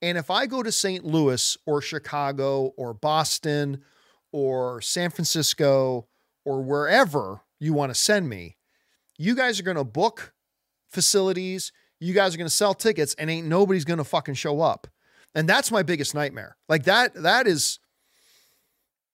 And 0.00 0.16
if 0.16 0.30
I 0.30 0.46
go 0.46 0.62
to 0.62 0.70
St. 0.70 1.04
Louis 1.04 1.56
or 1.66 1.82
Chicago 1.82 2.72
or 2.76 2.94
Boston 2.94 3.82
or 4.30 4.80
San 4.80 5.10
Francisco 5.10 6.06
or 6.44 6.62
wherever 6.62 7.40
you 7.58 7.72
want 7.72 7.90
to 7.90 8.00
send 8.00 8.28
me, 8.28 8.57
you 9.18 9.34
guys 9.34 9.60
are 9.60 9.64
going 9.64 9.76
to 9.76 9.84
book 9.84 10.32
facilities, 10.88 11.72
you 12.00 12.14
guys 12.14 12.34
are 12.34 12.38
going 12.38 12.48
to 12.48 12.54
sell 12.54 12.74
tickets, 12.74 13.14
and 13.18 13.28
ain't 13.28 13.46
nobody's 13.46 13.84
going 13.84 13.98
to 13.98 14.04
fucking 14.04 14.34
show 14.34 14.60
up. 14.60 14.86
And 15.34 15.48
that's 15.48 15.70
my 15.70 15.82
biggest 15.82 16.14
nightmare. 16.14 16.56
Like 16.68 16.84
that, 16.84 17.14
that 17.14 17.46
is, 17.46 17.80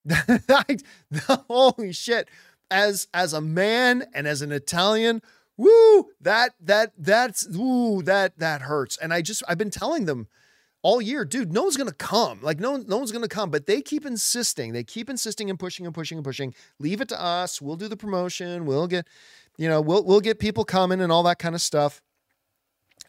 holy 1.48 1.92
shit. 1.92 2.28
As 2.70 3.08
as 3.12 3.32
a 3.32 3.40
man 3.40 4.04
and 4.14 4.26
as 4.26 4.42
an 4.42 4.50
Italian, 4.50 5.22
woo, 5.56 6.06
that 6.20 6.54
that 6.60 6.92
that's 6.98 7.46
woo, 7.48 8.02
that 8.02 8.38
that 8.38 8.62
hurts. 8.62 8.96
And 8.96 9.12
I 9.12 9.22
just 9.22 9.42
I've 9.48 9.58
been 9.58 9.70
telling 9.70 10.06
them 10.06 10.28
all 10.82 11.00
year, 11.00 11.24
dude, 11.24 11.52
no 11.52 11.62
one's 11.62 11.76
gonna 11.76 11.92
come. 11.92 12.40
Like 12.42 12.60
no, 12.60 12.76
no 12.76 12.98
one's 12.98 13.12
gonna 13.12 13.28
come. 13.28 13.50
But 13.50 13.66
they 13.66 13.80
keep 13.80 14.04
insisting. 14.04 14.72
They 14.72 14.84
keep 14.84 15.08
insisting 15.08 15.50
and 15.50 15.58
pushing 15.58 15.86
and 15.86 15.94
pushing 15.94 16.18
and 16.18 16.24
pushing. 16.24 16.54
Leave 16.78 17.00
it 17.00 17.08
to 17.08 17.20
us. 17.20 17.60
We'll 17.60 17.76
do 17.76 17.88
the 17.88 17.96
promotion. 17.96 18.66
We'll 18.66 18.86
get 18.86 19.06
you 19.56 19.68
know, 19.68 19.80
we'll 19.80 20.04
we'll 20.04 20.20
get 20.20 20.38
people 20.38 20.64
coming 20.64 21.00
and 21.00 21.12
all 21.12 21.22
that 21.24 21.38
kind 21.38 21.54
of 21.54 21.60
stuff. 21.60 22.02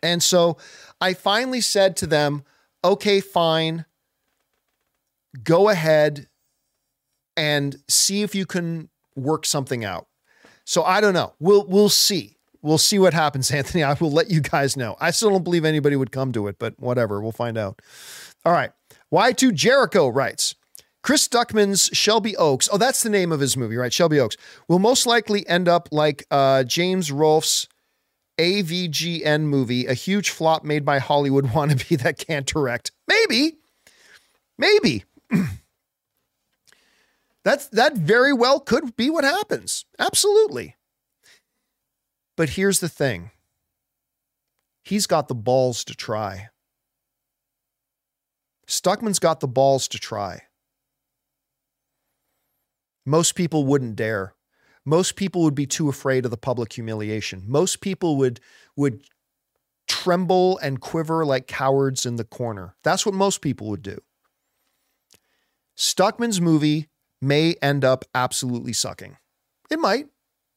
And 0.03 0.22
so 0.22 0.57
I 1.01 1.14
finally 1.14 1.61
said 1.61 1.98
to 1.98 2.07
them, 2.07 2.43
okay, 2.83 3.22
fine. 3.22 3.85
Go 5.43 5.69
ahead 5.69 6.27
and 7.35 7.75
see 7.90 8.22
if 8.22 8.35
you 8.35 8.45
can 8.45 8.90
work 9.15 9.45
something 9.45 9.83
out. 9.83 10.07
So 10.64 10.83
I 10.83 11.01
don't 11.01 11.14
know. 11.14 11.33
We'll 11.40 11.65
we'll 11.67 11.90
see. 11.90 12.38
We'll 12.61 12.77
see 12.77 12.98
what 12.98 13.14
happens, 13.14 13.51
Anthony. 13.59 13.83
I 13.83 13.93
will 13.93 14.11
let 14.11 14.30
you 14.30 14.41
guys 14.41 14.77
know. 14.77 14.95
I 14.99 15.11
still 15.11 15.30
don't 15.30 15.43
believe 15.43 15.65
anybody 15.65 15.95
would 15.95 16.11
come 16.11 16.32
to 16.33 16.48
it, 16.48 16.57
but 16.59 16.80
whatever. 16.80 17.22
We'll 17.22 17.32
find 17.32 17.57
out. 17.57 17.82
All 18.45 18.53
right. 18.53 18.72
Y2 19.14 19.53
Jericho 19.53 20.07
writes 20.07 20.56
Chris 21.06 21.27
Stuckmann's 21.27 21.92
Shelby 21.93 22.35
Oaks, 22.35 22.67
oh, 22.74 22.80
that's 22.80 23.03
the 23.03 23.11
name 23.11 23.32
of 23.32 23.40
his 23.40 23.56
movie, 23.56 23.77
right? 23.77 23.93
Shelby 23.93 24.19
Oaks, 24.19 24.38
will 24.67 24.80
most 24.80 25.06
likely 25.06 25.48
end 25.48 25.67
up 25.67 25.88
like 25.92 26.25
uh, 26.32 26.64
James 26.64 27.11
Rolfe's 27.11 27.67
AVGN 28.40 29.42
movie, 29.42 29.85
a 29.85 29.93
huge 29.93 30.32
flop 30.32 30.64
made 30.64 30.84
by 30.84 30.98
Hollywood 30.98 31.45
wannabe 31.50 32.01
that 32.01 32.17
can't 32.17 32.48
direct. 32.48 32.92
Maybe. 33.08 33.58
Maybe. 34.58 35.03
That's 37.43 37.67
that 37.67 37.95
very 37.95 38.34
well 38.34 38.59
could 38.59 38.95
be 38.95 39.11
what 39.11 39.24
happens. 39.24 39.85
Absolutely. 40.00 40.75
But 42.35 42.50
here's 42.50 42.80
the 42.80 42.90
thing. 42.90 43.30
He's 44.84 45.06
got 45.06 45.27
the 45.27 45.35
balls 45.35 45.84
to 45.84 45.93
try. 45.93 46.50
Stuckmann's 48.67 49.19
got 49.19 49.40
the 49.40 49.48
balls 49.48 49.88
to 49.90 50.00
try. 50.00 50.42
Most 53.06 53.35
people 53.35 53.66
wouldn't 53.66 53.95
dare. 53.95 54.34
Most 54.84 55.16
people 55.16 55.43
would 55.43 55.56
be 55.56 55.66
too 55.66 55.90
afraid 55.90 56.25
of 56.25 56.32
the 56.32 56.38
public 56.38 56.74
humiliation. 56.74 57.43
Most 57.48 57.82
people 57.82 58.17
would 58.17 58.40
would 58.75 59.03
tremble 59.88 60.58
and 60.59 60.82
quiver 60.82 61.25
like 61.25 61.48
cowards 61.48 62.06
in 62.06 62.16
the 62.16 62.24
corner. 62.24 62.75
That's 62.84 63.06
what 63.06 63.16
most 63.16 63.42
people 63.42 63.67
would 63.67 63.84
do. 63.84 64.00
Stuckmann's 65.75 66.42
movie 66.42 66.88
may 67.22 67.56
end 67.61 67.84
up 67.84 68.06
absolutely 68.14 68.74
sucking. 68.74 69.17
It 69.69 69.80
might. 69.80 70.08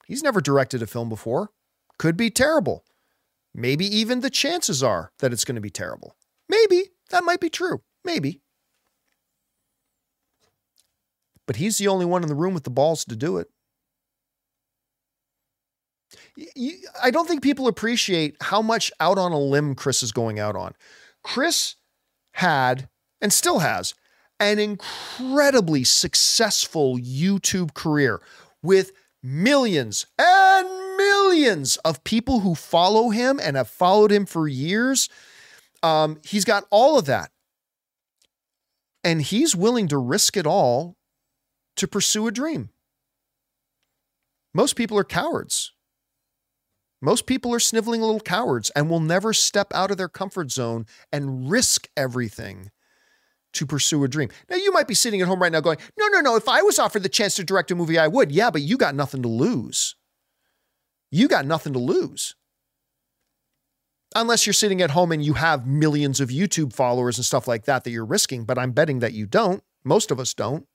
He's 0.07 0.23
never 0.23 0.41
directed 0.41 0.83
a 0.83 0.87
film 0.87 1.09
before. 1.09 1.51
Could 1.99 2.17
be 2.17 2.31
terrible. 2.31 2.85
Maybe 3.55 3.85
even 3.85 4.21
the 4.21 4.31
chances 4.31 4.83
are 4.83 5.13
that 5.19 5.33
it's 5.33 5.45
going 5.45 5.57
to 5.57 5.61
be 5.61 5.71
terrible. 5.71 6.17
Maybe 6.49 6.91
that 7.11 7.25
might 7.25 7.41
be 7.41 7.51
true. 7.51 7.83
Maybe 8.05 8.41
but 11.49 11.57
he's 11.57 11.79
the 11.79 11.89
only 11.89 12.05
one 12.05 12.23
in 12.23 12.29
the 12.29 12.35
room 12.35 12.53
with 12.53 12.65
the 12.65 12.71
balls 12.71 13.07
to 13.07 13.17
do 13.17 13.39
it. 13.39 13.49
I 17.03 17.11
don't 17.11 17.27
think 17.27 17.43
people 17.43 17.67
appreciate 17.67 18.37
how 18.43 18.61
much 18.61 18.93
out 19.01 19.17
on 19.17 19.33
a 19.33 19.39
limb 19.41 19.75
Chris 19.75 20.03
is 20.03 20.13
going 20.13 20.39
out 20.39 20.55
on. 20.55 20.75
Chris 21.25 21.77
had 22.33 22.91
and 23.23 23.33
still 23.33 23.61
has 23.61 23.95
an 24.39 24.59
incredibly 24.59 25.85
successful 25.85 26.99
YouTube 26.99 27.73
career 27.73 28.21
with 28.63 28.93
millions 29.23 30.05
and 30.19 30.69
millions 30.99 31.79
of 31.79 32.05
people 32.05 32.41
who 32.41 32.55
follow 32.55 33.09
him 33.09 33.41
and 33.43 33.57
have 33.57 33.69
followed 33.69 34.13
him 34.13 34.27
for 34.27 34.47
years. 34.47 35.09
Um, 35.83 36.21
he's 36.25 36.45
got 36.45 36.67
all 36.71 36.99
of 36.99 37.07
that. 37.07 37.31
And 39.03 39.23
he's 39.23 39.57
willing 39.57 39.89
to 39.89 39.97
risk 39.97 40.37
it 40.37 40.47
all 40.47 40.98
to 41.79 41.89
pursue 41.89 42.27
a 42.27 42.33
dream. 42.33 42.71
Most 44.55 44.77
people 44.77 44.99
are 44.99 45.05
cowards. 45.05 45.73
Most 47.01 47.27
people 47.27 47.55
are 47.55 47.61
sniveling 47.61 48.01
little 48.01 48.21
cowards 48.21 48.71
and 48.71 48.91
will 48.91 49.01
never 49.01 49.33
step 49.33 49.73
out 49.73 49.91
of 49.91 49.97
their 49.97 50.09
comfort 50.09 50.51
zone 50.51 50.87
and 51.13 51.49
risk 51.51 51.89
everything 51.97 52.71
to 53.53 53.67
pursue 53.67 54.03
a 54.05 54.09
dream. 54.09 54.31
Now, 54.51 54.57
you 54.57 54.73
might 54.73 54.89
be 54.89 54.95
sitting 54.95 55.21
at 55.21 55.29
home 55.29 55.41
right 55.41 55.53
now 55.53 55.61
going, 55.61 55.79
No, 55.99 56.09
no, 56.09 56.21
no, 56.21 56.37
if 56.37 56.49
I 56.49 56.63
was 56.63 56.79
offered 56.79 57.03
the 57.03 57.09
chance 57.09 57.37
to 57.37 57.45
direct 57.45 57.71
a 57.71 57.75
movie, 57.75 57.99
I 57.99 58.09
would. 58.09 58.33
Yeah, 58.33 58.51
but 58.51 58.63
you 58.63 58.77
got 58.77 58.95
nothing 58.95 59.23
to 59.23 59.29
lose. 59.29 59.95
You 61.11 61.29
got 61.29 61.47
nothing 61.47 61.73
to 61.73 61.79
lose. 61.79 62.35
Unless 64.15 64.47
you're 64.47 64.55
sitting 64.55 64.83
at 64.83 64.91
home 64.91 65.13
and 65.13 65.25
you 65.25 65.35
have 65.35 65.67
millions 65.67 66.21
of 66.21 66.31
YouTube 66.31 66.73
followers 66.73 67.19
and 67.19 67.25
stuff 67.25 67.47
like 67.47 67.65
that 67.67 67.85
that 67.85 67.91
you're 67.91 68.05
risking, 68.05 68.45
but 68.45 68.59
I'm 68.59 68.73
betting 68.73 68.99
that 69.01 69.13
you 69.13 69.27
don't. 69.27 69.63
Most 69.85 70.11
of 70.11 70.19
us 70.19 70.35
don't. 70.35 70.67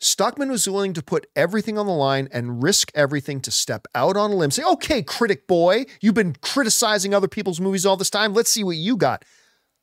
Stuckmann 0.00 0.50
was 0.50 0.68
willing 0.68 0.92
to 0.92 1.02
put 1.02 1.26
everything 1.34 1.76
on 1.76 1.86
the 1.86 1.92
line 1.92 2.28
and 2.30 2.62
risk 2.62 2.92
everything 2.94 3.40
to 3.40 3.50
step 3.50 3.86
out 3.94 4.16
on 4.16 4.30
a 4.30 4.34
limb. 4.36 4.50
Say, 4.50 4.62
okay, 4.62 5.02
critic 5.02 5.48
boy, 5.48 5.86
you've 6.00 6.14
been 6.14 6.36
criticizing 6.40 7.12
other 7.12 7.28
people's 7.28 7.60
movies 7.60 7.84
all 7.84 7.96
this 7.96 8.10
time. 8.10 8.32
Let's 8.32 8.50
see 8.50 8.62
what 8.62 8.76
you 8.76 8.96
got. 8.96 9.24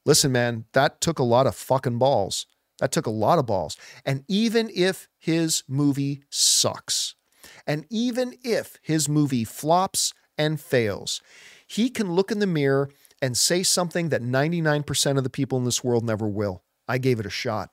Listen, 0.06 0.32
man, 0.32 0.66
that 0.74 1.02
took 1.02 1.20
a 1.20 1.24
lot 1.24 1.48
of 1.48 1.56
fucking 1.56 1.98
balls. 1.98 2.46
That 2.80 2.92
took 2.92 3.08
a 3.08 3.12
lot 3.12 3.40
of 3.40 3.46
balls. 3.46 3.78
And 4.06 4.24
even 4.28 4.70
if 4.74 5.08
his 5.18 5.64
movie 5.68 6.24
sucks, 6.30 7.16
and 7.68 7.86
even 7.90 8.36
if 8.44 8.78
his 8.82 9.10
movie 9.10 9.44
flops 9.44 10.14
and 10.38 10.60
fails, 10.62 11.22
he 11.68 11.90
can 11.90 12.14
look 12.14 12.32
in 12.32 12.40
the 12.40 12.48
mirror 12.48 12.90
and 13.22 13.36
say 13.36 13.64
something 13.64 14.10
that 14.10 14.22
99% 14.22 15.18
of 15.18 15.24
the 15.24 15.30
people 15.30 15.58
in 15.58 15.66
this 15.66 15.84
world 15.84 16.04
never 16.04 16.28
will. 16.28 16.64
I 16.88 17.00
gave 17.00 17.20
it 17.20 17.26
a 17.26 17.32
shot. 17.32 17.72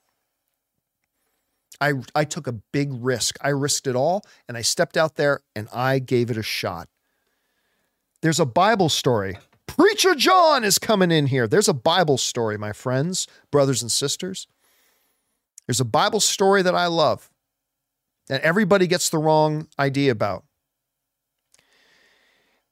I, 1.82 1.94
I 2.14 2.24
took 2.24 2.46
a 2.46 2.52
big 2.52 2.90
risk. 2.92 3.36
I 3.40 3.48
risked 3.48 3.88
it 3.88 3.96
all 3.96 4.24
and 4.46 4.56
I 4.56 4.62
stepped 4.62 4.96
out 4.96 5.16
there 5.16 5.40
and 5.56 5.68
I 5.72 5.98
gave 5.98 6.30
it 6.30 6.36
a 6.36 6.42
shot. 6.42 6.88
There's 8.20 8.38
a 8.38 8.46
Bible 8.46 8.88
story. 8.88 9.36
Preacher 9.66 10.14
John 10.14 10.62
is 10.62 10.78
coming 10.78 11.10
in 11.10 11.26
here. 11.26 11.48
There's 11.48 11.68
a 11.68 11.74
Bible 11.74 12.18
story, 12.18 12.56
my 12.56 12.72
friends, 12.72 13.26
brothers 13.50 13.82
and 13.82 13.90
sisters. 13.90 14.46
There's 15.66 15.80
a 15.80 15.84
Bible 15.84 16.20
story 16.20 16.62
that 16.62 16.74
I 16.74 16.86
love 16.86 17.30
that 18.28 18.42
everybody 18.42 18.86
gets 18.86 19.08
the 19.08 19.18
wrong 19.18 19.66
idea 19.76 20.12
about. 20.12 20.44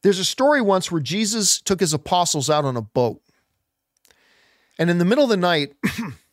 There's 0.05 0.21
a 0.21 0.25
story 0.25 0.63
once 0.63 0.93
where 0.93 1.01
Jesus 1.01 1.61
took 1.61 1.81
his 1.81 1.93
apostles 1.93 2.49
out 2.49 2.65
on 2.65 2.77
a 2.77 2.83
boat. 2.83 3.21
And 4.79 4.89
in 4.89 4.99
the 4.99 5.05
middle 5.05 5.25
of 5.25 5.31
the 5.31 5.37
night, 5.37 5.75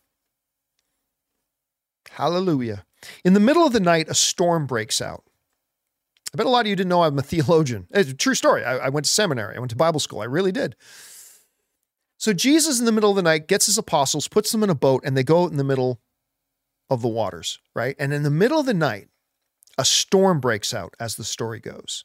Hallelujah. 2.17 2.83
In 3.23 3.33
the 3.35 3.39
middle 3.39 3.63
of 3.63 3.73
the 3.73 3.79
night, 3.79 4.09
a 4.09 4.15
storm 4.15 4.65
breaks 4.65 5.01
out. 5.01 5.23
I 6.33 6.37
bet 6.37 6.47
a 6.47 6.49
lot 6.49 6.61
of 6.61 6.67
you 6.67 6.75
didn't 6.75 6.89
know 6.89 7.03
I'm 7.03 7.19
a 7.19 7.21
theologian. 7.21 7.87
It's 7.91 8.09
a 8.09 8.15
true 8.15 8.33
story. 8.33 8.63
I, 8.63 8.77
I 8.77 8.89
went 8.89 9.05
to 9.05 9.11
seminary, 9.11 9.55
I 9.55 9.59
went 9.59 9.69
to 9.69 9.77
Bible 9.77 9.99
school. 9.99 10.21
I 10.21 10.25
really 10.25 10.51
did. 10.51 10.75
So 12.17 12.33
Jesus, 12.33 12.79
in 12.79 12.85
the 12.85 12.91
middle 12.91 13.11
of 13.11 13.15
the 13.15 13.21
night, 13.21 13.47
gets 13.47 13.67
his 13.67 13.77
apostles, 13.77 14.27
puts 14.27 14.51
them 14.51 14.63
in 14.63 14.71
a 14.71 14.75
boat, 14.75 15.03
and 15.05 15.15
they 15.15 15.23
go 15.23 15.43
out 15.43 15.51
in 15.51 15.57
the 15.57 15.63
middle 15.63 16.01
of 16.89 17.03
the 17.03 17.07
waters, 17.07 17.59
right? 17.75 17.95
And 17.99 18.11
in 18.11 18.23
the 18.23 18.31
middle 18.31 18.59
of 18.59 18.65
the 18.65 18.73
night, 18.73 19.09
a 19.77 19.85
storm 19.85 20.39
breaks 20.39 20.73
out, 20.73 20.95
as 20.99 21.17
the 21.17 21.23
story 21.23 21.59
goes. 21.59 22.03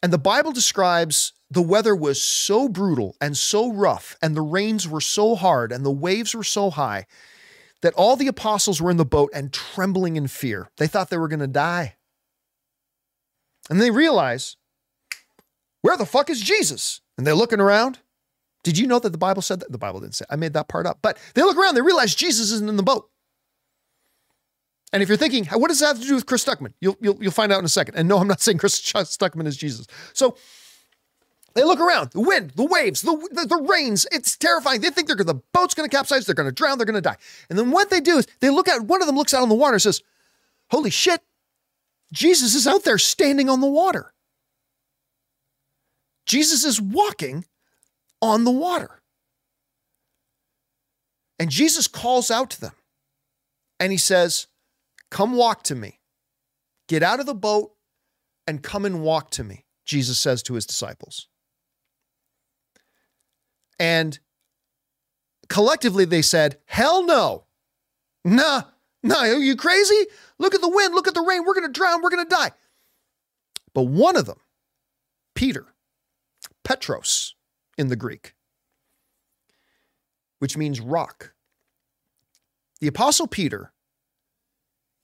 And 0.00 0.12
the 0.12 0.18
Bible 0.18 0.52
describes 0.52 1.32
the 1.50 1.60
weather 1.60 1.96
was 1.96 2.22
so 2.22 2.68
brutal 2.68 3.16
and 3.20 3.36
so 3.36 3.72
rough, 3.72 4.16
and 4.22 4.36
the 4.36 4.42
rains 4.42 4.86
were 4.86 5.00
so 5.00 5.34
hard, 5.34 5.72
and 5.72 5.84
the 5.84 5.90
waves 5.90 6.36
were 6.36 6.44
so 6.44 6.70
high 6.70 7.06
that 7.82 7.94
all 7.94 8.16
the 8.16 8.28
apostles 8.28 8.80
were 8.80 8.90
in 8.90 8.96
the 8.96 9.04
boat 9.04 9.30
and 9.34 9.52
trembling 9.52 10.16
in 10.16 10.26
fear. 10.26 10.70
They 10.76 10.86
thought 10.86 11.10
they 11.10 11.16
were 11.16 11.28
going 11.28 11.40
to 11.40 11.46
die. 11.46 11.96
And 13.68 13.80
they 13.80 13.90
realize, 13.90 14.56
where 15.82 15.96
the 15.96 16.06
fuck 16.06 16.28
is 16.28 16.40
Jesus? 16.40 17.00
And 17.16 17.26
they're 17.26 17.34
looking 17.34 17.60
around. 17.60 18.00
Did 18.62 18.76
you 18.76 18.86
know 18.86 18.98
that 18.98 19.10
the 19.10 19.18
Bible 19.18 19.42
said 19.42 19.60
that? 19.60 19.72
The 19.72 19.78
Bible 19.78 20.00
didn't 20.00 20.16
say. 20.16 20.26
I 20.28 20.36
made 20.36 20.52
that 20.52 20.68
part 20.68 20.86
up. 20.86 20.98
But 21.00 21.18
they 21.34 21.42
look 21.42 21.56
around, 21.56 21.74
they 21.74 21.82
realize 21.82 22.14
Jesus 22.14 22.50
isn't 22.50 22.68
in 22.68 22.76
the 22.76 22.82
boat. 22.82 23.08
And 24.92 25.02
if 25.02 25.08
you're 25.08 25.16
thinking, 25.16 25.46
what 25.46 25.68
does 25.68 25.78
that 25.78 25.86
have 25.86 26.00
to 26.00 26.06
do 26.06 26.16
with 26.16 26.26
Chris 26.26 26.44
Stuckmann? 26.44 26.74
You'll, 26.80 26.96
you'll, 27.00 27.16
you'll 27.22 27.32
find 27.32 27.52
out 27.52 27.60
in 27.60 27.64
a 27.64 27.68
second. 27.68 27.94
And 27.94 28.08
no, 28.08 28.18
I'm 28.18 28.26
not 28.26 28.40
saying 28.40 28.58
Chris 28.58 28.80
Stuckmann 28.80 29.46
is 29.46 29.56
Jesus. 29.56 29.86
So 30.12 30.36
they 31.54 31.64
look 31.64 31.80
around, 31.80 32.10
the 32.10 32.20
wind, 32.20 32.52
the 32.54 32.64
waves, 32.64 33.02
the, 33.02 33.16
the, 33.32 33.46
the 33.46 33.56
rains. 33.56 34.06
It's 34.12 34.36
terrifying. 34.36 34.80
They 34.80 34.90
think 34.90 35.08
they're 35.08 35.16
the 35.16 35.42
boat's 35.52 35.74
going 35.74 35.88
to 35.88 35.94
capsize. 35.94 36.24
They're 36.24 36.34
going 36.34 36.48
to 36.48 36.54
drown. 36.54 36.78
They're 36.78 36.86
going 36.86 36.94
to 36.94 37.00
die. 37.00 37.16
And 37.48 37.58
then 37.58 37.70
what 37.70 37.90
they 37.90 38.00
do 38.00 38.18
is 38.18 38.26
they 38.40 38.50
look 38.50 38.68
at 38.68 38.82
one 38.82 39.00
of 39.00 39.06
them 39.06 39.16
looks 39.16 39.34
out 39.34 39.42
on 39.42 39.48
the 39.48 39.54
water 39.54 39.74
and 39.74 39.82
says, 39.82 40.02
"Holy 40.70 40.90
shit, 40.90 41.22
Jesus 42.12 42.54
is 42.54 42.66
out 42.66 42.84
there 42.84 42.98
standing 42.98 43.48
on 43.48 43.60
the 43.60 43.66
water. 43.66 44.12
Jesus 46.26 46.64
is 46.64 46.80
walking 46.80 47.44
on 48.22 48.44
the 48.44 48.50
water." 48.50 49.02
And 51.38 51.50
Jesus 51.50 51.88
calls 51.88 52.30
out 52.30 52.50
to 52.50 52.60
them, 52.60 52.74
and 53.80 53.90
he 53.90 53.98
says, 53.98 54.46
"Come 55.10 55.32
walk 55.32 55.64
to 55.64 55.74
me. 55.74 56.00
Get 56.86 57.02
out 57.02 57.18
of 57.18 57.26
the 57.26 57.34
boat 57.34 57.74
and 58.46 58.62
come 58.62 58.84
and 58.84 59.02
walk 59.02 59.30
to 59.32 59.42
me." 59.42 59.64
Jesus 59.84 60.20
says 60.20 60.42
to 60.44 60.54
his 60.54 60.66
disciples. 60.66 61.26
And 63.80 64.18
collectively 65.48 66.04
they 66.04 66.20
said, 66.20 66.58
hell 66.66 67.02
no. 67.04 67.44
Nah, 68.26 68.64
nah, 69.02 69.20
are 69.20 69.38
you 69.38 69.56
crazy? 69.56 70.06
Look 70.38 70.54
at 70.54 70.60
the 70.60 70.68
wind, 70.68 70.94
look 70.94 71.08
at 71.08 71.14
the 71.14 71.22
rain. 71.22 71.44
We're 71.44 71.54
going 71.54 71.66
to 71.66 71.72
drown, 71.72 72.02
we're 72.02 72.10
going 72.10 72.24
to 72.24 72.36
die. 72.36 72.52
But 73.72 73.84
one 73.84 74.16
of 74.16 74.26
them, 74.26 74.38
Peter, 75.34 75.66
Petros 76.62 77.34
in 77.78 77.88
the 77.88 77.96
Greek, 77.96 78.34
which 80.40 80.58
means 80.58 80.78
rock. 80.80 81.32
The 82.80 82.88
apostle 82.88 83.26
Peter, 83.26 83.72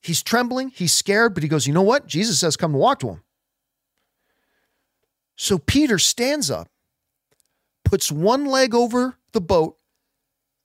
he's 0.03 0.23
trembling, 0.23 0.69
he's 0.69 0.93
scared, 0.93 1.33
but 1.33 1.43
he 1.43 1.49
goes, 1.49 1.67
You 1.67 1.73
know 1.73 1.83
what? 1.83 2.07
Jesus 2.07 2.39
says, 2.39 2.57
Come 2.57 2.73
and 2.73 2.81
walk 2.81 2.99
to 3.01 3.09
him. 3.09 3.23
So 5.37 5.57
Peter 5.59 5.99
stands 5.99 6.51
up 6.51 6.69
puts 7.87 8.11
one 8.11 8.45
leg 8.45 8.75
over 8.75 9.17
the 9.33 9.41
boat 9.41 9.79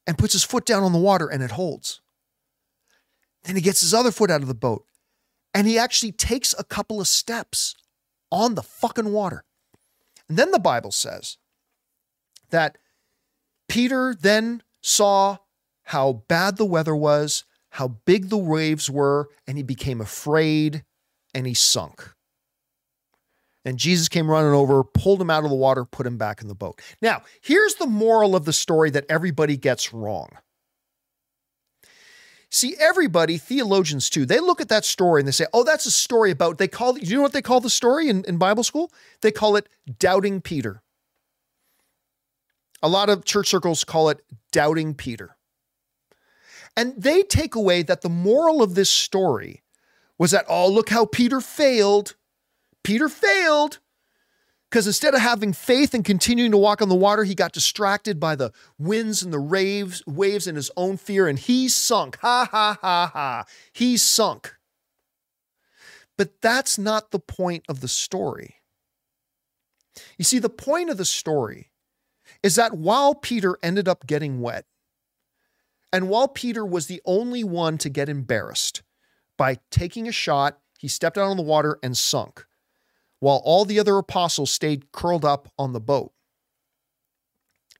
and 0.07 0.17
puts 0.17 0.33
his 0.33 0.43
foot 0.43 0.65
down 0.65 0.83
on 0.83 0.91
the 0.91 0.99
water 0.99 1.27
and 1.27 1.43
it 1.43 1.51
holds. 1.51 2.01
Then 3.43 3.55
he 3.55 3.61
gets 3.61 3.81
his 3.81 3.93
other 3.93 4.11
foot 4.11 4.31
out 4.31 4.41
of 4.41 4.47
the 4.47 4.53
boat 4.55 4.85
and 5.53 5.67
he 5.67 5.77
actually 5.77 6.11
takes 6.11 6.55
a 6.57 6.63
couple 6.63 6.99
of 6.99 7.07
steps 7.07 7.75
on 8.31 8.55
the 8.55 8.63
fucking 8.63 9.13
water. 9.13 9.43
And 10.27 10.37
then 10.37 10.51
the 10.51 10.59
Bible 10.59 10.91
says 10.91 11.37
that 12.49 12.77
Peter 13.69 14.15
then 14.19 14.63
saw 14.81 15.37
how 15.83 16.23
bad 16.27 16.57
the 16.57 16.65
weather 16.65 16.95
was, 16.95 17.43
how 17.69 17.99
big 18.05 18.29
the 18.29 18.37
waves 18.37 18.89
were, 18.89 19.29
and 19.45 19.57
he 19.57 19.63
became 19.63 20.01
afraid 20.01 20.83
and 21.33 21.45
he 21.45 21.53
sunk. 21.53 22.15
And 23.63 23.77
Jesus 23.77 24.09
came 24.09 24.29
running 24.29 24.53
over, 24.53 24.83
pulled 24.83 25.21
him 25.21 25.29
out 25.29 25.43
of 25.43 25.49
the 25.49 25.55
water, 25.55 25.85
put 25.85 26.07
him 26.07 26.17
back 26.17 26.41
in 26.41 26.47
the 26.47 26.55
boat. 26.55 26.81
Now, 27.01 27.21
here's 27.41 27.75
the 27.75 27.85
moral 27.85 28.35
of 28.35 28.45
the 28.45 28.53
story 28.53 28.89
that 28.91 29.05
everybody 29.07 29.55
gets 29.55 29.93
wrong. 29.93 30.29
See, 32.49 32.75
everybody, 32.79 33.37
theologians 33.37 34.09
too, 34.09 34.25
they 34.25 34.39
look 34.39 34.59
at 34.59 34.67
that 34.69 34.83
story 34.83 35.21
and 35.21 35.27
they 35.27 35.31
say, 35.31 35.45
oh, 35.53 35.63
that's 35.63 35.85
a 35.85 35.91
story 35.91 36.31
about, 36.31 36.57
they 36.57 36.67
call, 36.67 36.97
you 36.97 37.15
know 37.15 37.21
what 37.21 37.31
they 37.31 37.41
call 37.41 37.61
the 37.61 37.69
story 37.69 38.09
in, 38.09 38.25
in 38.25 38.37
Bible 38.37 38.63
school? 38.63 38.91
They 39.21 39.31
call 39.31 39.55
it 39.55 39.69
Doubting 39.99 40.41
Peter. 40.41 40.81
A 42.83 42.89
lot 42.89 43.09
of 43.09 43.23
church 43.23 43.47
circles 43.47 43.83
call 43.83 44.09
it 44.09 44.21
Doubting 44.51 44.95
Peter. 44.95 45.37
And 46.75 46.93
they 46.97 47.23
take 47.23 47.55
away 47.55 47.83
that 47.83 48.01
the 48.01 48.09
moral 48.09 48.61
of 48.61 48.75
this 48.75 48.89
story 48.89 49.61
was 50.17 50.31
that, 50.31 50.45
oh, 50.49 50.67
look 50.67 50.89
how 50.89 51.05
Peter 51.05 51.39
failed. 51.39 52.15
Peter 52.83 53.09
failed 53.09 53.79
because 54.71 54.87
instead 54.87 55.13
of 55.13 55.19
having 55.19 55.51
faith 55.51 55.93
and 55.93 56.05
continuing 56.05 56.51
to 56.51 56.57
walk 56.57 56.81
on 56.81 56.87
the 56.87 56.95
water, 56.95 57.25
he 57.25 57.35
got 57.35 57.51
distracted 57.51 58.21
by 58.21 58.35
the 58.35 58.53
winds 58.79 59.21
and 59.21 59.33
the 59.33 59.41
waves, 59.41 60.01
waves 60.07 60.47
and 60.47 60.55
his 60.55 60.71
own 60.77 60.95
fear, 60.95 61.27
and 61.27 61.37
he 61.37 61.67
sunk. 61.67 62.17
Ha 62.21 62.47
ha 62.49 62.77
ha 62.81 63.11
ha. 63.13 63.43
He 63.73 63.97
sunk. 63.97 64.55
But 66.17 66.41
that's 66.41 66.77
not 66.77 67.11
the 67.11 67.19
point 67.19 67.65
of 67.67 67.81
the 67.81 67.89
story. 67.89 68.61
You 70.17 70.23
see, 70.23 70.39
the 70.39 70.49
point 70.49 70.89
of 70.89 70.95
the 70.97 71.05
story 71.05 71.71
is 72.41 72.55
that 72.55 72.77
while 72.77 73.13
Peter 73.13 73.57
ended 73.61 73.89
up 73.89 74.07
getting 74.07 74.39
wet, 74.39 74.65
and 75.91 76.07
while 76.07 76.29
Peter 76.29 76.65
was 76.65 76.87
the 76.87 77.01
only 77.03 77.43
one 77.43 77.77
to 77.79 77.89
get 77.89 78.07
embarrassed 78.07 78.83
by 79.37 79.57
taking 79.69 80.07
a 80.07 80.13
shot, 80.13 80.59
he 80.79 80.87
stepped 80.87 81.17
out 81.17 81.29
on 81.29 81.35
the 81.35 81.43
water 81.43 81.77
and 81.83 81.97
sunk 81.97 82.45
while 83.21 83.41
all 83.45 83.63
the 83.65 83.79
other 83.79 83.97
apostles 83.97 84.51
stayed 84.51 84.91
curled 84.91 85.23
up 85.23 85.47
on 85.57 85.71
the 85.71 85.79
boat. 85.79 86.11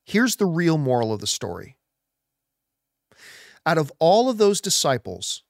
Here's 0.05 0.37
the 0.37 0.45
real 0.45 0.77
moral 0.77 1.11
of 1.11 1.19
the 1.19 1.27
story 1.27 1.75
out 3.65 3.77
of 3.77 3.91
all 3.99 4.29
of 4.29 4.37
those 4.37 4.61
disciples, 4.61 5.43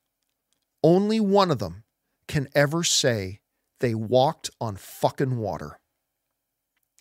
only 0.84 1.20
one 1.20 1.52
of 1.52 1.60
them 1.60 1.84
can 2.28 2.48
ever 2.56 2.84
say 2.84 3.40
they 3.80 3.94
walked 3.95 4.50
on 4.60 4.76
fucking 4.76 5.38
water. 5.38 5.80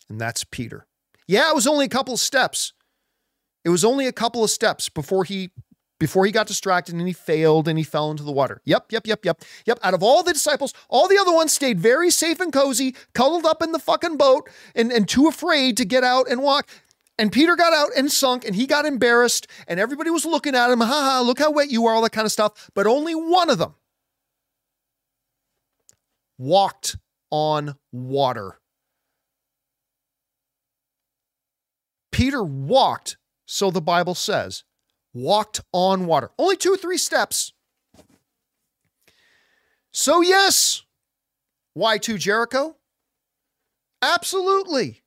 And 0.09 0.19
that's 0.19 0.43
Peter. 0.43 0.85
Yeah, 1.27 1.49
it 1.49 1.55
was 1.55 1.67
only 1.67 1.85
a 1.85 1.89
couple 1.89 2.13
of 2.13 2.19
steps. 2.19 2.73
It 3.63 3.69
was 3.69 3.83
only 3.85 4.07
a 4.07 4.13
couple 4.13 4.43
of 4.43 4.49
steps 4.49 4.89
before 4.89 5.23
he 5.23 5.51
before 6.01 6.25
he 6.25 6.31
got 6.31 6.47
distracted 6.47 6.95
and 6.95 7.05
he 7.05 7.13
failed 7.13 7.67
and 7.67 7.77
he 7.77 7.83
fell 7.83 8.09
into 8.09 8.23
the 8.23 8.31
water. 8.31 8.59
Yep, 8.65 8.91
yep, 8.91 9.05
yep, 9.05 9.23
yep. 9.23 9.43
Yep, 9.67 9.79
out 9.83 9.93
of 9.93 10.01
all 10.01 10.23
the 10.23 10.33
disciples, 10.33 10.73
all 10.89 11.07
the 11.07 11.19
other 11.19 11.31
ones 11.31 11.53
stayed 11.53 11.79
very 11.79 12.09
safe 12.09 12.39
and 12.39 12.51
cozy, 12.51 12.95
cuddled 13.13 13.45
up 13.45 13.61
in 13.61 13.71
the 13.71 13.77
fucking 13.77 14.17
boat 14.17 14.49
and, 14.73 14.91
and 14.91 15.07
too 15.07 15.27
afraid 15.27 15.77
to 15.77 15.85
get 15.85 16.03
out 16.03 16.27
and 16.27 16.41
walk. 16.41 16.67
And 17.19 17.31
Peter 17.31 17.55
got 17.55 17.71
out 17.71 17.89
and 17.95 18.11
sunk 18.11 18.43
and 18.43 18.55
he 18.55 18.65
got 18.65 18.87
embarrassed 18.87 19.45
and 19.67 19.79
everybody 19.79 20.09
was 20.09 20.25
looking 20.25 20.55
at 20.55 20.71
him, 20.71 20.79
ha 20.79 20.87
ha, 20.87 21.21
look 21.23 21.37
how 21.37 21.51
wet 21.51 21.69
you 21.69 21.85
are, 21.85 21.93
all 21.93 22.01
that 22.01 22.11
kind 22.11 22.25
of 22.25 22.31
stuff. 22.31 22.71
But 22.73 22.87
only 22.87 23.13
one 23.13 23.51
of 23.51 23.59
them 23.59 23.75
walked 26.39 26.97
on 27.29 27.75
water. 27.91 28.59
Peter 32.11 32.43
walked, 32.43 33.17
so 33.45 33.69
the 33.69 33.81
Bible 33.81 34.15
says, 34.15 34.63
walked 35.13 35.61
on 35.71 36.05
water. 36.05 36.31
Only 36.37 36.55
two 36.55 36.73
or 36.73 36.77
three 36.77 36.97
steps. 36.97 37.53
So, 39.91 40.21
yes, 40.21 40.83
Y2 41.77 42.17
Jericho? 42.17 42.77
Absolutely. 44.01 45.01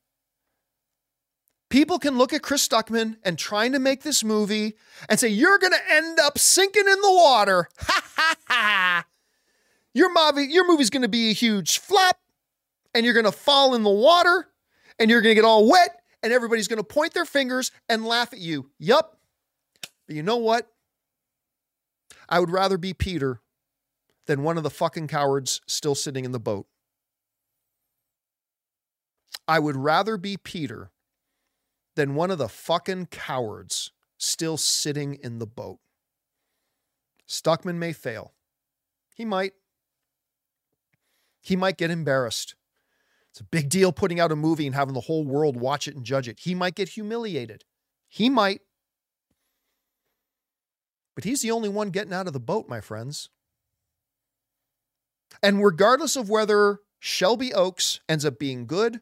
People 1.71 1.99
can 1.99 2.19
look 2.19 2.33
at 2.33 2.43
Chris 2.43 2.67
Stuckmann 2.69 3.17
and 3.25 3.39
trying 3.39 3.73
to 3.73 3.79
make 3.79 4.03
this 4.03 4.23
movie 4.23 4.75
and 5.09 5.19
say, 5.19 5.29
You're 5.29 5.59
going 5.59 5.73
to 5.73 5.93
end 5.93 6.21
up 6.21 6.39
sinking 6.39 6.87
in 6.87 7.01
the 7.01 7.13
water. 7.13 7.69
Ha 7.81 8.03
ha 8.17 8.35
ha. 8.47 9.07
Your 9.93 10.13
movie, 10.13 10.53
your 10.53 10.67
movie's 10.67 10.91
going 10.91 11.03
to 11.03 11.09
be 11.09 11.31
a 11.31 11.33
huge 11.33 11.79
flop 11.79 12.19
and 12.95 13.05
you're 13.05 13.15
going 13.15 13.25
to 13.25 13.33
fall 13.33 13.75
in 13.75 13.83
the 13.83 13.91
water 13.91 14.49
and 14.99 15.11
you're 15.11 15.21
going 15.21 15.33
to 15.33 15.35
get 15.35 15.45
all 15.45 15.69
wet 15.69 16.01
and 16.23 16.33
everybody's 16.33 16.69
going 16.69 16.79
to 16.79 16.85
point 16.85 17.13
their 17.13 17.25
fingers 17.25 17.73
and 17.89 18.05
laugh 18.05 18.33
at 18.33 18.39
you. 18.39 18.71
Yup. 18.79 19.19
But 20.07 20.17
you 20.17 20.23
know 20.23 20.37
what? 20.37 20.71
I 22.29 22.41
would 22.41 22.51
rather 22.51 22.79
be 22.79 22.95
Peter 22.95 23.41
than 24.27 24.43
one 24.43 24.57
of 24.57 24.63
the 24.63 24.71
fucking 24.71 25.09
cowards 25.09 25.61
still 25.67 25.95
sitting 25.95 26.25
in 26.25 26.33
the 26.33 26.41
boat. 26.41 26.67
I 29.47 29.59
would 29.59 29.77
rather 29.77 30.17
be 30.17 30.37
Peter 30.37 30.91
than 31.97 32.15
one 32.15 32.31
of 32.31 32.39
the 32.39 32.49
fucking 32.49 33.07
cowards 33.07 33.93
still 34.17 34.57
sitting 34.57 35.15
in 35.15 35.39
the 35.39 35.47
boat. 35.47 35.79
Stuckmann 37.29 37.77
may 37.77 37.93
fail. 37.93 38.33
He 39.15 39.25
might. 39.25 39.53
He 41.41 41.57
might 41.57 41.77
get 41.77 41.91
embarrassed. 41.91 42.55
It's 43.31 43.41
a 43.41 43.45
big 43.45 43.69
deal 43.69 43.93
putting 43.93 44.21
out 44.21 44.33
a 44.33 44.37
movie 44.37 44.67
and 44.67 44.75
having 44.75 44.95
the 44.95 45.01
whole 45.01 45.25
world 45.25 45.57
watch 45.57 45.89
it 45.89 45.97
and 45.97 46.05
judge 46.05 46.29
it. 46.29 46.41
He 46.41 46.55
might 46.55 46.75
get 46.75 46.91
humiliated. 46.91 47.65
He 48.09 48.31
might. 48.31 48.61
But 51.15 51.25
he's 51.25 51.43
the 51.43 51.51
only 51.51 51.69
one 51.69 51.91
getting 51.91 52.13
out 52.13 52.27
of 52.27 52.33
the 52.33 52.41
boat, 52.41 52.69
my 52.69 52.81
friends. 52.81 53.29
And 55.43 55.65
regardless 55.65 56.17
of 56.17 56.29
whether 56.29 56.81
Shelby 56.99 57.53
Oaks 57.53 58.01
ends 58.09 58.25
up 58.25 58.39
being 58.39 58.67
good 58.67 59.01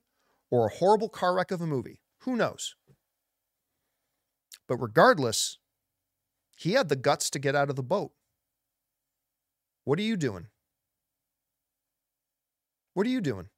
or 0.51 0.67
a 0.67 0.71
horrible 0.71 1.09
car 1.09 1.35
wreck 1.35 1.51
of 1.51 1.61
a 1.61 1.67
movie, 1.67 2.01
who 2.21 2.37
knows? 2.37 2.75
But 4.69 4.77
regardless, 4.77 5.59
he 6.57 6.73
had 6.73 6.89
the 6.89 6.97
guts 6.97 7.31
to 7.31 7.39
get 7.39 7.55
out 7.55 7.71
of 7.71 7.77
the 7.77 7.83
boat. 7.83 8.13
What 9.85 9.99
are 9.99 10.03
you 10.03 10.17
doing? 10.17 10.47
What 12.95 13.07
are 13.07 13.11
you 13.11 13.21
doing? 13.21 13.49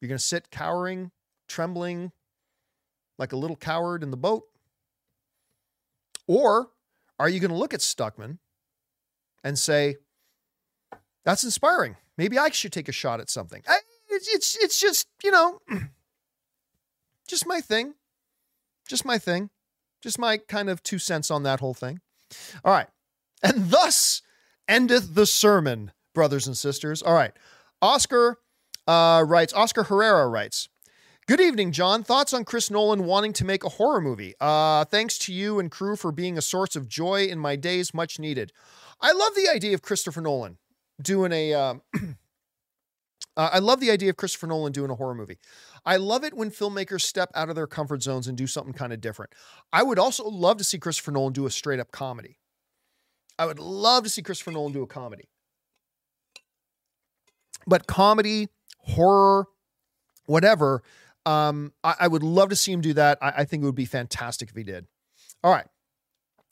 You're 0.00 0.08
going 0.08 0.18
to 0.18 0.24
sit 0.24 0.50
cowering, 0.50 1.12
trembling 1.46 2.12
like 3.18 3.32
a 3.32 3.36
little 3.36 3.56
coward 3.56 4.02
in 4.02 4.10
the 4.10 4.16
boat? 4.16 4.44
Or 6.26 6.68
are 7.18 7.28
you 7.28 7.40
going 7.40 7.50
to 7.50 7.56
look 7.56 7.74
at 7.74 7.80
Stuckmann 7.80 8.38
and 9.44 9.58
say, 9.58 9.96
that's 11.24 11.44
inspiring. 11.44 11.96
Maybe 12.18 12.38
I 12.38 12.50
should 12.50 12.72
take 12.72 12.88
a 12.88 12.92
shot 12.92 13.20
at 13.20 13.30
something. 13.30 13.62
I, 13.66 13.78
it's, 14.10 14.28
it's, 14.28 14.56
it's 14.56 14.80
just, 14.80 15.08
you 15.22 15.30
know, 15.30 15.60
just 17.28 17.46
my 17.46 17.60
thing. 17.60 17.94
Just 18.88 19.04
my 19.04 19.18
thing. 19.18 19.50
Just 20.02 20.18
my 20.18 20.36
kind 20.36 20.68
of 20.68 20.82
two 20.82 20.98
cents 20.98 21.30
on 21.30 21.44
that 21.44 21.60
whole 21.60 21.74
thing. 21.74 22.00
All 22.64 22.72
right. 22.72 22.88
And 23.42 23.70
thus 23.70 24.22
endeth 24.68 25.14
the 25.14 25.26
sermon, 25.26 25.92
brothers 26.14 26.46
and 26.46 26.56
sisters. 26.56 27.02
All 27.02 27.14
right. 27.14 27.32
Oscar 27.80 28.38
uh, 28.86 29.24
writes, 29.26 29.52
Oscar 29.52 29.84
Herrera 29.84 30.28
writes, 30.28 30.68
Good 31.28 31.40
evening, 31.40 31.70
John. 31.70 32.02
Thoughts 32.02 32.34
on 32.34 32.44
Chris 32.44 32.68
Nolan 32.68 33.04
wanting 33.04 33.32
to 33.34 33.44
make 33.44 33.62
a 33.62 33.68
horror 33.68 34.00
movie? 34.00 34.34
Uh, 34.40 34.84
thanks 34.84 35.16
to 35.18 35.32
you 35.32 35.60
and 35.60 35.70
crew 35.70 35.94
for 35.94 36.10
being 36.10 36.36
a 36.36 36.42
source 36.42 36.74
of 36.74 36.88
joy 36.88 37.26
in 37.26 37.38
my 37.38 37.54
days, 37.54 37.94
much 37.94 38.18
needed. 38.18 38.52
I 39.00 39.12
love 39.12 39.36
the 39.36 39.48
idea 39.48 39.72
of 39.74 39.82
Christopher 39.82 40.20
Nolan 40.20 40.58
doing 41.00 41.30
a. 41.30 41.54
Uh, 41.54 41.74
uh, 43.36 43.50
I 43.52 43.60
love 43.60 43.78
the 43.78 43.92
idea 43.92 44.10
of 44.10 44.16
Christopher 44.16 44.48
Nolan 44.48 44.72
doing 44.72 44.90
a 44.90 44.96
horror 44.96 45.14
movie. 45.14 45.38
I 45.86 45.96
love 45.96 46.24
it 46.24 46.34
when 46.34 46.50
filmmakers 46.50 47.02
step 47.02 47.30
out 47.36 47.48
of 47.48 47.54
their 47.54 47.68
comfort 47.68 48.02
zones 48.02 48.26
and 48.26 48.36
do 48.36 48.48
something 48.48 48.74
kind 48.74 48.92
of 48.92 49.00
different. 49.00 49.32
I 49.72 49.84
would 49.84 50.00
also 50.00 50.28
love 50.28 50.58
to 50.58 50.64
see 50.64 50.80
Christopher 50.80 51.12
Nolan 51.12 51.32
do 51.32 51.46
a 51.46 51.50
straight 51.52 51.78
up 51.78 51.92
comedy. 51.92 52.38
I 53.38 53.46
would 53.46 53.60
love 53.60 54.02
to 54.02 54.10
see 54.10 54.22
Christopher 54.22 54.50
Nolan 54.50 54.72
do 54.72 54.82
a 54.82 54.88
comedy. 54.88 55.28
But 57.64 57.86
comedy, 57.86 58.48
horror, 58.78 59.46
whatever, 60.26 60.82
um, 61.26 61.72
I, 61.84 61.94
I, 62.00 62.08
would 62.08 62.22
love 62.22 62.48
to 62.48 62.56
see 62.56 62.72
him 62.72 62.80
do 62.80 62.94
that. 62.94 63.18
I, 63.22 63.30
I, 63.38 63.44
think 63.44 63.62
it 63.62 63.66
would 63.66 63.74
be 63.74 63.84
fantastic 63.84 64.48
if 64.48 64.56
he 64.56 64.64
did. 64.64 64.86
All 65.44 65.52
right. 65.52 65.66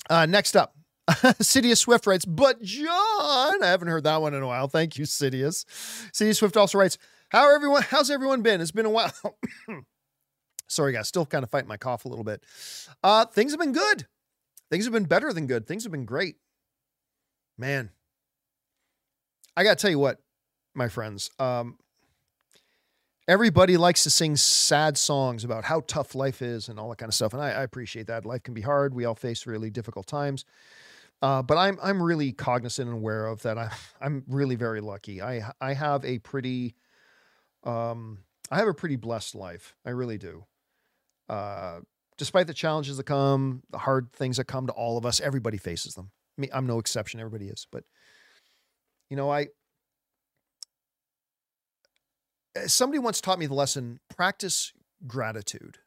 Uh, 0.08 0.26
next 0.26 0.56
up, 0.56 0.76
Sidious 1.08 1.78
Swift 1.78 2.06
writes, 2.06 2.24
but 2.24 2.62
John, 2.62 3.62
I 3.62 3.66
haven't 3.66 3.88
heard 3.88 4.04
that 4.04 4.20
one 4.20 4.34
in 4.34 4.42
a 4.42 4.46
while. 4.46 4.68
Thank 4.68 4.96
you, 4.96 5.04
Sidious. 5.04 5.64
Sidious 6.12 6.36
Swift 6.36 6.56
also 6.56 6.78
writes, 6.78 6.98
how 7.30 7.54
everyone, 7.54 7.82
how's 7.82 8.10
everyone 8.10 8.42
been? 8.42 8.60
It's 8.60 8.70
been 8.70 8.86
a 8.86 8.90
while. 8.90 9.12
Sorry, 10.68 10.92
guys, 10.92 11.08
still 11.08 11.26
kind 11.26 11.42
of 11.42 11.50
fighting 11.50 11.68
my 11.68 11.76
cough 11.76 12.04
a 12.04 12.08
little 12.08 12.24
bit. 12.24 12.44
Uh, 13.02 13.24
things 13.26 13.52
have 13.52 13.60
been 13.60 13.72
good. 13.72 14.06
Things 14.70 14.84
have 14.84 14.92
been 14.92 15.04
better 15.04 15.32
than 15.32 15.46
good. 15.46 15.66
Things 15.66 15.82
have 15.82 15.90
been 15.90 16.04
great. 16.04 16.36
Man, 17.58 17.90
I 19.56 19.64
got 19.64 19.78
to 19.78 19.82
tell 19.82 19.90
you 19.90 19.98
what, 19.98 20.18
my 20.74 20.88
friends. 20.88 21.30
Um, 21.38 21.76
everybody 23.30 23.76
likes 23.76 24.02
to 24.02 24.10
sing 24.10 24.34
sad 24.34 24.98
songs 24.98 25.44
about 25.44 25.64
how 25.64 25.82
tough 25.86 26.16
life 26.16 26.42
is 26.42 26.68
and 26.68 26.80
all 26.80 26.90
that 26.90 26.98
kind 26.98 27.08
of 27.08 27.14
stuff, 27.14 27.32
and 27.32 27.40
I, 27.40 27.50
I 27.50 27.62
appreciate 27.62 28.08
that. 28.08 28.24
Life 28.24 28.42
can 28.42 28.54
be 28.54 28.60
hard. 28.60 28.92
We 28.92 29.04
all 29.04 29.14
face 29.14 29.46
really 29.46 29.70
difficult 29.70 30.08
times. 30.08 30.44
Uh, 31.22 31.40
but 31.40 31.56
I'm 31.56 31.78
I'm 31.80 32.02
really 32.02 32.32
cognizant 32.32 32.88
and 32.88 32.98
aware 32.98 33.26
of 33.26 33.42
that. 33.42 33.56
I 33.56 33.70
I'm 34.00 34.24
really 34.26 34.56
very 34.56 34.80
lucky. 34.80 35.22
I 35.22 35.52
I 35.60 35.74
have 35.74 36.04
a 36.04 36.18
pretty 36.18 36.74
um 37.62 38.18
I 38.50 38.58
have 38.58 38.68
a 38.68 38.74
pretty 38.74 38.96
blessed 38.96 39.36
life. 39.36 39.76
I 39.86 39.90
really 39.90 40.18
do. 40.18 40.44
Uh, 41.28 41.80
despite 42.18 42.48
the 42.48 42.54
challenges 42.54 42.96
that 42.96 43.04
come, 43.04 43.62
the 43.70 43.78
hard 43.78 44.12
things 44.12 44.38
that 44.38 44.46
come 44.46 44.66
to 44.66 44.72
all 44.72 44.98
of 44.98 45.06
us, 45.06 45.20
everybody 45.20 45.56
faces 45.56 45.94
them. 45.94 46.10
I 46.36 46.40
mean, 46.40 46.50
I'm 46.52 46.66
no 46.66 46.80
exception. 46.80 47.20
Everybody 47.20 47.46
is. 47.46 47.68
But 47.70 47.84
you 49.08 49.16
know, 49.16 49.30
I 49.30 49.48
Uh, 52.56 52.66
somebody 52.66 52.98
once 52.98 53.20
taught 53.20 53.38
me 53.38 53.46
the 53.46 53.54
lesson 53.54 54.00
practice 54.14 54.72
gratitude. 55.06 55.78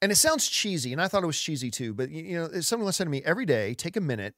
And 0.00 0.10
it 0.10 0.16
sounds 0.16 0.48
cheesy, 0.48 0.92
and 0.92 1.00
I 1.00 1.06
thought 1.06 1.22
it 1.22 1.28
was 1.28 1.40
cheesy 1.40 1.70
too, 1.70 1.94
but 1.94 2.10
you 2.10 2.34
know, 2.34 2.60
somebody 2.60 2.86
once 2.86 2.96
said 2.96 3.04
to 3.04 3.10
me, 3.10 3.22
every 3.24 3.46
day, 3.46 3.72
take 3.74 3.96
a 3.96 4.00
minute 4.00 4.34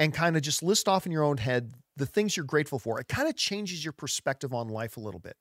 and 0.00 0.12
kind 0.12 0.36
of 0.36 0.42
just 0.42 0.62
list 0.62 0.88
off 0.88 1.06
in 1.06 1.12
your 1.12 1.22
own 1.22 1.38
head 1.38 1.72
the 1.96 2.06
things 2.06 2.36
you're 2.36 2.44
grateful 2.44 2.78
for. 2.78 3.00
It 3.00 3.08
kind 3.08 3.28
of 3.28 3.36
changes 3.36 3.84
your 3.84 3.92
perspective 3.92 4.52
on 4.52 4.68
life 4.68 4.96
a 4.96 5.00
little 5.00 5.20
bit. 5.20 5.36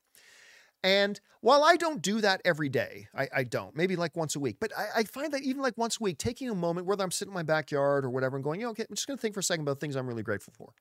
And 0.84 1.20
while 1.42 1.64
I 1.64 1.78
don't 1.78 2.00
do 2.00 2.22
that 2.22 2.42
every 2.46 2.70
day, 2.70 3.08
I, 3.16 3.28
I 3.38 3.44
don't, 3.44 3.76
maybe 3.76 3.96
like 3.96 4.16
once 4.16 4.36
a 4.36 4.40
week, 4.40 4.58
but 4.62 4.72
I, 4.78 5.00
I, 5.00 5.04
find 5.04 5.34
that 5.34 5.42
even 5.42 5.64
like 5.64 5.76
once 5.78 5.98
a 6.00 6.04
week, 6.04 6.20
taking 6.20 6.48
a 6.48 6.54
moment, 6.54 6.86
whether 6.86 7.04
I'm 7.04 7.10
sitting 7.10 7.32
in 7.32 7.36
my 7.36 7.42
backyard 7.42 8.06
or 8.06 8.12
whatever, 8.12 8.38
and 8.38 8.44
going, 8.44 8.60
you 8.60 8.68
know, 8.68 8.72
okay, 8.72 8.86
I'm 8.88 8.96
just 8.96 9.08
going 9.08 9.18
to 9.18 9.22
think 9.22 9.34
for 9.34 9.40
a 9.40 9.44
second 9.44 9.64
about 9.64 9.80
things 9.80 9.96
I'm 9.96 10.06
really 10.06 10.22
grateful 10.22 10.54
for. 10.56 10.74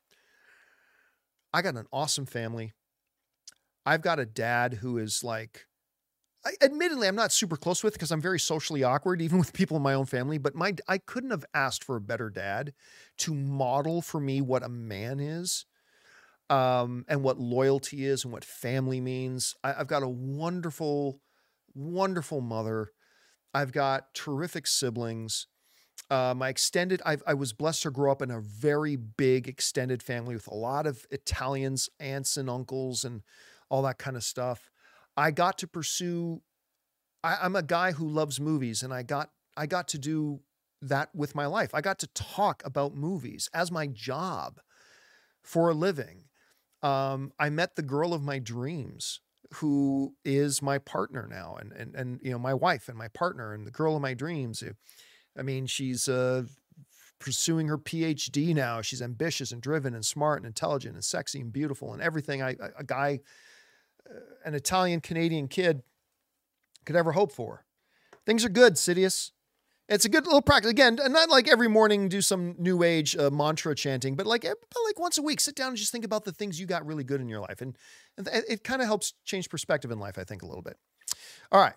I 1.55 1.63
got 1.63 1.77
an 1.77 1.87
awesome 1.91 2.27
family. 2.27 2.75
I've 3.87 4.03
got 4.03 4.19
a 4.19 4.27
dad 4.27 4.75
who 4.75 4.99
is 4.99 5.23
like, 5.23 5.67
I, 6.45 6.53
admittedly, 6.63 7.09
I'm 7.09 7.17
not 7.17 7.33
super 7.33 7.57
close 7.57 7.83
with 7.83 7.95
because 7.95 8.11
I'm 8.11 8.21
very 8.21 8.41
socially 8.41 8.83
awkward, 8.83 9.23
even 9.23 9.39
with 9.39 9.53
people 9.53 9.77
in 9.77 9.83
my 9.83 9.95
own 9.95 10.07
family. 10.07 10.39
But 10.39 10.55
my, 10.55 10.75
I 10.89 10.99
couldn't 10.99 11.31
have 11.31 11.45
asked 11.55 11.85
for 11.85 11.97
a 11.97 12.01
better 12.01 12.31
dad 12.31 12.73
to 13.19 13.35
model 13.35 14.03
for 14.03 14.21
me 14.21 14.41
what 14.41 14.63
a 14.63 14.69
man 14.69 15.21
is, 15.21 15.67
um, 16.51 17.05
and 17.09 17.23
what 17.23 17.39
loyalty 17.39 18.05
is, 18.05 18.25
and 18.25 18.33
what 18.33 18.45
family 18.45 19.01
means. 19.01 19.55
I, 19.65 19.75
I've 19.75 19.89
got 19.89 20.03
a 20.03 20.09
wonderful, 20.09 21.21
wonderful 21.75 22.41
mother. 22.41 22.91
I've 23.53 23.73
got 23.73 24.15
terrific 24.15 24.67
siblings. 24.67 25.47
Uh, 26.11 26.35
my 26.37 26.51
extended, 26.51 27.01
I've, 27.07 27.23
I 27.27 27.35
was 27.35 27.53
blessed 27.53 27.83
to 27.85 27.91
grow 27.91 28.13
up 28.13 28.21
in 28.21 28.31
a 28.31 28.41
very 28.41 28.97
big 28.97 29.49
extended 29.49 30.03
family 30.03 30.35
with 30.35 30.47
a 30.49 30.55
lot 30.55 30.87
of 30.87 31.07
Italians, 31.11 31.89
aunts 31.99 32.37
and 32.37 32.51
uncles, 32.51 33.05
and 33.05 33.23
all 33.75 33.83
that 33.83 33.99
kind 33.99 34.17
of 34.17 34.23
stuff. 34.23 34.71
I 35.17 35.33
got 35.33 35.59
to 35.59 35.67
pursue. 35.67 36.43
I, 37.25 37.39
I'm 37.43 37.57
a 37.57 37.63
guy 37.63 37.91
who 37.91 38.09
loves 38.09 38.41
movies, 38.41 38.85
and 38.85 38.95
I 38.95 39.03
got 39.03 39.31
I 39.57 39.67
got 39.67 39.89
to 39.89 39.99
do 39.99 40.41
that 40.81 41.13
with 41.13 41.35
my 41.35 41.47
life. 41.47 41.75
I 41.75 41.81
got 41.81 41.99
to 42.01 42.07
talk 42.09 42.63
about 42.65 42.95
movies 42.95 43.49
as 43.53 43.73
my 43.73 43.89
job 43.89 44.61
for 45.43 45.71
a 45.71 45.75
living. 45.75 46.27
Um, 46.85 47.33
I 47.37 47.51
met 47.51 47.75
the 47.75 47.83
girl 47.83 48.15
of 48.15 48.23
my 48.23 48.39
dreams 48.39 49.21
who 49.55 50.15
is 50.25 50.63
my 50.63 50.79
partner 50.79 51.29
now 51.29 51.57
and 51.61 51.73
and 51.73 51.95
and 51.97 52.21
you 52.23 52.31
know 52.31 52.39
my 52.39 52.55
wife 52.55 52.89
and 52.89 52.97
my 52.97 53.09
partner 53.09 53.53
and 53.53 53.67
the 53.67 53.71
girl 53.71 53.95
of 53.95 54.03
my 54.03 54.15
dreams 54.15 54.65
i 55.39 55.43
mean 55.43 55.67
she's 55.67 56.09
uh 56.09 56.43
pursuing 57.21 57.69
her 57.69 57.79
phd 57.79 58.55
now 58.55 58.81
she's 58.81 59.03
ambitious 59.03 59.53
and 59.53 59.63
driven 59.63 59.95
and 59.95 60.05
smart 60.05 60.39
and 60.39 60.47
intelligent 60.47 60.95
and 60.95 61.05
sexy 61.05 61.41
and 61.41 61.53
beautiful 61.53 61.93
and 61.93 62.03
everything 62.03 62.43
I, 62.43 62.57
a 62.77 62.83
guy 62.83 63.21
an 64.45 64.55
italian 64.55 65.01
canadian 65.01 65.49
kid 65.49 65.83
could 66.85 66.97
ever 66.97 67.13
hope 67.13 67.33
for 67.33 67.65
things 68.27 68.45
are 68.45 68.51
good 68.51 68.75
sidious 68.75 69.31
it's 69.89 70.07
a 70.07 70.09
good 70.09 70.25
little 70.25 70.41
practice. 70.41 70.71
Again, 70.71 70.99
not 71.09 71.29
like 71.29 71.47
every 71.47 71.69
morning 71.69 72.09
do 72.09 72.23
some 72.23 72.55
new 72.59 72.83
age 72.83 73.17
uh, 73.17 73.31
mantra 73.31 73.75
chanting, 73.75 74.17
but 74.17 74.27
like 74.27 74.43
but 74.43 74.81
like 74.87 74.99
once 74.99 75.19
a 75.19 75.23
week, 75.23 75.41
sit 75.41 75.55
down 75.55 75.69
and 75.69 75.77
just 75.77 75.93
think 75.93 76.07
about 76.07 76.25
the 76.25 76.33
things 76.33 76.59
you 76.59 76.67
got 76.67 76.87
really 76.87 77.05
good 77.05 77.21
in 77.21 77.29
your 77.29 77.41
life, 77.41 77.61
and, 77.61 77.77
and 78.17 78.27
it, 78.29 78.45
it 78.49 78.65
kind 78.65 78.81
of 78.81 78.87
helps 78.87 79.13
change 79.25 79.51
perspective 79.51 79.91
in 79.91 79.99
life. 79.99 80.19
I 80.19 80.25
think 80.25 80.43
a 80.43 80.47
little 80.47 80.63
bit. 80.63 80.79
All 81.53 81.61
right. 81.61 81.75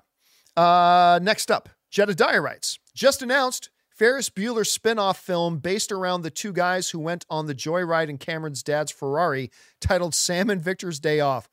Uh, 0.55 1.19
next 1.21 1.51
up, 1.51 1.69
Jedediah 1.91 2.41
writes, 2.41 2.79
just 2.95 3.21
announced 3.21 3.69
Ferris 3.89 4.29
Bueller 4.29 4.65
spin-off 4.65 5.19
film 5.19 5.59
based 5.59 5.91
around 5.91 6.21
the 6.21 6.31
two 6.31 6.51
guys 6.51 6.89
who 6.89 6.99
went 6.99 7.25
on 7.29 7.45
the 7.45 7.53
joyride 7.53 8.09
in 8.09 8.17
Cameron's 8.17 8.63
dad's 8.63 8.91
Ferrari, 8.91 9.51
titled 9.81 10.15
Sam 10.15 10.49
and 10.49 10.61
Victor's 10.61 10.99
Day 10.99 11.19
Off. 11.19 11.49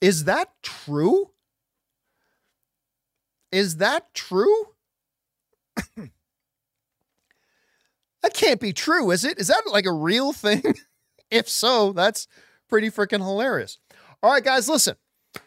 Is 0.00 0.24
that 0.24 0.48
true? 0.62 1.30
Is 3.52 3.76
that 3.76 4.14
true? 4.14 4.66
that 5.96 6.14
can't 8.34 8.60
be 8.60 8.72
true, 8.72 9.10
is 9.10 9.24
it? 9.24 9.38
Is 9.38 9.48
that 9.48 9.62
like 9.66 9.86
a 9.86 9.92
real 9.92 10.32
thing? 10.32 10.62
if 11.30 11.48
so, 11.48 11.92
that's 11.92 12.26
pretty 12.68 12.90
freaking 12.90 13.18
hilarious. 13.18 13.78
All 14.22 14.32
right, 14.32 14.44
guys, 14.44 14.68
listen. 14.68 14.96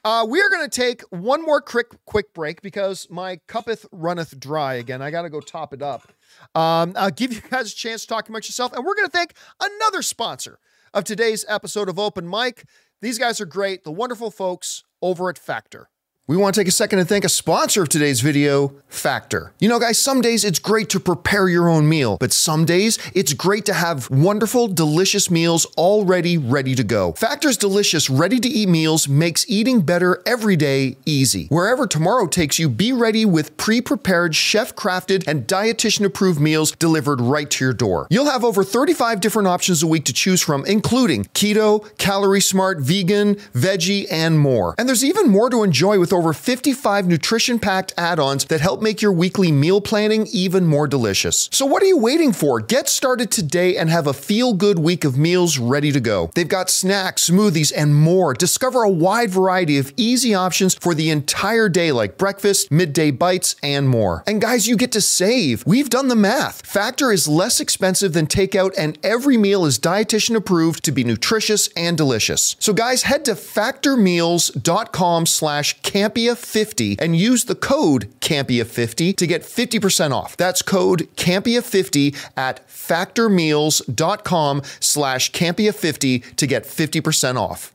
Uh, 0.05 0.25
we 0.27 0.41
are 0.41 0.49
going 0.49 0.67
to 0.67 0.69
take 0.69 1.01
one 1.09 1.41
more 1.41 1.59
quick 1.59 1.87
quick 2.05 2.33
break 2.33 2.61
because 2.61 3.07
my 3.09 3.39
cuppeth 3.47 3.85
runneth 3.91 4.39
dry 4.39 4.75
again. 4.75 5.01
I 5.01 5.11
got 5.11 5.23
to 5.23 5.29
go 5.29 5.41
top 5.41 5.73
it 5.73 5.81
up. 5.81 6.11
Um, 6.55 6.93
I'll 6.95 7.11
give 7.11 7.33
you 7.33 7.41
guys 7.41 7.73
a 7.73 7.75
chance 7.75 8.03
to 8.03 8.07
talk 8.07 8.29
amongst 8.29 8.47
yourself, 8.47 8.71
and 8.73 8.85
we're 8.85 8.95
going 8.95 9.07
to 9.07 9.11
thank 9.11 9.33
another 9.61 10.01
sponsor 10.01 10.59
of 10.93 11.03
today's 11.03 11.43
episode 11.49 11.89
of 11.89 11.99
Open 11.99 12.29
Mic. 12.29 12.65
These 13.03 13.19
guys 13.19 13.41
are 13.41 13.45
great, 13.45 13.83
the 13.83 13.91
wonderful 13.91 14.31
folks 14.31 14.85
over 15.01 15.29
at 15.29 15.37
Factor. 15.37 15.89
We 16.25 16.37
want 16.37 16.55
to 16.55 16.61
take 16.61 16.69
a 16.69 16.71
second 16.71 16.99
and 16.99 17.09
thank 17.09 17.25
a 17.25 17.29
sponsor 17.29 17.81
of 17.81 17.89
today's 17.89 18.21
video, 18.21 18.75
Factor. 18.87 19.51
You 19.59 19.67
know, 19.67 19.77
guys, 19.77 19.99
some 19.99 20.21
days 20.21 20.45
it's 20.45 20.57
great 20.57 20.87
to 20.91 20.99
prepare 21.01 21.49
your 21.49 21.67
own 21.67 21.89
meal, 21.89 22.15
but 22.17 22.31
some 22.31 22.63
days 22.63 22.97
it's 23.13 23.33
great 23.33 23.65
to 23.65 23.73
have 23.73 24.09
wonderful, 24.09 24.69
delicious 24.69 25.29
meals 25.29 25.65
already 25.77 26.37
ready 26.37 26.75
to 26.75 26.83
go. 26.85 27.11
Factor's 27.13 27.57
delicious, 27.57 28.09
ready 28.09 28.39
to 28.39 28.47
eat 28.47 28.69
meals 28.69 29.09
makes 29.09 29.45
eating 29.49 29.81
better 29.81 30.23
every 30.25 30.55
day 30.55 30.95
easy. 31.05 31.47
Wherever 31.47 31.85
tomorrow 31.85 32.25
takes 32.27 32.57
you, 32.57 32.69
be 32.69 32.93
ready 32.93 33.25
with 33.25 33.57
pre 33.57 33.81
prepared, 33.81 34.33
chef 34.33 34.73
crafted, 34.77 35.27
and 35.27 35.45
dietitian 35.45 36.05
approved 36.05 36.39
meals 36.39 36.71
delivered 36.71 37.19
right 37.19 37.49
to 37.49 37.65
your 37.65 37.73
door. 37.73 38.07
You'll 38.09 38.31
have 38.31 38.45
over 38.45 38.63
35 38.63 39.19
different 39.19 39.49
options 39.49 39.83
a 39.83 39.87
week 39.87 40.05
to 40.05 40.13
choose 40.13 40.41
from, 40.41 40.63
including 40.67 41.25
keto, 41.33 41.85
calorie 41.97 42.39
smart, 42.39 42.79
vegan, 42.79 43.35
veggie, 43.35 44.07
and 44.09 44.39
more. 44.39 44.73
And 44.77 44.87
there's 44.87 45.03
even 45.03 45.27
more 45.27 45.49
to 45.49 45.63
enjoy 45.63 45.99
with 45.99 46.12
over 46.13 46.31
55 46.31 47.07
nutrition 47.07 47.59
packed 47.59 47.93
add 47.97 48.19
ons 48.19 48.45
that 48.45 48.61
help 48.61 48.81
make 48.81 49.01
your 49.01 49.11
weekly 49.11 49.51
meal 49.51 49.81
planning 49.81 50.27
even 50.31 50.65
more 50.65 50.87
delicious. 50.87 51.49
So, 51.51 51.65
what 51.65 51.83
are 51.83 51.87
you 51.87 51.97
waiting 51.97 52.31
for? 52.31 52.59
Get 52.59 52.87
started 52.87 53.31
today 53.31 53.75
and 53.75 53.89
have 53.89 54.07
a 54.07 54.13
feel 54.13 54.53
good 54.53 54.79
week 54.79 55.03
of 55.03 55.17
meals 55.17 55.57
ready 55.57 55.91
to 55.91 55.99
go. 55.99 56.31
They've 56.35 56.47
got 56.47 56.69
snacks, 56.69 57.29
smoothies, 57.29 57.73
and 57.75 57.95
more. 57.95 58.33
Discover 58.33 58.83
a 58.83 58.89
wide 58.89 59.31
variety 59.31 59.77
of 59.77 59.91
easy 59.97 60.33
options 60.33 60.75
for 60.75 60.93
the 60.93 61.09
entire 61.09 61.69
day, 61.69 61.91
like 61.91 62.17
breakfast, 62.17 62.71
midday 62.71 63.11
bites, 63.11 63.55
and 63.63 63.89
more. 63.89 64.23
And 64.27 64.41
guys, 64.41 64.67
you 64.67 64.77
get 64.77 64.91
to 64.93 65.01
save. 65.01 65.65
We've 65.65 65.89
done 65.89 66.07
the 66.07 66.15
math. 66.15 66.65
Factor 66.65 67.11
is 67.11 67.27
less 67.27 67.59
expensive 67.59 68.13
than 68.13 68.27
takeout, 68.27 68.73
and 68.77 68.97
every 69.03 69.37
meal 69.37 69.65
is 69.65 69.79
dietitian 69.79 70.35
approved 70.35 70.83
to 70.85 70.91
be 70.91 71.03
nutritious 71.03 71.69
and 71.75 71.97
delicious. 71.97 72.55
So, 72.59 72.73
guys, 72.73 73.03
head 73.03 73.25
to 73.25 73.31
factormeals.com 73.31 75.25
slash 75.25 75.81
Campea50 76.03 76.99
and 76.99 77.15
use 77.15 77.45
the 77.45 77.55
code 77.55 78.13
CAMPEA50 78.19 79.15
to 79.15 79.27
get 79.27 79.43
50% 79.43 80.11
off. 80.11 80.35
That's 80.37 80.61
code 80.61 81.07
CAMPEA50 81.15 82.15
at 82.35 82.67
factormeals.com 82.67 84.61
slash 84.79 85.31
CAMPEA50 85.31 86.35
to 86.35 86.47
get 86.47 86.63
50% 86.63 87.37
off. 87.37 87.73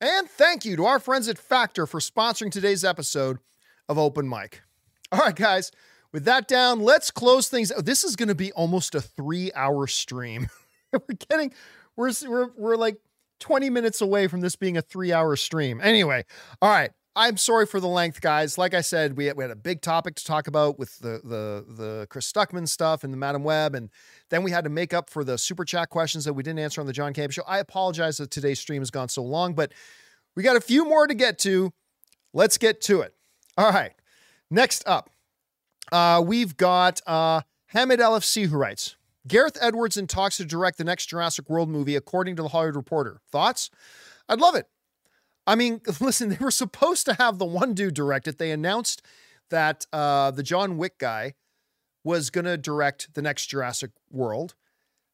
And 0.00 0.28
thank 0.28 0.64
you 0.64 0.76
to 0.76 0.86
our 0.86 0.98
friends 0.98 1.28
at 1.28 1.38
Factor 1.38 1.86
for 1.86 2.00
sponsoring 2.00 2.50
today's 2.50 2.84
episode 2.84 3.38
of 3.88 3.98
Open 3.98 4.28
Mic. 4.28 4.62
All 5.12 5.18
right, 5.18 5.34
guys, 5.34 5.70
with 6.12 6.24
that 6.24 6.48
down, 6.48 6.80
let's 6.80 7.10
close 7.10 7.48
things. 7.48 7.70
Oh, 7.76 7.82
this 7.82 8.02
is 8.04 8.16
going 8.16 8.28
to 8.28 8.34
be 8.34 8.50
almost 8.52 8.94
a 8.94 9.00
three 9.00 9.52
hour 9.54 9.86
stream. 9.86 10.48
we're 10.92 11.16
getting, 11.28 11.52
we're, 11.96 12.12
we're, 12.26 12.48
we're 12.56 12.76
like 12.76 12.96
20 13.40 13.68
minutes 13.70 14.00
away 14.00 14.26
from 14.26 14.40
this 14.40 14.56
being 14.56 14.76
a 14.76 14.82
three 14.82 15.12
hour 15.12 15.36
stream. 15.36 15.80
Anyway, 15.82 16.24
all 16.62 16.70
right. 16.70 16.90
I'm 17.16 17.36
sorry 17.36 17.66
for 17.66 17.80
the 17.80 17.88
length, 17.88 18.20
guys. 18.20 18.56
Like 18.56 18.72
I 18.72 18.82
said, 18.82 19.16
we 19.16 19.26
had, 19.26 19.36
we 19.36 19.42
had 19.42 19.50
a 19.50 19.56
big 19.56 19.82
topic 19.82 20.14
to 20.14 20.24
talk 20.24 20.46
about 20.46 20.78
with 20.78 20.98
the 21.00 21.20
the 21.24 21.64
the 21.68 22.06
Chris 22.08 22.30
Stuckmann 22.30 22.68
stuff 22.68 23.02
and 23.02 23.12
the 23.12 23.16
Madame 23.16 23.42
Web, 23.42 23.74
and 23.74 23.90
then 24.28 24.42
we 24.44 24.52
had 24.52 24.64
to 24.64 24.70
make 24.70 24.94
up 24.94 25.10
for 25.10 25.24
the 25.24 25.36
super 25.36 25.64
chat 25.64 25.90
questions 25.90 26.24
that 26.24 26.34
we 26.34 26.42
didn't 26.42 26.60
answer 26.60 26.80
on 26.80 26.86
the 26.86 26.92
John 26.92 27.12
Campea 27.12 27.32
show. 27.32 27.42
I 27.48 27.58
apologize 27.58 28.18
that 28.18 28.30
today's 28.30 28.60
stream 28.60 28.80
has 28.80 28.90
gone 28.92 29.08
so 29.08 29.22
long, 29.22 29.54
but 29.54 29.72
we 30.36 30.44
got 30.44 30.56
a 30.56 30.60
few 30.60 30.84
more 30.84 31.06
to 31.08 31.14
get 31.14 31.38
to. 31.40 31.72
Let's 32.32 32.58
get 32.58 32.80
to 32.82 33.00
it. 33.00 33.14
All 33.58 33.70
right. 33.70 33.92
Next 34.48 34.86
up, 34.86 35.10
uh, 35.90 36.22
we've 36.24 36.56
got 36.56 37.00
uh, 37.06 37.42
Hamid 37.66 37.98
LFC 37.98 38.46
who 38.46 38.56
writes 38.56 38.96
Gareth 39.26 39.58
Edwards 39.60 39.96
in 39.96 40.06
talks 40.06 40.36
to 40.36 40.44
direct 40.44 40.78
the 40.78 40.84
next 40.84 41.06
Jurassic 41.06 41.50
World 41.50 41.68
movie, 41.68 41.96
according 41.96 42.36
to 42.36 42.42
the 42.42 42.48
Hollywood 42.48 42.76
Reporter. 42.76 43.20
Thoughts? 43.30 43.70
I'd 44.28 44.40
love 44.40 44.54
it. 44.54 44.66
I 45.50 45.56
mean, 45.56 45.80
listen, 46.00 46.28
they 46.28 46.38
were 46.40 46.52
supposed 46.52 47.04
to 47.06 47.14
have 47.14 47.38
the 47.38 47.44
one 47.44 47.74
dude 47.74 47.94
direct 47.94 48.28
it. 48.28 48.38
They 48.38 48.52
announced 48.52 49.02
that 49.50 49.84
uh, 49.92 50.30
the 50.30 50.44
John 50.44 50.78
Wick 50.78 50.98
guy 50.98 51.34
was 52.04 52.30
going 52.30 52.44
to 52.44 52.56
direct 52.56 53.14
the 53.14 53.20
next 53.20 53.46
Jurassic 53.46 53.90
World. 54.10 54.54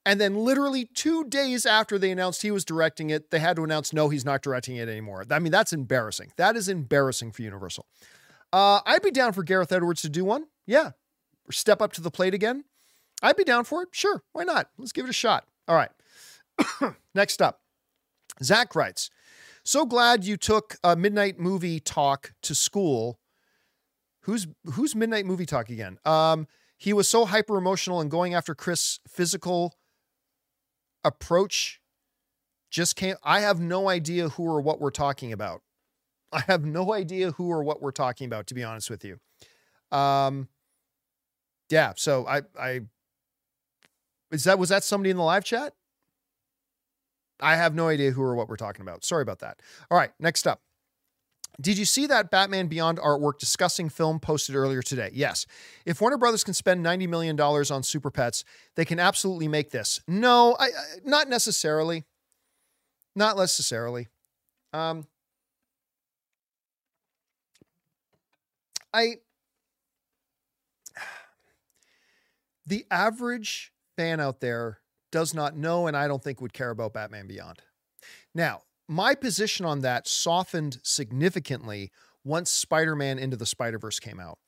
And 0.05 0.21
then, 0.21 0.37
literally 0.37 0.85
two 0.85 1.25
days 1.25 1.67
after 1.67 1.99
they 1.99 2.13
announced 2.13 2.43
he 2.43 2.53
was 2.53 2.65
directing 2.65 3.11
it, 3.11 3.31
they 3.31 3.41
had 3.41 3.57
to 3.57 3.65
announce, 3.65 3.93
no, 3.93 4.09
he's 4.09 4.25
not 4.25 4.41
directing 4.41 4.77
it 4.77 4.89
anymore. 4.89 5.25
I 5.31 5.41
mean, 5.41 5.51
that's 5.51 5.73
embarrassing. 5.73 6.33
That 6.37 6.55
is 6.55 6.69
embarrassing 6.69 7.33
for 7.33 7.43
Universal. 7.43 7.87
Uh, 8.53 8.81
I'd 8.87 9.03
be 9.03 9.11
down 9.11 9.33
for 9.33 9.43
Gareth 9.43 9.73
Edwards 9.73 10.03
to 10.03 10.09
do 10.09 10.25
one. 10.25 10.45
Yeah. 10.65 10.91
Or 11.49 11.53
step 11.53 11.83
up 11.83 11.93
to 11.95 12.01
the 12.01 12.13
plate 12.13 12.35
again. 12.35 12.65
I'd 13.21 13.37
be 13.37 13.43
down 13.43 13.65
for 13.65 13.83
it. 13.83 13.89
Sure. 13.91 14.23
Why 14.33 14.45
not? 14.45 14.69
Let's 14.79 14.93
give 14.93 15.07
it 15.07 15.11
a 15.11 15.15
shot. 15.15 15.45
All 15.67 15.75
right. 15.75 15.91
Next 17.15 17.43
up, 17.43 17.63
Zach 18.43 18.77
writes 18.77 19.11
so 19.67 19.85
glad 19.85 20.25
you 20.25 20.37
took 20.37 20.77
a 20.85 20.95
midnight 20.97 21.39
movie 21.39 21.81
talk 21.81 22.33
to 22.43 22.55
school. 22.55 23.19
Who's 24.23 24.47
who's 24.73 24.95
midnight 24.95 25.27
movie 25.27 25.47
talk 25.47 25.69
again? 25.69 25.99
Um, 26.05 26.47
he 26.79 26.93
was 26.93 27.09
so 27.09 27.25
hyper 27.25 27.57
emotional 27.57 28.01
and 28.01 28.11
going 28.11 28.35
after 28.35 28.55
Chris' 28.55 29.01
physical 29.09 29.75
approach. 31.05 31.81
Just 32.71 32.97
can't. 32.97 33.19
I 33.23 33.41
have 33.41 33.61
no 33.61 33.89
idea 33.89 34.31
who 34.31 34.45
or 34.45 34.61
what 34.61 34.81
we're 34.81 34.91
talking 34.91 35.33
about. 35.33 35.63
I 36.33 36.41
have 36.47 36.65
no 36.65 36.93
idea 36.93 37.33
who 37.33 37.51
or 37.51 37.63
what 37.63 37.83
we're 37.83 37.93
talking 37.93 38.27
about. 38.27 38.47
To 38.49 38.55
be 38.55 38.63
honest 38.63 38.91
with 38.91 39.05
you, 39.05 39.19
um, 39.97 40.49
yeah. 41.71 41.93
So 41.97 42.27
I, 42.27 42.43
I 42.59 42.81
is 44.31 44.45
that 44.45 44.59
was 44.59 44.69
that 44.69 44.85
somebody 44.85 45.11
in 45.11 45.17
the 45.17 45.23
live 45.23 45.45
chat? 45.45 45.73
I 47.41 47.57
have 47.57 47.75
no 47.75 47.89
idea 47.89 48.13
who 48.13 48.23
or 48.23 48.35
what 48.35 48.49
we're 48.49 48.57
talking 48.57 48.83
about. 48.83 49.05
Sorry 49.05 49.23
about 49.23 49.41
that. 49.41 49.61
All 49.91 49.99
right, 49.99 50.11
next 50.19 50.47
up. 50.47 50.61
Did 51.61 51.79
you 51.79 51.87
see 51.87 52.07
that 52.07 52.31
Batman 52.31 52.67
Beyond 52.67 52.99
artwork 52.99 53.39
discussing 53.39 53.89
film 53.89 54.21
posted 54.21 54.55
earlier 54.55 54.83
today? 54.83 55.11
Yes. 55.15 55.47
If 55.87 56.01
Warner 56.01 56.19
Brothers 56.19 56.45
can 56.45 56.53
spend 56.53 56.85
$90 56.85 57.09
million 57.09 57.41
on 57.41 57.83
Super 57.83 58.11
Pets, 58.11 58.45
they 58.75 58.85
can 58.85 59.01
absolutely 59.01 59.49
make 59.49 59.71
this. 59.71 60.01
No, 60.07 60.55
I, 60.59 60.67
I 60.67 60.71
not 61.05 61.29
necessarily. 61.29 62.05
Not 63.15 63.39
necessarily. 63.39 64.09
Um, 64.75 65.07
I 68.93 69.15
the 72.67 72.85
average 72.91 73.73
fan 73.97 74.21
out 74.21 74.41
there 74.41 74.81
does 75.17 75.33
not 75.33 75.57
know 75.57 75.87
and 75.87 75.97
I 75.97 76.09
don't 76.09 76.23
think 76.23 76.43
would 76.43 76.53
care 76.53 76.69
about 76.69 76.93
Batman 76.93 77.27
Beyond. 77.27 77.63
Now, 78.35 78.65
my 78.87 79.15
position 79.15 79.65
on 79.65 79.81
that 79.81 80.07
softened 80.07 80.79
significantly 80.83 81.91
once 82.23 82.51
Spider 82.51 82.95
Man 82.95 83.19
Into 83.19 83.39
the 83.39 83.47
Spider 83.47 83.79
Verse 83.79 83.99
came 83.99 84.21
out 84.21 84.39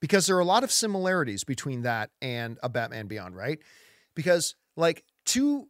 because 0.00 0.26
there 0.26 0.36
are 0.36 0.40
a 0.40 0.44
lot 0.44 0.62
of 0.62 0.70
similarities 0.70 1.42
between 1.42 1.82
that 1.82 2.10
and 2.20 2.56
a 2.62 2.68
Batman 2.68 3.08
Beyond, 3.08 3.34
right? 3.34 3.58
Because, 4.14 4.54
like, 4.76 5.02
to 5.26 5.66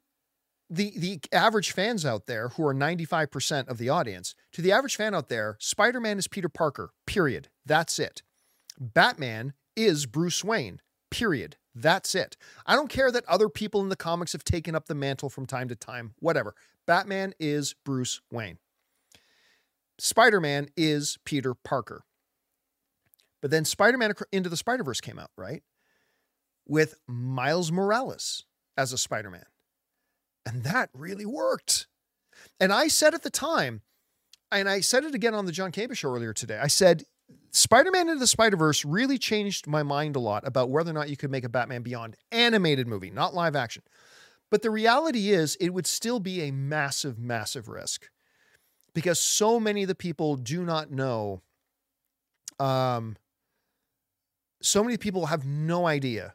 the 0.69 0.93
the 0.99 1.21
average 1.33 1.73
fans 1.73 2.05
out 2.05 2.27
there 2.27 2.49
who 2.51 2.67
are 2.67 2.75
95% 2.75 3.69
of 3.69 3.79
the 3.79 3.89
audience, 3.89 4.35
to 4.53 4.61
the 4.61 4.71
average 4.71 4.97
fan 4.97 5.15
out 5.15 5.31
there, 5.31 5.57
Spider-Man 5.61 6.19
is 6.19 6.29
Peter 6.29 6.51
Parker. 6.51 6.91
Period. 7.07 7.49
That's 7.65 7.99
it. 7.99 8.21
Batman 8.79 9.55
is 9.77 10.05
Bruce 10.05 10.45
Wayne. 10.45 10.83
Period. 11.11 11.57
That's 11.75 12.15
it. 12.15 12.37
I 12.67 12.75
don't 12.75 12.91
care 12.91 13.11
that 13.11 13.25
other 13.27 13.49
people 13.49 13.81
in 13.81 13.89
the 13.89 13.97
comics 13.97 14.33
have 14.33 14.45
taken 14.45 14.75
up 14.75 14.87
the 14.87 14.95
mantle 14.95 15.31
from 15.31 15.47
time 15.47 15.69
to 15.69 15.77
time, 15.77 16.15
whatever. 16.19 16.55
Batman 16.87 17.33
is 17.41 17.75
Bruce 17.85 18.21
Wayne. 18.31 18.59
Spider 19.99 20.41
Man 20.41 20.69
is 20.77 21.19
Peter 21.25 21.55
Parker. 21.55 22.05
But 23.41 23.51
then 23.51 23.65
Spider 23.65 23.99
Man 23.99 24.13
Into 24.31 24.49
the 24.49 24.57
Spider 24.57 24.85
Verse 24.85 25.01
came 25.01 25.19
out, 25.19 25.31
right? 25.37 25.63
With 26.67 26.97
Miles 27.07 27.73
Morales 27.73 28.45
as 28.77 28.93
a 28.93 28.99
Spider 28.99 29.31
Man. 29.31 29.47
And 30.45 30.65
that 30.65 30.91
really 30.93 31.27
worked. 31.27 31.87
And 32.59 32.73
I 32.73 32.89
said 32.89 33.15
at 33.15 33.23
the 33.23 33.31
time, 33.31 33.83
and 34.51 34.69
I 34.69 34.81
said 34.81 35.05
it 35.05 35.15
again 35.15 35.35
on 35.35 35.47
the 35.47 35.53
John 35.53 35.73
Campea 35.73 35.97
show 35.97 36.11
earlier 36.11 36.33
today, 36.33 36.59
I 36.61 36.67
said, 36.67 37.05
Spider-Man 37.53 38.09
into 38.09 38.19
the 38.19 38.27
Spider-Verse 38.27 38.85
really 38.85 39.19
changed 39.19 39.67
my 39.67 39.83
mind 39.83 40.17
a 40.17 40.21
lot 40.21 40.47
about 40.47 40.71
whether 40.71 40.91
or 40.91 40.95
not 40.95 41.11
you 41.11 41.17
could 41.17 41.31
make 41.31 41.45
a 41.45 41.51
Batman 41.51 41.83
Beyond 41.83 42.17
animated 42.31 42.87
movie, 42.87 43.11
not 43.11 43.35
live 43.35 43.55
action. 43.55 43.83
But 44.51 44.63
the 44.63 44.71
reality 44.71 45.31
is 45.31 45.57
it 45.57 45.75
would 45.75 45.87
still 45.87 46.19
be 46.19 46.43
a 46.43 46.51
massive, 46.51 47.19
massive 47.19 47.69
risk 47.69 48.09
because 48.95 49.19
so 49.21 49.61
many 49.61 49.83
of 49.83 49.89
the 49.89 49.95
people 49.95 50.37
do 50.37 50.65
not 50.65 50.91
know. 50.91 51.43
Um, 52.59 53.17
so 54.61 54.83
many 54.83 54.97
people 54.97 55.27
have 55.27 55.47
no 55.47 55.87
idea 55.87 56.35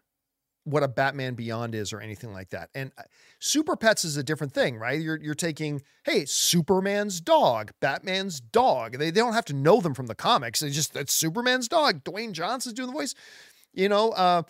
what 0.68 0.84
a 0.84 0.88
Batman 0.88 1.34
Beyond 1.34 1.74
is 1.74 1.94
or 1.94 2.02
anything 2.02 2.34
like 2.34 2.50
that. 2.50 2.70
And 2.76 2.92
uh, 2.98 3.04
Super 3.40 3.78
Pets 3.78 4.04
is 4.04 4.18
a 4.18 4.24
different 4.24 4.54
thing, 4.54 4.78
right? 4.78 5.00
You're 5.00 5.20
you're 5.22 5.34
taking, 5.34 5.82
hey, 6.04 6.26
Superman's 6.26 7.22
dog, 7.22 7.72
Batman's 7.80 8.42
dog. 8.42 8.98
They, 8.98 9.10
they 9.10 9.22
don't 9.22 9.34
have 9.34 9.46
to 9.46 9.54
know 9.54 9.80
them 9.80 9.94
from 9.94 10.08
the 10.08 10.16
comics. 10.16 10.60
They 10.60 10.70
just 10.70 10.94
that's 10.94 11.14
Superman's 11.14 11.70
dog. 11.70 12.04
Dwayne 12.04 12.34
Johnson's 12.34 12.74
doing 12.74 12.88
the 12.88 12.94
voice. 12.94 13.16
You 13.74 13.88
know, 13.88 14.12
uh, 14.12 14.44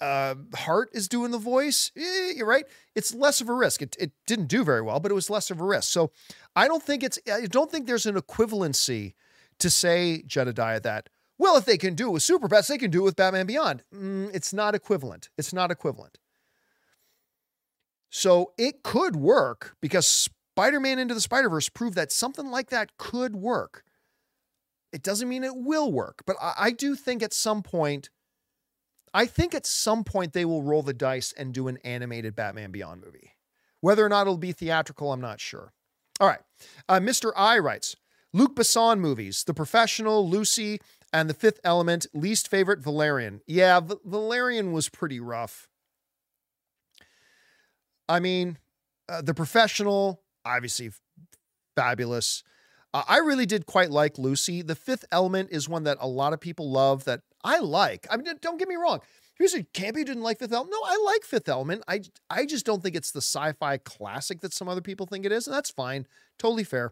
uh, 0.00 0.34
Hart 0.54 0.88
is 0.94 1.08
doing 1.08 1.30
the 1.30 1.38
voice. 1.38 1.92
Eh, 1.94 2.32
you're 2.36 2.46
right. 2.46 2.64
It's 2.94 3.14
less 3.14 3.42
of 3.42 3.50
a 3.50 3.54
risk. 3.54 3.82
It, 3.82 3.96
it 4.00 4.12
didn't 4.26 4.46
do 4.46 4.64
very 4.64 4.80
well, 4.80 4.98
but 4.98 5.10
it 5.10 5.14
was 5.14 5.28
less 5.28 5.50
of 5.50 5.60
a 5.60 5.64
risk. 5.64 5.92
So 5.92 6.10
I 6.56 6.68
don't 6.68 6.82
think 6.82 7.02
it's 7.02 7.18
I 7.30 7.46
don't 7.46 7.70
think 7.70 7.86
there's 7.86 8.06
an 8.06 8.16
equivalency 8.16 9.12
to 9.58 9.68
say 9.68 10.22
Jedediah 10.26 10.80
that 10.80 11.10
well, 11.40 11.56
if 11.56 11.64
they 11.64 11.78
can 11.78 11.94
do 11.94 12.08
it 12.08 12.12
with 12.12 12.22
Super 12.22 12.48
they 12.48 12.76
can 12.76 12.90
do 12.90 13.00
it 13.00 13.04
with 13.04 13.16
Batman 13.16 13.46
Beyond. 13.46 13.82
Mm, 13.94 14.30
it's 14.34 14.52
not 14.52 14.74
equivalent. 14.74 15.30
It's 15.38 15.54
not 15.54 15.70
equivalent. 15.70 16.18
So 18.10 18.52
it 18.58 18.82
could 18.82 19.16
work 19.16 19.74
because 19.80 20.06
Spider 20.06 20.80
Man 20.80 20.98
Into 20.98 21.14
the 21.14 21.20
Spider 21.20 21.48
Verse 21.48 21.70
proved 21.70 21.96
that 21.96 22.12
something 22.12 22.50
like 22.50 22.68
that 22.68 22.98
could 22.98 23.34
work. 23.34 23.84
It 24.92 25.02
doesn't 25.02 25.30
mean 25.30 25.42
it 25.42 25.56
will 25.56 25.90
work, 25.90 26.24
but 26.26 26.36
I, 26.42 26.52
I 26.58 26.70
do 26.72 26.94
think 26.94 27.22
at 27.22 27.32
some 27.32 27.62
point, 27.62 28.10
I 29.14 29.24
think 29.24 29.54
at 29.54 29.64
some 29.64 30.04
point 30.04 30.34
they 30.34 30.44
will 30.44 30.62
roll 30.62 30.82
the 30.82 30.92
dice 30.92 31.32
and 31.32 31.54
do 31.54 31.68
an 31.68 31.78
animated 31.84 32.36
Batman 32.36 32.70
Beyond 32.70 33.00
movie. 33.02 33.32
Whether 33.80 34.04
or 34.04 34.10
not 34.10 34.22
it'll 34.22 34.36
be 34.36 34.52
theatrical, 34.52 35.10
I'm 35.10 35.22
not 35.22 35.40
sure. 35.40 35.72
All 36.20 36.28
right. 36.28 36.40
Uh, 36.86 37.00
Mr. 37.00 37.32
I 37.34 37.58
writes 37.58 37.96
Luc 38.34 38.54
Besson 38.54 38.98
movies, 38.98 39.42
The 39.44 39.54
Professional, 39.54 40.28
Lucy, 40.28 40.80
and 41.12 41.28
the 41.28 41.34
fifth 41.34 41.60
element, 41.64 42.06
least 42.14 42.48
favorite, 42.48 42.80
Valerian. 42.80 43.40
Yeah, 43.46 43.80
v- 43.80 43.96
Valerian 44.04 44.72
was 44.72 44.88
pretty 44.88 45.20
rough. 45.20 45.68
I 48.08 48.20
mean, 48.20 48.58
uh, 49.08 49.22
the 49.22 49.34
professional, 49.34 50.22
obviously 50.44 50.90
fabulous. 51.76 52.42
Uh, 52.92 53.04
I 53.08 53.18
really 53.18 53.46
did 53.46 53.66
quite 53.66 53.90
like 53.90 54.18
Lucy. 54.18 54.62
The 54.62 54.74
fifth 54.74 55.04
element 55.12 55.50
is 55.52 55.68
one 55.68 55.84
that 55.84 55.98
a 56.00 56.08
lot 56.08 56.32
of 56.32 56.40
people 56.40 56.70
love 56.70 57.04
that 57.04 57.20
I 57.44 57.60
like. 57.60 58.06
I 58.10 58.16
mean, 58.16 58.26
don't 58.40 58.58
get 58.58 58.68
me 58.68 58.76
wrong. 58.76 59.00
Here's 59.40 59.54
a 59.54 59.62
Campea 59.62 60.04
didn't 60.04 60.22
like 60.22 60.38
Fifth 60.38 60.52
Element. 60.52 60.74
No, 60.78 60.86
I 60.86 61.02
like 61.02 61.24
Fifth 61.24 61.48
Element. 61.48 61.82
I 61.88 62.02
I 62.28 62.44
just 62.44 62.66
don't 62.66 62.82
think 62.82 62.94
it's 62.94 63.10
the 63.10 63.22
sci-fi 63.22 63.78
classic 63.78 64.42
that 64.42 64.52
some 64.52 64.68
other 64.68 64.82
people 64.82 65.06
think 65.06 65.24
it 65.24 65.32
is, 65.32 65.46
and 65.46 65.56
that's 65.56 65.70
fine. 65.70 66.06
Totally 66.38 66.62
fair. 66.62 66.90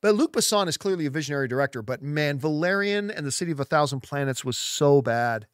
But 0.00 0.14
Luc 0.14 0.32
Besson 0.32 0.68
is 0.68 0.76
clearly 0.76 1.06
a 1.06 1.10
visionary 1.10 1.48
director, 1.48 1.82
but 1.82 2.02
man, 2.02 2.38
Valerian 2.38 3.10
and 3.10 3.26
the 3.26 3.32
City 3.32 3.52
of 3.52 3.60
a 3.60 3.64
Thousand 3.64 4.00
Planets 4.00 4.44
was 4.44 4.56
so 4.58 5.02
bad. 5.02 5.46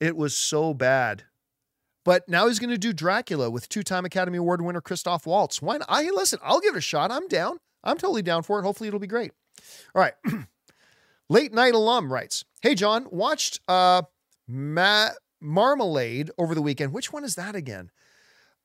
It 0.00 0.16
was 0.16 0.36
so 0.36 0.74
bad. 0.74 1.24
But 2.04 2.28
now 2.28 2.46
he's 2.46 2.58
going 2.58 2.70
to 2.70 2.78
do 2.78 2.92
Dracula 2.92 3.50
with 3.50 3.68
two-time 3.68 4.04
Academy 4.04 4.38
Award 4.38 4.62
winner 4.62 4.80
Christoph 4.80 5.26
Waltz. 5.26 5.60
Why 5.60 5.78
not? 5.78 5.86
I 5.88 6.08
listen, 6.10 6.38
I'll 6.42 6.60
give 6.60 6.74
it 6.74 6.78
a 6.78 6.82
shot. 6.82 7.10
I'm 7.10 7.26
down. 7.26 7.58
I'm 7.82 7.96
totally 7.98 8.22
down 8.22 8.42
for 8.42 8.58
it. 8.58 8.62
Hopefully 8.62 8.88
it'll 8.88 9.00
be 9.00 9.06
great. 9.06 9.32
All 9.94 10.00
right. 10.02 10.14
Late 11.28 11.52
night 11.52 11.74
alum 11.74 12.12
writes, 12.12 12.44
Hey 12.62 12.74
John, 12.74 13.06
watched 13.10 13.60
uh 13.66 14.02
Ma- 14.46 15.10
Marmalade 15.40 16.30
over 16.38 16.54
the 16.54 16.62
weekend. 16.62 16.92
Which 16.92 17.12
one 17.12 17.24
is 17.24 17.34
that 17.34 17.56
again? 17.56 17.90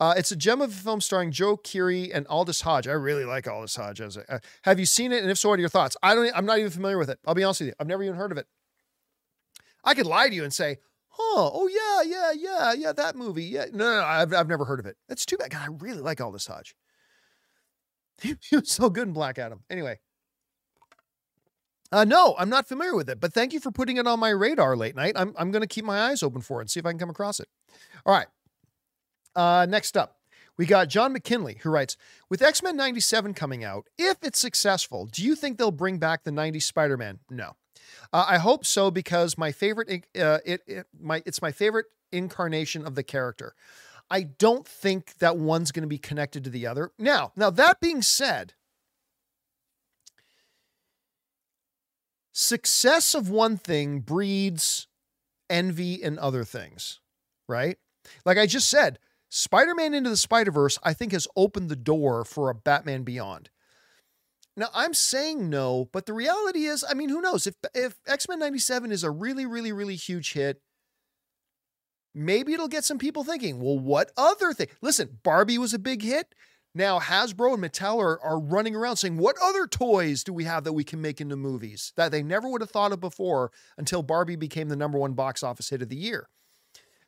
Uh, 0.01 0.15
it's 0.17 0.31
a 0.31 0.35
gem 0.35 0.61
of 0.61 0.71
a 0.71 0.73
film 0.73 0.99
starring 0.99 1.29
Joe 1.29 1.55
Keery 1.55 2.09
and 2.11 2.25
Aldis 2.25 2.61
Hodge. 2.61 2.87
I 2.87 2.93
really 2.93 3.23
like 3.23 3.47
Aldis 3.47 3.75
Hodge. 3.75 4.01
As 4.01 4.17
a, 4.17 4.33
uh, 4.33 4.39
have 4.63 4.79
you 4.79 4.85
seen 4.87 5.11
it? 5.11 5.21
And 5.21 5.29
if 5.29 5.37
so, 5.37 5.49
what 5.49 5.59
are 5.59 5.61
your 5.61 5.69
thoughts? 5.69 5.95
I 6.01 6.15
don't. 6.15 6.35
I'm 6.35 6.47
not 6.47 6.57
even 6.57 6.71
familiar 6.71 6.97
with 6.97 7.11
it. 7.11 7.19
I'll 7.27 7.35
be 7.35 7.43
honest 7.43 7.59
with 7.61 7.67
you. 7.67 7.73
I've 7.79 7.85
never 7.85 8.01
even 8.01 8.15
heard 8.15 8.31
of 8.31 8.39
it. 8.39 8.47
I 9.83 9.93
could 9.93 10.07
lie 10.07 10.27
to 10.27 10.33
you 10.33 10.43
and 10.43 10.51
say, 10.51 10.79
"Huh? 11.09 11.51
Oh 11.53 11.67
yeah, 11.67 12.01
yeah, 12.01 12.31
yeah, 12.31 12.73
yeah. 12.73 12.93
That 12.93 13.15
movie. 13.15 13.43
Yeah. 13.43 13.65
No, 13.71 13.85
no, 13.85 13.97
no 13.97 14.03
I've 14.03 14.33
I've 14.33 14.47
never 14.47 14.65
heard 14.65 14.79
of 14.79 14.87
it. 14.87 14.97
That's 15.07 15.23
too 15.23 15.37
bad. 15.37 15.51
God, 15.51 15.61
I 15.61 15.67
really 15.85 16.01
like 16.01 16.19
Aldis 16.19 16.47
Hodge. 16.47 16.73
He, 18.19 18.37
he 18.49 18.55
was 18.55 18.71
so 18.71 18.89
good 18.89 19.07
in 19.07 19.13
Black 19.13 19.37
Adam. 19.37 19.61
Anyway. 19.69 19.99
Uh, 21.91 22.05
no, 22.05 22.35
I'm 22.39 22.49
not 22.49 22.67
familiar 22.67 22.95
with 22.95 23.09
it, 23.09 23.19
but 23.19 23.33
thank 23.33 23.53
you 23.53 23.59
for 23.59 23.69
putting 23.69 23.97
it 23.97 24.07
on 24.07 24.19
my 24.19 24.29
radar 24.29 24.77
late 24.77 24.95
night. 24.95 25.13
I'm, 25.17 25.35
I'm 25.37 25.51
going 25.51 25.61
to 25.61 25.67
keep 25.67 25.83
my 25.83 26.03
eyes 26.09 26.23
open 26.23 26.39
for 26.41 26.59
it 26.59 26.63
and 26.63 26.71
see 26.71 26.79
if 26.79 26.85
I 26.85 26.91
can 26.91 26.97
come 26.97 27.09
across 27.09 27.41
it. 27.41 27.49
All 28.05 28.15
right. 28.15 28.27
Uh, 29.35 29.65
next 29.69 29.95
up, 29.95 30.17
we 30.57 30.65
got 30.65 30.89
John 30.89 31.13
McKinley 31.13 31.57
who 31.61 31.69
writes 31.69 31.97
With 32.29 32.41
X 32.41 32.61
Men 32.61 32.75
97 32.75 33.33
coming 33.33 33.63
out, 33.63 33.87
if 33.97 34.17
it's 34.21 34.39
successful, 34.39 35.05
do 35.05 35.23
you 35.23 35.35
think 35.35 35.57
they'll 35.57 35.71
bring 35.71 35.97
back 35.97 36.23
the 36.23 36.31
90s 36.31 36.63
Spider 36.63 36.97
Man? 36.97 37.19
No. 37.29 37.55
Uh, 38.13 38.25
I 38.27 38.37
hope 38.37 38.65
so 38.65 38.91
because 38.91 39.37
my 39.37 39.51
favorite, 39.51 40.05
uh, 40.19 40.39
it, 40.45 40.61
it, 40.67 40.87
my, 40.99 41.23
it's 41.25 41.41
my 41.41 41.51
favorite 41.51 41.87
incarnation 42.11 42.85
of 42.85 42.95
the 42.95 43.03
character. 43.03 43.55
I 44.09 44.23
don't 44.23 44.67
think 44.67 45.17
that 45.19 45.37
one's 45.37 45.71
going 45.71 45.83
to 45.83 45.87
be 45.87 45.97
connected 45.97 46.43
to 46.43 46.49
the 46.49 46.67
other. 46.67 46.91
Now, 46.99 47.31
now 47.35 47.49
that 47.49 47.79
being 47.79 48.01
said, 48.01 48.53
success 52.33 53.15
of 53.15 53.29
one 53.29 53.57
thing 53.57 53.99
breeds 53.99 54.87
envy 55.49 55.93
in 55.93 56.19
other 56.19 56.43
things, 56.43 56.99
right? 57.47 57.77
Like 58.25 58.37
I 58.37 58.45
just 58.45 58.69
said, 58.69 58.99
Spider 59.33 59.73
Man 59.73 59.93
Into 59.93 60.09
the 60.09 60.17
Spider 60.17 60.51
Verse, 60.51 60.77
I 60.83 60.93
think, 60.93 61.13
has 61.13 61.25
opened 61.37 61.69
the 61.69 61.75
door 61.77 62.25
for 62.25 62.49
a 62.49 62.53
Batman 62.53 63.03
Beyond. 63.03 63.49
Now, 64.57 64.67
I'm 64.73 64.93
saying 64.93 65.49
no, 65.49 65.87
but 65.93 66.05
the 66.05 66.11
reality 66.11 66.65
is, 66.65 66.83
I 66.87 66.93
mean, 66.93 67.07
who 67.07 67.21
knows? 67.21 67.47
If, 67.47 67.55
if 67.73 67.95
X 68.05 68.27
Men 68.27 68.39
97 68.39 68.91
is 68.91 69.05
a 69.05 69.09
really, 69.09 69.45
really, 69.45 69.71
really 69.71 69.95
huge 69.95 70.33
hit, 70.33 70.61
maybe 72.13 72.53
it'll 72.53 72.67
get 72.67 72.83
some 72.83 72.97
people 72.97 73.23
thinking, 73.23 73.61
well, 73.61 73.79
what 73.79 74.11
other 74.17 74.51
thing? 74.51 74.67
Listen, 74.81 75.19
Barbie 75.23 75.57
was 75.57 75.73
a 75.73 75.79
big 75.79 76.01
hit. 76.01 76.35
Now, 76.75 76.99
Hasbro 76.99 77.53
and 77.53 77.63
Mattel 77.63 77.99
are, 77.99 78.19
are 78.21 78.39
running 78.39 78.75
around 78.75 78.97
saying, 78.97 79.17
what 79.17 79.37
other 79.41 79.65
toys 79.65 80.25
do 80.25 80.33
we 80.33 80.43
have 80.43 80.65
that 80.65 80.73
we 80.73 80.83
can 80.83 80.99
make 80.99 81.21
into 81.21 81.37
movies 81.37 81.93
that 81.95 82.11
they 82.11 82.21
never 82.21 82.49
would 82.49 82.61
have 82.61 82.71
thought 82.71 82.91
of 82.91 82.99
before 82.99 83.51
until 83.77 84.03
Barbie 84.03 84.35
became 84.35 84.67
the 84.67 84.75
number 84.75 84.97
one 84.97 85.13
box 85.13 85.41
office 85.41 85.69
hit 85.69 85.81
of 85.81 85.87
the 85.87 85.95
year? 85.95 86.27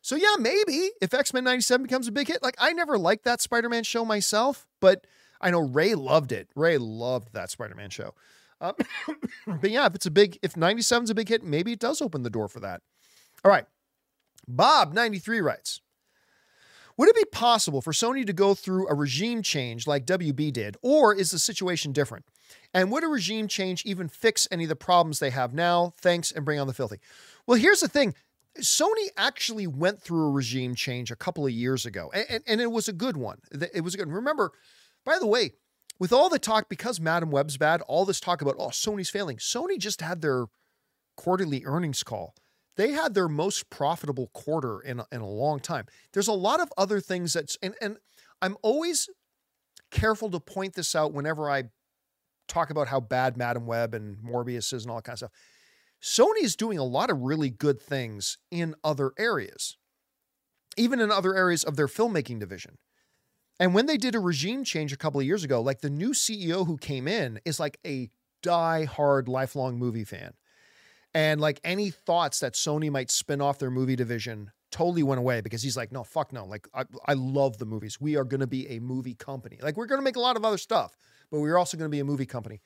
So 0.03 0.17
yeah, 0.17 0.35
maybe 0.37 0.91
if 1.01 1.13
X-Men 1.13 1.45
97 1.45 1.83
becomes 1.83 2.09
a 2.09 2.11
big 2.11 2.27
hit, 2.27 2.43
like 2.43 2.55
I 2.59 2.73
never 2.73 2.97
liked 2.97 3.23
that 3.23 3.39
Spider-Man 3.39 3.83
show 3.85 4.03
myself, 4.03 4.67
but 4.81 5.07
I 5.39 5.49
know 5.49 5.61
Ray 5.61 5.95
loved 5.95 6.33
it. 6.33 6.49
Ray 6.55 6.77
loved 6.77 7.33
that 7.33 7.49
Spider-Man 7.49 7.89
show. 7.89 8.13
Um, 8.59 8.73
but 9.47 9.71
yeah, 9.71 9.85
if 9.85 9.95
it's 9.95 10.05
a 10.05 10.11
big, 10.11 10.37
if 10.43 10.55
97's 10.55 11.09
a 11.09 11.15
big 11.15 11.29
hit, 11.29 11.41
maybe 11.41 11.71
it 11.71 11.79
does 11.79 12.01
open 12.01 12.23
the 12.23 12.29
door 12.29 12.49
for 12.49 12.59
that. 12.59 12.81
All 13.45 13.49
right. 13.49 13.65
Bob 14.45 14.93
93 14.93 15.39
writes, 15.39 15.79
would 16.97 17.07
it 17.07 17.15
be 17.15 17.25
possible 17.31 17.81
for 17.81 17.93
Sony 17.93 18.25
to 18.25 18.33
go 18.33 18.53
through 18.53 18.89
a 18.89 18.93
regime 18.93 19.41
change 19.41 19.87
like 19.87 20.05
WB 20.05 20.51
did, 20.51 20.75
or 20.81 21.15
is 21.15 21.31
the 21.31 21.39
situation 21.39 21.93
different? 21.93 22.25
And 22.73 22.91
would 22.91 23.05
a 23.05 23.07
regime 23.07 23.47
change 23.47 23.83
even 23.85 24.09
fix 24.09 24.49
any 24.51 24.63
of 24.63 24.69
the 24.69 24.75
problems 24.75 25.19
they 25.19 25.29
have 25.29 25.53
now? 25.53 25.93
Thanks 25.97 26.29
and 26.29 26.43
bring 26.43 26.59
on 26.59 26.67
the 26.67 26.73
filthy. 26.73 26.99
Well, 27.47 27.57
here's 27.57 27.79
the 27.79 27.87
thing 27.87 28.13
Sony 28.59 29.07
actually 29.17 29.67
went 29.67 30.01
through 30.01 30.27
a 30.27 30.31
regime 30.31 30.75
change 30.75 31.11
a 31.11 31.15
couple 31.15 31.45
of 31.45 31.51
years 31.51 31.85
ago, 31.85 32.11
and, 32.13 32.43
and, 32.45 32.61
it 32.61 32.71
was 32.71 32.87
a 32.87 32.93
good 32.93 33.17
one. 33.17 33.39
It 33.51 33.83
was 33.83 33.95
a 33.95 33.97
good. 33.97 34.11
Remember, 34.11 34.51
by 35.03 35.17
the 35.17 35.25
way, 35.25 35.53
with 35.99 36.13
all 36.13 36.29
the 36.29 36.39
talk 36.39 36.69
because 36.69 36.99
Madame 36.99 37.31
Web's 37.31 37.57
bad, 37.57 37.81
all 37.81 38.05
this 38.05 38.19
talk 38.19 38.41
about 38.41 38.55
oh 38.59 38.67
Sony's 38.67 39.09
failing. 39.09 39.37
Sony 39.37 39.79
just 39.79 40.01
had 40.01 40.21
their 40.21 40.45
quarterly 41.17 41.63
earnings 41.65 42.03
call. 42.03 42.35
They 42.75 42.91
had 42.91 43.13
their 43.13 43.27
most 43.27 43.69
profitable 43.69 44.29
quarter 44.33 44.79
in 44.79 44.99
a, 44.99 45.05
in 45.11 45.21
a 45.21 45.29
long 45.29 45.59
time. 45.59 45.85
There's 46.13 46.27
a 46.27 46.33
lot 46.33 46.59
of 46.59 46.71
other 46.77 46.99
things 46.99 47.33
that's 47.33 47.57
and 47.61 47.75
and 47.81 47.97
I'm 48.41 48.57
always 48.61 49.09
careful 49.91 50.29
to 50.31 50.39
point 50.39 50.73
this 50.73 50.95
out 50.95 51.13
whenever 51.13 51.49
I 51.49 51.65
talk 52.47 52.69
about 52.69 52.87
how 52.87 52.99
bad 52.99 53.37
Madame 53.37 53.65
Web 53.65 53.93
and 53.93 54.17
Morbius 54.17 54.73
is 54.73 54.83
and 54.83 54.91
all 54.91 54.97
that 54.97 55.05
kind 55.05 55.13
of 55.13 55.19
stuff. 55.19 55.31
Sony 56.03 56.43
is 56.43 56.57
doing 56.57 56.77
a 56.77 56.83
lot 56.83 57.09
of 57.09 57.21
really 57.21 57.49
good 57.49 57.81
things 57.81 58.37
in 58.51 58.75
other 58.83 59.13
areas, 59.17 59.77
even 60.75 60.99
in 60.99 61.09
other 61.09 61.33
areas 61.33 61.63
of 61.63 61.77
their 61.77 61.87
filmmaking 61.87 62.39
division. 62.39 62.77
And 63.57 63.73
when 63.73 63.85
they 63.85 63.95
did 63.95 64.13
a 64.13 64.19
regime 64.19 64.65
change 64.65 64.91
a 64.91 64.97
couple 64.97 65.21
of 65.21 65.25
years 65.25 65.45
ago, 65.45 65.61
like 65.61 65.79
the 65.79 65.89
new 65.89 66.11
CEO 66.11 66.67
who 66.67 66.77
came 66.77 67.07
in 67.07 67.39
is 67.45 67.57
like 67.57 67.79
a 67.85 68.09
die-hard 68.41 69.29
lifelong 69.29 69.77
movie 69.77 70.03
fan. 70.03 70.33
And 71.13 71.39
like 71.39 71.61
any 71.63 71.89
thoughts 71.89 72.41
that 72.41 72.55
Sony 72.55 72.91
might 72.91 73.09
spin 73.09 73.39
off 73.39 73.59
their 73.59 73.71
movie 73.71 73.95
division 73.95 74.51
totally 74.71 75.03
went 75.03 75.19
away 75.19 75.39
because 75.39 75.61
he's 75.61 75.77
like, 75.77 75.93
no, 75.93 76.03
fuck 76.03 76.33
no. 76.33 76.45
Like, 76.45 76.67
I, 76.73 76.83
I 77.05 77.13
love 77.13 77.59
the 77.59 77.65
movies. 77.65 78.01
We 78.01 78.17
are 78.17 78.23
going 78.25 78.41
to 78.41 78.47
be 78.47 78.67
a 78.69 78.79
movie 78.79 79.13
company. 79.13 79.59
Like, 79.61 79.77
we're 79.77 79.85
going 79.85 79.99
to 79.99 80.03
make 80.03 80.15
a 80.15 80.19
lot 80.19 80.35
of 80.35 80.43
other 80.43 80.57
stuff, 80.57 80.97
but 81.31 81.39
we're 81.39 81.57
also 81.57 81.77
going 81.77 81.89
to 81.89 81.95
be 81.95 81.99
a 81.99 82.05
movie 82.05 82.25
company. 82.25 82.59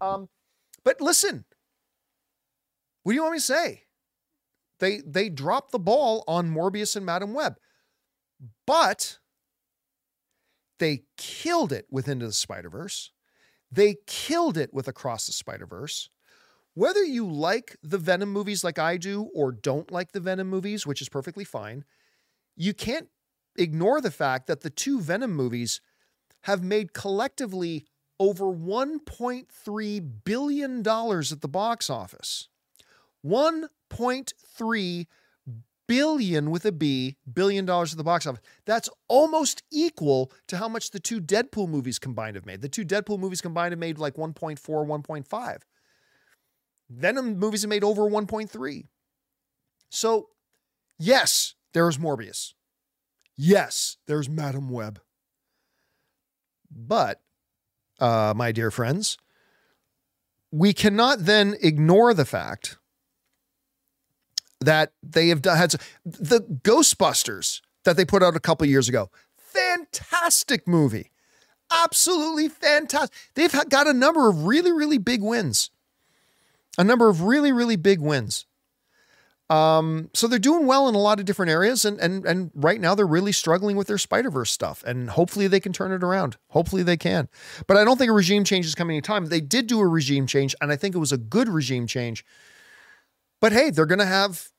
Um, 0.00 0.28
but 0.84 1.00
listen, 1.00 1.44
what 3.02 3.12
do 3.12 3.16
you 3.16 3.22
want 3.22 3.32
me 3.32 3.38
to 3.38 3.44
say? 3.44 3.82
They 4.78 5.00
they 5.06 5.28
dropped 5.28 5.72
the 5.72 5.78
ball 5.78 6.24
on 6.26 6.50
Morbius 6.50 6.96
and 6.96 7.06
Madame 7.06 7.34
Web, 7.34 7.56
but 8.66 9.18
they 10.78 11.04
killed 11.16 11.72
it 11.72 11.86
with 11.90 12.08
Into 12.08 12.26
the 12.26 12.32
Spider 12.32 12.68
Verse. 12.68 13.12
They 13.70 13.96
killed 14.06 14.58
it 14.58 14.74
with 14.74 14.88
Across 14.88 15.26
the 15.26 15.32
Spider 15.32 15.66
Verse. 15.66 16.10
Whether 16.74 17.04
you 17.04 17.30
like 17.30 17.76
the 17.82 17.98
Venom 17.98 18.32
movies 18.32 18.64
like 18.64 18.78
I 18.78 18.96
do 18.96 19.30
or 19.34 19.52
don't 19.52 19.90
like 19.92 20.12
the 20.12 20.20
Venom 20.20 20.48
movies, 20.48 20.86
which 20.86 21.02
is 21.02 21.08
perfectly 21.08 21.44
fine, 21.44 21.84
you 22.56 22.72
can't 22.72 23.08
ignore 23.56 24.00
the 24.00 24.10
fact 24.10 24.46
that 24.46 24.62
the 24.62 24.70
two 24.70 25.00
Venom 25.00 25.32
movies 25.32 25.80
have 26.42 26.62
made 26.62 26.92
collectively 26.92 27.86
over 28.18 28.46
$1.3 28.46 30.10
billion 30.24 30.78
at 30.78 31.40
the 31.40 31.48
box 31.48 31.90
office. 31.90 32.48
1.3 33.24 35.06
billion 35.86 36.50
with 36.50 36.64
a 36.64 36.72
B, 36.72 37.16
billion 37.30 37.66
dollars 37.66 37.92
at 37.92 37.98
the 37.98 38.04
box 38.04 38.26
office. 38.26 38.40
That's 38.64 38.88
almost 39.08 39.62
equal 39.70 40.32
to 40.48 40.56
how 40.56 40.68
much 40.68 40.90
the 40.90 41.00
two 41.00 41.20
Deadpool 41.20 41.68
movies 41.68 41.98
combined 41.98 42.36
have 42.36 42.46
made. 42.46 42.62
The 42.62 42.68
two 42.68 42.84
Deadpool 42.84 43.18
movies 43.18 43.40
combined 43.40 43.72
have 43.72 43.78
made 43.78 43.98
like 43.98 44.14
1.4, 44.14 44.58
1.5. 44.58 45.58
Venom 46.90 47.38
movies 47.38 47.62
have 47.62 47.68
made 47.68 47.84
over 47.84 48.02
1.3. 48.02 48.84
So, 49.90 50.28
yes, 50.98 51.54
there's 51.74 51.98
Morbius. 51.98 52.54
Yes, 53.36 53.96
there's 54.06 54.28
Madame 54.28 54.68
Web. 54.70 55.00
But, 56.70 57.20
uh, 58.00 58.32
my 58.34 58.52
dear 58.52 58.70
friends, 58.70 59.18
we 60.50 60.72
cannot 60.72 61.26
then 61.26 61.56
ignore 61.60 62.14
the 62.14 62.24
fact 62.24 62.78
that 64.62 64.92
they 65.02 65.28
have 65.28 65.42
done, 65.42 65.56
had 65.56 65.74
the 66.04 66.40
Ghostbusters 66.40 67.60
that 67.84 67.96
they 67.96 68.04
put 68.04 68.22
out 68.22 68.36
a 68.36 68.40
couple 68.40 68.66
years 68.66 68.88
ago. 68.88 69.10
Fantastic 69.36 70.66
movie. 70.66 71.10
Absolutely 71.70 72.48
fantastic. 72.48 73.16
They've 73.34 73.52
got 73.68 73.86
a 73.86 73.92
number 73.92 74.28
of 74.28 74.44
really, 74.44 74.72
really 74.72 74.98
big 74.98 75.22
wins 75.22 75.70
a 76.78 76.84
number 76.84 77.08
of 77.08 77.22
really, 77.22 77.52
really 77.52 77.76
big 77.76 78.00
wins. 78.00 78.46
Um, 79.50 80.08
so 80.14 80.26
they're 80.28 80.38
doing 80.38 80.66
well 80.66 80.88
in 80.88 80.94
a 80.94 80.98
lot 80.98 81.18
of 81.18 81.26
different 81.26 81.50
areas, 81.50 81.84
and 81.84 82.00
and 82.00 82.24
and 82.24 82.50
right 82.54 82.80
now 82.80 82.94
they're 82.94 83.06
really 83.06 83.32
struggling 83.32 83.76
with 83.76 83.86
their 83.86 83.98
Spider 83.98 84.30
Verse 84.30 84.50
stuff, 84.50 84.82
and 84.86 85.10
hopefully 85.10 85.46
they 85.46 85.60
can 85.60 85.74
turn 85.74 85.92
it 85.92 86.02
around. 86.02 86.38
Hopefully 86.48 86.82
they 86.82 86.96
can, 86.96 87.28
but 87.66 87.76
I 87.76 87.84
don't 87.84 87.98
think 87.98 88.08
a 88.08 88.14
regime 88.14 88.44
change 88.44 88.64
is 88.64 88.74
coming 88.74 88.94
anytime. 88.94 89.26
They 89.26 89.42
did 89.42 89.66
do 89.66 89.80
a 89.80 89.86
regime 89.86 90.26
change, 90.26 90.54
and 90.62 90.72
I 90.72 90.76
think 90.76 90.94
it 90.94 90.98
was 90.98 91.12
a 91.12 91.18
good 91.18 91.48
regime 91.48 91.86
change. 91.86 92.24
But 93.42 93.52
hey, 93.52 93.70
they're 93.70 93.86
gonna 93.86 94.06
have, 94.06 94.50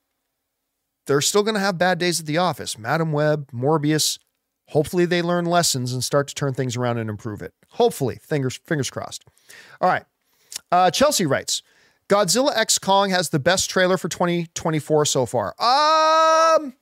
they're 1.06 1.22
still 1.22 1.42
gonna 1.42 1.58
have 1.58 1.78
bad 1.78 1.98
days 1.98 2.20
at 2.20 2.26
the 2.26 2.36
office. 2.36 2.78
Madame 2.78 3.12
Web, 3.12 3.50
Morbius. 3.50 4.18
Hopefully 4.68 5.06
they 5.06 5.22
learn 5.22 5.46
lessons 5.46 5.92
and 5.92 6.04
start 6.04 6.28
to 6.28 6.34
turn 6.34 6.52
things 6.52 6.76
around 6.76 6.98
and 6.98 7.08
improve 7.08 7.40
it. 7.40 7.54
Hopefully, 7.70 8.18
fingers 8.22 8.60
fingers 8.66 8.90
crossed. 8.90 9.24
All 9.80 9.88
right, 9.88 10.04
uh, 10.70 10.90
Chelsea 10.90 11.24
writes. 11.24 11.62
Godzilla 12.10 12.54
X 12.54 12.78
Kong 12.78 13.08
has 13.08 13.30
the 13.30 13.38
best 13.38 13.70
trailer 13.70 13.96
for 13.96 14.10
2024 14.10 15.06
so 15.06 15.24
far. 15.24 15.54
Um, 15.58 16.74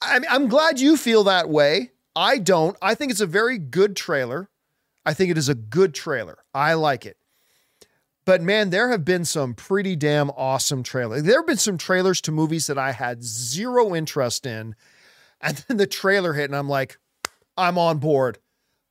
I'm, 0.00 0.24
I'm 0.30 0.46
glad 0.46 0.78
you 0.78 0.96
feel 0.96 1.24
that 1.24 1.48
way. 1.48 1.90
I 2.14 2.38
don't. 2.38 2.76
I 2.80 2.94
think 2.94 3.10
it's 3.10 3.20
a 3.20 3.26
very 3.26 3.58
good 3.58 3.96
trailer. 3.96 4.48
I 5.04 5.14
think 5.14 5.32
it 5.32 5.38
is 5.38 5.48
a 5.48 5.56
good 5.56 5.92
trailer. 5.92 6.38
I 6.54 6.74
like 6.74 7.04
it. 7.04 7.17
But 8.28 8.42
man, 8.42 8.68
there 8.68 8.90
have 8.90 9.06
been 9.06 9.24
some 9.24 9.54
pretty 9.54 9.96
damn 9.96 10.28
awesome 10.32 10.82
trailers. 10.82 11.22
There 11.22 11.38
have 11.38 11.46
been 11.46 11.56
some 11.56 11.78
trailers 11.78 12.20
to 12.20 12.30
movies 12.30 12.66
that 12.66 12.76
I 12.76 12.92
had 12.92 13.24
zero 13.24 13.94
interest 13.94 14.44
in. 14.44 14.74
And 15.40 15.56
then 15.66 15.78
the 15.78 15.86
trailer 15.86 16.34
hit, 16.34 16.44
and 16.44 16.54
I'm 16.54 16.68
like, 16.68 16.98
I'm 17.56 17.78
on 17.78 17.96
board. 17.96 18.36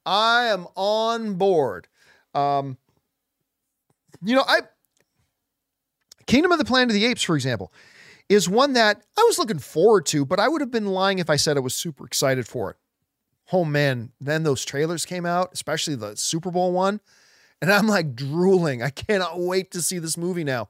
I 0.07 0.45
am 0.45 0.65
on 0.73 1.35
board. 1.35 1.87
Um, 2.33 2.77
you 4.23 4.35
know, 4.35 4.43
I 4.47 4.61
Kingdom 6.25 6.51
of 6.51 6.57
the 6.57 6.65
Planet 6.65 6.89
of 6.89 6.95
the 6.95 7.05
Apes, 7.05 7.21
for 7.21 7.35
example, 7.35 7.71
is 8.29 8.49
one 8.49 8.73
that 8.73 9.03
I 9.19 9.23
was 9.27 9.37
looking 9.37 9.59
forward 9.59 10.07
to, 10.07 10.25
but 10.25 10.39
I 10.39 10.47
would 10.47 10.61
have 10.61 10.71
been 10.71 10.87
lying 10.87 11.19
if 11.19 11.29
I 11.29 11.35
said 11.35 11.57
I 11.57 11.59
was 11.59 11.75
super 11.75 12.07
excited 12.07 12.47
for 12.47 12.71
it. 12.71 12.77
Oh 13.53 13.65
man, 13.65 14.13
then 14.19 14.41
those 14.41 14.65
trailers 14.65 15.05
came 15.05 15.27
out, 15.27 15.51
especially 15.53 15.93
the 15.93 16.15
Super 16.15 16.49
Bowl 16.49 16.71
one, 16.71 17.01
and 17.61 17.71
I'm 17.71 17.87
like 17.87 18.15
drooling. 18.15 18.81
I 18.81 18.89
cannot 18.89 19.39
wait 19.39 19.71
to 19.71 19.81
see 19.81 19.99
this 19.99 20.17
movie 20.17 20.43
now. 20.43 20.69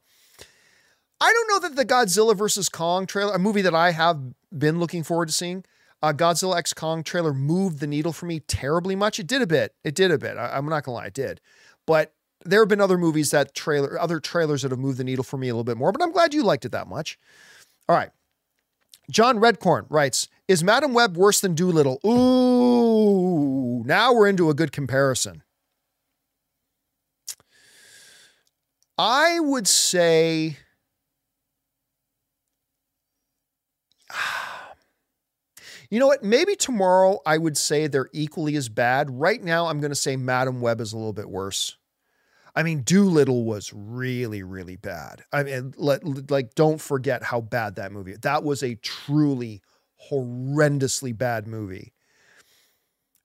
I 1.20 1.34
don't 1.34 1.50
know 1.50 1.68
that 1.68 1.76
the 1.76 1.86
Godzilla 1.86 2.36
versus 2.38 2.70
Kong 2.70 3.08
trailer, 3.08 3.34
a 3.34 3.40
movie 3.40 3.64
that 3.64 3.74
I 3.74 3.92
have 3.92 4.20
been 4.56 4.80
looking 4.80 5.04
forward 5.04 5.30
to 5.30 5.34
seeing, 5.34 5.66
uh, 6.04 6.14
Godzilla 6.14 6.58
X 6.58 6.74
Kong 6.74 7.04
trailer 7.04 7.34
moved 7.34 7.80
the 7.80 7.88
needle 7.88 8.14
for 8.14 8.28
me 8.28 8.40
terribly 8.42 8.96
much. 8.96 9.20
It 9.20 9.28
did 9.28 9.42
a 9.42 9.48
bit. 9.48 9.74
It 9.84 9.96
did 9.96 10.12
a 10.12 10.18
bit. 10.18 10.38
I, 10.38 10.56
I'm 10.56 10.68
not 10.68 10.84
gonna 10.84 10.98
lie, 10.98 11.08
it 11.08 11.14
did. 11.14 11.42
But 11.88 12.14
there 12.46 12.62
have 12.62 12.70
been 12.70 12.82
other 12.82 12.98
movies 12.98 13.32
that 13.32 13.56
trailer, 13.56 14.00
other 14.00 14.20
trailers 14.20 14.62
that 14.62 14.72
have 14.72 14.80
moved 14.80 15.00
the 15.00 15.04
needle 15.04 15.24
for 15.24 15.38
me 15.38 15.50
a 15.50 15.54
little 15.54 15.64
bit 15.64 15.78
more, 15.78 15.92
but 15.92 16.04
I'm 16.04 16.12
glad 16.12 16.34
you 16.34 16.44
liked 16.44 16.66
it 16.66 16.72
that 16.72 16.88
much. 16.88 17.18
All 17.90 17.96
right. 17.96 18.12
John 19.10 19.40
Redcorn 19.40 19.86
writes, 19.90 20.28
Is 20.48 20.64
Madame 20.64 20.94
Web 20.94 21.18
worse 21.18 21.40
than 21.40 21.56
Dolittle?" 21.56 22.00
Ooh, 22.06 23.84
now 23.86 24.14
we're 24.14 24.28
into 24.28 24.50
a 24.50 24.54
good 24.54 24.72
comparison. 24.72 25.44
I 28.98 29.40
would 29.40 29.68
say. 29.68 30.58
You 35.90 36.00
know 36.00 36.08
what? 36.08 36.24
Maybe 36.24 36.56
tomorrow 36.56 37.20
I 37.26 37.38
would 37.38 37.58
say 37.58 37.88
they're 37.88 38.10
equally 38.12 38.56
as 38.58 38.68
bad. 38.70 39.10
Right 39.10 39.42
now, 39.42 39.68
I'm 39.68 39.80
going 39.80 39.92
to 39.92 39.96
say 39.96 40.18
Madame 40.18 40.60
Web 40.60 40.82
is 40.82 40.92
a 40.92 40.98
little 40.98 41.14
bit 41.14 41.30
worse. 41.30 41.78
I 42.56 42.64
mean, 42.64 42.84
Dolittle 42.84 43.46
was 43.46 43.72
really, 43.74 44.44
really 44.44 44.78
bad. 44.78 45.24
I 45.34 45.44
mean, 45.44 45.74
let, 45.78 46.32
like, 46.32 46.56
don't 46.56 46.82
forget 46.82 47.24
how 47.24 47.42
bad 47.42 47.76
that 47.76 47.92
movie. 47.92 48.16
That 48.22 48.44
was 48.44 48.64
a 48.64 48.76
truly 48.76 49.62
horrendously 50.12 51.18
bad 51.18 51.48
movie. 51.48 51.94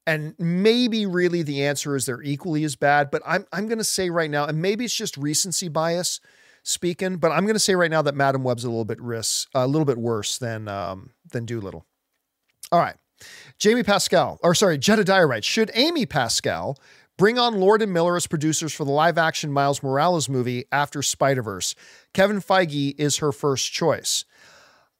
And 0.07 0.35
maybe 0.39 1.07
really 1.07 1.43
the 1.43 1.65
answer 1.65 1.95
is 1.95 2.07
they're 2.07 2.23
equally 2.23 2.65
as 2.65 2.75
bad, 2.75 3.11
but 3.11 3.23
I'm 3.25 3.47
I'm 3.53 3.69
going 3.69 3.79
to 3.79 3.85
say 3.85 4.11
right 4.11 4.31
now, 4.31 4.47
and 4.47 4.61
maybe 4.61 4.85
it's 4.85 4.97
just 4.97 5.17
recency 5.17 5.69
bias 5.69 6.21
speaking, 6.65 7.17
but 7.17 7.31
I'm 7.31 7.45
going 7.45 7.55
to 7.55 7.61
say 7.61 7.75
right 7.75 7.91
now 7.91 8.03
that 8.03 8.15
Madame 8.15 8.43
Web's 8.43 8.65
a 8.65 8.69
little 8.69 8.85
bit 8.85 9.01
risk, 9.01 9.49
a 9.55 9.67
little 9.67 9.85
bit 9.85 9.99
worse 9.99 10.39
than 10.39 10.67
um, 10.67 11.11
than 11.31 11.47
Dolittle. 11.47 11.87
All 12.73 12.81
right. 12.81 12.97
Jamie 13.59 13.85
Pascal, 13.85 14.41
or 14.43 14.53
sorry, 14.53 14.77
Jedediah 14.79 15.27
writes, 15.27 15.47
should 15.47 15.71
Amy 15.75 16.07
Pascal 16.07 16.77
Bring 17.19 17.39
on 17.39 17.61
Lord 17.61 17.83
and 17.83 17.93
Miller 17.93 18.17
as 18.17 18.27
producers 18.27 18.73
for 18.73 18.85
the 18.85 18.91
live 18.91 19.19
action 19.19 19.53
Miles 19.53 19.83
Morales 19.83 20.29
movie 20.29 20.65
after 20.73 21.03
Spider 21.03 21.43
Verse. 21.43 21.75
Kevin 22.15 22.41
Feige 22.41 22.95
is 22.99 23.19
her 23.19 23.33
first 23.33 23.73
choice. 23.73 24.25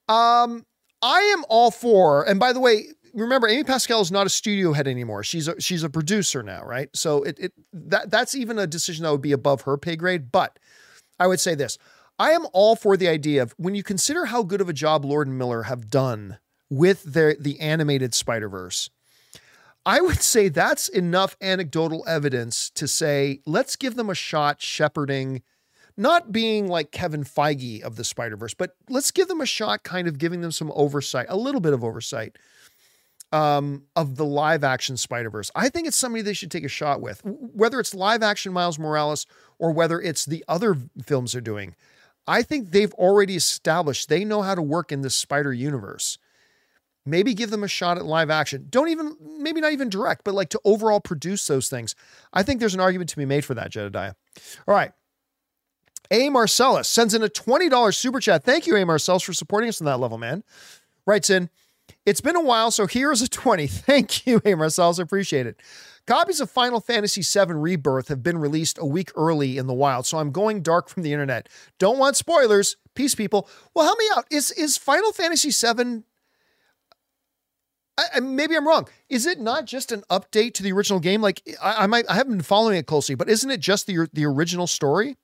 Um, 0.07 0.65
I 1.01 1.19
am 1.35 1.43
all 1.49 1.71
for, 1.71 2.23
and 2.23 2.39
by 2.39 2.53
the 2.53 2.59
way, 2.59 2.85
remember 3.13 3.47
Amy 3.47 3.63
Pascal 3.63 4.01
is 4.01 4.11
not 4.11 4.25
a 4.25 4.29
studio 4.29 4.73
head 4.73 4.87
anymore. 4.87 5.23
She's 5.23 5.47
a, 5.47 5.59
she's 5.61 5.83
a 5.83 5.89
producer 5.89 6.43
now, 6.43 6.63
right? 6.63 6.89
So 6.93 7.23
it, 7.23 7.39
it 7.39 7.53
that 7.71 8.09
that's 8.09 8.35
even 8.35 8.59
a 8.59 8.67
decision 8.67 9.03
that 9.03 9.11
would 9.11 9.21
be 9.21 9.31
above 9.31 9.61
her 9.61 9.77
pay 9.77 9.95
grade. 9.95 10.31
But 10.31 10.59
I 11.19 11.27
would 11.27 11.39
say 11.39 11.55
this: 11.55 11.77
I 12.19 12.31
am 12.31 12.47
all 12.53 12.75
for 12.75 12.97
the 12.97 13.07
idea 13.07 13.43
of 13.43 13.53
when 13.57 13.75
you 13.75 13.83
consider 13.83 14.25
how 14.25 14.43
good 14.43 14.61
of 14.61 14.69
a 14.69 14.73
job 14.73 15.05
Lord 15.05 15.27
and 15.27 15.37
Miller 15.37 15.63
have 15.63 15.89
done 15.89 16.39
with 16.69 17.03
their 17.03 17.35
the 17.35 17.59
animated 17.59 18.13
Spider 18.13 18.49
Verse. 18.49 18.89
I 19.85 19.99
would 19.99 20.21
say 20.21 20.47
that's 20.47 20.87
enough 20.87 21.35
anecdotal 21.41 22.05
evidence 22.07 22.69
to 22.71 22.87
say 22.87 23.41
let's 23.45 23.75
give 23.75 23.95
them 23.95 24.09
a 24.09 24.15
shot 24.15 24.61
shepherding, 24.61 25.43
not 25.97 26.31
being 26.31 26.67
like 26.67 26.91
Kevin 26.91 27.23
Feige 27.23 27.81
of 27.81 27.97
the 27.97 28.03
Spider 28.03 28.37
Verse, 28.37 28.53
but 28.53 28.75
let's 28.89 29.11
give 29.11 29.27
them 29.27 29.41
a 29.41 29.45
shot, 29.45 29.83
kind 29.83 30.07
of 30.07 30.17
giving 30.17 30.41
them 30.41 30.51
some 30.51 30.71
oversight, 30.73 31.25
a 31.29 31.37
little 31.37 31.61
bit 31.61 31.73
of 31.73 31.83
oversight 31.83 32.37
um, 33.33 33.83
of 33.95 34.15
the 34.15 34.25
live 34.25 34.63
action 34.63 34.95
Spider 34.95 35.29
Verse. 35.29 35.51
I 35.55 35.69
think 35.69 35.87
it's 35.87 35.97
somebody 35.97 36.21
they 36.21 36.33
should 36.33 36.51
take 36.51 36.63
a 36.63 36.69
shot 36.69 37.01
with, 37.01 37.21
whether 37.23 37.79
it's 37.79 37.93
live 37.93 38.23
action 38.23 38.53
Miles 38.53 38.79
Morales 38.79 39.25
or 39.59 39.71
whether 39.71 39.99
it's 39.99 40.25
the 40.25 40.45
other 40.47 40.77
films 41.03 41.33
they're 41.33 41.41
doing. 41.41 41.75
I 42.25 42.41
think 42.41 42.71
they've 42.71 42.93
already 42.93 43.35
established 43.35 44.07
they 44.07 44.23
know 44.23 44.41
how 44.41 44.55
to 44.55 44.61
work 44.61 44.91
in 44.91 45.01
this 45.01 45.15
Spider 45.15 45.51
universe 45.51 46.17
maybe 47.05 47.33
give 47.33 47.49
them 47.49 47.63
a 47.63 47.67
shot 47.67 47.97
at 47.97 48.05
live 48.05 48.29
action. 48.29 48.67
Don't 48.69 48.89
even, 48.89 49.15
maybe 49.39 49.61
not 49.61 49.73
even 49.73 49.89
direct, 49.89 50.23
but 50.23 50.33
like 50.33 50.49
to 50.49 50.61
overall 50.63 50.99
produce 50.99 51.47
those 51.47 51.69
things. 51.69 51.95
I 52.31 52.43
think 52.43 52.59
there's 52.59 52.73
an 52.73 52.79
argument 52.79 53.09
to 53.11 53.17
be 53.17 53.25
made 53.25 53.45
for 53.45 53.53
that, 53.55 53.71
Jedediah. 53.71 54.13
All 54.67 54.75
right. 54.75 54.91
A. 56.11 56.29
Marcellus 56.29 56.87
sends 56.87 57.13
in 57.13 57.23
a 57.23 57.29
$20 57.29 57.95
super 57.95 58.19
chat. 58.19 58.43
Thank 58.43 58.67
you, 58.67 58.75
A. 58.75 58.85
Marcellus, 58.85 59.23
for 59.23 59.33
supporting 59.33 59.69
us 59.69 59.81
on 59.81 59.85
that 59.85 59.99
level, 59.99 60.17
man. 60.17 60.43
Writes 61.05 61.29
in, 61.29 61.49
it's 62.05 62.21
been 62.21 62.35
a 62.35 62.41
while, 62.41 62.71
so 62.71 62.87
here's 62.87 63.21
a 63.21 63.27
20. 63.29 63.67
Thank 63.67 64.25
you, 64.25 64.41
A. 64.45 64.55
Marcellus. 64.55 64.99
Appreciate 64.99 65.47
it. 65.47 65.61
Copies 66.05 66.41
of 66.41 66.51
Final 66.51 66.81
Fantasy 66.81 67.21
VII 67.21 67.53
Rebirth 67.53 68.09
have 68.09 68.21
been 68.21 68.37
released 68.37 68.77
a 68.77 68.85
week 68.85 69.11
early 69.15 69.57
in 69.57 69.67
the 69.67 69.73
wild, 69.73 70.05
so 70.05 70.17
I'm 70.17 70.31
going 70.31 70.61
dark 70.61 70.89
from 70.89 71.03
the 71.03 71.13
internet. 71.13 71.47
Don't 71.79 71.97
want 71.97 72.17
spoilers. 72.17 72.75
Peace, 72.93 73.15
people. 73.15 73.47
Well, 73.73 73.85
help 73.85 73.97
me 73.97 74.09
out. 74.15 74.25
Is 74.29 74.51
is 74.51 74.77
Final 74.77 75.13
Fantasy 75.13 75.49
VII 75.49 76.03
I, 77.97 78.19
maybe 78.19 78.55
I'm 78.55 78.67
wrong. 78.67 78.87
Is 79.09 79.25
it 79.25 79.39
not 79.39 79.65
just 79.65 79.91
an 79.91 80.03
update 80.09 80.53
to 80.55 80.63
the 80.63 80.71
original 80.71 80.99
game? 80.99 81.21
Like 81.21 81.43
I, 81.61 81.83
I, 81.83 81.87
might, 81.87 82.05
I 82.09 82.15
haven't 82.15 82.33
been 82.33 82.41
following 82.41 82.77
it 82.77 82.87
closely, 82.87 83.15
but 83.15 83.29
isn't 83.29 83.49
it 83.49 83.59
just 83.59 83.87
the 83.87 84.07
the 84.13 84.25
original 84.25 84.67
story? 84.67 85.17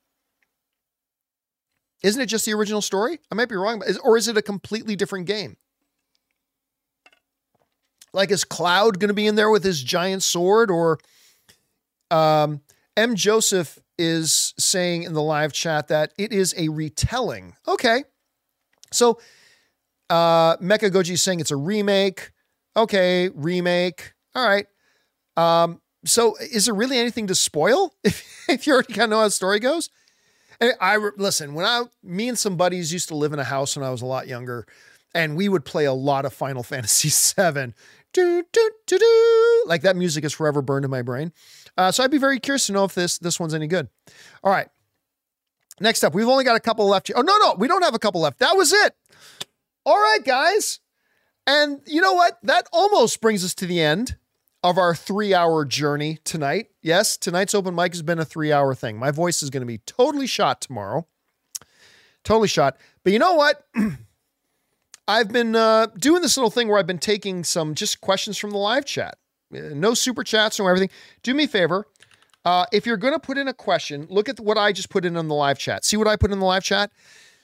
Isn't 2.02 2.22
it 2.22 2.26
just 2.26 2.46
the 2.46 2.54
original 2.54 2.80
story? 2.80 3.18
I 3.30 3.34
might 3.34 3.48
be 3.48 3.56
wrong, 3.56 3.82
or 4.02 4.16
is 4.16 4.28
it 4.28 4.36
a 4.36 4.42
completely 4.42 4.96
different 4.96 5.26
game? 5.26 5.56
Like, 8.12 8.30
is 8.30 8.44
Cloud 8.44 8.98
going 8.98 9.08
to 9.08 9.14
be 9.14 9.26
in 9.26 9.36
there 9.36 9.50
with 9.50 9.64
his 9.64 9.82
giant 9.82 10.22
sword, 10.22 10.70
or 10.70 10.98
um, 12.10 12.60
M. 12.96 13.14
Joseph 13.14 13.78
is 13.98 14.54
saying 14.58 15.04
in 15.04 15.12
the 15.12 15.22
live 15.22 15.52
chat 15.52 15.88
that 15.88 16.12
it 16.18 16.32
is 16.32 16.54
a 16.56 16.68
retelling. 16.68 17.54
Okay, 17.68 18.04
so 18.92 19.20
uh, 20.08 20.56
Mecha 20.56 20.90
Goji 20.90 21.12
is 21.12 21.22
saying 21.22 21.40
it's 21.40 21.50
a 21.50 21.56
remake 21.56 22.32
okay, 22.76 23.28
remake. 23.34 24.12
All 24.34 24.46
right. 24.46 24.66
Um, 25.36 25.80
so 26.04 26.36
is 26.36 26.66
there 26.66 26.74
really 26.74 26.98
anything 26.98 27.26
to 27.28 27.34
spoil 27.34 27.94
if, 28.04 28.24
if 28.48 28.66
you 28.66 28.72
already 28.72 28.92
kind 28.92 29.04
of 29.04 29.10
know 29.10 29.18
how 29.18 29.24
the 29.24 29.30
story 29.30 29.60
goes? 29.60 29.90
I 30.78 30.98
listen, 31.16 31.54
when 31.54 31.64
I, 31.64 31.84
me 32.02 32.28
and 32.28 32.38
some 32.38 32.58
buddies 32.58 32.92
used 32.92 33.08
to 33.08 33.14
live 33.14 33.32
in 33.32 33.38
a 33.38 33.44
house 33.44 33.76
when 33.76 33.86
I 33.86 33.90
was 33.90 34.02
a 34.02 34.06
lot 34.06 34.28
younger, 34.28 34.66
and 35.14 35.34
we 35.34 35.48
would 35.48 35.64
play 35.64 35.86
a 35.86 35.92
lot 35.94 36.26
of 36.26 36.34
Final 36.34 36.62
Fantasy 36.62 37.08
VII. 37.40 37.72
Do, 38.12 38.44
do, 38.52 38.70
do, 38.86 38.98
do. 38.98 39.64
Like 39.66 39.82
that 39.82 39.96
music 39.96 40.24
is 40.24 40.32
forever 40.32 40.62
burned 40.62 40.84
in 40.84 40.90
my 40.90 41.02
brain. 41.02 41.32
Uh, 41.76 41.92
so 41.92 42.02
I'd 42.02 42.10
be 42.10 42.18
very 42.18 42.40
curious 42.40 42.66
to 42.66 42.72
know 42.72 42.84
if 42.84 42.94
this 42.94 43.18
this 43.18 43.38
one's 43.38 43.54
any 43.54 43.66
good. 43.66 43.88
All 44.42 44.52
right. 44.52 44.68
Next 45.80 46.04
up, 46.04 46.14
we've 46.14 46.28
only 46.28 46.44
got 46.44 46.56
a 46.56 46.60
couple 46.60 46.86
left. 46.86 47.10
Oh 47.14 47.22
no, 47.22 47.38
no, 47.38 47.54
we 47.56 47.68
don't 47.68 47.82
have 47.82 47.94
a 47.94 47.98
couple 47.98 48.20
left. 48.20 48.38
That 48.40 48.56
was 48.56 48.72
it. 48.72 48.94
All 49.86 49.96
right, 49.96 50.24
guys. 50.24 50.80
And 51.46 51.80
you 51.86 52.00
know 52.00 52.12
what? 52.12 52.38
That 52.42 52.66
almost 52.72 53.20
brings 53.20 53.44
us 53.44 53.54
to 53.56 53.66
the 53.66 53.80
end 53.80 54.16
of 54.62 54.76
our 54.76 54.94
three 54.94 55.32
hour 55.32 55.64
journey 55.64 56.18
tonight. 56.24 56.66
Yes, 56.82 57.16
tonight's 57.16 57.54
open 57.54 57.74
mic 57.74 57.92
has 57.92 58.02
been 58.02 58.18
a 58.18 58.24
three 58.24 58.52
hour 58.52 58.74
thing. 58.74 58.98
My 58.98 59.10
voice 59.10 59.42
is 59.42 59.50
going 59.50 59.62
to 59.62 59.66
be 59.66 59.78
totally 59.78 60.26
shot 60.26 60.60
tomorrow. 60.60 61.06
Totally 62.24 62.48
shot. 62.48 62.76
But 63.02 63.12
you 63.12 63.18
know 63.18 63.34
what? 63.34 63.66
I've 65.10 65.32
been 65.32 65.56
uh, 65.56 65.88
doing 65.98 66.22
this 66.22 66.36
little 66.36 66.52
thing 66.52 66.68
where 66.68 66.78
I've 66.78 66.86
been 66.86 66.98
taking 66.98 67.42
some 67.42 67.74
just 67.74 68.00
questions 68.00 68.38
from 68.38 68.50
the 68.50 68.58
live 68.58 68.84
chat. 68.84 69.18
Uh, 69.52 69.74
no 69.74 69.92
super 69.92 70.22
chats, 70.22 70.60
no 70.60 70.68
everything. 70.68 70.90
Do 71.24 71.34
me 71.34 71.44
a 71.44 71.48
favor. 71.48 71.84
Uh, 72.44 72.66
if 72.72 72.86
you're 72.86 72.96
going 72.96 73.12
to 73.12 73.18
put 73.18 73.36
in 73.36 73.48
a 73.48 73.52
question, 73.52 74.06
look 74.08 74.28
at 74.28 74.38
what 74.38 74.56
I 74.56 74.70
just 74.70 74.88
put 74.88 75.04
in 75.04 75.16
on 75.16 75.26
the 75.26 75.34
live 75.34 75.58
chat. 75.58 75.84
See 75.84 75.96
what 75.96 76.06
I 76.06 76.14
put 76.14 76.30
in 76.30 76.38
the 76.38 76.46
live 76.46 76.62
chat? 76.62 76.92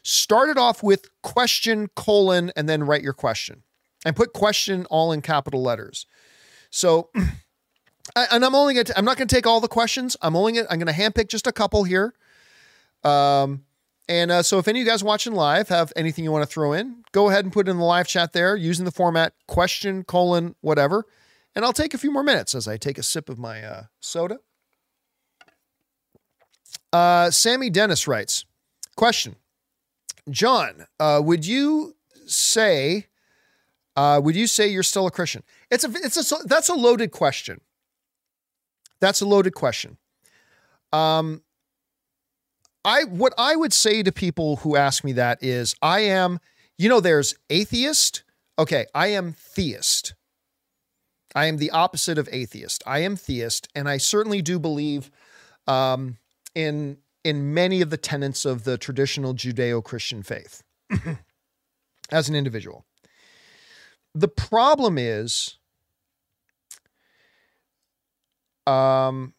Start 0.04 0.48
it 0.48 0.56
off 0.56 0.84
with 0.84 1.10
question 1.24 1.88
colon 1.96 2.52
and 2.54 2.68
then 2.68 2.84
write 2.84 3.02
your 3.02 3.12
question 3.12 3.64
and 4.04 4.14
put 4.14 4.32
question 4.32 4.86
all 4.86 5.10
in 5.10 5.20
capital 5.20 5.60
letters. 5.60 6.06
So, 6.70 7.10
and 8.14 8.44
I'm 8.44 8.54
only 8.54 8.74
going 8.74 8.86
to, 8.86 8.96
I'm 8.96 9.04
not 9.04 9.16
going 9.16 9.26
to 9.26 9.34
take 9.34 9.44
all 9.44 9.60
the 9.60 9.66
questions. 9.66 10.16
I'm 10.22 10.36
only 10.36 10.52
going 10.52 10.66
to, 10.66 10.72
I'm 10.72 10.78
going 10.78 10.94
to 10.94 11.00
handpick 11.00 11.28
just 11.28 11.48
a 11.48 11.52
couple 11.52 11.82
here. 11.82 12.14
Um, 13.02 13.65
and 14.08 14.30
uh, 14.30 14.42
so 14.42 14.58
if 14.58 14.68
any 14.68 14.80
of 14.80 14.86
you 14.86 14.90
guys 14.90 15.02
watching 15.02 15.34
live 15.34 15.68
have 15.68 15.92
anything 15.96 16.24
you 16.24 16.32
want 16.32 16.42
to 16.42 16.52
throw 16.52 16.72
in, 16.72 17.04
go 17.12 17.28
ahead 17.28 17.44
and 17.44 17.52
put 17.52 17.68
it 17.68 17.70
in 17.70 17.78
the 17.78 17.84
live 17.84 18.06
chat 18.06 18.32
there 18.32 18.56
using 18.56 18.84
the 18.84 18.90
format 18.90 19.32
question, 19.48 20.04
colon, 20.04 20.54
whatever. 20.60 21.04
And 21.54 21.64
I'll 21.64 21.72
take 21.72 21.94
a 21.94 21.98
few 21.98 22.10
more 22.10 22.22
minutes 22.22 22.54
as 22.54 22.68
I 22.68 22.76
take 22.76 22.98
a 22.98 23.02
sip 23.02 23.28
of 23.28 23.38
my 23.38 23.62
uh, 23.62 23.84
soda. 24.00 24.38
Uh, 26.92 27.30
Sammy 27.30 27.70
Dennis 27.70 28.06
writes, 28.06 28.44
question, 28.96 29.36
John, 30.30 30.86
uh, 31.00 31.20
would 31.22 31.46
you 31.46 31.96
say 32.26 33.06
uh, 33.96 34.20
would 34.22 34.36
you 34.36 34.46
say 34.46 34.68
you're 34.68 34.82
still 34.82 35.06
a 35.06 35.10
Christian? 35.10 35.42
It's 35.70 35.84
a 35.84 35.90
it's 35.90 36.30
a 36.30 36.36
that's 36.44 36.68
a 36.68 36.74
loaded 36.74 37.12
question. 37.12 37.62
That's 39.00 39.22
a 39.22 39.26
loaded 39.26 39.54
question. 39.54 39.96
Um, 40.92 41.42
I 42.86 43.02
what 43.02 43.34
I 43.36 43.56
would 43.56 43.72
say 43.72 44.02
to 44.04 44.12
people 44.12 44.56
who 44.56 44.76
ask 44.76 45.02
me 45.02 45.12
that 45.12 45.42
is 45.42 45.74
I 45.82 46.00
am, 46.00 46.38
you 46.78 46.88
know, 46.88 47.00
there's 47.00 47.34
atheist. 47.50 48.22
Okay, 48.58 48.86
I 48.94 49.08
am 49.08 49.32
theist. 49.32 50.14
I 51.34 51.46
am 51.46 51.58
the 51.58 51.70
opposite 51.72 52.16
of 52.16 52.28
atheist. 52.32 52.82
I 52.86 53.00
am 53.00 53.16
theist, 53.16 53.68
and 53.74 53.88
I 53.88 53.98
certainly 53.98 54.40
do 54.40 54.58
believe 54.58 55.10
um, 55.66 56.16
in 56.54 56.98
in 57.24 57.52
many 57.52 57.82
of 57.82 57.90
the 57.90 57.96
tenets 57.96 58.44
of 58.44 58.62
the 58.62 58.78
traditional 58.78 59.34
Judeo-Christian 59.34 60.22
faith 60.22 60.62
as 62.12 62.28
an 62.28 62.36
individual. 62.36 62.84
The 64.14 64.28
problem 64.28 64.96
is, 64.96 65.58
um, 68.64 69.34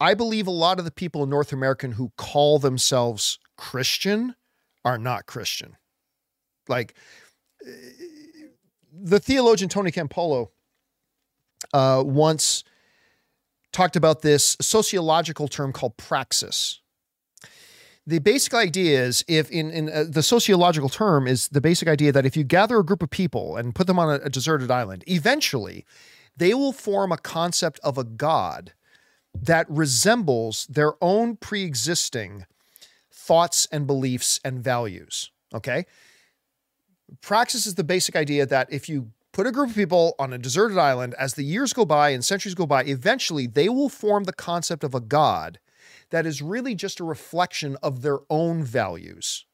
I 0.00 0.14
believe 0.14 0.46
a 0.46 0.52
lot 0.52 0.78
of 0.78 0.84
the 0.84 0.90
people 0.90 1.22
in 1.24 1.30
North 1.30 1.52
America 1.52 1.88
who 1.88 2.12
call 2.16 2.58
themselves 2.58 3.38
Christian 3.56 4.34
are 4.84 4.98
not 4.98 5.26
Christian. 5.26 5.76
Like 6.68 6.94
the 8.92 9.18
theologian 9.18 9.68
Tony 9.68 9.90
Campolo 9.90 10.48
uh, 11.72 12.02
once 12.06 12.62
talked 13.72 13.96
about 13.96 14.22
this 14.22 14.56
sociological 14.60 15.48
term 15.48 15.72
called 15.72 15.96
praxis 15.96 16.80
the 18.08 18.20
basic 18.20 18.54
idea 18.54 19.04
is 19.04 19.22
if 19.28 19.50
in, 19.50 19.70
in 19.70 19.90
uh, 19.90 20.04
the 20.08 20.22
sociological 20.22 20.88
term 20.88 21.26
is 21.26 21.48
the 21.48 21.60
basic 21.60 21.86
idea 21.86 22.10
that 22.10 22.24
if 22.24 22.38
you 22.38 22.42
gather 22.42 22.78
a 22.78 22.84
group 22.84 23.02
of 23.02 23.10
people 23.10 23.56
and 23.56 23.74
put 23.74 23.86
them 23.86 23.98
on 23.98 24.08
a, 24.08 24.24
a 24.24 24.30
deserted 24.30 24.70
island 24.70 25.04
eventually 25.06 25.84
they 26.34 26.54
will 26.54 26.72
form 26.72 27.12
a 27.12 27.18
concept 27.18 27.78
of 27.84 27.98
a 27.98 28.04
god 28.04 28.72
that 29.42 29.66
resembles 29.68 30.66
their 30.66 30.94
own 31.02 31.36
pre-existing 31.36 32.44
thoughts 33.10 33.66
and 33.70 33.86
beliefs 33.86 34.40
and 34.44 34.62
values 34.62 35.30
okay 35.54 35.84
praxis 37.20 37.66
is 37.66 37.74
the 37.74 37.84
basic 37.84 38.16
idea 38.16 38.46
that 38.46 38.68
if 38.70 38.88
you 38.88 39.10
put 39.32 39.46
a 39.46 39.52
group 39.52 39.70
of 39.70 39.74
people 39.76 40.14
on 40.18 40.32
a 40.32 40.38
deserted 40.38 40.78
island 40.78 41.14
as 41.18 41.34
the 41.34 41.44
years 41.44 41.72
go 41.72 41.84
by 41.84 42.10
and 42.10 42.24
centuries 42.24 42.54
go 42.54 42.66
by 42.66 42.82
eventually 42.84 43.46
they 43.46 43.68
will 43.68 43.88
form 43.88 44.24
the 44.24 44.32
concept 44.32 44.84
of 44.84 44.94
a 44.94 45.00
god 45.00 45.58
that 46.10 46.26
is 46.26 46.42
really 46.42 46.74
just 46.74 47.00
a 47.00 47.04
reflection 47.04 47.76
of 47.82 48.02
their 48.02 48.18
own 48.30 48.64
values. 48.64 49.44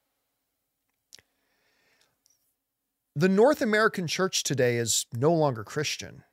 The 3.17 3.29
North 3.29 3.63
American 3.63 4.07
church 4.07 4.43
today 4.43 4.77
is 4.77 5.07
no 5.13 5.33
longer 5.33 5.63
Christian. 5.63 6.25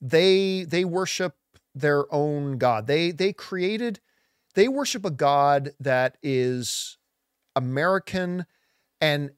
They 0.00 0.64
they 0.64 0.84
worship 0.84 1.34
their 1.74 2.12
own 2.12 2.58
god. 2.58 2.86
They 2.86 3.10
they 3.10 3.32
created 3.32 4.00
they 4.54 4.68
worship 4.68 5.04
a 5.04 5.10
god 5.10 5.72
that 5.80 6.16
is 6.22 6.96
American 7.56 8.46
and 9.00 9.30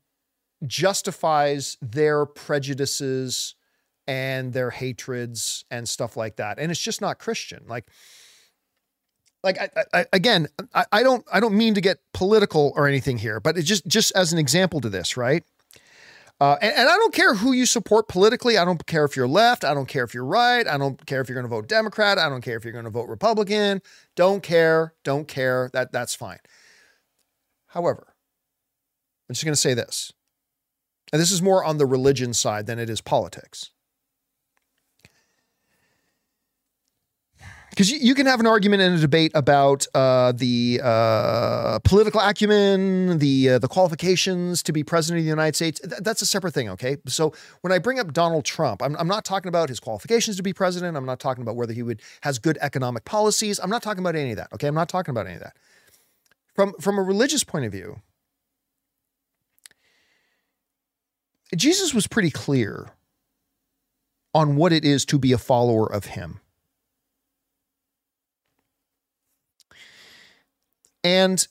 justifies 0.67 1.77
their 1.81 2.27
prejudices 2.27 3.55
and 4.07 4.53
their 4.53 4.71
hatreds 4.71 5.65
and 5.71 5.89
stuff 5.89 6.17
like 6.17 6.37
that. 6.37 6.59
And 6.59 6.71
it's 6.71 6.81
just 6.81 7.01
not 7.01 7.19
Christian. 7.19 7.65
Like 7.67 7.89
like 9.43 9.59
I, 9.61 9.69
I, 9.95 10.07
again, 10.13 10.49
I, 10.75 10.85
I 10.93 11.03
don't 11.03 11.25
I 11.33 11.41
don't 11.41 11.57
mean 11.57 11.75
to 11.75 11.81
get 11.81 11.99
political 12.13 12.73
or 12.77 12.89
anything 12.89 13.19
here, 13.19 13.41
but 13.41 13.57
it 13.57 13.63
just 13.63 13.87
just 13.87 14.13
as 14.17 14.33
an 14.33 14.39
example 14.39 14.81
to 14.81 14.89
this, 14.89 15.17
right? 15.17 15.45
Uh, 16.39 16.57
and, 16.61 16.75
and, 16.75 16.89
I 16.89 16.97
don't 16.97 17.15
care 17.15 17.35
who 17.35 17.53
you 17.53 17.65
support 17.65 18.09
politically. 18.09 18.59
I 18.59 18.65
don't 18.67 18.85
care 18.87 19.07
if 19.07 19.17
you're 19.17 19.27
left. 19.27 19.65
I 19.65 19.73
don't 19.73 19.89
care 19.89 20.05
if 20.05 20.13
you're 20.13 20.25
right. 20.25 20.67
I 20.67 20.77
don't 20.77 21.05
care 21.07 21.23
if 21.23 21.31
you're 21.31 21.35
going 21.35 21.51
to 21.51 21.55
vote 21.55 21.67
Democrat. 21.67 22.19
I 22.19 22.29
don't 22.29 22.43
care 22.43 22.59
if 22.59 22.65
you're 22.65 22.75
going 22.75 22.85
to 22.85 22.91
vote 22.91 23.09
Republican. 23.09 23.81
Don't 24.17 24.43
care. 24.43 24.93
Don't 25.03 25.27
care. 25.27 25.71
That 25.73 25.93
that's 25.93 26.15
fine. 26.15 26.41
However, 27.69 28.15
I'm 29.29 29.35
just 29.35 29.45
going 29.45 29.55
to 29.55 29.61
say 29.61 29.73
this, 29.73 30.13
and 31.11 31.23
this 31.23 31.33
is 31.33 31.41
more 31.41 31.65
on 31.65 31.79
the 31.79 31.87
religion 31.87 32.35
side 32.35 32.67
than 32.67 32.79
it 32.79 32.91
is 32.91 33.01
politics. 33.01 33.71
Because 37.77 37.91
you, 37.91 37.99
you, 37.99 38.15
can 38.15 38.25
have 38.25 38.41
an 38.41 38.47
argument 38.47 38.81
and 38.81 38.97
a 38.97 38.99
debate 38.99 39.33
about 39.35 39.87
uh, 39.95 40.33
the 40.33 40.81
uh, 40.83 41.79
political 41.81 42.19
acumen, 42.23 43.19
the 43.19 43.51
uh, 43.51 43.59
the 43.59 43.69
qualifications 43.69 44.63
to 44.63 44.73
be 44.73 44.83
president 44.83 45.19
of 45.19 45.25
the 45.25 45.29
United 45.29 45.55
States. 45.55 45.79
Th- 45.81 46.01
that's 46.01 46.23
a 46.23 46.27
separate 46.27 46.55
thing, 46.55 46.71
okay? 46.71 46.97
So 47.07 47.35
when 47.61 47.75
I 47.75 47.79
bring 47.79 47.99
up 47.99 48.15
Donald 48.15 48.47
Trump, 48.47 48.83
I'm, 48.83 48.97
I'm, 48.97 49.07
not 49.07 49.27
talking 49.27 49.51
about 49.51 49.69
his 49.69 49.79
qualifications 49.79 50.39
to 50.39 50.43
be 50.43 50.55
president. 50.55 50.97
I'm 50.97 51.05
not 51.05 51.21
talking 51.21 51.43
about 51.43 51.57
whether 51.57 51.75
he 51.75 51.83
would 51.83 52.01
has 52.23 52.39
good 52.39 52.57
economic 52.63 53.05
policies. 53.05 53.61
I'm 53.63 53.69
not 53.69 53.83
talking 53.83 54.03
about 54.03 54.17
any 54.17 54.31
of 54.31 54.39
that, 54.39 54.51
okay? 54.55 54.69
I'm 54.69 54.75
not 54.75 54.89
talking 54.89 55.11
about 55.11 55.27
any 55.27 55.35
of 55.35 55.43
that. 55.43 55.55
From 56.55 56.73
from 56.81 56.97
a 56.97 57.03
religious 57.03 57.45
point 57.45 57.67
of 57.67 57.73
view, 57.73 58.01
Jesus 61.55 61.93
was 61.93 62.07
pretty 62.07 62.31
clear 62.31 62.93
on 64.35 64.57
what 64.57 64.73
it 64.73 64.83
is 64.83 65.05
to 65.05 65.19
be 65.19 65.33
a 65.33 65.39
follower 65.39 65.93
of 65.93 66.07
him. 66.07 66.41
And 71.07 71.47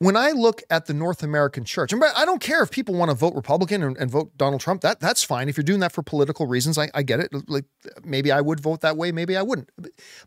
when 0.00 0.16
I 0.16 0.32
look 0.32 0.60
at 0.70 0.86
the 0.86 0.92
North 0.92 1.22
American 1.22 1.64
church, 1.64 1.92
and 1.92 2.02
I 2.02 2.24
don't 2.24 2.40
care 2.40 2.64
if 2.64 2.70
people 2.72 2.96
want 2.96 3.12
to 3.12 3.14
vote 3.14 3.36
Republican 3.36 3.80
and, 3.80 3.96
and, 3.96 4.10
vote 4.10 4.36
Donald 4.36 4.60
Trump. 4.60 4.80
That 4.80 4.98
that's 4.98 5.22
fine. 5.22 5.48
If 5.48 5.56
you're 5.56 5.62
doing 5.62 5.78
that 5.80 5.92
for 5.92 6.02
political 6.02 6.48
reasons, 6.48 6.76
I, 6.76 6.90
I 6.92 7.04
get 7.04 7.20
it. 7.20 7.32
Like 7.48 7.66
maybe 8.04 8.32
I 8.32 8.40
would 8.40 8.58
vote 8.58 8.80
that 8.80 8.96
way, 8.96 9.12
maybe 9.12 9.36
I 9.36 9.42
wouldn't. 9.42 9.70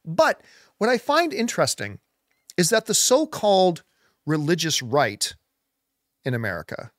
But 0.05 0.41
what 0.77 0.89
I 0.89 0.97
find 0.97 1.33
interesting 1.33 1.99
is 2.55 2.69
that 2.69 2.85
the 2.85 2.93
so-called 2.93 3.83
religious 4.25 4.81
right 4.81 5.35
in 6.23 6.33
America 6.33 6.91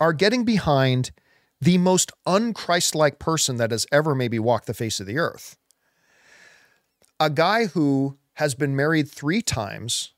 are 0.00 0.12
getting 0.12 0.44
behind 0.44 1.12
the 1.60 1.78
most 1.78 2.10
unchrist-like 2.26 3.20
person 3.20 3.58
that 3.58 3.70
has 3.70 3.86
ever 3.92 4.12
maybe 4.14 4.40
walked 4.40 4.66
the 4.66 4.74
face 4.74 4.98
of 4.98 5.06
the 5.06 5.18
earth. 5.18 5.56
A 7.20 7.30
guy 7.30 7.66
who 7.66 8.18
has 8.34 8.54
been 8.54 8.76
married 8.76 9.08
three 9.08 9.40
times 9.40 10.12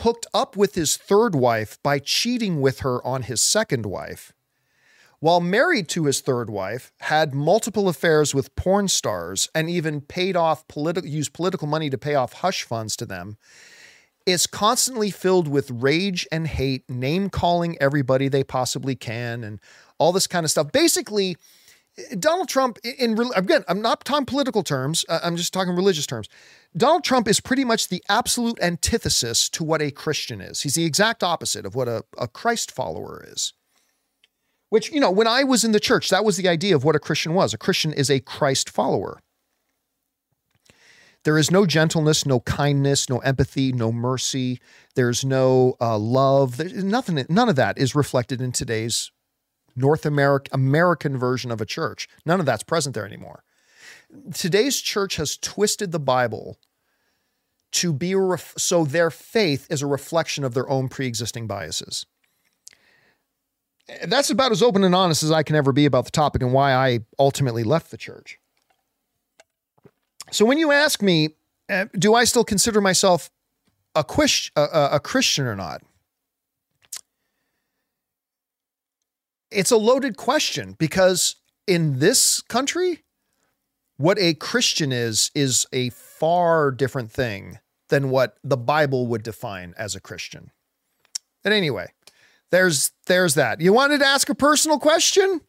hooked 0.00 0.26
up 0.32 0.56
with 0.56 0.74
his 0.74 0.96
third 0.96 1.34
wife 1.34 1.78
by 1.82 1.98
cheating 1.98 2.60
with 2.60 2.80
her 2.80 3.04
on 3.06 3.22
his 3.22 3.40
second 3.40 3.86
wife, 3.86 4.32
while 5.18 5.40
married 5.40 5.88
to 5.88 6.06
his 6.06 6.20
third 6.20 6.48
wife, 6.48 6.92
had 7.00 7.34
multiple 7.34 7.88
affairs 7.88 8.34
with 8.34 8.56
porn 8.56 8.88
stars 8.88 9.48
and 9.54 9.68
even 9.68 10.00
paid 10.00 10.34
off 10.36 10.66
political 10.68 11.08
used 11.08 11.34
political 11.34 11.68
money 11.68 11.90
to 11.90 11.98
pay 11.98 12.14
off 12.14 12.34
hush 12.34 12.62
funds 12.62 12.96
to 12.96 13.04
them, 13.04 13.36
is 14.24 14.46
constantly 14.46 15.10
filled 15.10 15.48
with 15.48 15.70
rage 15.70 16.26
and 16.32 16.46
hate, 16.46 16.88
name 16.88 17.28
calling 17.28 17.76
everybody 17.80 18.28
they 18.28 18.44
possibly 18.44 18.94
can, 18.94 19.44
and 19.44 19.60
all 19.98 20.12
this 20.12 20.26
kind 20.26 20.44
of 20.44 20.50
stuff. 20.50 20.72
Basically, 20.72 21.36
Donald 22.18 22.48
Trump, 22.48 22.78
in 22.98 23.18
again, 23.34 23.64
I'm 23.68 23.82
not 23.82 24.04
talking 24.04 24.26
political 24.26 24.62
terms. 24.62 25.04
I'm 25.08 25.36
just 25.36 25.52
talking 25.52 25.74
religious 25.74 26.06
terms. 26.06 26.28
Donald 26.76 27.04
Trump 27.04 27.26
is 27.28 27.40
pretty 27.40 27.64
much 27.64 27.88
the 27.88 28.02
absolute 28.08 28.58
antithesis 28.62 29.48
to 29.50 29.64
what 29.64 29.82
a 29.82 29.90
Christian 29.90 30.40
is. 30.40 30.62
He's 30.62 30.74
the 30.74 30.84
exact 30.84 31.22
opposite 31.22 31.66
of 31.66 31.74
what 31.74 31.88
a, 31.88 32.04
a 32.16 32.28
Christ 32.28 32.70
follower 32.70 33.24
is. 33.26 33.52
Which, 34.68 34.92
you 34.92 35.00
know, 35.00 35.10
when 35.10 35.26
I 35.26 35.42
was 35.42 35.64
in 35.64 35.72
the 35.72 35.80
church, 35.80 36.10
that 36.10 36.24
was 36.24 36.36
the 36.36 36.48
idea 36.48 36.76
of 36.76 36.84
what 36.84 36.94
a 36.94 37.00
Christian 37.00 37.34
was. 37.34 37.52
A 37.52 37.58
Christian 37.58 37.92
is 37.92 38.08
a 38.08 38.20
Christ 38.20 38.70
follower. 38.70 39.20
There 41.24 41.36
is 41.36 41.50
no 41.50 41.66
gentleness, 41.66 42.24
no 42.24 42.40
kindness, 42.40 43.10
no 43.10 43.18
empathy, 43.18 43.72
no 43.72 43.92
mercy. 43.92 44.60
There's 44.94 45.24
no 45.24 45.74
uh, 45.80 45.98
love. 45.98 46.56
There's 46.56 46.84
nothing. 46.84 47.26
None 47.28 47.48
of 47.48 47.56
that 47.56 47.78
is 47.78 47.94
reflected 47.94 48.40
in 48.40 48.52
today's 48.52 49.10
North 49.80 50.06
American 50.06 50.52
American 50.52 51.18
version 51.18 51.50
of 51.50 51.60
a 51.60 51.66
church. 51.66 52.08
None 52.24 52.40
of 52.40 52.46
that's 52.46 52.62
present 52.62 52.94
there 52.94 53.06
anymore 53.06 53.42
today's 54.34 54.80
church 54.80 55.16
has 55.16 55.36
twisted 55.36 55.92
the 55.92 56.00
Bible 56.00 56.58
to 57.72 57.92
be 57.92 58.14
so 58.56 58.84
their 58.84 59.10
faith 59.10 59.66
is 59.70 59.82
a 59.82 59.86
reflection 59.86 60.44
of 60.44 60.54
their 60.54 60.68
own 60.68 60.88
pre-existing 60.88 61.46
biases. 61.46 62.06
That's 64.06 64.30
about 64.30 64.52
as 64.52 64.62
open 64.62 64.84
and 64.84 64.94
honest 64.94 65.22
as 65.22 65.30
I 65.30 65.42
can 65.42 65.56
ever 65.56 65.72
be 65.72 65.84
about 65.84 66.04
the 66.04 66.10
topic 66.10 66.42
and 66.42 66.52
why 66.52 66.72
I 66.72 67.00
ultimately 67.18 67.64
left 67.64 67.90
the 67.90 67.96
church. 67.96 68.38
So 70.30 70.44
when 70.44 70.58
you 70.58 70.70
ask 70.70 71.02
me, 71.02 71.30
uh, 71.68 71.86
do 71.96 72.14
I 72.14 72.24
still 72.24 72.44
consider 72.44 72.80
myself 72.80 73.30
a, 73.94 74.04
a, 74.56 74.88
a 74.92 75.00
Christian 75.00 75.46
or 75.46 75.56
not? 75.56 75.82
It's 79.50 79.70
a 79.70 79.76
loaded 79.76 80.16
question 80.16 80.76
because 80.78 81.36
in 81.66 81.98
this 81.98 82.40
country, 82.42 83.02
what 83.96 84.18
a 84.18 84.34
Christian 84.34 84.92
is, 84.92 85.30
is 85.34 85.66
a 85.72 85.90
far 85.90 86.70
different 86.70 87.10
thing 87.10 87.58
than 87.88 88.10
what 88.10 88.36
the 88.42 88.56
Bible 88.56 89.06
would 89.08 89.22
define 89.22 89.74
as 89.76 89.94
a 89.94 90.00
Christian. 90.00 90.52
And 91.44 91.52
anyway, 91.52 91.88
there's 92.50 92.92
there's 93.06 93.34
that. 93.34 93.60
You 93.60 93.72
wanted 93.72 93.98
to 93.98 94.06
ask 94.06 94.28
a 94.28 94.34
personal 94.34 94.78
question? 94.78 95.40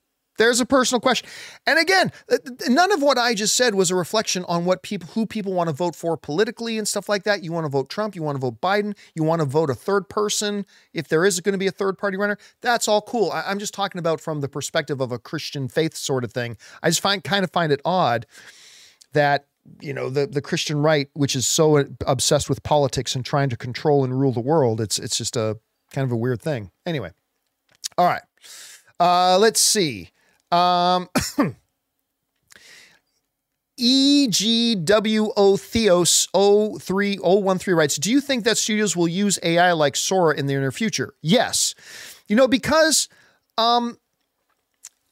There's 0.42 0.60
a 0.60 0.66
personal 0.66 1.00
question. 1.00 1.30
And 1.68 1.78
again, 1.78 2.11
uh, 2.28 2.38
none 2.68 2.92
of 2.92 3.03
what 3.03 3.20
I 3.20 3.36
just 3.36 3.56
said 3.56 3.76
was 3.76 3.92
a 3.92 3.95
reflection 3.95 4.44
on 4.48 4.66
what 4.66 4.82
people 4.82 5.08
who 5.10 5.28
people 5.28 5.53
want 5.53 5.68
to 5.68 5.74
vote 5.74 5.95
for 5.95 6.18
politically 6.18 6.80
and 6.80 6.88
stuff 6.88 7.08
like 7.08 7.26
that. 7.26 7.44
You 7.44 7.52
want 7.52 7.66
to 7.66 7.70
vote 7.70 7.90
Trump, 7.90 8.16
you 8.16 8.24
want 8.24 8.38
to 8.38 8.40
vote 8.40 8.60
Biden, 8.60 8.98
you 9.14 9.22
want 9.24 9.42
to 9.42 9.45
vote 9.45 9.70
a 9.70 9.76
third 9.76 10.10
person 10.10 10.66
if 10.95 11.08
there 11.08 11.26
is 11.26 11.40
going 11.42 11.52
to 11.53 11.60
be 11.60 11.68
a 11.68 11.72
third 11.72 11.95
party 12.00 12.18
runner. 12.18 12.40
That's 12.61 12.88
all 12.88 13.03
cool. 13.03 13.32
I, 13.32 13.52
am 13.52 13.60
just 13.60 13.76
talking 13.76 14.00
about 14.00 14.20
from 14.20 14.42
the 14.42 14.50
perspective 14.50 15.00
of 15.00 15.11
a 15.11 15.20
Christian 15.20 15.68
faith 15.68 15.95
sort 15.95 16.24
of 16.24 16.34
thing. 16.34 16.58
I 16.82 16.90
just 16.90 17.02
find 17.02 17.24
kind 17.24 17.44
of 17.44 17.52
find 17.52 17.72
it 17.72 17.80
odd 17.86 18.26
that 19.14 19.45
you 19.80 19.94
know 19.94 20.10
the 20.10 20.26
the 20.26 20.42
Christian 20.42 20.82
right, 20.82 21.08
which 21.14 21.36
is 21.36 21.45
so 21.45 21.86
obsessed 22.08 22.50
with 22.50 22.64
politics 22.64 23.14
and 23.14 23.24
trying 23.24 23.50
to 23.50 23.58
control 23.58 24.03
and 24.03 24.20
rule 24.20 24.32
the 24.32 24.40
world, 24.40 24.82
it's 24.82 24.98
it's 24.98 25.20
just 25.20 25.36
a 25.36 25.60
kind 25.94 26.03
of 26.03 26.11
a 26.11 26.18
weird 26.18 26.42
thing. 26.42 26.72
Anyway, 26.88 27.11
all 27.95 28.08
right, 28.08 28.24
uh, 29.00 29.38
let's 29.38 29.60
see. 29.60 30.10
Um, 30.52 31.10
EGWO 33.82 35.60
Theos 35.60 36.28
03013 36.34 37.76
writes, 37.76 37.96
Do 37.96 38.12
you 38.12 38.22
think 38.22 38.44
that 38.44 38.58
studios 38.58 38.96
will 38.96 39.08
use 39.08 39.40
AI 39.42 39.72
like 39.72 39.96
Sora 39.96 40.36
in 40.36 40.46
the 40.46 40.54
near 40.54 40.72
future? 40.72 41.14
Yes. 41.22 41.74
You 42.28 42.36
know, 42.36 42.48
because 42.48 43.10
um, 43.58 43.98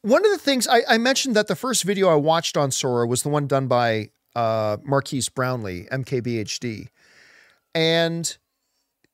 one 0.02 0.24
of 0.24 0.32
the 0.32 0.38
things 0.38 0.68
I, 0.68 0.84
I, 0.88 0.98
mentioned 0.98 1.36
that 1.36 1.48
the 1.48 1.56
first 1.56 1.84
video 1.84 2.10
I 2.10 2.16
watched 2.16 2.58
on 2.58 2.70
Sora 2.72 3.08
was 3.08 3.24
the 3.24 3.30
one 3.30 3.48
done 3.48 3.68
by 3.68 4.12
uh, 4.36 4.78
Marques 4.84 5.30
Brownlee, 5.30 5.88
MKBHD. 5.92 6.90
And, 7.74 8.38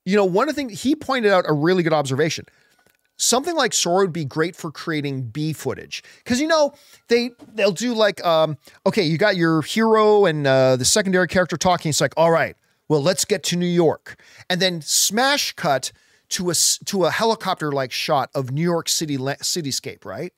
you 0.03 0.15
know, 0.15 0.25
one 0.25 0.49
of 0.49 0.55
the 0.55 0.61
things 0.61 0.81
he 0.81 0.95
pointed 0.95 1.31
out 1.31 1.45
a 1.47 1.53
really 1.53 1.81
good 1.81 1.93
observation 1.93 2.45
something 3.17 3.55
like 3.55 3.73
Sora 3.73 4.03
would 4.03 4.13
be 4.13 4.25
great 4.25 4.55
for 4.55 4.71
creating 4.71 5.23
B 5.23 5.53
footage. 5.53 6.03
Because 6.23 6.41
you 6.41 6.47
know 6.47 6.73
they 7.07 7.31
they'll 7.53 7.71
do 7.71 7.93
like 7.93 8.23
um 8.25 8.57
okay 8.85 9.03
you 9.03 9.17
got 9.17 9.35
your 9.35 9.61
hero 9.61 10.25
and 10.25 10.45
uh, 10.45 10.75
the 10.75 10.85
secondary 10.85 11.27
character 11.27 11.57
talking. 11.57 11.89
It's 11.89 12.01
like 12.01 12.13
all 12.17 12.31
right 12.31 12.55
well 12.87 13.01
let's 13.01 13.25
get 13.25 13.43
to 13.43 13.55
New 13.55 13.65
York. 13.65 14.19
And 14.49 14.61
then 14.61 14.81
smash 14.81 15.53
cut 15.53 15.91
to 16.29 16.49
a 16.49 16.53
to 16.85 17.05
a 17.05 17.11
helicopter 17.11 17.71
like 17.71 17.91
shot 17.91 18.29
of 18.35 18.51
New 18.51 18.63
York 18.63 18.89
City 18.89 19.17
cityscape 19.17 20.05
right? 20.05 20.33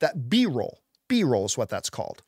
That 0.00 0.28
B 0.28 0.46
roll 0.46 0.80
B 1.08 1.24
roll 1.24 1.46
is 1.46 1.58
what 1.58 1.68
that's 1.68 1.90
called. 1.90 2.22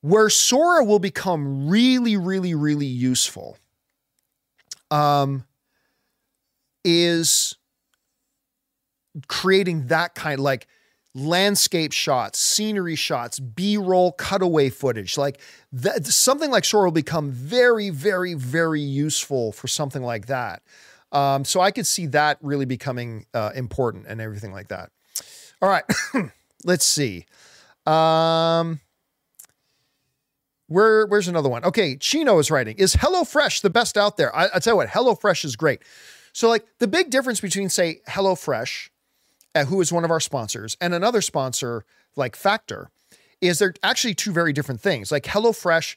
Where 0.00 0.28
Sora 0.30 0.84
will 0.84 0.98
become 0.98 1.68
really 1.68 2.16
really 2.16 2.54
really 2.54 2.86
useful 2.86 3.56
um 4.90 5.44
is 6.84 7.56
creating 9.28 9.86
that 9.88 10.14
kind 10.14 10.40
like 10.40 10.66
landscape 11.14 11.92
shots, 11.92 12.38
scenery 12.38 12.96
shots, 12.96 13.38
B-roll 13.38 14.12
cutaway 14.12 14.70
footage. 14.70 15.18
Like 15.18 15.40
that 15.72 16.06
something 16.06 16.50
like 16.50 16.64
Sora 16.64 16.84
will 16.84 16.92
become 16.92 17.30
very, 17.30 17.90
very, 17.90 18.34
very 18.34 18.80
useful 18.80 19.52
for 19.52 19.68
something 19.68 20.02
like 20.02 20.26
that. 20.26 20.62
Um, 21.12 21.44
so 21.44 21.60
I 21.60 21.70
could 21.70 21.86
see 21.86 22.06
that 22.06 22.38
really 22.40 22.64
becoming 22.64 23.26
uh, 23.34 23.50
important 23.54 24.06
and 24.08 24.20
everything 24.20 24.52
like 24.52 24.68
that. 24.68 24.90
All 25.60 25.68
right, 25.68 25.84
let's 26.64 26.84
see. 26.84 27.26
Um, 27.84 28.80
Where, 30.68 31.04
where's 31.06 31.28
another 31.28 31.50
one? 31.50 31.64
Okay, 31.64 31.96
Chino 31.96 32.38
is 32.38 32.50
writing. 32.50 32.76
Is 32.78 32.96
HelloFresh 32.96 33.60
the 33.60 33.68
best 33.68 33.98
out 33.98 34.16
there? 34.16 34.34
I, 34.34 34.48
I 34.54 34.58
tell 34.58 34.72
you 34.72 34.76
what, 34.78 34.88
HelloFresh 34.88 35.44
is 35.44 35.54
great. 35.54 35.82
So, 36.32 36.48
like, 36.48 36.64
the 36.78 36.88
big 36.88 37.10
difference 37.10 37.42
between, 37.42 37.68
say, 37.68 38.00
HelloFresh, 38.08 38.88
who 39.54 39.80
is 39.80 39.92
one 39.92 40.04
of 40.04 40.10
our 40.10 40.20
sponsors, 40.20 40.76
and 40.80 40.94
another 40.94 41.20
sponsor 41.20 41.84
like 42.16 42.36
Factor, 42.36 42.90
is 43.40 43.58
they're 43.58 43.74
actually 43.82 44.14
two 44.14 44.32
very 44.32 44.52
different 44.52 44.80
things. 44.80 45.10
Like, 45.10 45.24
HelloFresh 45.24 45.96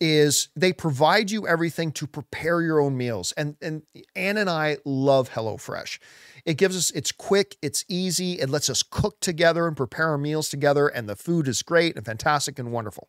is 0.00 0.48
they 0.56 0.72
provide 0.72 1.30
you 1.30 1.46
everything 1.46 1.92
to 1.92 2.06
prepare 2.06 2.60
your 2.60 2.80
own 2.80 2.96
meals. 2.96 3.32
And 3.36 3.56
and 3.62 3.82
Ann 4.16 4.36
and 4.36 4.50
I 4.50 4.78
love 4.84 5.30
HelloFresh. 5.30 5.98
It 6.44 6.54
gives 6.54 6.76
us 6.76 6.90
it's 6.90 7.12
quick, 7.12 7.56
it's 7.62 7.84
easy, 7.88 8.34
it 8.40 8.50
lets 8.50 8.68
us 8.68 8.82
cook 8.82 9.20
together 9.20 9.66
and 9.66 9.76
prepare 9.76 10.08
our 10.08 10.18
meals 10.18 10.48
together, 10.48 10.88
and 10.88 11.08
the 11.08 11.16
food 11.16 11.48
is 11.48 11.62
great 11.62 11.96
and 11.96 12.04
fantastic 12.04 12.58
and 12.58 12.72
wonderful. 12.72 13.08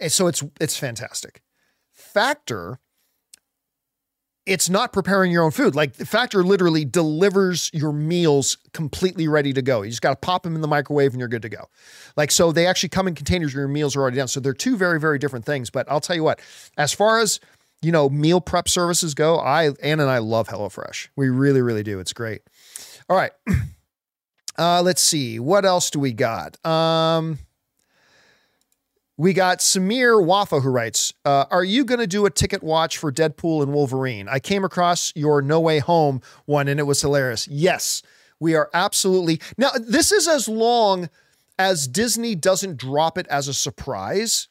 And 0.00 0.12
so 0.12 0.26
it's 0.26 0.42
it's 0.60 0.76
fantastic. 0.76 1.42
Factor 1.92 2.78
it's 4.48 4.70
not 4.70 4.92
preparing 4.92 5.30
your 5.30 5.44
own 5.44 5.50
food. 5.50 5.74
Like 5.74 5.94
the 5.94 6.06
Factor 6.06 6.42
literally 6.42 6.84
delivers 6.84 7.70
your 7.74 7.92
meals 7.92 8.56
completely 8.72 9.28
ready 9.28 9.52
to 9.52 9.62
go. 9.62 9.82
You 9.82 9.90
just 9.90 10.02
got 10.02 10.10
to 10.10 10.26
pop 10.26 10.42
them 10.42 10.54
in 10.54 10.62
the 10.62 10.68
microwave 10.68 11.12
and 11.12 11.20
you're 11.20 11.28
good 11.28 11.42
to 11.42 11.48
go. 11.48 11.68
Like 12.16 12.30
so 12.30 12.50
they 12.50 12.66
actually 12.66 12.88
come 12.88 13.06
in 13.06 13.14
containers 13.14 13.54
where 13.54 13.62
your 13.62 13.68
meals 13.68 13.94
are 13.94 14.00
already 14.00 14.16
done. 14.16 14.28
So 14.28 14.40
they're 14.40 14.54
two 14.54 14.76
very 14.76 14.98
very 14.98 15.18
different 15.18 15.44
things, 15.44 15.70
but 15.70 15.88
I'll 15.90 16.00
tell 16.00 16.16
you 16.16 16.24
what, 16.24 16.40
as 16.76 16.92
far 16.92 17.20
as 17.20 17.40
you 17.80 17.92
know, 17.92 18.08
meal 18.08 18.40
prep 18.40 18.68
services 18.68 19.14
go, 19.14 19.38
I 19.38 19.66
Ann 19.82 20.00
and 20.00 20.10
I 20.10 20.18
love 20.18 20.48
HelloFresh. 20.48 21.08
We 21.14 21.28
really 21.28 21.60
really 21.60 21.82
do. 21.82 22.00
It's 22.00 22.12
great. 22.12 22.42
All 23.08 23.16
right. 23.16 23.32
Uh, 24.60 24.82
let's 24.82 25.00
see. 25.00 25.38
What 25.38 25.64
else 25.64 25.88
do 25.88 26.00
we 26.00 26.12
got? 26.12 26.58
Um 26.66 27.38
we 29.18 29.32
got 29.32 29.58
Samir 29.58 30.24
Wafa 30.24 30.60
who 30.60 30.70
writes, 30.70 31.12
uh, 31.24 31.44
Are 31.50 31.64
you 31.64 31.84
going 31.84 31.98
to 31.98 32.06
do 32.06 32.24
a 32.24 32.30
ticket 32.30 32.62
watch 32.62 32.96
for 32.96 33.12
Deadpool 33.12 33.62
and 33.62 33.74
Wolverine? 33.74 34.28
I 34.28 34.38
came 34.38 34.64
across 34.64 35.12
your 35.14 35.42
No 35.42 35.60
Way 35.60 35.80
Home 35.80 36.22
one 36.46 36.68
and 36.68 36.80
it 36.80 36.84
was 36.84 37.02
hilarious. 37.02 37.46
Yes, 37.48 38.00
we 38.38 38.54
are 38.54 38.70
absolutely. 38.72 39.40
Now, 39.58 39.70
this 39.78 40.12
is 40.12 40.28
as 40.28 40.48
long 40.48 41.10
as 41.58 41.88
Disney 41.88 42.36
doesn't 42.36 42.76
drop 42.76 43.18
it 43.18 43.26
as 43.26 43.48
a 43.48 43.54
surprise. 43.54 44.48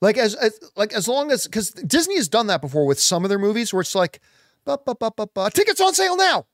Like 0.00 0.16
as, 0.16 0.36
as 0.36 0.60
like 0.76 0.92
as 0.92 1.08
long 1.08 1.32
as 1.32 1.44
because 1.44 1.72
Disney 1.72 2.14
has 2.16 2.28
done 2.28 2.46
that 2.46 2.60
before 2.60 2.86
with 2.86 3.00
some 3.00 3.24
of 3.24 3.28
their 3.28 3.40
movies 3.40 3.72
where 3.72 3.80
it's 3.80 3.96
like, 3.96 4.20
bah, 4.64 4.76
bah, 4.86 4.94
bah, 4.94 5.10
bah, 5.16 5.26
bah, 5.34 5.48
tickets 5.48 5.80
on 5.80 5.92
sale 5.92 6.16
now, 6.16 6.46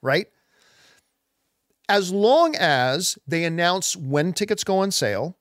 right? 0.00 0.28
As 1.88 2.12
long 2.12 2.54
as 2.54 3.18
they 3.26 3.42
announce 3.42 3.96
when 3.96 4.32
tickets 4.32 4.62
go 4.62 4.78
on 4.78 4.92
sale, 4.92 5.36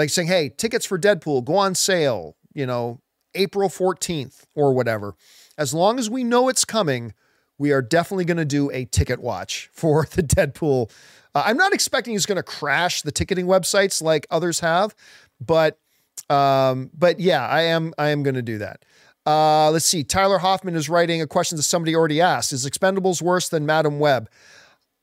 like 0.00 0.08
saying, 0.08 0.28
hey, 0.28 0.48
tickets 0.48 0.86
for 0.86 0.98
Deadpool 0.98 1.44
go 1.44 1.56
on 1.56 1.74
sale, 1.74 2.34
you 2.54 2.64
know, 2.64 3.00
April 3.34 3.68
14th 3.68 4.44
or 4.54 4.72
whatever. 4.72 5.14
As 5.58 5.74
long 5.74 5.98
as 5.98 6.08
we 6.08 6.24
know 6.24 6.48
it's 6.48 6.64
coming, 6.64 7.12
we 7.58 7.70
are 7.70 7.82
definitely 7.82 8.24
going 8.24 8.38
to 8.38 8.46
do 8.46 8.70
a 8.70 8.86
ticket 8.86 9.20
watch 9.20 9.68
for 9.72 10.06
the 10.10 10.22
Deadpool. 10.22 10.90
Uh, 11.34 11.42
I'm 11.44 11.58
not 11.58 11.74
expecting 11.74 12.14
it's 12.14 12.24
going 12.24 12.36
to 12.36 12.42
crash 12.42 13.02
the 13.02 13.12
ticketing 13.12 13.44
websites 13.46 14.02
like 14.02 14.26
others 14.30 14.60
have, 14.60 14.94
but 15.38 15.78
um, 16.30 16.90
but 16.96 17.20
yeah, 17.20 17.46
I 17.46 17.62
am 17.62 17.92
I 17.98 18.08
am 18.08 18.22
going 18.22 18.34
to 18.34 18.42
do 18.42 18.58
that. 18.58 18.84
Uh, 19.26 19.70
let's 19.70 19.84
see. 19.84 20.02
Tyler 20.02 20.38
Hoffman 20.38 20.76
is 20.76 20.88
writing 20.88 21.20
a 21.20 21.26
question 21.26 21.56
that 21.56 21.64
somebody 21.64 21.94
already 21.94 22.20
asked: 22.20 22.52
Is 22.52 22.68
Expendables 22.68 23.20
worse 23.20 23.50
than 23.50 23.66
Madame 23.66 23.98
Web? 23.98 24.30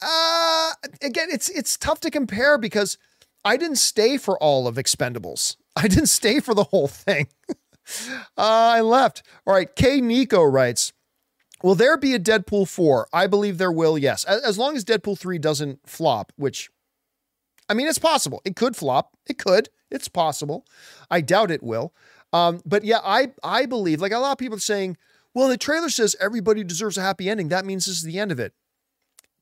Uh, 0.02 0.72
again, 1.02 1.28
it's 1.32 1.50
it's 1.50 1.78
tough 1.78 2.00
to 2.02 2.10
compare 2.10 2.58
because 2.58 2.98
I 3.44 3.58
didn't 3.58 3.78
stay 3.78 4.18
for 4.18 4.42
all 4.42 4.68
of 4.68 4.76
Expendables. 4.76 5.58
I 5.76 5.88
didn't 5.88 6.08
stay 6.08 6.40
for 6.40 6.54
the 6.54 6.66
whole 6.66 6.88
thing. 6.88 7.28
uh, 7.50 7.56
I 8.38 8.82
left. 8.82 9.24
All 9.46 9.54
right. 9.54 9.74
K. 9.76 10.02
Nico 10.02 10.44
writes, 10.44 10.94
Will 11.64 11.76
there 11.76 11.98
be 11.98 12.14
a 12.14 12.20
Deadpool 12.20 12.68
4? 12.68 13.08
I 13.12 13.28
believe 13.28 13.58
there 13.58 13.72
will, 13.72 13.98
yes. 13.98 14.24
As 14.26 14.58
long 14.58 14.76
as 14.76 14.86
Deadpool 14.86 15.18
3 15.18 15.40
doesn't 15.40 15.80
flop, 15.88 16.32
which, 16.36 16.70
I 17.68 17.74
mean, 17.74 17.88
it's 17.88 17.98
possible. 17.98 18.42
It 18.46 18.56
could 18.56 18.76
flop. 18.76 19.18
It 19.26 19.40
could. 19.40 19.70
It's 19.90 20.08
possible. 20.08 20.66
I 21.10 21.22
doubt 21.22 21.50
it 21.50 21.64
will. 21.64 21.94
Um, 22.34 22.62
but 22.66 22.84
yeah, 22.84 23.00
I, 23.04 23.32
I 23.44 23.66
believe, 23.66 24.02
like 24.02 24.12
a 24.12 24.20
lot 24.20 24.34
of 24.34 24.38
people 24.38 24.58
are 24.58 24.62
saying, 24.62 24.98
well, 25.34 25.48
the 25.48 25.58
trailer 25.58 25.90
says 25.90 26.16
everybody 26.20 26.64
deserves 26.64 26.98
a 26.98 27.02
happy 27.02 27.30
ending. 27.30 27.50
That 27.50 27.66
means 27.66 27.86
this 27.86 27.98
is 27.98 28.04
the 28.04 28.20
end 28.20 28.32
of 28.32 28.40
it. 28.40 28.54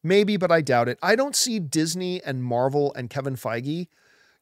Maybe, 0.05 0.37
but 0.37 0.51
I 0.51 0.61
doubt 0.61 0.87
it. 0.87 0.99
I 1.01 1.15
don't 1.15 1.35
see 1.35 1.57
Disney 1.57 2.21
and 2.23 2.43
Marvel 2.43 2.93
and 2.93 3.09
Kevin 3.09 3.35
Feige 3.35 3.87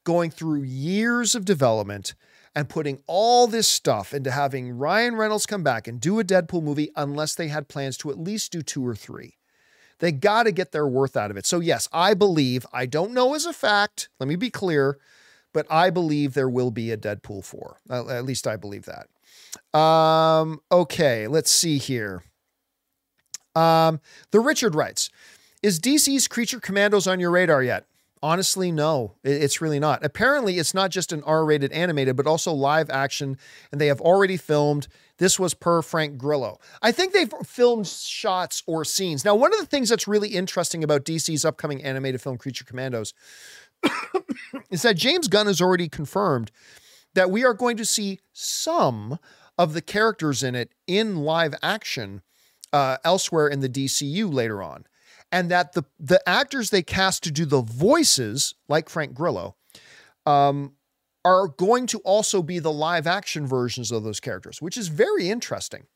going 0.04 0.30
through 0.30 0.64
years 0.64 1.36
of 1.36 1.46
development 1.46 2.16
and 2.54 2.68
putting 2.68 3.02
all 3.08 3.48
this 3.48 3.66
stuff 3.66 4.14
into 4.14 4.30
having 4.30 4.78
Ryan 4.78 5.16
Reynolds 5.16 5.46
come 5.46 5.64
back 5.64 5.88
and 5.88 6.02
do 6.02 6.20
a 6.20 6.24
Deadpool 6.26 6.64
movie 6.64 6.92
unless 6.98 7.34
they 7.34 7.48
had 7.48 7.70
plans 7.70 7.96
to 8.00 8.12
at 8.12 8.20
least 8.20 8.52
do 8.52 8.62
two 8.62 8.86
or 8.86 8.94
three. 8.94 9.38
They 10.00 10.12
got 10.12 10.44
to 10.44 10.52
get 10.52 10.74
their 10.74 10.86
worth 10.86 11.16
out 11.16 11.32
of 11.32 11.38
it. 11.38 11.46
So, 11.46 11.62
yes, 11.62 11.88
I 11.94 12.14
believe, 12.14 12.66
I 12.74 12.86
don't 12.86 13.14
know 13.14 13.34
as 13.34 13.46
a 13.46 13.54
fact, 13.54 14.10
let 14.20 14.28
me 14.28 14.36
be 14.36 14.50
clear, 14.50 15.00
but 15.54 15.66
I 15.70 15.90
believe 15.90 16.34
there 16.34 16.50
will 16.50 16.72
be 16.72 16.92
a 16.92 16.98
Deadpool 16.98 17.46
4. 17.46 17.78
Uh, 17.90 18.10
at 18.10 18.26
least 18.26 18.48
I 18.48 18.58
believe 18.58 18.86
that. 18.86 19.80
Um, 19.80 20.60
okay, 20.70 21.26
let's 21.30 21.52
see 21.52 21.78
here. 21.78 22.24
Um, 23.56 24.00
the 24.32 24.40
Richard 24.40 24.76
writes 24.76 25.10
is 25.64 25.80
DC's 25.80 26.28
Creature 26.28 26.60
Commandos 26.60 27.08
on 27.08 27.20
your 27.20 27.32
radar 27.32 27.64
yet? 27.64 27.88
Honestly, 28.22 28.72
no, 28.72 29.16
it's 29.24 29.60
really 29.60 29.80
not. 29.80 30.06
Apparently, 30.06 30.58
it's 30.58 30.74
not 30.74 30.92
just 30.92 31.12
an 31.12 31.24
R 31.24 31.44
rated 31.44 31.74
animated, 31.74 32.16
but 32.16 32.28
also 32.28 32.54
live 32.54 32.90
action, 32.90 33.38
and 33.72 33.82
they 33.82 33.88
have 33.88 34.00
already 34.00 34.38
filmed. 34.38 34.88
This 35.18 35.38
was 35.38 35.54
per 35.54 35.82
Frank 35.82 36.18
Grillo. 36.18 36.60
I 36.82 36.94
think 36.94 37.12
they've 37.12 37.34
filmed 37.46 37.86
shots 37.88 38.64
or 38.66 38.86
scenes. 38.86 39.26
Now, 39.26 39.36
one 39.36 39.54
of 39.54 39.60
the 39.60 39.66
things 39.66 39.90
that's 39.90 40.08
really 40.08 40.30
interesting 40.30 40.86
about 40.86 41.04
DC's 41.04 41.44
upcoming 41.44 41.84
animated 41.84 42.22
film, 42.22 42.38
Creature 42.38 42.64
Commandos, 42.64 43.14
is 44.70 44.84
that 44.84 44.96
James 44.96 45.28
Gunn 45.28 45.48
has 45.48 45.60
already 45.60 45.90
confirmed 45.90 46.50
that 47.16 47.30
we 47.30 47.44
are 47.44 47.54
going 47.54 47.76
to 47.76 47.86
see 47.86 48.20
some 48.32 49.20
of 49.58 49.74
the 49.74 49.82
characters 49.82 50.44
in 50.44 50.56
it 50.56 50.72
in 50.88 51.18
live 51.18 51.56
action 51.62 52.22
uh, 52.72 52.98
elsewhere 53.04 53.50
in 53.50 53.60
the 53.60 53.70
DCU 53.70 54.34
later 54.34 54.64
on 54.64 54.86
and 55.34 55.50
that 55.50 55.74
the 55.74 55.84
the 56.00 56.22
actors 56.30 56.70
they 56.70 56.84
cast 56.84 57.24
to 57.24 57.32
do 57.32 57.44
the 57.46 57.62
voices, 57.62 58.54
like 58.70 58.88
Frank 58.88 59.16
Grillo, 59.16 59.56
um, 60.26 60.74
are 61.26 61.48
going 61.48 61.88
to 61.88 61.98
also 62.00 62.42
be 62.44 62.60
the 62.60 62.72
live 62.72 63.08
action 63.08 63.48
versions 63.48 63.92
of 63.92 64.04
those 64.04 64.20
characters, 64.20 64.62
which 64.62 64.78
is 64.78 64.88
very 64.88 65.30
interesting. 65.30 65.88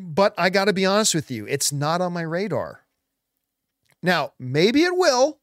But 0.00 0.34
I 0.38 0.48
got 0.48 0.64
to 0.64 0.72
be 0.72 0.86
honest 0.86 1.14
with 1.14 1.30
you, 1.30 1.46
it's 1.46 1.70
not 1.70 2.00
on 2.00 2.12
my 2.12 2.22
radar. 2.22 2.84
Now, 4.02 4.32
maybe 4.38 4.82
it 4.82 4.96
will. 4.96 5.38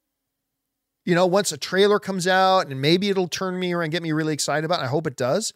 You 1.05 1.13
know, 1.13 1.27
once 1.27 1.51
a 1.51 1.57
trailer 1.57 1.99
comes 1.99 2.25
out, 2.25 2.67
and 2.67 2.81
maybe 2.81 3.09
it'll 3.09 3.27
turn 3.27 3.59
me 3.59 3.73
around 3.73 3.85
and 3.85 3.91
get 3.91 4.01
me 4.01 4.11
really 4.11 4.33
excited 4.33 4.65
about. 4.65 4.79
It. 4.79 4.85
I 4.85 4.87
hope 4.87 5.05
it 5.05 5.15
does. 5.15 5.53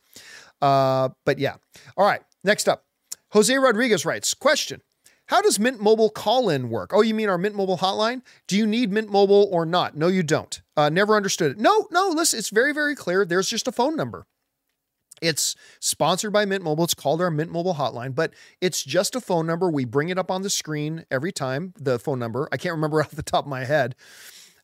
Uh, 0.61 1.09
but 1.25 1.39
yeah. 1.39 1.55
All 1.97 2.05
right. 2.05 2.21
Next 2.43 2.69
up, 2.69 2.85
Jose 3.31 3.57
Rodriguez 3.57 4.05
writes 4.05 4.35
Question 4.35 4.81
how 5.29 5.43
does 5.43 5.59
Mint 5.59 5.79
Mobile 5.79 6.09
call 6.09 6.49
in 6.49 6.71
work? 6.71 6.91
Oh, 6.91 7.01
you 7.01 7.13
mean 7.13 7.29
our 7.29 7.37
Mint 7.37 7.53
Mobile 7.53 7.77
hotline? 7.77 8.23
Do 8.47 8.57
you 8.57 8.65
need 8.65 8.91
Mint 8.91 9.11
Mobile 9.11 9.47
or 9.51 9.63
not? 9.63 9.95
No, 9.95 10.07
you 10.07 10.23
don't. 10.23 10.59
Uh, 10.75 10.89
never 10.89 11.15
understood 11.15 11.51
it. 11.51 11.59
No, 11.59 11.87
no, 11.91 12.09
listen, 12.09 12.39
it's 12.39 12.49
very, 12.49 12.73
very 12.73 12.95
clear. 12.95 13.23
There's 13.25 13.47
just 13.47 13.67
a 13.67 13.71
phone 13.71 13.95
number. 13.95 14.25
It's 15.21 15.55
sponsored 15.79 16.33
by 16.33 16.45
Mint 16.45 16.63
Mobile. 16.63 16.85
It's 16.85 16.95
called 16.95 17.21
our 17.21 17.29
Mint 17.29 17.51
Mobile 17.51 17.75
hotline, 17.75 18.15
but 18.15 18.33
it's 18.59 18.83
just 18.83 19.15
a 19.15 19.21
phone 19.21 19.45
number. 19.45 19.69
We 19.69 19.85
bring 19.85 20.09
it 20.09 20.17
up 20.17 20.31
on 20.31 20.41
the 20.41 20.49
screen 20.49 21.05
every 21.11 21.31
time, 21.31 21.75
the 21.79 21.99
phone 21.99 22.17
number. 22.17 22.49
I 22.51 22.57
can't 22.57 22.73
remember 22.73 22.99
off 23.03 23.11
the 23.11 23.21
top 23.21 23.45
of 23.45 23.49
my 23.49 23.65
head. 23.65 23.95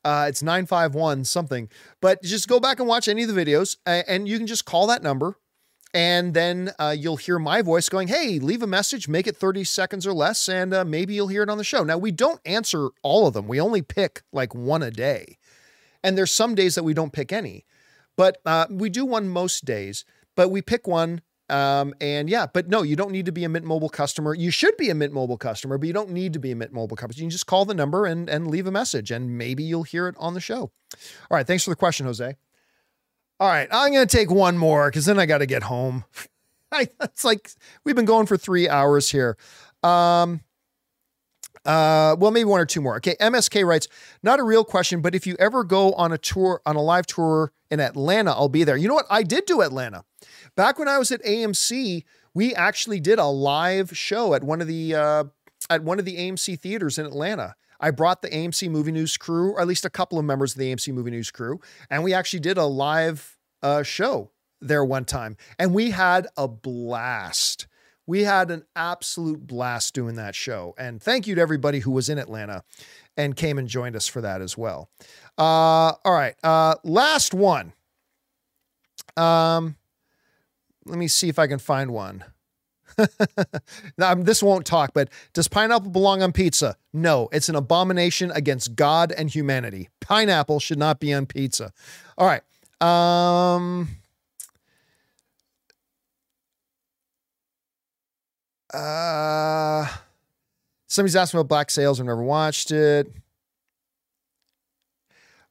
Uh, 0.04 0.26
it's 0.28 0.42
951 0.42 1.26
something, 1.26 1.70
but 2.02 2.24
just 2.24 2.48
go 2.48 2.60
back 2.60 2.80
and 2.80 2.88
watch 2.88 3.08
any 3.08 3.22
of 3.22 3.34
the 3.34 3.40
videos 3.40 3.78
and 3.86 4.28
you 4.28 4.38
can 4.38 4.48
just 4.48 4.66
call 4.66 4.88
that 4.88 5.04
number 5.04 5.38
and 5.96 6.34
then 6.34 6.72
uh, 6.78 6.94
you'll 6.96 7.16
hear 7.16 7.40
my 7.40 7.62
voice 7.62 7.88
going, 7.88 8.10
Hey, 8.10 8.38
leave 8.38 8.62
a 8.62 8.68
message, 8.68 9.08
make 9.08 9.28
it 9.28 9.38
30 9.38 9.64
seconds 9.64 10.06
or 10.06 10.14
less, 10.14 10.50
and 10.50 10.74
uh, 10.74 10.84
maybe 10.84 11.16
you'll 11.16 11.30
hear 11.30 11.42
it 11.42 11.50
on 11.50 11.58
the 11.58 11.64
show. 11.64 11.86
Now, 11.86 11.98
we 11.98 12.12
don't 12.12 12.42
answer 12.46 12.90
all 13.02 13.26
of 13.26 13.34
them, 13.34 13.48
we 13.48 13.60
only 13.62 13.82
pick 13.82 14.22
like 14.34 14.54
one 14.54 14.84
a 14.84 14.92
day. 14.92 15.38
And 16.04 16.16
there's 16.16 16.32
some 16.32 16.54
days 16.54 16.76
that 16.76 16.84
we 16.84 16.94
don't 16.94 17.14
pick 17.14 17.32
any, 17.32 17.66
but 18.16 18.38
uh, 18.46 18.68
we 18.70 18.90
do 18.90 19.06
one 19.06 19.30
most 19.30 19.66
days, 19.66 20.06
but 20.36 20.50
we 20.50 20.62
pick 20.62 20.86
one. 20.86 21.22
Um, 21.50 21.94
and 22.02 22.30
yeah, 22.30 22.48
but 22.52 22.68
no, 22.68 22.82
you 22.82 22.96
don't 22.96 23.12
need 23.12 23.28
to 23.28 23.32
be 23.32 23.44
a 23.44 23.50
Mint 23.50 23.66
Mobile 23.66 23.90
customer. 23.90 24.34
You 24.34 24.52
should 24.52 24.76
be 24.78 24.90
a 24.90 24.96
Mint 24.96 25.14
Mobile 25.14 25.38
customer, 25.38 25.78
but 25.78 25.88
you 25.88 25.94
don't 25.94 26.12
need 26.12 26.34
to 26.34 26.40
be 26.40 26.52
a 26.52 26.56
Mint 26.56 26.74
Mobile 26.74 26.98
customer. 26.98 27.18
You 27.18 27.24
can 27.24 27.30
just 27.30 27.48
call 27.48 27.66
the 27.66 27.74
number 27.74 28.06
and, 28.06 28.30
and 28.30 28.48
leave 28.48 28.68
a 28.68 28.72
message, 28.72 29.12
and 29.12 29.38
maybe 29.38 29.64
you'll 29.64 29.84
hear 29.84 30.08
it 30.08 30.16
on 30.18 30.34
the 30.34 30.42
show. 30.42 30.60
All 30.60 30.72
right. 31.32 31.48
Thanks 31.48 31.64
for 31.64 31.70
the 31.70 31.76
question, 31.76 32.06
Jose. 32.06 32.36
All 33.38 33.50
right, 33.50 33.68
I'm 33.70 33.92
going 33.92 34.08
to 34.08 34.18
take 34.18 34.32
one 34.32 34.58
more 34.58 34.90
because 34.90 35.06
then 35.06 35.20
I 35.20 35.26
got 35.26 35.40
to 35.40 35.46
get 35.46 35.64
home. 35.64 36.06
I, 36.72 36.88
it's 37.02 37.26
like 37.26 37.52
we've 37.84 37.96
been 37.96 38.06
going 38.06 38.28
for 38.28 38.38
three 38.38 38.70
hours 38.70 39.12
here. 39.12 39.38
Um, 39.84 40.42
uh, 41.66 42.16
well, 42.18 42.32
maybe 42.32 42.46
one 42.46 42.62
or 42.62 42.66
two 42.66 42.80
more. 42.82 42.96
Okay, 42.98 43.16
MSK 43.20 43.66
writes, 43.66 43.88
not 44.24 44.40
a 44.40 44.44
real 44.44 44.64
question, 44.64 45.02
but 45.02 45.16
if 45.16 45.28
you 45.28 45.36
ever 45.38 45.64
go 45.64 45.94
on 45.94 46.14
a 46.14 46.18
tour, 46.18 46.62
on 46.66 46.76
a 46.76 46.82
live 46.82 47.08
tour 47.08 47.52
in 47.70 47.80
Atlanta, 47.80 48.32
I'll 48.32 48.50
be 48.50 48.64
there. 48.64 48.78
You 48.78 48.88
know 48.88 48.94
what? 48.94 49.08
I 49.10 49.24
did 49.24 49.46
do 49.46 49.62
Atlanta. 49.62 50.06
Back 50.56 50.80
when 50.80 50.88
I 50.88 50.98
was 50.98 51.12
at 51.12 51.24
AMC, 51.24 52.04
we 52.34 52.56
actually 52.56 53.00
did 53.00 53.20
a 53.20 53.26
live 53.26 53.98
show 53.98 54.34
at 54.34 54.44
one 54.44 54.62
of 54.62 54.68
the 54.68 54.96
uh, 54.96 55.24
at 55.70 55.84
one 55.84 56.00
of 56.00 56.06
the 56.06 56.18
AMC 56.18 56.60
theaters 56.60 56.98
in 56.98 57.06
Atlanta. 57.06 57.56
I 57.80 57.92
brought 57.92 58.22
the 58.22 58.30
AMC 58.30 58.70
Movie 58.70 58.92
News 58.92 59.18
crew, 59.18 59.52
or 59.52 59.62
at 59.62 59.68
least 59.68 59.86
a 59.86 59.90
couple 59.90 60.18
of 60.18 60.26
members 60.26 60.54
of 60.54 60.60
the 60.60 60.74
AMC 60.74 60.94
Movie 60.94 61.12
News 61.12 61.32
crew, 61.32 61.60
and 61.90 62.04
we 62.04 62.14
actually 62.14 62.40
did 62.40 62.58
a 62.58 62.66
live 62.66 63.38
uh, 63.62 63.84
show 63.84 64.32
there 64.62 64.84
one 64.84 65.06
time, 65.06 65.38
and 65.60 65.74
we 65.74 65.92
had 65.92 66.28
a 66.38 66.48
blast. 66.48 67.68
We 68.08 68.24
had 68.24 68.52
an 68.52 68.64
absolute 68.76 69.48
blast 69.48 69.94
doing 69.94 70.16
that 70.16 70.36
show, 70.36 70.76
and 70.78 71.02
thank 71.02 71.28
you 71.28 71.36
to 71.36 71.42
everybody 71.42 71.80
who 71.80 71.92
was 71.92 72.10
in 72.10 72.18
Atlanta 72.18 72.64
and 73.18 73.36
came 73.36 73.58
and 73.58 73.68
joined 73.68 73.96
us 73.96 74.08
for 74.08 74.22
that 74.22 74.42
as 74.42 74.58
well. 74.58 74.90
Uh, 75.38 75.94
all 76.04 76.14
right, 76.14 76.36
uh, 76.44 76.76
last 76.84 77.34
one. 77.34 77.74
Um, 79.18 79.76
let 80.86 80.98
me 80.98 81.08
see 81.08 81.30
if 81.30 81.40
I 81.40 81.48
can 81.48 81.60
find 81.60 81.92
one. 81.92 82.24
now, 83.98 84.16
this 84.16 84.42
won't 84.42 84.66
talk, 84.66 84.92
but 84.94 85.10
does 85.34 85.48
pineapple 85.48 85.90
belong 85.90 86.22
on 86.22 86.32
pizza? 86.32 86.78
No, 86.94 87.30
it's 87.32 87.50
an 87.50 87.56
abomination 87.56 88.32
against 88.32 88.76
God 88.76 89.12
and 89.12 89.30
humanity. 89.30 89.90
Pineapple 90.02 90.60
should 90.60 90.80
not 90.80 91.00
be 91.00 91.14
on 91.14 91.26
pizza. 91.26 91.72
All 92.18 92.28
right. 92.28 92.42
Um, 92.82 93.90
uh, 98.74 99.88
somebody's 100.88 101.16
asking 101.16 101.40
about 101.40 101.50
Black 101.50 101.72
Sails. 101.72 102.00
I've 102.00 102.06
never 102.06 102.24
watched 102.24 102.72
it. 102.72 103.12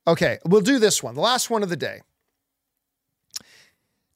Okay, 0.06 0.38
we'll 0.44 0.60
do 0.60 0.78
this 0.78 1.02
one, 1.02 1.14
the 1.14 1.22
last 1.22 1.48
one 1.48 1.62
of 1.62 1.70
the 1.70 1.76
day. 1.76 2.02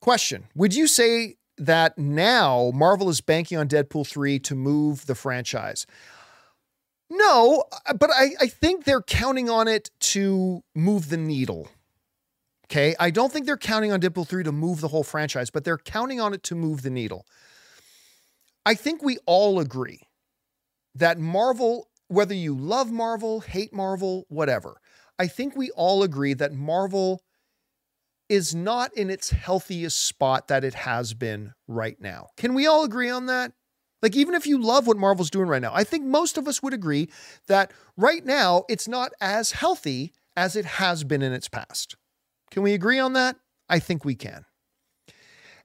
Question 0.00 0.44
Would 0.54 0.74
you 0.74 0.86
say 0.86 1.37
that 1.58 1.98
now 1.98 2.70
Marvel 2.74 3.08
is 3.08 3.20
banking 3.20 3.58
on 3.58 3.68
Deadpool 3.68 4.06
3 4.06 4.38
to 4.40 4.54
move 4.54 5.06
the 5.06 5.14
franchise? 5.14 5.86
No, 7.10 7.64
but 7.98 8.10
I, 8.10 8.30
I 8.40 8.46
think 8.48 8.84
they're 8.84 9.02
counting 9.02 9.48
on 9.48 9.66
it 9.66 9.90
to 10.00 10.62
move 10.74 11.08
the 11.08 11.16
needle. 11.16 11.68
Okay. 12.66 12.94
I 13.00 13.10
don't 13.10 13.32
think 13.32 13.46
they're 13.46 13.56
counting 13.56 13.92
on 13.92 14.00
Deadpool 14.00 14.28
3 14.28 14.44
to 14.44 14.52
move 14.52 14.80
the 14.80 14.88
whole 14.88 15.02
franchise, 15.02 15.48
but 15.48 15.64
they're 15.64 15.78
counting 15.78 16.20
on 16.20 16.34
it 16.34 16.42
to 16.44 16.54
move 16.54 16.82
the 16.82 16.90
needle. 16.90 17.26
I 18.66 18.74
think 18.74 19.02
we 19.02 19.16
all 19.24 19.58
agree 19.58 20.02
that 20.94 21.18
Marvel, 21.18 21.88
whether 22.08 22.34
you 22.34 22.54
love 22.54 22.92
Marvel, 22.92 23.40
hate 23.40 23.72
Marvel, 23.72 24.26
whatever, 24.28 24.80
I 25.18 25.26
think 25.28 25.56
we 25.56 25.70
all 25.70 26.02
agree 26.02 26.34
that 26.34 26.52
Marvel 26.52 27.22
is 28.28 28.54
not 28.54 28.92
in 28.94 29.10
its 29.10 29.30
healthiest 29.30 30.06
spot 30.06 30.48
that 30.48 30.64
it 30.64 30.74
has 30.74 31.14
been 31.14 31.54
right 31.66 32.00
now. 32.00 32.28
Can 32.36 32.54
we 32.54 32.66
all 32.66 32.84
agree 32.84 33.10
on 33.10 33.26
that? 33.26 33.52
Like, 34.02 34.14
even 34.14 34.34
if 34.34 34.46
you 34.46 34.60
love 34.60 34.86
what 34.86 34.96
Marvel's 34.96 35.30
doing 35.30 35.48
right 35.48 35.62
now, 35.62 35.72
I 35.74 35.82
think 35.82 36.04
most 36.04 36.38
of 36.38 36.46
us 36.46 36.62
would 36.62 36.74
agree 36.74 37.08
that 37.48 37.72
right 37.96 38.24
now 38.24 38.64
it's 38.68 38.86
not 38.86 39.12
as 39.20 39.52
healthy 39.52 40.12
as 40.36 40.54
it 40.54 40.64
has 40.64 41.02
been 41.02 41.22
in 41.22 41.32
its 41.32 41.48
past. 41.48 41.96
Can 42.50 42.62
we 42.62 42.74
agree 42.74 42.98
on 42.98 43.14
that? 43.14 43.36
I 43.68 43.80
think 43.80 44.04
we 44.04 44.14
can. 44.14 44.44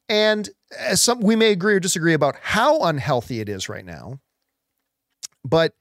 And 0.10 0.50
as 0.78 1.02
some 1.02 1.22
we 1.22 1.36
may 1.36 1.52
agree 1.52 1.76
or 1.76 1.80
disagree 1.80 2.14
about 2.14 2.36
how 2.42 2.80
unhealthy 2.80 3.40
it 3.40 3.50
is 3.50 3.70
right 3.70 3.86
now, 3.86 4.20
but 5.46 5.74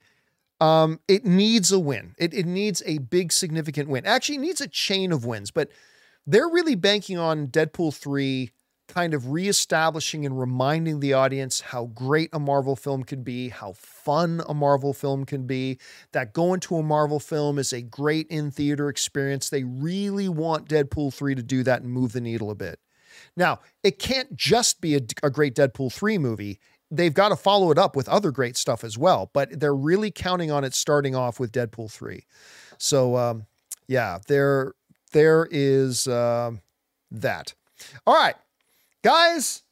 um, 0.61 0.99
it 1.07 1.25
needs 1.25 1.71
a 1.71 1.79
win. 1.79 2.15
It, 2.17 2.33
it 2.33 2.45
needs 2.45 2.81
a 2.85 2.99
big, 2.99 3.33
significant 3.33 3.89
win. 3.89 4.05
Actually, 4.05 4.35
it 4.35 4.41
needs 4.41 4.61
a 4.61 4.67
chain 4.67 5.11
of 5.11 5.25
wins, 5.25 5.51
but 5.51 5.69
they're 6.25 6.49
really 6.49 6.75
banking 6.75 7.17
on 7.17 7.47
Deadpool 7.47 7.93
3 7.95 8.51
kind 8.87 9.13
of 9.13 9.31
reestablishing 9.31 10.25
and 10.25 10.39
reminding 10.39 10.99
the 10.99 11.13
audience 11.13 11.61
how 11.61 11.85
great 11.85 12.29
a 12.33 12.39
Marvel 12.39 12.75
film 12.75 13.03
can 13.03 13.23
be, 13.23 13.49
how 13.49 13.73
fun 13.73 14.41
a 14.47 14.53
Marvel 14.53 14.93
film 14.93 15.25
can 15.25 15.47
be, 15.47 15.79
that 16.11 16.33
going 16.33 16.59
to 16.59 16.75
a 16.75 16.83
Marvel 16.83 17.19
film 17.19 17.57
is 17.57 17.73
a 17.73 17.81
great 17.81 18.27
in 18.27 18.51
theater 18.51 18.89
experience. 18.89 19.49
They 19.49 19.63
really 19.63 20.29
want 20.29 20.69
Deadpool 20.69 21.13
3 21.13 21.35
to 21.35 21.43
do 21.43 21.63
that 21.63 21.81
and 21.81 21.91
move 21.91 22.13
the 22.13 22.21
needle 22.21 22.51
a 22.51 22.55
bit. 22.55 22.79
Now, 23.35 23.61
it 23.83 23.99
can't 23.99 24.35
just 24.35 24.81
be 24.81 24.95
a, 24.95 25.01
a 25.23 25.29
great 25.29 25.55
Deadpool 25.55 25.91
3 25.91 26.17
movie. 26.17 26.59
They've 26.91 27.13
got 27.13 27.29
to 27.29 27.35
follow 27.35 27.71
it 27.71 27.79
up 27.79 27.95
with 27.95 28.07
other 28.07 28.31
great 28.31 28.57
stuff 28.57 28.83
as 28.83 28.97
well, 28.97 29.31
but 29.33 29.59
they're 29.59 29.75
really 29.75 30.11
counting 30.11 30.51
on 30.51 30.63
it 30.63 30.75
starting 30.75 31.15
off 31.15 31.39
with 31.39 31.51
Deadpool 31.51 31.91
3. 31.91 32.25
So, 32.77 33.17
um, 33.17 33.45
yeah, 33.87 34.19
they're 34.27 34.73
there 35.13 35.47
is 35.49 36.07
uh, 36.07 36.51
that. 37.11 37.53
All 38.05 38.13
right, 38.15 38.35
guys, 39.03 39.62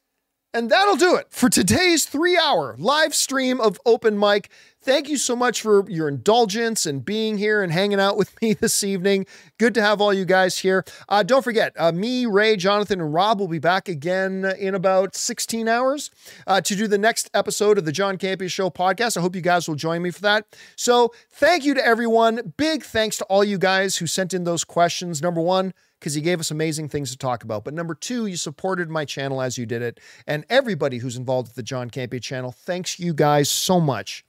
and 0.53 0.69
that'll 0.69 0.95
do 0.95 1.15
it 1.15 1.27
for 1.29 1.49
today's 1.49 2.05
three 2.05 2.37
hour 2.37 2.75
live 2.77 3.15
stream 3.15 3.61
of 3.61 3.79
Open 3.85 4.17
Mic. 4.19 4.49
Thank 4.83 5.09
you 5.09 5.17
so 5.17 5.35
much 5.35 5.61
for 5.61 5.87
your 5.89 6.07
indulgence 6.07 6.87
and 6.87 7.05
being 7.05 7.37
here 7.37 7.61
and 7.61 7.71
hanging 7.71 7.99
out 7.99 8.17
with 8.17 8.33
me 8.41 8.53
this 8.53 8.83
evening. 8.83 9.27
Good 9.59 9.75
to 9.75 9.81
have 9.81 10.01
all 10.01 10.11
you 10.11 10.25
guys 10.25 10.57
here. 10.57 10.83
Uh, 11.07 11.21
don't 11.21 11.43
forget, 11.43 11.73
uh, 11.77 11.91
me, 11.91 12.25
Ray, 12.25 12.57
Jonathan, 12.57 12.99
and 12.99 13.13
Rob 13.13 13.39
will 13.39 13.47
be 13.47 13.59
back 13.59 13.87
again 13.87 14.43
in 14.57 14.73
about 14.73 15.15
16 15.15 15.67
hours 15.67 16.09
uh, 16.47 16.61
to 16.61 16.75
do 16.75 16.87
the 16.87 16.97
next 16.97 17.29
episode 17.33 17.77
of 17.77 17.85
the 17.85 17.91
John 17.91 18.17
Campea 18.17 18.49
Show 18.49 18.71
podcast. 18.71 19.17
I 19.17 19.21
hope 19.21 19.35
you 19.35 19.41
guys 19.41 19.67
will 19.67 19.75
join 19.75 20.01
me 20.01 20.09
for 20.09 20.21
that. 20.21 20.45
So, 20.75 21.13
thank 21.29 21.63
you 21.63 21.75
to 21.75 21.85
everyone. 21.85 22.53
Big 22.57 22.83
thanks 22.83 23.17
to 23.17 23.25
all 23.25 23.43
you 23.43 23.59
guys 23.59 23.97
who 23.97 24.07
sent 24.07 24.33
in 24.33 24.45
those 24.45 24.63
questions. 24.63 25.21
Number 25.21 25.41
one, 25.41 25.73
because 26.01 26.15
you 26.15 26.23
gave 26.23 26.39
us 26.39 26.49
amazing 26.49 26.89
things 26.89 27.11
to 27.11 27.17
talk 27.17 27.43
about. 27.43 27.63
But 27.63 27.75
number 27.75 27.93
two, 27.93 28.25
you 28.25 28.35
supported 28.35 28.89
my 28.89 29.05
channel 29.05 29.39
as 29.39 29.55
you 29.55 29.67
did 29.67 29.83
it. 29.83 29.99
And 30.25 30.43
everybody 30.49 30.97
who's 30.97 31.15
involved 31.15 31.49
with 31.49 31.55
the 31.55 31.63
John 31.63 31.91
Campea 31.91 32.19
channel, 32.19 32.51
thanks 32.51 32.99
you 32.99 33.13
guys 33.13 33.49
so 33.49 33.79
much 33.79 34.25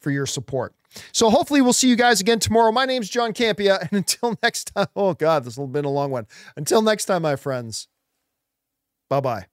for 0.00 0.10
your 0.10 0.24
support. 0.24 0.74
So 1.12 1.28
hopefully 1.28 1.60
we'll 1.60 1.74
see 1.74 1.88
you 1.88 1.94
guys 1.94 2.22
again 2.22 2.38
tomorrow. 2.38 2.72
My 2.72 2.86
name's 2.86 3.10
John 3.10 3.34
Campea, 3.34 3.74
uh, 3.74 3.78
and 3.82 3.92
until 3.92 4.36
next 4.42 4.72
time, 4.74 4.86
oh 4.96 5.12
God, 5.12 5.44
this 5.44 5.56
has 5.56 5.68
been 5.68 5.84
a 5.84 5.90
long 5.90 6.10
one. 6.10 6.26
Until 6.56 6.80
next 6.80 7.04
time, 7.04 7.22
my 7.22 7.36
friends, 7.36 7.86
bye 9.10 9.20
bye. 9.20 9.46